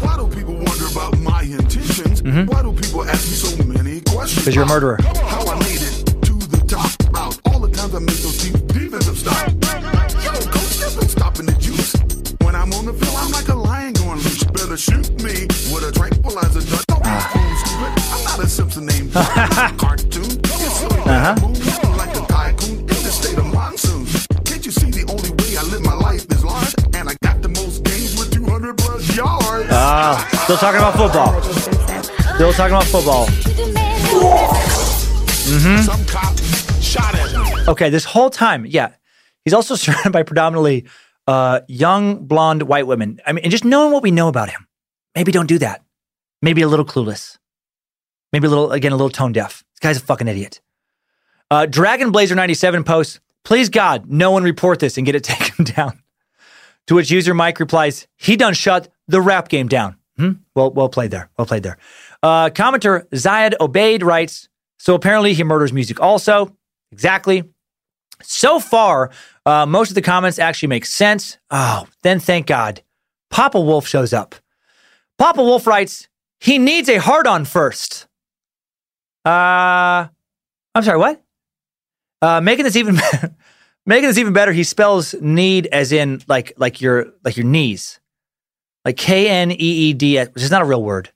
Why 0.00 0.16
do 0.16 0.28
people 0.34 0.54
wonder 0.54 0.86
about 0.90 1.18
my 1.18 1.42
intentions? 1.42 2.22
Why 2.22 2.62
do 2.62 2.72
people 2.72 3.04
ask 3.04 3.28
me 3.28 3.34
so 3.34 3.64
many 3.64 4.00
questions? 4.00 4.40
Because 4.40 4.54
you're 4.54 4.64
a 4.64 4.68
murderer. 4.68 4.98
How 5.02 5.44
I 5.46 5.58
made 5.58 5.82
it 5.82 6.06
to 6.06 6.32
the 6.34 6.64
top. 6.66 6.90
About 7.08 7.38
all 7.46 7.60
the 7.60 7.70
times 7.70 7.94
I 7.94 7.98
made 7.98 8.16
those 8.24 8.38
deep 8.42 8.66
defensive 8.68 9.18
stops. 9.18 9.52
Yo, 10.24 10.32
coach, 10.50 10.78
there's 10.78 10.96
no 10.96 11.02
stopping 11.02 11.46
the 11.46 11.56
juice. 11.60 11.94
When 12.42 12.54
I'm 12.54 12.72
on 12.72 12.86
the 12.86 12.94
field, 12.94 13.14
I'm 13.16 13.30
like 13.30 13.48
a 13.48 13.54
lion 13.54 13.92
going 13.92 14.16
loose. 14.18 14.42
Better 14.44 14.76
shoot 14.76 15.10
me 15.22 15.46
with 15.72 15.84
a 15.84 15.92
tranquilizer 15.94 16.60
in 22.70 23.02
the 23.04 23.10
state 23.10 23.36
of 23.38 23.46
monsoon. 23.52 24.06
Can't 24.44 24.64
you 24.64 24.72
see 24.72 24.90
the 24.90 25.04
only 25.10 25.30
way 25.30 25.56
I 25.56 25.62
live 25.64 25.82
my 25.82 25.94
life 25.94 26.24
is 26.30 26.44
large? 26.44 26.74
And 26.94 27.08
I 27.08 27.14
got 27.22 27.42
the 27.42 27.48
most 27.48 27.84
games 27.84 28.18
with 28.18 28.32
200 28.32 28.78
plus 28.78 29.16
yards. 29.16 29.68
Ah, 29.70 30.26
still 30.44 30.56
talking 30.56 30.78
about 30.78 30.94
football. 30.96 31.42
Still 32.34 32.52
talking 32.52 32.74
about 32.74 32.84
football. 32.84 33.26
Some 35.82 36.04
cop 36.06 36.38
shot 36.80 37.14
at 37.14 37.32
me. 37.32 37.64
Okay, 37.68 37.90
this 37.90 38.04
whole 38.04 38.30
time, 38.30 38.64
yeah, 38.66 38.92
he's 39.44 39.54
also 39.54 39.74
surrounded 39.84 40.12
by 40.12 40.22
predominantly 40.22 40.86
uh, 41.26 41.60
young 41.68 42.24
blonde 42.26 42.62
white 42.62 42.86
women. 42.86 43.20
I 43.26 43.32
mean, 43.32 43.44
and 43.44 43.50
just 43.50 43.64
knowing 43.64 43.92
what 43.92 44.02
we 44.02 44.10
know 44.10 44.28
about 44.28 44.48
him, 44.50 44.66
maybe 45.14 45.32
don't 45.32 45.48
do 45.48 45.58
that. 45.58 45.82
Maybe 46.42 46.62
a 46.62 46.68
little 46.68 46.86
clueless. 46.86 47.36
Maybe 48.32 48.46
a 48.46 48.50
little, 48.50 48.72
again, 48.72 48.92
a 48.92 48.96
little 48.96 49.10
tone 49.10 49.32
deaf. 49.32 49.64
This 49.74 49.80
guy's 49.80 49.96
a 49.96 50.04
fucking 50.04 50.28
idiot. 50.28 50.60
Uh, 51.50 51.66
Dragon 51.66 52.12
Blazer 52.12 52.34
97 52.34 52.84
posts, 52.84 53.20
please 53.44 53.68
God, 53.68 54.08
no 54.08 54.30
one 54.30 54.44
report 54.44 54.78
this 54.78 54.96
and 54.96 55.04
get 55.04 55.14
it 55.14 55.24
taken 55.24 55.64
down. 55.64 56.02
To 56.86 56.94
which 56.94 57.10
user 57.10 57.34
Mike 57.34 57.60
replies, 57.60 58.06
he 58.16 58.36
done 58.36 58.54
shut 58.54 58.88
the 59.08 59.20
rap 59.20 59.48
game 59.48 59.68
down. 59.68 59.96
Hmm? 60.16 60.32
Well, 60.54 60.70
well 60.70 60.88
played 60.88 61.10
there. 61.10 61.30
Well 61.38 61.46
played 61.46 61.62
there. 61.62 61.78
Uh, 62.22 62.50
commenter 62.50 63.08
Zayed 63.10 63.54
Obeid 63.60 64.02
writes, 64.02 64.48
so 64.78 64.94
apparently 64.94 65.32
he 65.32 65.44
murders 65.44 65.72
music 65.72 66.00
also. 66.00 66.56
Exactly. 66.92 67.44
So 68.22 68.60
far, 68.60 69.10
uh, 69.46 69.66
most 69.66 69.90
of 69.90 69.94
the 69.94 70.02
comments 70.02 70.38
actually 70.38 70.68
make 70.68 70.84
sense. 70.84 71.38
Oh, 71.50 71.86
then 72.02 72.20
thank 72.20 72.46
God. 72.46 72.82
Papa 73.30 73.60
Wolf 73.60 73.86
shows 73.86 74.12
up. 74.12 74.34
Papa 75.18 75.42
Wolf 75.42 75.66
writes, 75.66 76.08
he 76.38 76.58
needs 76.58 76.88
a 76.88 76.98
hard 76.98 77.26
on 77.26 77.44
first. 77.44 78.06
Uh, 79.24 80.08
I'm 80.74 80.82
sorry, 80.82 80.98
what? 80.98 81.22
Uh, 82.22 82.40
making 82.40 82.64
this 82.64 82.76
even 82.76 82.98
making 83.86 84.08
this 84.08 84.18
even 84.18 84.32
better, 84.32 84.52
he 84.52 84.64
spells 84.64 85.14
need 85.20 85.66
as 85.68 85.92
in 85.92 86.22
like 86.28 86.52
like 86.56 86.80
your 86.80 87.12
like 87.24 87.36
your 87.36 87.46
knees, 87.46 88.00
like 88.84 88.96
K 88.96 89.28
N 89.28 89.50
E 89.50 89.54
E 89.54 89.92
D, 89.92 90.18
which 90.18 90.42
is 90.42 90.50
not 90.50 90.62
a 90.62 90.66
real 90.66 90.82
word, 90.82 91.10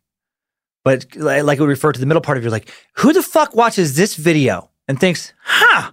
but 0.84 1.06
like 1.16 1.58
it 1.58 1.60
would 1.60 1.68
refer 1.68 1.92
to 1.92 2.00
the 2.00 2.06
middle 2.06 2.20
part 2.20 2.38
of 2.38 2.44
your 2.44 2.50
like. 2.50 2.70
Who 2.98 3.12
the 3.12 3.22
fuck 3.22 3.54
watches 3.54 3.96
this 3.96 4.16
video 4.16 4.70
and 4.88 4.98
thinks, 4.98 5.32
"Huh, 5.42 5.92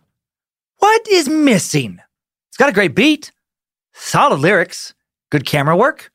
what 0.78 1.08
is 1.08 1.28
missing?" 1.30 2.00
It's 2.50 2.58
got 2.58 2.70
a 2.70 2.74
great 2.74 2.96
beat, 2.96 3.32
solid 3.94 4.40
lyrics, 4.40 4.94
good 5.30 5.46
camera 5.46 5.76
work, 5.76 6.12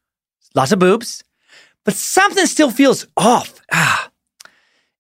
lots 0.55 0.73
of 0.73 0.79
boobs, 0.79 1.23
but 1.85 1.95
something 1.95 2.47
still 2.47 2.71
feels 2.71 3.07
off. 3.17 3.61
Ah, 3.73 4.11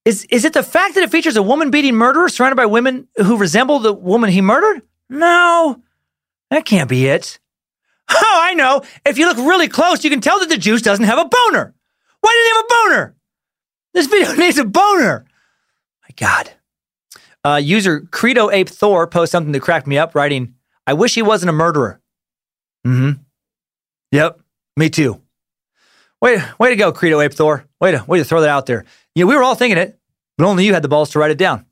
Is 0.07 0.25
is 0.27 0.45
it 0.45 0.53
the 0.53 0.63
fact 0.63 0.95
that 0.95 1.03
it 1.03 1.11
features 1.11 1.37
a 1.37 1.43
woman 1.43 1.73
beating 1.73 1.97
murderer 1.97 2.29
surrounded 2.29 2.55
by 2.55 2.67
women 2.67 3.09
who 3.17 3.37
resemble 3.37 3.81
the 3.81 3.93
woman 3.93 4.31
he 4.31 4.41
murdered? 4.41 4.83
No, 5.11 5.83
that 6.49 6.65
can't 6.65 6.89
be 6.89 7.09
it. 7.09 7.41
Oh, 8.09 8.39
I 8.41 8.55
know. 8.55 8.83
If 9.05 9.19
you 9.19 9.27
look 9.27 9.37
really 9.37 9.67
close, 9.67 10.05
you 10.05 10.11
can 10.11 10.21
tell 10.21 10.39
that 10.39 10.49
the 10.49 10.57
juice 10.57 10.81
doesn't 10.81 11.07
have 11.07 11.19
a 11.19 11.25
boner. 11.25 11.75
Why 12.21 12.31
did 12.33 12.45
he 12.45 12.57
have 12.57 12.65
a 12.65 12.89
boner? 12.89 13.17
This 13.95 14.07
video 14.07 14.33
needs 14.37 14.59
a 14.59 14.65
boner. 14.65 15.27
My 16.03 16.15
God. 16.17 16.53
Uh, 17.45 17.57
user 17.57 18.03
Credo 18.13 18.49
Ape 18.51 18.69
Thor 18.69 19.09
posts 19.09 19.33
something 19.33 19.51
that 19.51 19.61
cracked 19.61 19.89
me 19.89 19.99
up, 19.99 20.15
writing, 20.15 20.55
"I 20.87 20.93
wish 20.93 21.17
he 21.17 21.23
wasn't 21.23 21.51
a 21.51 21.53
murderer." 21.53 22.01
Mm 22.87 22.97
hmm. 22.97 23.23
Yep. 24.13 24.41
Me 24.77 24.89
too. 24.89 25.21
Way, 26.23 26.43
way 26.61 26.71
to 26.71 26.77
go, 26.77 26.93
Credo 26.93 27.21
Ape 27.21 27.35
Thor. 27.35 27.67
Way 27.81 27.91
to, 27.91 28.05
way 28.07 28.19
to 28.19 28.25
throw 28.25 28.41
that 28.41 28.51
out 28.51 28.67
there. 28.67 28.85
Yeah, 29.15 29.25
we 29.25 29.35
were 29.35 29.43
all 29.43 29.55
thinking 29.55 29.79
it, 29.79 29.96
but 30.37 30.47
only 30.47 30.65
you 30.65 30.75
had 30.75 30.83
the 30.83 30.89
balls 30.89 31.11
to 31.11 31.19
write 31.19 31.31
it 31.31 31.39
down. 31.39 31.67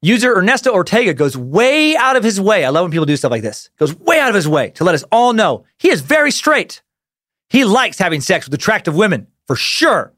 User 0.00 0.36
Ernesto 0.36 0.72
Ortega 0.72 1.14
goes 1.14 1.36
way 1.36 1.96
out 1.96 2.16
of 2.16 2.24
his 2.24 2.40
way. 2.40 2.64
I 2.64 2.70
love 2.70 2.84
when 2.84 2.90
people 2.90 3.06
do 3.06 3.16
stuff 3.16 3.30
like 3.30 3.42
this. 3.42 3.70
Goes 3.78 3.94
way 3.94 4.18
out 4.18 4.30
of 4.30 4.34
his 4.34 4.48
way 4.48 4.70
to 4.70 4.84
let 4.84 4.96
us 4.96 5.04
all 5.12 5.32
know 5.32 5.64
he 5.78 5.90
is 5.90 6.00
very 6.00 6.32
straight. 6.32 6.82
He 7.48 7.64
likes 7.64 7.98
having 7.98 8.20
sex 8.20 8.46
with 8.46 8.54
attractive 8.54 8.96
women, 8.96 9.28
for 9.46 9.54
sure. 9.54 10.12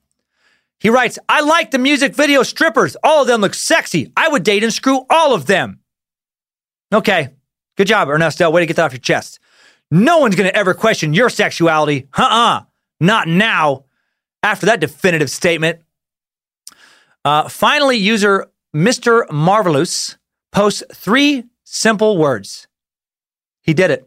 He 0.81 0.89
writes, 0.89 1.19
I 1.29 1.41
like 1.43 1.71
the 1.71 1.79
music 1.79 2.15
video 2.15 2.43
strippers. 2.43 2.97
All 3.03 3.23
of 3.23 3.27
them 3.27 3.41
look 3.41 3.55
sexy. 3.55 4.11
I 4.17 4.29
would 4.29 4.43
date 4.43 4.63
and 4.63 4.73
screw 4.73 5.05
all 5.11 5.35
of 5.35 5.47
them. 5.47 5.81
Okay. 6.93 7.29
Good 7.77 7.87
job, 7.87 8.09
Ernesto. 8.09 8.49
Way 8.51 8.61
to 8.61 8.67
get 8.67 8.77
that 8.77 8.85
off 8.85 8.93
your 8.93 9.01
chest. 9.01 9.41
No 9.91 10.19
one's 10.19 10.37
going 10.37 10.49
to 10.49 10.57
ever 10.57 10.75
question 10.75 11.13
your 11.13 11.29
sexuality. 11.29 12.07
Uh 12.17 12.29
uh 12.31 12.61
Not 13.01 13.29
now. 13.29 13.85
After 14.43 14.67
that 14.67 14.81
definitive 14.81 15.31
statement. 15.31 15.81
Uh, 17.25 17.49
finally, 17.49 17.97
user 17.97 18.47
Mr. 18.75 19.31
Marvelous 19.31 20.19
posts 20.53 20.83
three 20.95 21.45
simple 21.65 22.19
words. 22.19 22.67
He 23.63 23.73
did 23.73 23.91
it. 23.91 24.07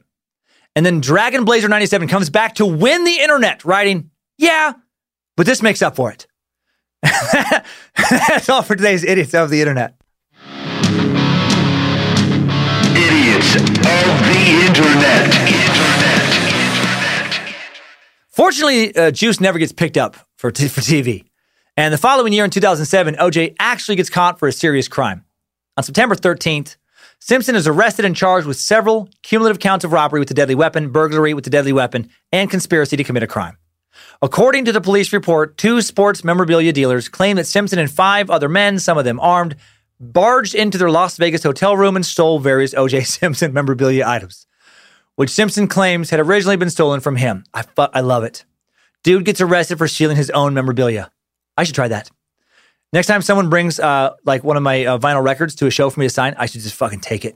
And 0.75 0.85
then 0.85 1.01
Dragon 1.01 1.43
Blazer 1.43 1.67
97 1.67 2.07
comes 2.07 2.29
back 2.29 2.55
to 2.55 2.65
win 2.65 3.03
the 3.03 3.19
internet, 3.19 3.65
writing, 3.65 4.11
Yeah, 4.37 4.73
but 5.35 5.45
this 5.47 5.63
makes 5.63 5.81
up 5.81 5.95
for 5.95 6.11
it. 6.11 6.27
That's 7.01 8.49
all 8.49 8.61
for 8.61 8.75
today's 8.75 9.03
Idiots 9.03 9.33
of 9.33 9.49
the 9.49 9.61
Internet. 9.61 9.95
Idiots 12.95 13.55
of 13.55 13.65
the 13.65 14.67
Internet. 14.67 15.33
Fortunately, 18.29 18.95
uh, 18.95 19.09
Juice 19.11 19.39
never 19.39 19.57
gets 19.57 19.71
picked 19.71 19.97
up 19.97 20.15
for, 20.37 20.51
t- 20.51 20.67
for 20.67 20.81
TV. 20.81 21.23
And 21.79 21.93
the 21.93 21.97
following 21.99 22.33
year 22.33 22.43
in 22.43 22.49
2007, 22.49 23.15
OJ 23.15 23.55
actually 23.59 23.97
gets 23.97 24.09
caught 24.09 24.39
for 24.39 24.47
a 24.47 24.51
serious 24.51 24.87
crime. 24.87 25.23
On 25.77 25.83
September 25.83 26.15
13th, 26.15 26.75
Simpson 27.19 27.55
is 27.55 27.67
arrested 27.67 28.03
and 28.03 28.15
charged 28.15 28.47
with 28.47 28.57
several 28.57 29.09
cumulative 29.21 29.59
counts 29.59 29.85
of 29.85 29.91
robbery 29.91 30.19
with 30.19 30.31
a 30.31 30.33
deadly 30.33 30.55
weapon, 30.55 30.89
burglary 30.89 31.35
with 31.35 31.45
a 31.45 31.51
deadly 31.51 31.71
weapon, 31.71 32.09
and 32.31 32.49
conspiracy 32.49 32.97
to 32.97 33.03
commit 33.03 33.21
a 33.21 33.27
crime. 33.27 33.57
According 34.23 34.65
to 34.65 34.71
the 34.71 34.81
police 34.81 35.13
report, 35.13 35.55
two 35.55 35.81
sports 35.81 36.23
memorabilia 36.23 36.73
dealers 36.73 37.09
claim 37.09 37.35
that 37.35 37.45
Simpson 37.45 37.77
and 37.77 37.91
five 37.91 38.31
other 38.31 38.49
men, 38.49 38.79
some 38.79 38.97
of 38.97 39.05
them 39.05 39.19
armed, 39.19 39.55
barged 39.99 40.55
into 40.55 40.79
their 40.79 40.89
Las 40.89 41.17
Vegas 41.17 41.43
hotel 41.43 41.77
room 41.77 41.95
and 41.95 42.05
stole 42.05 42.39
various 42.39 42.73
O.J. 42.73 43.01
Simpson 43.03 43.53
memorabilia 43.53 44.03
items, 44.07 44.47
which 45.15 45.29
Simpson 45.29 45.67
claims 45.67 46.09
had 46.09 46.19
originally 46.19 46.57
been 46.57 46.71
stolen 46.71 47.01
from 47.01 47.17
him. 47.17 47.43
I, 47.53 47.61
fu- 47.61 47.93
I 47.93 48.01
love 48.01 48.23
it. 48.23 48.45
Dude 49.03 49.25
gets 49.25 49.41
arrested 49.41 49.77
for 49.77 49.87
stealing 49.87 50.17
his 50.17 50.31
own 50.31 50.55
memorabilia. 50.55 51.11
I 51.57 51.63
should 51.63 51.75
try 51.75 51.87
that. 51.87 52.09
Next 52.93 53.07
time 53.07 53.21
someone 53.21 53.49
brings 53.49 53.79
uh, 53.79 54.13
like 54.25 54.43
one 54.43 54.55
of 54.55 54.63
my 54.63 54.85
uh, 54.85 54.97
vinyl 54.97 55.23
records 55.23 55.55
to 55.55 55.67
a 55.67 55.71
show 55.71 55.89
for 55.89 55.99
me 55.99 56.05
to 56.05 56.09
sign, 56.09 56.35
I 56.37 56.45
should 56.45 56.61
just 56.61 56.75
fucking 56.75 57.01
take 57.01 57.25
it. 57.25 57.35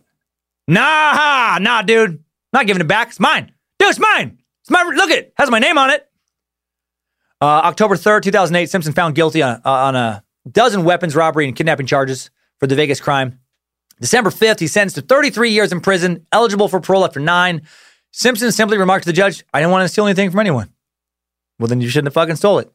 Nah, 0.67 1.57
nah, 1.59 1.81
dude. 1.81 2.23
Not 2.53 2.67
giving 2.67 2.81
it 2.81 2.87
back. 2.87 3.09
It's 3.09 3.19
mine. 3.19 3.51
Dude, 3.79 3.89
it's 3.89 3.99
mine. 3.99 4.37
It's 4.61 4.69
my 4.69 4.83
look 4.83 5.09
at 5.09 5.17
it. 5.17 5.33
Has 5.37 5.49
my 5.49 5.59
name 5.59 5.77
on 5.77 5.89
it. 5.89 6.07
Uh, 7.41 7.61
October 7.65 7.95
3rd, 7.95 8.21
2008, 8.23 8.69
Simpson 8.69 8.93
found 8.93 9.15
guilty 9.15 9.41
on, 9.41 9.61
uh, 9.65 9.71
on 9.71 9.95
a 9.95 10.23
dozen 10.49 10.83
weapons 10.83 11.15
robbery 11.15 11.47
and 11.47 11.55
kidnapping 11.55 11.87
charges 11.87 12.29
for 12.59 12.67
the 12.67 12.75
Vegas 12.75 13.01
crime. 13.01 13.39
December 13.99 14.29
5th, 14.29 14.59
he's 14.59 14.71
sentenced 14.71 14.95
to 14.95 15.01
33 15.01 15.49
years 15.49 15.71
in 15.71 15.81
prison, 15.81 16.25
eligible 16.31 16.67
for 16.67 16.79
parole 16.79 17.03
after 17.03 17.19
nine. 17.19 17.63
Simpson 18.11 18.51
simply 18.51 18.77
remarked 18.77 19.05
to 19.05 19.09
the 19.09 19.15
judge, 19.15 19.43
I 19.53 19.59
didn't 19.59 19.71
want 19.71 19.83
to 19.83 19.89
steal 19.89 20.05
anything 20.05 20.29
from 20.29 20.39
anyone. 20.39 20.71
Well, 21.57 21.67
then 21.67 21.81
you 21.81 21.89
shouldn't 21.89 22.07
have 22.07 22.13
fucking 22.13 22.35
stole 22.35 22.59
it. 22.59 22.71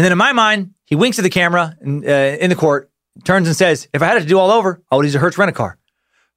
And 0.00 0.04
then 0.06 0.12
in 0.12 0.16
my 0.16 0.32
mind, 0.32 0.72
he 0.86 0.96
winks 0.96 1.18
at 1.18 1.24
the 1.24 1.28
camera 1.28 1.76
in, 1.82 2.02
uh, 2.08 2.38
in 2.40 2.48
the 2.48 2.56
court, 2.56 2.90
turns 3.22 3.46
and 3.46 3.54
says, 3.54 3.86
If 3.92 4.00
I 4.00 4.06
had 4.06 4.16
it 4.16 4.20
to 4.20 4.26
do 4.26 4.38
all 4.38 4.50
over, 4.50 4.80
I 4.90 4.96
would 4.96 5.04
use 5.04 5.14
a 5.14 5.18
Hertz 5.18 5.36
rent 5.36 5.50
a 5.50 5.52
car. 5.52 5.76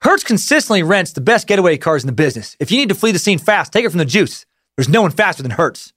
Hertz 0.02 0.26
consistently 0.26 0.84
rents 0.84 1.14
the 1.14 1.22
best 1.22 1.48
getaway 1.48 1.78
cars 1.78 2.04
in 2.04 2.08
the 2.08 2.12
business. 2.12 2.58
If 2.60 2.72
you 2.72 2.78
need 2.78 2.90
to 2.90 2.96
flee 2.96 3.14
the 3.14 3.20
scene 3.20 3.40
fast, 3.40 3.72
take 3.72 3.86
it 3.86 3.90
from 3.90 4.00
the 4.00 4.06
juice. 4.06 4.46
There's 4.76 4.90
no 4.90 5.02
one 5.02 5.12
faster 5.12 5.42
than 5.42 5.54
Hertz. 5.54 5.94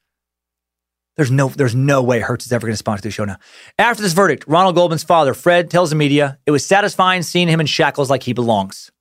There's 1.17 1.33
no, 1.33 1.49
there's 1.49 1.75
no 1.75 2.05
way 2.05 2.21
Hertz 2.21 2.47
is 2.47 2.53
ever 2.53 2.69
going 2.69 2.75
to 2.75 2.77
sponsor 2.77 3.03
the 3.03 3.11
show 3.11 3.25
now. 3.25 3.39
After 3.81 4.01
this 4.01 4.13
verdict, 4.13 4.45
Ronald 4.47 4.77
Goldman's 4.77 5.03
father, 5.03 5.35
Fred, 5.35 5.69
tells 5.69 5.91
the 5.91 5.97
media 5.97 6.39
it 6.47 6.53
was 6.53 6.65
satisfying 6.65 7.23
seeing 7.23 7.49
him 7.49 7.59
in 7.59 7.67
shackles 7.67 8.11
like 8.11 8.23
he 8.23 8.33
belongs. 8.33 8.93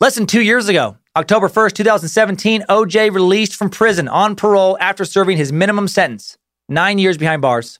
Less 0.00 0.14
than 0.14 0.24
two 0.24 0.40
years 0.40 0.66
ago, 0.66 0.96
October 1.14 1.50
1st, 1.50 1.74
2017, 1.74 2.64
OJ 2.70 3.12
released 3.12 3.54
from 3.54 3.68
prison 3.68 4.08
on 4.08 4.34
parole 4.34 4.78
after 4.80 5.04
serving 5.04 5.36
his 5.36 5.52
minimum 5.52 5.88
sentence, 5.88 6.38
nine 6.70 6.96
years 6.96 7.18
behind 7.18 7.42
bars. 7.42 7.78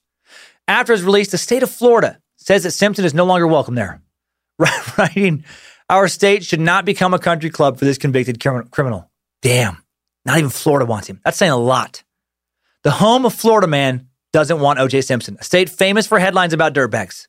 After 0.68 0.92
his 0.92 1.02
release, 1.02 1.30
the 1.30 1.38
state 1.38 1.62
of 1.62 1.70
Florida 1.70 2.18
says 2.36 2.62
that 2.62 2.72
Simpson 2.72 3.04
is 3.04 3.14
no 3.14 3.24
longer 3.24 3.46
welcome 3.46 3.74
there. 3.74 4.02
Writing, 4.98 5.44
our 5.88 6.08
state 6.08 6.44
should 6.44 6.60
not 6.60 6.84
become 6.84 7.14
a 7.14 7.18
country 7.18 7.50
club 7.50 7.78
for 7.78 7.84
this 7.84 7.98
convicted 7.98 8.40
criminal. 8.40 9.10
Damn, 9.42 9.78
not 10.24 10.38
even 10.38 10.50
Florida 10.50 10.86
wants 10.86 11.08
him. 11.08 11.20
That's 11.24 11.36
saying 11.36 11.52
a 11.52 11.56
lot. 11.56 12.02
The 12.84 12.90
home 12.90 13.26
of 13.26 13.34
Florida 13.34 13.66
man 13.66 14.08
doesn't 14.32 14.60
want 14.60 14.78
OJ 14.78 15.04
Simpson, 15.04 15.36
a 15.40 15.44
state 15.44 15.68
famous 15.68 16.06
for 16.06 16.18
headlines 16.18 16.52
about 16.52 16.74
dirtbags. 16.74 17.26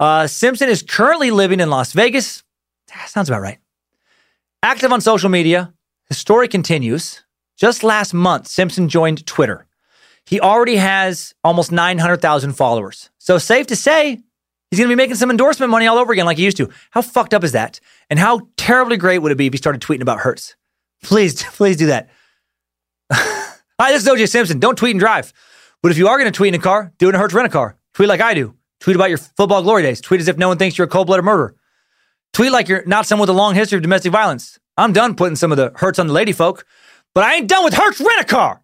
Uh, 0.00 0.26
Simpson 0.26 0.68
is 0.68 0.82
currently 0.82 1.30
living 1.30 1.60
in 1.60 1.70
Las 1.70 1.92
Vegas. 1.92 2.44
Ah, 2.94 3.04
Sounds 3.06 3.28
about 3.28 3.42
right. 3.42 3.58
Active 4.62 4.92
on 4.92 5.00
social 5.00 5.28
media, 5.28 5.72
his 6.08 6.18
story 6.18 6.48
continues. 6.48 7.24
Just 7.56 7.82
last 7.82 8.14
month, 8.14 8.46
Simpson 8.46 8.88
joined 8.88 9.26
Twitter. 9.26 9.66
He 10.28 10.40
already 10.40 10.76
has 10.76 11.34
almost 11.42 11.72
900,000 11.72 12.52
followers. 12.52 13.08
So, 13.16 13.38
safe 13.38 13.66
to 13.68 13.76
say, 13.76 14.20
he's 14.70 14.78
going 14.78 14.90
to 14.90 14.94
be 14.94 14.94
making 14.94 15.16
some 15.16 15.30
endorsement 15.30 15.70
money 15.70 15.86
all 15.86 15.96
over 15.96 16.12
again 16.12 16.26
like 16.26 16.36
he 16.36 16.44
used 16.44 16.58
to. 16.58 16.68
How 16.90 17.00
fucked 17.00 17.32
up 17.32 17.44
is 17.44 17.52
that? 17.52 17.80
And 18.10 18.18
how 18.18 18.48
terribly 18.58 18.98
great 18.98 19.20
would 19.20 19.32
it 19.32 19.38
be 19.38 19.46
if 19.46 19.54
he 19.54 19.56
started 19.56 19.80
tweeting 19.80 20.02
about 20.02 20.20
Hertz? 20.20 20.54
Please, 21.02 21.42
please 21.54 21.78
do 21.78 21.86
that. 21.86 22.10
Hi, 23.10 23.90
this 23.90 24.02
is 24.02 24.08
OJ 24.08 24.28
Simpson. 24.28 24.58
Don't 24.58 24.76
tweet 24.76 24.90
and 24.90 25.00
drive. 25.00 25.32
But 25.82 25.92
if 25.92 25.98
you 25.98 26.08
are 26.08 26.18
going 26.18 26.30
to 26.30 26.36
tweet 26.36 26.52
in 26.54 26.60
a 26.60 26.62
car, 26.62 26.92
do 26.98 27.06
it 27.06 27.10
in 27.10 27.14
a 27.14 27.18
Hertz 27.18 27.32
rent 27.32 27.46
a 27.46 27.50
car. 27.50 27.78
Tweet 27.94 28.10
like 28.10 28.20
I 28.20 28.34
do. 28.34 28.54
Tweet 28.80 28.96
about 28.96 29.08
your 29.08 29.18
football 29.18 29.62
glory 29.62 29.82
days. 29.82 30.02
Tweet 30.02 30.20
as 30.20 30.28
if 30.28 30.36
no 30.36 30.48
one 30.48 30.58
thinks 30.58 30.76
you're 30.76 30.86
a 30.86 30.90
cold 30.90 31.06
blooded 31.06 31.24
murderer. 31.24 31.56
Tweet 32.34 32.52
like 32.52 32.68
you're 32.68 32.84
not 32.84 33.06
someone 33.06 33.26
with 33.26 33.34
a 33.34 33.38
long 33.38 33.54
history 33.54 33.76
of 33.76 33.82
domestic 33.82 34.12
violence. 34.12 34.58
I'm 34.76 34.92
done 34.92 35.14
putting 35.14 35.36
some 35.36 35.52
of 35.52 35.56
the 35.56 35.72
Hertz 35.74 35.98
on 35.98 36.06
the 36.06 36.12
lady 36.12 36.32
folk, 36.32 36.66
but 37.14 37.24
I 37.24 37.36
ain't 37.36 37.48
done 37.48 37.64
with 37.64 37.72
Hertz 37.72 37.98
rent 37.98 38.20
a 38.20 38.24
car. 38.24 38.60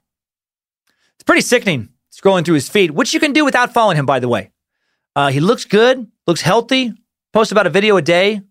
It's 1.25 1.27
pretty 1.27 1.41
sickening 1.41 1.89
scrolling 2.13 2.45
through 2.45 2.57
his 2.57 2.69
feed, 2.69 2.91
which 2.91 3.15
you 3.15 3.19
can 3.19 3.33
do 3.33 3.47
without 3.47 3.73
following 3.73 3.97
him, 3.97 4.05
by 4.05 4.21
the 4.21 4.29
way. 4.29 4.51
Uh, 5.17 5.31
he 5.31 5.41
looks 5.41 5.65
good, 5.65 6.07
looks 6.27 6.43
healthy, 6.43 6.93
posts 7.33 7.51
about 7.51 7.67
a 7.67 7.71
video 7.71 7.97
a 7.97 8.03
day, 8.03 8.43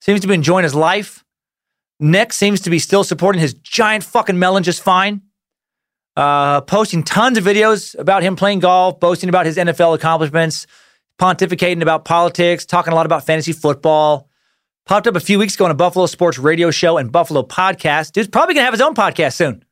seems 0.00 0.20
to 0.20 0.28
be 0.28 0.34
enjoying 0.34 0.62
his 0.62 0.72
life. 0.72 1.24
Nick 1.98 2.32
seems 2.32 2.60
to 2.60 2.70
be 2.70 2.78
still 2.78 3.02
supporting 3.02 3.40
his 3.40 3.54
giant 3.54 4.04
fucking 4.04 4.38
melon 4.38 4.62
just 4.62 4.80
fine. 4.80 5.22
Uh, 6.14 6.60
posting 6.60 7.02
tons 7.02 7.36
of 7.36 7.42
videos 7.42 7.98
about 7.98 8.22
him 8.22 8.36
playing 8.36 8.60
golf, 8.60 9.00
boasting 9.00 9.28
about 9.28 9.44
his 9.44 9.56
NFL 9.56 9.96
accomplishments, 9.96 10.68
pontificating 11.18 11.82
about 11.82 12.04
politics, 12.04 12.64
talking 12.64 12.92
a 12.92 12.96
lot 12.96 13.06
about 13.06 13.26
fantasy 13.26 13.52
football. 13.52 14.28
Popped 14.86 15.08
up 15.08 15.16
a 15.16 15.20
few 15.20 15.40
weeks 15.40 15.56
ago 15.56 15.64
on 15.64 15.72
a 15.72 15.74
Buffalo 15.74 16.06
Sports 16.06 16.38
radio 16.38 16.70
show 16.70 16.96
and 16.96 17.10
Buffalo 17.10 17.42
podcast. 17.42 18.12
Dude's 18.12 18.28
probably 18.28 18.54
going 18.54 18.62
to 18.62 18.66
have 18.66 18.74
his 18.74 18.80
own 18.80 18.94
podcast 18.94 19.34
soon. 19.34 19.64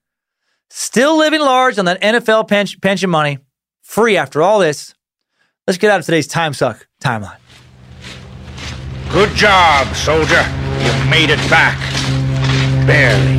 Still 0.71 1.17
living 1.17 1.41
large 1.41 1.79
on 1.79 1.87
that 1.87 2.01
NFL 2.03 2.49
pension, 2.49 2.81
pension 2.81 3.09
money, 3.11 3.39
free 3.83 4.17
after 4.17 4.43
all 4.43 4.59
this. 4.59 4.95
Let's 5.67 5.79
get 5.79 5.91
out 5.91 6.01
of 6.01 6.07
today's 6.07 6.27
time 6.27 6.53
suck 6.53 6.87
timeline. 7.01 7.39
Good 9.11 9.35
job, 9.35 9.95
soldier. 9.95 10.43
You 10.81 11.11
made 11.11 11.31
it 11.31 11.39
back. 11.51 11.79
Barely. 12.87 13.39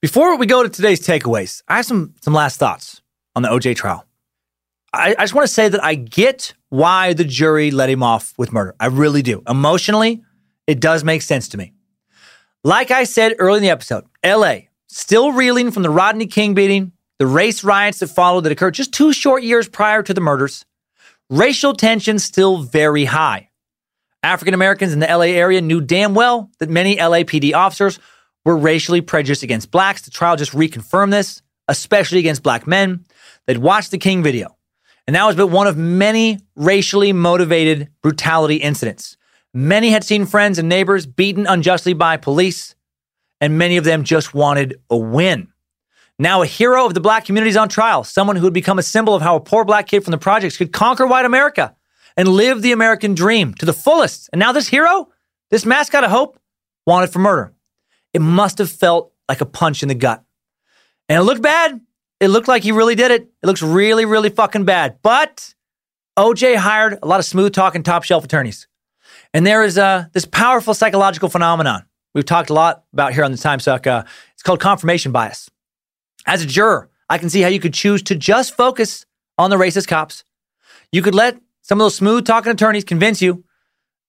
Before 0.00 0.38
we 0.38 0.46
go 0.46 0.62
to 0.62 0.68
today's 0.70 1.06
takeaways, 1.06 1.62
I 1.68 1.76
have 1.76 1.84
some 1.86 2.14
some 2.22 2.32
last 2.32 2.58
thoughts 2.58 3.02
on 3.36 3.42
the 3.42 3.50
OJ 3.50 3.76
trial. 3.76 4.06
I, 4.94 5.14
I 5.18 5.22
just 5.24 5.34
want 5.34 5.46
to 5.46 5.52
say 5.52 5.68
that 5.68 5.84
I 5.84 5.94
get 5.94 6.54
why 6.70 7.12
the 7.12 7.24
jury 7.24 7.70
let 7.70 7.90
him 7.90 8.02
off 8.02 8.32
with 8.38 8.52
murder. 8.52 8.74
I 8.80 8.86
really 8.86 9.20
do. 9.22 9.42
Emotionally, 9.46 10.22
it 10.70 10.80
does 10.80 11.02
make 11.02 11.22
sense 11.22 11.48
to 11.48 11.58
me. 11.58 11.72
Like 12.62 12.90
I 12.90 13.04
said 13.04 13.34
early 13.38 13.56
in 13.56 13.62
the 13.62 13.70
episode, 13.70 14.04
LA 14.24 14.58
still 14.86 15.32
reeling 15.32 15.70
from 15.72 15.82
the 15.82 15.90
Rodney 15.90 16.26
King 16.26 16.54
beating, 16.54 16.92
the 17.18 17.26
race 17.26 17.64
riots 17.64 17.98
that 17.98 18.06
followed 18.06 18.42
that 18.42 18.52
occurred 18.52 18.74
just 18.74 18.92
two 18.92 19.12
short 19.12 19.42
years 19.42 19.68
prior 19.68 20.02
to 20.02 20.14
the 20.14 20.20
murders, 20.20 20.64
racial 21.28 21.72
tension 21.74 22.18
still 22.18 22.58
very 22.58 23.04
high. 23.04 23.50
African 24.22 24.54
Americans 24.54 24.92
in 24.92 25.00
the 25.00 25.06
LA 25.06 25.32
area 25.34 25.60
knew 25.60 25.80
damn 25.80 26.14
well 26.14 26.50
that 26.58 26.68
many 26.68 26.96
LAPD 26.96 27.52
officers 27.54 27.98
were 28.44 28.56
racially 28.56 29.00
prejudiced 29.00 29.42
against 29.42 29.70
blacks. 29.70 30.02
The 30.02 30.10
trial 30.10 30.36
just 30.36 30.52
reconfirmed 30.52 31.10
this, 31.10 31.42
especially 31.66 32.18
against 32.20 32.42
black 32.42 32.66
men. 32.66 33.04
They'd 33.46 33.58
watched 33.58 33.90
the 33.90 33.98
King 33.98 34.22
video, 34.22 34.56
and 35.06 35.16
that 35.16 35.24
was 35.24 35.36
but 35.36 35.48
one 35.48 35.66
of 35.66 35.76
many 35.76 36.38
racially 36.54 37.12
motivated 37.12 37.88
brutality 38.02 38.56
incidents. 38.56 39.16
Many 39.52 39.90
had 39.90 40.04
seen 40.04 40.26
friends 40.26 40.58
and 40.58 40.68
neighbors 40.68 41.06
beaten 41.06 41.46
unjustly 41.46 41.92
by 41.92 42.16
police, 42.16 42.74
and 43.40 43.58
many 43.58 43.76
of 43.76 43.84
them 43.84 44.04
just 44.04 44.32
wanted 44.32 44.80
a 44.88 44.96
win. 44.96 45.48
Now, 46.20 46.42
a 46.42 46.46
hero 46.46 46.86
of 46.86 46.94
the 46.94 47.00
black 47.00 47.24
community 47.24 47.50
is 47.50 47.56
on 47.56 47.68
trial, 47.68 48.04
someone 48.04 48.36
who 48.36 48.44
had 48.44 48.52
become 48.52 48.78
a 48.78 48.82
symbol 48.82 49.14
of 49.14 49.22
how 49.22 49.36
a 49.36 49.40
poor 49.40 49.64
black 49.64 49.86
kid 49.86 50.04
from 50.04 50.12
the 50.12 50.18
projects 50.18 50.56
could 50.56 50.72
conquer 50.72 51.06
white 51.06 51.24
America 51.24 51.74
and 52.16 52.28
live 52.28 52.62
the 52.62 52.72
American 52.72 53.14
dream 53.14 53.54
to 53.54 53.66
the 53.66 53.72
fullest. 53.72 54.28
And 54.32 54.38
now, 54.38 54.52
this 54.52 54.68
hero, 54.68 55.08
this 55.50 55.64
mascot 55.64 56.04
of 56.04 56.10
hope, 56.10 56.38
wanted 56.86 57.10
for 57.10 57.18
murder. 57.18 57.52
It 58.12 58.20
must 58.20 58.58
have 58.58 58.70
felt 58.70 59.12
like 59.28 59.40
a 59.40 59.46
punch 59.46 59.82
in 59.82 59.88
the 59.88 59.94
gut. 59.94 60.22
And 61.08 61.18
it 61.18 61.22
looked 61.22 61.42
bad. 61.42 61.80
It 62.20 62.28
looked 62.28 62.48
like 62.48 62.62
he 62.62 62.72
really 62.72 62.94
did 62.94 63.10
it. 63.10 63.22
It 63.42 63.46
looks 63.46 63.62
really, 63.62 64.04
really 64.04 64.28
fucking 64.28 64.64
bad. 64.64 64.98
But 65.02 65.54
OJ 66.18 66.56
hired 66.56 66.98
a 67.02 67.06
lot 67.06 67.18
of 67.18 67.24
smooth 67.26 67.52
talking 67.52 67.82
top 67.82 68.04
shelf 68.04 68.24
attorneys. 68.24 68.68
And 69.32 69.46
there 69.46 69.62
is 69.62 69.78
uh, 69.78 70.06
this 70.12 70.24
powerful 70.24 70.74
psychological 70.74 71.28
phenomenon 71.28 71.84
we've 72.14 72.24
talked 72.24 72.50
a 72.50 72.54
lot 72.54 72.84
about 72.92 73.14
here 73.14 73.24
on 73.24 73.32
the 73.32 73.38
Time 73.38 73.60
Suck. 73.60 73.86
Uh, 73.86 74.04
it's 74.34 74.42
called 74.42 74.60
confirmation 74.60 75.12
bias. 75.12 75.50
As 76.26 76.42
a 76.42 76.46
juror, 76.46 76.90
I 77.08 77.18
can 77.18 77.30
see 77.30 77.40
how 77.40 77.48
you 77.48 77.60
could 77.60 77.74
choose 77.74 78.02
to 78.04 78.14
just 78.14 78.56
focus 78.56 79.06
on 79.38 79.50
the 79.50 79.56
racist 79.56 79.88
cops. 79.88 80.24
You 80.92 81.02
could 81.02 81.14
let 81.14 81.40
some 81.62 81.80
of 81.80 81.84
those 81.84 81.94
smooth 81.94 82.26
talking 82.26 82.52
attorneys 82.52 82.84
convince 82.84 83.22
you 83.22 83.44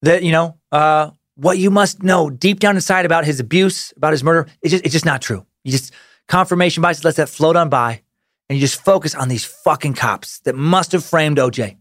that, 0.02 0.23
you 0.23 0.31
know, 0.31 0.57
uh, 0.72 1.11
what 1.35 1.57
you 1.57 1.69
must 1.72 2.03
know 2.03 2.30
deep 2.30 2.60
down 2.60 2.76
inside 2.76 3.06
about 3.06 3.26
his 3.26 3.39
abuse, 3.39 3.93
about 3.95 4.11
his 4.11 4.23
murder, 4.23 4.49
it's 4.61 4.72
just, 4.72 4.84
it's 4.84 4.93
just 4.93 5.06
not 5.06 5.22
true. 5.22 5.45
You 5.64 5.72
just, 5.72 5.93
confirmation 6.27 6.81
bias 6.81 7.03
lets 7.03 7.18
that 7.18 7.30
float 7.30 7.56
on 7.56 7.69
by 7.69 8.02
and 8.49 8.57
you 8.57 8.61
just 8.61 8.84
focus 8.84 9.15
on 9.15 9.30
these 9.30 9.45
fucking 9.45 9.93
cops 9.93 10.39
that 10.41 10.56
must 10.56 10.91
have 10.91 11.06
framed 11.06 11.38
OJ. 11.38 11.77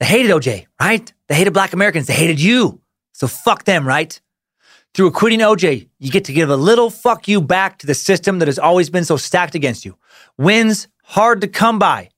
They 0.00 0.06
hated 0.06 0.30
OJ, 0.30 0.66
right? 0.80 1.12
They 1.28 1.34
hated 1.34 1.52
black 1.52 1.72
Americans. 1.72 2.06
They 2.06 2.14
hated 2.14 2.40
you. 2.40 2.80
So 3.12 3.26
fuck 3.26 3.64
them, 3.64 3.86
right? 3.86 4.20
Through 4.94 5.08
acquitting 5.08 5.40
OJ, 5.40 5.88
you 5.98 6.10
get 6.10 6.24
to 6.26 6.32
give 6.32 6.50
a 6.50 6.56
little 6.56 6.90
fuck 6.90 7.28
you 7.28 7.40
back 7.40 7.78
to 7.78 7.86
the 7.86 7.94
system 7.94 8.38
that 8.38 8.48
has 8.48 8.58
always 8.58 8.90
been 8.90 9.04
so 9.04 9.16
stacked 9.16 9.54
against 9.54 9.84
you. 9.84 9.96
Wins 10.36 10.88
hard 11.02 11.40
to 11.40 11.48
come 11.48 11.78
by. 11.78 12.10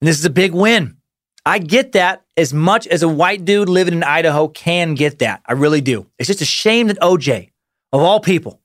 And 0.00 0.08
this 0.08 0.18
is 0.18 0.24
a 0.24 0.30
big 0.30 0.52
win. 0.52 0.96
I 1.44 1.58
get 1.58 1.92
that 1.92 2.24
as 2.36 2.52
much 2.52 2.86
as 2.86 3.02
a 3.02 3.08
white 3.08 3.44
dude 3.44 3.68
living 3.68 3.94
in 3.94 4.04
Idaho 4.04 4.48
can 4.48 4.94
get 4.94 5.20
that. 5.20 5.40
I 5.46 5.54
really 5.54 5.80
do. 5.80 6.06
It's 6.18 6.26
just 6.26 6.42
a 6.42 6.46
shame 6.46 6.88
that 6.88 7.00
OJ, 7.00 7.50
of 7.92 8.02
all 8.02 8.20
people, 8.20 8.60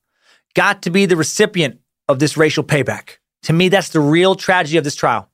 got 0.54 0.82
to 0.84 0.90
be 0.90 1.06
the 1.06 1.16
recipient 1.16 1.80
of 2.08 2.20
this 2.20 2.36
racial 2.36 2.64
payback. 2.64 3.18
To 3.44 3.54
me, 3.54 3.70
that's 3.70 3.90
the 3.90 4.00
real 4.00 4.36
tragedy 4.36 4.78
of 4.78 4.84
this 4.84 4.96
trial. 4.96 5.30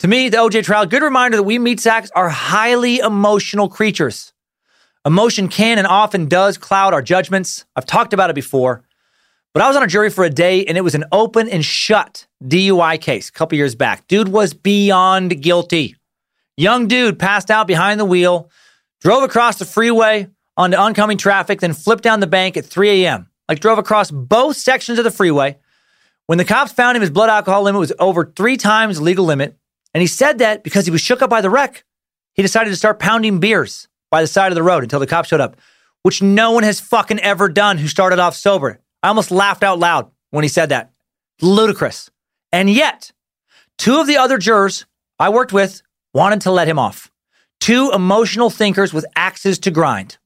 To 0.00 0.08
me, 0.08 0.30
the 0.30 0.38
OJ 0.38 0.64
trial, 0.64 0.86
good 0.86 1.02
reminder 1.02 1.36
that 1.36 1.42
we 1.42 1.58
meat 1.58 1.78
sacks 1.78 2.10
are 2.16 2.30
highly 2.30 3.00
emotional 3.00 3.68
creatures. 3.68 4.32
Emotion 5.04 5.48
can 5.48 5.76
and 5.76 5.86
often 5.86 6.26
does 6.26 6.56
cloud 6.56 6.94
our 6.94 7.02
judgments. 7.02 7.66
I've 7.76 7.84
talked 7.84 8.14
about 8.14 8.30
it 8.30 8.34
before, 8.34 8.82
but 9.52 9.62
I 9.62 9.68
was 9.68 9.76
on 9.76 9.82
a 9.82 9.86
jury 9.86 10.08
for 10.08 10.24
a 10.24 10.30
day 10.30 10.64
and 10.64 10.78
it 10.78 10.80
was 10.80 10.94
an 10.94 11.04
open 11.12 11.50
and 11.50 11.62
shut 11.62 12.26
DUI 12.42 12.98
case 12.98 13.28
a 13.28 13.32
couple 13.32 13.58
years 13.58 13.74
back. 13.74 14.06
Dude 14.08 14.28
was 14.28 14.54
beyond 14.54 15.42
guilty. 15.42 15.96
Young 16.56 16.88
dude 16.88 17.18
passed 17.18 17.50
out 17.50 17.66
behind 17.66 18.00
the 18.00 18.06
wheel, 18.06 18.50
drove 19.02 19.22
across 19.22 19.58
the 19.58 19.66
freeway 19.66 20.28
onto 20.56 20.78
oncoming 20.78 21.18
traffic, 21.18 21.60
then 21.60 21.74
flipped 21.74 22.04
down 22.04 22.20
the 22.20 22.26
bank 22.26 22.56
at 22.56 22.64
3 22.64 23.04
a.m. 23.04 23.28
Like 23.50 23.60
drove 23.60 23.76
across 23.76 24.10
both 24.10 24.56
sections 24.56 24.96
of 24.96 25.04
the 25.04 25.10
freeway. 25.10 25.58
When 26.24 26.38
the 26.38 26.46
cops 26.46 26.72
found 26.72 26.96
him, 26.96 27.02
his 27.02 27.10
blood 27.10 27.28
alcohol 27.28 27.64
limit 27.64 27.80
was 27.80 27.92
over 27.98 28.32
three 28.34 28.56
times 28.56 28.98
legal 28.98 29.26
limit. 29.26 29.58
And 29.94 30.00
he 30.00 30.06
said 30.06 30.38
that 30.38 30.62
because 30.62 30.84
he 30.84 30.90
was 30.90 31.00
shook 31.00 31.22
up 31.22 31.30
by 31.30 31.40
the 31.40 31.50
wreck, 31.50 31.84
he 32.34 32.42
decided 32.42 32.70
to 32.70 32.76
start 32.76 32.98
pounding 32.98 33.40
beers 33.40 33.88
by 34.10 34.22
the 34.22 34.28
side 34.28 34.52
of 34.52 34.56
the 34.56 34.62
road 34.62 34.82
until 34.82 35.00
the 35.00 35.06
cops 35.06 35.28
showed 35.28 35.40
up, 35.40 35.56
which 36.02 36.22
no 36.22 36.52
one 36.52 36.62
has 36.62 36.80
fucking 36.80 37.20
ever 37.20 37.48
done 37.48 37.78
who 37.78 37.88
started 37.88 38.18
off 38.18 38.36
sober. 38.36 38.80
I 39.02 39.08
almost 39.08 39.30
laughed 39.30 39.62
out 39.62 39.78
loud 39.78 40.10
when 40.30 40.44
he 40.44 40.48
said 40.48 40.68
that. 40.68 40.92
Ludicrous. 41.40 42.10
And 42.52 42.68
yet, 42.68 43.12
two 43.78 43.98
of 44.00 44.06
the 44.06 44.16
other 44.16 44.38
jurors 44.38 44.86
I 45.18 45.28
worked 45.30 45.52
with 45.52 45.82
wanted 46.12 46.42
to 46.42 46.50
let 46.50 46.68
him 46.68 46.78
off. 46.78 47.10
Two 47.60 47.90
emotional 47.92 48.50
thinkers 48.50 48.92
with 48.92 49.06
axes 49.16 49.58
to 49.60 49.70
grind. 49.70 50.18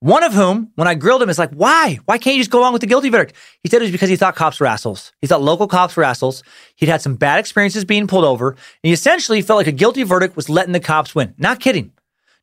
One 0.00 0.22
of 0.22 0.32
whom, 0.32 0.70
when 0.76 0.88
I 0.88 0.94
grilled 0.94 1.22
him, 1.22 1.28
is 1.28 1.38
like, 1.38 1.50
why? 1.50 1.98
Why 2.06 2.16
can't 2.16 2.34
you 2.34 2.40
just 2.40 2.50
go 2.50 2.60
along 2.60 2.72
with 2.72 2.80
the 2.80 2.86
guilty 2.86 3.10
verdict? 3.10 3.36
He 3.62 3.68
said 3.68 3.82
it 3.82 3.84
was 3.84 3.92
because 3.92 4.08
he 4.08 4.16
thought 4.16 4.34
cops 4.34 4.58
were 4.58 4.66
assholes. 4.66 5.12
He 5.20 5.26
thought 5.26 5.42
local 5.42 5.68
cops 5.68 5.94
were 5.94 6.04
assholes. 6.04 6.42
He'd 6.76 6.88
had 6.88 7.02
some 7.02 7.16
bad 7.16 7.38
experiences 7.38 7.84
being 7.84 8.06
pulled 8.06 8.24
over, 8.24 8.52
and 8.52 8.58
he 8.82 8.92
essentially 8.92 9.42
felt 9.42 9.58
like 9.58 9.66
a 9.66 9.72
guilty 9.72 10.02
verdict 10.02 10.36
was 10.36 10.48
letting 10.48 10.72
the 10.72 10.80
cops 10.80 11.14
win. 11.14 11.34
Not 11.36 11.60
kidding. 11.60 11.92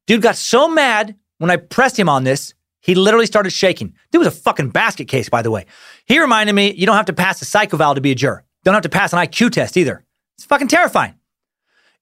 Dude 0.05 0.21
got 0.21 0.35
so 0.35 0.67
mad 0.67 1.15
when 1.39 1.49
I 1.49 1.57
pressed 1.57 1.97
him 1.97 2.09
on 2.09 2.23
this, 2.23 2.53
he 2.79 2.93
literally 2.93 3.25
started 3.25 3.49
shaking. 3.49 3.95
Dude 4.11 4.19
was 4.19 4.27
a 4.27 4.31
fucking 4.39 4.69
basket 4.69 5.07
case, 5.07 5.27
by 5.27 5.41
the 5.41 5.51
way. 5.51 5.65
He 6.05 6.19
reminded 6.19 6.53
me 6.53 6.73
you 6.73 6.85
don't 6.85 6.95
have 6.95 7.07
to 7.07 7.13
pass 7.13 7.41
a 7.41 7.45
psych 7.45 7.73
eval 7.73 7.95
to 7.95 8.01
be 8.01 8.11
a 8.11 8.15
juror. 8.15 8.43
Don't 8.65 8.75
have 8.75 8.83
to 8.83 8.89
pass 8.89 9.13
an 9.13 9.19
IQ 9.19 9.51
test 9.51 9.77
either. 9.77 10.05
It's 10.37 10.45
fucking 10.45 10.67
terrifying. 10.67 11.15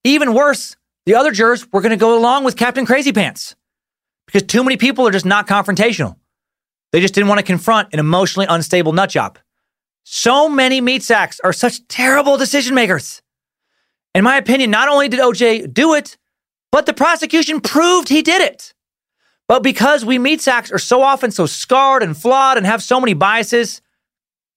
Even 0.03 0.33
worse, 0.33 0.75
the 1.05 1.15
other 1.15 1.31
jurors 1.31 1.65
were 1.71 1.81
going 1.81 1.91
to 1.91 1.97
go 1.97 2.17
along 2.17 2.43
with 2.43 2.57
Captain 2.57 2.85
Crazy 2.85 3.13
Pants 3.13 3.55
because 4.25 4.43
too 4.43 4.63
many 4.63 4.77
people 4.77 5.07
are 5.07 5.11
just 5.11 5.25
not 5.25 5.47
confrontational. 5.47 6.17
They 6.91 7.01
just 7.01 7.13
didn't 7.13 7.27
want 7.27 7.39
to 7.39 7.45
confront 7.45 7.93
an 7.93 7.99
emotionally 7.99 8.47
unstable 8.49 8.93
nutjob. 8.93 9.37
So 10.03 10.47
many 10.47 10.81
meat 10.81 11.03
sacks 11.03 11.39
are 11.39 11.53
such 11.53 11.87
terrible 11.87 12.37
decision 12.37 12.75
makers. 12.75 13.21
In 14.13 14.23
my 14.23 14.37
opinion, 14.37 14.71
not 14.71 14.87
only 14.87 15.09
did 15.09 15.19
OJ 15.19 15.73
do 15.73 15.93
it, 15.95 16.17
but 16.71 16.85
the 16.85 16.93
prosecution 16.93 17.59
proved 17.59 18.09
he 18.09 18.21
did 18.21 18.41
it. 18.41 18.73
But 19.47 19.61
because 19.61 20.05
we 20.05 20.17
meat 20.17 20.41
sacks 20.41 20.71
are 20.71 20.79
so 20.79 21.01
often 21.01 21.31
so 21.31 21.45
scarred 21.45 22.01
and 22.01 22.17
flawed 22.17 22.57
and 22.57 22.65
have 22.65 22.81
so 22.81 22.99
many 22.99 23.13
biases, 23.13 23.81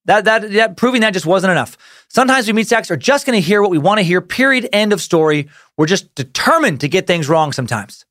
that, 0.05 0.25
that, 0.25 0.51
that 0.53 0.77
proving 0.77 1.03
that 1.03 1.13
just 1.13 1.27
wasn't 1.27 1.51
enough. 1.51 1.77
Sometimes 2.09 2.47
we 2.47 2.55
meat 2.55 2.67
sacks 2.67 2.91
are 2.91 2.97
just 2.97 3.27
going 3.27 3.37
to 3.41 3.47
hear 3.47 3.61
what 3.61 3.71
we 3.71 3.77
want 3.77 3.99
to 3.99 4.03
hear, 4.03 4.23
period, 4.23 4.67
end 4.73 4.93
of 4.95 5.03
story. 5.03 5.49
We're 5.77 5.87
just 5.87 6.15
determined 6.15 6.81
to 6.81 6.89
get 6.89 7.07
things 7.07 7.29
wrong 7.29 7.53
sometimes. 7.53 8.07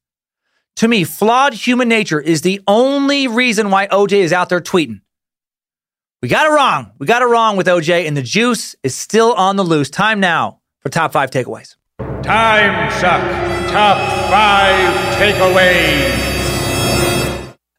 To 0.78 0.88
me, 0.88 1.04
flawed 1.06 1.56
human 1.56 1.90
nature 1.90 2.22
is 2.22 2.42
the 2.42 2.62
only 2.68 3.28
reason 3.28 3.72
why 3.72 3.88
OJ 3.88 4.14
is 4.14 4.32
out 4.32 4.50
there 4.50 4.62
tweeting. 4.62 5.02
We 6.22 6.30
got 6.30 6.46
it 6.46 6.54
wrong. 6.54 6.92
We 7.00 7.08
got 7.08 7.24
it 7.24 7.26
wrong 7.26 7.58
with 7.58 7.66
OJ, 7.66 8.08
and 8.08 8.16
the 8.16 8.22
juice 8.22 8.76
is 8.84 8.94
still 8.94 9.34
on 9.34 9.56
the 9.56 9.64
loose. 9.64 9.90
Time 9.90 10.20
now 10.20 10.62
for 10.82 10.90
top 10.90 11.12
five 11.12 11.32
takeaways. 11.32 11.76
Time 12.22 12.92
suck. 12.92 13.22
Top 13.72 13.98
five 14.30 15.16
takeaways. 15.16 16.28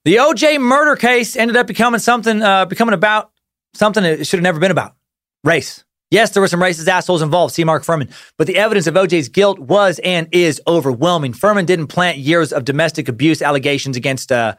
The 0.04 0.16
OJ 0.16 0.60
murder 0.60 0.96
case 0.96 1.36
ended 1.36 1.56
up 1.56 1.68
becoming 1.68 2.00
something, 2.00 2.42
uh, 2.42 2.64
becoming 2.64 2.94
about 2.94 3.30
something 3.74 4.02
it 4.02 4.26
should 4.26 4.38
have 4.38 4.44
never 4.44 4.58
been 4.58 4.72
about 4.72 4.96
race. 5.44 5.84
Yes, 6.10 6.30
there 6.30 6.40
were 6.40 6.48
some 6.48 6.60
racist 6.60 6.88
assholes 6.88 7.20
involved, 7.20 7.54
see 7.54 7.64
Mark 7.64 7.84
Fuhrman, 7.84 8.10
but 8.38 8.46
the 8.46 8.56
evidence 8.56 8.86
of 8.86 8.94
OJ's 8.94 9.28
guilt 9.28 9.58
was 9.58 9.98
and 9.98 10.26
is 10.32 10.60
overwhelming. 10.66 11.34
Fuhrman 11.34 11.66
didn't 11.66 11.88
plant 11.88 12.16
years 12.16 12.50
of 12.52 12.64
domestic 12.64 13.08
abuse 13.08 13.42
allegations 13.42 13.94
against, 13.94 14.32
uh, 14.32 14.54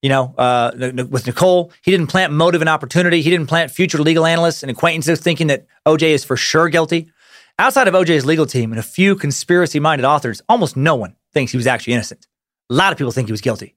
you 0.00 0.08
know, 0.08 0.34
uh, 0.38 0.70
with 1.10 1.26
Nicole. 1.26 1.72
He 1.82 1.90
didn't 1.90 2.06
plant 2.06 2.32
motive 2.32 2.62
and 2.62 2.70
opportunity. 2.70 3.20
He 3.20 3.28
didn't 3.28 3.48
plant 3.48 3.70
future 3.70 3.98
legal 3.98 4.24
analysts 4.24 4.62
and 4.62 4.70
acquaintances 4.70 5.20
thinking 5.20 5.48
that 5.48 5.66
OJ 5.86 6.08
is 6.08 6.24
for 6.24 6.38
sure 6.38 6.70
guilty. 6.70 7.10
Outside 7.58 7.86
of 7.86 7.94
OJ's 7.94 8.24
legal 8.24 8.46
team 8.46 8.72
and 8.72 8.78
a 8.78 8.82
few 8.82 9.14
conspiracy 9.14 9.78
minded 9.80 10.06
authors, 10.06 10.40
almost 10.48 10.74
no 10.76 10.94
one 10.94 11.16
thinks 11.34 11.52
he 11.52 11.58
was 11.58 11.66
actually 11.66 11.92
innocent. 11.92 12.26
A 12.70 12.74
lot 12.74 12.92
of 12.92 12.98
people 12.98 13.12
think 13.12 13.28
he 13.28 13.32
was 13.32 13.42
guilty. 13.42 13.76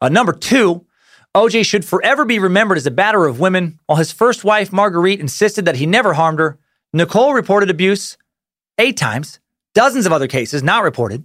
Uh, 0.00 0.08
number 0.08 0.32
two, 0.32 0.86
OJ 1.34 1.66
should 1.66 1.84
forever 1.84 2.24
be 2.24 2.38
remembered 2.38 2.78
as 2.78 2.86
a 2.86 2.92
batterer 2.92 3.28
of 3.28 3.40
women. 3.40 3.80
While 3.86 3.98
his 3.98 4.12
first 4.12 4.44
wife, 4.44 4.72
Marguerite, 4.72 5.18
insisted 5.18 5.64
that 5.64 5.76
he 5.76 5.84
never 5.84 6.12
harmed 6.14 6.38
her, 6.38 6.58
Nicole 6.92 7.34
reported 7.34 7.70
abuse 7.70 8.16
eight 8.78 8.96
times, 8.96 9.40
dozens 9.74 10.06
of 10.06 10.12
other 10.12 10.28
cases 10.28 10.62
not 10.62 10.84
reported. 10.84 11.24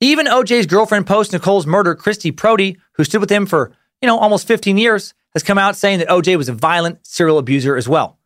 Even 0.00 0.26
OJ's 0.26 0.66
girlfriend 0.66 1.06
post 1.06 1.32
Nicole's 1.32 1.66
murder, 1.66 1.96
Christie 1.96 2.30
Prody, 2.30 2.78
who 2.92 3.02
stood 3.02 3.20
with 3.20 3.30
him 3.30 3.44
for, 3.44 3.72
you 4.00 4.06
know, 4.06 4.18
almost 4.18 4.46
15 4.46 4.78
years, 4.78 5.14
has 5.34 5.42
come 5.42 5.58
out 5.58 5.74
saying 5.74 5.98
that 5.98 6.08
OJ 6.08 6.36
was 6.36 6.48
a 6.48 6.54
violent 6.54 7.04
serial 7.04 7.38
abuser 7.38 7.76
as 7.76 7.88
well. 7.88 8.18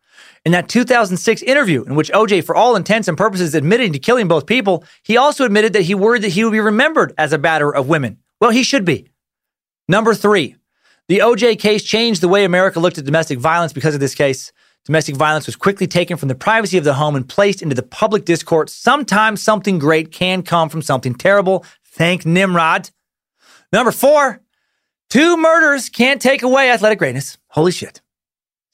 In 0.45 0.51
that 0.51 0.69
2006 0.69 1.41
interview, 1.41 1.83
in 1.85 1.95
which 1.95 2.11
OJ, 2.11 2.43
for 2.43 2.55
all 2.55 2.75
intents 2.75 3.07
and 3.07 3.17
purposes, 3.17 3.55
admitted 3.55 3.93
to 3.93 3.99
killing 3.99 4.27
both 4.27 4.45
people, 4.45 4.83
he 5.01 5.17
also 5.17 5.43
admitted 5.43 5.73
that 5.73 5.81
he 5.81 5.95
worried 5.95 6.21
that 6.21 6.29
he 6.29 6.43
would 6.43 6.51
be 6.51 6.59
remembered 6.59 7.15
as 7.17 7.33
a 7.33 7.39
batterer 7.39 7.73
of 7.73 7.89
women. 7.89 8.19
Well, 8.39 8.51
he 8.51 8.61
should 8.61 8.85
be. 8.85 9.09
Number 9.87 10.13
three, 10.13 10.55
the 11.07 11.19
OJ 11.19 11.59
case 11.59 11.83
changed 11.83 12.21
the 12.21 12.27
way 12.27 12.45
America 12.45 12.79
looked 12.79 12.97
at 12.97 13.05
domestic 13.05 13.39
violence 13.39 13.73
because 13.73 13.93
of 13.93 13.99
this 13.99 14.15
case. 14.15 14.51
Domestic 14.85 15.15
violence 15.15 15.45
was 15.45 15.55
quickly 15.55 15.87
taken 15.87 16.17
from 16.17 16.29
the 16.29 16.35
privacy 16.35 16.77
of 16.77 16.83
the 16.83 16.93
home 16.93 17.15
and 17.15 17.27
placed 17.27 17.61
into 17.61 17.75
the 17.75 17.83
public 17.83 18.25
discourse. 18.25 18.71
Sometimes 18.71 19.41
something 19.41 19.79
great 19.79 20.11
can 20.11 20.43
come 20.43 20.69
from 20.69 20.81
something 20.81 21.15
terrible. 21.15 21.65
Thank 21.83 22.25
Nimrod. 22.25 22.89
Number 23.71 23.91
four, 23.91 24.41
two 25.09 25.37
murders 25.37 25.89
can't 25.89 26.21
take 26.21 26.43
away 26.43 26.69
athletic 26.69 26.99
greatness. 26.99 27.37
Holy 27.47 27.71
shit. 27.71 28.01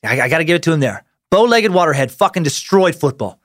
I, 0.03 0.21
I 0.21 0.29
got 0.29 0.39
to 0.39 0.43
give 0.43 0.55
it 0.55 0.63
to 0.63 0.73
him 0.73 0.81
there. 0.81 1.03
Bow 1.29 1.43
legged 1.43 1.71
Waterhead 1.71 2.11
fucking 2.11 2.43
destroyed 2.43 2.95
football. 2.95 3.39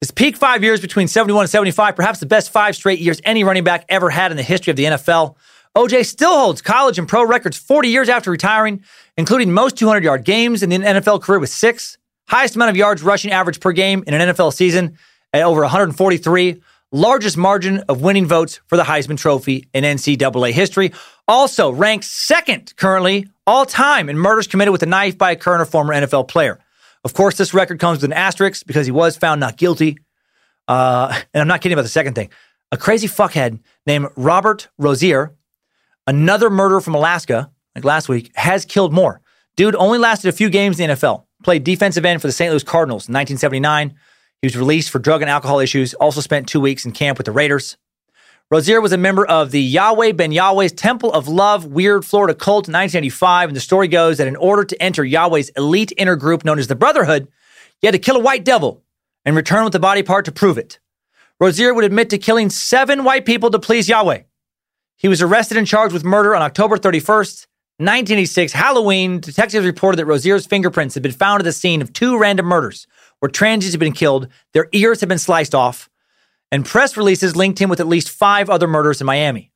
His 0.00 0.10
peak 0.10 0.36
five 0.36 0.64
years 0.64 0.80
between 0.80 1.06
71 1.06 1.44
and 1.44 1.50
75, 1.50 1.94
perhaps 1.94 2.18
the 2.18 2.26
best 2.26 2.50
five 2.50 2.74
straight 2.74 2.98
years 2.98 3.20
any 3.22 3.44
running 3.44 3.62
back 3.62 3.84
ever 3.88 4.10
had 4.10 4.32
in 4.32 4.36
the 4.36 4.42
history 4.42 4.72
of 4.72 4.76
the 4.76 4.84
NFL. 4.84 5.36
OJ 5.76 6.04
still 6.04 6.38
holds 6.38 6.60
college 6.60 6.98
and 6.98 7.08
pro 7.08 7.24
records 7.24 7.56
40 7.56 7.88
years 7.88 8.08
after 8.10 8.30
retiring, 8.30 8.82
including 9.16 9.52
most 9.52 9.76
200 9.76 10.04
yard 10.04 10.24
games 10.24 10.62
in 10.62 10.68
the 10.68 10.76
NFL 10.76 11.22
career 11.22 11.38
with 11.38 11.48
six, 11.48 11.96
highest 12.28 12.56
amount 12.56 12.70
of 12.70 12.76
yards 12.76 13.02
rushing 13.02 13.30
average 13.30 13.58
per 13.58 13.72
game 13.72 14.04
in 14.06 14.12
an 14.12 14.34
NFL 14.34 14.52
season 14.52 14.98
at 15.32 15.42
over 15.42 15.62
143, 15.62 16.60
largest 16.92 17.38
margin 17.38 17.78
of 17.88 18.02
winning 18.02 18.26
votes 18.26 18.60
for 18.66 18.76
the 18.76 18.82
Heisman 18.82 19.16
Trophy 19.16 19.66
in 19.72 19.84
NCAA 19.84 20.52
history. 20.52 20.92
Also 21.26 21.70
ranked 21.70 22.04
second 22.04 22.74
currently 22.76 23.28
all 23.46 23.64
time 23.64 24.10
in 24.10 24.18
murders 24.18 24.46
committed 24.46 24.72
with 24.72 24.82
a 24.82 24.86
knife 24.86 25.16
by 25.16 25.30
a 25.30 25.36
current 25.36 25.62
or 25.62 25.64
former 25.64 25.94
NFL 25.94 26.28
player. 26.28 26.58
Of 27.02 27.14
course, 27.14 27.36
this 27.36 27.54
record 27.54 27.80
comes 27.80 27.98
with 27.98 28.04
an 28.04 28.12
asterisk 28.12 28.66
because 28.66 28.84
he 28.84 28.92
was 28.92 29.16
found 29.16 29.40
not 29.40 29.56
guilty. 29.56 29.98
Uh, 30.68 31.18
and 31.32 31.40
I'm 31.40 31.48
not 31.48 31.62
kidding 31.62 31.74
about 31.74 31.82
the 31.82 31.88
second 31.88 32.14
thing. 32.14 32.30
A 32.70 32.76
crazy 32.76 33.08
fuckhead 33.08 33.58
named 33.86 34.08
Robert 34.16 34.68
Rozier 34.78 35.34
Another 36.06 36.50
murderer 36.50 36.80
from 36.80 36.94
Alaska, 36.94 37.50
like 37.74 37.84
last 37.84 38.08
week, 38.08 38.32
has 38.34 38.64
killed 38.64 38.92
more. 38.92 39.20
Dude 39.56 39.76
only 39.76 39.98
lasted 39.98 40.28
a 40.28 40.32
few 40.32 40.50
games 40.50 40.80
in 40.80 40.88
the 40.88 40.94
NFL. 40.94 41.24
Played 41.44 41.64
defensive 41.64 42.04
end 42.04 42.20
for 42.20 42.26
the 42.26 42.32
St. 42.32 42.50
Louis 42.50 42.64
Cardinals 42.64 43.08
in 43.08 43.14
1979. 43.14 43.94
He 44.40 44.46
was 44.46 44.56
released 44.56 44.90
for 44.90 44.98
drug 44.98 45.22
and 45.22 45.30
alcohol 45.30 45.60
issues. 45.60 45.94
Also 45.94 46.20
spent 46.20 46.48
two 46.48 46.60
weeks 46.60 46.84
in 46.84 46.92
camp 46.92 47.18
with 47.18 47.26
the 47.26 47.32
Raiders. 47.32 47.76
Rozier 48.50 48.80
was 48.80 48.92
a 48.92 48.98
member 48.98 49.24
of 49.24 49.50
the 49.50 49.62
Yahweh 49.62 50.12
Ben 50.12 50.32
Yahweh's 50.32 50.72
Temple 50.72 51.12
of 51.12 51.28
Love 51.28 51.66
Weird 51.66 52.04
Florida 52.04 52.34
cult 52.34 52.68
in 52.68 52.72
1985. 52.72 53.48
And 53.50 53.56
the 53.56 53.60
story 53.60 53.88
goes 53.88 54.18
that 54.18 54.26
in 54.26 54.36
order 54.36 54.64
to 54.64 54.82
enter 54.82 55.04
Yahweh's 55.04 55.50
elite 55.50 55.92
inner 55.96 56.16
group 56.16 56.44
known 56.44 56.58
as 56.58 56.66
the 56.66 56.74
Brotherhood, 56.74 57.28
you 57.80 57.86
had 57.86 57.92
to 57.92 57.98
kill 57.98 58.16
a 58.16 58.22
white 58.22 58.44
devil 58.44 58.82
and 59.24 59.36
return 59.36 59.64
with 59.64 59.72
the 59.72 59.78
body 59.78 60.02
part 60.02 60.24
to 60.24 60.32
prove 60.32 60.58
it. 60.58 60.80
Rozier 61.40 61.72
would 61.72 61.84
admit 61.84 62.10
to 62.10 62.18
killing 62.18 62.50
seven 62.50 63.04
white 63.04 63.24
people 63.24 63.50
to 63.50 63.58
please 63.58 63.88
Yahweh. 63.88 64.22
He 65.02 65.08
was 65.08 65.20
arrested 65.20 65.56
and 65.56 65.66
charged 65.66 65.92
with 65.92 66.04
murder 66.04 66.32
on 66.36 66.42
October 66.42 66.78
31st, 66.78 67.46
1986, 67.78 68.52
Halloween. 68.52 69.18
Detectives 69.18 69.66
reported 69.66 69.96
that 69.98 70.06
Rozier's 70.06 70.46
fingerprints 70.46 70.94
had 70.94 71.02
been 71.02 71.10
found 71.10 71.40
at 71.40 71.44
the 71.44 71.50
scene 71.50 71.82
of 71.82 71.92
two 71.92 72.16
random 72.16 72.46
murders 72.46 72.86
where 73.18 73.28
transients 73.28 73.72
had 73.72 73.80
been 73.80 73.92
killed, 73.92 74.28
their 74.52 74.68
ears 74.70 75.00
had 75.00 75.08
been 75.08 75.18
sliced 75.18 75.56
off, 75.56 75.90
and 76.52 76.64
press 76.64 76.96
releases 76.96 77.34
linked 77.34 77.60
him 77.60 77.68
with 77.68 77.80
at 77.80 77.88
least 77.88 78.10
five 78.10 78.48
other 78.48 78.68
murders 78.68 79.00
in 79.00 79.06
Miami. 79.06 79.50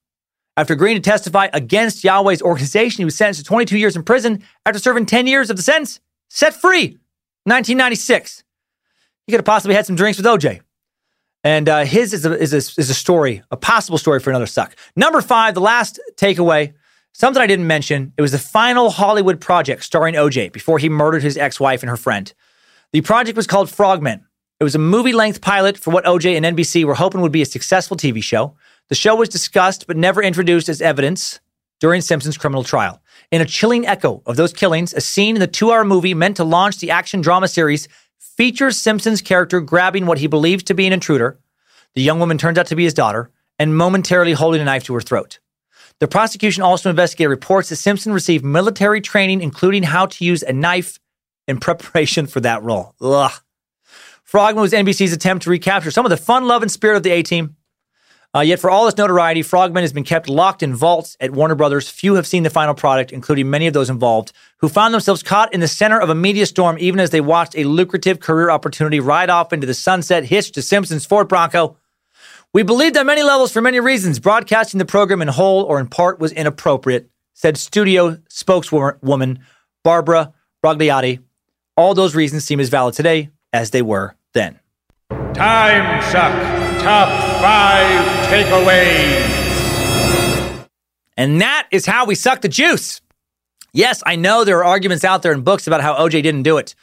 After 0.57 0.75
agreeing 0.75 0.97
to 0.97 1.11
testify 1.11 1.49
against 1.53 2.03
Yahweh's 2.03 2.43
organization, 2.43 2.99
he 2.99 3.05
was 3.05 3.17
sentenced 3.17 3.41
to 3.41 3.47
22 3.47 3.79
years 3.79 3.95
in 3.95 4.03
prison 4.03 4.43
after 4.65 4.81
serving 4.81 5.07
10 5.07 5.29
years 5.29 5.49
of 5.49 5.57
the 5.57 5.63
sentence, 5.63 6.01
set 6.29 6.55
free, 6.55 6.99
1996. 7.45 8.43
He 9.27 9.33
could 9.33 9.39
have 9.39 9.45
possibly 9.45 9.77
had 9.77 9.87
some 9.87 9.95
drinks 9.95 10.17
with 10.17 10.27
OJ. 10.27 10.63
And 11.47 11.69
uh, 11.69 11.85
his 11.85 12.13
is 12.13 12.27
a, 12.27 12.37
is, 12.37 12.53
a, 12.53 12.57
is 12.57 12.91
a 12.91 12.95
story, 12.95 13.41
a 13.53 13.57
possible 13.57 13.99
story 13.99 14.19
for 14.19 14.31
another 14.31 14.49
suck. 14.49 14.75
Number 14.97 15.21
five, 15.21 15.55
the 15.55 15.61
last 15.61 16.01
takeaway, 16.17 16.75
something 17.13 17.41
I 17.41 17.47
didn't 17.47 17.69
mention. 17.69 18.13
It 18.19 18.23
was 18.23 18.33
the 18.33 18.39
final 18.41 18.91
Hollywood 18.91 19.41
project 19.41 19.85
starring 19.85 20.17
OJ 20.17 20.53
before 20.53 20.81
he 20.81 20.89
murdered 20.89 21.23
his 21.23 21.37
ex 21.37 21.61
wife 21.61 21.85
and 21.85 21.91
her 21.91 21.97
friend. 21.97 22.35
The 22.91 23.01
project 23.01 23.37
was 23.37 23.47
called 23.47 23.69
Frogmen. 23.69 24.25
It 24.59 24.65
was 24.65 24.75
a 24.75 24.81
movie 24.81 25.13
length 25.13 25.41
pilot 25.41 25.79
for 25.79 25.93
what 25.93 26.05
OJ 26.05 26.37
and 26.37 26.57
NBC 26.57 26.83
were 26.83 26.97
hoping 26.97 27.21
would 27.21 27.31
be 27.31 27.43
a 27.43 27.47
successful 27.47 27.97
TV 27.97 28.21
show. 28.21 28.57
The 28.89 28.97
show 28.97 29.15
was 29.15 29.29
discussed 29.29 29.87
but 29.87 29.97
never 29.97 30.21
introduced 30.21 30.69
as 30.69 30.83
evidence 30.83 31.39
during 31.79 32.01
Simpson's 32.01 32.39
criminal 32.39 32.65
trial. 32.65 33.01
In 33.31 33.41
a 33.41 33.47
chilling 33.47 33.87
echo 33.87 34.21
of 34.27 34.35
those 34.35 34.53
killings, 34.53 34.93
a 34.95 35.01
scene 35.01 35.37
in 35.37 35.41
the 35.41 35.47
two 35.47 35.71
hour 35.71 35.85
movie 35.85 36.15
meant 36.15 36.39
to 36.39 36.45
launch 36.45 36.79
the 36.79 36.91
action 36.91 37.21
drama 37.21 37.47
series 37.47 37.87
features 38.37 38.79
Simpson's 38.79 39.23
character 39.23 39.61
grabbing 39.61 40.07
what 40.07 40.19
he 40.19 40.27
believes 40.27 40.63
to 40.65 40.75
be 40.75 40.87
an 40.87 40.93
intruder. 40.93 41.39
The 41.95 42.03
young 42.03 42.19
woman 42.21 42.39
turns 42.39 42.59
out 42.59 42.67
to 42.67 42.77
be 42.77 42.85
his 42.85 42.95
daughter 42.95 43.31
and 43.59 43.77
momentarily 43.77 44.33
holding 44.33 44.61
a 44.61 44.65
knife 44.65 44.85
to 44.85 44.95
her 44.95 45.01
throat. 45.01 45.39
The 45.99 46.09
prosecution 46.09 46.63
also 46.63 46.91
investigated 46.91 47.31
reports 47.31 47.71
that 47.71 47.77
Simpson 47.77 48.13
received 48.13 48.45
military 48.45 49.01
training, 49.01 49.41
including 49.41 49.83
how 49.83 50.07
to 50.07 50.25
use 50.25 50.43
a 50.43 50.53
knife 50.53 50.99
in 51.49 51.59
preparation 51.61 52.27
for 52.27 52.41
that 52.41 52.63
role. 52.63 52.95
Ugh. 53.01 53.33
Frogman 54.23 54.61
was 54.61 54.73
NBC's 54.73 55.13
attempt 55.13 55.45
to 55.45 55.51
recapture 55.51 55.91
some 55.91 56.05
of 56.05 56.11
the 56.11 56.17
fun, 56.17 56.47
love, 56.47 56.63
and 56.63 56.71
spirit 56.71 56.97
of 56.97 57.03
the 57.03 57.13
A 57.13 57.23
team. 57.23 57.57
Uh, 58.37 58.43
yet, 58.43 58.61
for 58.61 58.69
all 58.69 58.87
its 58.87 58.99
notoriety, 58.99 59.41
Frogmen 59.41 59.81
has 59.81 59.95
been 59.95 60.05
kept 60.05 60.29
locked 60.29 60.63
in 60.63 60.75
vaults 60.75 61.17
at 61.21 61.31
Warner 61.31 61.55
Brothers. 61.55 61.89
Few 61.89 62.17
have 62.17 62.27
seen 62.27 62.43
the 62.43 62.51
final 62.51 62.75
product, 62.75 63.11
including 63.11 63.49
many 63.49 63.67
of 63.67 63.73
those 63.73 63.89
involved, 63.89 64.31
who 64.59 64.69
found 64.69 64.93
themselves 64.93 65.23
caught 65.23 65.55
in 65.55 65.61
the 65.61 65.69
center 65.69 65.99
of 65.99 66.11
a 66.11 66.15
media 66.15 66.45
storm 66.45 66.77
even 66.79 67.01
as 67.01 67.09
they 67.09 67.23
watched 67.23 67.57
a 67.57 67.65
lucrative 67.65 68.21
career 68.21 68.51
opportunity 68.51 69.01
ride 69.01 69.31
off 69.31 69.55
into 69.55 69.67
the 69.67 69.73
sunset, 69.73 70.27
hitched 70.27 70.53
to 70.53 70.61
Simpson's 70.61 71.07
Ford 71.07 71.29
Bronco. 71.29 71.79
We 72.53 72.63
believed 72.63 72.99
on 72.99 73.07
many 73.07 73.23
levels 73.23 73.53
for 73.53 73.63
many 73.63 73.81
reasons. 73.81 74.19
Broadcasting 74.19 74.77
the 74.77 74.85
program 74.85 75.23
in 75.23 75.29
whole 75.29 75.63
or 75.63 75.81
in 75.81 75.87
part 75.87 76.19
was 76.19 76.33
inappropriate, 76.33 77.09
said 77.33 77.57
studio 77.57 78.19
spokeswoman 78.29 79.39
Barbara 79.83 80.35
Brogliatti. 80.63 81.21
All 81.75 81.95
those 81.95 82.15
reasons 82.15 82.45
seem 82.45 82.61
as 82.61 82.69
valid 82.69 82.93
today 82.93 83.31
as 83.55 83.71
they 83.71 83.81
were 83.81 84.15
then. 84.35 84.61
Time 85.33 86.03
Suck 86.13 86.56
Top 86.87 87.09
5 87.43 88.27
Takeaways. 88.29 89.49
And 91.17 91.41
that 91.41 91.67
is 91.73 91.85
how 91.85 92.07
we 92.07 92.15
suck 92.15 92.43
the 92.43 92.49
juice. 92.49 93.01
Yes, 93.73 94.05
I 94.07 94.15
know 94.15 94.45
there 94.45 94.59
are 94.59 94.65
arguments 94.65 95.03
out 95.03 95.23
there 95.23 95.33
in 95.33 95.41
books 95.43 95.67
about 95.67 95.81
how 95.81 95.97
OJ 95.97 96.23
didn't 96.23 96.45
do 96.45 96.59
it. 96.59 96.77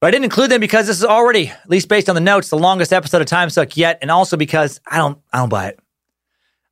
But 0.00 0.06
I 0.06 0.10
didn't 0.12 0.24
include 0.24 0.50
them 0.50 0.62
because 0.62 0.86
this 0.86 0.96
is 0.96 1.04
already, 1.04 1.48
at 1.48 1.68
least 1.68 1.90
based 1.90 2.08
on 2.08 2.14
the 2.14 2.22
notes, 2.22 2.48
the 2.48 2.56
longest 2.56 2.90
episode 2.90 3.20
of 3.20 3.26
Time 3.26 3.50
Suck 3.50 3.76
yet, 3.76 3.98
and 4.00 4.10
also 4.10 4.38
because 4.38 4.80
I 4.86 4.96
don't 4.96 5.18
I 5.30 5.36
don't 5.40 5.50
buy 5.50 5.68
it. 5.68 5.78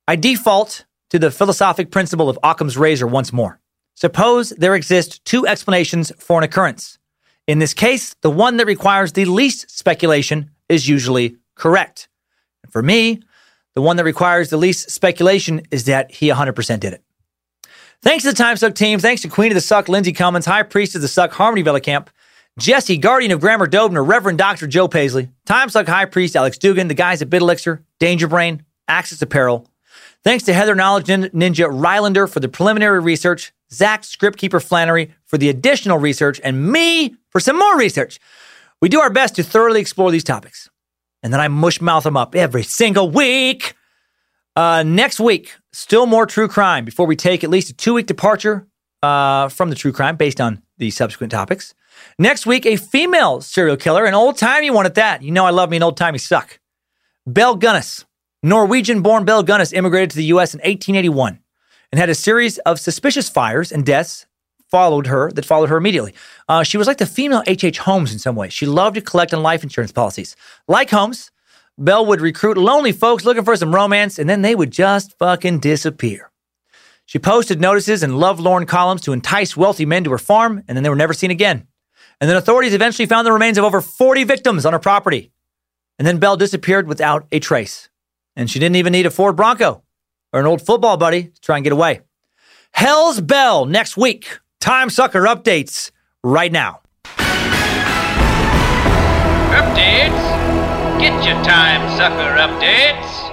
I 0.07 0.15
default 0.15 0.83
to 1.11 1.19
the 1.19 1.29
philosophic 1.29 1.91
principle 1.91 2.27
of 2.27 2.39
Occam's 2.41 2.75
razor 2.75 3.05
once 3.05 3.31
more. 3.31 3.59
Suppose 3.93 4.49
there 4.49 4.73
exist 4.73 5.23
two 5.25 5.45
explanations 5.45 6.11
for 6.17 6.39
an 6.39 6.43
occurrence. 6.43 6.97
In 7.45 7.59
this 7.59 7.75
case, 7.75 8.15
the 8.21 8.31
one 8.31 8.57
that 8.57 8.65
requires 8.65 9.11
the 9.11 9.25
least 9.25 9.69
speculation 9.69 10.49
is 10.67 10.89
usually 10.89 11.37
correct. 11.53 12.09
For 12.77 12.83
me, 12.83 13.23
the 13.73 13.81
one 13.81 13.97
that 13.97 14.03
requires 14.03 14.51
the 14.51 14.57
least 14.57 14.91
speculation 14.91 15.63
is 15.71 15.85
that 15.85 16.11
he 16.11 16.29
100% 16.29 16.79
did 16.79 16.93
it. 16.93 17.03
Thanks 18.03 18.23
to 18.23 18.29
the 18.29 18.37
Time 18.37 18.55
Suck 18.55 18.75
team. 18.75 18.99
Thanks 18.99 19.23
to 19.23 19.29
Queen 19.29 19.51
of 19.51 19.55
the 19.55 19.61
Suck, 19.61 19.89
Lindsay 19.89 20.13
Cummins, 20.13 20.45
High 20.45 20.61
Priest 20.61 20.93
of 20.93 21.01
the 21.01 21.07
Suck, 21.07 21.31
Harmony 21.31 21.63
Vellicamp, 21.63 22.09
Jesse, 22.59 22.99
Guardian 22.99 23.31
of 23.31 23.41
Grammar 23.41 23.65
Dobner, 23.65 24.07
Reverend 24.07 24.37
Dr. 24.37 24.67
Joe 24.67 24.87
Paisley, 24.87 25.29
Time 25.47 25.69
Suck 25.69 25.87
High 25.87 26.05
Priest 26.05 26.35
Alex 26.35 26.59
Dugan, 26.59 26.87
the 26.87 26.93
guys 26.93 27.19
at 27.23 27.31
Bit 27.31 27.41
Elixir, 27.41 27.83
Danger 27.97 28.27
Brain, 28.27 28.63
Axis 28.87 29.23
Apparel. 29.23 29.67
Thanks 30.23 30.43
to 30.43 30.53
Heather 30.53 30.75
Knowledge 30.75 31.07
Ninja 31.07 31.67
Rylander 31.67 32.31
for 32.31 32.39
the 32.39 32.47
preliminary 32.47 32.99
research, 32.99 33.53
Zach 33.71 34.03
Scriptkeeper 34.03 34.63
Flannery 34.63 35.15
for 35.25 35.39
the 35.39 35.49
additional 35.49 35.97
research, 35.97 36.39
and 36.43 36.71
me 36.71 37.15
for 37.31 37.39
some 37.39 37.57
more 37.57 37.75
research. 37.75 38.19
We 38.83 38.87
do 38.87 38.99
our 38.99 39.09
best 39.09 39.35
to 39.37 39.43
thoroughly 39.43 39.81
explore 39.81 40.11
these 40.11 40.23
topics. 40.23 40.69
And 41.23 41.33
then 41.33 41.39
I 41.39 41.47
mush 41.47 41.81
mouth 41.81 42.03
them 42.03 42.17
up 42.17 42.35
every 42.35 42.63
single 42.63 43.09
week. 43.09 43.75
Uh, 44.55 44.83
next 44.83 45.19
week, 45.19 45.55
still 45.71 46.05
more 46.05 46.25
true 46.25 46.47
crime 46.47 46.85
before 46.85 47.05
we 47.05 47.15
take 47.15 47.43
at 47.43 47.49
least 47.49 47.69
a 47.69 47.73
two 47.73 47.93
week 47.93 48.07
departure 48.07 48.67
uh, 49.03 49.49
from 49.49 49.69
the 49.69 49.75
true 49.75 49.91
crime 49.91 50.15
based 50.15 50.41
on 50.41 50.61
the 50.77 50.91
subsequent 50.91 51.31
topics. 51.31 51.73
Next 52.19 52.45
week, 52.45 52.65
a 52.65 52.75
female 52.75 53.41
serial 53.41 53.77
killer, 53.77 54.05
an 54.05 54.13
old 54.13 54.37
timey 54.37 54.69
one 54.69 54.85
at 54.85 54.95
that. 54.95 55.23
You 55.23 55.31
know, 55.31 55.45
I 55.45 55.49
love 55.49 55.69
me 55.69 55.77
an 55.77 55.83
old 55.83 55.97
timey 55.97 56.19
suck. 56.19 56.59
Belle 57.25 57.57
Gunness, 57.57 58.05
Norwegian 58.43 59.01
born 59.01 59.25
Belle 59.25 59.43
Gunness, 59.43 59.73
immigrated 59.73 60.11
to 60.11 60.17
the 60.17 60.25
U.S. 60.25 60.53
in 60.53 60.59
1881 60.59 61.39
and 61.91 61.99
had 61.99 62.09
a 62.09 62.15
series 62.15 62.57
of 62.59 62.79
suspicious 62.79 63.29
fires 63.29 63.71
and 63.71 63.85
deaths 63.85 64.26
followed 64.69 65.07
her 65.07 65.31
that 65.31 65.45
followed 65.45 65.69
her 65.69 65.77
immediately. 65.77 66.13
Uh, 66.47 66.63
she 66.63 66.77
was 66.77 66.87
like 66.87 66.97
the 66.97 67.05
female 67.05 67.43
H.H. 67.47 67.63
H. 67.63 67.79
Holmes 67.79 68.11
in 68.11 68.19
some 68.19 68.35
ways. 68.35 68.53
She 68.53 68.65
loved 68.65 68.95
to 68.95 69.01
collect 69.01 69.33
on 69.33 69.41
life 69.43 69.63
insurance 69.63 69.91
policies. 69.91 70.35
Like 70.67 70.89
Holmes, 70.89 71.31
Belle 71.77 72.05
would 72.05 72.21
recruit 72.21 72.57
lonely 72.57 72.91
folks 72.91 73.23
looking 73.25 73.43
for 73.43 73.55
some 73.55 73.73
romance, 73.73 74.17
and 74.17 74.29
then 74.29 74.41
they 74.41 74.55
would 74.55 74.71
just 74.71 75.17
fucking 75.17 75.59
disappear. 75.59 76.31
She 77.05 77.19
posted 77.19 77.61
notices 77.61 78.03
in 78.03 78.17
lovelorn 78.17 78.65
columns 78.65 79.01
to 79.01 79.13
entice 79.13 79.55
wealthy 79.55 79.85
men 79.85 80.03
to 80.03 80.11
her 80.11 80.17
farm, 80.17 80.63
and 80.67 80.75
then 80.75 80.83
they 80.83 80.89
were 80.89 80.95
never 80.95 81.13
seen 81.13 81.31
again. 81.31 81.67
And 82.19 82.29
then 82.29 82.35
authorities 82.35 82.73
eventually 82.73 83.05
found 83.05 83.25
the 83.25 83.31
remains 83.31 83.57
of 83.57 83.63
over 83.63 83.79
40 83.79 84.23
victims 84.23 84.65
on 84.65 84.73
her 84.73 84.79
property. 84.79 85.31
And 85.97 86.07
then 86.07 86.17
Belle 86.17 86.35
disappeared 86.35 86.87
without 86.87 87.27
a 87.31 87.39
trace. 87.39 87.89
And 88.35 88.49
she 88.49 88.59
didn't 88.59 88.75
even 88.75 88.91
need 88.91 89.05
a 89.05 89.11
Ford 89.11 89.35
Bronco 89.35 89.83
or 90.33 90.39
an 90.39 90.45
old 90.45 90.61
football 90.61 90.97
buddy 90.97 91.25
to 91.25 91.41
try 91.41 91.57
and 91.57 91.63
get 91.63 91.73
away. 91.73 92.01
Hell's 92.71 93.21
Bell 93.21 93.65
next 93.65 93.97
week. 93.97 94.39
Time 94.59 94.89
Sucker 94.89 95.21
updates 95.21 95.91
right 96.23 96.51
now. 96.51 96.81
Updates? 99.57 100.99
Get 100.99 101.13
your 101.23 101.35
time 101.43 101.95
sucker 101.95 102.35
updates. 102.37 103.23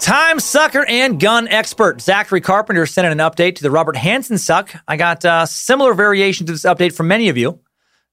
Time 0.00 0.38
sucker 0.38 0.86
and 0.86 1.18
gun 1.18 1.48
expert 1.48 2.00
Zachary 2.00 2.40
Carpenter 2.40 2.86
sent 2.86 3.06
in 3.06 3.12
an 3.12 3.18
update 3.18 3.56
to 3.56 3.62
the 3.62 3.70
Robert 3.70 3.96
Hansen 3.96 4.38
suck. 4.38 4.72
I 4.86 4.96
got 4.96 5.24
uh, 5.24 5.44
similar 5.44 5.92
variation 5.92 6.46
to 6.46 6.52
this 6.52 6.62
update 6.64 6.94
from 6.94 7.08
many 7.08 7.28
of 7.28 7.36
you. 7.36 7.58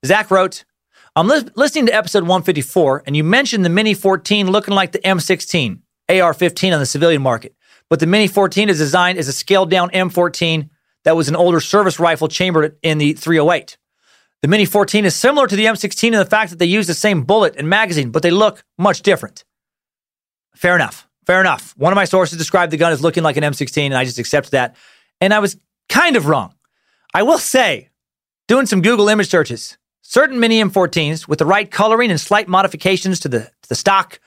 Zach 0.03 0.31
wrote, 0.31 0.65
I'm 1.15 1.27
li- 1.27 1.43
listening 1.55 1.85
to 1.87 1.93
episode 1.93 2.23
154, 2.23 3.03
and 3.05 3.15
you 3.15 3.23
mentioned 3.23 3.63
the 3.63 3.69
Mini 3.69 3.93
14 3.93 4.49
looking 4.49 4.73
like 4.73 4.93
the 4.93 4.99
M16, 4.99 5.79
AR 6.09 6.33
15 6.33 6.73
on 6.73 6.79
the 6.79 6.85
civilian 6.85 7.21
market. 7.21 7.55
But 7.89 7.99
the 7.99 8.07
Mini 8.07 8.27
14 8.27 8.69
is 8.69 8.79
designed 8.79 9.19
as 9.19 9.27
a 9.27 9.33
scaled 9.33 9.69
down 9.69 9.91
M14 9.91 10.69
that 11.03 11.15
was 11.15 11.29
an 11.29 11.35
older 11.35 11.59
service 11.59 11.99
rifle 11.99 12.27
chambered 12.27 12.77
in 12.81 12.97
the 12.97 13.13
308. 13.13 13.77
The 14.41 14.47
Mini 14.47 14.65
14 14.65 15.05
is 15.05 15.15
similar 15.15 15.47
to 15.47 15.55
the 15.55 15.65
M16 15.65 16.07
in 16.07 16.13
the 16.13 16.25
fact 16.25 16.49
that 16.49 16.59
they 16.59 16.65
use 16.65 16.87
the 16.87 16.93
same 16.93 17.23
bullet 17.23 17.55
and 17.57 17.69
magazine, 17.69 18.09
but 18.09 18.23
they 18.23 18.31
look 18.31 18.63
much 18.77 19.01
different. 19.01 19.45
Fair 20.55 20.75
enough. 20.75 21.07
Fair 21.27 21.39
enough. 21.39 21.75
One 21.77 21.93
of 21.93 21.95
my 21.95 22.05
sources 22.05 22.37
described 22.37 22.73
the 22.73 22.77
gun 22.77 22.91
as 22.91 23.01
looking 23.01 23.23
like 23.23 23.37
an 23.37 23.43
M16, 23.43 23.85
and 23.85 23.93
I 23.93 24.03
just 24.03 24.17
accepted 24.17 24.51
that. 24.51 24.75
And 25.19 25.33
I 25.33 25.39
was 25.39 25.57
kind 25.89 26.15
of 26.15 26.25
wrong. 26.25 26.55
I 27.13 27.23
will 27.23 27.37
say, 27.37 27.89
doing 28.47 28.65
some 28.65 28.81
Google 28.81 29.09
image 29.09 29.29
searches, 29.29 29.77
certain 30.01 30.39
Mini 30.39 30.61
M14s 30.61 31.27
with 31.27 31.39
the 31.39 31.45
right 31.45 31.69
coloring 31.69 32.09
and 32.09 32.19
slight 32.19 32.47
modifications 32.47 33.19
to 33.21 33.29
the, 33.29 33.39
to 33.41 33.69
the 33.69 33.75
stock 33.75 34.19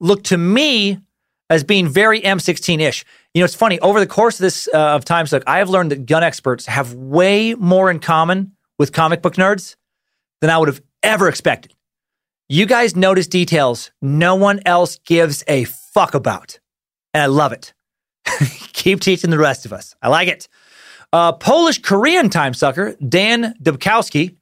look 0.00 0.22
to 0.24 0.36
me 0.36 1.00
as 1.48 1.64
being 1.64 1.88
very 1.88 2.20
M16 2.20 2.80
ish. 2.80 3.04
You 3.34 3.40
know, 3.40 3.44
it's 3.44 3.54
funny, 3.54 3.78
over 3.80 4.00
the 4.00 4.06
course 4.06 4.38
of 4.38 4.42
this 4.42 4.68
uh, 4.72 4.78
of 4.78 5.04
time, 5.04 5.26
look, 5.30 5.42
I 5.46 5.58
have 5.58 5.68
learned 5.68 5.90
that 5.92 6.06
gun 6.06 6.22
experts 6.22 6.66
have 6.66 6.94
way 6.94 7.54
more 7.54 7.90
in 7.90 8.00
common 8.00 8.52
with 8.78 8.92
comic 8.92 9.22
book 9.22 9.34
nerds 9.34 9.76
than 10.40 10.50
I 10.50 10.58
would 10.58 10.68
have 10.68 10.82
ever 11.02 11.28
expected. 11.28 11.72
You 12.48 12.66
guys 12.66 12.94
notice 12.94 13.26
details 13.26 13.90
no 14.00 14.34
one 14.34 14.60
else 14.66 14.98
gives 14.98 15.42
a 15.48 15.64
fuck 15.64 16.14
about. 16.14 16.58
And 17.12 17.22
I 17.22 17.26
love 17.26 17.52
it. 17.52 17.72
Keep 18.72 19.00
teaching 19.00 19.30
the 19.30 19.38
rest 19.38 19.66
of 19.66 19.72
us. 19.72 19.94
I 20.02 20.08
like 20.08 20.28
it. 20.28 20.48
Uh, 21.12 21.32
Polish 21.32 21.80
Korean 21.80 22.28
time 22.28 22.54
sucker, 22.54 22.94
Dan 22.96 23.54
Dubkowski, 23.62 24.36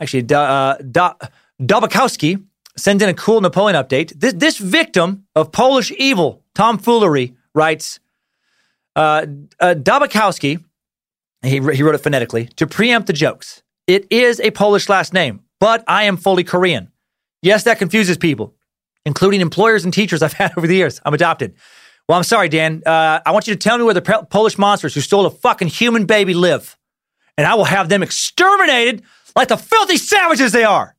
actually, 0.00 0.26
uh, 0.34 0.76
da, 0.78 1.14
Dobakowski, 1.60 2.44
sends 2.76 3.02
in 3.02 3.08
a 3.08 3.14
cool 3.14 3.40
Napoleon 3.40 3.82
update. 3.82 4.18
This, 4.18 4.32
this 4.34 4.58
victim 4.58 5.26
of 5.34 5.52
Polish 5.52 5.92
evil, 5.98 6.42
tomfoolery, 6.54 7.34
writes 7.54 8.00
uh, 8.96 9.26
uh, 9.60 9.74
Dobakowski, 9.74 10.62
he, 11.42 11.50
he 11.50 11.58
wrote 11.60 11.94
it 11.94 12.02
phonetically, 12.02 12.46
to 12.56 12.66
preempt 12.66 13.06
the 13.06 13.12
jokes. 13.12 13.62
It 13.86 14.06
is 14.10 14.40
a 14.40 14.50
Polish 14.50 14.88
last 14.88 15.12
name, 15.12 15.40
but 15.60 15.84
I 15.86 16.04
am 16.04 16.16
fully 16.16 16.44
Korean. 16.44 16.90
Yes, 17.42 17.64
that 17.64 17.78
confuses 17.78 18.16
people, 18.16 18.54
including 19.04 19.40
employers 19.40 19.84
and 19.84 19.92
teachers 19.92 20.22
I've 20.22 20.32
had 20.34 20.56
over 20.56 20.66
the 20.66 20.76
years. 20.76 21.00
I'm 21.04 21.14
adopted. 21.14 21.54
Well, 22.08 22.18
I'm 22.18 22.24
sorry, 22.24 22.48
Dan. 22.48 22.82
Uh, 22.84 23.20
I 23.24 23.30
want 23.30 23.46
you 23.46 23.54
to 23.54 23.58
tell 23.58 23.78
me 23.78 23.84
where 23.84 23.94
the 23.94 24.26
Polish 24.30 24.58
monsters 24.58 24.94
who 24.94 25.00
stole 25.00 25.26
a 25.26 25.30
fucking 25.30 25.68
human 25.68 26.04
baby 26.04 26.34
live, 26.34 26.76
and 27.36 27.46
I 27.46 27.54
will 27.54 27.64
have 27.64 27.88
them 27.88 28.02
exterminated 28.02 29.02
like 29.34 29.48
the 29.48 29.56
filthy 29.56 29.96
savages 29.96 30.52
they 30.52 30.64
are. 30.64 30.94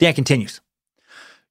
Dan 0.00 0.14
continues. 0.14 0.60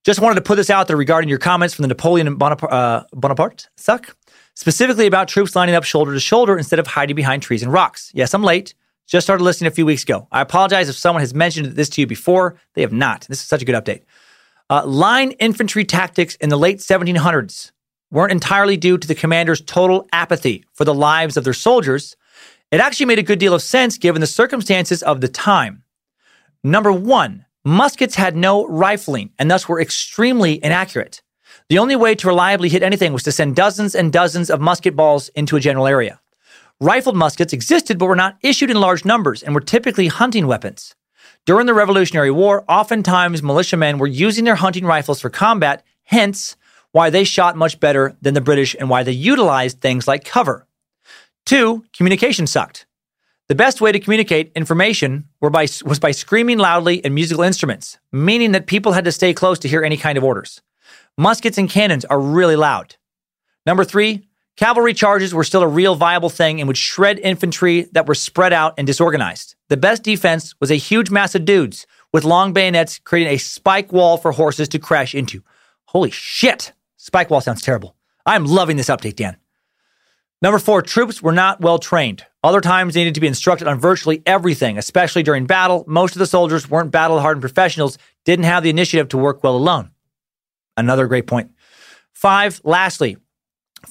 Just 0.03 0.19
wanted 0.19 0.35
to 0.35 0.41
put 0.41 0.55
this 0.55 0.69
out 0.69 0.88
there 0.88 0.97
regarding 0.97 1.30
your 1.30 1.38
comments 1.38 1.76
from 1.76 1.84
the 1.84 1.88
Napoleon 1.88 2.35
Bonaparte, 2.35 2.71
uh, 2.73 3.03
Bonaparte 3.13 3.69
suck, 3.77 4.15
specifically 4.55 5.05
about 5.05 5.27
troops 5.27 5.55
lining 5.55 5.76
up 5.76 5.84
shoulder 5.84 6.13
to 6.13 6.19
shoulder 6.19 6.57
instead 6.57 6.80
of 6.80 6.88
hiding 6.88 7.15
behind 7.15 7.43
trees 7.43 7.61
and 7.61 7.71
rocks. 7.71 8.11
Yes, 8.13 8.34
I'm 8.34 8.43
late. 8.43 8.73
Just 9.07 9.26
started 9.26 9.43
listening 9.43 9.67
a 9.67 9.71
few 9.71 9.85
weeks 9.85 10.03
ago. 10.03 10.27
I 10.31 10.41
apologize 10.41 10.89
if 10.89 10.95
someone 10.95 11.21
has 11.21 11.34
mentioned 11.34 11.76
this 11.76 11.89
to 11.89 12.01
you 12.01 12.07
before. 12.07 12.55
They 12.73 12.81
have 12.81 12.93
not. 12.93 13.21
This 13.30 13.39
is 13.39 13.45
such 13.45 13.61
a 13.61 13.65
good 13.65 13.76
update. 13.76 14.01
Uh, 14.69 14.85
line 14.85 15.31
infantry 15.34 15.84
tactics 15.84 16.35
in 16.35 16.49
the 16.49 16.57
late 16.57 16.77
1700s 16.77 17.71
weren't 18.11 18.31
entirely 18.31 18.77
due 18.77 18.97
to 18.97 19.07
the 19.07 19.15
commander's 19.15 19.61
total 19.61 20.07
apathy 20.11 20.63
for 20.73 20.85
the 20.85 20.93
lives 20.93 21.38
of 21.38 21.43
their 21.43 21.53
soldiers. 21.53 22.15
It 22.71 22.80
actually 22.80 23.07
made 23.07 23.19
a 23.19 23.23
good 23.23 23.39
deal 23.39 23.53
of 23.53 23.61
sense 23.61 23.97
given 23.97 24.21
the 24.21 24.27
circumstances 24.27 25.03
of 25.03 25.21
the 25.21 25.27
time. 25.27 25.84
Number 26.63 26.91
one, 26.91 27.45
muskets 27.65 28.15
had 28.15 28.36
no 28.36 28.65
rifling 28.68 29.31
and 29.38 29.49
thus 29.49 29.68
were 29.68 29.81
extremely 29.81 30.64
inaccurate. 30.64 31.22
The 31.69 31.80
only 31.80 31.95
way 31.95 32.15
to 32.15 32.27
reliably 32.27 32.69
hit 32.69 32.84
anything 32.84 33.14
was 33.14 33.23
to 33.23 33.31
send 33.31 33.56
dozens 33.56 33.95
and 33.95 34.11
dozens 34.11 34.50
of 34.50 34.61
musket 34.61 34.95
balls 34.95 35.30
into 35.30 35.56
a 35.56 35.59
general 35.59 35.88
area. 35.88 36.19
Rifled 36.80 37.16
muskets 37.16 37.53
existed 37.53 37.98
but 37.98 38.06
were 38.06 38.16
not 38.16 38.38
issued 38.42 38.72
in 38.72 38.80
large 38.80 39.06
numbers 39.06 39.43
and 39.43 39.53
were 39.53 39.61
typically 39.61 40.08
hunting 40.08 40.48
weapons. 40.48 40.95
During 41.45 41.66
the 41.66 41.74
Revolutionary 41.74 42.32
War, 42.32 42.64
oftentimes 42.67 43.43
militiamen 43.43 43.98
were 43.98 44.08
using 44.08 44.45
their 44.45 44.56
hunting 44.56 44.85
rifles 44.85 45.19
for 45.19 45.30
combat, 45.30 45.83
hence 46.03 46.56
why 46.92 47.09
they 47.09 47.24
shot 47.24 47.56
much 47.56 47.80
better 47.80 48.16
than 48.22 48.33
the 48.33 48.42
British 48.42 48.75
and 48.80 48.90
why 48.90 49.03
they 49.03 49.11
utilized 49.11 49.80
things 49.80 50.08
like 50.08 50.25
cover. 50.25 50.67
Two, 51.45 51.83
communication 51.93 52.48
sucked. 52.48 52.85
The 53.50 53.56
best 53.56 53.82
way 53.82 53.92
to 53.92 54.00
communicate 54.00 54.52
information 54.56 55.28
by, 55.42 55.68
was 55.84 55.98
by 56.00 56.11
screaming 56.11 56.60
loudly 56.60 57.03
and 57.03 57.16
musical 57.16 57.44
instruments, 57.44 57.98
meaning 58.11 58.52
that 58.52 58.68
people 58.68 58.92
had 58.92 59.06
to 59.06 59.11
stay 59.11 59.34
close 59.34 59.58
to 59.60 59.68
hear 59.68 59.84
any 59.84 59.98
kind 59.98 60.19
of 60.19 60.24
orders. 60.24 60.61
Muskets 61.18 61.58
and 61.58 61.68
cannons 61.68 62.06
are 62.06 62.19
really 62.19 62.56
loud. 62.56 62.95
Number 63.66 63.84
three, 63.84 64.28
cavalry 64.56 64.94
charges 64.94 65.34
were 65.34 65.44
still 65.44 65.64
a 65.64 65.68
real 65.68 65.95
viable 65.95 66.30
thing 66.30 66.61
and 66.61 66.68
would 66.68 66.78
shred 66.78 67.18
infantry 67.18 67.88
that 67.92 68.06
were 68.06 68.14
spread 68.14 68.53
out 68.53 68.76
and 68.78 68.86
disorganized. 68.86 69.56
The 69.69 69.78
best 69.78 70.03
defense 70.03 70.53
was 70.61 70.69
a 70.69 70.76
huge 70.76 71.10
mass 71.10 71.34
of 71.34 71.44
dudes 71.44 71.88
with 72.14 72.24
long 72.24 72.53
bayonets 72.53 73.00
creating 73.00 73.34
a 73.34 73.38
spike 73.38 73.92
wall 73.92 74.18
for 74.18 74.32
horses 74.32 74.69
to 74.69 74.78
crash 74.78 75.16
into. 75.16 75.42
Holy 75.86 76.11
shit! 76.11 76.74
Spike 76.98 77.32
wall 77.32 77.42
sounds 77.42 77.64
terrible. 77.64 77.95
I'm 78.28 78.45
loving 78.45 78.78
this 78.78 78.90
update, 78.90 79.16
Dan. 79.16 79.38
Number 80.42 80.59
four, 80.59 80.82
troops 80.82 81.22
were 81.22 81.34
not 81.34 81.59
well 81.59 81.80
trained. 81.80 82.26
Other 82.43 82.61
times 82.61 82.93
they 82.93 83.01
needed 83.01 83.16
to 83.16 83.19
be 83.19 83.27
instructed 83.27 83.68
on 83.68 83.77
virtually 83.80 84.22
everything, 84.26 84.77
especially 84.77 85.22
during 85.22 85.45
battle. 85.45 85.84
Most 85.85 86.16
of 86.16 86.19
the 86.19 86.26
soldiers 86.26 86.69
weren't 86.69 86.92
battle 86.92 87.19
hardened 87.19 87.42
professionals, 87.42 87.98
didn't 88.24 88.45
have 88.45 88.64
the 88.64 88.69
initiative 88.69 89.09
to 89.09 89.18
work 89.18 89.43
well 89.43 89.58
alone. 89.58 89.92
Another 90.77 91.08
great 91.08 91.27
point. 91.27 91.51
Five, 92.14 92.61
lastly, 92.64 93.18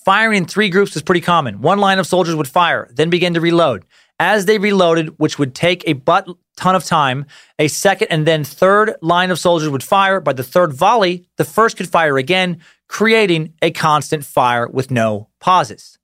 firing 0.04 0.38
in 0.38 0.44
three 0.46 0.70
groups 0.70 0.94
was 0.94 1.02
pretty 1.02 1.20
common. 1.20 1.60
One 1.60 1.80
line 1.80 1.98
of 1.98 2.06
soldiers 2.06 2.34
would 2.34 2.48
fire, 2.48 2.88
then 2.94 3.10
begin 3.10 3.34
to 3.34 3.42
reload. 3.42 3.84
As 4.18 4.46
they 4.46 4.58
reloaded, 4.58 5.18
which 5.18 5.38
would 5.38 5.54
take 5.54 5.86
a 5.86 5.92
butt 5.92 6.28
ton 6.56 6.74
of 6.74 6.84
time, 6.84 7.26
a 7.58 7.68
second 7.68 8.08
and 8.08 8.26
then 8.26 8.42
third 8.42 8.94
line 9.02 9.30
of 9.30 9.38
soldiers 9.38 9.68
would 9.68 9.82
fire. 9.82 10.18
By 10.18 10.32
the 10.32 10.42
third 10.42 10.72
volley, 10.72 11.28
the 11.36 11.44
first 11.44 11.76
could 11.76 11.88
fire 11.88 12.16
again, 12.16 12.60
creating 12.88 13.52
a 13.60 13.70
constant 13.70 14.24
fire 14.24 14.66
with 14.66 14.90
no 14.90 15.28
pauses. 15.40 15.97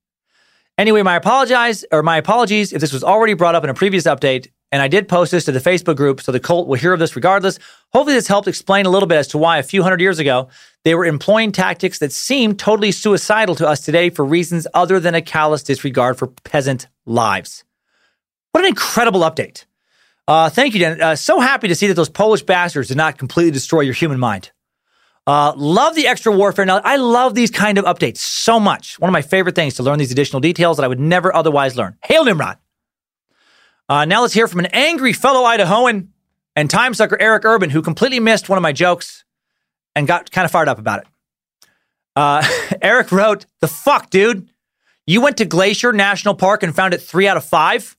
Anyway, 0.76 1.02
my 1.02 1.14
apologize 1.14 1.84
or 1.92 2.02
my 2.02 2.16
apologies 2.16 2.72
if 2.72 2.80
this 2.80 2.92
was 2.92 3.04
already 3.04 3.34
brought 3.34 3.54
up 3.54 3.62
in 3.62 3.70
a 3.70 3.74
previous 3.74 4.04
update, 4.04 4.48
and 4.72 4.82
I 4.82 4.88
did 4.88 5.06
post 5.06 5.30
this 5.30 5.44
to 5.44 5.52
the 5.52 5.60
Facebook 5.60 5.96
group, 5.96 6.20
so 6.20 6.32
the 6.32 6.40
cult 6.40 6.66
will 6.66 6.74
hear 6.74 6.92
of 6.92 6.98
this 6.98 7.14
regardless. 7.14 7.60
Hopefully, 7.92 8.14
this 8.14 8.26
helped 8.26 8.48
explain 8.48 8.84
a 8.84 8.90
little 8.90 9.06
bit 9.06 9.18
as 9.18 9.28
to 9.28 9.38
why 9.38 9.58
a 9.58 9.62
few 9.62 9.84
hundred 9.84 10.00
years 10.00 10.18
ago 10.18 10.48
they 10.82 10.96
were 10.96 11.06
employing 11.06 11.52
tactics 11.52 12.00
that 12.00 12.10
seem 12.10 12.56
totally 12.56 12.90
suicidal 12.90 13.54
to 13.54 13.68
us 13.68 13.82
today 13.82 14.10
for 14.10 14.24
reasons 14.24 14.66
other 14.74 14.98
than 14.98 15.14
a 15.14 15.22
callous 15.22 15.62
disregard 15.62 16.18
for 16.18 16.26
peasant 16.26 16.88
lives. 17.06 17.62
What 18.50 18.64
an 18.64 18.68
incredible 18.68 19.20
update! 19.20 19.66
Uh, 20.26 20.50
thank 20.50 20.74
you, 20.74 20.80
Dan. 20.80 21.00
Uh, 21.00 21.14
so 21.14 21.38
happy 21.38 21.68
to 21.68 21.74
see 21.76 21.86
that 21.86 21.94
those 21.94 22.08
Polish 22.08 22.42
bastards 22.42 22.88
did 22.88 22.96
not 22.96 23.16
completely 23.16 23.52
destroy 23.52 23.82
your 23.82 23.94
human 23.94 24.18
mind. 24.18 24.50
Uh, 25.26 25.54
love 25.56 25.94
the 25.94 26.06
extra 26.06 26.32
warfare. 26.32 26.66
Now, 26.66 26.80
I 26.84 26.96
love 26.96 27.34
these 27.34 27.50
kind 27.50 27.78
of 27.78 27.84
updates 27.86 28.18
so 28.18 28.60
much. 28.60 28.98
One 28.98 29.08
of 29.08 29.12
my 29.12 29.22
favorite 29.22 29.54
things 29.54 29.74
to 29.74 29.82
learn 29.82 29.98
these 29.98 30.12
additional 30.12 30.40
details 30.40 30.76
that 30.76 30.84
I 30.84 30.88
would 30.88 31.00
never 31.00 31.34
otherwise 31.34 31.76
learn. 31.76 31.96
Hail 32.04 32.24
Nimrod. 32.24 32.58
Uh, 33.88 34.04
now 34.04 34.22
let's 34.22 34.34
hear 34.34 34.48
from 34.48 34.60
an 34.60 34.66
angry 34.66 35.12
fellow 35.12 35.44
Idahoan 35.46 36.08
and 36.56 36.70
time 36.70 36.94
sucker 36.94 37.16
Eric 37.20 37.44
Urban, 37.44 37.70
who 37.70 37.82
completely 37.82 38.20
missed 38.20 38.48
one 38.48 38.58
of 38.58 38.62
my 38.62 38.72
jokes 38.72 39.24
and 39.94 40.06
got 40.06 40.30
kind 40.30 40.44
of 40.44 40.50
fired 40.50 40.68
up 40.68 40.78
about 40.78 41.00
it. 41.00 41.06
Uh, 42.16 42.46
Eric 42.82 43.10
wrote, 43.10 43.46
The 43.60 43.68
fuck, 43.68 44.10
dude? 44.10 44.48
You 45.06 45.20
went 45.20 45.36
to 45.38 45.44
Glacier 45.44 45.92
National 45.92 46.34
Park 46.34 46.62
and 46.62 46.74
found 46.74 46.94
it 46.94 47.02
three 47.02 47.28
out 47.28 47.36
of 47.36 47.44
five? 47.44 47.96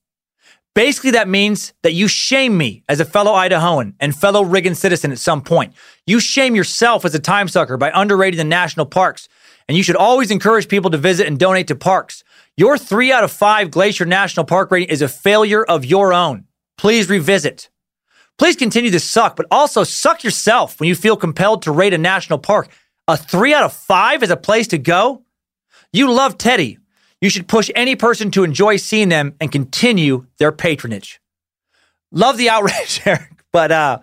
Basically, 0.75 1.11
that 1.11 1.29
means 1.29 1.73
that 1.83 1.93
you 1.93 2.09
shame 2.09 2.57
me 2.57 2.83
as 2.89 2.99
a 2.99 3.05
fellow 3.05 3.31
Idahoan 3.31 3.93
and 4.01 4.13
fellow 4.13 4.43
Riggin 4.43 4.75
citizen 4.75 5.13
at 5.13 5.19
some 5.19 5.41
point. 5.41 5.73
You 6.05 6.19
shame 6.19 6.53
yourself 6.53 7.05
as 7.05 7.15
a 7.15 7.19
time 7.19 7.47
sucker 7.47 7.77
by 7.77 7.91
underrating 7.95 8.37
the 8.37 8.43
national 8.43 8.85
parks. 8.85 9.29
And 9.69 9.77
you 9.77 9.83
should 9.83 9.95
always 9.95 10.31
encourage 10.31 10.67
people 10.67 10.91
to 10.91 10.97
visit 10.97 11.27
and 11.27 11.39
donate 11.39 11.67
to 11.69 11.75
parks. 11.75 12.25
Your 12.57 12.77
three 12.77 13.11
out 13.11 13.23
of 13.23 13.31
five 13.31 13.71
Glacier 13.71 14.05
National 14.05 14.45
Park 14.45 14.69
rating 14.69 14.89
is 14.89 15.01
a 15.01 15.07
failure 15.07 15.63
of 15.63 15.85
your 15.85 16.13
own. 16.13 16.45
Please 16.77 17.09
revisit. 17.09 17.69
Please 18.37 18.57
continue 18.57 18.91
to 18.91 18.99
suck, 18.99 19.37
but 19.37 19.45
also 19.49 19.85
suck 19.85 20.25
yourself 20.25 20.79
when 20.79 20.89
you 20.89 20.95
feel 20.95 21.15
compelled 21.15 21.61
to 21.61 21.71
rate 21.71 21.93
a 21.93 21.97
national 21.97 22.37
park. 22.37 22.67
A 23.07 23.15
three 23.15 23.53
out 23.53 23.63
of 23.63 23.71
five 23.71 24.23
is 24.23 24.29
a 24.29 24.37
place 24.37 24.67
to 24.67 24.77
go? 24.77 25.23
You 25.93 26.11
love 26.11 26.37
Teddy. 26.37 26.79
You 27.25 27.31
should 27.31 27.47
push 27.47 27.71
any 27.73 27.95
person 27.95 28.29
to 28.29 28.43
enjoy 28.43 28.77
seeing 28.77 29.09
them 29.09 29.33
and 29.41 29.51
continue 29.51 30.27
their 30.37 30.51
patronage. 30.51 31.19
Love 32.11 32.37
the 32.37 32.49
outrage, 32.49 33.01
Eric, 33.05 33.43
but 33.51 33.71
uh, 33.71 33.97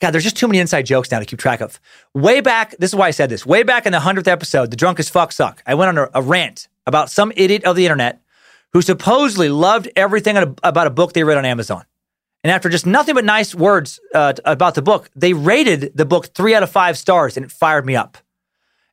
God, 0.00 0.12
there's 0.12 0.22
just 0.22 0.36
too 0.36 0.46
many 0.46 0.60
inside 0.60 0.86
jokes 0.86 1.10
now 1.10 1.18
to 1.18 1.24
keep 1.24 1.40
track 1.40 1.60
of. 1.60 1.80
Way 2.14 2.40
back, 2.40 2.76
this 2.78 2.92
is 2.92 2.94
why 2.94 3.08
I 3.08 3.10
said 3.10 3.30
this. 3.30 3.44
Way 3.44 3.64
back 3.64 3.84
in 3.84 3.90
the 3.90 3.98
100th 3.98 4.28
episode, 4.28 4.70
The 4.70 4.76
Drunk 4.76 5.00
as 5.00 5.08
Fuck 5.08 5.32
Suck, 5.32 5.60
I 5.66 5.74
went 5.74 5.88
on 5.88 5.98
a, 5.98 6.20
a 6.20 6.22
rant 6.22 6.68
about 6.86 7.10
some 7.10 7.32
idiot 7.34 7.64
of 7.64 7.74
the 7.74 7.84
internet 7.84 8.22
who 8.72 8.80
supposedly 8.80 9.48
loved 9.48 9.88
everything 9.96 10.36
about 10.36 10.86
a 10.86 10.90
book 10.90 11.14
they 11.14 11.24
read 11.24 11.36
on 11.36 11.44
Amazon. 11.44 11.84
And 12.44 12.52
after 12.52 12.68
just 12.68 12.86
nothing 12.86 13.16
but 13.16 13.24
nice 13.24 13.56
words 13.56 13.98
uh, 14.14 14.34
about 14.44 14.76
the 14.76 14.82
book, 14.82 15.10
they 15.16 15.32
rated 15.32 15.96
the 15.96 16.04
book 16.04 16.28
three 16.28 16.54
out 16.54 16.62
of 16.62 16.70
five 16.70 16.96
stars, 16.96 17.36
and 17.36 17.44
it 17.44 17.50
fired 17.50 17.84
me 17.84 17.96
up. 17.96 18.18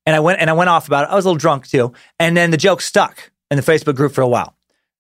And 0.07 0.15
I 0.15 0.21
went 0.21 0.41
and 0.41 0.49
I 0.49 0.53
went 0.53 0.71
off 0.71 0.87
about 0.87 1.03
it. 1.03 1.11
I 1.11 1.15
was 1.15 1.25
a 1.25 1.27
little 1.27 1.37
drunk 1.37 1.67
too, 1.67 1.93
and 2.17 2.35
then 2.35 2.49
the 2.49 2.57
joke 2.57 2.81
stuck 2.81 3.31
in 3.51 3.57
the 3.57 3.63
Facebook 3.63 3.95
group 3.95 4.13
for 4.13 4.21
a 4.21 4.27
while. 4.27 4.55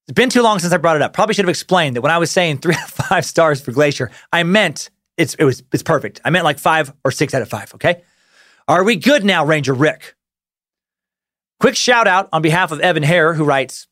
It's 0.07 0.15
been 0.15 0.29
too 0.29 0.43
long 0.43 0.59
since 0.59 0.71
I 0.71 0.77
brought 0.77 0.95
it 0.95 1.01
up. 1.01 1.13
Probably 1.13 1.33
should 1.33 1.45
have 1.45 1.49
explained 1.49 1.95
that 1.95 2.01
when 2.01 2.11
I 2.11 2.17
was 2.19 2.29
saying 2.29 2.59
three 2.59 2.75
out 2.79 2.83
of 2.83 2.91
five 2.91 3.25
stars 3.25 3.61
for 3.61 3.71
Glacier, 3.71 4.11
I 4.31 4.43
meant 4.43 4.89
it's 5.17 5.33
it 5.35 5.43
was 5.43 5.63
it's 5.71 5.83
perfect. 5.83 6.21
I 6.23 6.29
meant 6.29 6.45
like 6.45 6.59
five 6.59 6.93
or 7.03 7.11
six 7.11 7.33
out 7.33 7.41
of 7.41 7.49
five. 7.49 7.73
Okay, 7.75 8.03
are 8.67 8.83
we 8.83 8.95
good 8.95 9.23
now, 9.23 9.45
Ranger 9.45 9.73
Rick? 9.73 10.15
Quick 11.59 11.75
shout 11.75 12.07
out 12.07 12.29
on 12.33 12.41
behalf 12.41 12.71
of 12.71 12.81
Evan 12.81 13.03
Hare, 13.03 13.33
who 13.33 13.45
writes, 13.45 13.87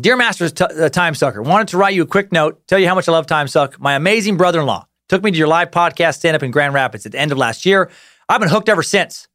Dear 0.00 0.16
Masters 0.16 0.52
t- 0.52 0.64
uh, 0.64 0.88
Time 0.88 1.14
Sucker, 1.14 1.40
wanted 1.40 1.68
to 1.68 1.78
write 1.78 1.94
you 1.94 2.02
a 2.02 2.06
quick 2.06 2.32
note, 2.32 2.66
tell 2.66 2.78
you 2.78 2.88
how 2.88 2.94
much 2.94 3.08
I 3.08 3.12
love 3.12 3.26
Time 3.26 3.48
Suck. 3.48 3.80
My 3.80 3.94
amazing 3.94 4.36
brother 4.36 4.60
in 4.60 4.66
law 4.66 4.86
took 5.08 5.22
me 5.22 5.30
to 5.30 5.36
your 5.36 5.48
live 5.48 5.70
podcast 5.70 6.16
stand 6.16 6.36
up 6.36 6.42
in 6.42 6.50
Grand 6.50 6.74
Rapids 6.74 7.06
at 7.06 7.12
the 7.12 7.18
end 7.18 7.32
of 7.32 7.38
last 7.38 7.64
year. 7.64 7.90
I've 8.28 8.40
been 8.40 8.48
hooked 8.48 8.68
ever 8.68 8.82
since. 8.82 9.28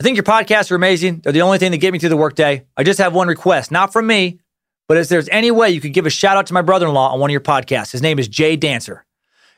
I 0.00 0.04
think 0.04 0.16
your 0.16 0.22
podcasts 0.24 0.70
are 0.70 0.76
amazing. 0.76 1.20
They're 1.24 1.32
the 1.32 1.42
only 1.42 1.58
thing 1.58 1.72
that 1.72 1.78
get 1.78 1.92
me 1.92 1.98
through 1.98 2.10
the 2.10 2.16
workday. 2.16 2.64
I 2.76 2.84
just 2.84 3.00
have 3.00 3.14
one 3.14 3.26
request, 3.26 3.72
not 3.72 3.92
from 3.92 4.06
me, 4.06 4.38
but 4.86 4.96
if 4.96 5.08
there's 5.08 5.28
any 5.30 5.50
way 5.50 5.70
you 5.70 5.80
could 5.80 5.92
give 5.92 6.06
a 6.06 6.10
shout 6.10 6.36
out 6.36 6.46
to 6.46 6.54
my 6.54 6.62
brother 6.62 6.86
in 6.86 6.94
law 6.94 7.12
on 7.12 7.18
one 7.18 7.30
of 7.30 7.32
your 7.32 7.40
podcasts, 7.40 7.90
his 7.90 8.00
name 8.00 8.20
is 8.20 8.28
Jay 8.28 8.54
Dancer. 8.54 9.04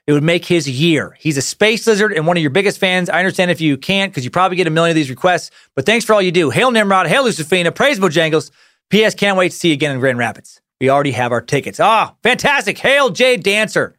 It 0.07 0.12
would 0.15 0.23
make 0.23 0.47
his 0.47 0.69
year. 0.69 1.15
He's 1.20 1.36
a 1.36 1.43
space 1.43 1.86
lizard 1.86 2.15
and 2.15 2.27
one 2.27 2.39
of 2.39 2.41
your 2.41 2.51
biggest 2.51 2.78
fans. 2.78 3.10
I 3.10 3.19
understand 3.19 3.51
if 3.51 3.60
you 3.60 3.77
can't 3.77 4.10
because 4.10 4.25
you 4.25 4.31
probably 4.31 4.57
get 4.57 4.67
a 4.67 4.70
million 4.70 4.93
of 4.93 4.97
these 4.97 5.10
requests, 5.10 5.51
but 5.77 5.85
thanks 5.85 6.07
for 6.07 6.15
all 6.15 6.23
you 6.23 6.33
do. 6.33 6.49
Hail 6.49 6.70
Nimrod, 6.70 7.07
hail 7.07 7.25
Lucifina, 7.25 7.73
praise 7.73 8.01
Bojangles. 8.01 8.51
P.S. 8.89 9.15
Can't 9.15 9.36
wait 9.36 9.51
to 9.51 9.57
see 9.57 9.69
you 9.69 9.75
again 9.75 9.93
in 9.93 10.01
Grand 10.01 10.19
Rapids. 10.19 10.60
We 10.81 10.89
already 10.89 11.12
have 11.12 11.33
our 11.33 11.43
tickets. 11.43 11.78
Ah, 11.78 12.15
fantastic. 12.23 12.78
Hail 12.78 13.10
Jay 13.10 13.36
Dancer. 13.36 13.94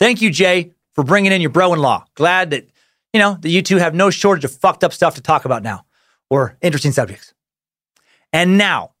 Thank 0.00 0.20
you, 0.20 0.30
Jay, 0.30 0.72
for 0.92 1.04
bringing 1.04 1.30
in 1.30 1.40
your 1.40 1.50
bro 1.50 1.72
in 1.72 1.78
law. 1.78 2.04
Glad 2.14 2.50
that, 2.50 2.68
you 3.12 3.20
know, 3.20 3.38
that 3.40 3.48
you 3.48 3.62
two 3.62 3.76
have 3.76 3.94
no 3.94 4.10
shortage 4.10 4.44
of 4.44 4.52
fucked 4.52 4.82
up 4.82 4.92
stuff 4.92 5.14
to 5.14 5.22
talk 5.22 5.44
about 5.44 5.62
now 5.62 5.83
or 6.34 6.58
interesting 6.60 6.90
subjects. 6.90 7.32
And 8.32 8.58
now, 8.58 8.94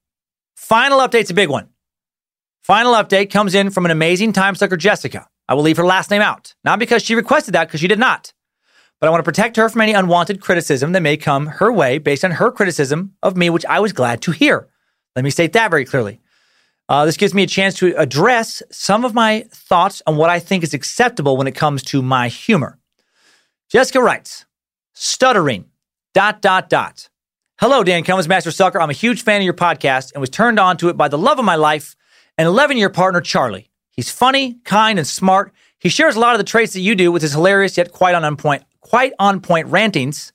final 0.54 1.00
update's 1.00 1.30
a 1.30 1.34
big 1.34 1.48
one. 1.48 1.68
Final 2.62 2.94
update 2.94 3.30
comes 3.30 3.56
in 3.56 3.70
from 3.70 3.84
an 3.84 3.90
amazing 3.90 4.32
time 4.32 4.54
sucker, 4.54 4.76
Jessica. 4.76 5.26
I 5.48 5.54
will 5.54 5.64
leave 5.64 5.76
her 5.76 5.84
last 5.84 6.12
name 6.12 6.22
out, 6.22 6.54
not 6.62 6.78
because 6.78 7.02
she 7.02 7.16
requested 7.16 7.54
that, 7.54 7.66
because 7.66 7.80
she 7.80 7.88
did 7.88 7.98
not. 7.98 8.32
But 9.00 9.08
I 9.08 9.10
want 9.10 9.18
to 9.18 9.30
protect 9.30 9.56
her 9.56 9.68
from 9.68 9.80
any 9.80 9.94
unwanted 9.94 10.40
criticism 10.40 10.92
that 10.92 11.02
may 11.02 11.16
come 11.16 11.46
her 11.46 11.72
way 11.72 11.98
based 11.98 12.24
on 12.24 12.30
her 12.30 12.52
criticism 12.52 13.14
of 13.20 13.36
me, 13.36 13.50
which 13.50 13.66
I 13.66 13.80
was 13.80 13.92
glad 13.92 14.22
to 14.22 14.30
hear. 14.30 14.68
Let 15.16 15.24
me 15.24 15.30
state 15.30 15.54
that 15.54 15.70
very 15.70 15.84
clearly. 15.84 16.20
Uh, 16.88 17.04
this 17.04 17.16
gives 17.16 17.34
me 17.34 17.42
a 17.42 17.48
chance 17.48 17.74
to 17.78 17.96
address 17.96 18.62
some 18.70 19.04
of 19.04 19.12
my 19.12 19.46
thoughts 19.50 20.02
on 20.06 20.16
what 20.16 20.30
I 20.30 20.38
think 20.38 20.62
is 20.62 20.72
acceptable 20.72 21.36
when 21.36 21.48
it 21.48 21.56
comes 21.56 21.82
to 21.84 22.00
my 22.00 22.28
humor. 22.28 22.78
Jessica 23.70 24.00
writes, 24.00 24.46
stuttering, 24.92 25.64
dot, 26.14 26.40
dot, 26.40 26.70
dot. 26.70 27.08
Hello, 27.60 27.84
Dan 27.84 28.02
Cummins, 28.02 28.26
Master 28.26 28.50
Sucker. 28.50 28.80
I'm 28.80 28.90
a 28.90 28.94
huge 28.94 29.22
fan 29.22 29.40
of 29.40 29.44
your 29.44 29.54
podcast 29.54 30.12
and 30.12 30.20
was 30.20 30.28
turned 30.28 30.58
on 30.58 30.76
to 30.78 30.88
it 30.88 30.96
by 30.96 31.06
the 31.06 31.16
love 31.16 31.38
of 31.38 31.44
my 31.44 31.54
life, 31.54 31.94
an 32.36 32.48
11 32.48 32.76
year 32.76 32.90
partner, 32.90 33.20
Charlie. 33.20 33.70
He's 33.90 34.10
funny, 34.10 34.58
kind, 34.64 34.98
and 34.98 35.06
smart. 35.06 35.52
He 35.78 35.88
shares 35.88 36.16
a 36.16 36.20
lot 36.20 36.34
of 36.34 36.38
the 36.38 36.44
traits 36.44 36.72
that 36.72 36.80
you 36.80 36.96
do 36.96 37.12
with 37.12 37.22
his 37.22 37.30
hilarious 37.30 37.78
yet 37.78 37.92
quite 37.92 38.16
on 38.16 38.36
point, 38.36 38.64
quite 38.80 39.12
on 39.20 39.40
point 39.40 39.68
rantings. 39.68 40.32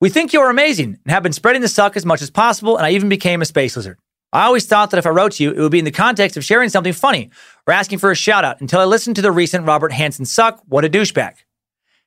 We 0.00 0.08
think 0.08 0.32
you're 0.32 0.50
amazing 0.50 0.98
and 1.04 1.12
have 1.12 1.22
been 1.22 1.32
spreading 1.32 1.62
the 1.62 1.68
suck 1.68 1.96
as 1.96 2.04
much 2.04 2.20
as 2.20 2.30
possible, 2.30 2.76
and 2.76 2.84
I 2.84 2.90
even 2.90 3.08
became 3.08 3.40
a 3.40 3.44
space 3.44 3.76
lizard. 3.76 4.00
I 4.32 4.42
always 4.42 4.66
thought 4.66 4.90
that 4.90 4.98
if 4.98 5.06
I 5.06 5.10
wrote 5.10 5.32
to 5.32 5.44
you, 5.44 5.52
it 5.52 5.60
would 5.60 5.70
be 5.70 5.78
in 5.78 5.84
the 5.84 5.92
context 5.92 6.36
of 6.36 6.44
sharing 6.44 6.70
something 6.70 6.92
funny 6.92 7.30
or 7.68 7.72
asking 7.72 8.00
for 8.00 8.10
a 8.10 8.16
shout 8.16 8.44
out 8.44 8.60
until 8.60 8.80
I 8.80 8.84
listened 8.84 9.14
to 9.14 9.22
the 9.22 9.30
recent 9.30 9.64
Robert 9.64 9.92
Hansen 9.92 10.24
suck. 10.24 10.60
What 10.66 10.84
a 10.84 10.88
douchebag. 10.88 11.34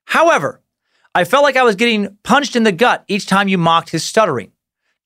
However, 0.03 0.61
I 1.17 1.23
felt 1.23 1.43
like 1.43 1.55
I 1.55 1.63
was 1.63 1.77
getting 1.77 2.17
punched 2.23 2.57
in 2.57 2.63
the 2.63 2.73
gut 2.73 3.05
each 3.07 3.25
time 3.25 3.47
you 3.47 3.57
mocked 3.57 3.89
his 3.89 4.03
stuttering. 4.03 4.51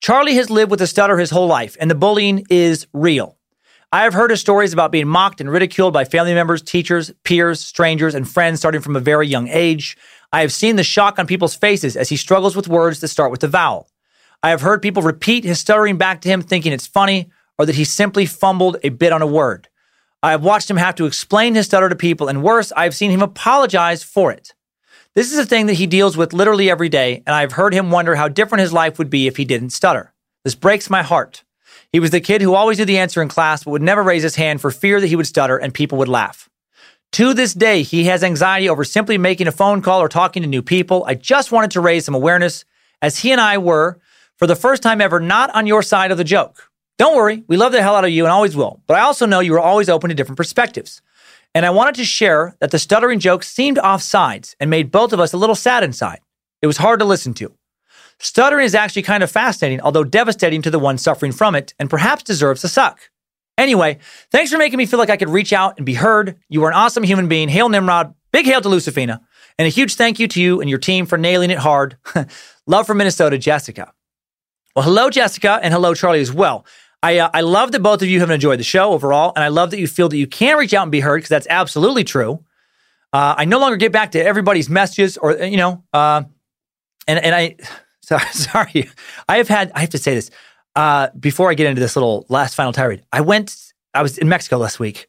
Charlie 0.00 0.34
has 0.34 0.50
lived 0.50 0.72
with 0.72 0.82
a 0.82 0.88
stutter 0.88 1.16
his 1.18 1.30
whole 1.30 1.46
life, 1.46 1.76
and 1.78 1.88
the 1.88 1.94
bullying 1.94 2.44
is 2.50 2.88
real. 2.92 3.38
I 3.92 4.02
have 4.02 4.12
heard 4.12 4.32
of 4.32 4.40
stories 4.40 4.72
about 4.72 4.90
being 4.90 5.06
mocked 5.06 5.40
and 5.40 5.48
ridiculed 5.48 5.92
by 5.92 6.04
family 6.04 6.34
members, 6.34 6.62
teachers, 6.62 7.12
peers, 7.22 7.60
strangers, 7.60 8.16
and 8.16 8.28
friends 8.28 8.58
starting 8.58 8.80
from 8.80 8.96
a 8.96 9.00
very 9.00 9.28
young 9.28 9.46
age. 9.46 9.96
I 10.32 10.40
have 10.40 10.52
seen 10.52 10.74
the 10.74 10.82
shock 10.82 11.20
on 11.20 11.28
people's 11.28 11.54
faces 11.54 11.96
as 11.96 12.08
he 12.08 12.16
struggles 12.16 12.56
with 12.56 12.66
words 12.66 12.98
that 13.00 13.08
start 13.08 13.30
with 13.30 13.40
the 13.40 13.46
vowel. 13.46 13.88
I 14.42 14.50
have 14.50 14.62
heard 14.62 14.82
people 14.82 15.04
repeat 15.04 15.44
his 15.44 15.60
stuttering 15.60 15.96
back 15.96 16.22
to 16.22 16.28
him 16.28 16.42
thinking 16.42 16.72
it's 16.72 16.88
funny 16.88 17.30
or 17.56 17.66
that 17.66 17.76
he 17.76 17.84
simply 17.84 18.26
fumbled 18.26 18.78
a 18.82 18.88
bit 18.88 19.12
on 19.12 19.22
a 19.22 19.28
word. 19.28 19.68
I 20.24 20.32
have 20.32 20.42
watched 20.42 20.68
him 20.68 20.76
have 20.76 20.96
to 20.96 21.06
explain 21.06 21.54
his 21.54 21.66
stutter 21.66 21.88
to 21.88 21.94
people, 21.94 22.26
and 22.26 22.42
worse, 22.42 22.72
I 22.76 22.82
have 22.82 22.96
seen 22.96 23.12
him 23.12 23.22
apologize 23.22 24.02
for 24.02 24.32
it. 24.32 24.54
This 25.16 25.32
is 25.32 25.38
a 25.38 25.44
thing 25.46 25.66
that 25.66 25.74
he 25.74 25.88
deals 25.88 26.16
with 26.16 26.32
literally 26.32 26.70
every 26.70 26.88
day, 26.88 27.24
and 27.26 27.34
I've 27.34 27.50
heard 27.50 27.74
him 27.74 27.90
wonder 27.90 28.14
how 28.14 28.28
different 28.28 28.60
his 28.60 28.72
life 28.72 28.96
would 28.96 29.10
be 29.10 29.26
if 29.26 29.36
he 29.36 29.44
didn't 29.44 29.70
stutter. 29.70 30.14
This 30.44 30.54
breaks 30.54 30.88
my 30.88 31.02
heart. 31.02 31.42
He 31.90 31.98
was 31.98 32.12
the 32.12 32.20
kid 32.20 32.42
who 32.42 32.54
always 32.54 32.78
knew 32.78 32.84
the 32.84 32.98
answer 32.98 33.20
in 33.20 33.28
class, 33.28 33.64
but 33.64 33.72
would 33.72 33.82
never 33.82 34.04
raise 34.04 34.22
his 34.22 34.36
hand 34.36 34.60
for 34.60 34.70
fear 34.70 35.00
that 35.00 35.08
he 35.08 35.16
would 35.16 35.26
stutter 35.26 35.56
and 35.56 35.74
people 35.74 35.98
would 35.98 36.08
laugh. 36.08 36.48
To 37.14 37.34
this 37.34 37.54
day, 37.54 37.82
he 37.82 38.04
has 38.04 38.22
anxiety 38.22 38.68
over 38.68 38.84
simply 38.84 39.18
making 39.18 39.48
a 39.48 39.52
phone 39.52 39.82
call 39.82 40.00
or 40.00 40.08
talking 40.08 40.42
to 40.42 40.48
new 40.48 40.62
people. 40.62 41.04
I 41.04 41.14
just 41.14 41.50
wanted 41.50 41.72
to 41.72 41.80
raise 41.80 42.04
some 42.04 42.14
awareness, 42.14 42.64
as 43.02 43.18
he 43.18 43.32
and 43.32 43.40
I 43.40 43.58
were, 43.58 43.98
for 44.36 44.46
the 44.46 44.54
first 44.54 44.80
time 44.80 45.00
ever, 45.00 45.18
not 45.18 45.52
on 45.56 45.66
your 45.66 45.82
side 45.82 46.12
of 46.12 46.18
the 46.18 46.24
joke. 46.24 46.70
Don't 46.98 47.16
worry, 47.16 47.42
we 47.48 47.56
love 47.56 47.72
the 47.72 47.82
hell 47.82 47.96
out 47.96 48.04
of 48.04 48.10
you 48.10 48.26
and 48.26 48.32
always 48.32 48.54
will, 48.54 48.80
but 48.86 48.96
I 48.96 49.00
also 49.00 49.26
know 49.26 49.40
you 49.40 49.54
are 49.54 49.60
always 49.60 49.88
open 49.88 50.10
to 50.10 50.14
different 50.14 50.36
perspectives. 50.36 51.02
And 51.54 51.66
I 51.66 51.70
wanted 51.70 51.96
to 51.96 52.04
share 52.04 52.56
that 52.60 52.70
the 52.70 52.78
stuttering 52.78 53.18
joke 53.18 53.42
seemed 53.42 53.78
off 53.78 54.02
sides 54.02 54.54
and 54.60 54.70
made 54.70 54.90
both 54.90 55.12
of 55.12 55.20
us 55.20 55.32
a 55.32 55.36
little 55.36 55.56
sad 55.56 55.82
inside. 55.82 56.20
It 56.62 56.66
was 56.66 56.76
hard 56.76 57.00
to 57.00 57.06
listen 57.06 57.34
to. 57.34 57.52
Stuttering 58.18 58.66
is 58.66 58.74
actually 58.74 59.02
kind 59.02 59.22
of 59.22 59.30
fascinating, 59.30 59.80
although 59.80 60.04
devastating 60.04 60.62
to 60.62 60.70
the 60.70 60.78
one 60.78 60.98
suffering 60.98 61.32
from 61.32 61.54
it, 61.54 61.74
and 61.78 61.88
perhaps 61.88 62.22
deserves 62.22 62.62
a 62.62 62.68
suck. 62.68 63.00
Anyway, 63.56 63.98
thanks 64.30 64.52
for 64.52 64.58
making 64.58 64.76
me 64.76 64.86
feel 64.86 64.98
like 64.98 65.10
I 65.10 65.16
could 65.16 65.30
reach 65.30 65.52
out 65.52 65.76
and 65.76 65.86
be 65.86 65.94
heard. 65.94 66.36
You 66.48 66.62
are 66.64 66.68
an 66.68 66.74
awesome 66.74 67.02
human 67.02 67.28
being. 67.28 67.48
Hail 67.48 67.68
Nimrod. 67.68 68.14
Big 68.32 68.46
hail 68.46 68.60
to 68.60 68.68
Lucifina. 68.68 69.20
And 69.58 69.66
a 69.66 69.70
huge 69.70 69.94
thank 69.94 70.18
you 70.18 70.28
to 70.28 70.40
you 70.40 70.60
and 70.60 70.70
your 70.70 70.78
team 70.78 71.06
for 71.06 71.18
nailing 71.18 71.50
it 71.50 71.58
hard. 71.58 71.96
Love 72.66 72.86
from 72.86 72.98
Minnesota, 72.98 73.36
Jessica. 73.36 73.92
Well, 74.76 74.84
hello, 74.84 75.10
Jessica, 75.10 75.58
and 75.62 75.74
hello, 75.74 75.94
Charlie, 75.94 76.20
as 76.20 76.32
well. 76.32 76.64
I, 77.02 77.18
uh, 77.18 77.30
I 77.32 77.40
love 77.40 77.72
that 77.72 77.80
both 77.80 78.02
of 78.02 78.08
you 78.08 78.20
have 78.20 78.30
enjoyed 78.30 78.58
the 78.58 78.64
show 78.64 78.92
overall, 78.92 79.32
and 79.34 79.42
I 79.42 79.48
love 79.48 79.70
that 79.70 79.78
you 79.78 79.86
feel 79.86 80.08
that 80.08 80.16
you 80.16 80.26
can 80.26 80.58
reach 80.58 80.74
out 80.74 80.82
and 80.82 80.92
be 80.92 81.00
heard 81.00 81.18
because 81.18 81.30
that's 81.30 81.46
absolutely 81.48 82.04
true. 82.04 82.44
Uh, 83.12 83.34
I 83.38 83.44
no 83.44 83.58
longer 83.58 83.76
get 83.76 83.90
back 83.92 84.12
to 84.12 84.24
everybody's 84.24 84.68
messages, 84.68 85.16
or 85.16 85.32
you 85.32 85.56
know, 85.56 85.82
uh, 85.92 86.22
and 87.08 87.18
and 87.18 87.34
I 87.34 87.56
sorry, 88.02 88.26
sorry, 88.32 88.90
I 89.28 89.38
have 89.38 89.48
had 89.48 89.72
I 89.74 89.80
have 89.80 89.90
to 89.90 89.98
say 89.98 90.14
this 90.14 90.30
uh, 90.76 91.08
before 91.18 91.50
I 91.50 91.54
get 91.54 91.66
into 91.66 91.80
this 91.80 91.96
little 91.96 92.26
last 92.28 92.54
final 92.54 92.72
tirade. 92.72 93.02
I 93.12 93.22
went, 93.22 93.56
I 93.94 94.02
was 94.02 94.18
in 94.18 94.28
Mexico 94.28 94.58
last 94.58 94.78
week, 94.78 95.08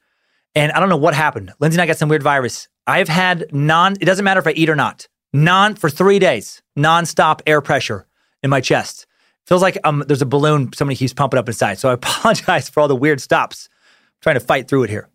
and 0.55 0.71
I 0.71 0.79
don't 0.79 0.89
know 0.89 0.97
what 0.97 1.13
happened. 1.13 1.53
Lindsay 1.59 1.75
and 1.75 1.81
I 1.81 1.85
got 1.85 1.97
some 1.97 2.09
weird 2.09 2.23
virus. 2.23 2.67
I 2.87 2.99
have 2.99 3.09
had 3.09 3.53
non. 3.53 3.93
It 3.99 4.05
doesn't 4.05 4.25
matter 4.25 4.39
if 4.39 4.47
I 4.47 4.51
eat 4.51 4.69
or 4.69 4.75
not. 4.75 5.07
Non 5.33 5.75
for 5.75 5.89
three 5.89 6.19
days, 6.19 6.61
nonstop 6.77 7.41
air 7.45 7.61
pressure 7.61 8.07
in 8.43 8.49
my 8.49 8.61
chest. 8.61 9.05
Feels 9.47 9.61
like 9.61 9.77
um, 9.83 10.03
there's 10.07 10.21
a 10.21 10.25
balloon 10.25 10.71
somebody 10.73 10.95
keeps 10.95 11.13
pumping 11.13 11.37
up 11.37 11.47
inside. 11.47 11.79
So 11.79 11.89
I 11.89 11.93
apologize 12.01 12.69
for 12.69 12.79
all 12.79 12.87
the 12.87 12.95
weird 12.95 13.21
stops. 13.21 13.69
I'm 13.71 14.21
trying 14.21 14.35
to 14.35 14.45
fight 14.45 14.67
through 14.67 14.83
it 14.83 14.89
here. 14.89 15.09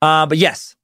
Uh, 0.00 0.26
but 0.26 0.38
yes, 0.38 0.76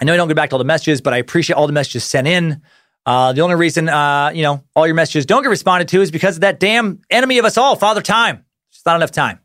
I 0.00 0.04
know 0.04 0.14
I 0.14 0.16
don't 0.16 0.28
get 0.28 0.36
back 0.36 0.50
to 0.50 0.56
all 0.56 0.58
the 0.58 0.64
messages, 0.64 1.00
but 1.00 1.12
I 1.12 1.18
appreciate 1.18 1.56
all 1.56 1.66
the 1.66 1.72
messages 1.72 2.04
sent 2.04 2.26
in. 2.26 2.62
Uh, 3.06 3.32
the 3.32 3.40
only 3.40 3.54
reason, 3.54 3.88
uh, 3.88 4.30
you 4.34 4.42
know, 4.42 4.62
all 4.76 4.86
your 4.86 4.94
messages 4.94 5.26
don't 5.26 5.42
get 5.42 5.48
responded 5.48 5.88
to 5.88 6.02
is 6.02 6.10
because 6.10 6.36
of 6.36 6.40
that 6.42 6.60
damn 6.60 7.00
enemy 7.10 7.38
of 7.38 7.44
us 7.44 7.56
all, 7.56 7.74
Father 7.74 8.02
Time. 8.02 8.44
It's 8.70 8.84
not 8.84 8.96
enough 8.96 9.10
time. 9.10 9.40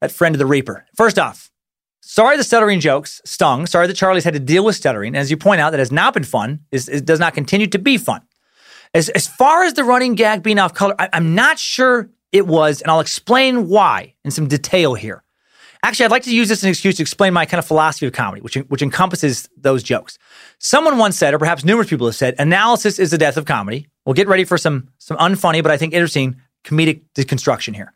That 0.00 0.10
friend 0.10 0.34
of 0.34 0.38
the 0.38 0.46
Reaper. 0.46 0.86
First 0.96 1.18
off, 1.18 1.50
sorry 2.00 2.36
the 2.36 2.44
stuttering 2.44 2.80
jokes 2.80 3.20
stung. 3.24 3.66
Sorry 3.66 3.86
that 3.86 3.96
Charlie's 3.96 4.24
had 4.24 4.34
to 4.34 4.40
deal 4.40 4.64
with 4.64 4.76
stuttering. 4.76 5.14
As 5.14 5.30
you 5.30 5.36
point 5.36 5.60
out, 5.60 5.70
that 5.70 5.78
has 5.80 5.92
not 5.92 6.14
been 6.14 6.24
fun. 6.24 6.60
it 6.72 7.04
does 7.04 7.20
not 7.20 7.34
continue 7.34 7.66
to 7.68 7.78
be 7.78 7.98
fun. 7.98 8.22
As, 8.94 9.08
as 9.10 9.26
far 9.26 9.64
as 9.64 9.74
the 9.74 9.84
running 9.84 10.14
gag 10.14 10.42
being 10.42 10.58
off 10.58 10.72
color, 10.72 10.94
I, 10.98 11.08
I'm 11.12 11.34
not 11.34 11.58
sure 11.58 12.08
it 12.32 12.46
was, 12.46 12.80
and 12.80 12.90
I'll 12.90 13.00
explain 13.00 13.68
why 13.68 14.14
in 14.24 14.30
some 14.30 14.48
detail 14.48 14.94
here. 14.94 15.22
Actually, 15.82 16.06
I'd 16.06 16.10
like 16.12 16.22
to 16.22 16.34
use 16.34 16.48
this 16.48 16.60
as 16.60 16.64
an 16.64 16.70
excuse 16.70 16.96
to 16.96 17.02
explain 17.02 17.34
my 17.34 17.44
kind 17.44 17.58
of 17.58 17.66
philosophy 17.66 18.06
of 18.06 18.14
comedy, 18.14 18.40
which, 18.40 18.54
which 18.54 18.80
encompasses 18.80 19.48
those 19.54 19.82
jokes. 19.82 20.16
Someone 20.58 20.96
once 20.96 21.18
said, 21.18 21.34
or 21.34 21.38
perhaps 21.38 21.62
numerous 21.62 21.90
people 21.90 22.06
have 22.06 22.16
said, 22.16 22.34
analysis 22.38 22.98
is 22.98 23.10
the 23.10 23.18
death 23.18 23.36
of 23.36 23.44
comedy. 23.44 23.88
We'll 24.06 24.14
get 24.14 24.26
ready 24.26 24.44
for 24.44 24.56
some, 24.56 24.88
some 24.96 25.18
unfunny, 25.18 25.62
but 25.62 25.70
I 25.70 25.76
think 25.76 25.92
interesting 25.92 26.40
comedic 26.64 27.02
deconstruction 27.14 27.74
here. 27.74 27.92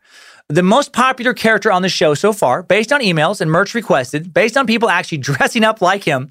The 0.49 0.61
most 0.61 0.93
popular 0.93 1.33
character 1.33 1.71
on 1.71 1.81
the 1.81 1.89
show 1.89 2.13
so 2.13 2.31
far, 2.31 2.61
based 2.61 2.93
on 2.93 3.01
emails 3.01 3.41
and 3.41 3.49
merch 3.49 3.73
requested, 3.73 4.33
based 4.33 4.55
on 4.55 4.67
people 4.67 4.89
actually 4.89 5.17
dressing 5.29 5.63
up 5.63 5.81
like 5.81 6.03
him, 6.03 6.29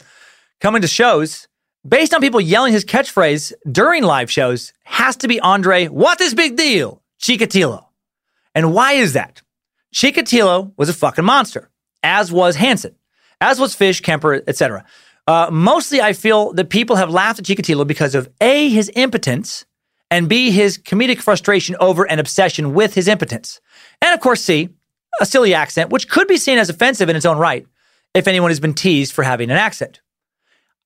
coming 0.60 0.80
to 0.82 0.88
shows, 0.88 1.47
based 1.88 2.14
on 2.14 2.20
people 2.20 2.40
yelling 2.40 2.72
his 2.72 2.84
catchphrase 2.84 3.52
during 3.70 4.02
live 4.02 4.30
shows, 4.30 4.72
has 4.84 5.16
to 5.16 5.28
be 5.28 5.40
Andre, 5.40 5.86
what 5.86 6.20
is 6.20 6.34
big 6.34 6.56
deal? 6.56 7.02
Chikatilo. 7.20 7.84
And 8.54 8.74
why 8.74 8.92
is 8.92 9.12
that? 9.12 9.42
Chikatilo 9.94 10.72
was 10.76 10.88
a 10.88 10.94
fucking 10.94 11.24
monster, 11.24 11.70
as 12.02 12.30
was 12.32 12.56
Hansen, 12.56 12.94
as 13.40 13.60
was 13.60 13.74
Fish, 13.74 14.00
Kemper, 14.00 14.42
etc. 14.46 14.84
Uh, 15.26 15.48
mostly, 15.52 16.00
I 16.00 16.12
feel 16.12 16.52
that 16.54 16.70
people 16.70 16.96
have 16.96 17.10
laughed 17.10 17.38
at 17.38 17.44
Chikatilo 17.44 17.86
because 17.86 18.14
of 18.14 18.28
A, 18.40 18.68
his 18.68 18.90
impotence, 18.94 19.64
and 20.10 20.28
B, 20.28 20.50
his 20.50 20.78
comedic 20.78 21.20
frustration 21.20 21.76
over 21.80 22.08
and 22.08 22.20
obsession 22.20 22.74
with 22.74 22.94
his 22.94 23.08
impotence. 23.08 23.60
And 24.00 24.14
of 24.14 24.20
course, 24.20 24.42
C, 24.42 24.70
a 25.20 25.26
silly 25.26 25.54
accent, 25.54 25.90
which 25.90 26.08
could 26.08 26.28
be 26.28 26.36
seen 26.36 26.58
as 26.58 26.70
offensive 26.70 27.08
in 27.08 27.16
its 27.16 27.26
own 27.26 27.38
right 27.38 27.66
if 28.14 28.26
anyone 28.26 28.50
has 28.50 28.60
been 28.60 28.74
teased 28.74 29.12
for 29.12 29.22
having 29.22 29.50
an 29.50 29.56
accent. 29.56 30.00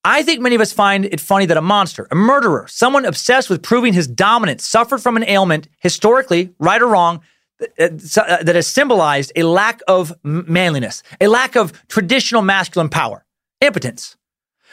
I 0.04 0.22
think 0.22 0.40
many 0.40 0.54
of 0.54 0.60
us 0.60 0.72
find 0.72 1.04
it 1.04 1.20
funny 1.20 1.46
that 1.46 1.56
a 1.56 1.62
monster, 1.62 2.08
a 2.10 2.14
murderer, 2.14 2.66
someone 2.68 3.04
obsessed 3.04 3.48
with 3.48 3.62
proving 3.62 3.92
his 3.92 4.06
dominance, 4.06 4.66
suffered 4.66 4.98
from 4.98 5.16
an 5.16 5.24
ailment, 5.28 5.68
historically, 5.78 6.50
right 6.58 6.82
or 6.82 6.88
wrong, 6.88 7.20
that 7.76 8.46
uh, 8.46 8.52
has 8.52 8.66
symbolized 8.66 9.32
a 9.36 9.44
lack 9.44 9.80
of 9.86 10.12
manliness, 10.24 11.04
a 11.20 11.28
lack 11.28 11.54
of 11.56 11.72
traditional 11.86 12.42
masculine 12.42 12.88
power, 12.88 13.24
impotence. 13.60 14.16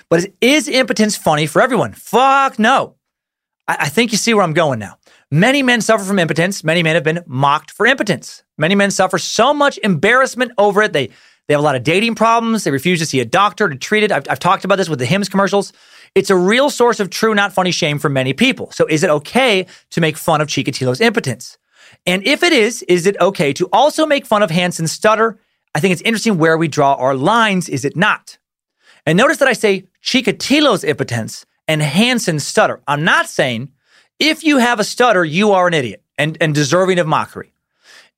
But 0.10 0.34
is, 0.42 0.68
impotence 0.68 1.16
funny 1.16 1.46
for 1.46 1.62
everyone? 1.62 1.94
Fuck 1.94 2.58
no. 2.58 2.96
I 3.68 3.88
think 3.88 4.12
you 4.12 4.18
see 4.18 4.34
where 4.34 4.44
I'm 4.44 4.54
going 4.54 4.80
now. 4.80 4.98
Many 5.30 5.62
men 5.62 5.82
suffer 5.82 6.04
from 6.04 6.18
impotence. 6.18 6.64
Many 6.64 6.82
men 6.82 6.96
have 6.96 7.04
been 7.04 7.24
mocked 7.28 7.70
for 7.70 7.86
impotence. 7.86 8.44
Many 8.58 8.74
men 8.74 8.90
suffer 8.90 9.20
so 9.20 9.54
much 9.54 9.78
embarrassment 9.84 10.54
over 10.58 10.82
it. 10.82 10.92
They 10.92 11.12
they 11.50 11.56
have 11.56 11.62
a 11.62 11.64
lot 11.64 11.76
of 11.76 11.82
dating 11.82 12.14
problems. 12.14 12.64
They 12.64 12.70
refuse 12.70 13.00
to 13.00 13.08
see 13.08 13.22
a 13.22 13.26
doctor 13.26 13.68
to 13.68 13.76
treat 13.76 14.04
it. 14.04 14.12
I've, 14.12 14.30
I've 14.30 14.38
talked 14.38 14.66
about 14.66 14.76
this 14.76 14.88
with 14.88 15.00
the 15.00 15.08
Hims 15.08 15.28
commercials. 15.28 15.74
It's 16.14 16.30
a 16.30 16.36
real 16.36 16.70
source 16.70 17.00
of 17.00 17.10
true, 17.10 17.34
not 17.34 17.54
funny 17.54 17.72
shame 17.72 17.98
for 17.98 18.08
many 18.08 18.34
people. 18.34 18.70
So 18.70 18.86
is 18.86 19.02
it 19.02 19.10
okay 19.10 19.66
to 19.90 20.00
make 20.00 20.16
fun 20.16 20.42
of 20.42 20.48
Chikatilo's 20.48 21.02
impotence? 21.02 21.58
And 22.06 22.24
if 22.24 22.44
it 22.44 22.54
is, 22.54 22.84
is 22.84 23.08
it 23.08 23.20
okay 23.20 23.52
to 23.54 23.68
also 23.74 24.06
make 24.06 24.28
fun 24.28 24.44
of 24.44 24.52
Hansen's 24.52 24.92
stutter? 24.92 25.40
I 25.74 25.80
think 25.80 25.92
it's 25.92 26.04
interesting 26.04 26.38
where 26.38 26.56
we 26.56 26.68
draw 26.68 26.94
our 26.94 27.16
lines, 27.16 27.68
is 27.68 27.84
it 27.84 27.98
not? 27.98 28.38
And 29.08 29.18
notice 29.18 29.38
that 29.38 29.48
I 29.48 29.54
say 29.54 29.88
Chikatilo's 30.04 30.84
impotence 30.84 31.48
and 31.68 31.82
Hansen's 31.82 32.46
stutter. 32.46 32.80
I'm 32.88 33.04
not 33.04 33.28
saying 33.28 33.72
if 34.20 34.44
you 34.44 34.60
have 34.60 34.80
a 34.80 34.84
stutter, 34.84 35.26
you 35.26 35.54
are 35.54 35.66
an 35.66 35.74
idiot 35.74 36.04
and, 36.16 36.38
and 36.40 36.54
deserving 36.54 37.00
of 37.00 37.08
mockery. 37.08 37.54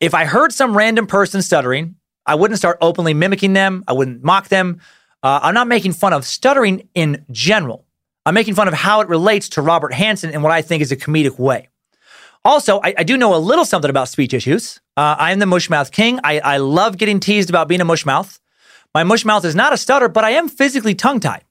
If 0.01 0.14
I 0.14 0.26
heard 0.26 0.51
some 0.51 0.76
random 0.76 1.08
person 1.08 1.42
stuttering, 1.42 1.95
I 2.32 2.35
wouldn't 2.35 2.58
start 2.58 2.77
openly 2.80 3.14
mimicking 3.14 3.51
them. 3.51 3.84
I 3.90 3.93
wouldn't 3.93 4.24
mock 4.24 4.48
them. 4.48 4.80
Uh, 5.22 5.42
I'm 5.43 5.53
not 5.53 5.68
making 5.68 5.92
fun 5.92 6.14
of 6.14 6.26
stuttering 6.26 6.88
in 6.95 7.26
general. 7.30 7.85
I'm 8.26 8.34
making 8.34 8.56
fun 8.56 8.69
of 8.69 8.74
how 8.74 9.01
it 9.01 9.10
relates 9.10 9.50
to 9.50 9.61
Robert 9.61 9.93
Hansen 9.93 10.30
in 10.30 10.42
what 10.42 10.53
I 10.53 10.61
think 10.61 10.82
is 10.82 10.93
a 10.93 10.95
comedic 10.95 11.38
way. 11.38 11.68
Also, 12.45 12.80
I, 12.82 12.93
I 13.00 13.03
do 13.03 13.18
know 13.18 13.35
a 13.35 13.38
little 13.38 13.66
something 13.66 13.90
about 13.90 14.08
speech 14.08 14.34
issues. 14.34 14.80
Uh, 14.95 15.18
I 15.19 15.34
am 15.34 15.40
the 15.40 15.45
mushmouth 15.45 15.92
king. 15.92 16.22
I, 16.24 16.40
I 16.40 16.58
love 16.58 16.98
getting 16.98 17.19
teased 17.19 17.50
about 17.50 17.68
being 17.68 17.82
a 17.82 17.85
mushmouth. 17.85 18.40
My 18.95 19.03
mushmouth 19.03 19.43
is 19.43 19.53
not 19.53 19.74
a 19.74 19.77
stutter, 19.77 20.08
but 20.08 20.24
I 20.24 20.32
am 20.32 20.48
physically 20.48 20.95
tongue 20.95 21.19
tied. 21.19 21.43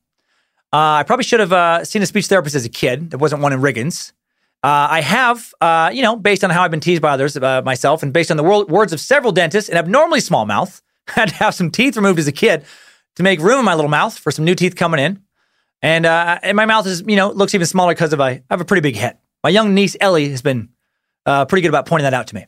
Uh, 0.73 1.01
I 1.01 1.03
probably 1.03 1.25
should 1.25 1.41
have 1.41 1.53
uh, 1.53 1.85
seen 1.85 2.01
a 2.01 2.07
speech 2.07 2.27
therapist 2.27 2.57
as 2.57 2.65
a 2.65 2.71
kid. 2.71 3.11
There 3.11 3.19
wasn't 3.19 3.43
one 3.43 3.53
in 3.53 3.61
Riggins. 3.61 4.13
Uh, 4.63 4.89
I 4.91 5.01
have, 5.01 5.55
uh, 5.61 5.91
you 5.93 6.03
know, 6.03 6.17
based 6.17 6.45
on 6.45 6.51
how 6.51 6.63
I've 6.63 6.71
been 6.71 6.81
teased 6.81 7.01
by 7.01 7.13
others, 7.13 7.37
uh, 7.37 7.63
myself, 7.63 8.03
and 8.03 8.13
based 8.13 8.31
on 8.31 8.37
the 8.37 8.43
wor- 8.43 8.67
words 8.67 8.93
of 8.93 9.01
several 9.01 9.33
dentists, 9.33 9.71
an 9.71 9.77
abnormally 9.77 10.21
small 10.21 10.45
mouth. 10.45 10.83
had 11.09 11.29
to 11.29 11.35
have 11.37 11.55
some 11.55 11.71
teeth 11.71 11.97
removed 11.97 12.19
as 12.19 12.29
a 12.29 12.33
kid 12.33 12.65
to 13.17 13.23
make 13.23 13.41
room 13.41 13.59
in 13.59 13.65
my 13.65 13.75
little 13.75 13.91
mouth 13.91 14.17
for 14.19 14.31
some 14.31 14.45
new 14.45 14.55
teeth 14.55 14.77
coming 14.77 15.01
in. 15.01 15.23
And, 15.83 16.07
uh, 16.07 16.39
and 16.43 16.57
my 16.57 16.67
mouth 16.67 16.87
is, 16.87 17.03
you 17.07 17.17
know, 17.17 17.31
looks 17.31 17.55
even 17.55 17.67
smaller 17.67 17.95
because 17.95 18.13
of 18.13 18.21
I, 18.21 18.31
I 18.31 18.43
have 18.51 18.61
a 18.61 18.65
pretty 18.65 18.83
big 18.83 18.97
head. 18.97 19.19
My 19.43 19.51
young 19.51 19.75
niece 19.75 19.97
Ellie 20.01 20.29
has 20.29 20.43
been 20.43 20.69
uh, 21.25 21.47
pretty 21.47 21.63
good 21.63 21.71
about 21.71 21.87
pointing 21.87 22.05
that 22.05 22.15
out 22.15 22.27
to 22.29 22.35
me. 22.35 22.47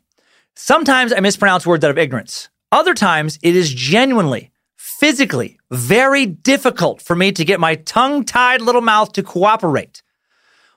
Sometimes 0.55 1.12
I 1.12 1.20
mispronounce 1.20 1.66
words 1.66 1.84
out 1.84 1.91
of 1.91 1.99
ignorance. 1.99 2.50
Other 2.70 2.94
times 2.94 3.39
it 3.42 3.57
is 3.57 3.73
genuinely, 3.73 4.52
physically 4.76 5.58
very 5.70 6.26
difficult 6.26 7.00
for 7.00 7.16
me 7.16 7.32
to 7.32 7.44
get 7.44 7.58
my 7.58 7.76
tongue 7.76 8.24
tied 8.24 8.60
little 8.60 8.82
mouth 8.82 9.12
to 9.12 9.23
cooperate. 9.23 10.02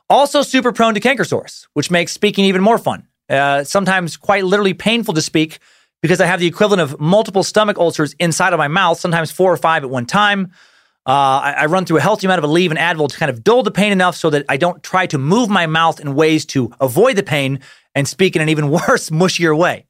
Also, 0.10 0.42
super 0.42 0.72
prone 0.72 0.94
to 0.94 1.00
canker 1.00 1.24
sores, 1.24 1.68
which 1.74 1.90
makes 1.90 2.12
speaking 2.12 2.46
even 2.46 2.62
more 2.62 2.78
fun. 2.78 3.08
Uh, 3.30 3.64
sometimes 3.64 4.18
quite 4.18 4.46
literally 4.46 4.74
painful 4.74 5.14
to 5.16 5.22
speak 5.22 5.60
because 6.02 6.22
I 6.22 6.28
have 6.28 6.40
the 6.40 6.46
equivalent 6.46 6.82
of 6.82 7.00
multiple 7.00 7.42
stomach 7.42 7.80
ulcers 7.80 8.14
inside 8.20 8.54
of 8.54 8.60
my 8.60 8.68
mouth, 8.68 9.00
sometimes 9.00 9.32
four 9.32 9.52
or 9.52 9.58
five 9.58 9.84
at 9.84 9.90
one 9.90 10.06
time. 10.06 10.52
Uh, 11.08 11.42
I, 11.42 11.56
I, 11.60 11.66
run 11.68 11.86
through 11.86 11.98
a 11.98 12.02
healthy 12.02 12.26
amount 12.26 12.44
of 12.44 12.50
Aleve 12.50 12.72
and 12.72 12.80
Advil 12.80 13.10
to 13.10 13.18
kind 13.18 13.30
of 13.30 13.44
dull 13.44 13.62
the 13.62 13.70
pain 13.70 13.92
enough 13.92 14.16
so 14.16 14.32
that 14.32 14.44
I 14.50 14.58
don't 14.58 14.82
try 14.82 15.06
to 15.08 15.20
move 15.20 15.50
my 15.50 15.68
mouth 15.68 16.00
in 16.00 16.16
ways 16.16 16.46
to 16.48 16.72
avoid 16.80 17.16
the 17.16 17.22
pain 17.22 17.60
and 17.94 18.08
speak 18.08 18.36
in 18.36 18.42
an 18.42 18.50
even 18.50 18.70
worse, 18.72 19.12
mushier 19.12 19.56
way. 19.56 19.86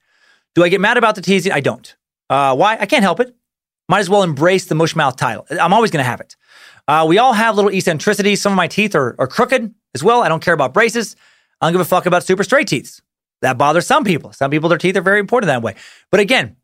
Do 0.56 0.64
I 0.64 0.70
get 0.70 0.82
mad 0.82 0.98
about 0.98 1.16
the 1.16 1.22
teasing? 1.22 1.52
I 1.54 1.62
don't. 1.62 1.96
Uh, 2.30 2.56
why? 2.56 2.78
I 2.78 2.86
can't 2.86 3.04
help 3.04 3.22
it. 3.22 3.34
Might 3.88 4.00
as 4.00 4.10
well 4.10 4.24
embrace 4.24 4.66
the 4.66 4.76
mushmouth 4.76 5.16
title. 5.16 5.46
I'm 5.52 5.74
always 5.74 5.92
going 5.92 6.04
to 6.04 6.10
have 6.10 6.20
it. 6.20 6.36
Uh, 6.88 7.06
we 7.08 7.18
all 7.18 7.34
have 7.34 7.56
little 7.56 7.72
eccentricities. 7.72 8.42
Some 8.42 8.54
of 8.54 8.58
my 8.58 8.68
teeth 8.68 8.96
are, 8.96 9.16
are 9.18 9.28
crooked 9.28 9.74
as 9.94 10.04
well. 10.04 10.22
I 10.22 10.30
don't 10.30 10.44
care 10.44 10.54
about 10.54 10.74
braces. 10.74 11.16
I 11.60 11.68
don't 11.68 11.74
give 11.74 11.82
a 11.82 11.86
fuck 11.86 12.06
about 12.06 12.24
super 12.24 12.44
straight 12.44 12.68
teeth. 12.68 13.02
That 13.42 13.58
bothers 13.58 13.88
some 13.88 14.04
people. 14.04 14.34
Some 14.34 14.52
people, 14.52 14.70
their 14.70 14.78
teeth 14.78 14.96
are 14.96 15.02
very 15.02 15.20
important 15.20 15.48
that 15.48 15.62
way. 15.62 15.76
But 16.12 16.20
again, 16.20 16.56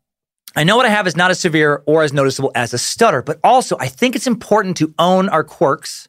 I 0.54 0.64
know 0.64 0.76
what 0.76 0.86
I 0.86 0.90
have 0.90 1.06
is 1.06 1.16
not 1.16 1.30
as 1.30 1.40
severe 1.40 1.82
or 1.86 2.02
as 2.02 2.12
noticeable 2.12 2.52
as 2.54 2.74
a 2.74 2.78
stutter, 2.78 3.22
but 3.22 3.40
also 3.42 3.76
I 3.78 3.88
think 3.88 4.14
it's 4.14 4.26
important 4.26 4.76
to 4.78 4.94
own 4.98 5.28
our 5.28 5.44
quirks, 5.44 6.08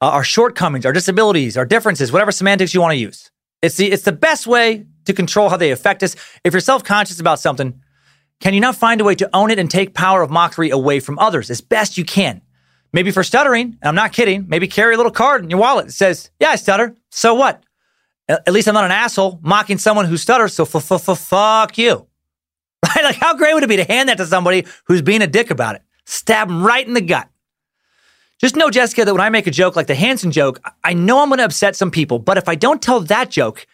uh, 0.00 0.08
our 0.08 0.24
shortcomings, 0.24 0.86
our 0.86 0.92
disabilities, 0.92 1.56
our 1.56 1.66
differences, 1.66 2.10
whatever 2.10 2.32
semantics 2.32 2.74
you 2.74 2.80
want 2.80 2.92
to 2.92 2.98
use. 2.98 3.30
It's 3.62 3.76
the, 3.76 3.90
it's 3.90 4.04
the 4.04 4.12
best 4.12 4.46
way 4.46 4.86
to 5.04 5.12
control 5.12 5.48
how 5.48 5.56
they 5.56 5.70
affect 5.70 6.02
us. 6.02 6.16
If 6.44 6.52
you're 6.54 6.60
self 6.60 6.82
conscious 6.82 7.20
about 7.20 7.40
something, 7.40 7.80
can 8.40 8.54
you 8.54 8.60
not 8.60 8.76
find 8.76 9.00
a 9.00 9.04
way 9.04 9.14
to 9.16 9.30
own 9.34 9.50
it 9.50 9.58
and 9.58 9.70
take 9.70 9.94
power 9.94 10.22
of 10.22 10.30
mockery 10.30 10.70
away 10.70 11.00
from 11.00 11.18
others 11.18 11.50
as 11.50 11.60
best 11.60 11.96
you 11.96 12.04
can? 12.04 12.42
Maybe 12.94 13.10
for 13.10 13.24
stuttering, 13.24 13.76
and 13.82 13.88
I'm 13.88 13.96
not 13.96 14.12
kidding, 14.12 14.44
maybe 14.46 14.68
carry 14.68 14.94
a 14.94 14.96
little 14.96 15.10
card 15.10 15.42
in 15.42 15.50
your 15.50 15.58
wallet 15.58 15.86
that 15.86 15.92
says, 15.92 16.30
Yeah, 16.38 16.50
I 16.50 16.56
stutter. 16.56 16.94
So 17.10 17.34
what? 17.34 17.60
At 18.28 18.52
least 18.52 18.68
I'm 18.68 18.74
not 18.74 18.84
an 18.84 18.92
asshole 18.92 19.40
mocking 19.42 19.78
someone 19.78 20.06
who 20.06 20.16
stutters, 20.16 20.54
so 20.54 20.64
fuck 20.64 21.76
you. 21.76 22.06
Right? 22.84 23.02
Like, 23.02 23.16
how 23.16 23.34
great 23.34 23.54
would 23.54 23.62
it 23.62 23.68
be 23.68 23.76
to 23.76 23.84
hand 23.84 24.10
that 24.10 24.18
to 24.18 24.26
somebody 24.26 24.66
who's 24.84 25.00
being 25.00 25.22
a 25.22 25.26
dick 25.26 25.50
about 25.50 25.74
it? 25.74 25.82
Stab 26.04 26.48
them 26.48 26.62
right 26.62 26.86
in 26.86 26.92
the 26.92 27.00
gut. 27.00 27.28
Just 28.38 28.56
know, 28.56 28.70
Jessica, 28.70 29.06
that 29.06 29.12
when 29.12 29.22
I 29.22 29.30
make 29.30 29.46
a 29.46 29.50
joke 29.50 29.74
like 29.74 29.86
the 29.86 29.94
Hansen 29.94 30.30
joke, 30.30 30.60
I 30.84 30.92
know 30.92 31.20
I'm 31.20 31.30
going 31.30 31.38
to 31.38 31.46
upset 31.46 31.76
some 31.76 31.90
people, 31.90 32.18
but 32.18 32.36
if 32.36 32.46
I 32.46 32.54
don't 32.54 32.82
tell 32.82 33.00
that 33.00 33.30
joke, 33.30 33.66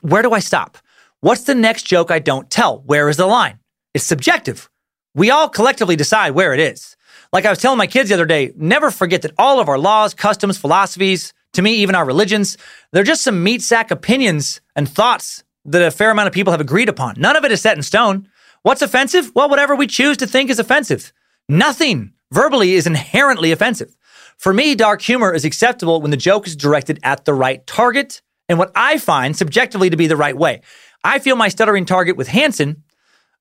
where 0.00 0.22
do 0.22 0.30
I 0.32 0.38
stop? 0.38 0.78
What's 1.20 1.42
the 1.42 1.56
next 1.56 1.82
joke 1.82 2.12
I 2.12 2.20
don't 2.20 2.48
tell? 2.48 2.82
Where 2.86 3.08
is 3.08 3.16
the 3.16 3.26
line? 3.26 3.58
It's 3.94 4.04
subjective. 4.04 4.70
We 5.14 5.30
all 5.30 5.48
collectively 5.48 5.96
decide 5.96 6.30
where 6.30 6.54
it 6.54 6.60
is. 6.60 6.95
Like 7.36 7.44
I 7.44 7.50
was 7.50 7.58
telling 7.58 7.76
my 7.76 7.86
kids 7.86 8.08
the 8.08 8.14
other 8.14 8.24
day, 8.24 8.52
never 8.56 8.90
forget 8.90 9.20
that 9.20 9.34
all 9.36 9.60
of 9.60 9.68
our 9.68 9.76
laws, 9.76 10.14
customs, 10.14 10.56
philosophies, 10.56 11.34
to 11.52 11.60
me, 11.60 11.74
even 11.74 11.94
our 11.94 12.06
religions, 12.06 12.56
they're 12.92 13.02
just 13.02 13.20
some 13.20 13.42
meat 13.42 13.60
sack 13.60 13.90
opinions 13.90 14.62
and 14.74 14.88
thoughts 14.88 15.44
that 15.66 15.82
a 15.82 15.90
fair 15.90 16.10
amount 16.10 16.28
of 16.28 16.32
people 16.32 16.50
have 16.52 16.62
agreed 16.62 16.88
upon. 16.88 17.16
None 17.18 17.36
of 17.36 17.44
it 17.44 17.52
is 17.52 17.60
set 17.60 17.76
in 17.76 17.82
stone. 17.82 18.26
What's 18.62 18.80
offensive? 18.80 19.32
Well, 19.34 19.50
whatever 19.50 19.76
we 19.76 19.86
choose 19.86 20.16
to 20.16 20.26
think 20.26 20.48
is 20.48 20.58
offensive. 20.58 21.12
Nothing 21.46 22.14
verbally 22.32 22.72
is 22.72 22.86
inherently 22.86 23.52
offensive. 23.52 23.94
For 24.38 24.54
me, 24.54 24.74
dark 24.74 25.02
humor 25.02 25.34
is 25.34 25.44
acceptable 25.44 26.00
when 26.00 26.12
the 26.12 26.16
joke 26.16 26.46
is 26.46 26.56
directed 26.56 27.00
at 27.02 27.26
the 27.26 27.34
right 27.34 27.66
target 27.66 28.22
and 28.48 28.58
what 28.58 28.72
I 28.74 28.96
find 28.96 29.36
subjectively 29.36 29.90
to 29.90 29.96
be 29.98 30.06
the 30.06 30.16
right 30.16 30.38
way. 30.38 30.62
I 31.04 31.18
feel 31.18 31.36
my 31.36 31.48
stuttering 31.48 31.84
target 31.84 32.16
with 32.16 32.28
Hansen, 32.28 32.82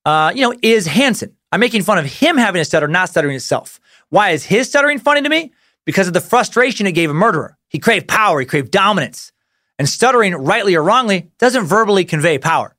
uh, 0.03 0.33
you 0.35 0.41
know, 0.41 0.53
is 0.61 0.85
Hansen. 0.85 1.33
I'm 1.53 1.61
making 1.61 1.83
fun 1.83 1.97
of 1.97 2.05
him 2.05 2.35
having 2.35 2.59
a 2.59 2.65
stutter, 2.65 2.89
not 2.89 3.07
stuttering 3.07 3.37
itself. 3.37 3.79
Why 4.09 4.31
is 4.31 4.45
his 4.45 4.67
stuttering 4.67 4.99
funny 4.99 5.21
to 5.21 5.29
me? 5.29 5.53
Because 5.85 6.07
of 6.07 6.13
the 6.13 6.21
frustration 6.21 6.87
it 6.87 6.93
gave 6.93 7.09
a 7.09 7.13
murderer. 7.13 7.57
He 7.69 7.79
craved 7.79 8.07
power, 8.07 8.39
he 8.39 8.45
craved 8.45 8.71
dominance. 8.71 9.31
And 9.77 9.89
stuttering, 9.89 10.33
rightly 10.33 10.75
or 10.75 10.83
wrongly, 10.83 11.31
doesn't 11.37 11.65
verbally 11.65 12.05
convey 12.05 12.37
power. 12.37 12.75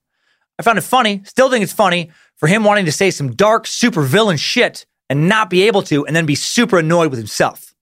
I 0.58 0.62
found 0.62 0.78
it 0.78 0.82
funny, 0.82 1.22
still 1.24 1.50
think 1.50 1.62
it's 1.62 1.72
funny, 1.72 2.10
for 2.36 2.46
him 2.46 2.64
wanting 2.64 2.86
to 2.86 2.92
say 2.92 3.10
some 3.10 3.34
dark, 3.34 3.66
super 3.66 4.02
villain 4.02 4.38
shit 4.38 4.86
and 5.08 5.28
not 5.28 5.50
be 5.50 5.62
able 5.64 5.82
to, 5.82 6.06
and 6.06 6.16
then 6.16 6.26
be 6.26 6.34
super 6.34 6.78
annoyed 6.78 7.10
with 7.10 7.18
himself. 7.18 7.74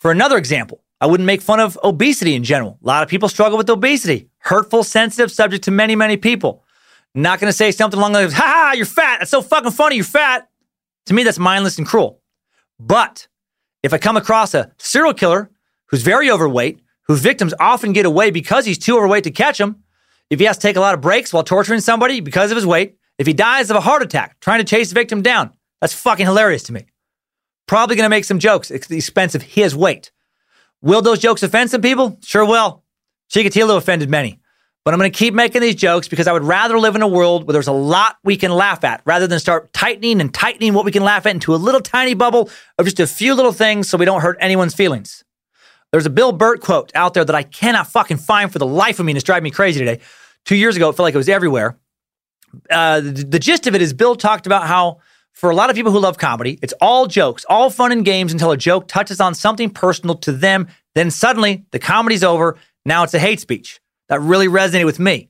For 0.00 0.10
another 0.10 0.38
example, 0.38 0.82
I 1.00 1.06
wouldn't 1.06 1.26
make 1.26 1.42
fun 1.42 1.60
of 1.60 1.78
obesity 1.84 2.34
in 2.34 2.44
general. 2.44 2.78
A 2.82 2.86
lot 2.86 3.02
of 3.02 3.08
people 3.08 3.28
struggle 3.28 3.58
with 3.58 3.68
obesity. 3.68 4.28
Hurtful, 4.38 4.82
sensitive 4.82 5.30
subject 5.30 5.64
to 5.64 5.70
many, 5.70 5.94
many 5.94 6.16
people. 6.16 6.64
Not 7.14 7.38
going 7.40 7.50
to 7.50 7.56
say 7.56 7.70
something 7.70 7.98
along 7.98 8.12
the 8.12 8.20
lines, 8.20 8.32
ha 8.32 8.42
ha, 8.44 8.72
you're 8.76 8.86
fat. 8.86 9.18
That's 9.18 9.30
so 9.30 9.42
fucking 9.42 9.70
funny. 9.72 9.96
You're 9.96 10.04
fat. 10.04 10.48
To 11.06 11.14
me, 11.14 11.22
that's 11.22 11.38
mindless 11.38 11.78
and 11.78 11.86
cruel. 11.86 12.20
But 12.78 13.28
if 13.82 13.92
I 13.92 13.98
come 13.98 14.16
across 14.16 14.54
a 14.54 14.72
serial 14.78 15.14
killer 15.14 15.50
who's 15.86 16.02
very 16.02 16.30
overweight, 16.30 16.80
whose 17.06 17.20
victims 17.20 17.54
often 17.60 17.92
get 17.92 18.06
away 18.06 18.30
because 18.30 18.66
he's 18.66 18.78
too 18.78 18.96
overweight 18.96 19.24
to 19.24 19.30
catch 19.30 19.58
them, 19.58 19.82
if 20.28 20.40
he 20.40 20.46
has 20.46 20.58
to 20.58 20.62
take 20.62 20.76
a 20.76 20.80
lot 20.80 20.94
of 20.94 21.00
breaks 21.00 21.32
while 21.32 21.44
torturing 21.44 21.80
somebody 21.80 22.20
because 22.20 22.50
of 22.50 22.56
his 22.56 22.66
weight, 22.66 22.96
if 23.18 23.26
he 23.26 23.32
dies 23.32 23.70
of 23.70 23.76
a 23.76 23.80
heart 23.80 24.02
attack 24.02 24.40
trying 24.40 24.58
to 24.58 24.64
chase 24.64 24.88
the 24.88 24.94
victim 24.94 25.22
down, 25.22 25.52
that's 25.80 25.94
fucking 25.94 26.26
hilarious 26.26 26.64
to 26.64 26.72
me. 26.72 26.86
Probably 27.66 27.96
to 27.96 28.08
make 28.08 28.24
some 28.24 28.38
jokes 28.38 28.70
at 28.70 28.82
the 28.82 28.96
expense 28.96 29.34
of 29.34 29.42
his 29.42 29.74
weight. 29.74 30.10
Will 30.82 31.02
those 31.02 31.18
jokes 31.18 31.42
offend 31.42 31.70
some 31.70 31.82
people? 31.82 32.18
Sure 32.22 32.44
will. 32.44 32.82
Chikatilo 33.32 33.76
offended 33.76 34.10
many. 34.10 34.40
But 34.86 34.94
I'm 34.94 35.00
going 35.00 35.10
to 35.10 35.18
keep 35.18 35.34
making 35.34 35.62
these 35.62 35.74
jokes 35.74 36.06
because 36.06 36.28
I 36.28 36.32
would 36.32 36.44
rather 36.44 36.78
live 36.78 36.94
in 36.94 37.02
a 37.02 37.08
world 37.08 37.44
where 37.44 37.52
there's 37.54 37.66
a 37.66 37.72
lot 37.72 38.18
we 38.22 38.36
can 38.36 38.52
laugh 38.52 38.84
at 38.84 39.02
rather 39.04 39.26
than 39.26 39.40
start 39.40 39.72
tightening 39.72 40.20
and 40.20 40.32
tightening 40.32 40.74
what 40.74 40.84
we 40.84 40.92
can 40.92 41.02
laugh 41.02 41.26
at 41.26 41.34
into 41.34 41.52
a 41.52 41.56
little 41.56 41.80
tiny 41.80 42.14
bubble 42.14 42.48
of 42.78 42.84
just 42.84 43.00
a 43.00 43.06
few 43.08 43.34
little 43.34 43.50
things 43.50 43.88
so 43.88 43.98
we 43.98 44.04
don't 44.04 44.20
hurt 44.20 44.36
anyone's 44.38 44.76
feelings. 44.76 45.24
There's 45.90 46.06
a 46.06 46.10
Bill 46.10 46.30
Burr 46.30 46.58
quote 46.58 46.92
out 46.94 47.14
there 47.14 47.24
that 47.24 47.34
I 47.34 47.42
cannot 47.42 47.88
fucking 47.88 48.18
find 48.18 48.52
for 48.52 48.60
the 48.60 48.66
life 48.66 49.00
of 49.00 49.06
me 49.06 49.10
and 49.10 49.16
it's 49.16 49.24
driving 49.24 49.42
me 49.42 49.50
crazy 49.50 49.80
today. 49.80 50.00
Two 50.44 50.54
years 50.54 50.76
ago, 50.76 50.90
it 50.90 50.92
felt 50.92 51.02
like 51.02 51.14
it 51.14 51.18
was 51.18 51.28
everywhere. 51.28 51.76
Uh, 52.70 53.00
the, 53.00 53.10
the 53.10 53.38
gist 53.40 53.66
of 53.66 53.74
it 53.74 53.82
is 53.82 53.92
Bill 53.92 54.14
talked 54.14 54.46
about 54.46 54.68
how 54.68 55.00
for 55.32 55.50
a 55.50 55.56
lot 55.56 55.68
of 55.68 55.74
people 55.74 55.90
who 55.90 55.98
love 55.98 56.16
comedy, 56.16 56.60
it's 56.62 56.74
all 56.80 57.08
jokes, 57.08 57.44
all 57.48 57.70
fun 57.70 57.90
and 57.90 58.04
games 58.04 58.32
until 58.32 58.52
a 58.52 58.56
joke 58.56 58.86
touches 58.86 59.20
on 59.20 59.34
something 59.34 59.68
personal 59.68 60.14
to 60.18 60.30
them. 60.30 60.68
Then 60.94 61.10
suddenly 61.10 61.66
the 61.72 61.80
comedy's 61.80 62.22
over. 62.22 62.56
Now 62.84 63.02
it's 63.02 63.14
a 63.14 63.18
hate 63.18 63.40
speech. 63.40 63.80
That 64.08 64.20
really 64.20 64.48
resonated 64.48 64.86
with 64.86 64.98
me. 64.98 65.28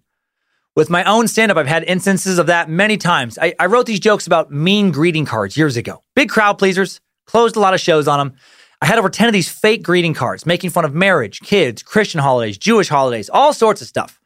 With 0.74 0.90
my 0.90 1.04
own 1.04 1.26
stand 1.26 1.50
up, 1.50 1.56
I've 1.56 1.66
had 1.66 1.84
instances 1.84 2.38
of 2.38 2.48
that 2.48 2.68
many 2.68 2.98
times. 2.98 3.38
I, 3.40 3.54
I 3.58 3.66
wrote 3.66 3.86
these 3.86 4.00
jokes 4.00 4.26
about 4.26 4.52
mean 4.52 4.90
greeting 4.90 5.24
cards 5.24 5.56
years 5.56 5.76
ago. 5.78 6.02
Big 6.14 6.28
crowd 6.28 6.58
pleasers, 6.58 7.00
closed 7.26 7.56
a 7.56 7.60
lot 7.60 7.72
of 7.72 7.80
shows 7.80 8.06
on 8.06 8.18
them. 8.18 8.36
I 8.82 8.86
had 8.86 8.98
over 8.98 9.08
10 9.08 9.28
of 9.28 9.32
these 9.32 9.48
fake 9.48 9.82
greeting 9.82 10.12
cards 10.12 10.44
making 10.44 10.70
fun 10.70 10.84
of 10.84 10.94
marriage, 10.94 11.40
kids, 11.40 11.82
Christian 11.82 12.20
holidays, 12.20 12.58
Jewish 12.58 12.88
holidays, 12.88 13.30
all 13.30 13.54
sorts 13.54 13.80
of 13.80 13.88
stuff. 13.88 14.20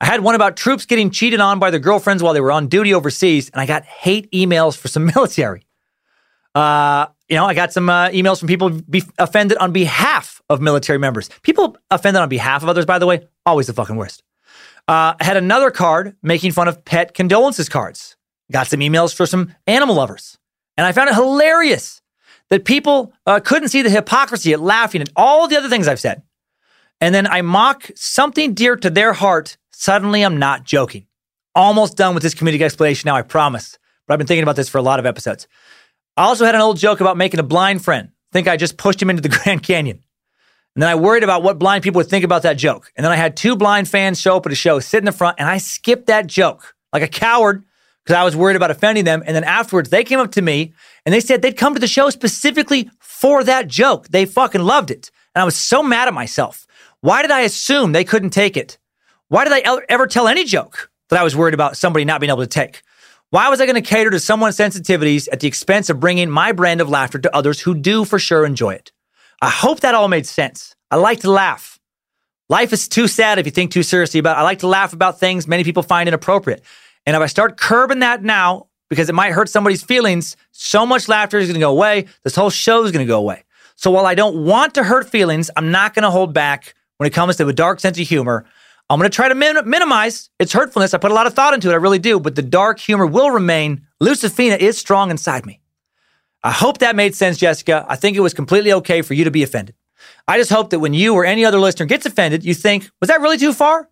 I 0.00 0.06
had 0.06 0.22
one 0.22 0.34
about 0.34 0.56
troops 0.56 0.86
getting 0.86 1.10
cheated 1.10 1.40
on 1.40 1.58
by 1.58 1.70
their 1.70 1.80
girlfriends 1.80 2.22
while 2.22 2.32
they 2.32 2.40
were 2.40 2.50
on 2.50 2.68
duty 2.68 2.94
overseas, 2.94 3.50
and 3.50 3.60
I 3.60 3.66
got 3.66 3.84
hate 3.84 4.30
emails 4.32 4.76
for 4.76 4.88
some 4.88 5.04
military. 5.14 5.66
Uh, 6.54 7.06
you 7.28 7.36
know, 7.36 7.44
I 7.44 7.54
got 7.54 7.72
some 7.72 7.90
uh, 7.90 8.08
emails 8.08 8.38
from 8.38 8.48
people 8.48 8.70
be 8.70 9.02
offended 9.18 9.58
on 9.58 9.72
behalf 9.72 10.33
of 10.48 10.60
military 10.60 10.98
members. 10.98 11.30
People 11.42 11.76
offended 11.90 12.22
on 12.22 12.28
behalf 12.28 12.62
of 12.62 12.68
others, 12.68 12.86
by 12.86 12.98
the 12.98 13.06
way, 13.06 13.26
always 13.46 13.66
the 13.66 13.72
fucking 13.72 13.96
worst. 13.96 14.22
Uh, 14.86 15.14
I 15.18 15.24
had 15.24 15.36
another 15.36 15.70
card 15.70 16.16
making 16.22 16.52
fun 16.52 16.68
of 16.68 16.84
pet 16.84 17.14
condolences 17.14 17.68
cards. 17.68 18.16
Got 18.52 18.66
some 18.66 18.80
emails 18.80 19.14
for 19.14 19.26
some 19.26 19.54
animal 19.66 19.94
lovers. 19.94 20.38
And 20.76 20.86
I 20.86 20.92
found 20.92 21.08
it 21.08 21.14
hilarious 21.14 22.02
that 22.50 22.64
people 22.64 23.12
uh, 23.26 23.40
couldn't 23.40 23.68
see 23.68 23.82
the 23.82 23.90
hypocrisy 23.90 24.52
at 24.52 24.60
laughing 24.60 25.00
at 25.00 25.08
all 25.16 25.48
the 25.48 25.56
other 25.56 25.68
things 25.68 25.88
I've 25.88 26.00
said. 26.00 26.22
And 27.00 27.14
then 27.14 27.26
I 27.26 27.42
mock 27.42 27.90
something 27.94 28.54
dear 28.54 28.76
to 28.76 28.90
their 28.90 29.14
heart. 29.14 29.56
Suddenly, 29.72 30.22
I'm 30.22 30.38
not 30.38 30.64
joking. 30.64 31.06
Almost 31.54 31.96
done 31.96 32.14
with 32.14 32.22
this 32.22 32.34
comedic 32.34 32.60
explanation 32.60 33.08
now, 33.08 33.16
I 33.16 33.22
promise. 33.22 33.78
But 34.06 34.14
I've 34.14 34.18
been 34.18 34.26
thinking 34.26 34.42
about 34.42 34.56
this 34.56 34.68
for 34.68 34.78
a 34.78 34.82
lot 34.82 34.98
of 34.98 35.06
episodes. 35.06 35.48
I 36.16 36.24
also 36.24 36.44
had 36.44 36.54
an 36.54 36.60
old 36.60 36.76
joke 36.76 37.00
about 37.00 37.16
making 37.16 37.40
a 37.40 37.44
blind 37.44 37.82
friend 37.82 38.10
think 38.34 38.48
I 38.48 38.56
just 38.56 38.76
pushed 38.76 39.00
him 39.00 39.08
into 39.08 39.22
the 39.22 39.28
Grand 39.42 39.62
Canyon. 39.62 40.04
And 40.74 40.82
then 40.82 40.90
I 40.90 40.96
worried 40.96 41.22
about 41.22 41.42
what 41.42 41.58
blind 41.58 41.84
people 41.84 42.00
would 42.00 42.08
think 42.08 42.24
about 42.24 42.42
that 42.42 42.58
joke. 42.58 42.92
And 42.96 43.04
then 43.04 43.12
I 43.12 43.16
had 43.16 43.36
two 43.36 43.54
blind 43.54 43.88
fans 43.88 44.20
show 44.20 44.36
up 44.36 44.46
at 44.46 44.52
a 44.52 44.56
show, 44.56 44.80
sit 44.80 44.98
in 44.98 45.04
the 45.04 45.12
front, 45.12 45.36
and 45.38 45.48
I 45.48 45.58
skipped 45.58 46.06
that 46.06 46.26
joke 46.26 46.74
like 46.92 47.02
a 47.02 47.08
coward 47.08 47.64
because 48.04 48.16
I 48.16 48.24
was 48.24 48.36
worried 48.36 48.56
about 48.56 48.70
offending 48.70 49.04
them. 49.04 49.22
And 49.24 49.36
then 49.36 49.44
afterwards, 49.44 49.90
they 49.90 50.04
came 50.04 50.18
up 50.18 50.32
to 50.32 50.42
me 50.42 50.74
and 51.06 51.14
they 51.14 51.20
said 51.20 51.42
they'd 51.42 51.56
come 51.56 51.74
to 51.74 51.80
the 51.80 51.86
show 51.86 52.10
specifically 52.10 52.90
for 52.98 53.44
that 53.44 53.68
joke. 53.68 54.08
They 54.08 54.26
fucking 54.26 54.62
loved 54.62 54.90
it. 54.90 55.10
And 55.34 55.42
I 55.42 55.44
was 55.44 55.56
so 55.56 55.82
mad 55.82 56.08
at 56.08 56.14
myself. 56.14 56.66
Why 57.00 57.22
did 57.22 57.30
I 57.30 57.40
assume 57.40 57.92
they 57.92 58.04
couldn't 58.04 58.30
take 58.30 58.56
it? 58.56 58.78
Why 59.28 59.44
did 59.44 59.52
I 59.52 59.80
ever 59.88 60.06
tell 60.06 60.28
any 60.28 60.44
joke 60.44 60.90
that 61.08 61.20
I 61.20 61.24
was 61.24 61.36
worried 61.36 61.54
about 61.54 61.76
somebody 61.76 62.04
not 62.04 62.20
being 62.20 62.30
able 62.30 62.42
to 62.42 62.46
take? 62.46 62.82
Why 63.30 63.48
was 63.48 63.60
I 63.60 63.66
going 63.66 63.82
to 63.82 63.88
cater 63.88 64.10
to 64.10 64.20
someone's 64.20 64.56
sensitivities 64.56 65.28
at 65.32 65.40
the 65.40 65.48
expense 65.48 65.88
of 65.90 65.98
bringing 65.98 66.30
my 66.30 66.52
brand 66.52 66.80
of 66.80 66.88
laughter 66.88 67.18
to 67.18 67.34
others 67.34 67.60
who 67.60 67.74
do 67.74 68.04
for 68.04 68.18
sure 68.18 68.44
enjoy 68.44 68.74
it? 68.74 68.92
I 69.44 69.50
hope 69.50 69.80
that 69.80 69.94
all 69.94 70.08
made 70.08 70.24
sense. 70.24 70.74
I 70.90 70.96
like 70.96 71.20
to 71.20 71.30
laugh. 71.30 71.78
Life 72.48 72.72
is 72.72 72.88
too 72.88 73.06
sad 73.06 73.38
if 73.38 73.44
you 73.44 73.52
think 73.52 73.72
too 73.72 73.82
seriously 73.82 74.18
about 74.18 74.38
it. 74.38 74.40
I 74.40 74.42
like 74.42 74.60
to 74.60 74.66
laugh 74.66 74.94
about 74.94 75.20
things 75.20 75.46
many 75.46 75.64
people 75.64 75.82
find 75.82 76.08
inappropriate. 76.08 76.62
And 77.04 77.14
if 77.14 77.20
I 77.20 77.26
start 77.26 77.58
curbing 77.58 77.98
that 77.98 78.22
now, 78.22 78.68
because 78.88 79.10
it 79.10 79.14
might 79.14 79.32
hurt 79.32 79.50
somebody's 79.50 79.82
feelings, 79.82 80.38
so 80.52 80.86
much 80.86 81.10
laughter 81.10 81.36
is 81.36 81.46
going 81.48 81.60
to 81.60 81.60
go 81.60 81.70
away. 81.70 82.06
This 82.22 82.34
whole 82.34 82.48
show 82.48 82.84
is 82.84 82.90
going 82.90 83.04
to 83.04 83.08
go 83.08 83.18
away. 83.18 83.44
So 83.76 83.90
while 83.90 84.06
I 84.06 84.14
don't 84.14 84.46
want 84.46 84.72
to 84.76 84.82
hurt 84.82 85.10
feelings, 85.10 85.50
I'm 85.56 85.70
not 85.70 85.92
going 85.92 86.04
to 86.04 86.10
hold 86.10 86.32
back 86.32 86.74
when 86.96 87.06
it 87.06 87.12
comes 87.12 87.36
to 87.36 87.46
a 87.46 87.52
dark 87.52 87.80
sense 87.80 88.00
of 88.00 88.08
humor. 88.08 88.46
I'm 88.88 88.98
going 88.98 89.10
to 89.10 89.14
try 89.14 89.28
to 89.28 89.34
min- 89.34 89.68
minimize 89.68 90.30
its 90.38 90.54
hurtfulness. 90.54 90.94
I 90.94 90.98
put 90.98 91.10
a 91.10 91.14
lot 91.14 91.26
of 91.26 91.34
thought 91.34 91.52
into 91.52 91.68
it. 91.68 91.72
I 91.72 91.76
really 91.76 91.98
do. 91.98 92.18
But 92.18 92.34
the 92.34 92.40
dark 92.40 92.80
humor 92.80 93.04
will 93.04 93.30
remain. 93.30 93.86
Lucifina 94.02 94.56
is 94.56 94.78
strong 94.78 95.10
inside 95.10 95.44
me. 95.44 95.60
I 96.44 96.50
hope 96.50 96.78
that 96.78 96.94
made 96.94 97.14
sense, 97.14 97.38
Jessica. 97.38 97.86
I 97.88 97.96
think 97.96 98.16
it 98.16 98.20
was 98.20 98.34
completely 98.34 98.72
okay 98.74 99.00
for 99.00 99.14
you 99.14 99.24
to 99.24 99.30
be 99.30 99.42
offended. 99.42 99.74
I 100.28 100.36
just 100.36 100.50
hope 100.50 100.70
that 100.70 100.78
when 100.78 100.92
you 100.92 101.14
or 101.14 101.24
any 101.24 101.44
other 101.44 101.58
listener 101.58 101.86
gets 101.86 102.04
offended, 102.04 102.44
you 102.44 102.52
think, 102.52 102.90
was 103.00 103.08
that 103.08 103.22
really 103.22 103.38
too 103.38 103.54
far? 103.54 103.88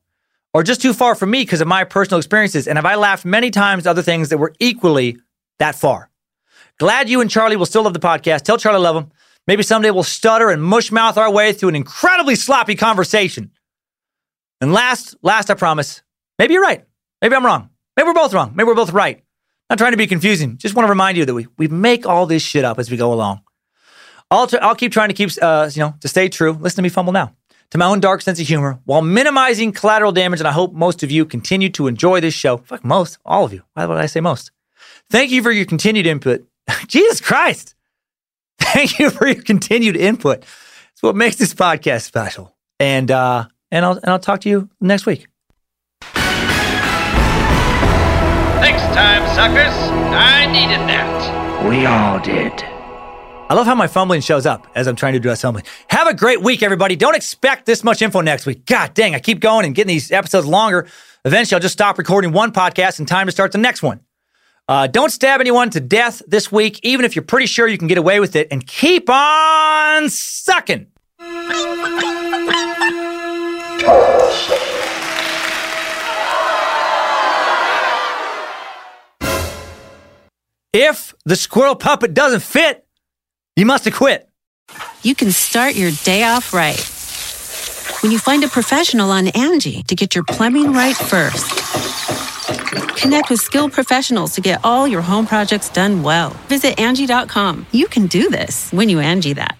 Or 0.53 0.63
just 0.63 0.83
too 0.83 0.93
far 0.93 1.15
for 1.15 1.25
me 1.25 1.41
because 1.41 1.63
of 1.63 1.67
my 1.67 1.85
personal 1.85 2.19
experiences? 2.19 2.69
And 2.69 2.77
have 2.77 2.85
I 2.85 2.97
laughed 2.97 3.25
many 3.25 3.51
times 3.51 3.87
at 3.87 3.91
other 3.91 4.03
things 4.03 4.29
that 4.29 4.37
were 4.37 4.53
equally 4.61 5.17
that 5.61 5.75
far? 5.75 6.11
Glad 6.79 7.09
you 7.09 7.23
and 7.23 7.31
Charlie 7.31 7.57
will 7.57 7.65
still 7.65 7.85
love 7.85 7.95
the 7.95 7.99
podcast. 8.01 8.43
Tell 8.43 8.59
Charlie 8.59 8.77
I 8.77 8.81
love 8.81 8.97
him. 8.97 9.13
Maybe 9.47 9.63
someday 9.63 9.91
we'll 9.91 10.03
stutter 10.03 10.51
and 10.51 10.63
mush 10.63 10.93
mouth 10.93 11.17
our 11.17 11.33
way 11.33 11.55
through 11.55 11.71
an 11.71 11.77
incredibly 11.77 12.35
sloppy 12.35 12.75
conversation. 12.75 13.51
And 14.61 14.75
last, 14.75 15.17
last, 15.23 15.51
I 15.51 15.55
promise, 15.55 16.03
maybe 16.39 16.53
you're 16.53 16.63
right. 16.63 16.85
Maybe 17.23 17.35
I'm 17.35 17.47
wrong. 17.47 17.71
Maybe 17.97 18.07
we're 18.07 18.15
both 18.15 18.35
wrong. 18.35 18.53
Maybe 18.55 18.67
we're 18.67 18.75
both 18.75 18.93
right. 18.93 19.25
I'm 19.73 19.77
not 19.77 19.85
trying 19.85 19.93
to 19.95 19.97
be 19.97 20.07
confusing. 20.07 20.59
Just 20.59 20.75
want 20.75 20.85
to 20.85 20.91
remind 20.91 21.17
you 21.17 21.25
that 21.25 21.33
we, 21.33 21.47
we 21.57 21.67
make 21.67 22.05
all 22.07 22.27
this 22.27 22.43
shit 22.43 22.63
up 22.63 22.79
as 22.79 22.91
we 22.91 22.99
go 22.99 23.11
along. 23.11 23.41
I'll, 24.31 24.47
t- 24.47 24.59
I'll 24.59 24.75
keep 24.75 24.93
trying 24.93 25.09
to 25.09 25.15
keep, 25.15 25.31
uh, 25.41 25.71
you 25.73 25.81
know, 25.81 25.95
to 26.01 26.09
stay 26.09 26.29
true. 26.29 26.53
Listen 26.53 26.77
to 26.77 26.83
me 26.83 26.91
fumble 26.91 27.15
now. 27.15 27.35
To 27.71 27.79
my 27.79 27.87
own 27.87 27.99
dark 27.99 28.21
sense 28.21 28.39
of 28.39 28.47
humor 28.47 28.81
while 28.85 29.01
minimizing 29.01 29.73
collateral 29.73 30.13
damage. 30.13 30.41
And 30.41 30.47
I 30.47 30.53
hope 30.53 30.75
most 30.75 31.03
of 31.03 31.11
you 31.11 31.25
continue 31.25 31.71
to 31.71 31.87
enjoy 31.87 32.21
this 32.21 32.35
show. 32.35 32.59
Fuck 32.59 32.85
most, 32.85 33.17
all 33.25 33.47
of 33.47 33.55
you. 33.55 33.63
Why 33.73 33.87
would 33.87 33.97
I 33.97 34.05
say 34.05 34.21
most? 34.21 34.51
Thank 35.09 35.31
you 35.31 35.43
for 35.43 35.51
your 35.51 35.65
continued 35.65 36.07
input. 36.07 36.47
Jesus 36.87 37.23
Christ. 37.23 37.75
Thank 38.61 38.99
you 38.99 39.09
for 39.09 39.27
your 39.27 39.43
continued 39.43 39.97
input. 39.97 40.41
It's 40.93 41.03
what 41.03 41.17
makes 41.17 41.37
this 41.37 41.55
podcast 41.55 42.03
special. 42.03 42.55
And, 42.79 43.11
uh, 43.11 43.47
and 43.71 43.87
I'll 43.87 43.93
and 43.93 44.09
I'll 44.09 44.19
talk 44.19 44.43
to 44.43 44.51
you 44.51 44.69
next 44.83 45.07
week. 45.07 45.29
Time, 48.95 49.27
suckers. 49.35 49.75
I 50.13 50.47
needed 50.47 50.81
that. 50.89 51.67
We 51.69 51.87
all 51.87 52.21
did. 52.21 52.53
I 53.49 53.55
love 53.55 53.67
how 53.67 53.75
my 53.75 53.87
fumbling 53.87 54.21
shows 54.21 54.47
up 54.47 54.67
as 54.75 54.87
I'm 54.87 54.97
trying 54.97 55.13
to 55.13 55.19
address 55.19 55.43
fumbling. 55.43 55.65
Have 55.89 56.09
a 56.09 56.15
great 56.15 56.43
week, 56.43 56.63
everybody. 56.63 56.97
Don't 56.97 57.15
expect 57.15 57.67
this 57.67 57.85
much 57.85 58.01
info 58.01 58.21
next 58.21 58.47
week. 58.47 58.65
God 58.67 58.95
dang, 58.95 59.15
I 59.15 59.19
keep 59.19 59.41
going 59.41 59.67
and 59.67 59.75
getting 59.75 59.89
these 59.89 60.11
episodes 60.11 60.47
longer. 60.47 60.89
Eventually, 61.25 61.57
I'll 61.57 61.63
just 61.63 61.75
stop 61.75 61.99
recording 61.99 62.33
one 62.33 62.53
podcast 62.53 62.99
and 62.99 63.07
time 63.07 63.27
to 63.27 63.33
start 63.33 63.53
the 63.53 63.59
next 63.59 63.83
one. 63.83 64.01
Uh, 64.69 64.87
don't 64.87 65.11
stab 65.11 65.41
anyone 65.41 65.71
to 65.71 65.81
death 65.81 66.23
this 66.27 66.51
week, 66.51 66.81
even 66.83 67.05
if 67.05 67.17
you're 67.17 67.25
pretty 67.25 67.47
sure 67.47 67.67
you 67.67 67.79
can 67.79 67.89
get 67.89 67.99
away 67.99 68.21
with 68.21 68.37
it, 68.37 68.49
and 68.51 68.67
keep 68.67 69.11
on 69.11 70.09
sucking. 70.09 70.87
If 80.73 81.15
the 81.27 81.37
squirrel 81.37 81.75
puppet 81.75 82.15
doesn't 82.15 82.43
fit, 82.43 82.87
you 83.57 83.67
must 83.67 83.85
have 83.85 83.95
quit. 83.95 84.27
You 85.03 85.15
can 85.15 85.31
start 85.31 85.75
your 85.75 85.91
day 86.03 86.25
off 86.25 86.55
right. 86.55 86.81
When 88.03 88.11
you 88.11 88.19
find 88.19 88.43
a 88.43 88.49
professional 88.49 89.11
on 89.11 89.29
Angie 89.29 89.83
to 89.83 89.95
get 89.95 90.15
your 90.15 90.25
plumbing 90.25 90.73
right 90.73 90.97
first. 90.97 91.51
Connect 92.97 93.29
with 93.29 93.41
skilled 93.41 93.73
professionals 93.73 94.33
to 94.35 94.41
get 94.41 94.65
all 94.65 94.89
your 94.89 95.03
home 95.03 95.27
projects 95.27 95.69
done 95.69 96.03
well. 96.03 96.31
Visit 96.49 96.81
Angie.com. 96.81 97.67
You 97.73 97.87
can 97.87 98.07
do 98.07 98.31
this 98.31 98.71
when 98.73 98.89
you 98.89 98.99
Angie 98.99 99.35
that. 99.35 99.59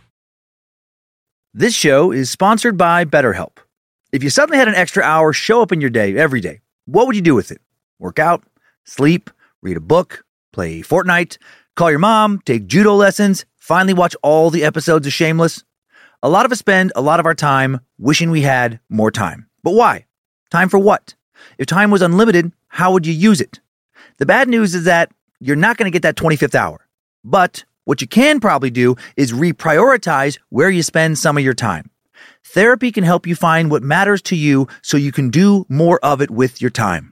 This 1.53 1.75
show 1.75 2.11
is 2.11 2.31
sponsored 2.31 2.79
by 2.79 3.05
BetterHelp. 3.05 3.59
If 4.13 4.23
you 4.23 4.31
suddenly 4.31 4.57
had 4.57 4.69
an 4.69 4.75
extra 4.75 5.03
hour 5.03 5.35
show 5.35 5.61
up 5.61 5.73
in 5.73 5.83
your 5.83 5.91
day 5.91 6.17
every 6.17 6.41
day, 6.41 6.61
what 6.87 7.07
would 7.07 7.17
you 7.17 7.23
do 7.23 7.35
with 7.35 7.51
it? 7.51 7.61
Work 7.99 8.19
out, 8.19 8.45
sleep, 8.85 9.29
read 9.61 9.77
a 9.77 9.81
book, 9.81 10.25
play 10.53 10.83
Fortnite, 10.83 11.39
call 11.77 11.91
your 11.91 11.99
mom, 11.99 12.41
take 12.45 12.67
judo 12.67 12.95
lessons, 12.95 13.45
finally 13.57 13.95
watch 13.95 14.15
all 14.23 14.51
the 14.51 14.65
episodes 14.65 15.07
of 15.07 15.13
Shameless? 15.13 15.65
A 16.23 16.29
lot 16.29 16.47
of 16.47 16.53
us 16.53 16.61
spend 16.61 16.93
a 16.95 17.03
lot 17.03 17.19
of 17.19 17.27
our 17.27 17.35
time 17.35 17.81
wishing 17.99 18.31
we 18.31 18.43
had 18.43 18.79
more 18.89 19.11
time. 19.11 19.49
But 19.65 19.73
why? 19.73 20.07
Time 20.51 20.69
for 20.69 20.79
what? 20.79 21.15
If 21.59 21.67
time 21.67 21.91
was 21.91 22.03
unlimited, 22.03 22.53
how 22.69 22.93
would 22.93 23.07
you 23.07 23.13
use 23.13 23.41
it? 23.41 23.61
The 24.19 24.27
bad 24.27 24.49
news 24.49 24.75
is 24.75 24.85
that 24.85 25.11
you're 25.41 25.57
not 25.57 25.77
going 25.77 25.91
to 25.91 25.95
get 25.95 26.03
that 26.03 26.17
25th 26.17 26.55
hour. 26.55 26.87
But 27.25 27.65
what 27.85 28.01
you 28.01 28.07
can 28.07 28.39
probably 28.39 28.71
do 28.71 28.97
is 29.17 29.33
reprioritize 29.33 30.39
where 30.51 30.71
you 30.71 30.83
spend 30.83 31.19
some 31.19 31.37
of 31.37 31.43
your 31.43 31.55
time. 31.55 31.91
Therapy 32.45 32.93
can 32.93 33.05
help 33.05 33.27
you 33.27 33.35
find 33.35 33.71
what 33.71 33.83
matters 33.83 34.23
to 34.23 34.37
you 34.37 34.69
so 34.83 34.97
you 34.97 35.11
can 35.11 35.31
do 35.31 35.65
more 35.69 35.99
of 36.05 36.21
it 36.21 36.31
with 36.31 36.61
your 36.61 36.71
time. 36.71 37.12